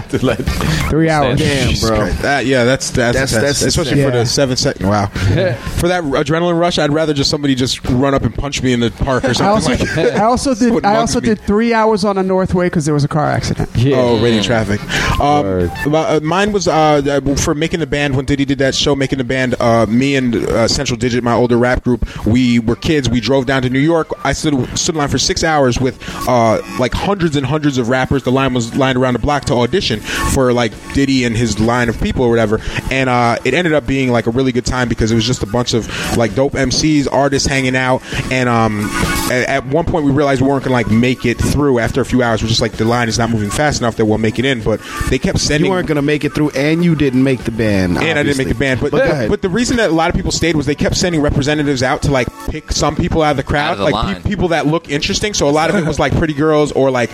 Three 0.90 1.10
hours. 1.10 1.40
Jesus 1.40 1.90
Christ. 1.90 2.22
That- 2.22 2.46
yeah, 2.46 2.64
that's 2.64 2.90
that's, 2.92 3.16
That's- 3.16 3.32
that's, 3.32 3.60
that's 3.60 3.62
especially 3.64 4.02
for 4.02 4.08
insane. 4.10 4.20
the 4.20 4.26
seven 4.26 4.56
second. 4.58 4.88
Wow. 4.88 5.08
for 5.08 5.88
that 5.90 6.04
adrenaline 6.04 6.60
rush, 6.60 6.78
I'd 6.80 6.92
rather 6.94 7.14
just 7.14 7.30
somebody 7.30 7.56
just 7.56 7.84
run 7.86 8.14
up 8.14 8.24
and 8.24 8.34
punch 8.34 8.62
me 8.64 8.72
in 8.74 8.80
the 8.80 8.92
park 8.92 9.24
or 9.26 9.30
I 9.30 9.34
something 9.34 9.46
also, 9.48 9.70
like 9.72 9.96
that. 9.96 10.16
I 10.20 10.24
also 10.24 10.54
did. 10.56 10.86
I 10.86 10.96
also 10.98 11.20
did 11.20 11.40
three 11.42 11.74
hours 11.74 12.06
on 12.06 12.18
a 12.18 12.24
Northway 12.24 12.68
because 12.68 12.86
there 12.86 12.94
was 12.94 13.04
a 13.04 13.08
car 13.08 13.26
accident. 13.26 13.70
Oh, 13.88 14.22
radio 14.24 14.42
traffic. 14.42 14.80
Um, 15.20 15.70
uh, 15.94 16.20
mine 16.24 16.52
was 16.52 16.68
uh, 16.68 17.02
uh, 17.26 17.36
for 17.36 17.54
making 17.56 17.80
the 17.82 17.88
band. 17.88 18.16
When 18.16 18.26
Diddy 18.26 18.46
did 18.46 18.60
that 18.60 18.76
show, 18.76 18.96
making 18.96 19.18
the 19.18 19.24
band, 19.24 19.56
uh, 19.60 19.86
me 19.88 20.16
and 20.16 20.36
uh, 20.36 20.68
Central 20.68 20.98
Digit, 20.98 21.24
my 21.24 21.34
older 21.34 21.58
rap 21.58 21.84
group, 21.84 22.26
we 22.26 22.60
were 22.60 22.76
kids. 22.76 23.10
We 23.10 23.20
drove 23.20 23.46
down 23.46 23.62
to 23.64 23.70
New 23.70 23.80
York. 23.80 24.08
I 24.24 24.34
stood 24.46 24.78
stood 24.78 24.96
in 24.96 25.00
line 25.00 25.10
for 25.10 25.18
six 25.18 25.44
hours 25.44 25.80
with 25.80 26.00
uh, 26.28 26.62
like 26.80 26.94
hundreds 26.94 27.36
and 27.36 27.46
hundreds 27.46 27.78
of 27.78 27.90
rappers. 27.90 28.24
The 28.24 28.32
line 28.32 28.54
was 28.54 28.76
lined 28.76 28.98
around 28.98 29.14
the 29.14 29.20
block 29.20 29.46
to 29.46 29.54
audition 29.56 30.00
for 30.00 30.54
like 30.54 30.72
Diddy 30.94 31.24
and 31.24 31.36
his 31.36 31.60
line 31.60 31.90
of 31.90 32.00
people 32.02 32.24
or 32.24 32.30
whatever. 32.30 32.60
And 32.92 33.10
uh, 33.10 33.38
it 33.46 33.54
ended 33.54 33.74
up 33.74 33.86
being 33.88 34.12
like 34.12 34.28
a 34.28 34.32
really 34.32 34.52
good 34.52 34.66
time 34.66 34.88
because 34.90 35.12
it 35.12 35.16
was 35.16 35.26
just 35.26 35.44
a 35.44 35.48
bunch 35.48 35.74
of 35.74 35.88
like 36.18 36.36
dope 36.36 36.54
MCs, 36.54 37.08
artists 37.12 37.48
hanging 37.48 37.76
out. 37.76 38.02
And 38.32 38.48
um, 38.50 38.86
at, 39.32 39.48
at 39.48 39.66
one 39.68 39.86
point, 39.86 40.06
we 40.06 40.12
realized 40.12 40.42
we 40.42 40.48
weren't 40.48 40.64
gonna 40.64 40.74
like 40.74 40.90
make 40.92 41.26
it 41.26 41.38
through 41.38 41.80
after 41.80 42.02
a 42.02 42.06
few 42.06 42.22
hours. 42.24 42.42
We're 42.42 42.50
just 42.50 42.62
like 42.62 42.74
the 42.74 42.86
line 42.86 43.08
is 43.10 43.18
not 43.18 43.30
moving 43.30 43.50
fast 43.50 43.82
enough 43.82 43.96
that 43.98 44.06
we'll 44.06 44.18
make 44.18 44.40
it 44.40 44.46
in. 44.46 44.62
But 44.64 44.82
they 45.10 45.18
kept 45.20 45.40
sending. 45.40 45.66
You 45.66 45.72
weren't 45.72 45.88
going 45.88 45.96
to 45.96 46.02
make 46.02 46.24
it 46.24 46.34
through, 46.34 46.52
and 46.52 46.84
you 46.84 46.96
didn't 46.96 47.24
make 47.24 47.44
the 47.44 47.52
band. 47.52 47.98
and 47.98 48.20
I 48.20 48.24
didn't 48.24 48.38
make 48.38 48.48
the 48.50 48.56
band, 48.56 48.80
but 48.82 48.92
go 48.92 48.98
ahead. 49.00 49.30
but 49.30 49.42
the 49.42 49.50
reason 49.50 49.78
that 49.78 49.90
a 49.90 49.94
lot 49.94 50.10
of 50.10 50.16
people 50.16 50.32
stayed 50.32 50.56
was 50.56 50.66
they 50.66 50.76
kept 50.76 50.96
sending 50.96 51.22
representatives 51.22 51.84
out 51.84 52.02
to 52.04 52.12
like 52.12 52.28
pick 52.50 52.72
some 52.72 52.96
people 52.96 53.22
out 53.22 53.32
of 53.32 53.38
the 53.38 53.44
crowd, 53.44 53.66
Out 53.68 53.72
of 53.74 53.78
the 53.80 53.84
like 53.86 53.94
line. 53.94 54.22
pe- 54.24 54.30
people 54.36 54.50
that 54.50 54.68
look 54.68 54.90
interesting. 54.90 55.34
So 55.34 55.48
a 55.48 55.52
lot 55.52 55.70
of 55.70 55.78
it 55.78 55.86
was 55.86 55.98
like 55.98 56.14
pretty 56.18 56.34
girls 56.34 56.74
or 56.74 56.92
like 56.92 57.10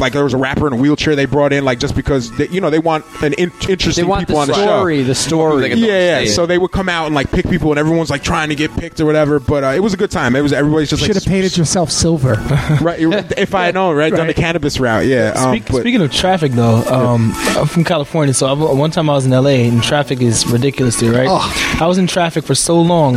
like 0.00 0.12
there 0.12 0.24
was 0.24 0.34
a 0.34 0.38
rapper 0.38 0.66
in 0.66 0.72
a 0.72 0.76
wheelchair 0.76 1.14
they 1.14 1.26
brought 1.26 1.52
in, 1.52 1.64
like 1.64 1.78
just 1.78 1.94
because 1.94 2.30
they, 2.36 2.48
you 2.48 2.60
know 2.60 2.70
they 2.70 2.78
want 2.78 3.04
an 3.22 3.32
in- 3.34 3.52
interesting 3.68 4.04
They 4.04 4.08
want 4.08 4.22
people 4.26 4.36
the 4.36 4.40
on 4.42 4.48
the 4.48 4.54
story, 4.54 4.98
show. 5.02 5.06
the 5.06 5.14
story. 5.14 5.60
They 5.62 5.68
get 5.70 5.74
the 5.76 5.80
Yeah, 5.82 5.98
yeah. 5.98 6.18
stage. 6.24 6.34
So 6.34 6.46
they 6.46 6.58
would 6.58 6.72
come 6.72 6.88
out 6.88 7.06
and 7.06 7.14
like 7.14 7.30
pick 7.30 7.48
people, 7.48 7.70
and 7.72 7.78
everyone's 7.78 8.10
like 8.10 8.22
trying 8.22 8.48
to 8.48 8.54
get 8.54 8.72
picked 8.76 9.00
or 9.00 9.06
whatever. 9.06 9.38
But 9.40 9.64
uh, 9.64 9.66
it 9.68 9.80
was 9.80 9.94
a 9.94 9.96
good 9.96 10.10
time. 10.10 10.34
It 10.36 10.40
was 10.42 10.52
everybody's 10.52 10.90
just 10.90 11.02
Should 11.02 11.14
like 11.14 11.22
have 11.22 11.30
painted 11.30 11.56
yourself 11.56 11.90
silver. 11.90 12.34
right. 12.80 12.98
If 13.38 13.54
I 13.54 13.66
had 13.66 13.74
known, 13.74 13.96
right, 13.96 14.12
done 14.12 14.26
the 14.26 14.34
cannabis 14.46 14.80
route. 14.80 15.06
Yeah. 15.06 15.32
Um, 15.36 15.54
Speak, 15.56 15.66
but- 15.70 15.80
speaking 15.80 16.00
of 16.02 16.12
traffic, 16.12 16.52
though, 16.52 16.82
um, 16.84 17.32
I'm 17.56 17.66
from 17.66 17.84
California, 17.84 18.32
so 18.34 18.46
I, 18.46 18.52
one 18.72 18.90
time 18.90 19.10
I 19.10 19.14
was 19.14 19.26
in 19.26 19.32
LA, 19.32 19.50
and 19.68 19.82
traffic 19.82 20.20
is 20.20 20.46
ridiculous 20.46 20.98
there, 21.00 21.12
right? 21.12 21.28
Oh. 21.30 21.76
I 21.80 21.86
was 21.86 21.98
in 21.98 22.06
traffic 22.06 22.44
for 22.44 22.54
so 22.54 22.80
long, 22.80 23.16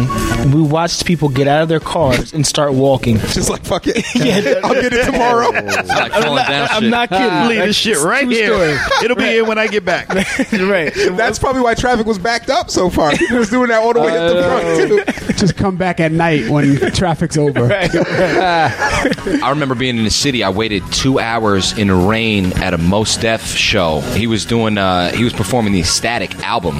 we 0.51 0.61
watched 0.61 1.05
people 1.05 1.29
get 1.29 1.47
out 1.47 1.63
of 1.63 1.69
their 1.69 1.79
cars 1.79 2.33
and 2.33 2.45
start 2.45 2.73
walking. 2.73 3.17
just 3.19 3.49
like 3.49 3.63
fuck 3.63 3.87
it. 3.87 4.03
yeah, 4.15 4.59
I'll 4.63 4.73
get 4.73 4.93
it 4.93 5.05
tomorrow. 5.05 5.49
It's 5.53 5.89
like 5.89 6.11
falling 6.11 6.45
down 6.45 6.67
I'm 6.73 6.89
not 6.89 7.09
kidding. 7.09 7.47
Leave 7.49 7.65
this 7.67 7.75
shit 7.75 7.97
right 7.99 8.23
True 8.23 8.29
here. 8.29 8.47
story. 8.47 8.77
It'll 9.05 9.17
be 9.17 9.37
in 9.37 9.47
when 9.47 9.57
I 9.57 9.67
get 9.67 9.85
back. 9.85 10.09
right. 10.53 10.93
That's 11.11 11.39
probably 11.39 11.61
why 11.61 11.73
traffic 11.75 12.05
was 12.05 12.17
backed 12.19 12.49
up 12.49 12.69
so 12.69 12.89
far. 12.89 13.11
People 13.17 13.37
was 13.37 13.49
doing 13.49 13.69
that 13.69 13.81
all 13.81 13.93
the 13.93 14.01
way 14.01 14.17
up 14.17 14.35
the 14.35 14.43
front 14.43 15.25
too. 15.27 15.33
Just 15.33 15.55
come 15.55 15.75
back 15.77 15.99
at 15.99 16.11
night 16.11 16.49
when 16.49 16.77
traffic's 16.91 17.37
over. 17.37 17.69
I 17.71 19.49
remember 19.49 19.75
being 19.75 19.97
in 19.97 20.03
the 20.03 20.09
city. 20.11 20.43
I 20.43 20.49
waited 20.49 20.83
two 20.91 21.19
hours 21.19 21.77
in 21.77 21.87
the 21.87 21.95
rain 21.95 22.53
at 22.53 22.73
a 22.73 22.77
Mos 22.77 23.17
Def 23.17 23.43
show. 23.45 24.01
He 24.01 24.27
was 24.27 24.45
doing. 24.45 24.77
Uh, 24.77 25.11
he 25.11 25.23
was 25.23 25.33
performing 25.33 25.73
the 25.73 25.83
Static 25.83 26.35
album. 26.39 26.79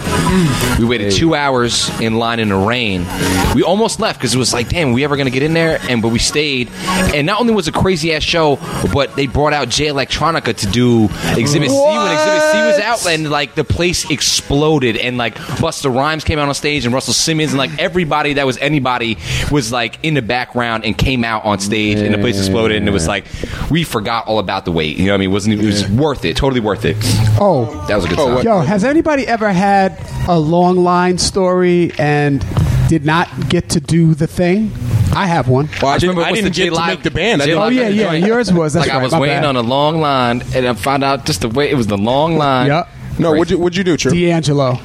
We 0.80 0.86
waited 0.86 1.12
two 1.14 1.36
hours 1.36 1.90
in 2.00 2.16
line 2.16 2.40
in 2.40 2.50
the 2.50 2.56
rain. 2.58 3.06
We 3.56 3.64
almost 3.64 4.00
left 4.00 4.20
because 4.20 4.34
it 4.34 4.38
was 4.38 4.54
like, 4.54 4.70
damn, 4.70 4.94
we 4.94 5.04
ever 5.04 5.18
gonna 5.18 5.30
get 5.30 5.44
in 5.44 5.54
there? 5.54 5.80
And 5.90 6.02
but 6.02 6.10
we 6.10 6.20
stayed. 6.20 6.70
And 7.14 7.26
not 7.28 7.40
only 7.40 7.54
was 7.54 7.68
it 7.68 7.76
a 7.76 7.80
crazy 7.80 8.14
ass 8.14 8.24
show, 8.24 8.58
but 8.94 9.16
they 9.16 9.28
brought 9.28 9.54
out 9.54 9.70
Jay 9.84 9.90
Electronica 9.90 10.56
to 10.56 10.68
do 10.68 11.06
Exhibit 11.38 11.70
C 11.70 11.76
when 11.76 12.12
Exhibit 12.12 12.42
C 12.52 12.58
was 12.62 12.80
out, 12.80 13.06
and 13.06 13.30
like 13.30 13.56
the 13.56 13.66
place 13.66 14.10
exploded. 14.10 14.96
And 14.96 15.18
like 15.18 15.36
Busta 15.36 15.94
Rhymes 15.94 16.24
came 16.24 16.40
out 16.40 16.48
on 16.48 16.56
stage, 16.56 16.86
and 16.86 16.94
Russell 16.94 17.14
Simmons, 17.14 17.52
and 17.52 17.58
like 17.58 17.78
everybody 17.78 18.34
that 18.34 18.46
was 18.46 18.58
anybody 18.60 19.18
was 19.52 19.72
like 19.72 20.00
in 20.04 20.14
the 20.14 20.22
background 20.22 20.86
and 20.86 20.98
came 20.98 21.24
out 21.26 21.44
on 21.44 21.60
stage, 21.60 22.00
and 22.00 22.14
the 22.14 22.18
place 22.20 22.38
exploded. 22.38 22.78
And 22.78 22.88
it 22.88 22.92
was 22.92 23.08
like 23.08 23.26
we 23.70 23.84
forgot 23.84 24.28
all 24.28 24.40
about 24.40 24.64
the 24.66 24.72
wait. 24.72 24.98
You 24.98 25.08
know 25.08 25.12
what 25.12 25.16
I 25.16 25.20
mean? 25.20 25.30
It 25.30 25.34
wasn't 25.34 25.62
it 25.62 25.66
was 25.66 25.90
worth 25.90 26.24
it? 26.24 26.38
Totally 26.38 26.62
worth 26.62 26.86
it. 26.86 26.96
Oh, 27.40 27.66
That 27.88 27.98
was 27.98 28.06
a 28.06 28.08
good 28.08 28.20
oh, 28.20 28.36
time. 28.36 28.46
yo, 28.46 28.60
has 28.62 28.84
anybody 28.86 29.28
ever 29.28 29.52
had 29.52 30.00
a 30.30 30.40
long 30.40 30.78
line 30.78 31.18
story 31.18 31.92
and 31.98 32.46
did 32.88 33.04
not 33.04 33.50
get 33.50 33.70
to 33.72 33.82
do 33.82 34.14
the 34.14 34.28
thing? 34.28 34.72
I 35.16 35.26
have 35.28 35.48
one. 35.48 35.70
Well, 35.82 35.92
I, 35.92 35.98
didn't, 35.98 36.10
remember 36.10 36.28
I 36.28 36.32
what's 36.32 36.42
didn't 36.42 36.54
the 36.56 36.58
get 36.58 36.70
to 36.70 36.76
J-Live- 36.76 36.88
make 36.98 37.04
the 37.04 37.12
band. 37.12 37.42
I 37.42 37.46
J-Live 37.46 37.64
Oh, 37.64 37.70
yeah, 37.70 37.88
yeah, 37.90 38.14
yours 38.14 38.52
was. 38.52 38.74
That's 38.74 38.88
like 38.88 38.96
I 38.96 39.02
was 39.04 39.14
waiting 39.14 39.38
bad. 39.38 39.46
on 39.46 39.56
a 39.56 39.62
long 39.62 40.00
line, 40.02 40.44
and 40.56 40.68
I 40.68 40.74
found 40.74 41.04
out 41.04 41.26
just 41.26 41.42
the 41.42 41.50
way 41.50 41.70
it 41.70 41.76
was 41.76 41.88
the 41.88 41.98
long 41.98 42.38
line. 42.38 42.68
Yep. 42.68 42.88
no, 43.20 43.32
what'd 43.32 43.52
you, 43.52 43.60
what'd 43.60 43.78
you 43.78 43.84
do, 43.84 43.96
True? 43.98 44.12
D'Angelo. 44.12 44.80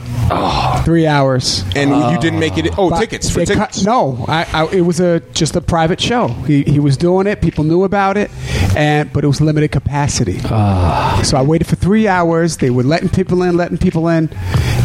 Three 0.85 1.07
hours. 1.07 1.65
and 1.75 1.91
you 1.91 2.19
didn't 2.21 2.39
make 2.39 2.59
it. 2.59 2.79
Oh, 2.79 2.91
tickets 2.99 3.31
for 3.31 3.39
they 3.45 3.55
cut- 3.55 3.71
tickets. 3.73 3.85
no, 3.85 4.25
I, 4.29 4.45
I, 4.53 4.67
it 4.75 4.83
was 4.83 5.01
a 5.01 5.21
just 5.33 5.57
a 5.57 5.61
private 5.63 6.01
show. 6.01 6.29
He, 6.29 6.63
he 6.65 6.79
was 6.81 6.99
doing 6.99 7.27
it. 7.27 7.41
People 7.41 7.65
knew 7.65 7.85
about 7.85 8.19
it, 8.19 8.31
and 8.77 9.11
but 9.13 9.25
it 9.25 9.27
was 9.27 9.41
limited 9.41 9.73
capacity. 9.73 10.39
Ah. 10.45 11.23
So 11.25 11.39
I 11.39 11.43
waited 11.43 11.67
for 11.67 11.77
three 11.77 12.09
hours. 12.09 12.59
They 12.59 12.69
were 12.69 12.83
letting 12.83 13.09
people 13.09 13.43
in, 13.43 13.57
letting 13.57 13.79
people 13.79 14.09
in, 14.09 14.29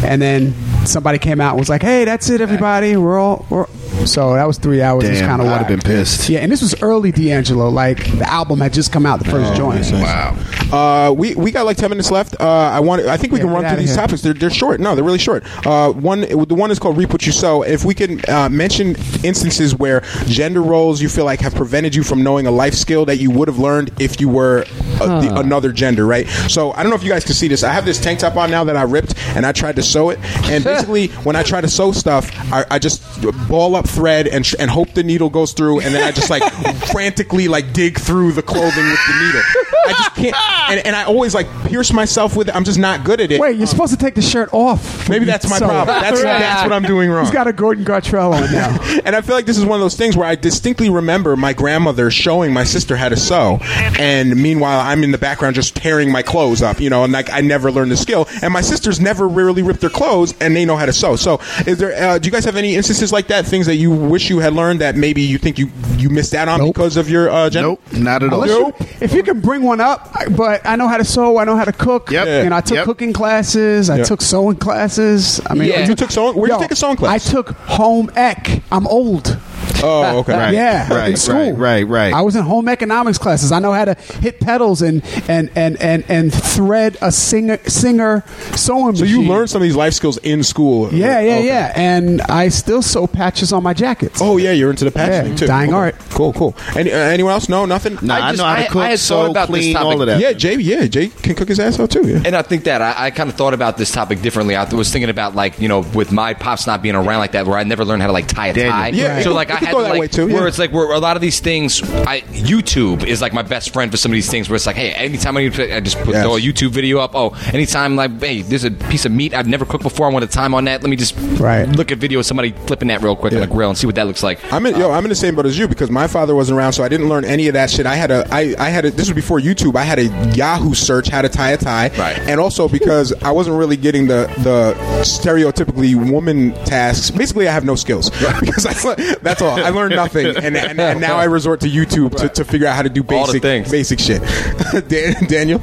and 0.02 0.22
then 0.22 0.54
somebody 0.86 1.18
came 1.18 1.42
out 1.42 1.50
and 1.50 1.58
was 1.58 1.68
like, 1.68 1.82
"Hey, 1.82 2.06
that's 2.06 2.30
it, 2.30 2.40
everybody. 2.40 2.96
We're 2.96 3.18
all." 3.18 3.44
We're, 3.50 3.66
so 4.06 4.34
that 4.34 4.46
was 4.46 4.58
three 4.58 4.82
hours. 4.82 5.04
It's 5.04 5.20
Damn, 5.20 5.28
kind 5.28 5.40
of 5.42 5.46
what 5.48 5.54
I'd 5.54 5.58
have 5.66 5.68
been 5.68 5.80
pissed. 5.80 6.28
Yeah, 6.28 6.40
and 6.40 6.50
this 6.52 6.60
was 6.62 6.80
early 6.82 7.12
D'Angelo. 7.12 7.68
Like 7.68 7.98
the 8.18 8.28
album 8.30 8.60
had 8.60 8.72
just 8.72 8.92
come 8.92 9.06
out, 9.06 9.20
the 9.20 9.28
Oh, 9.28 9.30
first 9.32 9.54
joint. 9.56 9.74
Wow. 9.92 10.36
Uh, 10.72 11.12
we 11.12 11.34
we 11.34 11.50
got 11.50 11.66
like 11.66 11.76
ten 11.76 11.90
minutes 11.90 12.10
left. 12.10 12.36
Uh, 12.40 12.44
I 12.44 12.80
want. 12.80 13.02
I 13.06 13.16
think 13.16 13.32
we 13.32 13.38
Yeah, 13.38 13.44
can 13.46 13.52
run 13.54 13.64
through 13.66 13.76
these 13.78 13.90
here. 13.90 13.96
topics. 13.96 14.22
They're, 14.22 14.34
they're 14.34 14.50
short. 14.50 14.80
No, 14.80 14.94
they're 14.94 15.04
really 15.04 15.18
short. 15.18 15.44
Uh, 15.66 15.92
one 15.92 16.20
the 16.22 16.54
one 16.54 16.70
is 16.70 16.78
called 16.78 16.96
"Reap 16.96 17.12
What 17.12 17.26
You 17.26 17.32
Sow." 17.32 17.62
If 17.62 17.84
we 17.84 17.94
can 17.94 18.20
uh, 18.28 18.48
mention 18.48 18.96
instances 19.22 19.74
where 19.74 20.00
gender 20.26 20.62
roles 20.62 21.00
you 21.00 21.08
feel 21.08 21.24
like 21.24 21.40
have 21.40 21.54
prevented 21.54 21.94
you 21.94 22.02
from 22.02 22.22
knowing 22.22 22.46
a 22.46 22.50
life 22.50 22.74
skill 22.74 23.04
that 23.06 23.16
you 23.18 23.30
would 23.30 23.48
have 23.48 23.58
learned 23.58 23.90
if 24.00 24.20
you 24.20 24.28
were 24.28 24.64
uh, 25.00 25.20
the, 25.20 25.38
another 25.38 25.72
gender, 25.72 26.06
right? 26.06 26.26
So 26.48 26.72
I 26.72 26.82
don't 26.82 26.90
know 26.90 26.96
if 26.96 27.02
you 27.04 27.10
guys 27.10 27.24
can 27.24 27.34
see 27.34 27.48
this. 27.48 27.62
I 27.62 27.72
have 27.72 27.84
this 27.84 28.00
tank 28.00 28.18
top 28.20 28.36
on 28.36 28.50
now 28.50 28.64
that 28.64 28.76
I 28.76 28.82
ripped, 28.82 29.14
and 29.36 29.44
I 29.46 29.52
tried 29.52 29.76
to 29.76 29.82
sew 29.82 30.10
it. 30.10 30.18
And 30.50 30.62
basically, 30.64 31.08
when 31.24 31.36
I 31.36 31.42
try 31.42 31.60
to 31.60 31.68
sew 31.68 31.92
stuff, 31.92 32.30
I, 32.52 32.64
I 32.70 32.78
just 32.78 33.02
ball 33.48 33.76
up 33.76 33.83
thread 33.86 34.26
and 34.28 34.50
and 34.58 34.70
hope 34.70 34.92
the 34.94 35.02
needle 35.02 35.30
goes 35.30 35.52
through, 35.52 35.80
and 35.80 35.94
then 35.94 36.02
I 36.02 36.10
just 36.12 36.30
like 36.30 36.42
frantically 36.92 37.48
like 37.48 37.72
dig 37.72 37.98
through 37.98 38.32
the 38.32 38.42
clothing 38.42 38.84
with 38.84 39.00
the 39.06 39.24
needle. 39.24 39.42
I 39.86 39.92
just 39.92 40.14
can't, 40.14 40.36
and, 40.70 40.86
and 40.86 40.96
I 40.96 41.04
always 41.04 41.34
like 41.34 41.46
pierce 41.66 41.92
myself 41.92 42.36
with 42.36 42.48
it. 42.48 42.56
I'm 42.56 42.64
just 42.64 42.78
not 42.78 43.04
good 43.04 43.20
at 43.20 43.30
it. 43.30 43.38
Wait, 43.40 43.56
you're 43.58 43.66
supposed 43.66 43.92
to 43.92 43.98
take 43.98 44.14
the 44.14 44.22
shirt 44.22 44.48
off. 44.52 45.08
Maybe 45.08 45.24
that's 45.26 45.48
my 45.48 45.58
So- 45.58 45.66
problem. 45.68 45.94
That's 46.04 46.22
that's 46.22 46.62
what 46.62 46.72
I'm 46.72 46.82
doing 46.82 47.10
wrong. 47.10 47.24
He's 47.24 47.32
got 47.32 47.46
a 47.46 47.52
Gordon 47.52 47.84
Gartrell 47.84 48.32
on 48.34 48.50
now. 48.52 49.00
and 49.04 49.14
I 49.16 49.20
feel 49.20 49.34
like 49.34 49.46
this 49.46 49.56
is 49.58 49.64
one 49.64 49.78
of 49.78 49.84
those 49.84 49.96
things 49.96 50.16
where 50.16 50.26
I 50.26 50.34
distinctly 50.34 50.90
remember 50.90 51.36
my 51.36 51.52
grandmother 51.52 52.10
showing 52.10 52.52
my 52.52 52.64
sister 52.64 52.96
how 52.96 53.08
to 53.08 53.16
sew, 53.16 53.58
and 53.98 54.36
meanwhile 54.40 54.80
I'm 54.80 55.02
in 55.04 55.10
the 55.12 55.18
background 55.18 55.54
just 55.56 55.74
tearing 55.76 56.10
my 56.10 56.22
clothes 56.22 56.62
up, 56.62 56.80
you 56.80 56.90
know, 56.90 57.04
and 57.04 57.12
like 57.12 57.30
I 57.30 57.40
never 57.40 57.70
learned 57.70 57.90
the 57.90 57.96
skill. 57.96 58.28
And 58.42 58.52
my 58.52 58.60
sisters 58.60 59.00
never 59.00 59.26
really 59.28 59.62
rip 59.62 59.78
their 59.78 59.90
clothes, 59.90 60.34
and 60.40 60.54
they 60.56 60.64
know 60.64 60.76
how 60.76 60.86
to 60.86 60.92
sew. 60.92 61.16
So, 61.16 61.40
is 61.66 61.78
there? 61.78 61.94
Uh, 62.10 62.18
do 62.18 62.26
you 62.26 62.32
guys 62.32 62.44
have 62.44 62.56
any 62.56 62.74
instances 62.76 63.12
like 63.12 63.28
that? 63.28 63.46
Things 63.46 63.66
that 63.66 63.73
you 63.74 63.90
wish 63.90 64.30
you 64.30 64.38
had 64.38 64.52
learned 64.52 64.80
that 64.80 64.96
maybe 64.96 65.22
you 65.22 65.38
think 65.38 65.58
you 65.58 65.70
you 65.96 66.08
missed 66.10 66.34
out 66.34 66.48
on 66.48 66.64
because 66.66 66.96
of 66.96 67.08
your 67.08 67.30
uh, 67.30 67.48
gender? 67.50 67.68
Nope, 67.70 67.92
not 67.92 68.22
at 68.22 68.32
all. 68.32 68.42
Unless 68.42 68.58
you- 68.80 68.86
if 69.00 69.12
you 69.14 69.22
can 69.22 69.40
bring 69.40 69.62
one 69.62 69.80
up, 69.80 70.12
but 70.36 70.60
I 70.66 70.76
know 70.76 70.88
how 70.88 70.96
to 70.96 71.04
sew, 71.04 71.38
I 71.38 71.44
know 71.44 71.56
how 71.56 71.64
to 71.64 71.72
cook. 71.72 72.10
Yep. 72.10 72.26
And 72.26 72.54
I 72.54 72.60
took 72.60 72.76
Yep. 72.76 72.84
cooking 72.86 73.12
classes, 73.12 73.90
I 73.90 73.98
Yep. 73.98 74.06
took 74.06 74.22
sewing 74.22 74.56
classes. 74.56 75.40
I 75.46 75.54
mean, 75.54 75.68
Yeah. 75.68 75.86
You 75.86 75.94
took 75.94 76.10
sewing. 76.10 76.34
Where 76.34 76.42
would 76.42 76.50
Yo, 76.50 76.56
you 76.56 76.62
take 76.62 76.72
a 76.72 76.76
sewing 76.76 76.96
class? 76.96 77.26
I 77.28 77.30
took 77.32 77.50
home 77.50 78.10
ec. 78.16 78.62
I'm 78.72 78.86
old. 78.86 79.36
Oh, 79.84 80.18
okay. 80.20 80.32
Right, 80.36 80.54
yeah, 80.54 80.92
right, 80.92 81.10
in 81.10 81.16
school. 81.16 81.36
right, 81.36 81.52
right, 81.56 81.82
right. 81.86 82.12
I 82.14 82.22
was 82.22 82.36
in 82.36 82.42
home 82.44 82.68
economics 82.68 83.18
classes. 83.18 83.52
I 83.52 83.58
know 83.58 83.72
how 83.72 83.84
to 83.84 83.94
hit 84.20 84.40
pedals 84.40 84.82
and 84.82 85.02
and 85.28 85.50
and 85.54 85.80
and, 85.80 86.04
and 86.08 86.32
thread 86.32 86.96
a 87.02 87.12
singer 87.12 87.58
singer 87.66 88.24
sewing 88.56 88.96
So 88.96 89.02
machine. 89.04 89.20
you 89.22 89.28
learned 89.28 89.50
some 89.50 89.60
of 89.62 89.64
these 89.66 89.76
life 89.76 89.94
skills 89.94 90.16
in 90.18 90.42
school. 90.42 90.92
Yeah, 90.92 91.20
yeah, 91.20 91.34
Okay. 91.36 91.46
yeah. 91.46 91.72
And 91.76 92.20
I 92.22 92.48
still 92.48 92.82
sew 92.82 93.06
patches 93.06 93.52
on 93.52 93.62
my 93.62 93.74
jackets. 93.74 94.20
Oh 94.22 94.36
yeah, 94.36 94.52
you're 94.52 94.70
into 94.70 94.84
the 94.84 94.90
patching 94.90 95.32
Yeah, 95.32 95.36
too. 95.36 95.46
dying 95.46 95.70
Okay. 95.70 95.76
art. 95.76 95.94
Cool, 96.10 96.32
cool. 96.32 96.56
Any, 96.76 96.92
uh, 96.92 96.96
anyone 96.96 97.32
else? 97.32 97.48
No, 97.48 97.64
nothing. 97.66 97.98
Nah, 98.02 98.14
I, 98.14 98.18
I 98.28 98.32
know 98.32 98.44
how 98.44 98.56
to 98.56 98.62
I- 98.62 98.66
cook, 98.66 98.82
I 98.82 98.88
had 98.90 98.98
sew, 98.98 99.22
thought 99.22 99.30
about 99.30 99.48
this 99.48 99.56
clean, 99.60 99.74
topic. 99.74 99.86
all 99.86 100.00
of 100.00 100.06
that. 100.06 100.20
Yeah, 100.20 100.32
Jay. 100.32 100.54
Yeah, 100.56 100.86
Jay 100.86 101.08
can 101.08 101.34
cook 101.34 101.48
his 101.48 101.60
ass 101.60 101.78
out 101.78 101.90
too. 101.90 102.06
Yeah. 102.08 102.22
And 102.24 102.34
I 102.36 102.42
think 102.42 102.64
that 102.64 102.80
I, 102.80 103.06
I 103.06 103.10
kind 103.10 103.28
of 103.28 103.36
thought 103.36 103.54
about 103.54 103.76
this 103.76 103.90
topic 103.90 104.22
differently. 104.22 104.56
I 104.56 104.64
was 104.72 104.90
thinking 104.92 105.10
about 105.10 105.34
like 105.34 105.58
you 105.60 105.68
know 105.68 105.80
with 105.94 106.12
my 106.12 106.34
pops 106.34 106.66
not 106.66 106.82
being 106.82 106.94
around 106.94 107.18
like 107.18 107.32
that, 107.32 107.46
where 107.46 107.58
I 107.58 107.64
never 107.64 107.84
learned 107.84 108.02
how 108.02 108.08
to 108.08 108.12
like 108.12 108.28
tie 108.28 108.48
a 108.48 108.54
Daniel. 108.54 108.72
tie. 108.72 108.88
Yeah, 108.88 109.20
so 109.22 109.34
like 109.34 109.50
I 109.50 109.56
had 109.56 109.68
could 109.70 109.73
go 109.74 109.82
that 109.82 109.90
like 109.90 110.00
way, 110.00 110.08
too, 110.08 110.28
yeah. 110.28 110.34
where 110.34 110.48
it's 110.48 110.58
like 110.58 110.72
where 110.72 110.90
a 110.92 110.98
lot 110.98 111.16
of 111.16 111.22
these 111.22 111.40
things. 111.40 111.82
I 111.82 112.20
YouTube 112.20 113.04
is 113.06 113.20
like 113.20 113.32
my 113.32 113.42
best 113.42 113.72
friend 113.72 113.90
for 113.90 113.96
some 113.96 114.10
of 114.12 114.14
these 114.14 114.30
things. 114.30 114.48
Where 114.48 114.56
it's 114.56 114.66
like, 114.66 114.76
hey, 114.76 114.92
anytime 114.92 115.36
I 115.36 115.42
need 115.44 115.54
to, 115.54 115.76
I 115.76 115.80
just 115.80 115.98
put 115.98 116.14
Yes. 116.14 116.22
throw 116.24 116.36
a 116.36 116.40
YouTube 116.40 116.70
video 116.70 116.98
up. 117.00 117.12
Oh, 117.14 117.30
anytime 117.52 117.96
like, 117.96 118.20
hey, 118.20 118.42
there's 118.42 118.64
a 118.64 118.70
piece 118.70 119.04
of 119.04 119.12
meat 119.12 119.34
I've 119.34 119.48
never 119.48 119.64
cooked 119.64 119.82
before. 119.82 120.06
I 120.06 120.10
want 120.12 120.24
a 120.24 120.28
time 120.28 120.54
on 120.54 120.64
that. 120.64 120.82
Let 120.82 120.90
me 120.90 120.96
just 120.96 121.14
Right. 121.40 121.68
look 121.68 121.90
at 121.92 121.98
video 121.98 122.18
of 122.20 122.26
somebody 122.26 122.52
flipping 122.66 122.88
that 122.88 123.02
real 123.02 123.16
quick 123.16 123.32
on 123.32 123.38
Yeah. 123.38 123.44
a 123.44 123.48
grill 123.48 123.68
and 123.68 123.78
see 123.78 123.86
what 123.86 123.96
that 123.96 124.06
looks 124.06 124.22
like. 124.22 124.38
I'm 124.52 124.64
in, 124.66 124.76
yo, 124.78 124.90
uh, 124.90 124.94
I'm 124.96 125.04
in 125.04 125.08
the 125.08 125.14
same 125.14 125.34
boat 125.34 125.46
as 125.46 125.58
you 125.58 125.66
because 125.68 125.90
my 125.90 126.06
father 126.06 126.34
wasn't 126.34 126.58
around, 126.58 126.72
so 126.74 126.84
I 126.84 126.88
didn't 126.88 127.08
learn 127.08 127.24
any 127.24 127.48
of 127.48 127.54
that 127.54 127.70
shit. 127.70 127.86
I 127.86 127.94
had 127.96 128.10
a, 128.10 128.26
I, 128.30 128.54
I 128.58 128.68
had 128.70 128.84
a, 128.84 128.90
this 128.90 129.08
was 129.08 129.14
before 129.14 129.40
YouTube. 129.40 129.76
I 129.76 129.82
had 129.82 129.98
a 129.98 130.06
Yahoo 130.34 130.74
search 130.74 131.08
how 131.08 131.22
to 131.22 131.28
tie 131.28 131.50
a 131.52 131.56
tie, 131.56 131.90
Right. 131.98 132.18
And 132.28 132.40
also 132.40 132.68
because 132.68 133.12
I 133.22 133.30
wasn't 133.30 133.56
really 133.58 133.76
getting 133.76 134.06
the 134.06 134.24
the 134.42 134.74
stereotypically 135.02 135.94
woman 136.10 136.52
tasks. 136.64 137.10
Basically, 137.10 137.48
I 137.48 137.52
have 137.52 137.64
no 137.64 137.74
skills 137.74 138.10
because 138.40 138.66
I, 138.66 138.94
that's 139.22 139.42
all. 139.42 139.58
I 139.64 139.70
learned 139.70 139.96
nothing, 139.96 140.26
and, 140.36 140.56
and, 140.56 140.80
and 140.80 141.00
now 141.08 141.16
I 141.16 141.24
resort 141.24 141.60
to 141.60 141.68
YouTube 141.68 142.16
to, 142.18 142.28
to 142.28 142.44
figure 142.44 142.66
out 142.66 142.76
how 142.76 142.82
to 142.82 142.88
do 142.88 143.00
All 143.02 143.26
the 143.26 143.40
basic 143.40 143.42
things. 143.42 143.70
basic 143.70 143.98
shit. 143.98 144.22
Dan, 144.88 145.24
Daniel, 145.26 145.60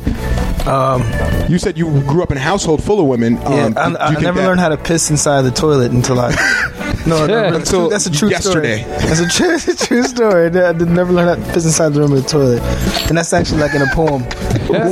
Um, 0.67 1.01
you 1.49 1.57
said 1.57 1.77
you 1.77 1.85
grew 2.03 2.21
up 2.23 2.31
in 2.31 2.37
a 2.37 2.41
household 2.41 2.83
full 2.83 2.99
of 2.99 3.07
women. 3.07 3.35
yeah, 3.35 3.65
Um, 3.65 3.77
I, 3.77 3.83
do 3.85 3.91
you 3.91 3.97
I 3.99 4.07
think 4.09 4.21
never 4.21 4.39
that- 4.41 4.47
learned 4.47 4.59
how 4.59 4.69
to 4.69 4.77
piss 4.77 5.09
inside 5.09 5.41
the 5.43 5.51
toilet 5.51 5.91
until 5.91 6.19
I. 6.19 6.31
No, 7.05 7.25
no, 7.25 7.41
really, 7.43 7.55
Until 7.57 7.89
that's 7.89 8.05
a 8.05 8.11
true 8.11 8.29
yesterday. 8.29 8.83
story. 8.83 8.97
That's 9.07 9.19
a 9.21 9.27
true, 9.27 9.53
it's 9.55 9.67
a 9.83 9.87
true 9.87 10.03
story. 10.03 10.45
I 10.47 10.71
did 10.73 10.87
never 10.89 11.11
learn 11.11 11.25
that 11.27 11.45
to 11.47 11.53
piss 11.53 11.65
inside 11.65 11.89
the 11.89 11.99
room 12.01 12.13
of 12.13 12.21
the 12.23 12.29
toilet, 12.29 12.61
and 13.09 13.17
that's 13.17 13.33
actually 13.33 13.59
like 13.61 13.73
in 13.73 13.81
a 13.81 13.87
poem. 13.87 14.21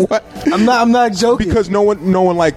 What? 0.08 0.24
I'm 0.52 0.66
not. 0.66 0.82
I'm 0.82 0.92
not 0.92 1.14
joking. 1.14 1.48
Because 1.48 1.70
no 1.70 1.82
one, 1.84 2.12
no 2.12 2.22
one 2.24 2.36
like 2.38 2.56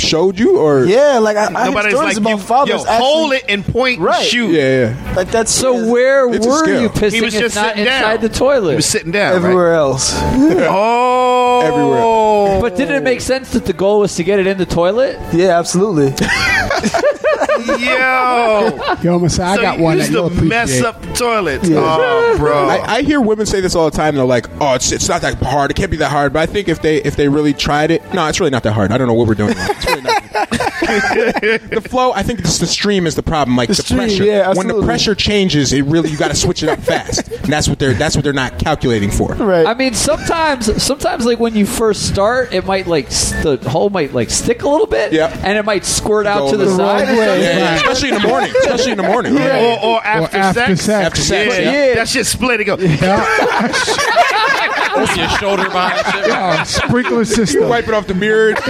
showed 0.00 0.38
you, 0.38 0.58
or 0.58 0.84
yeah, 0.84 1.18
like 1.18 1.36
I, 1.36 1.46
I 1.46 1.64
had 1.64 1.70
Nobody's 1.70 1.92
stories 1.94 2.08
like, 2.14 2.16
about 2.18 2.30
you, 2.30 2.38
fathers 2.38 2.82
yo, 2.84 2.88
actually, 2.90 3.06
hold 3.06 3.32
it 3.32 3.44
and 3.48 3.64
point 3.64 3.96
and 3.96 4.04
Right. 4.06 4.26
shoot. 4.26 4.50
yeah, 4.52 4.88
yeah. 4.90 5.14
Like 5.16 5.30
that's 5.30 5.50
So 5.52 5.90
where 5.90 6.28
were 6.28 6.34
skill. 6.34 6.82
you 6.82 6.88
He 6.90 7.00
pissing 7.00 7.22
was 7.22 7.32
just 7.34 7.54
not 7.56 7.76
inside 7.78 7.84
down. 8.16 8.20
the 8.20 8.28
toilet? 8.28 8.70
He 8.70 8.76
was 8.76 8.86
sitting 8.86 9.12
down, 9.12 9.34
everywhere 9.34 9.74
else. 9.74 10.12
right? 10.14 10.66
Oh, 10.70 11.60
Everywhere. 11.62 12.60
But 12.60 12.76
didn't 12.76 12.96
it 12.96 13.02
make 13.02 13.20
sense 13.20 13.50
that 13.52 13.64
the 13.64 13.72
goal 13.72 14.00
was 14.00 14.14
to 14.16 14.24
get 14.24 14.38
it 14.38 14.46
in 14.46 14.58
the 14.58 14.66
toilet? 14.66 15.18
Yeah, 15.32 15.58
absolutely. 15.58 16.08
Yo, 17.66 18.94
Yo, 19.02 19.18
Messiah, 19.18 19.52
I 19.52 19.56
so 19.56 19.62
got 19.62 19.78
you 19.78 19.84
one 19.84 19.98
that 19.98 20.02
used 20.04 20.12
you'll 20.12 20.30
to 20.30 20.42
mess 20.42 20.82
up 20.82 21.00
the 21.00 21.12
toilet. 21.12 21.60
Oh, 21.64 22.34
bro. 22.38 22.68
I, 22.68 22.96
I 22.96 23.02
hear 23.02 23.20
women 23.20 23.46
say 23.46 23.60
this 23.60 23.74
all 23.74 23.90
the 23.90 23.96
time. 23.96 24.14
They're 24.16 24.24
like, 24.24 24.48
"Oh, 24.60 24.74
it's, 24.74 24.92
it's 24.92 25.08
not 25.08 25.22
that 25.22 25.34
hard. 25.42 25.70
It 25.70 25.74
can't 25.74 25.90
be 25.90 25.96
that 25.98 26.10
hard." 26.10 26.32
But 26.32 26.40
I 26.40 26.46
think 26.46 26.68
if 26.68 26.82
they 26.82 26.98
if 26.98 27.16
they 27.16 27.28
really 27.28 27.52
tried 27.52 27.90
it, 27.90 28.02
no, 28.12 28.26
it's 28.26 28.40
really 28.40 28.50
not 28.50 28.62
that 28.64 28.72
hard. 28.72 28.90
I 28.92 28.98
don't 28.98 29.06
know 29.06 29.14
what 29.14 29.28
we're 29.28 29.34
doing. 29.34 29.56
Wrong. 29.56 29.66
It's 29.70 29.86
really 29.86 30.02
not. 30.02 30.23
The 30.34 31.86
flow. 31.88 32.12
I 32.12 32.22
think 32.22 32.40
it's 32.40 32.58
the 32.58 32.66
stream 32.66 33.06
is 33.06 33.14
the 33.14 33.22
problem. 33.22 33.56
Like 33.56 33.68
the, 33.68 33.74
stream, 33.74 34.00
pressure. 34.00 34.24
yeah, 34.24 34.52
when 34.54 34.68
the 34.68 34.82
pressure 34.82 35.14
changes, 35.14 35.72
it 35.72 35.82
really 35.84 36.10
you 36.10 36.18
got 36.18 36.28
to 36.28 36.36
switch 36.36 36.62
it 36.62 36.68
up 36.68 36.78
fast. 36.80 37.28
And 37.30 37.52
that's 37.52 37.68
what 37.68 37.78
they're 37.78 37.94
that's 37.94 38.16
what 38.16 38.24
they're 38.24 38.32
not 38.32 38.58
calculating 38.58 39.10
for. 39.10 39.34
right. 39.34 39.66
I 39.66 39.74
mean, 39.74 39.94
sometimes, 39.94 40.82
sometimes 40.82 41.24
like 41.26 41.38
when 41.38 41.54
you 41.54 41.66
first 41.66 42.08
start, 42.08 42.52
it 42.52 42.64
might 42.66 42.86
like 42.86 43.08
the 43.08 43.58
hole 43.68 43.90
might 43.90 44.12
like 44.12 44.30
stick 44.30 44.62
a 44.62 44.68
little 44.68 44.86
bit, 44.86 45.12
Yeah. 45.12 45.28
and 45.44 45.58
it 45.58 45.64
might 45.64 45.84
squirt 45.84 46.26
out 46.26 46.50
to 46.50 46.56
the, 46.56 46.64
the 46.66 46.76
side. 46.76 47.08
or 47.08 47.18
way. 47.18 47.26
something. 47.26 47.42
Yeah, 47.42 47.58
yeah. 47.58 47.74
especially 47.76 48.08
in 48.10 48.14
the 48.22 48.28
morning. 48.28 48.50
Especially 48.58 48.92
in 48.92 48.98
the 48.98 49.02
morning. 49.04 49.36
Or, 49.38 49.84
or 49.84 50.04
after, 50.04 50.36
after 50.36 50.60
sex. 50.76 50.80
sex. 50.82 51.06
After 51.06 51.20
sex, 51.20 51.58
Yeah, 51.58 51.72
yeah. 51.88 51.94
That 51.94 52.08
shit 52.08 52.26
split 52.26 52.60
It 52.60 52.64
go. 52.64 52.74
Open 52.74 52.84
your 55.18 55.28
shoulder 55.38 55.64
behind 55.64 56.06
shit. 56.06 56.24
Oh, 56.30 56.64
sprinkler 56.64 57.24
system. 57.24 57.68
Wipe 57.68 57.88
it 57.88 57.94
off 57.94 58.06
the 58.06 58.14
beard. 58.14 58.58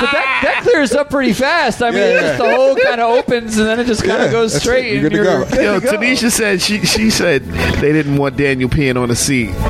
But 0.00 0.12
that, 0.12 0.40
that 0.42 0.62
clears 0.62 0.92
up 0.92 1.10
pretty 1.10 1.32
fast. 1.32 1.82
I 1.82 1.90
mean, 1.90 2.00
Yeah, 2.00 2.08
yeah. 2.10 2.20
just 2.20 2.38
the 2.42 2.54
hole 2.56 2.76
kind 2.76 3.00
of 3.00 3.10
opens 3.18 3.58
and 3.58 3.66
then 3.66 3.80
it 3.80 3.86
just 3.86 4.02
kind 4.04 4.20
of 4.22 4.26
Yeah, 4.26 4.32
goes 4.32 4.54
straight. 4.54 4.86
it. 4.86 4.94
You're 4.94 5.06
and 5.06 5.10
good 5.10 5.10
to 5.10 5.16
you're 5.16 5.44
go. 5.44 5.50
good 5.50 5.62
Yo, 5.64 5.80
to 5.80 5.86
go. 5.86 5.92
Tanisha 5.98 6.30
said 6.30 6.60
she 6.62 6.84
she 6.86 7.10
said 7.10 7.44
they 7.44 7.92
didn't 7.92 8.16
want 8.16 8.36
Daniel 8.36 8.68
peeing 8.70 9.00
on 9.00 9.08
the 9.08 9.16
seat. 9.16 9.50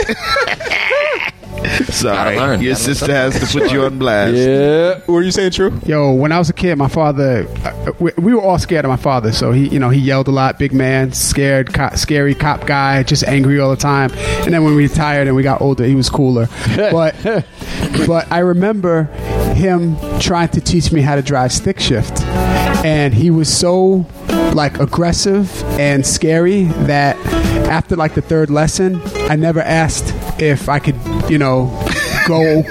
Sorry, 1.90 2.36
learn. 2.38 2.60
your 2.62 2.72
Gotta 2.72 2.84
sister 2.84 3.12
has 3.12 3.38
to 3.38 3.58
put 3.58 3.70
you 3.70 3.82
on 3.84 3.98
blast. 3.98 4.34
Yeah. 4.34 5.00
Were 5.06 5.22
you 5.22 5.30
saying? 5.30 5.50
True. 5.52 5.78
Yo, 5.84 6.12
when 6.12 6.32
I 6.32 6.38
was 6.38 6.48
a 6.48 6.52
kid, 6.54 6.76
my 6.76 6.88
father, 6.88 7.46
uh, 7.64 7.92
we, 8.00 8.12
we 8.16 8.34
were 8.34 8.40
all 8.40 8.58
scared 8.58 8.84
of 8.84 8.88
my 8.88 8.96
father. 8.96 9.30
So 9.32 9.52
he, 9.52 9.68
you 9.68 9.78
know, 9.78 9.90
he 9.90 10.00
yelled 10.00 10.28
a 10.28 10.30
lot, 10.30 10.58
big 10.58 10.72
man, 10.72 11.12
scared, 11.12 11.72
cop, 11.72 11.96
scary 11.96 12.34
cop 12.34 12.66
guy, 12.66 13.02
just 13.02 13.24
angry 13.24 13.60
all 13.60 13.70
the 13.70 13.76
time. 13.76 14.10
And 14.12 14.54
then 14.54 14.64
when 14.64 14.74
we 14.74 14.82
retired 14.84 15.26
and 15.26 15.36
we 15.36 15.42
got 15.42 15.60
older, 15.60 15.84
he 15.84 15.94
was 15.94 16.08
cooler. 16.08 16.48
But, 16.90 17.14
but 18.06 18.30
I 18.32 18.38
remember 18.38 19.08
him 19.56 19.96
trying 20.20 20.48
to 20.48 20.60
teach 20.60 20.92
me 20.92 21.00
how 21.00 21.16
to 21.16 21.22
drive 21.22 21.52
stick 21.52 21.80
shift, 21.80 22.20
and 22.84 23.12
he 23.14 23.30
was 23.30 23.54
so 23.54 24.06
like 24.54 24.78
aggressive 24.80 25.62
and 25.78 26.04
scary 26.04 26.64
that 26.64 27.16
after 27.68 27.96
like 27.96 28.14
the 28.14 28.22
third 28.22 28.50
lesson, 28.50 29.00
I 29.30 29.36
never 29.36 29.60
asked 29.60 30.14
if 30.40 30.68
I 30.68 30.78
could, 30.78 30.96
you 31.30 31.38
know, 31.38 31.66
go 32.26 32.62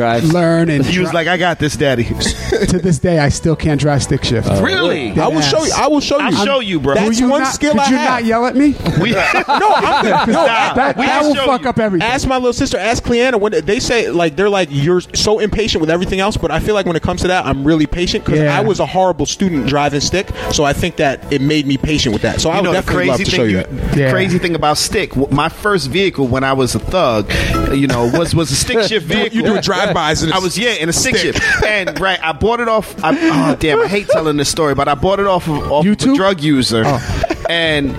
Drive. 0.00 0.24
learn 0.24 0.70
and 0.70 0.84
He 0.84 0.98
was 0.98 1.12
like, 1.12 1.28
"I 1.28 1.36
got 1.36 1.58
this, 1.58 1.76
Daddy." 1.76 2.04
to 2.04 2.78
this 2.78 2.98
day, 2.98 3.18
I 3.18 3.28
still 3.28 3.54
can't 3.56 3.80
drive 3.80 4.02
stick 4.02 4.24
shift. 4.24 4.48
Oh. 4.50 4.62
really? 4.62 5.10
I 5.18 5.28
will 5.28 5.40
show 5.40 5.62
you. 5.64 5.72
I 5.76 5.88
will 5.88 6.00
show 6.00 6.18
you. 6.18 6.24
I'll 6.24 6.44
show 6.46 6.60
you, 6.60 6.80
bro. 6.80 6.94
That's 6.94 7.06
Will 7.06 7.14
you 7.14 7.28
one 7.28 7.42
not, 7.42 7.52
skill 7.54 7.72
could 7.72 7.80
I 7.80 7.90
you 7.90 7.96
have. 7.96 8.10
not 8.10 8.24
yell 8.24 8.46
at 8.46 8.56
me? 8.56 8.74
We, 9.00 9.10
no, 9.12 9.20
I'm 9.46 10.02
good. 10.04 10.32
No, 10.32 10.44
Stop. 10.44 10.76
that 10.76 10.96
We 10.96 11.06
that 11.06 11.20
can 11.20 11.28
will 11.28 11.34
show 11.34 11.46
fuck 11.46 11.62
you. 11.62 11.68
up 11.68 11.78
everything. 11.78 12.08
Ask 12.08 12.26
my 12.26 12.36
little 12.36 12.52
sister, 12.52 12.78
ask 12.78 13.02
Cleanna, 13.02 13.38
when 13.38 13.52
they 13.64 13.78
say 13.80 14.10
like 14.10 14.36
they're 14.36 14.48
like 14.50 14.68
you're 14.70 15.00
so 15.00 15.38
impatient 15.38 15.80
with 15.80 15.90
everything 15.90 16.20
else, 16.20 16.36
but 16.36 16.50
I 16.50 16.60
feel 16.60 16.74
like 16.74 16.86
when 16.86 16.96
it 16.96 17.02
comes 17.02 17.20
to 17.22 17.28
that, 17.28 17.44
I'm 17.46 17.64
really 17.64 17.86
patient 17.86 18.24
because 18.24 18.40
Yeah. 18.40 18.56
I 18.56 18.62
was 18.62 18.80
a 18.80 18.86
horrible 18.86 19.26
student 19.26 19.66
driving 19.66 20.00
stick, 20.00 20.28
so 20.52 20.64
I 20.64 20.72
think 20.72 20.96
that 20.96 21.30
it 21.32 21.40
made 21.40 21.66
me 21.66 21.76
patient 21.76 22.12
with 22.12 22.22
that. 22.22 22.40
So 22.40 22.50
I 22.50 22.56
would 22.56 22.64
know 22.64 22.72
definitely 22.72 23.06
love 23.06 23.18
to 23.20 23.24
show 23.30 23.44
you 23.44 23.56
that. 23.62 23.96
Yeah. 23.96 24.10
Crazy 24.10 24.38
thing 24.38 24.54
about 24.54 24.78
stick. 24.78 25.10
w- 25.10 25.28
My 25.34 25.48
first 25.48 25.88
vehicle 25.88 26.26
when 26.26 26.44
I 26.44 26.52
was 26.52 26.74
a 26.74 26.78
thug, 26.78 27.30
you 27.74 27.86
know, 27.86 28.10
was 28.14 28.34
was 28.34 28.50
a 28.50 28.56
stick 28.56 28.80
shift 28.88 29.06
vehicle. 29.06 29.36
You 29.36 29.42
doing 29.44 29.60
drive-bys 29.60 29.88
in 29.89 29.89
a 29.96 30.34
I 30.34 30.38
was 30.38 30.58
yeah 30.58 30.72
in 30.72 30.88
a 30.88 30.92
stick, 30.92 31.16
stick. 31.16 31.36
shift, 31.36 31.64
and 31.64 31.98
right, 32.00 32.22
I 32.22 32.32
bought 32.32 32.60
it 32.60 32.68
off. 32.68 32.94
I, 33.02 33.52
oh 33.52 33.56
damn, 33.56 33.80
I 33.80 33.86
hate 33.86 34.08
telling 34.08 34.36
this 34.36 34.48
story, 34.48 34.74
but 34.74 34.88
I 34.88 34.94
bought 34.94 35.20
it 35.20 35.26
off 35.26 35.48
of, 35.48 35.70
off 35.70 35.86
of 35.86 35.92
a 35.92 36.16
drug 36.16 36.40
user, 36.40 36.82
Oh. 36.86 37.22
and. 37.48 37.90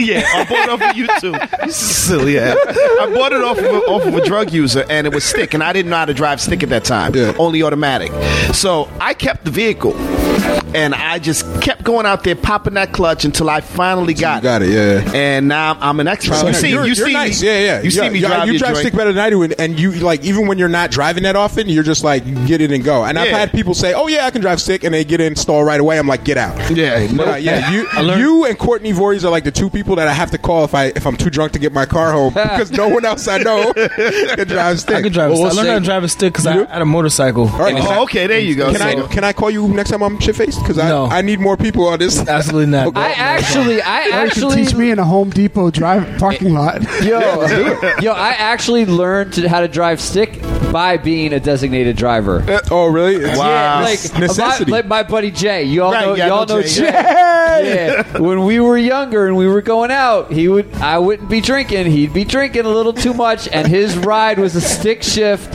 yeah, 0.00 0.22
I 0.34 0.44
bought 0.48 0.64
it 0.64 0.70
off 0.70 0.80
of 0.82 0.96
YouTube. 0.96 1.66
You 1.66 1.72
silly 1.72 2.38
ass. 2.38 2.56
I 3.00 3.10
bought 3.12 3.32
it 3.32 3.42
off 3.42 3.58
of, 3.58 3.64
a, 3.64 3.78
off 3.86 4.06
of 4.06 4.14
a 4.14 4.24
drug 4.24 4.52
user, 4.52 4.84
and 4.88 5.06
it 5.06 5.12
was 5.12 5.24
stick, 5.24 5.54
and 5.54 5.62
I 5.62 5.72
didn't 5.72 5.90
know 5.90 5.96
how 5.96 6.04
to 6.04 6.14
drive 6.14 6.40
stick 6.40 6.62
at 6.62 6.68
that 6.68 6.84
time. 6.84 7.14
Yeah. 7.14 7.34
Only 7.38 7.62
automatic. 7.62 8.12
So 8.54 8.88
I 9.00 9.14
kept 9.14 9.44
the 9.44 9.50
vehicle, 9.50 9.94
and 10.74 10.94
I 10.94 11.18
just 11.18 11.44
kept 11.62 11.82
going 11.84 12.06
out 12.06 12.24
there 12.24 12.36
popping 12.36 12.74
that 12.74 12.92
clutch 12.92 13.24
until 13.24 13.48
I 13.50 13.60
finally 13.60 14.14
got 14.14 14.36
You 14.36 14.42
got 14.42 14.62
it, 14.62 14.70
yeah. 14.70 15.02
yeah. 15.04 15.12
And 15.14 15.48
now 15.48 15.76
I'm 15.80 15.98
an 16.00 16.08
expert. 16.08 16.34
So 16.36 16.48
you 16.48 16.54
see, 16.54 16.70
you're, 16.70 16.80
you 16.82 16.94
you're 16.94 17.06
see 17.06 17.12
nice. 17.12 17.40
me, 17.42 17.48
yeah, 17.48 17.58
yeah. 17.58 17.80
You 17.82 17.90
see 17.90 18.02
Yeah, 18.04 18.10
me 18.10 18.18
yeah, 18.18 18.28
drive 18.28 18.46
You 18.46 18.52
your 18.52 18.58
drive 18.58 18.72
joint. 18.74 18.86
stick 18.86 18.94
better 18.94 19.12
than 19.12 19.24
I 19.24 19.30
do, 19.30 19.42
and, 19.42 19.54
and 19.58 19.78
you 19.78 19.92
like 19.92 20.24
even 20.24 20.46
when 20.46 20.58
you're 20.58 20.68
not 20.68 20.90
driving 20.90 21.22
that 21.24 21.36
often, 21.36 21.68
you're 21.68 21.82
just 21.82 22.04
like 22.04 22.24
get 22.46 22.60
it 22.60 22.70
and 22.72 22.84
go. 22.84 23.04
And 23.04 23.18
I've 23.18 23.28
had 23.30 23.52
people 23.52 23.74
say, 23.74 23.94
"Oh 23.94 24.06
yeah, 24.08 24.26
I 24.26 24.30
can 24.30 24.40
drive 24.40 24.60
stick," 24.60 24.84
and 24.84 24.92
they 24.94 25.04
get 25.04 25.20
in 25.20 25.36
stall 25.36 25.64
right 25.64 25.80
away. 25.80 25.98
I'm 25.98 26.06
like, 26.06 26.24
"Get 26.24 26.36
out." 26.38 26.56
Yeah, 26.70 27.08
But, 27.16 27.28
uh, 27.28 27.34
yeah. 27.36 27.70
You, 27.70 27.88
you 28.16 28.44
and 28.44 28.58
Courtney 28.58 28.92
Voorhees 28.92 29.24
are 29.24 29.30
like 29.30 29.44
the 29.44 29.50
two 29.50 29.70
people 29.70 29.96
that 29.96 30.08
I 30.08 30.12
have 30.12 30.30
to 30.32 30.38
call 30.38 30.64
if 30.64 30.74
I 30.74 30.86
if 30.86 31.06
I'm 31.06 31.16
too 31.16 31.30
drunk 31.30 31.52
to 31.52 31.58
get 31.58 31.72
my 31.72 31.86
car 31.86 32.12
home 32.12 32.32
because 32.34 32.70
no 32.70 32.88
one 32.88 33.04
else 33.04 33.26
I 33.28 33.38
know 33.38 33.72
can 33.74 34.46
drive 34.48 34.80
stick. 34.80 34.96
I 34.96 35.02
can 35.02 35.12
drive. 35.12 35.30
a 35.30 35.34
Well, 35.34 35.50
stick. 35.50 35.58
I 35.60 35.62
we'll 35.62 35.64
learned 35.64 35.68
how 35.68 35.78
to 35.78 35.84
drive 35.84 36.04
a 36.04 36.08
stick 36.08 36.32
because 36.32 36.46
I 36.46 36.64
had 36.64 36.82
a 36.82 36.86
motorcycle. 36.86 37.48
All 37.48 37.58
right. 37.58 37.74
Oh, 37.78 38.02
okay, 38.04 38.26
there 38.26 38.38
you 38.40 38.54
go. 38.54 38.72
Can 38.72 38.82
I 38.82 39.06
can 39.08 39.24
I 39.24 39.32
call 39.32 39.50
you 39.50 39.66
next 39.68 39.90
time 39.90 40.02
I'm 40.02 40.18
shit 40.20 40.36
faced? 40.38 40.60
Because 40.60 40.78
I 40.78 40.88
No. 40.88 41.06
I 41.06 41.20
need 41.22 41.40
more 41.40 41.56
people 41.56 41.86
on 41.88 41.98
this. 41.98 42.26
Absolutely 42.26 42.66
not. 42.70 42.96
I 42.96 43.10
actually, 43.12 43.82
I 43.82 44.04
you 44.04 44.10
can 44.12 44.26
actually, 44.26 44.64
teach 44.64 44.74
me 44.74 44.90
in 44.90 44.98
a 44.98 45.04
Home 45.04 45.30
Depot 45.30 45.70
drive 45.70 46.18
parking 46.18 46.54
lot. 46.54 46.82
yo, 47.02 47.18
yo, 48.00 48.12
I 48.12 48.30
actually 48.38 48.86
learned 48.86 49.34
to, 49.34 49.48
how 49.48 49.60
to 49.60 49.68
drive 49.68 50.00
stick 50.00 50.40
by 50.72 50.96
being 50.96 51.32
a 51.32 51.40
designated 51.40 51.96
driver. 51.96 52.42
Uh, 52.48 52.60
oh 52.70 52.86
really? 52.86 53.16
It's- 53.16 53.36
Yeah, 53.36 53.38
Wow. 53.38 53.82
like 53.82 54.18
Necessity. 54.18 54.70
My, 54.70 54.76
like 54.78 54.86
my 54.86 55.02
buddy 55.02 55.30
Jay. 55.30 55.64
You 55.64 55.82
all 55.84 55.92
Right, 55.92 56.06
know, 56.06 56.14
yeah, 56.14 56.24
I 56.24 56.28
y'all 56.28 56.46
know 56.46 56.56
know 56.56 56.62
Jay, 56.62 56.68
Jay. 56.68 56.84
Yeah. 57.86 58.18
When 58.18 58.44
we 58.44 58.60
were 58.60 58.76
younger 58.78 59.26
and 59.26 59.36
we 59.36 59.46
were 59.48 59.62
going 59.62 59.90
out, 59.90 60.30
he 60.32 60.48
would 60.48 60.72
I 60.76 60.98
wouldn't 60.98 61.28
be 61.28 61.40
drinking. 61.40 61.86
He'd 61.90 62.12
be 62.12 62.24
drinking 62.24 62.64
a 62.66 62.68
little 62.68 62.92
too 62.92 63.14
much, 63.14 63.48
and 63.48 63.66
his 63.66 63.96
ride 63.96 64.38
was 64.38 64.54
a 64.56 64.60
stick 64.60 65.02
shift. 65.02 65.54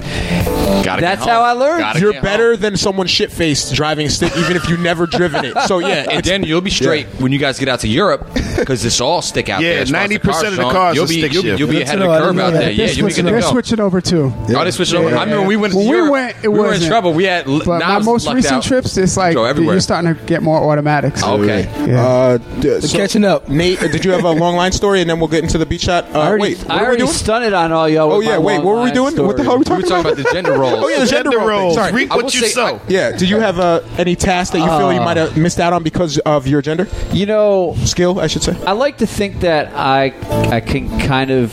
Gotta 0.84 1.02
That's 1.02 1.24
how 1.26 1.42
I 1.42 1.52
learned. 1.52 1.80
Gotta 1.82 2.00
You're 2.00 2.14
get 2.14 2.24
better 2.24 2.58
than 2.58 2.76
someone 2.78 3.08
shit 3.08 3.32
faced 3.32 3.74
driving 3.76 4.08
a 4.08 4.10
stick, 4.10 4.36
even 4.38 4.56
if 4.56 4.68
you've 4.70 4.80
never 4.80 5.06
driven 5.06 5.46
it. 5.46 5.58
So 5.68 5.80
yeah, 5.80 5.88
And 6.00 6.08
it's- 6.08 6.26
then 6.28 6.44
you'll 6.44 6.62
be 6.62 6.70
straight 6.72 7.08
when 7.20 7.32
you 7.32 7.38
guys 7.40 7.60
get 7.60 7.68
out 7.70 7.82
to 7.82 7.88
Europe 7.88 8.28
because 8.58 8.84
it's 8.86 9.00
all 9.00 9.22
stick 9.22 9.50
out 9.50 9.62
Yeah, 9.62 9.74
there. 9.74 9.82
as 9.84 9.92
far 9.92 10.00
as 10.02 10.10
90% 10.10 10.48
of 10.48 10.56
the 10.58 10.62
Sean. 10.64 10.72
cars 10.72 10.96
you'll 10.96 11.08
be, 11.08 11.20
stick 11.20 11.34
you'll, 11.34 11.44
be- 11.44 11.50
shift. 11.50 11.60
you'll 11.60 11.70
be 11.70 11.82
ahead 11.82 11.96
of 12.02 12.08
the 12.08 12.10
I 12.10 12.20
curve 12.20 12.40
out 12.40 12.54
there. 12.54 12.72
Yeah, 12.72 12.86
They're 12.86 12.96
you'll 12.96 13.08
be 13.08 13.14
good 13.14 13.16
switching, 13.16 13.26
to 13.26 13.32
they're 13.32 13.42
go. 13.42 13.52
switching 13.52 13.80
over 13.80 14.02
too. 14.02 14.34
Oh, 14.50 14.64
they 14.64 14.72
switched 14.72 14.94
over. 14.94 15.08
I 15.10 15.12
remember 15.24 15.38
when 15.40 15.48
we 15.48 15.56
went 15.58 15.74
to 15.74 15.80
we 15.80 15.86
Europe. 15.86 16.12
went, 16.12 16.36
it 16.44 16.48
we 16.50 16.60
were 16.60 16.66
in 16.66 16.72
wasn't. 16.72 16.90
trouble. 16.90 17.14
We 17.14 17.24
had 17.26 17.46
But 17.46 17.66
my 17.68 17.78
Niles 17.80 18.06
most 18.06 18.26
lucked 18.26 18.36
recent 18.38 18.54
out. 18.56 18.64
trips, 18.64 18.98
it's 18.98 19.16
like 19.18 19.36
Go 19.36 19.46
everywhere. 19.46 19.76
you're 19.76 19.82
starting 19.82 20.16
to 20.16 20.22
get 20.26 20.42
more 20.44 20.60
automatics. 20.72 21.24
Okay. 21.24 21.70
Yeah. 21.88 22.06
Uh, 22.06 22.38
d- 22.60 22.82
so- 22.82 22.98
catching 22.98 23.26
up. 23.26 23.48
Nate, 23.50 23.82
uh, 23.82 23.88
did 23.88 24.04
you 24.06 24.12
have 24.12 24.24
a 24.24 24.32
long 24.32 24.56
line 24.56 24.72
story, 24.72 25.02
and 25.02 25.10
then 25.10 25.20
we'll 25.20 25.28
get 25.30 25.44
into 25.44 25.58
the 25.58 25.66
beat 25.66 25.82
shot? 25.82 26.06
Uh, 26.14 26.20
already, 26.20 26.42
wait, 26.42 26.58
what 26.60 26.72
I 26.72 26.74
are 26.76 26.80
we 26.80 26.86
already 26.86 26.98
doing? 27.04 27.12
stunted 27.14 27.54
on 27.54 27.72
all 27.72 27.88
y'all. 27.90 28.12
Oh 28.12 28.18
with 28.18 28.28
yeah, 28.28 28.34
my 28.34 28.40
wait, 28.40 28.58
what 28.58 28.66
were 28.66 28.74
we 28.76 28.80
line 28.86 28.94
doing? 28.94 29.26
What 29.28 29.38
the 29.38 29.44
hell 29.44 29.54
are 29.54 29.56
we 29.56 29.60
We 29.60 29.66
talking 29.66 29.84
were 29.84 29.90
talking 29.90 30.12
about 30.12 30.18
the 30.18 30.30
gender 30.34 30.58
roles. 30.72 30.84
Oh 30.86 30.88
yeah, 30.90 31.00
the 31.00 31.06
gender, 31.06 31.32
Gender 31.32 31.46
role 31.46 31.60
roles. 31.60 31.76
Sorry. 31.76 31.92
Reap 31.92 32.12
I 32.12 32.16
what 32.16 32.26
will 32.26 32.32
you 32.32 32.40
say- 32.42 32.48
sow. 32.50 32.82
Yeah. 32.88 33.16
Do 33.16 33.26
you 33.26 33.40
have 33.40 33.60
uh, 33.60 33.82
any 33.98 34.16
tasks 34.16 34.52
that 34.54 34.60
you 34.60 34.66
feel 34.66 34.92
you 34.94 35.00
Uh, 35.00 35.06
might 35.06 35.18
have 35.18 35.38
missed 35.38 35.60
out 35.60 35.74
on 35.74 35.84
because 35.84 36.18
of 36.20 36.48
your 36.48 36.62
gender 36.62 36.88
You 37.12 37.26
know, 37.26 37.76
skill? 37.86 38.20
I 38.20 38.28
should 38.28 38.44
say. 38.44 38.56
I 38.66 38.72
like 38.74 38.98
to 39.00 39.08
think 39.08 39.40
that 39.42 39.72
I 39.76 40.14
I 40.56 40.60
can 40.62 40.88
kind 41.00 41.32
of 41.32 41.52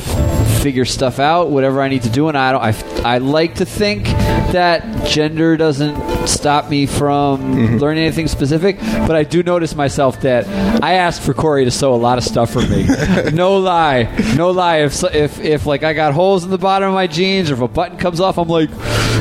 figure 0.60 0.84
stuff 0.84 1.18
out, 1.18 1.50
whatever 1.50 1.80
I 1.80 1.88
need 1.88 2.02
to 2.02 2.10
do, 2.10 2.28
and 2.28 2.36
I 2.36 2.52
don't. 2.52 2.62
I, 3.04 3.14
I 3.14 3.18
like 3.18 3.56
to 3.56 3.64
think 3.64 4.04
that 4.52 5.06
gender 5.06 5.56
doesn't 5.56 6.26
stop 6.26 6.68
me 6.68 6.86
from 6.86 7.40
mm-hmm. 7.40 7.76
learning 7.76 8.04
anything 8.04 8.28
specific, 8.28 8.78
but 8.78 9.16
I 9.16 9.24
do 9.24 9.42
notice 9.42 9.74
myself 9.74 10.20
that 10.22 10.46
I 10.82 10.94
ask 10.94 11.20
for 11.22 11.34
Corey 11.34 11.64
to 11.64 11.70
sew 11.70 11.94
a 11.94 11.96
lot 11.96 12.18
of 12.18 12.24
stuff 12.24 12.52
for 12.52 12.60
me. 12.60 12.86
no 13.32 13.58
lie, 13.58 14.04
no 14.36 14.50
lie. 14.50 14.78
If 14.78 15.02
if 15.14 15.38
if 15.40 15.66
like 15.66 15.82
I 15.82 15.92
got 15.92 16.14
holes 16.14 16.44
in 16.44 16.50
the 16.50 16.58
bottom 16.58 16.88
of 16.88 16.94
my 16.94 17.06
jeans, 17.06 17.50
or 17.50 17.54
if 17.54 17.60
a 17.60 17.68
button 17.68 17.98
comes 17.98 18.20
off, 18.20 18.38
I'm 18.38 18.48
like, 18.48 18.70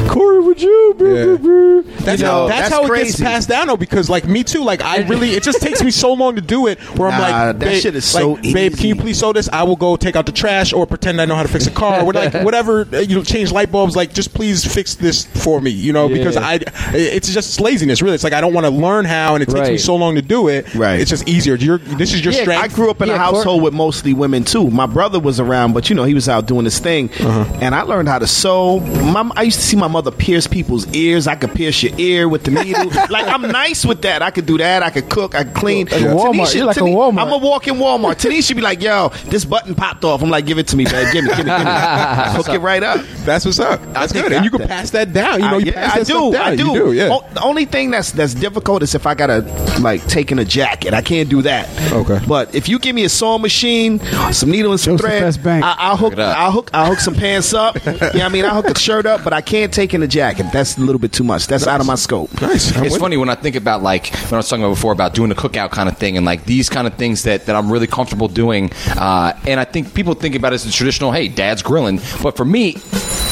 Corey, 0.09 0.41
would 0.41 0.61
you? 0.61 0.95
Brr." 0.97 1.81
That's 1.99 2.21
You 2.21 2.27
how 2.27 2.33
know, 2.33 2.47
that's, 2.47 2.69
that's 2.69 2.73
how 2.73 2.93
it 2.93 2.97
gets 2.97 3.19
passed 3.19 3.49
down 3.49 3.67
though. 3.67 3.77
Because 3.77 4.09
like 4.09 4.25
me 4.25 4.43
too. 4.43 4.63
Like 4.63 4.81
I 4.81 5.07
really, 5.07 5.31
it 5.31 5.43
just 5.43 5.61
takes 5.61 5.83
me 5.83 5.91
so 5.91 6.13
long 6.13 6.35
to 6.35 6.41
do 6.41 6.67
it. 6.67 6.79
Where 6.97 7.09
I'm 7.09 7.19
like, 7.19 7.59
that 7.59 7.81
shit 7.81 7.95
is 7.95 8.13
like, 8.13 8.21
so 8.21 8.35
Babe, 8.35 8.75
can 8.75 8.87
you 8.87 8.95
please 8.95 9.19
sew 9.19 9.33
this? 9.33 9.49
I 9.49 9.63
will 9.63 9.75
go 9.75 9.95
take 9.95 10.15
out 10.15 10.25
the 10.25 10.31
trash 10.31 10.73
or 10.73 10.85
pretend 10.85 11.21
I 11.21 11.25
know 11.29 11.35
how 11.35 11.43
to 11.43 11.49
fix 11.49 11.65
a 11.67 11.71
car. 11.71 12.03
Or 12.03 12.11
like 12.13 12.33
whatever 12.43 12.81
uh, 12.93 12.99
you 12.99 13.15
know, 13.15 13.23
change 13.23 13.51
light 13.51 13.71
bulbs. 13.71 13.95
Like 13.95 14.13
just 14.13 14.33
please 14.33 14.65
fix 14.65 14.95
this 14.95 15.25
for 15.43 15.61
me. 15.61 15.71
You 15.71 15.93
know, 15.93 16.09
because 16.09 16.35
I, 16.35 16.59
it's 16.93 17.31
just 17.33 17.59
laziness. 17.61 18.01
Really, 18.01 18.15
it's 18.15 18.23
like 18.23 18.33
I 18.33 18.41
don't 18.41 18.53
want 18.53 18.65
to 18.65 18.71
learn 18.71 19.05
how, 19.05 19.35
and 19.35 19.43
it 19.43 19.47
takes 19.49 19.69
me 19.69 19.77
so 19.77 19.95
long 19.95 20.15
to 20.15 20.21
do 20.21 20.47
it. 20.49 20.73
Right. 20.75 20.99
It's 20.99 21.09
just 21.09 21.27
easier. 21.27 21.55
You're, 21.55 21.77
this 21.77 22.13
is 22.13 22.23
your 22.23 22.33
Yeah, 22.33 22.41
strength. 22.41 22.63
I 22.63 22.67
grew 22.75 22.89
up 22.91 23.01
in 23.01 23.07
Yeah, 23.07 23.15
a 23.15 23.17
household 23.17 23.63
with 23.63 23.73
mostly 23.73 24.13
women 24.13 24.43
too. 24.43 24.69
My 24.69 24.85
brother 24.85 25.19
was 25.19 25.39
around, 25.39 25.73
but 25.73 25.89
you 25.89 25.95
know 25.95 26.03
he 26.03 26.13
was 26.13 26.27
out 26.29 26.47
doing 26.47 26.65
his 26.65 26.79
thing, 26.79 27.09
Uh-huh. 27.19 27.45
and 27.61 27.73
I 27.75 27.83
learned 27.83 28.07
how 28.09 28.19
to 28.19 28.27
sew. 28.27 28.79
My, 28.79 29.29
I 29.35 29.43
used 29.43 29.59
to 29.59 29.65
see 29.65 29.77
my 29.77 29.87
mother 29.87 30.11
pierce 30.11 30.47
people's 30.47 30.87
ears. 30.95 31.27
I 31.27 31.35
could 31.35 31.53
pierce 31.53 31.81
your 31.83 31.93
ear 31.99 32.27
with 32.27 32.43
the 32.43 32.51
needle. 32.51 32.85
like 33.09 33.27
I'm 33.27 33.41
nice 33.43 33.85
with 33.85 34.01
that. 34.03 34.21
I 34.21 34.31
could 34.31 34.45
do 34.45 34.57
that. 34.57 34.83
I 34.83 34.89
could 34.89 35.09
cook. 35.09 35.35
I 35.35 35.43
could 35.43 35.53
clean. 35.53 35.85
Like 35.87 36.01
a 36.01 36.05
Walmart. 36.05 36.55
You're 36.55 36.65
like 36.65 36.77
a 36.77 36.81
Walmart. 36.81 37.21
I'm 37.21 37.31
a 37.31 37.37
walking 37.37 37.75
Walmart. 37.75 38.15
Tanisha 38.15 38.55
be 38.55 38.61
like, 38.61 38.81
"Yo, 38.81 39.09
this 39.25 39.45
button 39.45 39.75
popped 39.75 40.03
off." 40.03 40.21
I'm 40.21 40.29
like, 40.29 40.45
"Give 40.45 40.57
it 40.59 40.67
to 40.69 40.77
me, 40.77 40.85
babe. 40.85 41.07
Give 41.21 41.29
me, 41.29 41.35
give 41.35 41.45
me, 41.45 41.51
give 41.51 41.65
me." 41.65 41.71
Hook 42.37 42.49
it 42.49 42.59
right 42.59 42.83
up. 42.83 43.05
That's 43.25 43.45
what's 43.45 43.59
up. 43.59 43.81
That's 43.93 44.13
good, 44.13 44.31
and 44.31 44.43
you 44.45 44.51
can 44.51 44.61
that. 44.61 44.69
pass 44.69 44.89
that 44.91 45.13
down. 45.13 45.39
You 45.41 45.49
know, 45.49 45.55
I, 45.55 45.59
you 45.59 45.65
yeah, 45.67 45.87
pass 45.87 45.95
I 45.95 45.99
that 45.99 46.07
do. 46.07 46.13
stuff 46.13 46.33
down. 46.33 46.47
I 46.47 46.55
do. 46.55 46.67
You 46.67 46.73
do. 46.73 46.93
Yeah. 46.93 47.09
Oh, 47.11 47.29
the 47.33 47.43
only 47.43 47.65
thing 47.65 47.91
that's 47.91 48.11
that's 48.11 48.33
difficult 48.33 48.83
is 48.83 48.95
if 48.95 49.05
I 49.05 49.13
gotta 49.13 49.41
like 49.79 50.05
take 50.07 50.31
in 50.31 50.39
a 50.39 50.45
jacket. 50.45 50.93
I 50.93 51.01
can't 51.01 51.29
do 51.29 51.41
that. 51.43 51.67
Okay. 51.91 52.19
But 52.27 52.53
if 52.55 52.67
you 52.69 52.79
give 52.79 52.95
me 52.95 53.03
a 53.03 53.09
sewing 53.09 53.41
machine, 53.41 53.99
some 54.31 54.51
needle 54.51 54.71
and 54.71 54.79
some 54.79 54.93
Joseph 54.97 55.09
thread, 55.09 55.23
S. 55.23 55.37
Bank. 55.37 55.63
I, 55.63 55.75
I'll 55.77 55.97
hook. 55.97 56.13
it 56.13 56.19
up. 56.19 56.37
I'll 56.37 56.51
hook. 56.51 56.69
I'll 56.73 56.87
hook 56.87 56.99
some 56.99 57.15
pants 57.15 57.53
up. 57.53 57.75
yeah, 57.85 58.25
I 58.25 58.29
mean, 58.29 58.45
I'll 58.45 58.61
hook 58.61 58.75
a 58.75 58.79
shirt 58.79 59.05
up, 59.05 59.23
but 59.23 59.33
I 59.33 59.41
can't 59.41 59.73
take 59.73 59.93
in 59.93 60.03
a 60.03 60.07
jacket. 60.07 60.47
That's 60.51 60.77
a 60.77 60.81
little 60.81 60.99
bit 60.99 61.11
too 61.11 61.23
much. 61.23 61.47
That's 61.47 61.67
out 61.67 61.79
of 61.79 61.87
my 61.87 61.95
scope. 61.95 62.29
Nice. 62.41 62.75
I'm 62.75 62.83
It's 62.85 62.93
with 62.93 63.01
funny 63.01 63.17
when 63.17 63.29
I 63.29 63.35
think 63.35 63.55
about 63.55 63.83
like 63.83 64.07
when 64.13 64.33
I 64.33 64.37
was 64.37 64.49
talking 64.49 64.63
about 64.63 64.75
before 64.75 64.91
about 64.93 65.13
doing 65.13 65.29
the 65.29 65.35
cookout 65.35 65.71
kind 65.71 65.89
of 65.89 65.97
thing 65.97 66.17
and 66.17 66.25
like 66.25 66.45
these 66.45 66.69
kind 66.69 66.87
of 66.87 66.95
things 66.95 67.23
that, 67.23 67.45
that 67.45 67.55
I'm 67.55 67.71
really 67.71 67.87
comfortable 67.87 68.27
doing. 68.27 68.71
Uh, 68.89 69.33
and 69.47 69.59
I 69.59 69.65
think 69.65 69.93
people 69.93 70.13
think 70.13 70.35
about 70.35 70.53
it 70.53 70.55
as 70.55 70.65
the 70.65 70.71
traditional, 70.71 71.08
hey, 71.11 71.27
dad's 71.27 71.61
grilling. 71.61 71.99
But 72.21 72.37
for 72.37 72.45
me, 72.45 72.75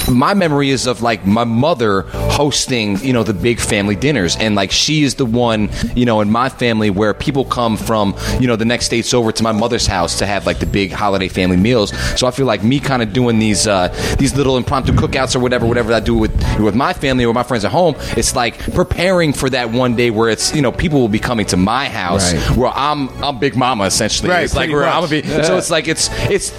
my 0.09 0.33
memory 0.33 0.69
is 0.69 0.87
of 0.87 1.01
like 1.01 1.25
my 1.25 1.43
mother 1.43 2.01
hosting, 2.37 2.97
you 2.99 3.13
know, 3.13 3.23
the 3.23 3.33
big 3.33 3.59
family 3.59 3.95
dinners. 3.95 4.35
And 4.37 4.55
like 4.55 4.71
she 4.71 5.03
is 5.03 5.15
the 5.15 5.25
one, 5.25 5.69
you 5.95 6.05
know, 6.05 6.21
in 6.21 6.31
my 6.31 6.49
family 6.49 6.89
where 6.89 7.13
people 7.13 7.45
come 7.45 7.77
from, 7.77 8.15
you 8.39 8.47
know, 8.47 8.55
the 8.55 8.65
next 8.65 8.85
states 8.85 9.13
over 9.13 9.31
to 9.31 9.43
my 9.43 9.51
mother's 9.51 9.87
house 9.87 10.19
to 10.19 10.25
have 10.25 10.45
like 10.45 10.59
the 10.59 10.65
big 10.65 10.91
holiday 10.91 11.27
family 11.27 11.57
meals. 11.57 11.91
So 12.19 12.27
I 12.27 12.31
feel 12.31 12.45
like 12.45 12.63
me 12.63 12.79
kind 12.79 13.01
of 13.01 13.13
doing 13.13 13.39
these 13.39 13.67
uh, 13.67 13.87
these 14.19 14.35
little 14.35 14.57
impromptu 14.57 14.93
cookouts 14.93 15.35
or 15.35 15.39
whatever, 15.39 15.65
whatever 15.65 15.93
I 15.93 15.99
do 15.99 16.15
with 16.15 16.31
with 16.59 16.75
my 16.75 16.93
family 16.93 17.25
or 17.25 17.33
my 17.33 17.43
friends 17.43 17.65
at 17.65 17.71
home, 17.71 17.95
it's 18.15 18.35
like 18.35 18.59
preparing 18.73 19.33
for 19.33 19.49
that 19.49 19.71
one 19.71 19.95
day 19.95 20.09
where 20.11 20.29
it's, 20.29 20.55
you 20.55 20.61
know, 20.61 20.71
people 20.71 20.99
will 20.99 21.07
be 21.09 21.19
coming 21.19 21.45
to 21.47 21.57
my 21.57 21.89
house 21.89 22.33
Right. 22.33 22.57
where 22.57 22.71
I'm 22.73 23.09
I'm 23.23 23.39
Big 23.39 23.55
Mama 23.55 23.85
essentially. 23.85 24.29
Right, 24.29 24.43
it's 24.43 24.55
like 24.55 24.69
where 24.69 24.81
much. 24.85 24.93
I'm 24.93 25.01
gonna 25.09 25.21
be 25.21 25.43
so 25.43 25.57
it's 25.57 25.69
like 25.69 25.87
it's 25.87 26.09
it's 26.29 26.51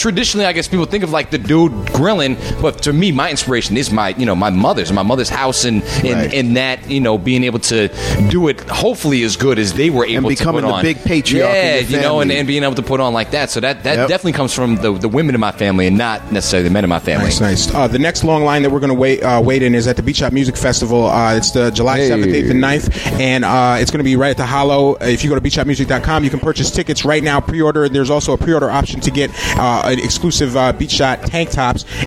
traditionally 0.00 0.46
I 0.46 0.52
guess 0.52 0.68
people 0.68 0.86
think 0.86 1.04
of 1.04 1.10
like 1.10 1.30
the 1.30 1.38
dude 1.38 1.72
grilling, 1.92 2.36
but 2.60 2.82
to 2.82 2.92
me 2.96 3.12
my 3.12 3.30
inspiration 3.30 3.76
is 3.76 3.90
my 3.92 4.08
you 4.10 4.26
know 4.26 4.34
my 4.34 4.50
mother's 4.50 4.92
my 4.92 5.02
mother's 5.02 5.28
house 5.28 5.64
and 5.64 5.82
and, 6.04 6.04
Right. 6.16 6.34
and 6.34 6.56
that 6.56 6.88
you 6.90 7.00
know 7.00 7.18
being 7.18 7.44
able 7.44 7.58
to 7.60 7.88
do 8.30 8.48
it 8.48 8.60
hopefully 8.68 9.22
as 9.22 9.36
good 9.36 9.58
as 9.58 9.74
they 9.74 9.90
were 9.90 10.06
able 10.06 10.28
becoming 10.28 10.62
to 10.62 10.68
the 10.68 10.78
big 10.82 11.02
patriarch 11.04 11.48
in 11.50 11.54
Yeah, 11.56 11.74
your 11.80 11.90
you 11.90 12.00
know, 12.00 12.20
and, 12.20 12.32
and 12.32 12.46
being 12.46 12.62
able 12.64 12.74
to 12.76 12.82
put 12.82 13.00
on 13.00 13.12
like 13.12 13.30
that. 13.32 13.50
So 13.50 13.60
that 13.60 13.84
that 13.84 13.96
Yep. 13.98 14.08
definitely 14.08 14.32
comes 14.32 14.52
from 14.54 14.76
the 14.76 14.92
the 14.92 15.08
women 15.08 15.34
in 15.34 15.40
my 15.40 15.52
family 15.52 15.86
and 15.86 15.96
not 15.98 16.32
necessarily 16.32 16.68
the 16.68 16.72
men 16.72 16.84
in 16.84 16.90
my 16.90 16.98
family. 17.00 17.26
Nice, 17.26 17.40
nice. 17.40 17.74
Uh, 17.74 17.86
the 17.88 17.98
next 17.98 18.24
long 18.24 18.44
line 18.44 18.62
that 18.62 18.70
we're 18.70 18.80
going 18.80 18.88
to 18.90 18.94
wait 18.94 19.22
uh, 19.22 19.40
wait 19.44 19.62
in 19.62 19.74
is 19.74 19.86
at 19.86 19.96
the 19.96 20.02
Beat 20.02 20.16
Shot 20.16 20.32
Music 20.32 20.56
Festival. 20.56 21.06
Uh, 21.06 21.34
it's 21.36 21.50
the 21.50 21.70
July 21.70 21.98
7th, 22.00 22.32
8th, 22.32 22.50
and 22.50 22.62
9th, 22.62 23.20
and 23.20 23.44
uh, 23.44 23.76
it's 23.78 23.90
going 23.90 23.98
to 24.00 24.04
be 24.04 24.16
right 24.16 24.30
at 24.30 24.36
the 24.36 24.46
Hollow. 24.46 24.94
Uh, 24.94 25.04
If 25.06 25.22
you 25.24 25.30
go 25.30 25.36
to 25.36 25.40
beatshotmusic.com, 25.40 26.24
you 26.24 26.30
can 26.30 26.40
purchase 26.40 26.70
tickets 26.70 27.04
right 27.04 27.22
now, 27.22 27.40
pre-order. 27.40 27.88
There's 27.88 28.10
also 28.10 28.32
a 28.32 28.38
pre-order 28.38 28.70
option 28.70 29.00
to 29.00 29.10
get 29.10 29.30
uh, 29.58 29.82
an 29.86 29.98
exclusive 29.98 30.56
uh, 30.56 30.72
Beat 30.72 30.90
Shot 30.90 31.22
tank 31.22 31.50
tops. 31.50 31.84
Beach 32.04 32.06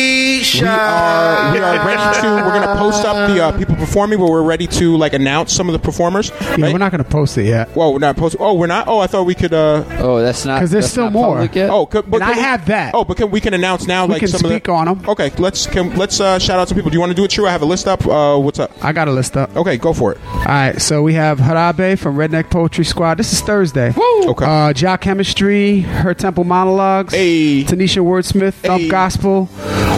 We 0.00 0.66
are 0.66 1.52
we 1.52 1.58
are 1.58 1.86
ready 1.86 2.20
to. 2.20 2.26
We're 2.26 2.50
going 2.52 2.62
to 2.66 2.74
post 2.76 3.04
up 3.04 3.28
the 3.30 3.42
uh, 3.44 3.56
people 3.58 3.76
performing, 3.76 4.18
but 4.18 4.28
we're 4.30 4.42
ready 4.42 4.66
to 4.68 4.96
like 4.96 5.12
announce 5.12 5.52
some 5.52 5.68
of 5.68 5.74
the 5.74 5.78
performers. 5.78 6.30
Yeah, 6.40 6.46
right? 6.48 6.72
we're 6.72 6.78
not 6.78 6.90
going 6.90 7.04
to 7.04 7.08
post 7.10 7.36
it 7.36 7.44
yet. 7.44 7.74
Well, 7.76 7.92
we're 7.92 7.98
not 7.98 8.16
post. 8.16 8.36
Oh, 8.40 8.54
we're 8.54 8.66
not. 8.66 8.88
Oh, 8.88 8.98
I 9.00 9.06
thought 9.06 9.24
we 9.24 9.34
could. 9.34 9.52
Uh, 9.52 9.84
Oh, 9.98 10.20
that's 10.22 10.44
not 10.46 10.56
because 10.58 10.70
there's 10.70 10.90
still 10.90 11.10
more. 11.10 11.34
public 11.34 11.54
yet? 11.54 11.68
Oh, 11.70 11.84
could, 11.84 12.06
And 12.06 12.22
I 12.24 12.30
we- 12.32 12.38
have 12.40 12.64
that. 12.66 12.94
Oh, 12.94 13.04
but 13.04 13.18
can, 13.18 13.30
we 13.30 13.40
can 13.40 13.52
announce 13.52 13.86
now, 13.86 14.06
We 14.06 14.12
like 14.12 14.20
can 14.20 14.28
some 14.28 14.38
speak 14.38 14.52
of 14.52 14.62
the, 14.64 14.72
on 14.72 14.88
'em. 14.88 15.08
Okay, 15.08 15.30
let's 15.38 15.66
can, 15.66 15.94
let's 15.96 16.18
uh, 16.20 16.38
shout 16.38 16.58
out 16.58 16.68
some 16.68 16.76
people. 16.76 16.90
Do 16.90 16.94
you 16.96 17.00
want 17.00 17.10
to 17.10 17.16
do 17.16 17.24
it? 17.24 17.30
True, 17.30 17.46
I 17.46 17.50
have 17.52 17.62
a 17.62 17.66
list 17.66 17.86
up. 17.86 18.06
Uh, 18.06 18.38
what's 18.38 18.58
up? 18.58 18.72
I 18.82 18.92
got 18.92 19.08
a 19.08 19.12
list 19.12 19.36
up. 19.36 19.54
Okay, 19.54 19.76
go 19.76 19.92
for 19.92 20.12
it. 20.12 20.18
All 20.32 20.44
right, 20.46 20.80
so 20.80 21.02
we 21.02 21.12
have 21.14 21.38
Harabe 21.38 21.98
from 21.98 22.16
Redneck 22.16 22.48
Poetry 22.50 22.84
Squad. 22.84 23.18
This 23.18 23.32
is 23.32 23.40
Thursday. 23.42 23.92
Okay. 23.96 24.44
Uh, 24.44 24.72
Ja 24.74 24.96
Chemistry, 24.96 25.80
Her 25.80 26.14
Temple 26.14 26.44
Monologues, 26.44 27.12
Hey. 27.14 27.64
Tanisha 27.64 28.02
Wordsmith, 28.02 28.54
Thump 28.54 28.82
Hey. 28.82 28.88
Gospel, 28.88 29.48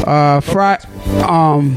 uh, 0.06 0.40
Fry. 0.40 0.78
Um, 1.26 1.76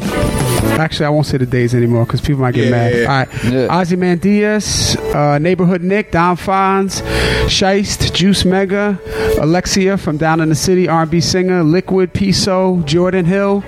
actually, 0.74 1.06
I 1.06 1.10
won't 1.10 1.26
say 1.26 1.38
the 1.38 1.46
days 1.46 1.74
anymore 1.74 2.06
because 2.06 2.22
people 2.22 2.42
might 2.42 2.54
get 2.54 2.66
Yeah, 2.66 2.72
mad. 2.72 2.92
yeah, 2.94 2.98
yeah. 3.02 3.08
All 3.10 3.18
right, 3.18 3.44
Yeah. 3.44 3.68
Ozzy 3.68 3.98
Mandias, 3.98 4.96
uh, 5.16 5.38
Neighborhood 5.40 5.82
Nick, 5.84 6.12
Don 6.12 6.36
Fonz, 6.36 7.02
Shiest, 7.48 8.14
Juice 8.14 8.44
Mega, 8.46 9.00
Alexia 9.40 9.98
from 9.98 10.18
Down 10.18 10.42
in 10.42 10.50
the 10.50 10.56
City, 10.56 10.88
R&B 10.88 11.22
singer, 11.22 11.64
Liquid, 11.64 12.14
Piso, 12.14 12.82
Jordan 12.86 13.26
Hill, 13.26 13.64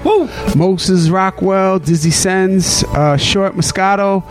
Moses 0.55 1.09
Rockwell, 1.09 1.79
Dizzy 1.79 2.11
Sens, 2.11 2.83
uh, 2.95 3.17
Short 3.17 3.55
Moscato, 3.55 4.23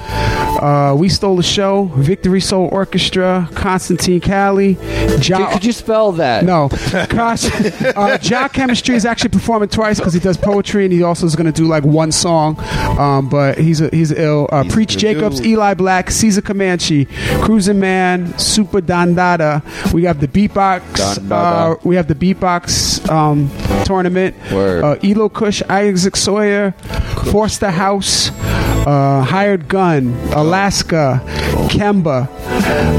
uh, 0.62 0.95
We 0.97 1.09
Stole 1.09 1.36
the 1.36 1.43
Show, 1.43 1.91
Victory 1.97 2.41
Soul 2.41 2.69
Orchestra, 2.73 3.49
Constantine 3.55 4.20
Cali, 4.20 4.77
Ja- 5.23 5.53
Could 5.53 5.65
you 5.65 5.73
spell 5.73 6.12
that? 6.12 6.45
no, 6.45 6.69
Cos- 7.09 7.51
uh, 7.97 8.19
Ja 8.23 8.49
Chemistry 8.49 8.95
is 8.97 9.05
actually 9.05 9.31
performing 9.31 9.69
twice 9.69 9.99
because 9.99 10.15
he 10.15 10.20
does 10.20 10.36
poetry 10.36 10.85
and 10.85 10.93
he 10.93 11.03
also 11.03 11.27
is 11.27 11.36
going 11.36 11.47
to 11.47 11.53
do 11.53 11.67
like 11.67 11.85
one 11.85 12.11
song. 12.12 12.56
Um, 12.59 13.28
but 13.28 13.59
he's 13.59 13.81
a, 13.81 13.89
he's 13.91 14.10
ill. 14.12 14.49
Uh, 14.51 14.65
Preach 14.68 14.97
Jacobs, 14.97 15.44
Eli 15.44 15.75
Black, 15.75 16.10
Caesar 16.10 16.41
Comanche, 16.43 17.07
Cruising 17.43 17.78
Man, 17.78 18.36
Super 18.39 18.81
Dandada. 18.81 19.62
We 19.93 20.05
have 20.05 20.20
the 20.20 20.28
beatbox. 20.28 21.31
Uh, 21.31 21.76
we 21.85 21.97
have 21.97 22.09
the 22.09 22.15
beatbox 22.15 23.07
um, 23.10 23.51
tournament. 23.85 24.35
Uh, 24.83 24.97
Elo 25.02 25.28
Kush, 25.28 25.62
Isaac 25.68 26.17
Sawyer, 26.17 26.73
Forster 27.31 27.70
House, 27.70 28.31
uh, 28.86 29.23
Hired 29.23 29.68
Gun, 29.68 30.15
Alaska, 30.33 31.20
Kemba, 31.68 32.28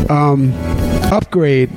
um, 0.10 0.54
Upgrade. 1.12 1.70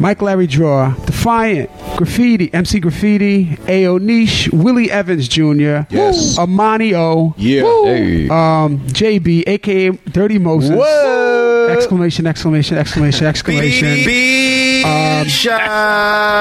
Mike 0.00 0.20
Larry 0.20 0.46
Draw, 0.46 0.94
Defiant, 1.30 1.68
Graffiti, 1.96 2.54
MC 2.54 2.78
Graffiti, 2.78 3.58
AO 3.68 3.98
Niche, 3.98 4.48
Willie 4.52 4.88
Evans 4.92 5.26
Jr., 5.26 5.80
Yes. 5.90 6.38
Amani 6.38 6.94
O, 6.94 7.34
Yeah. 7.36 7.62
Hey. 7.84 8.28
um, 8.28 8.78
JB, 8.86 9.42
aka 9.48 9.90
Dirty 10.12 10.38
Moses. 10.38 10.70
Whoa. 10.76 11.66
Exclamation, 11.68 12.28
exclamation, 12.28 12.78
exclamation, 12.78 13.26
exclamation. 13.26 13.88
Um, 14.86 15.24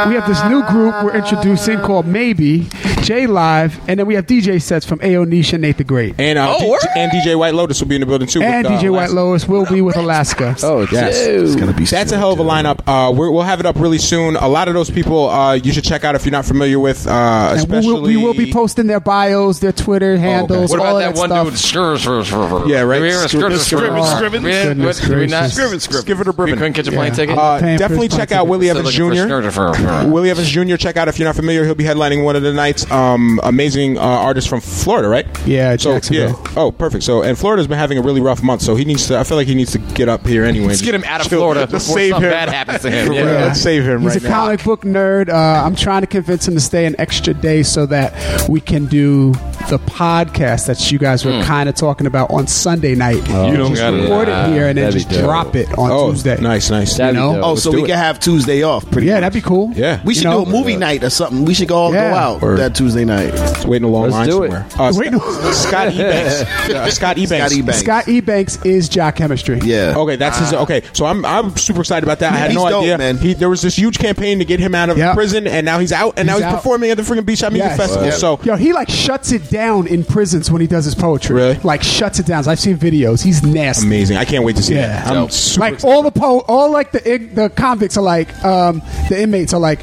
we 0.10 0.14
have 0.14 0.28
this 0.28 0.44
new 0.46 0.62
group 0.68 0.94
we're 1.04 1.16
introducing 1.16 1.80
called 1.80 2.06
Maybe, 2.06 2.68
J 3.02 3.26
Live, 3.26 3.80
and 3.90 4.00
then 4.00 4.06
we 4.06 4.14
have 4.14 4.28
DJ 4.28 4.62
sets 4.62 4.86
from 4.86 5.00
AO 5.02 5.24
Niche 5.24 5.54
and 5.54 5.64
Nate 5.64 5.78
the 5.78 5.84
Great. 5.84 6.14
And, 6.20 6.38
uh, 6.38 6.60
D- 6.60 6.78
and 6.96 7.12
DJ 7.12 7.36
White 7.36 7.56
Lotus 7.56 7.82
will 7.82 7.88
be 7.88 7.96
in 7.96 8.02
the 8.02 8.06
building 8.06 8.28
too. 8.28 8.44
And 8.44 8.68
with, 8.68 8.74
uh, 8.74 8.80
DJ 8.80 8.90
White 8.92 9.10
Alaska. 9.10 9.16
Lois 9.16 9.48
will 9.48 9.66
be 9.66 9.82
with 9.82 9.98
Alaska. 9.98 10.56
Oh, 10.62 10.86
Yes, 10.92 11.18
It's 11.26 11.56
gonna 11.56 11.74
be. 11.74 11.86
That's 11.86 12.12
a 12.12 12.18
hell 12.18 12.32
of 12.34 12.38
a 12.40 12.44
lineup. 12.44 12.82
Uh, 12.86 13.12
we're, 13.12 13.32
we'll 13.32 13.42
have 13.42 13.60
it 13.60 13.66
up 13.66 13.80
really 13.80 13.98
soon. 13.98 14.36
A 14.36 14.48
lot 14.48 14.68
of 14.68 14.75
those 14.76 14.90
people 14.92 15.30
uh, 15.30 15.54
you 15.54 15.74
should 15.74 15.84
check 15.84 16.04
out 16.04 16.16
if 16.16 16.26
you're 16.26 16.32
not 16.32 16.46
familiar 16.46 16.80
with. 16.80 17.08
Uh, 17.08 17.56
And 17.58 17.72
we 17.72 17.80
will, 17.92 18.02
we 18.02 18.18
will 18.18 18.34
be 18.34 18.52
posting 18.52 18.88
their 18.88 19.00
bios, 19.00 19.60
their 19.60 19.72
Twitter 19.72 20.18
handles, 20.18 20.70
What 20.72 20.80
all 20.80 20.98
about 20.98 21.16
that 21.16 21.20
one 21.20 21.30
stuff. 21.30 21.48
dude? 21.50 22.70
Yeah, 22.70 22.82
right. 22.82 23.00
Did 23.00 23.02
we 23.02 23.10
hear 23.10 23.24
a 23.24 23.28
Scriven, 23.30 23.52
skrr, 23.58 23.60
scriven, 23.60 24.02
skrr, 24.04 24.16
scriven. 24.18 24.44
skrr? 24.44 24.52
Yeah, 24.52 24.64
Goodness 24.66 25.00
we. 25.00 25.06
Scriven, 25.50 25.80
scriven. 25.80 26.06
Give 26.06 26.22
it 26.22 26.28
a 26.28 26.32
We 26.32 26.36
bourbon. 26.36 26.56
couldn't 26.58 26.74
catch 26.74 26.88
a 26.88 26.92
Yeah. 26.92 26.98
plane 26.98 27.14
ticket. 27.14 27.38
Uh, 27.38 27.60
definitely 27.78 28.08
check 28.10 28.32
out. 28.32 28.48
Willie 28.48 28.70
Evans 28.70 28.94
Jr. 28.94 29.04
Willie 30.08 30.30
Evans 30.30 30.50
Jr. 30.50 30.76
Check 30.76 30.98
out 30.98 31.08
if 31.08 31.20
you're 31.20 31.28
not 31.28 31.36
familiar. 31.36 31.66
He'll 31.66 31.76
be 31.76 31.84
headlining 31.84 32.24
one 32.24 32.36
of 32.36 32.44
the 32.44 32.54
nights. 32.54 32.90
Um, 32.92 33.40
amazing 33.44 33.98
uh, 33.98 34.02
artist 34.02 34.48
from 34.50 34.62
Florida, 34.62 35.08
right? 35.08 35.26
Yeah, 35.46 35.76
So 35.78 36.00
yeah. 36.12 36.34
Oh, 36.56 36.72
perfect. 36.72 37.04
So 37.04 37.22
and 37.24 37.38
Florida's 37.38 37.68
been 37.68 37.78
having 37.78 37.98
a 37.98 38.02
really 38.02 38.22
rough 38.22 38.42
month, 38.44 38.62
so 38.62 38.76
he 38.76 38.86
needs 38.86 39.08
to. 39.08 39.18
I 39.18 39.24
feel 39.24 39.38
like 39.38 39.48
he 39.48 39.56
needs 39.56 39.72
to 39.74 39.80
get 39.80 40.10
up 40.10 40.26
here 40.26 40.44
anyway. 40.46 40.68
Let's 40.68 40.82
get 40.82 40.96
him 40.96 41.04
out 41.06 41.22
of 41.22 41.28
Florida 41.28 41.62
Let's 41.62 41.72
before 41.72 41.98
save 41.98 42.12
something 42.12 42.30
him. 42.30 42.34
bad 42.36 42.50
happens 42.50 42.82
to 42.82 42.92
him. 42.92 43.06
Yeah. 43.16 43.24
Let's 43.46 43.62
save 43.62 43.86
him 43.86 44.02
He's 44.02 44.16
right 44.16 44.24
a 44.24 44.28
now. 44.28 44.30
Comic 44.58 44.66
book 44.66 44.82
nerd. 44.90 45.30
Uh, 45.30 45.66
I'm 45.66 45.76
trying 45.76 46.02
to 46.02 46.08
convince 46.08 46.48
him 46.48 46.54
to 46.56 46.60
stay 46.60 46.86
an 46.86 46.96
extra 47.00 47.34
day 47.34 47.64
so 47.64 47.86
that 47.88 48.48
we 48.50 48.60
can 48.62 48.86
do 48.86 49.32
the 49.70 49.80
podcast 49.88 50.68
that 50.68 50.92
you 50.92 51.00
guys 51.00 51.26
were 51.26 51.42
kind 51.44 51.68
of 51.70 51.76
talking 51.76 52.08
about 52.08 52.30
on 52.32 52.48
Sunday 52.48 52.94
night. 52.96 53.16
You 53.28 53.58
don't 53.58 53.70
just 53.72 53.82
got 53.82 53.94
it. 53.94 54.02
record 54.04 54.30
it 54.30 54.48
here 54.50 54.68
and 54.68 54.78
then 54.78 54.86
That'd 54.86 54.94
be 54.94 55.00
just 55.00 55.10
dope. 55.10 55.22
drop 55.24 55.56
it 55.56 55.68
on 55.78 55.92
Oh, 55.92 56.12
Tuesday. 56.12 56.40
nice, 56.40 56.70
nice. 56.70 56.96
That'd 56.98 57.16
You 57.16 57.22
know? 57.22 57.42
Oh, 57.42 57.50
Let's 57.52 57.64
so 57.64 57.72
we 57.72 57.84
it. 57.84 57.88
can 57.88 57.98
have 57.98 58.20
Tuesday 58.20 58.62
off. 58.64 58.90
Pretty 58.92 59.08
Yeah, 59.08 59.16
much. 59.16 59.22
that'd 59.22 59.44
be 59.44 59.48
cool. 59.48 59.72
Yeah. 59.76 60.02
We 60.06 60.14
should 60.14 60.24
You 60.26 60.30
know? 60.30 60.46
do 60.46 60.52
a 60.52 60.54
movie 60.54 60.76
night 60.78 61.04
or 61.04 61.10
something. 61.10 61.46
We 61.46 61.54
should 61.54 61.68
go 61.68 61.76
all 61.78 61.94
Yeah. 61.94 62.12
go 62.12 62.16
out 62.16 62.44
Or- 62.44 62.58
that 62.58 62.76
Tuesday 62.76 63.06
night. 63.06 63.34
It's 63.34 63.66
waiting 63.66 63.88
a 63.88 63.92
long 63.92 64.04
Let's 64.04 64.14
line 64.14 64.28
do 64.28 64.44
it. 64.44 64.52
somewhere. 64.52 64.66
Uh, 64.78 64.94
Wait, 64.96 65.14
Scott, 65.14 65.54
Scott 65.54 65.88
Ebanks. 65.94 66.46
Uh, 66.76 66.90
Scott 66.90 67.16
Ebanks. 67.18 67.28
Scott 67.28 67.52
Ebanks. 67.52 67.74
Scott 67.76 68.06
Ebanks 68.06 68.66
is 68.66 68.90
Jock 68.90 69.16
Chemistry. 69.16 69.60
Yeah. 69.64 69.94
Okay, 69.98 70.16
that's 70.16 70.38
his. 70.40 70.54
Okay, 70.54 70.82
so 70.94 71.06
I'm 71.06 71.26
I'm 71.26 71.56
super 71.58 71.80
excited 71.82 72.04
about 72.04 72.20
that. 72.20 72.34
I 72.34 72.38
had 72.38 72.54
no 72.54 72.66
idea. 72.66 72.98
man. 72.98 73.18
He, 73.18 73.34
there 73.34 73.50
was 73.50 73.62
this 73.62 73.76
huge 73.78 73.98
campaign 73.98 74.40
to 74.40 74.45
get 74.46 74.60
him 74.60 74.74
out 74.76 74.90
of 74.90 74.98
Yep. 74.98 75.16
prison, 75.16 75.48
and 75.48 75.66
now 75.66 75.80
he's 75.80 75.92
out, 75.92 76.14
and 76.18 76.26
now 76.28 76.36
He's 76.36 76.44
he's 76.46 76.54
out. 76.54 76.58
performing 76.58 76.92
at 76.92 76.98
the 76.98 77.04
freaking 77.04 77.26
Beat 77.26 77.38
Shot 77.40 77.52
Music 77.54 77.70
Yes. 77.70 77.78
Festival. 77.78 78.06
Yeah. 78.06 78.12
So 78.14 78.40
Yo, 78.44 78.56
he 78.56 78.74
like 78.74 78.90
shuts 78.90 79.32
it 79.32 79.50
down 79.50 79.88
in 79.88 80.04
prisons 80.04 80.50
when 80.52 80.62
he 80.62 80.68
does 80.68 80.86
his 80.86 80.96
poetry. 80.96 81.36
Really? 81.36 81.60
Like 81.64 81.84
shuts 81.84 82.20
it 82.20 82.26
down. 82.26 82.48
I've 82.48 82.60
seen 82.60 82.78
videos. 82.78 83.22
He's 83.24 83.44
nasty. 83.44 83.86
amazing! 83.88 84.18
I 84.18 84.26
can't 84.26 84.44
wait 84.44 84.56
to 84.58 84.64
see 84.64 84.76
Yeah. 84.76 84.88
that. 84.88 85.08
I'm 85.08 85.14
Dope. 85.16 85.32
super 85.32 85.62
like 85.62 85.74
excited. 85.76 85.94
all 85.94 86.04
the 86.04 86.12
po- 86.12 86.40
all 86.48 86.72
like 86.72 86.92
the 86.92 87.14
ig- 87.14 87.36
the 87.36 87.50
convicts 87.50 87.98
are 87.98 88.04
like 88.04 88.28
um 88.46 88.82
the 89.10 89.22
inmates 89.22 89.54
are 89.54 89.60
like 89.60 89.80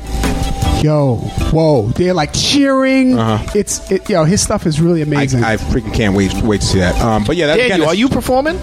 yo 0.83 1.17
whoa 1.53 1.87
they're 1.97 2.13
like 2.15 2.33
cheering 2.33 3.17
Uh-huh. 3.17 3.51
it's 3.55 3.89
it 3.93 4.09
yo 4.11 4.25
his 4.25 4.41
stuff 4.41 4.67
is 4.67 4.81
really 4.81 5.01
amazing 5.03 5.45
I 5.45 5.57
freaking 5.57 5.95
can't 5.95 6.15
wait 6.17 6.33
wait 6.43 6.61
to 6.61 6.67
see 6.67 6.79
that. 6.81 7.01
Um, 7.01 7.25
but 7.25 7.37
yeah, 7.37 7.47
that, 7.49 7.57
Daniel, 7.57 7.77
again, 7.77 7.89
are 7.89 7.95
you 7.95 8.09
performing? 8.09 8.59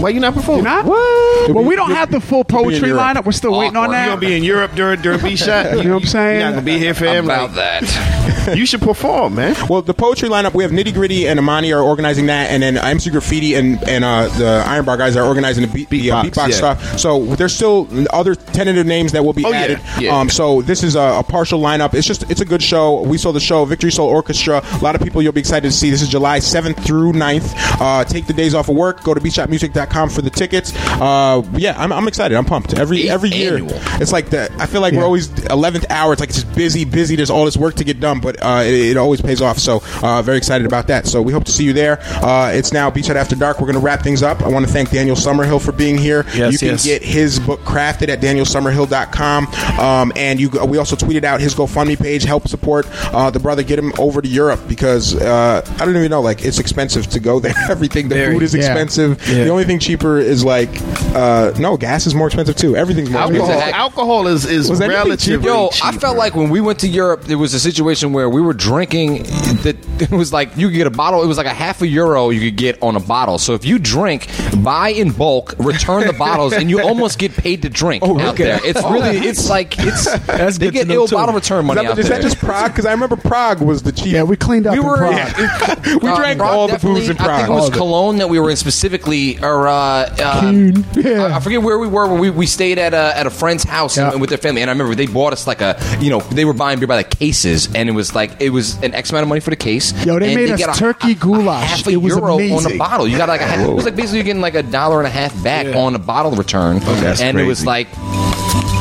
Why 0.00 0.10
you 0.10 0.20
not 0.20 0.34
performing? 0.34 0.64
You're 0.64 0.74
not? 0.82 0.86
well 0.86 1.64
we 1.64 1.76
don't 1.76 1.90
have 1.90 2.10
the 2.10 2.20
full 2.20 2.38
you'll 2.38 2.44
be 2.44 2.54
in 2.54 2.64
poetry 2.80 2.88
Europe. 2.88 3.02
lineup 3.02 3.24
we're 3.24 3.32
still 3.32 3.56
waiting 3.58 3.76
on 3.76 3.90
that. 3.90 4.04
You 4.04 4.10
that 4.10 4.14
gonna 4.16 4.20
be 4.28 4.36
in 4.36 4.42
Europe 4.44 4.72
during 4.74 5.00
during 5.02 5.20
B 5.20 5.36
shot? 5.36 5.76
You 5.76 5.84
know 5.84 5.94
what 5.94 6.02
I'm 6.02 6.08
saying? 6.08 6.40
You're 6.40 6.48
not 6.50 6.54
gonna 6.56 6.62
be 6.66 6.78
here 6.78 6.94
for 6.94 7.04
him. 7.06 7.24
About 7.26 7.54
that. 7.54 8.54
you 8.56 8.66
should 8.66 8.80
perform, 8.80 9.34
man. 9.34 9.54
Well, 9.68 9.82
the 9.82 9.94
poetry 9.94 10.28
lineup 10.28 10.54
we 10.54 10.62
have 10.62 10.72
Nitty 10.72 10.94
Gritty 10.94 11.26
and 11.28 11.38
Amani 11.38 11.72
are 11.72 11.82
organizing 11.82 12.26
that, 12.26 12.50
and 12.50 12.62
then 12.62 12.76
MC 12.78 13.10
Graffiti 13.10 13.54
and 13.54 13.82
and 13.88 14.04
uh, 14.04 14.28
the 14.38 14.64
Iron 14.66 14.84
Bar 14.84 14.96
guys 14.96 15.16
are 15.16 15.24
organizing 15.26 15.66
the 15.66 15.72
beat, 15.72 15.90
the, 15.90 16.10
uh, 16.10 16.22
Beatbox, 16.22 16.30
beatbox 16.30 16.48
yeah. 16.48 16.56
stuff. 16.56 16.98
So 16.98 17.24
there's 17.36 17.54
still 17.54 17.88
other 18.12 18.34
tentative 18.34 18.86
names 18.86 19.12
that 19.12 19.24
will 19.24 19.32
be 19.32 19.44
Oh, 19.44 19.50
yeah, 19.50 19.58
added. 19.58 19.80
yeah. 19.98 20.18
Um, 20.18 20.30
so 20.30 20.62
this 20.62 20.82
is 20.82 20.94
a, 20.96 21.18
a 21.18 21.22
partial 21.22 21.60
lineup. 21.60 21.94
It's 21.94 22.06
just 22.06 22.30
it's 22.30 22.40
a 22.40 22.46
good 22.46 22.62
show. 22.62 23.02
We 23.02 23.18
saw 23.18 23.32
the 23.32 23.40
show 23.40 23.64
Victory 23.64 23.92
Soul 23.92 24.08
Orchestra. 24.08 24.62
A 24.72 24.78
lot 24.78 24.94
of 24.94 25.02
people 25.02 25.20
you'll 25.22 25.32
be 25.32 25.40
excited 25.40 25.70
to 25.70 25.76
see. 25.76 25.90
This 25.90 26.02
is 26.02 26.08
July 26.08 26.38
7th 26.38 26.82
through 26.84 27.12
9th. 27.12 27.52
Uh, 27.80 28.04
take 28.04 28.26
the 28.26 28.32
days 28.32 28.54
off 28.54 28.68
of 28.68 28.76
work. 28.76 29.02
Go 29.02 29.14
to 29.14 29.20
beatshotmusic.com 29.20 29.89
for 29.90 30.22
the 30.22 30.30
tickets. 30.30 30.72
Uh, 31.00 31.42
yeah, 31.56 31.74
I'm, 31.78 31.92
I'm 31.92 32.08
excited. 32.08 32.36
I'm 32.36 32.44
pumped. 32.44 32.74
Every 32.78 33.08
every 33.10 33.30
year, 33.30 33.54
Annual. 33.56 33.70
it's 34.00 34.12
like 34.12 34.30
the 34.30 34.50
I 34.58 34.66
feel 34.66 34.80
like 34.80 34.92
Yeah. 34.92 35.00
we're 35.00 35.04
always 35.06 35.28
11th 35.28 35.86
hour. 35.90 36.12
It's 36.12 36.20
like 36.20 36.30
it's 36.30 36.42
just 36.42 36.54
busy, 36.54 36.84
busy. 36.84 37.16
There's 37.16 37.30
all 37.30 37.44
this 37.44 37.56
work 37.56 37.74
to 37.76 37.84
get 37.84 38.00
done, 38.00 38.20
but 38.20 38.36
uh, 38.42 38.62
it, 38.64 38.74
it 38.74 38.96
always 38.96 39.20
pays 39.20 39.40
off. 39.42 39.58
So 39.58 39.82
uh, 40.02 40.22
very 40.22 40.36
excited 40.38 40.66
about 40.66 40.86
that. 40.88 41.06
So 41.06 41.20
we 41.22 41.32
hope 41.32 41.44
to 41.44 41.52
see 41.52 41.64
you 41.64 41.72
there. 41.72 41.98
Uh, 42.22 42.50
it's 42.54 42.72
now 42.72 42.90
Beachhead 42.90 43.16
After 43.16 43.36
Dark. 43.36 43.58
We're 43.60 43.66
going 43.66 43.74
to 43.74 43.84
wrap 43.84 44.02
things 44.02 44.22
up. 44.22 44.42
I 44.42 44.48
want 44.48 44.66
to 44.66 44.72
thank 44.72 44.90
Daniel 44.90 45.16
Summerhill 45.16 45.60
for 45.62 45.72
being 45.72 45.98
here. 45.98 46.24
Yes, 46.34 46.52
you 46.52 46.58
can 46.58 46.68
yes. 46.68 46.84
get 46.84 47.02
his 47.02 47.38
book 47.40 47.60
crafted 47.60 48.08
at 48.08 48.20
danielsummerhill.com. 48.20 49.46
Um, 49.80 50.12
and 50.16 50.40
you 50.40 50.50
we 50.66 50.78
also 50.78 50.96
tweeted 50.96 51.24
out 51.24 51.40
his 51.40 51.54
GoFundMe 51.54 51.98
page. 52.00 52.24
Help 52.24 52.48
support 52.48 52.86
uh, 53.12 53.30
the 53.30 53.40
brother. 53.40 53.62
Get 53.62 53.78
him 53.78 53.92
over 53.98 54.22
to 54.22 54.28
Europe 54.28 54.60
because 54.68 55.14
uh, 55.16 55.62
I 55.80 55.84
don't 55.84 55.96
even 55.96 56.10
know. 56.10 56.20
Like 56.20 56.44
it's 56.44 56.58
expensive 56.58 57.06
to 57.08 57.20
go 57.20 57.40
there. 57.40 57.54
Everything. 57.70 58.08
The 58.08 58.14
Very. 58.14 58.34
food 58.34 58.42
is 58.42 58.54
Yeah. 58.54 58.60
expensive. 58.66 59.20
Yeah. 59.28 59.44
The 59.44 59.50
only 59.50 59.64
thing 59.64 59.78
cheaper 59.80 60.18
is 60.18 60.44
like 60.44 60.68
uh, 61.14 61.52
no 61.58 61.76
gas 61.76 62.06
is 62.06 62.14
more 62.14 62.26
expensive 62.28 62.56
too. 62.56 62.76
Everything's 62.76 63.10
more 63.10 63.22
Alcohol- 63.22 63.48
expensive. 63.50 63.74
Alcohol 63.74 64.26
is 64.26 64.44
is 64.46 64.70
Was 64.70 64.80
anything 64.80 64.98
relatively 65.04 65.46
Yo, 65.48 65.66
I 65.66 65.70
cheaper. 65.70 65.98
felt 66.00 66.16
like 66.16 66.34
when 66.34 66.50
we 66.50 66.60
went 66.60 66.78
to 66.80 66.88
Europe, 66.88 67.24
there 67.24 67.38
was 67.38 67.54
a 67.54 67.60
situation 67.60 68.12
where 68.12 68.28
we 68.30 68.40
were 68.40 68.52
drinking 68.54 69.24
that 69.64 69.76
it 70.00 70.10
was 70.10 70.32
like 70.32 70.56
you 70.56 70.68
could 70.68 70.76
get 70.76 70.86
a 70.86 70.90
bottle. 70.90 71.22
It 71.22 71.26
was 71.26 71.36
like 71.38 71.46
a 71.46 71.54
half 71.54 71.82
a 71.82 71.86
euro 71.86 72.30
you 72.30 72.40
could 72.40 72.56
get 72.56 72.82
on 72.82 72.96
a 72.96 73.00
bottle. 73.00 73.38
So 73.38 73.54
if 73.54 73.64
you 73.64 73.78
drink, 73.78 74.28
buy 74.62 74.90
in 74.90 75.10
bulk, 75.12 75.54
return 75.58 76.06
the 76.06 76.12
bottles, 76.12 76.52
and 76.52 76.70
you 76.70 76.80
almost 76.90 77.18
get 77.18 77.32
paid 77.32 77.62
to 77.62 77.68
drink 77.68 78.02
Oh, 78.06 78.18
out 78.18 78.34
okay. 78.34 78.44
there. 78.44 78.60
It's 78.64 78.82
really, 78.82 79.18
it's 79.18 79.48
like 79.48 79.78
it's 79.78 80.04
That's 80.26 80.58
they 80.58 80.66
good 80.66 80.72
get 80.74 80.82
to 80.82 80.88
know, 80.88 80.94
ill 80.94 81.06
too. 81.08 81.16
bottle 81.16 81.34
return 81.34 81.60
Is 81.60 81.66
money 81.66 81.82
that, 81.82 81.92
out 81.92 81.98
is 81.98 82.08
there. 82.08 82.18
that 82.18 82.22
just 82.22 82.38
Prague? 82.38 82.70
Because 82.72 82.86
I 82.86 82.92
remember 82.92 83.16
Prague 83.16 83.60
was 83.60 83.82
the 83.82 83.92
cheap. 83.92 84.12
yeah 84.12 84.22
we 84.22 84.36
cleaned 84.36 84.66
up 84.66 84.72
we 84.74 84.80
in 84.80 84.86
were 84.86 84.96
Prague. 84.96 85.38
in, 85.86 85.94
We 85.98 86.14
drank 86.14 86.40
all 86.40 86.68
the 86.68 86.78
booze 86.78 87.08
in 87.08 87.16
definitely. 87.16 87.16
I 87.16 87.16
think 87.16 87.18
Prague. 87.18 87.48
it 87.48 87.52
was 87.52 87.60
All 87.62 87.68
of 87.68 87.74
it. 87.74 87.76
Cologne 87.76 88.16
that 88.18 88.28
we 88.28 88.38
were 88.40 88.50
in 88.50 88.56
specifically, 88.56 89.38
or 89.42 89.68
uh, 89.70 90.14
uh, 90.18 90.40
Köln. 90.42 90.84
Yeah. 91.04 91.26
I, 91.26 91.36
I 91.36 91.40
forget 91.40 91.62
where 91.62 91.78
we 91.78 91.86
were 91.88 92.08
when 92.08 92.20
we, 92.20 92.30
we 92.30 92.46
stayed 92.46 92.78
at 92.78 92.92
a, 92.94 93.16
at 93.16 93.26
a 93.26 93.30
friend's 93.30 93.64
house 93.64 93.96
Yeah. 93.96 94.10
and, 94.12 94.20
with 94.20 94.30
their 94.30 94.38
family. 94.38 94.60
And 94.62 94.70
I 94.70 94.72
remember 94.72 94.94
they 94.94 95.06
bought 95.06 95.32
us 95.32 95.46
like 95.46 95.60
a, 95.60 95.80
you 96.00 96.10
know, 96.10 96.20
they 96.20 96.44
were 96.44 96.52
buying 96.52 96.78
beer 96.78 96.88
by 96.88 97.02
the 97.02 97.08
cases, 97.16 97.72
and 97.74 97.88
it 97.88 97.92
was 97.92 98.14
like 98.14 98.40
it 98.40 98.50
was 98.50 98.80
an 98.82 98.94
X 98.94 99.10
amount 99.10 99.22
of 99.22 99.28
money 99.28 99.40
for 99.40 99.50
the 99.50 99.56
case. 99.56 99.92
Yo, 100.04 100.18
they 100.18 100.32
and 100.32 100.34
made 100.34 100.50
us 100.50 100.58
get 100.58 100.76
a- 100.76 100.78
turkey 100.78 101.08
a- 101.08 101.12
a 101.12 101.14
goulash. 101.14 101.68
half 101.68 101.86
a 101.86 101.90
It 101.90 101.96
was 101.96 102.14
euro 102.14 102.34
on 102.34 102.40
amazing. 102.40 102.74
a 102.74 102.78
bottle. 102.78 103.06
You 103.08 103.16
got 103.16 103.28
like 103.28 103.40
a, 103.40 103.46
half, 103.46 103.66
it 103.68 103.72
was 103.72 103.84
like 103.84 103.96
basically 103.96 104.22
getting 104.22 104.42
like 104.42 104.54
a 104.54 104.62
dollar 104.62 104.98
and 104.98 105.06
a 105.06 105.10
half 105.10 105.30
back 105.42 105.74
on 105.74 105.94
a 105.94 105.98
bottle 105.98 106.32
return, 106.32 106.78
that's 106.80 107.20
and 107.20 107.38
it 107.38 107.44
was 107.44 107.64
like, 107.64 107.88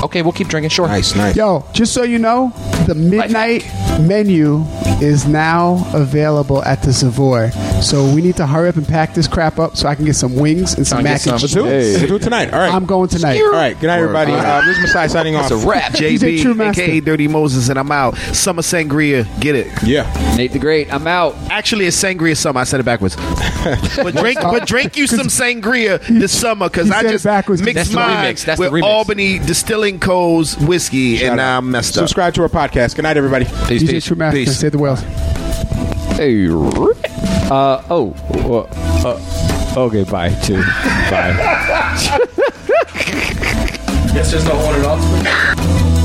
okay, 0.04 0.22
we'll 0.22 0.32
keep 0.34 0.48
drinking. 0.48 0.70
Sure, 0.70 0.88
Nice, 0.88 1.16
nice. 1.16 1.36
Yo, 1.36 1.66
just 1.74 1.94
so 1.94 2.04
you 2.04 2.20
know, 2.20 2.52
the 2.88 2.96
midnight 2.96 3.64
menu 4.00 4.64
is 5.02 5.28
now 5.28 5.90
available 5.94 6.64
at 6.64 6.82
the 6.82 6.94
Savoy. 6.94 7.50
So 7.82 8.14
we 8.14 8.22
need 8.22 8.36
to 8.38 8.48
hurry 8.48 8.70
up 8.70 8.76
and 8.76 8.88
pack 8.88 9.14
this 9.14 9.28
crap 9.28 9.60
up 9.60 9.78
so 9.78 9.88
I 9.88 9.96
can 9.96 10.06
get 10.06 10.16
some 10.16 10.36
wings 10.36 10.74
and 10.74 10.86
some 10.86 11.04
Trying 11.04 11.18
to 11.18 11.30
mac 11.30 11.34
and 11.34 11.42
cheese. 11.42 11.56
Let's 11.56 11.68
do 11.68 11.74
it. 11.74 11.94
Let's 11.98 12.08
do 12.08 12.16
it 12.16 12.22
tonight. 12.22 12.54
All 12.54 12.60
right. 12.60 12.74
I'm 12.74 12.86
going 12.86 13.10
tonight. 13.10 13.40
All 13.40 13.52
right. 13.52 13.80
Good 13.80 13.88
night, 13.88 14.00
everybody. 14.00 14.32
Word. 14.32 14.40
Uh, 14.40 14.62
this 14.62 14.78
is 14.78 14.84
Masai 14.84 15.08
signing 15.10 15.36
off. 15.36 15.52
it's 15.52 15.64
a 15.64 15.68
wrap. 15.68 15.92
DJ 15.94 16.42
True 16.42 16.54
JB, 16.54 16.58
Master. 16.58 16.82
aka 16.82 17.00
Dirty 17.00 17.28
Moses, 17.28 17.70
and 17.70 17.80
I'm 17.80 17.92
out. 17.92 18.18
Summer 18.18 18.62
Sangria, 18.62 19.26
get 19.40 19.56
it. 19.56 19.68
Yeah. 19.84 20.12
Nate 20.36 20.52
the 20.52 20.60
Great, 20.60 20.94
I'm 20.94 21.08
out. 21.08 21.36
Actually, 21.50 21.86
it's 21.86 22.02
Sangria 22.02 22.36
Summer. 22.36 22.60
I 22.60 22.64
said 22.64 22.80
it 22.80 22.84
backwards. 22.84 23.16
but 23.96 24.16
drink, 24.16 24.40
but 24.42 24.68
drink 24.68 24.98
you 24.98 25.08
some 25.08 25.28
Sangria 25.28 26.00
this 26.08 26.38
summer 26.38 26.70
because 26.70 26.92
I 26.92 27.02
said 27.02 27.12
just 27.12 27.26
backwards. 27.26 27.62
mixed 27.62 27.76
That's 27.76 27.90
the 27.90 27.96
mine 27.96 28.36
remix. 28.36 28.46
That's 28.46 28.60
with 28.60 28.72
remix. 28.72 28.84
Albany 28.84 29.40
Distilling 29.40 30.00
Co.'s 30.00 30.58
whiskey, 30.58 31.18
Shout 31.18 31.32
and 31.32 31.40
out. 31.40 31.58
I'm 31.60 31.72
messed 31.72 31.98
up. 31.98 32.02
Subscribe 32.02 32.34
to 32.36 32.42
our 32.44 32.50
podcast. 32.50 32.96
Good 32.96 33.04
night, 33.04 33.18
everybody. 33.18 33.46
Peace, 33.68 33.89
DJ 33.90 33.94
peace. 33.94 34.06
True 34.06 34.16
Master, 34.18 34.38
Peace. 34.38 34.60
say 34.60 34.70
the 34.70 34.78
wells. 34.78 35.02
Hey, 36.18 36.48
uh, 37.52 37.84
oh, 37.90 38.14
uh, 38.46 38.68
uh, 39.08 39.86
okay, 39.88 40.04
bye, 40.04 40.34
too. 40.42 40.62
Bye. 41.10 41.34
Guess 44.14 44.32
there's 44.32 44.46
no 44.46 44.54
on 44.54 44.76
and 44.76 44.86
off. 44.86 45.99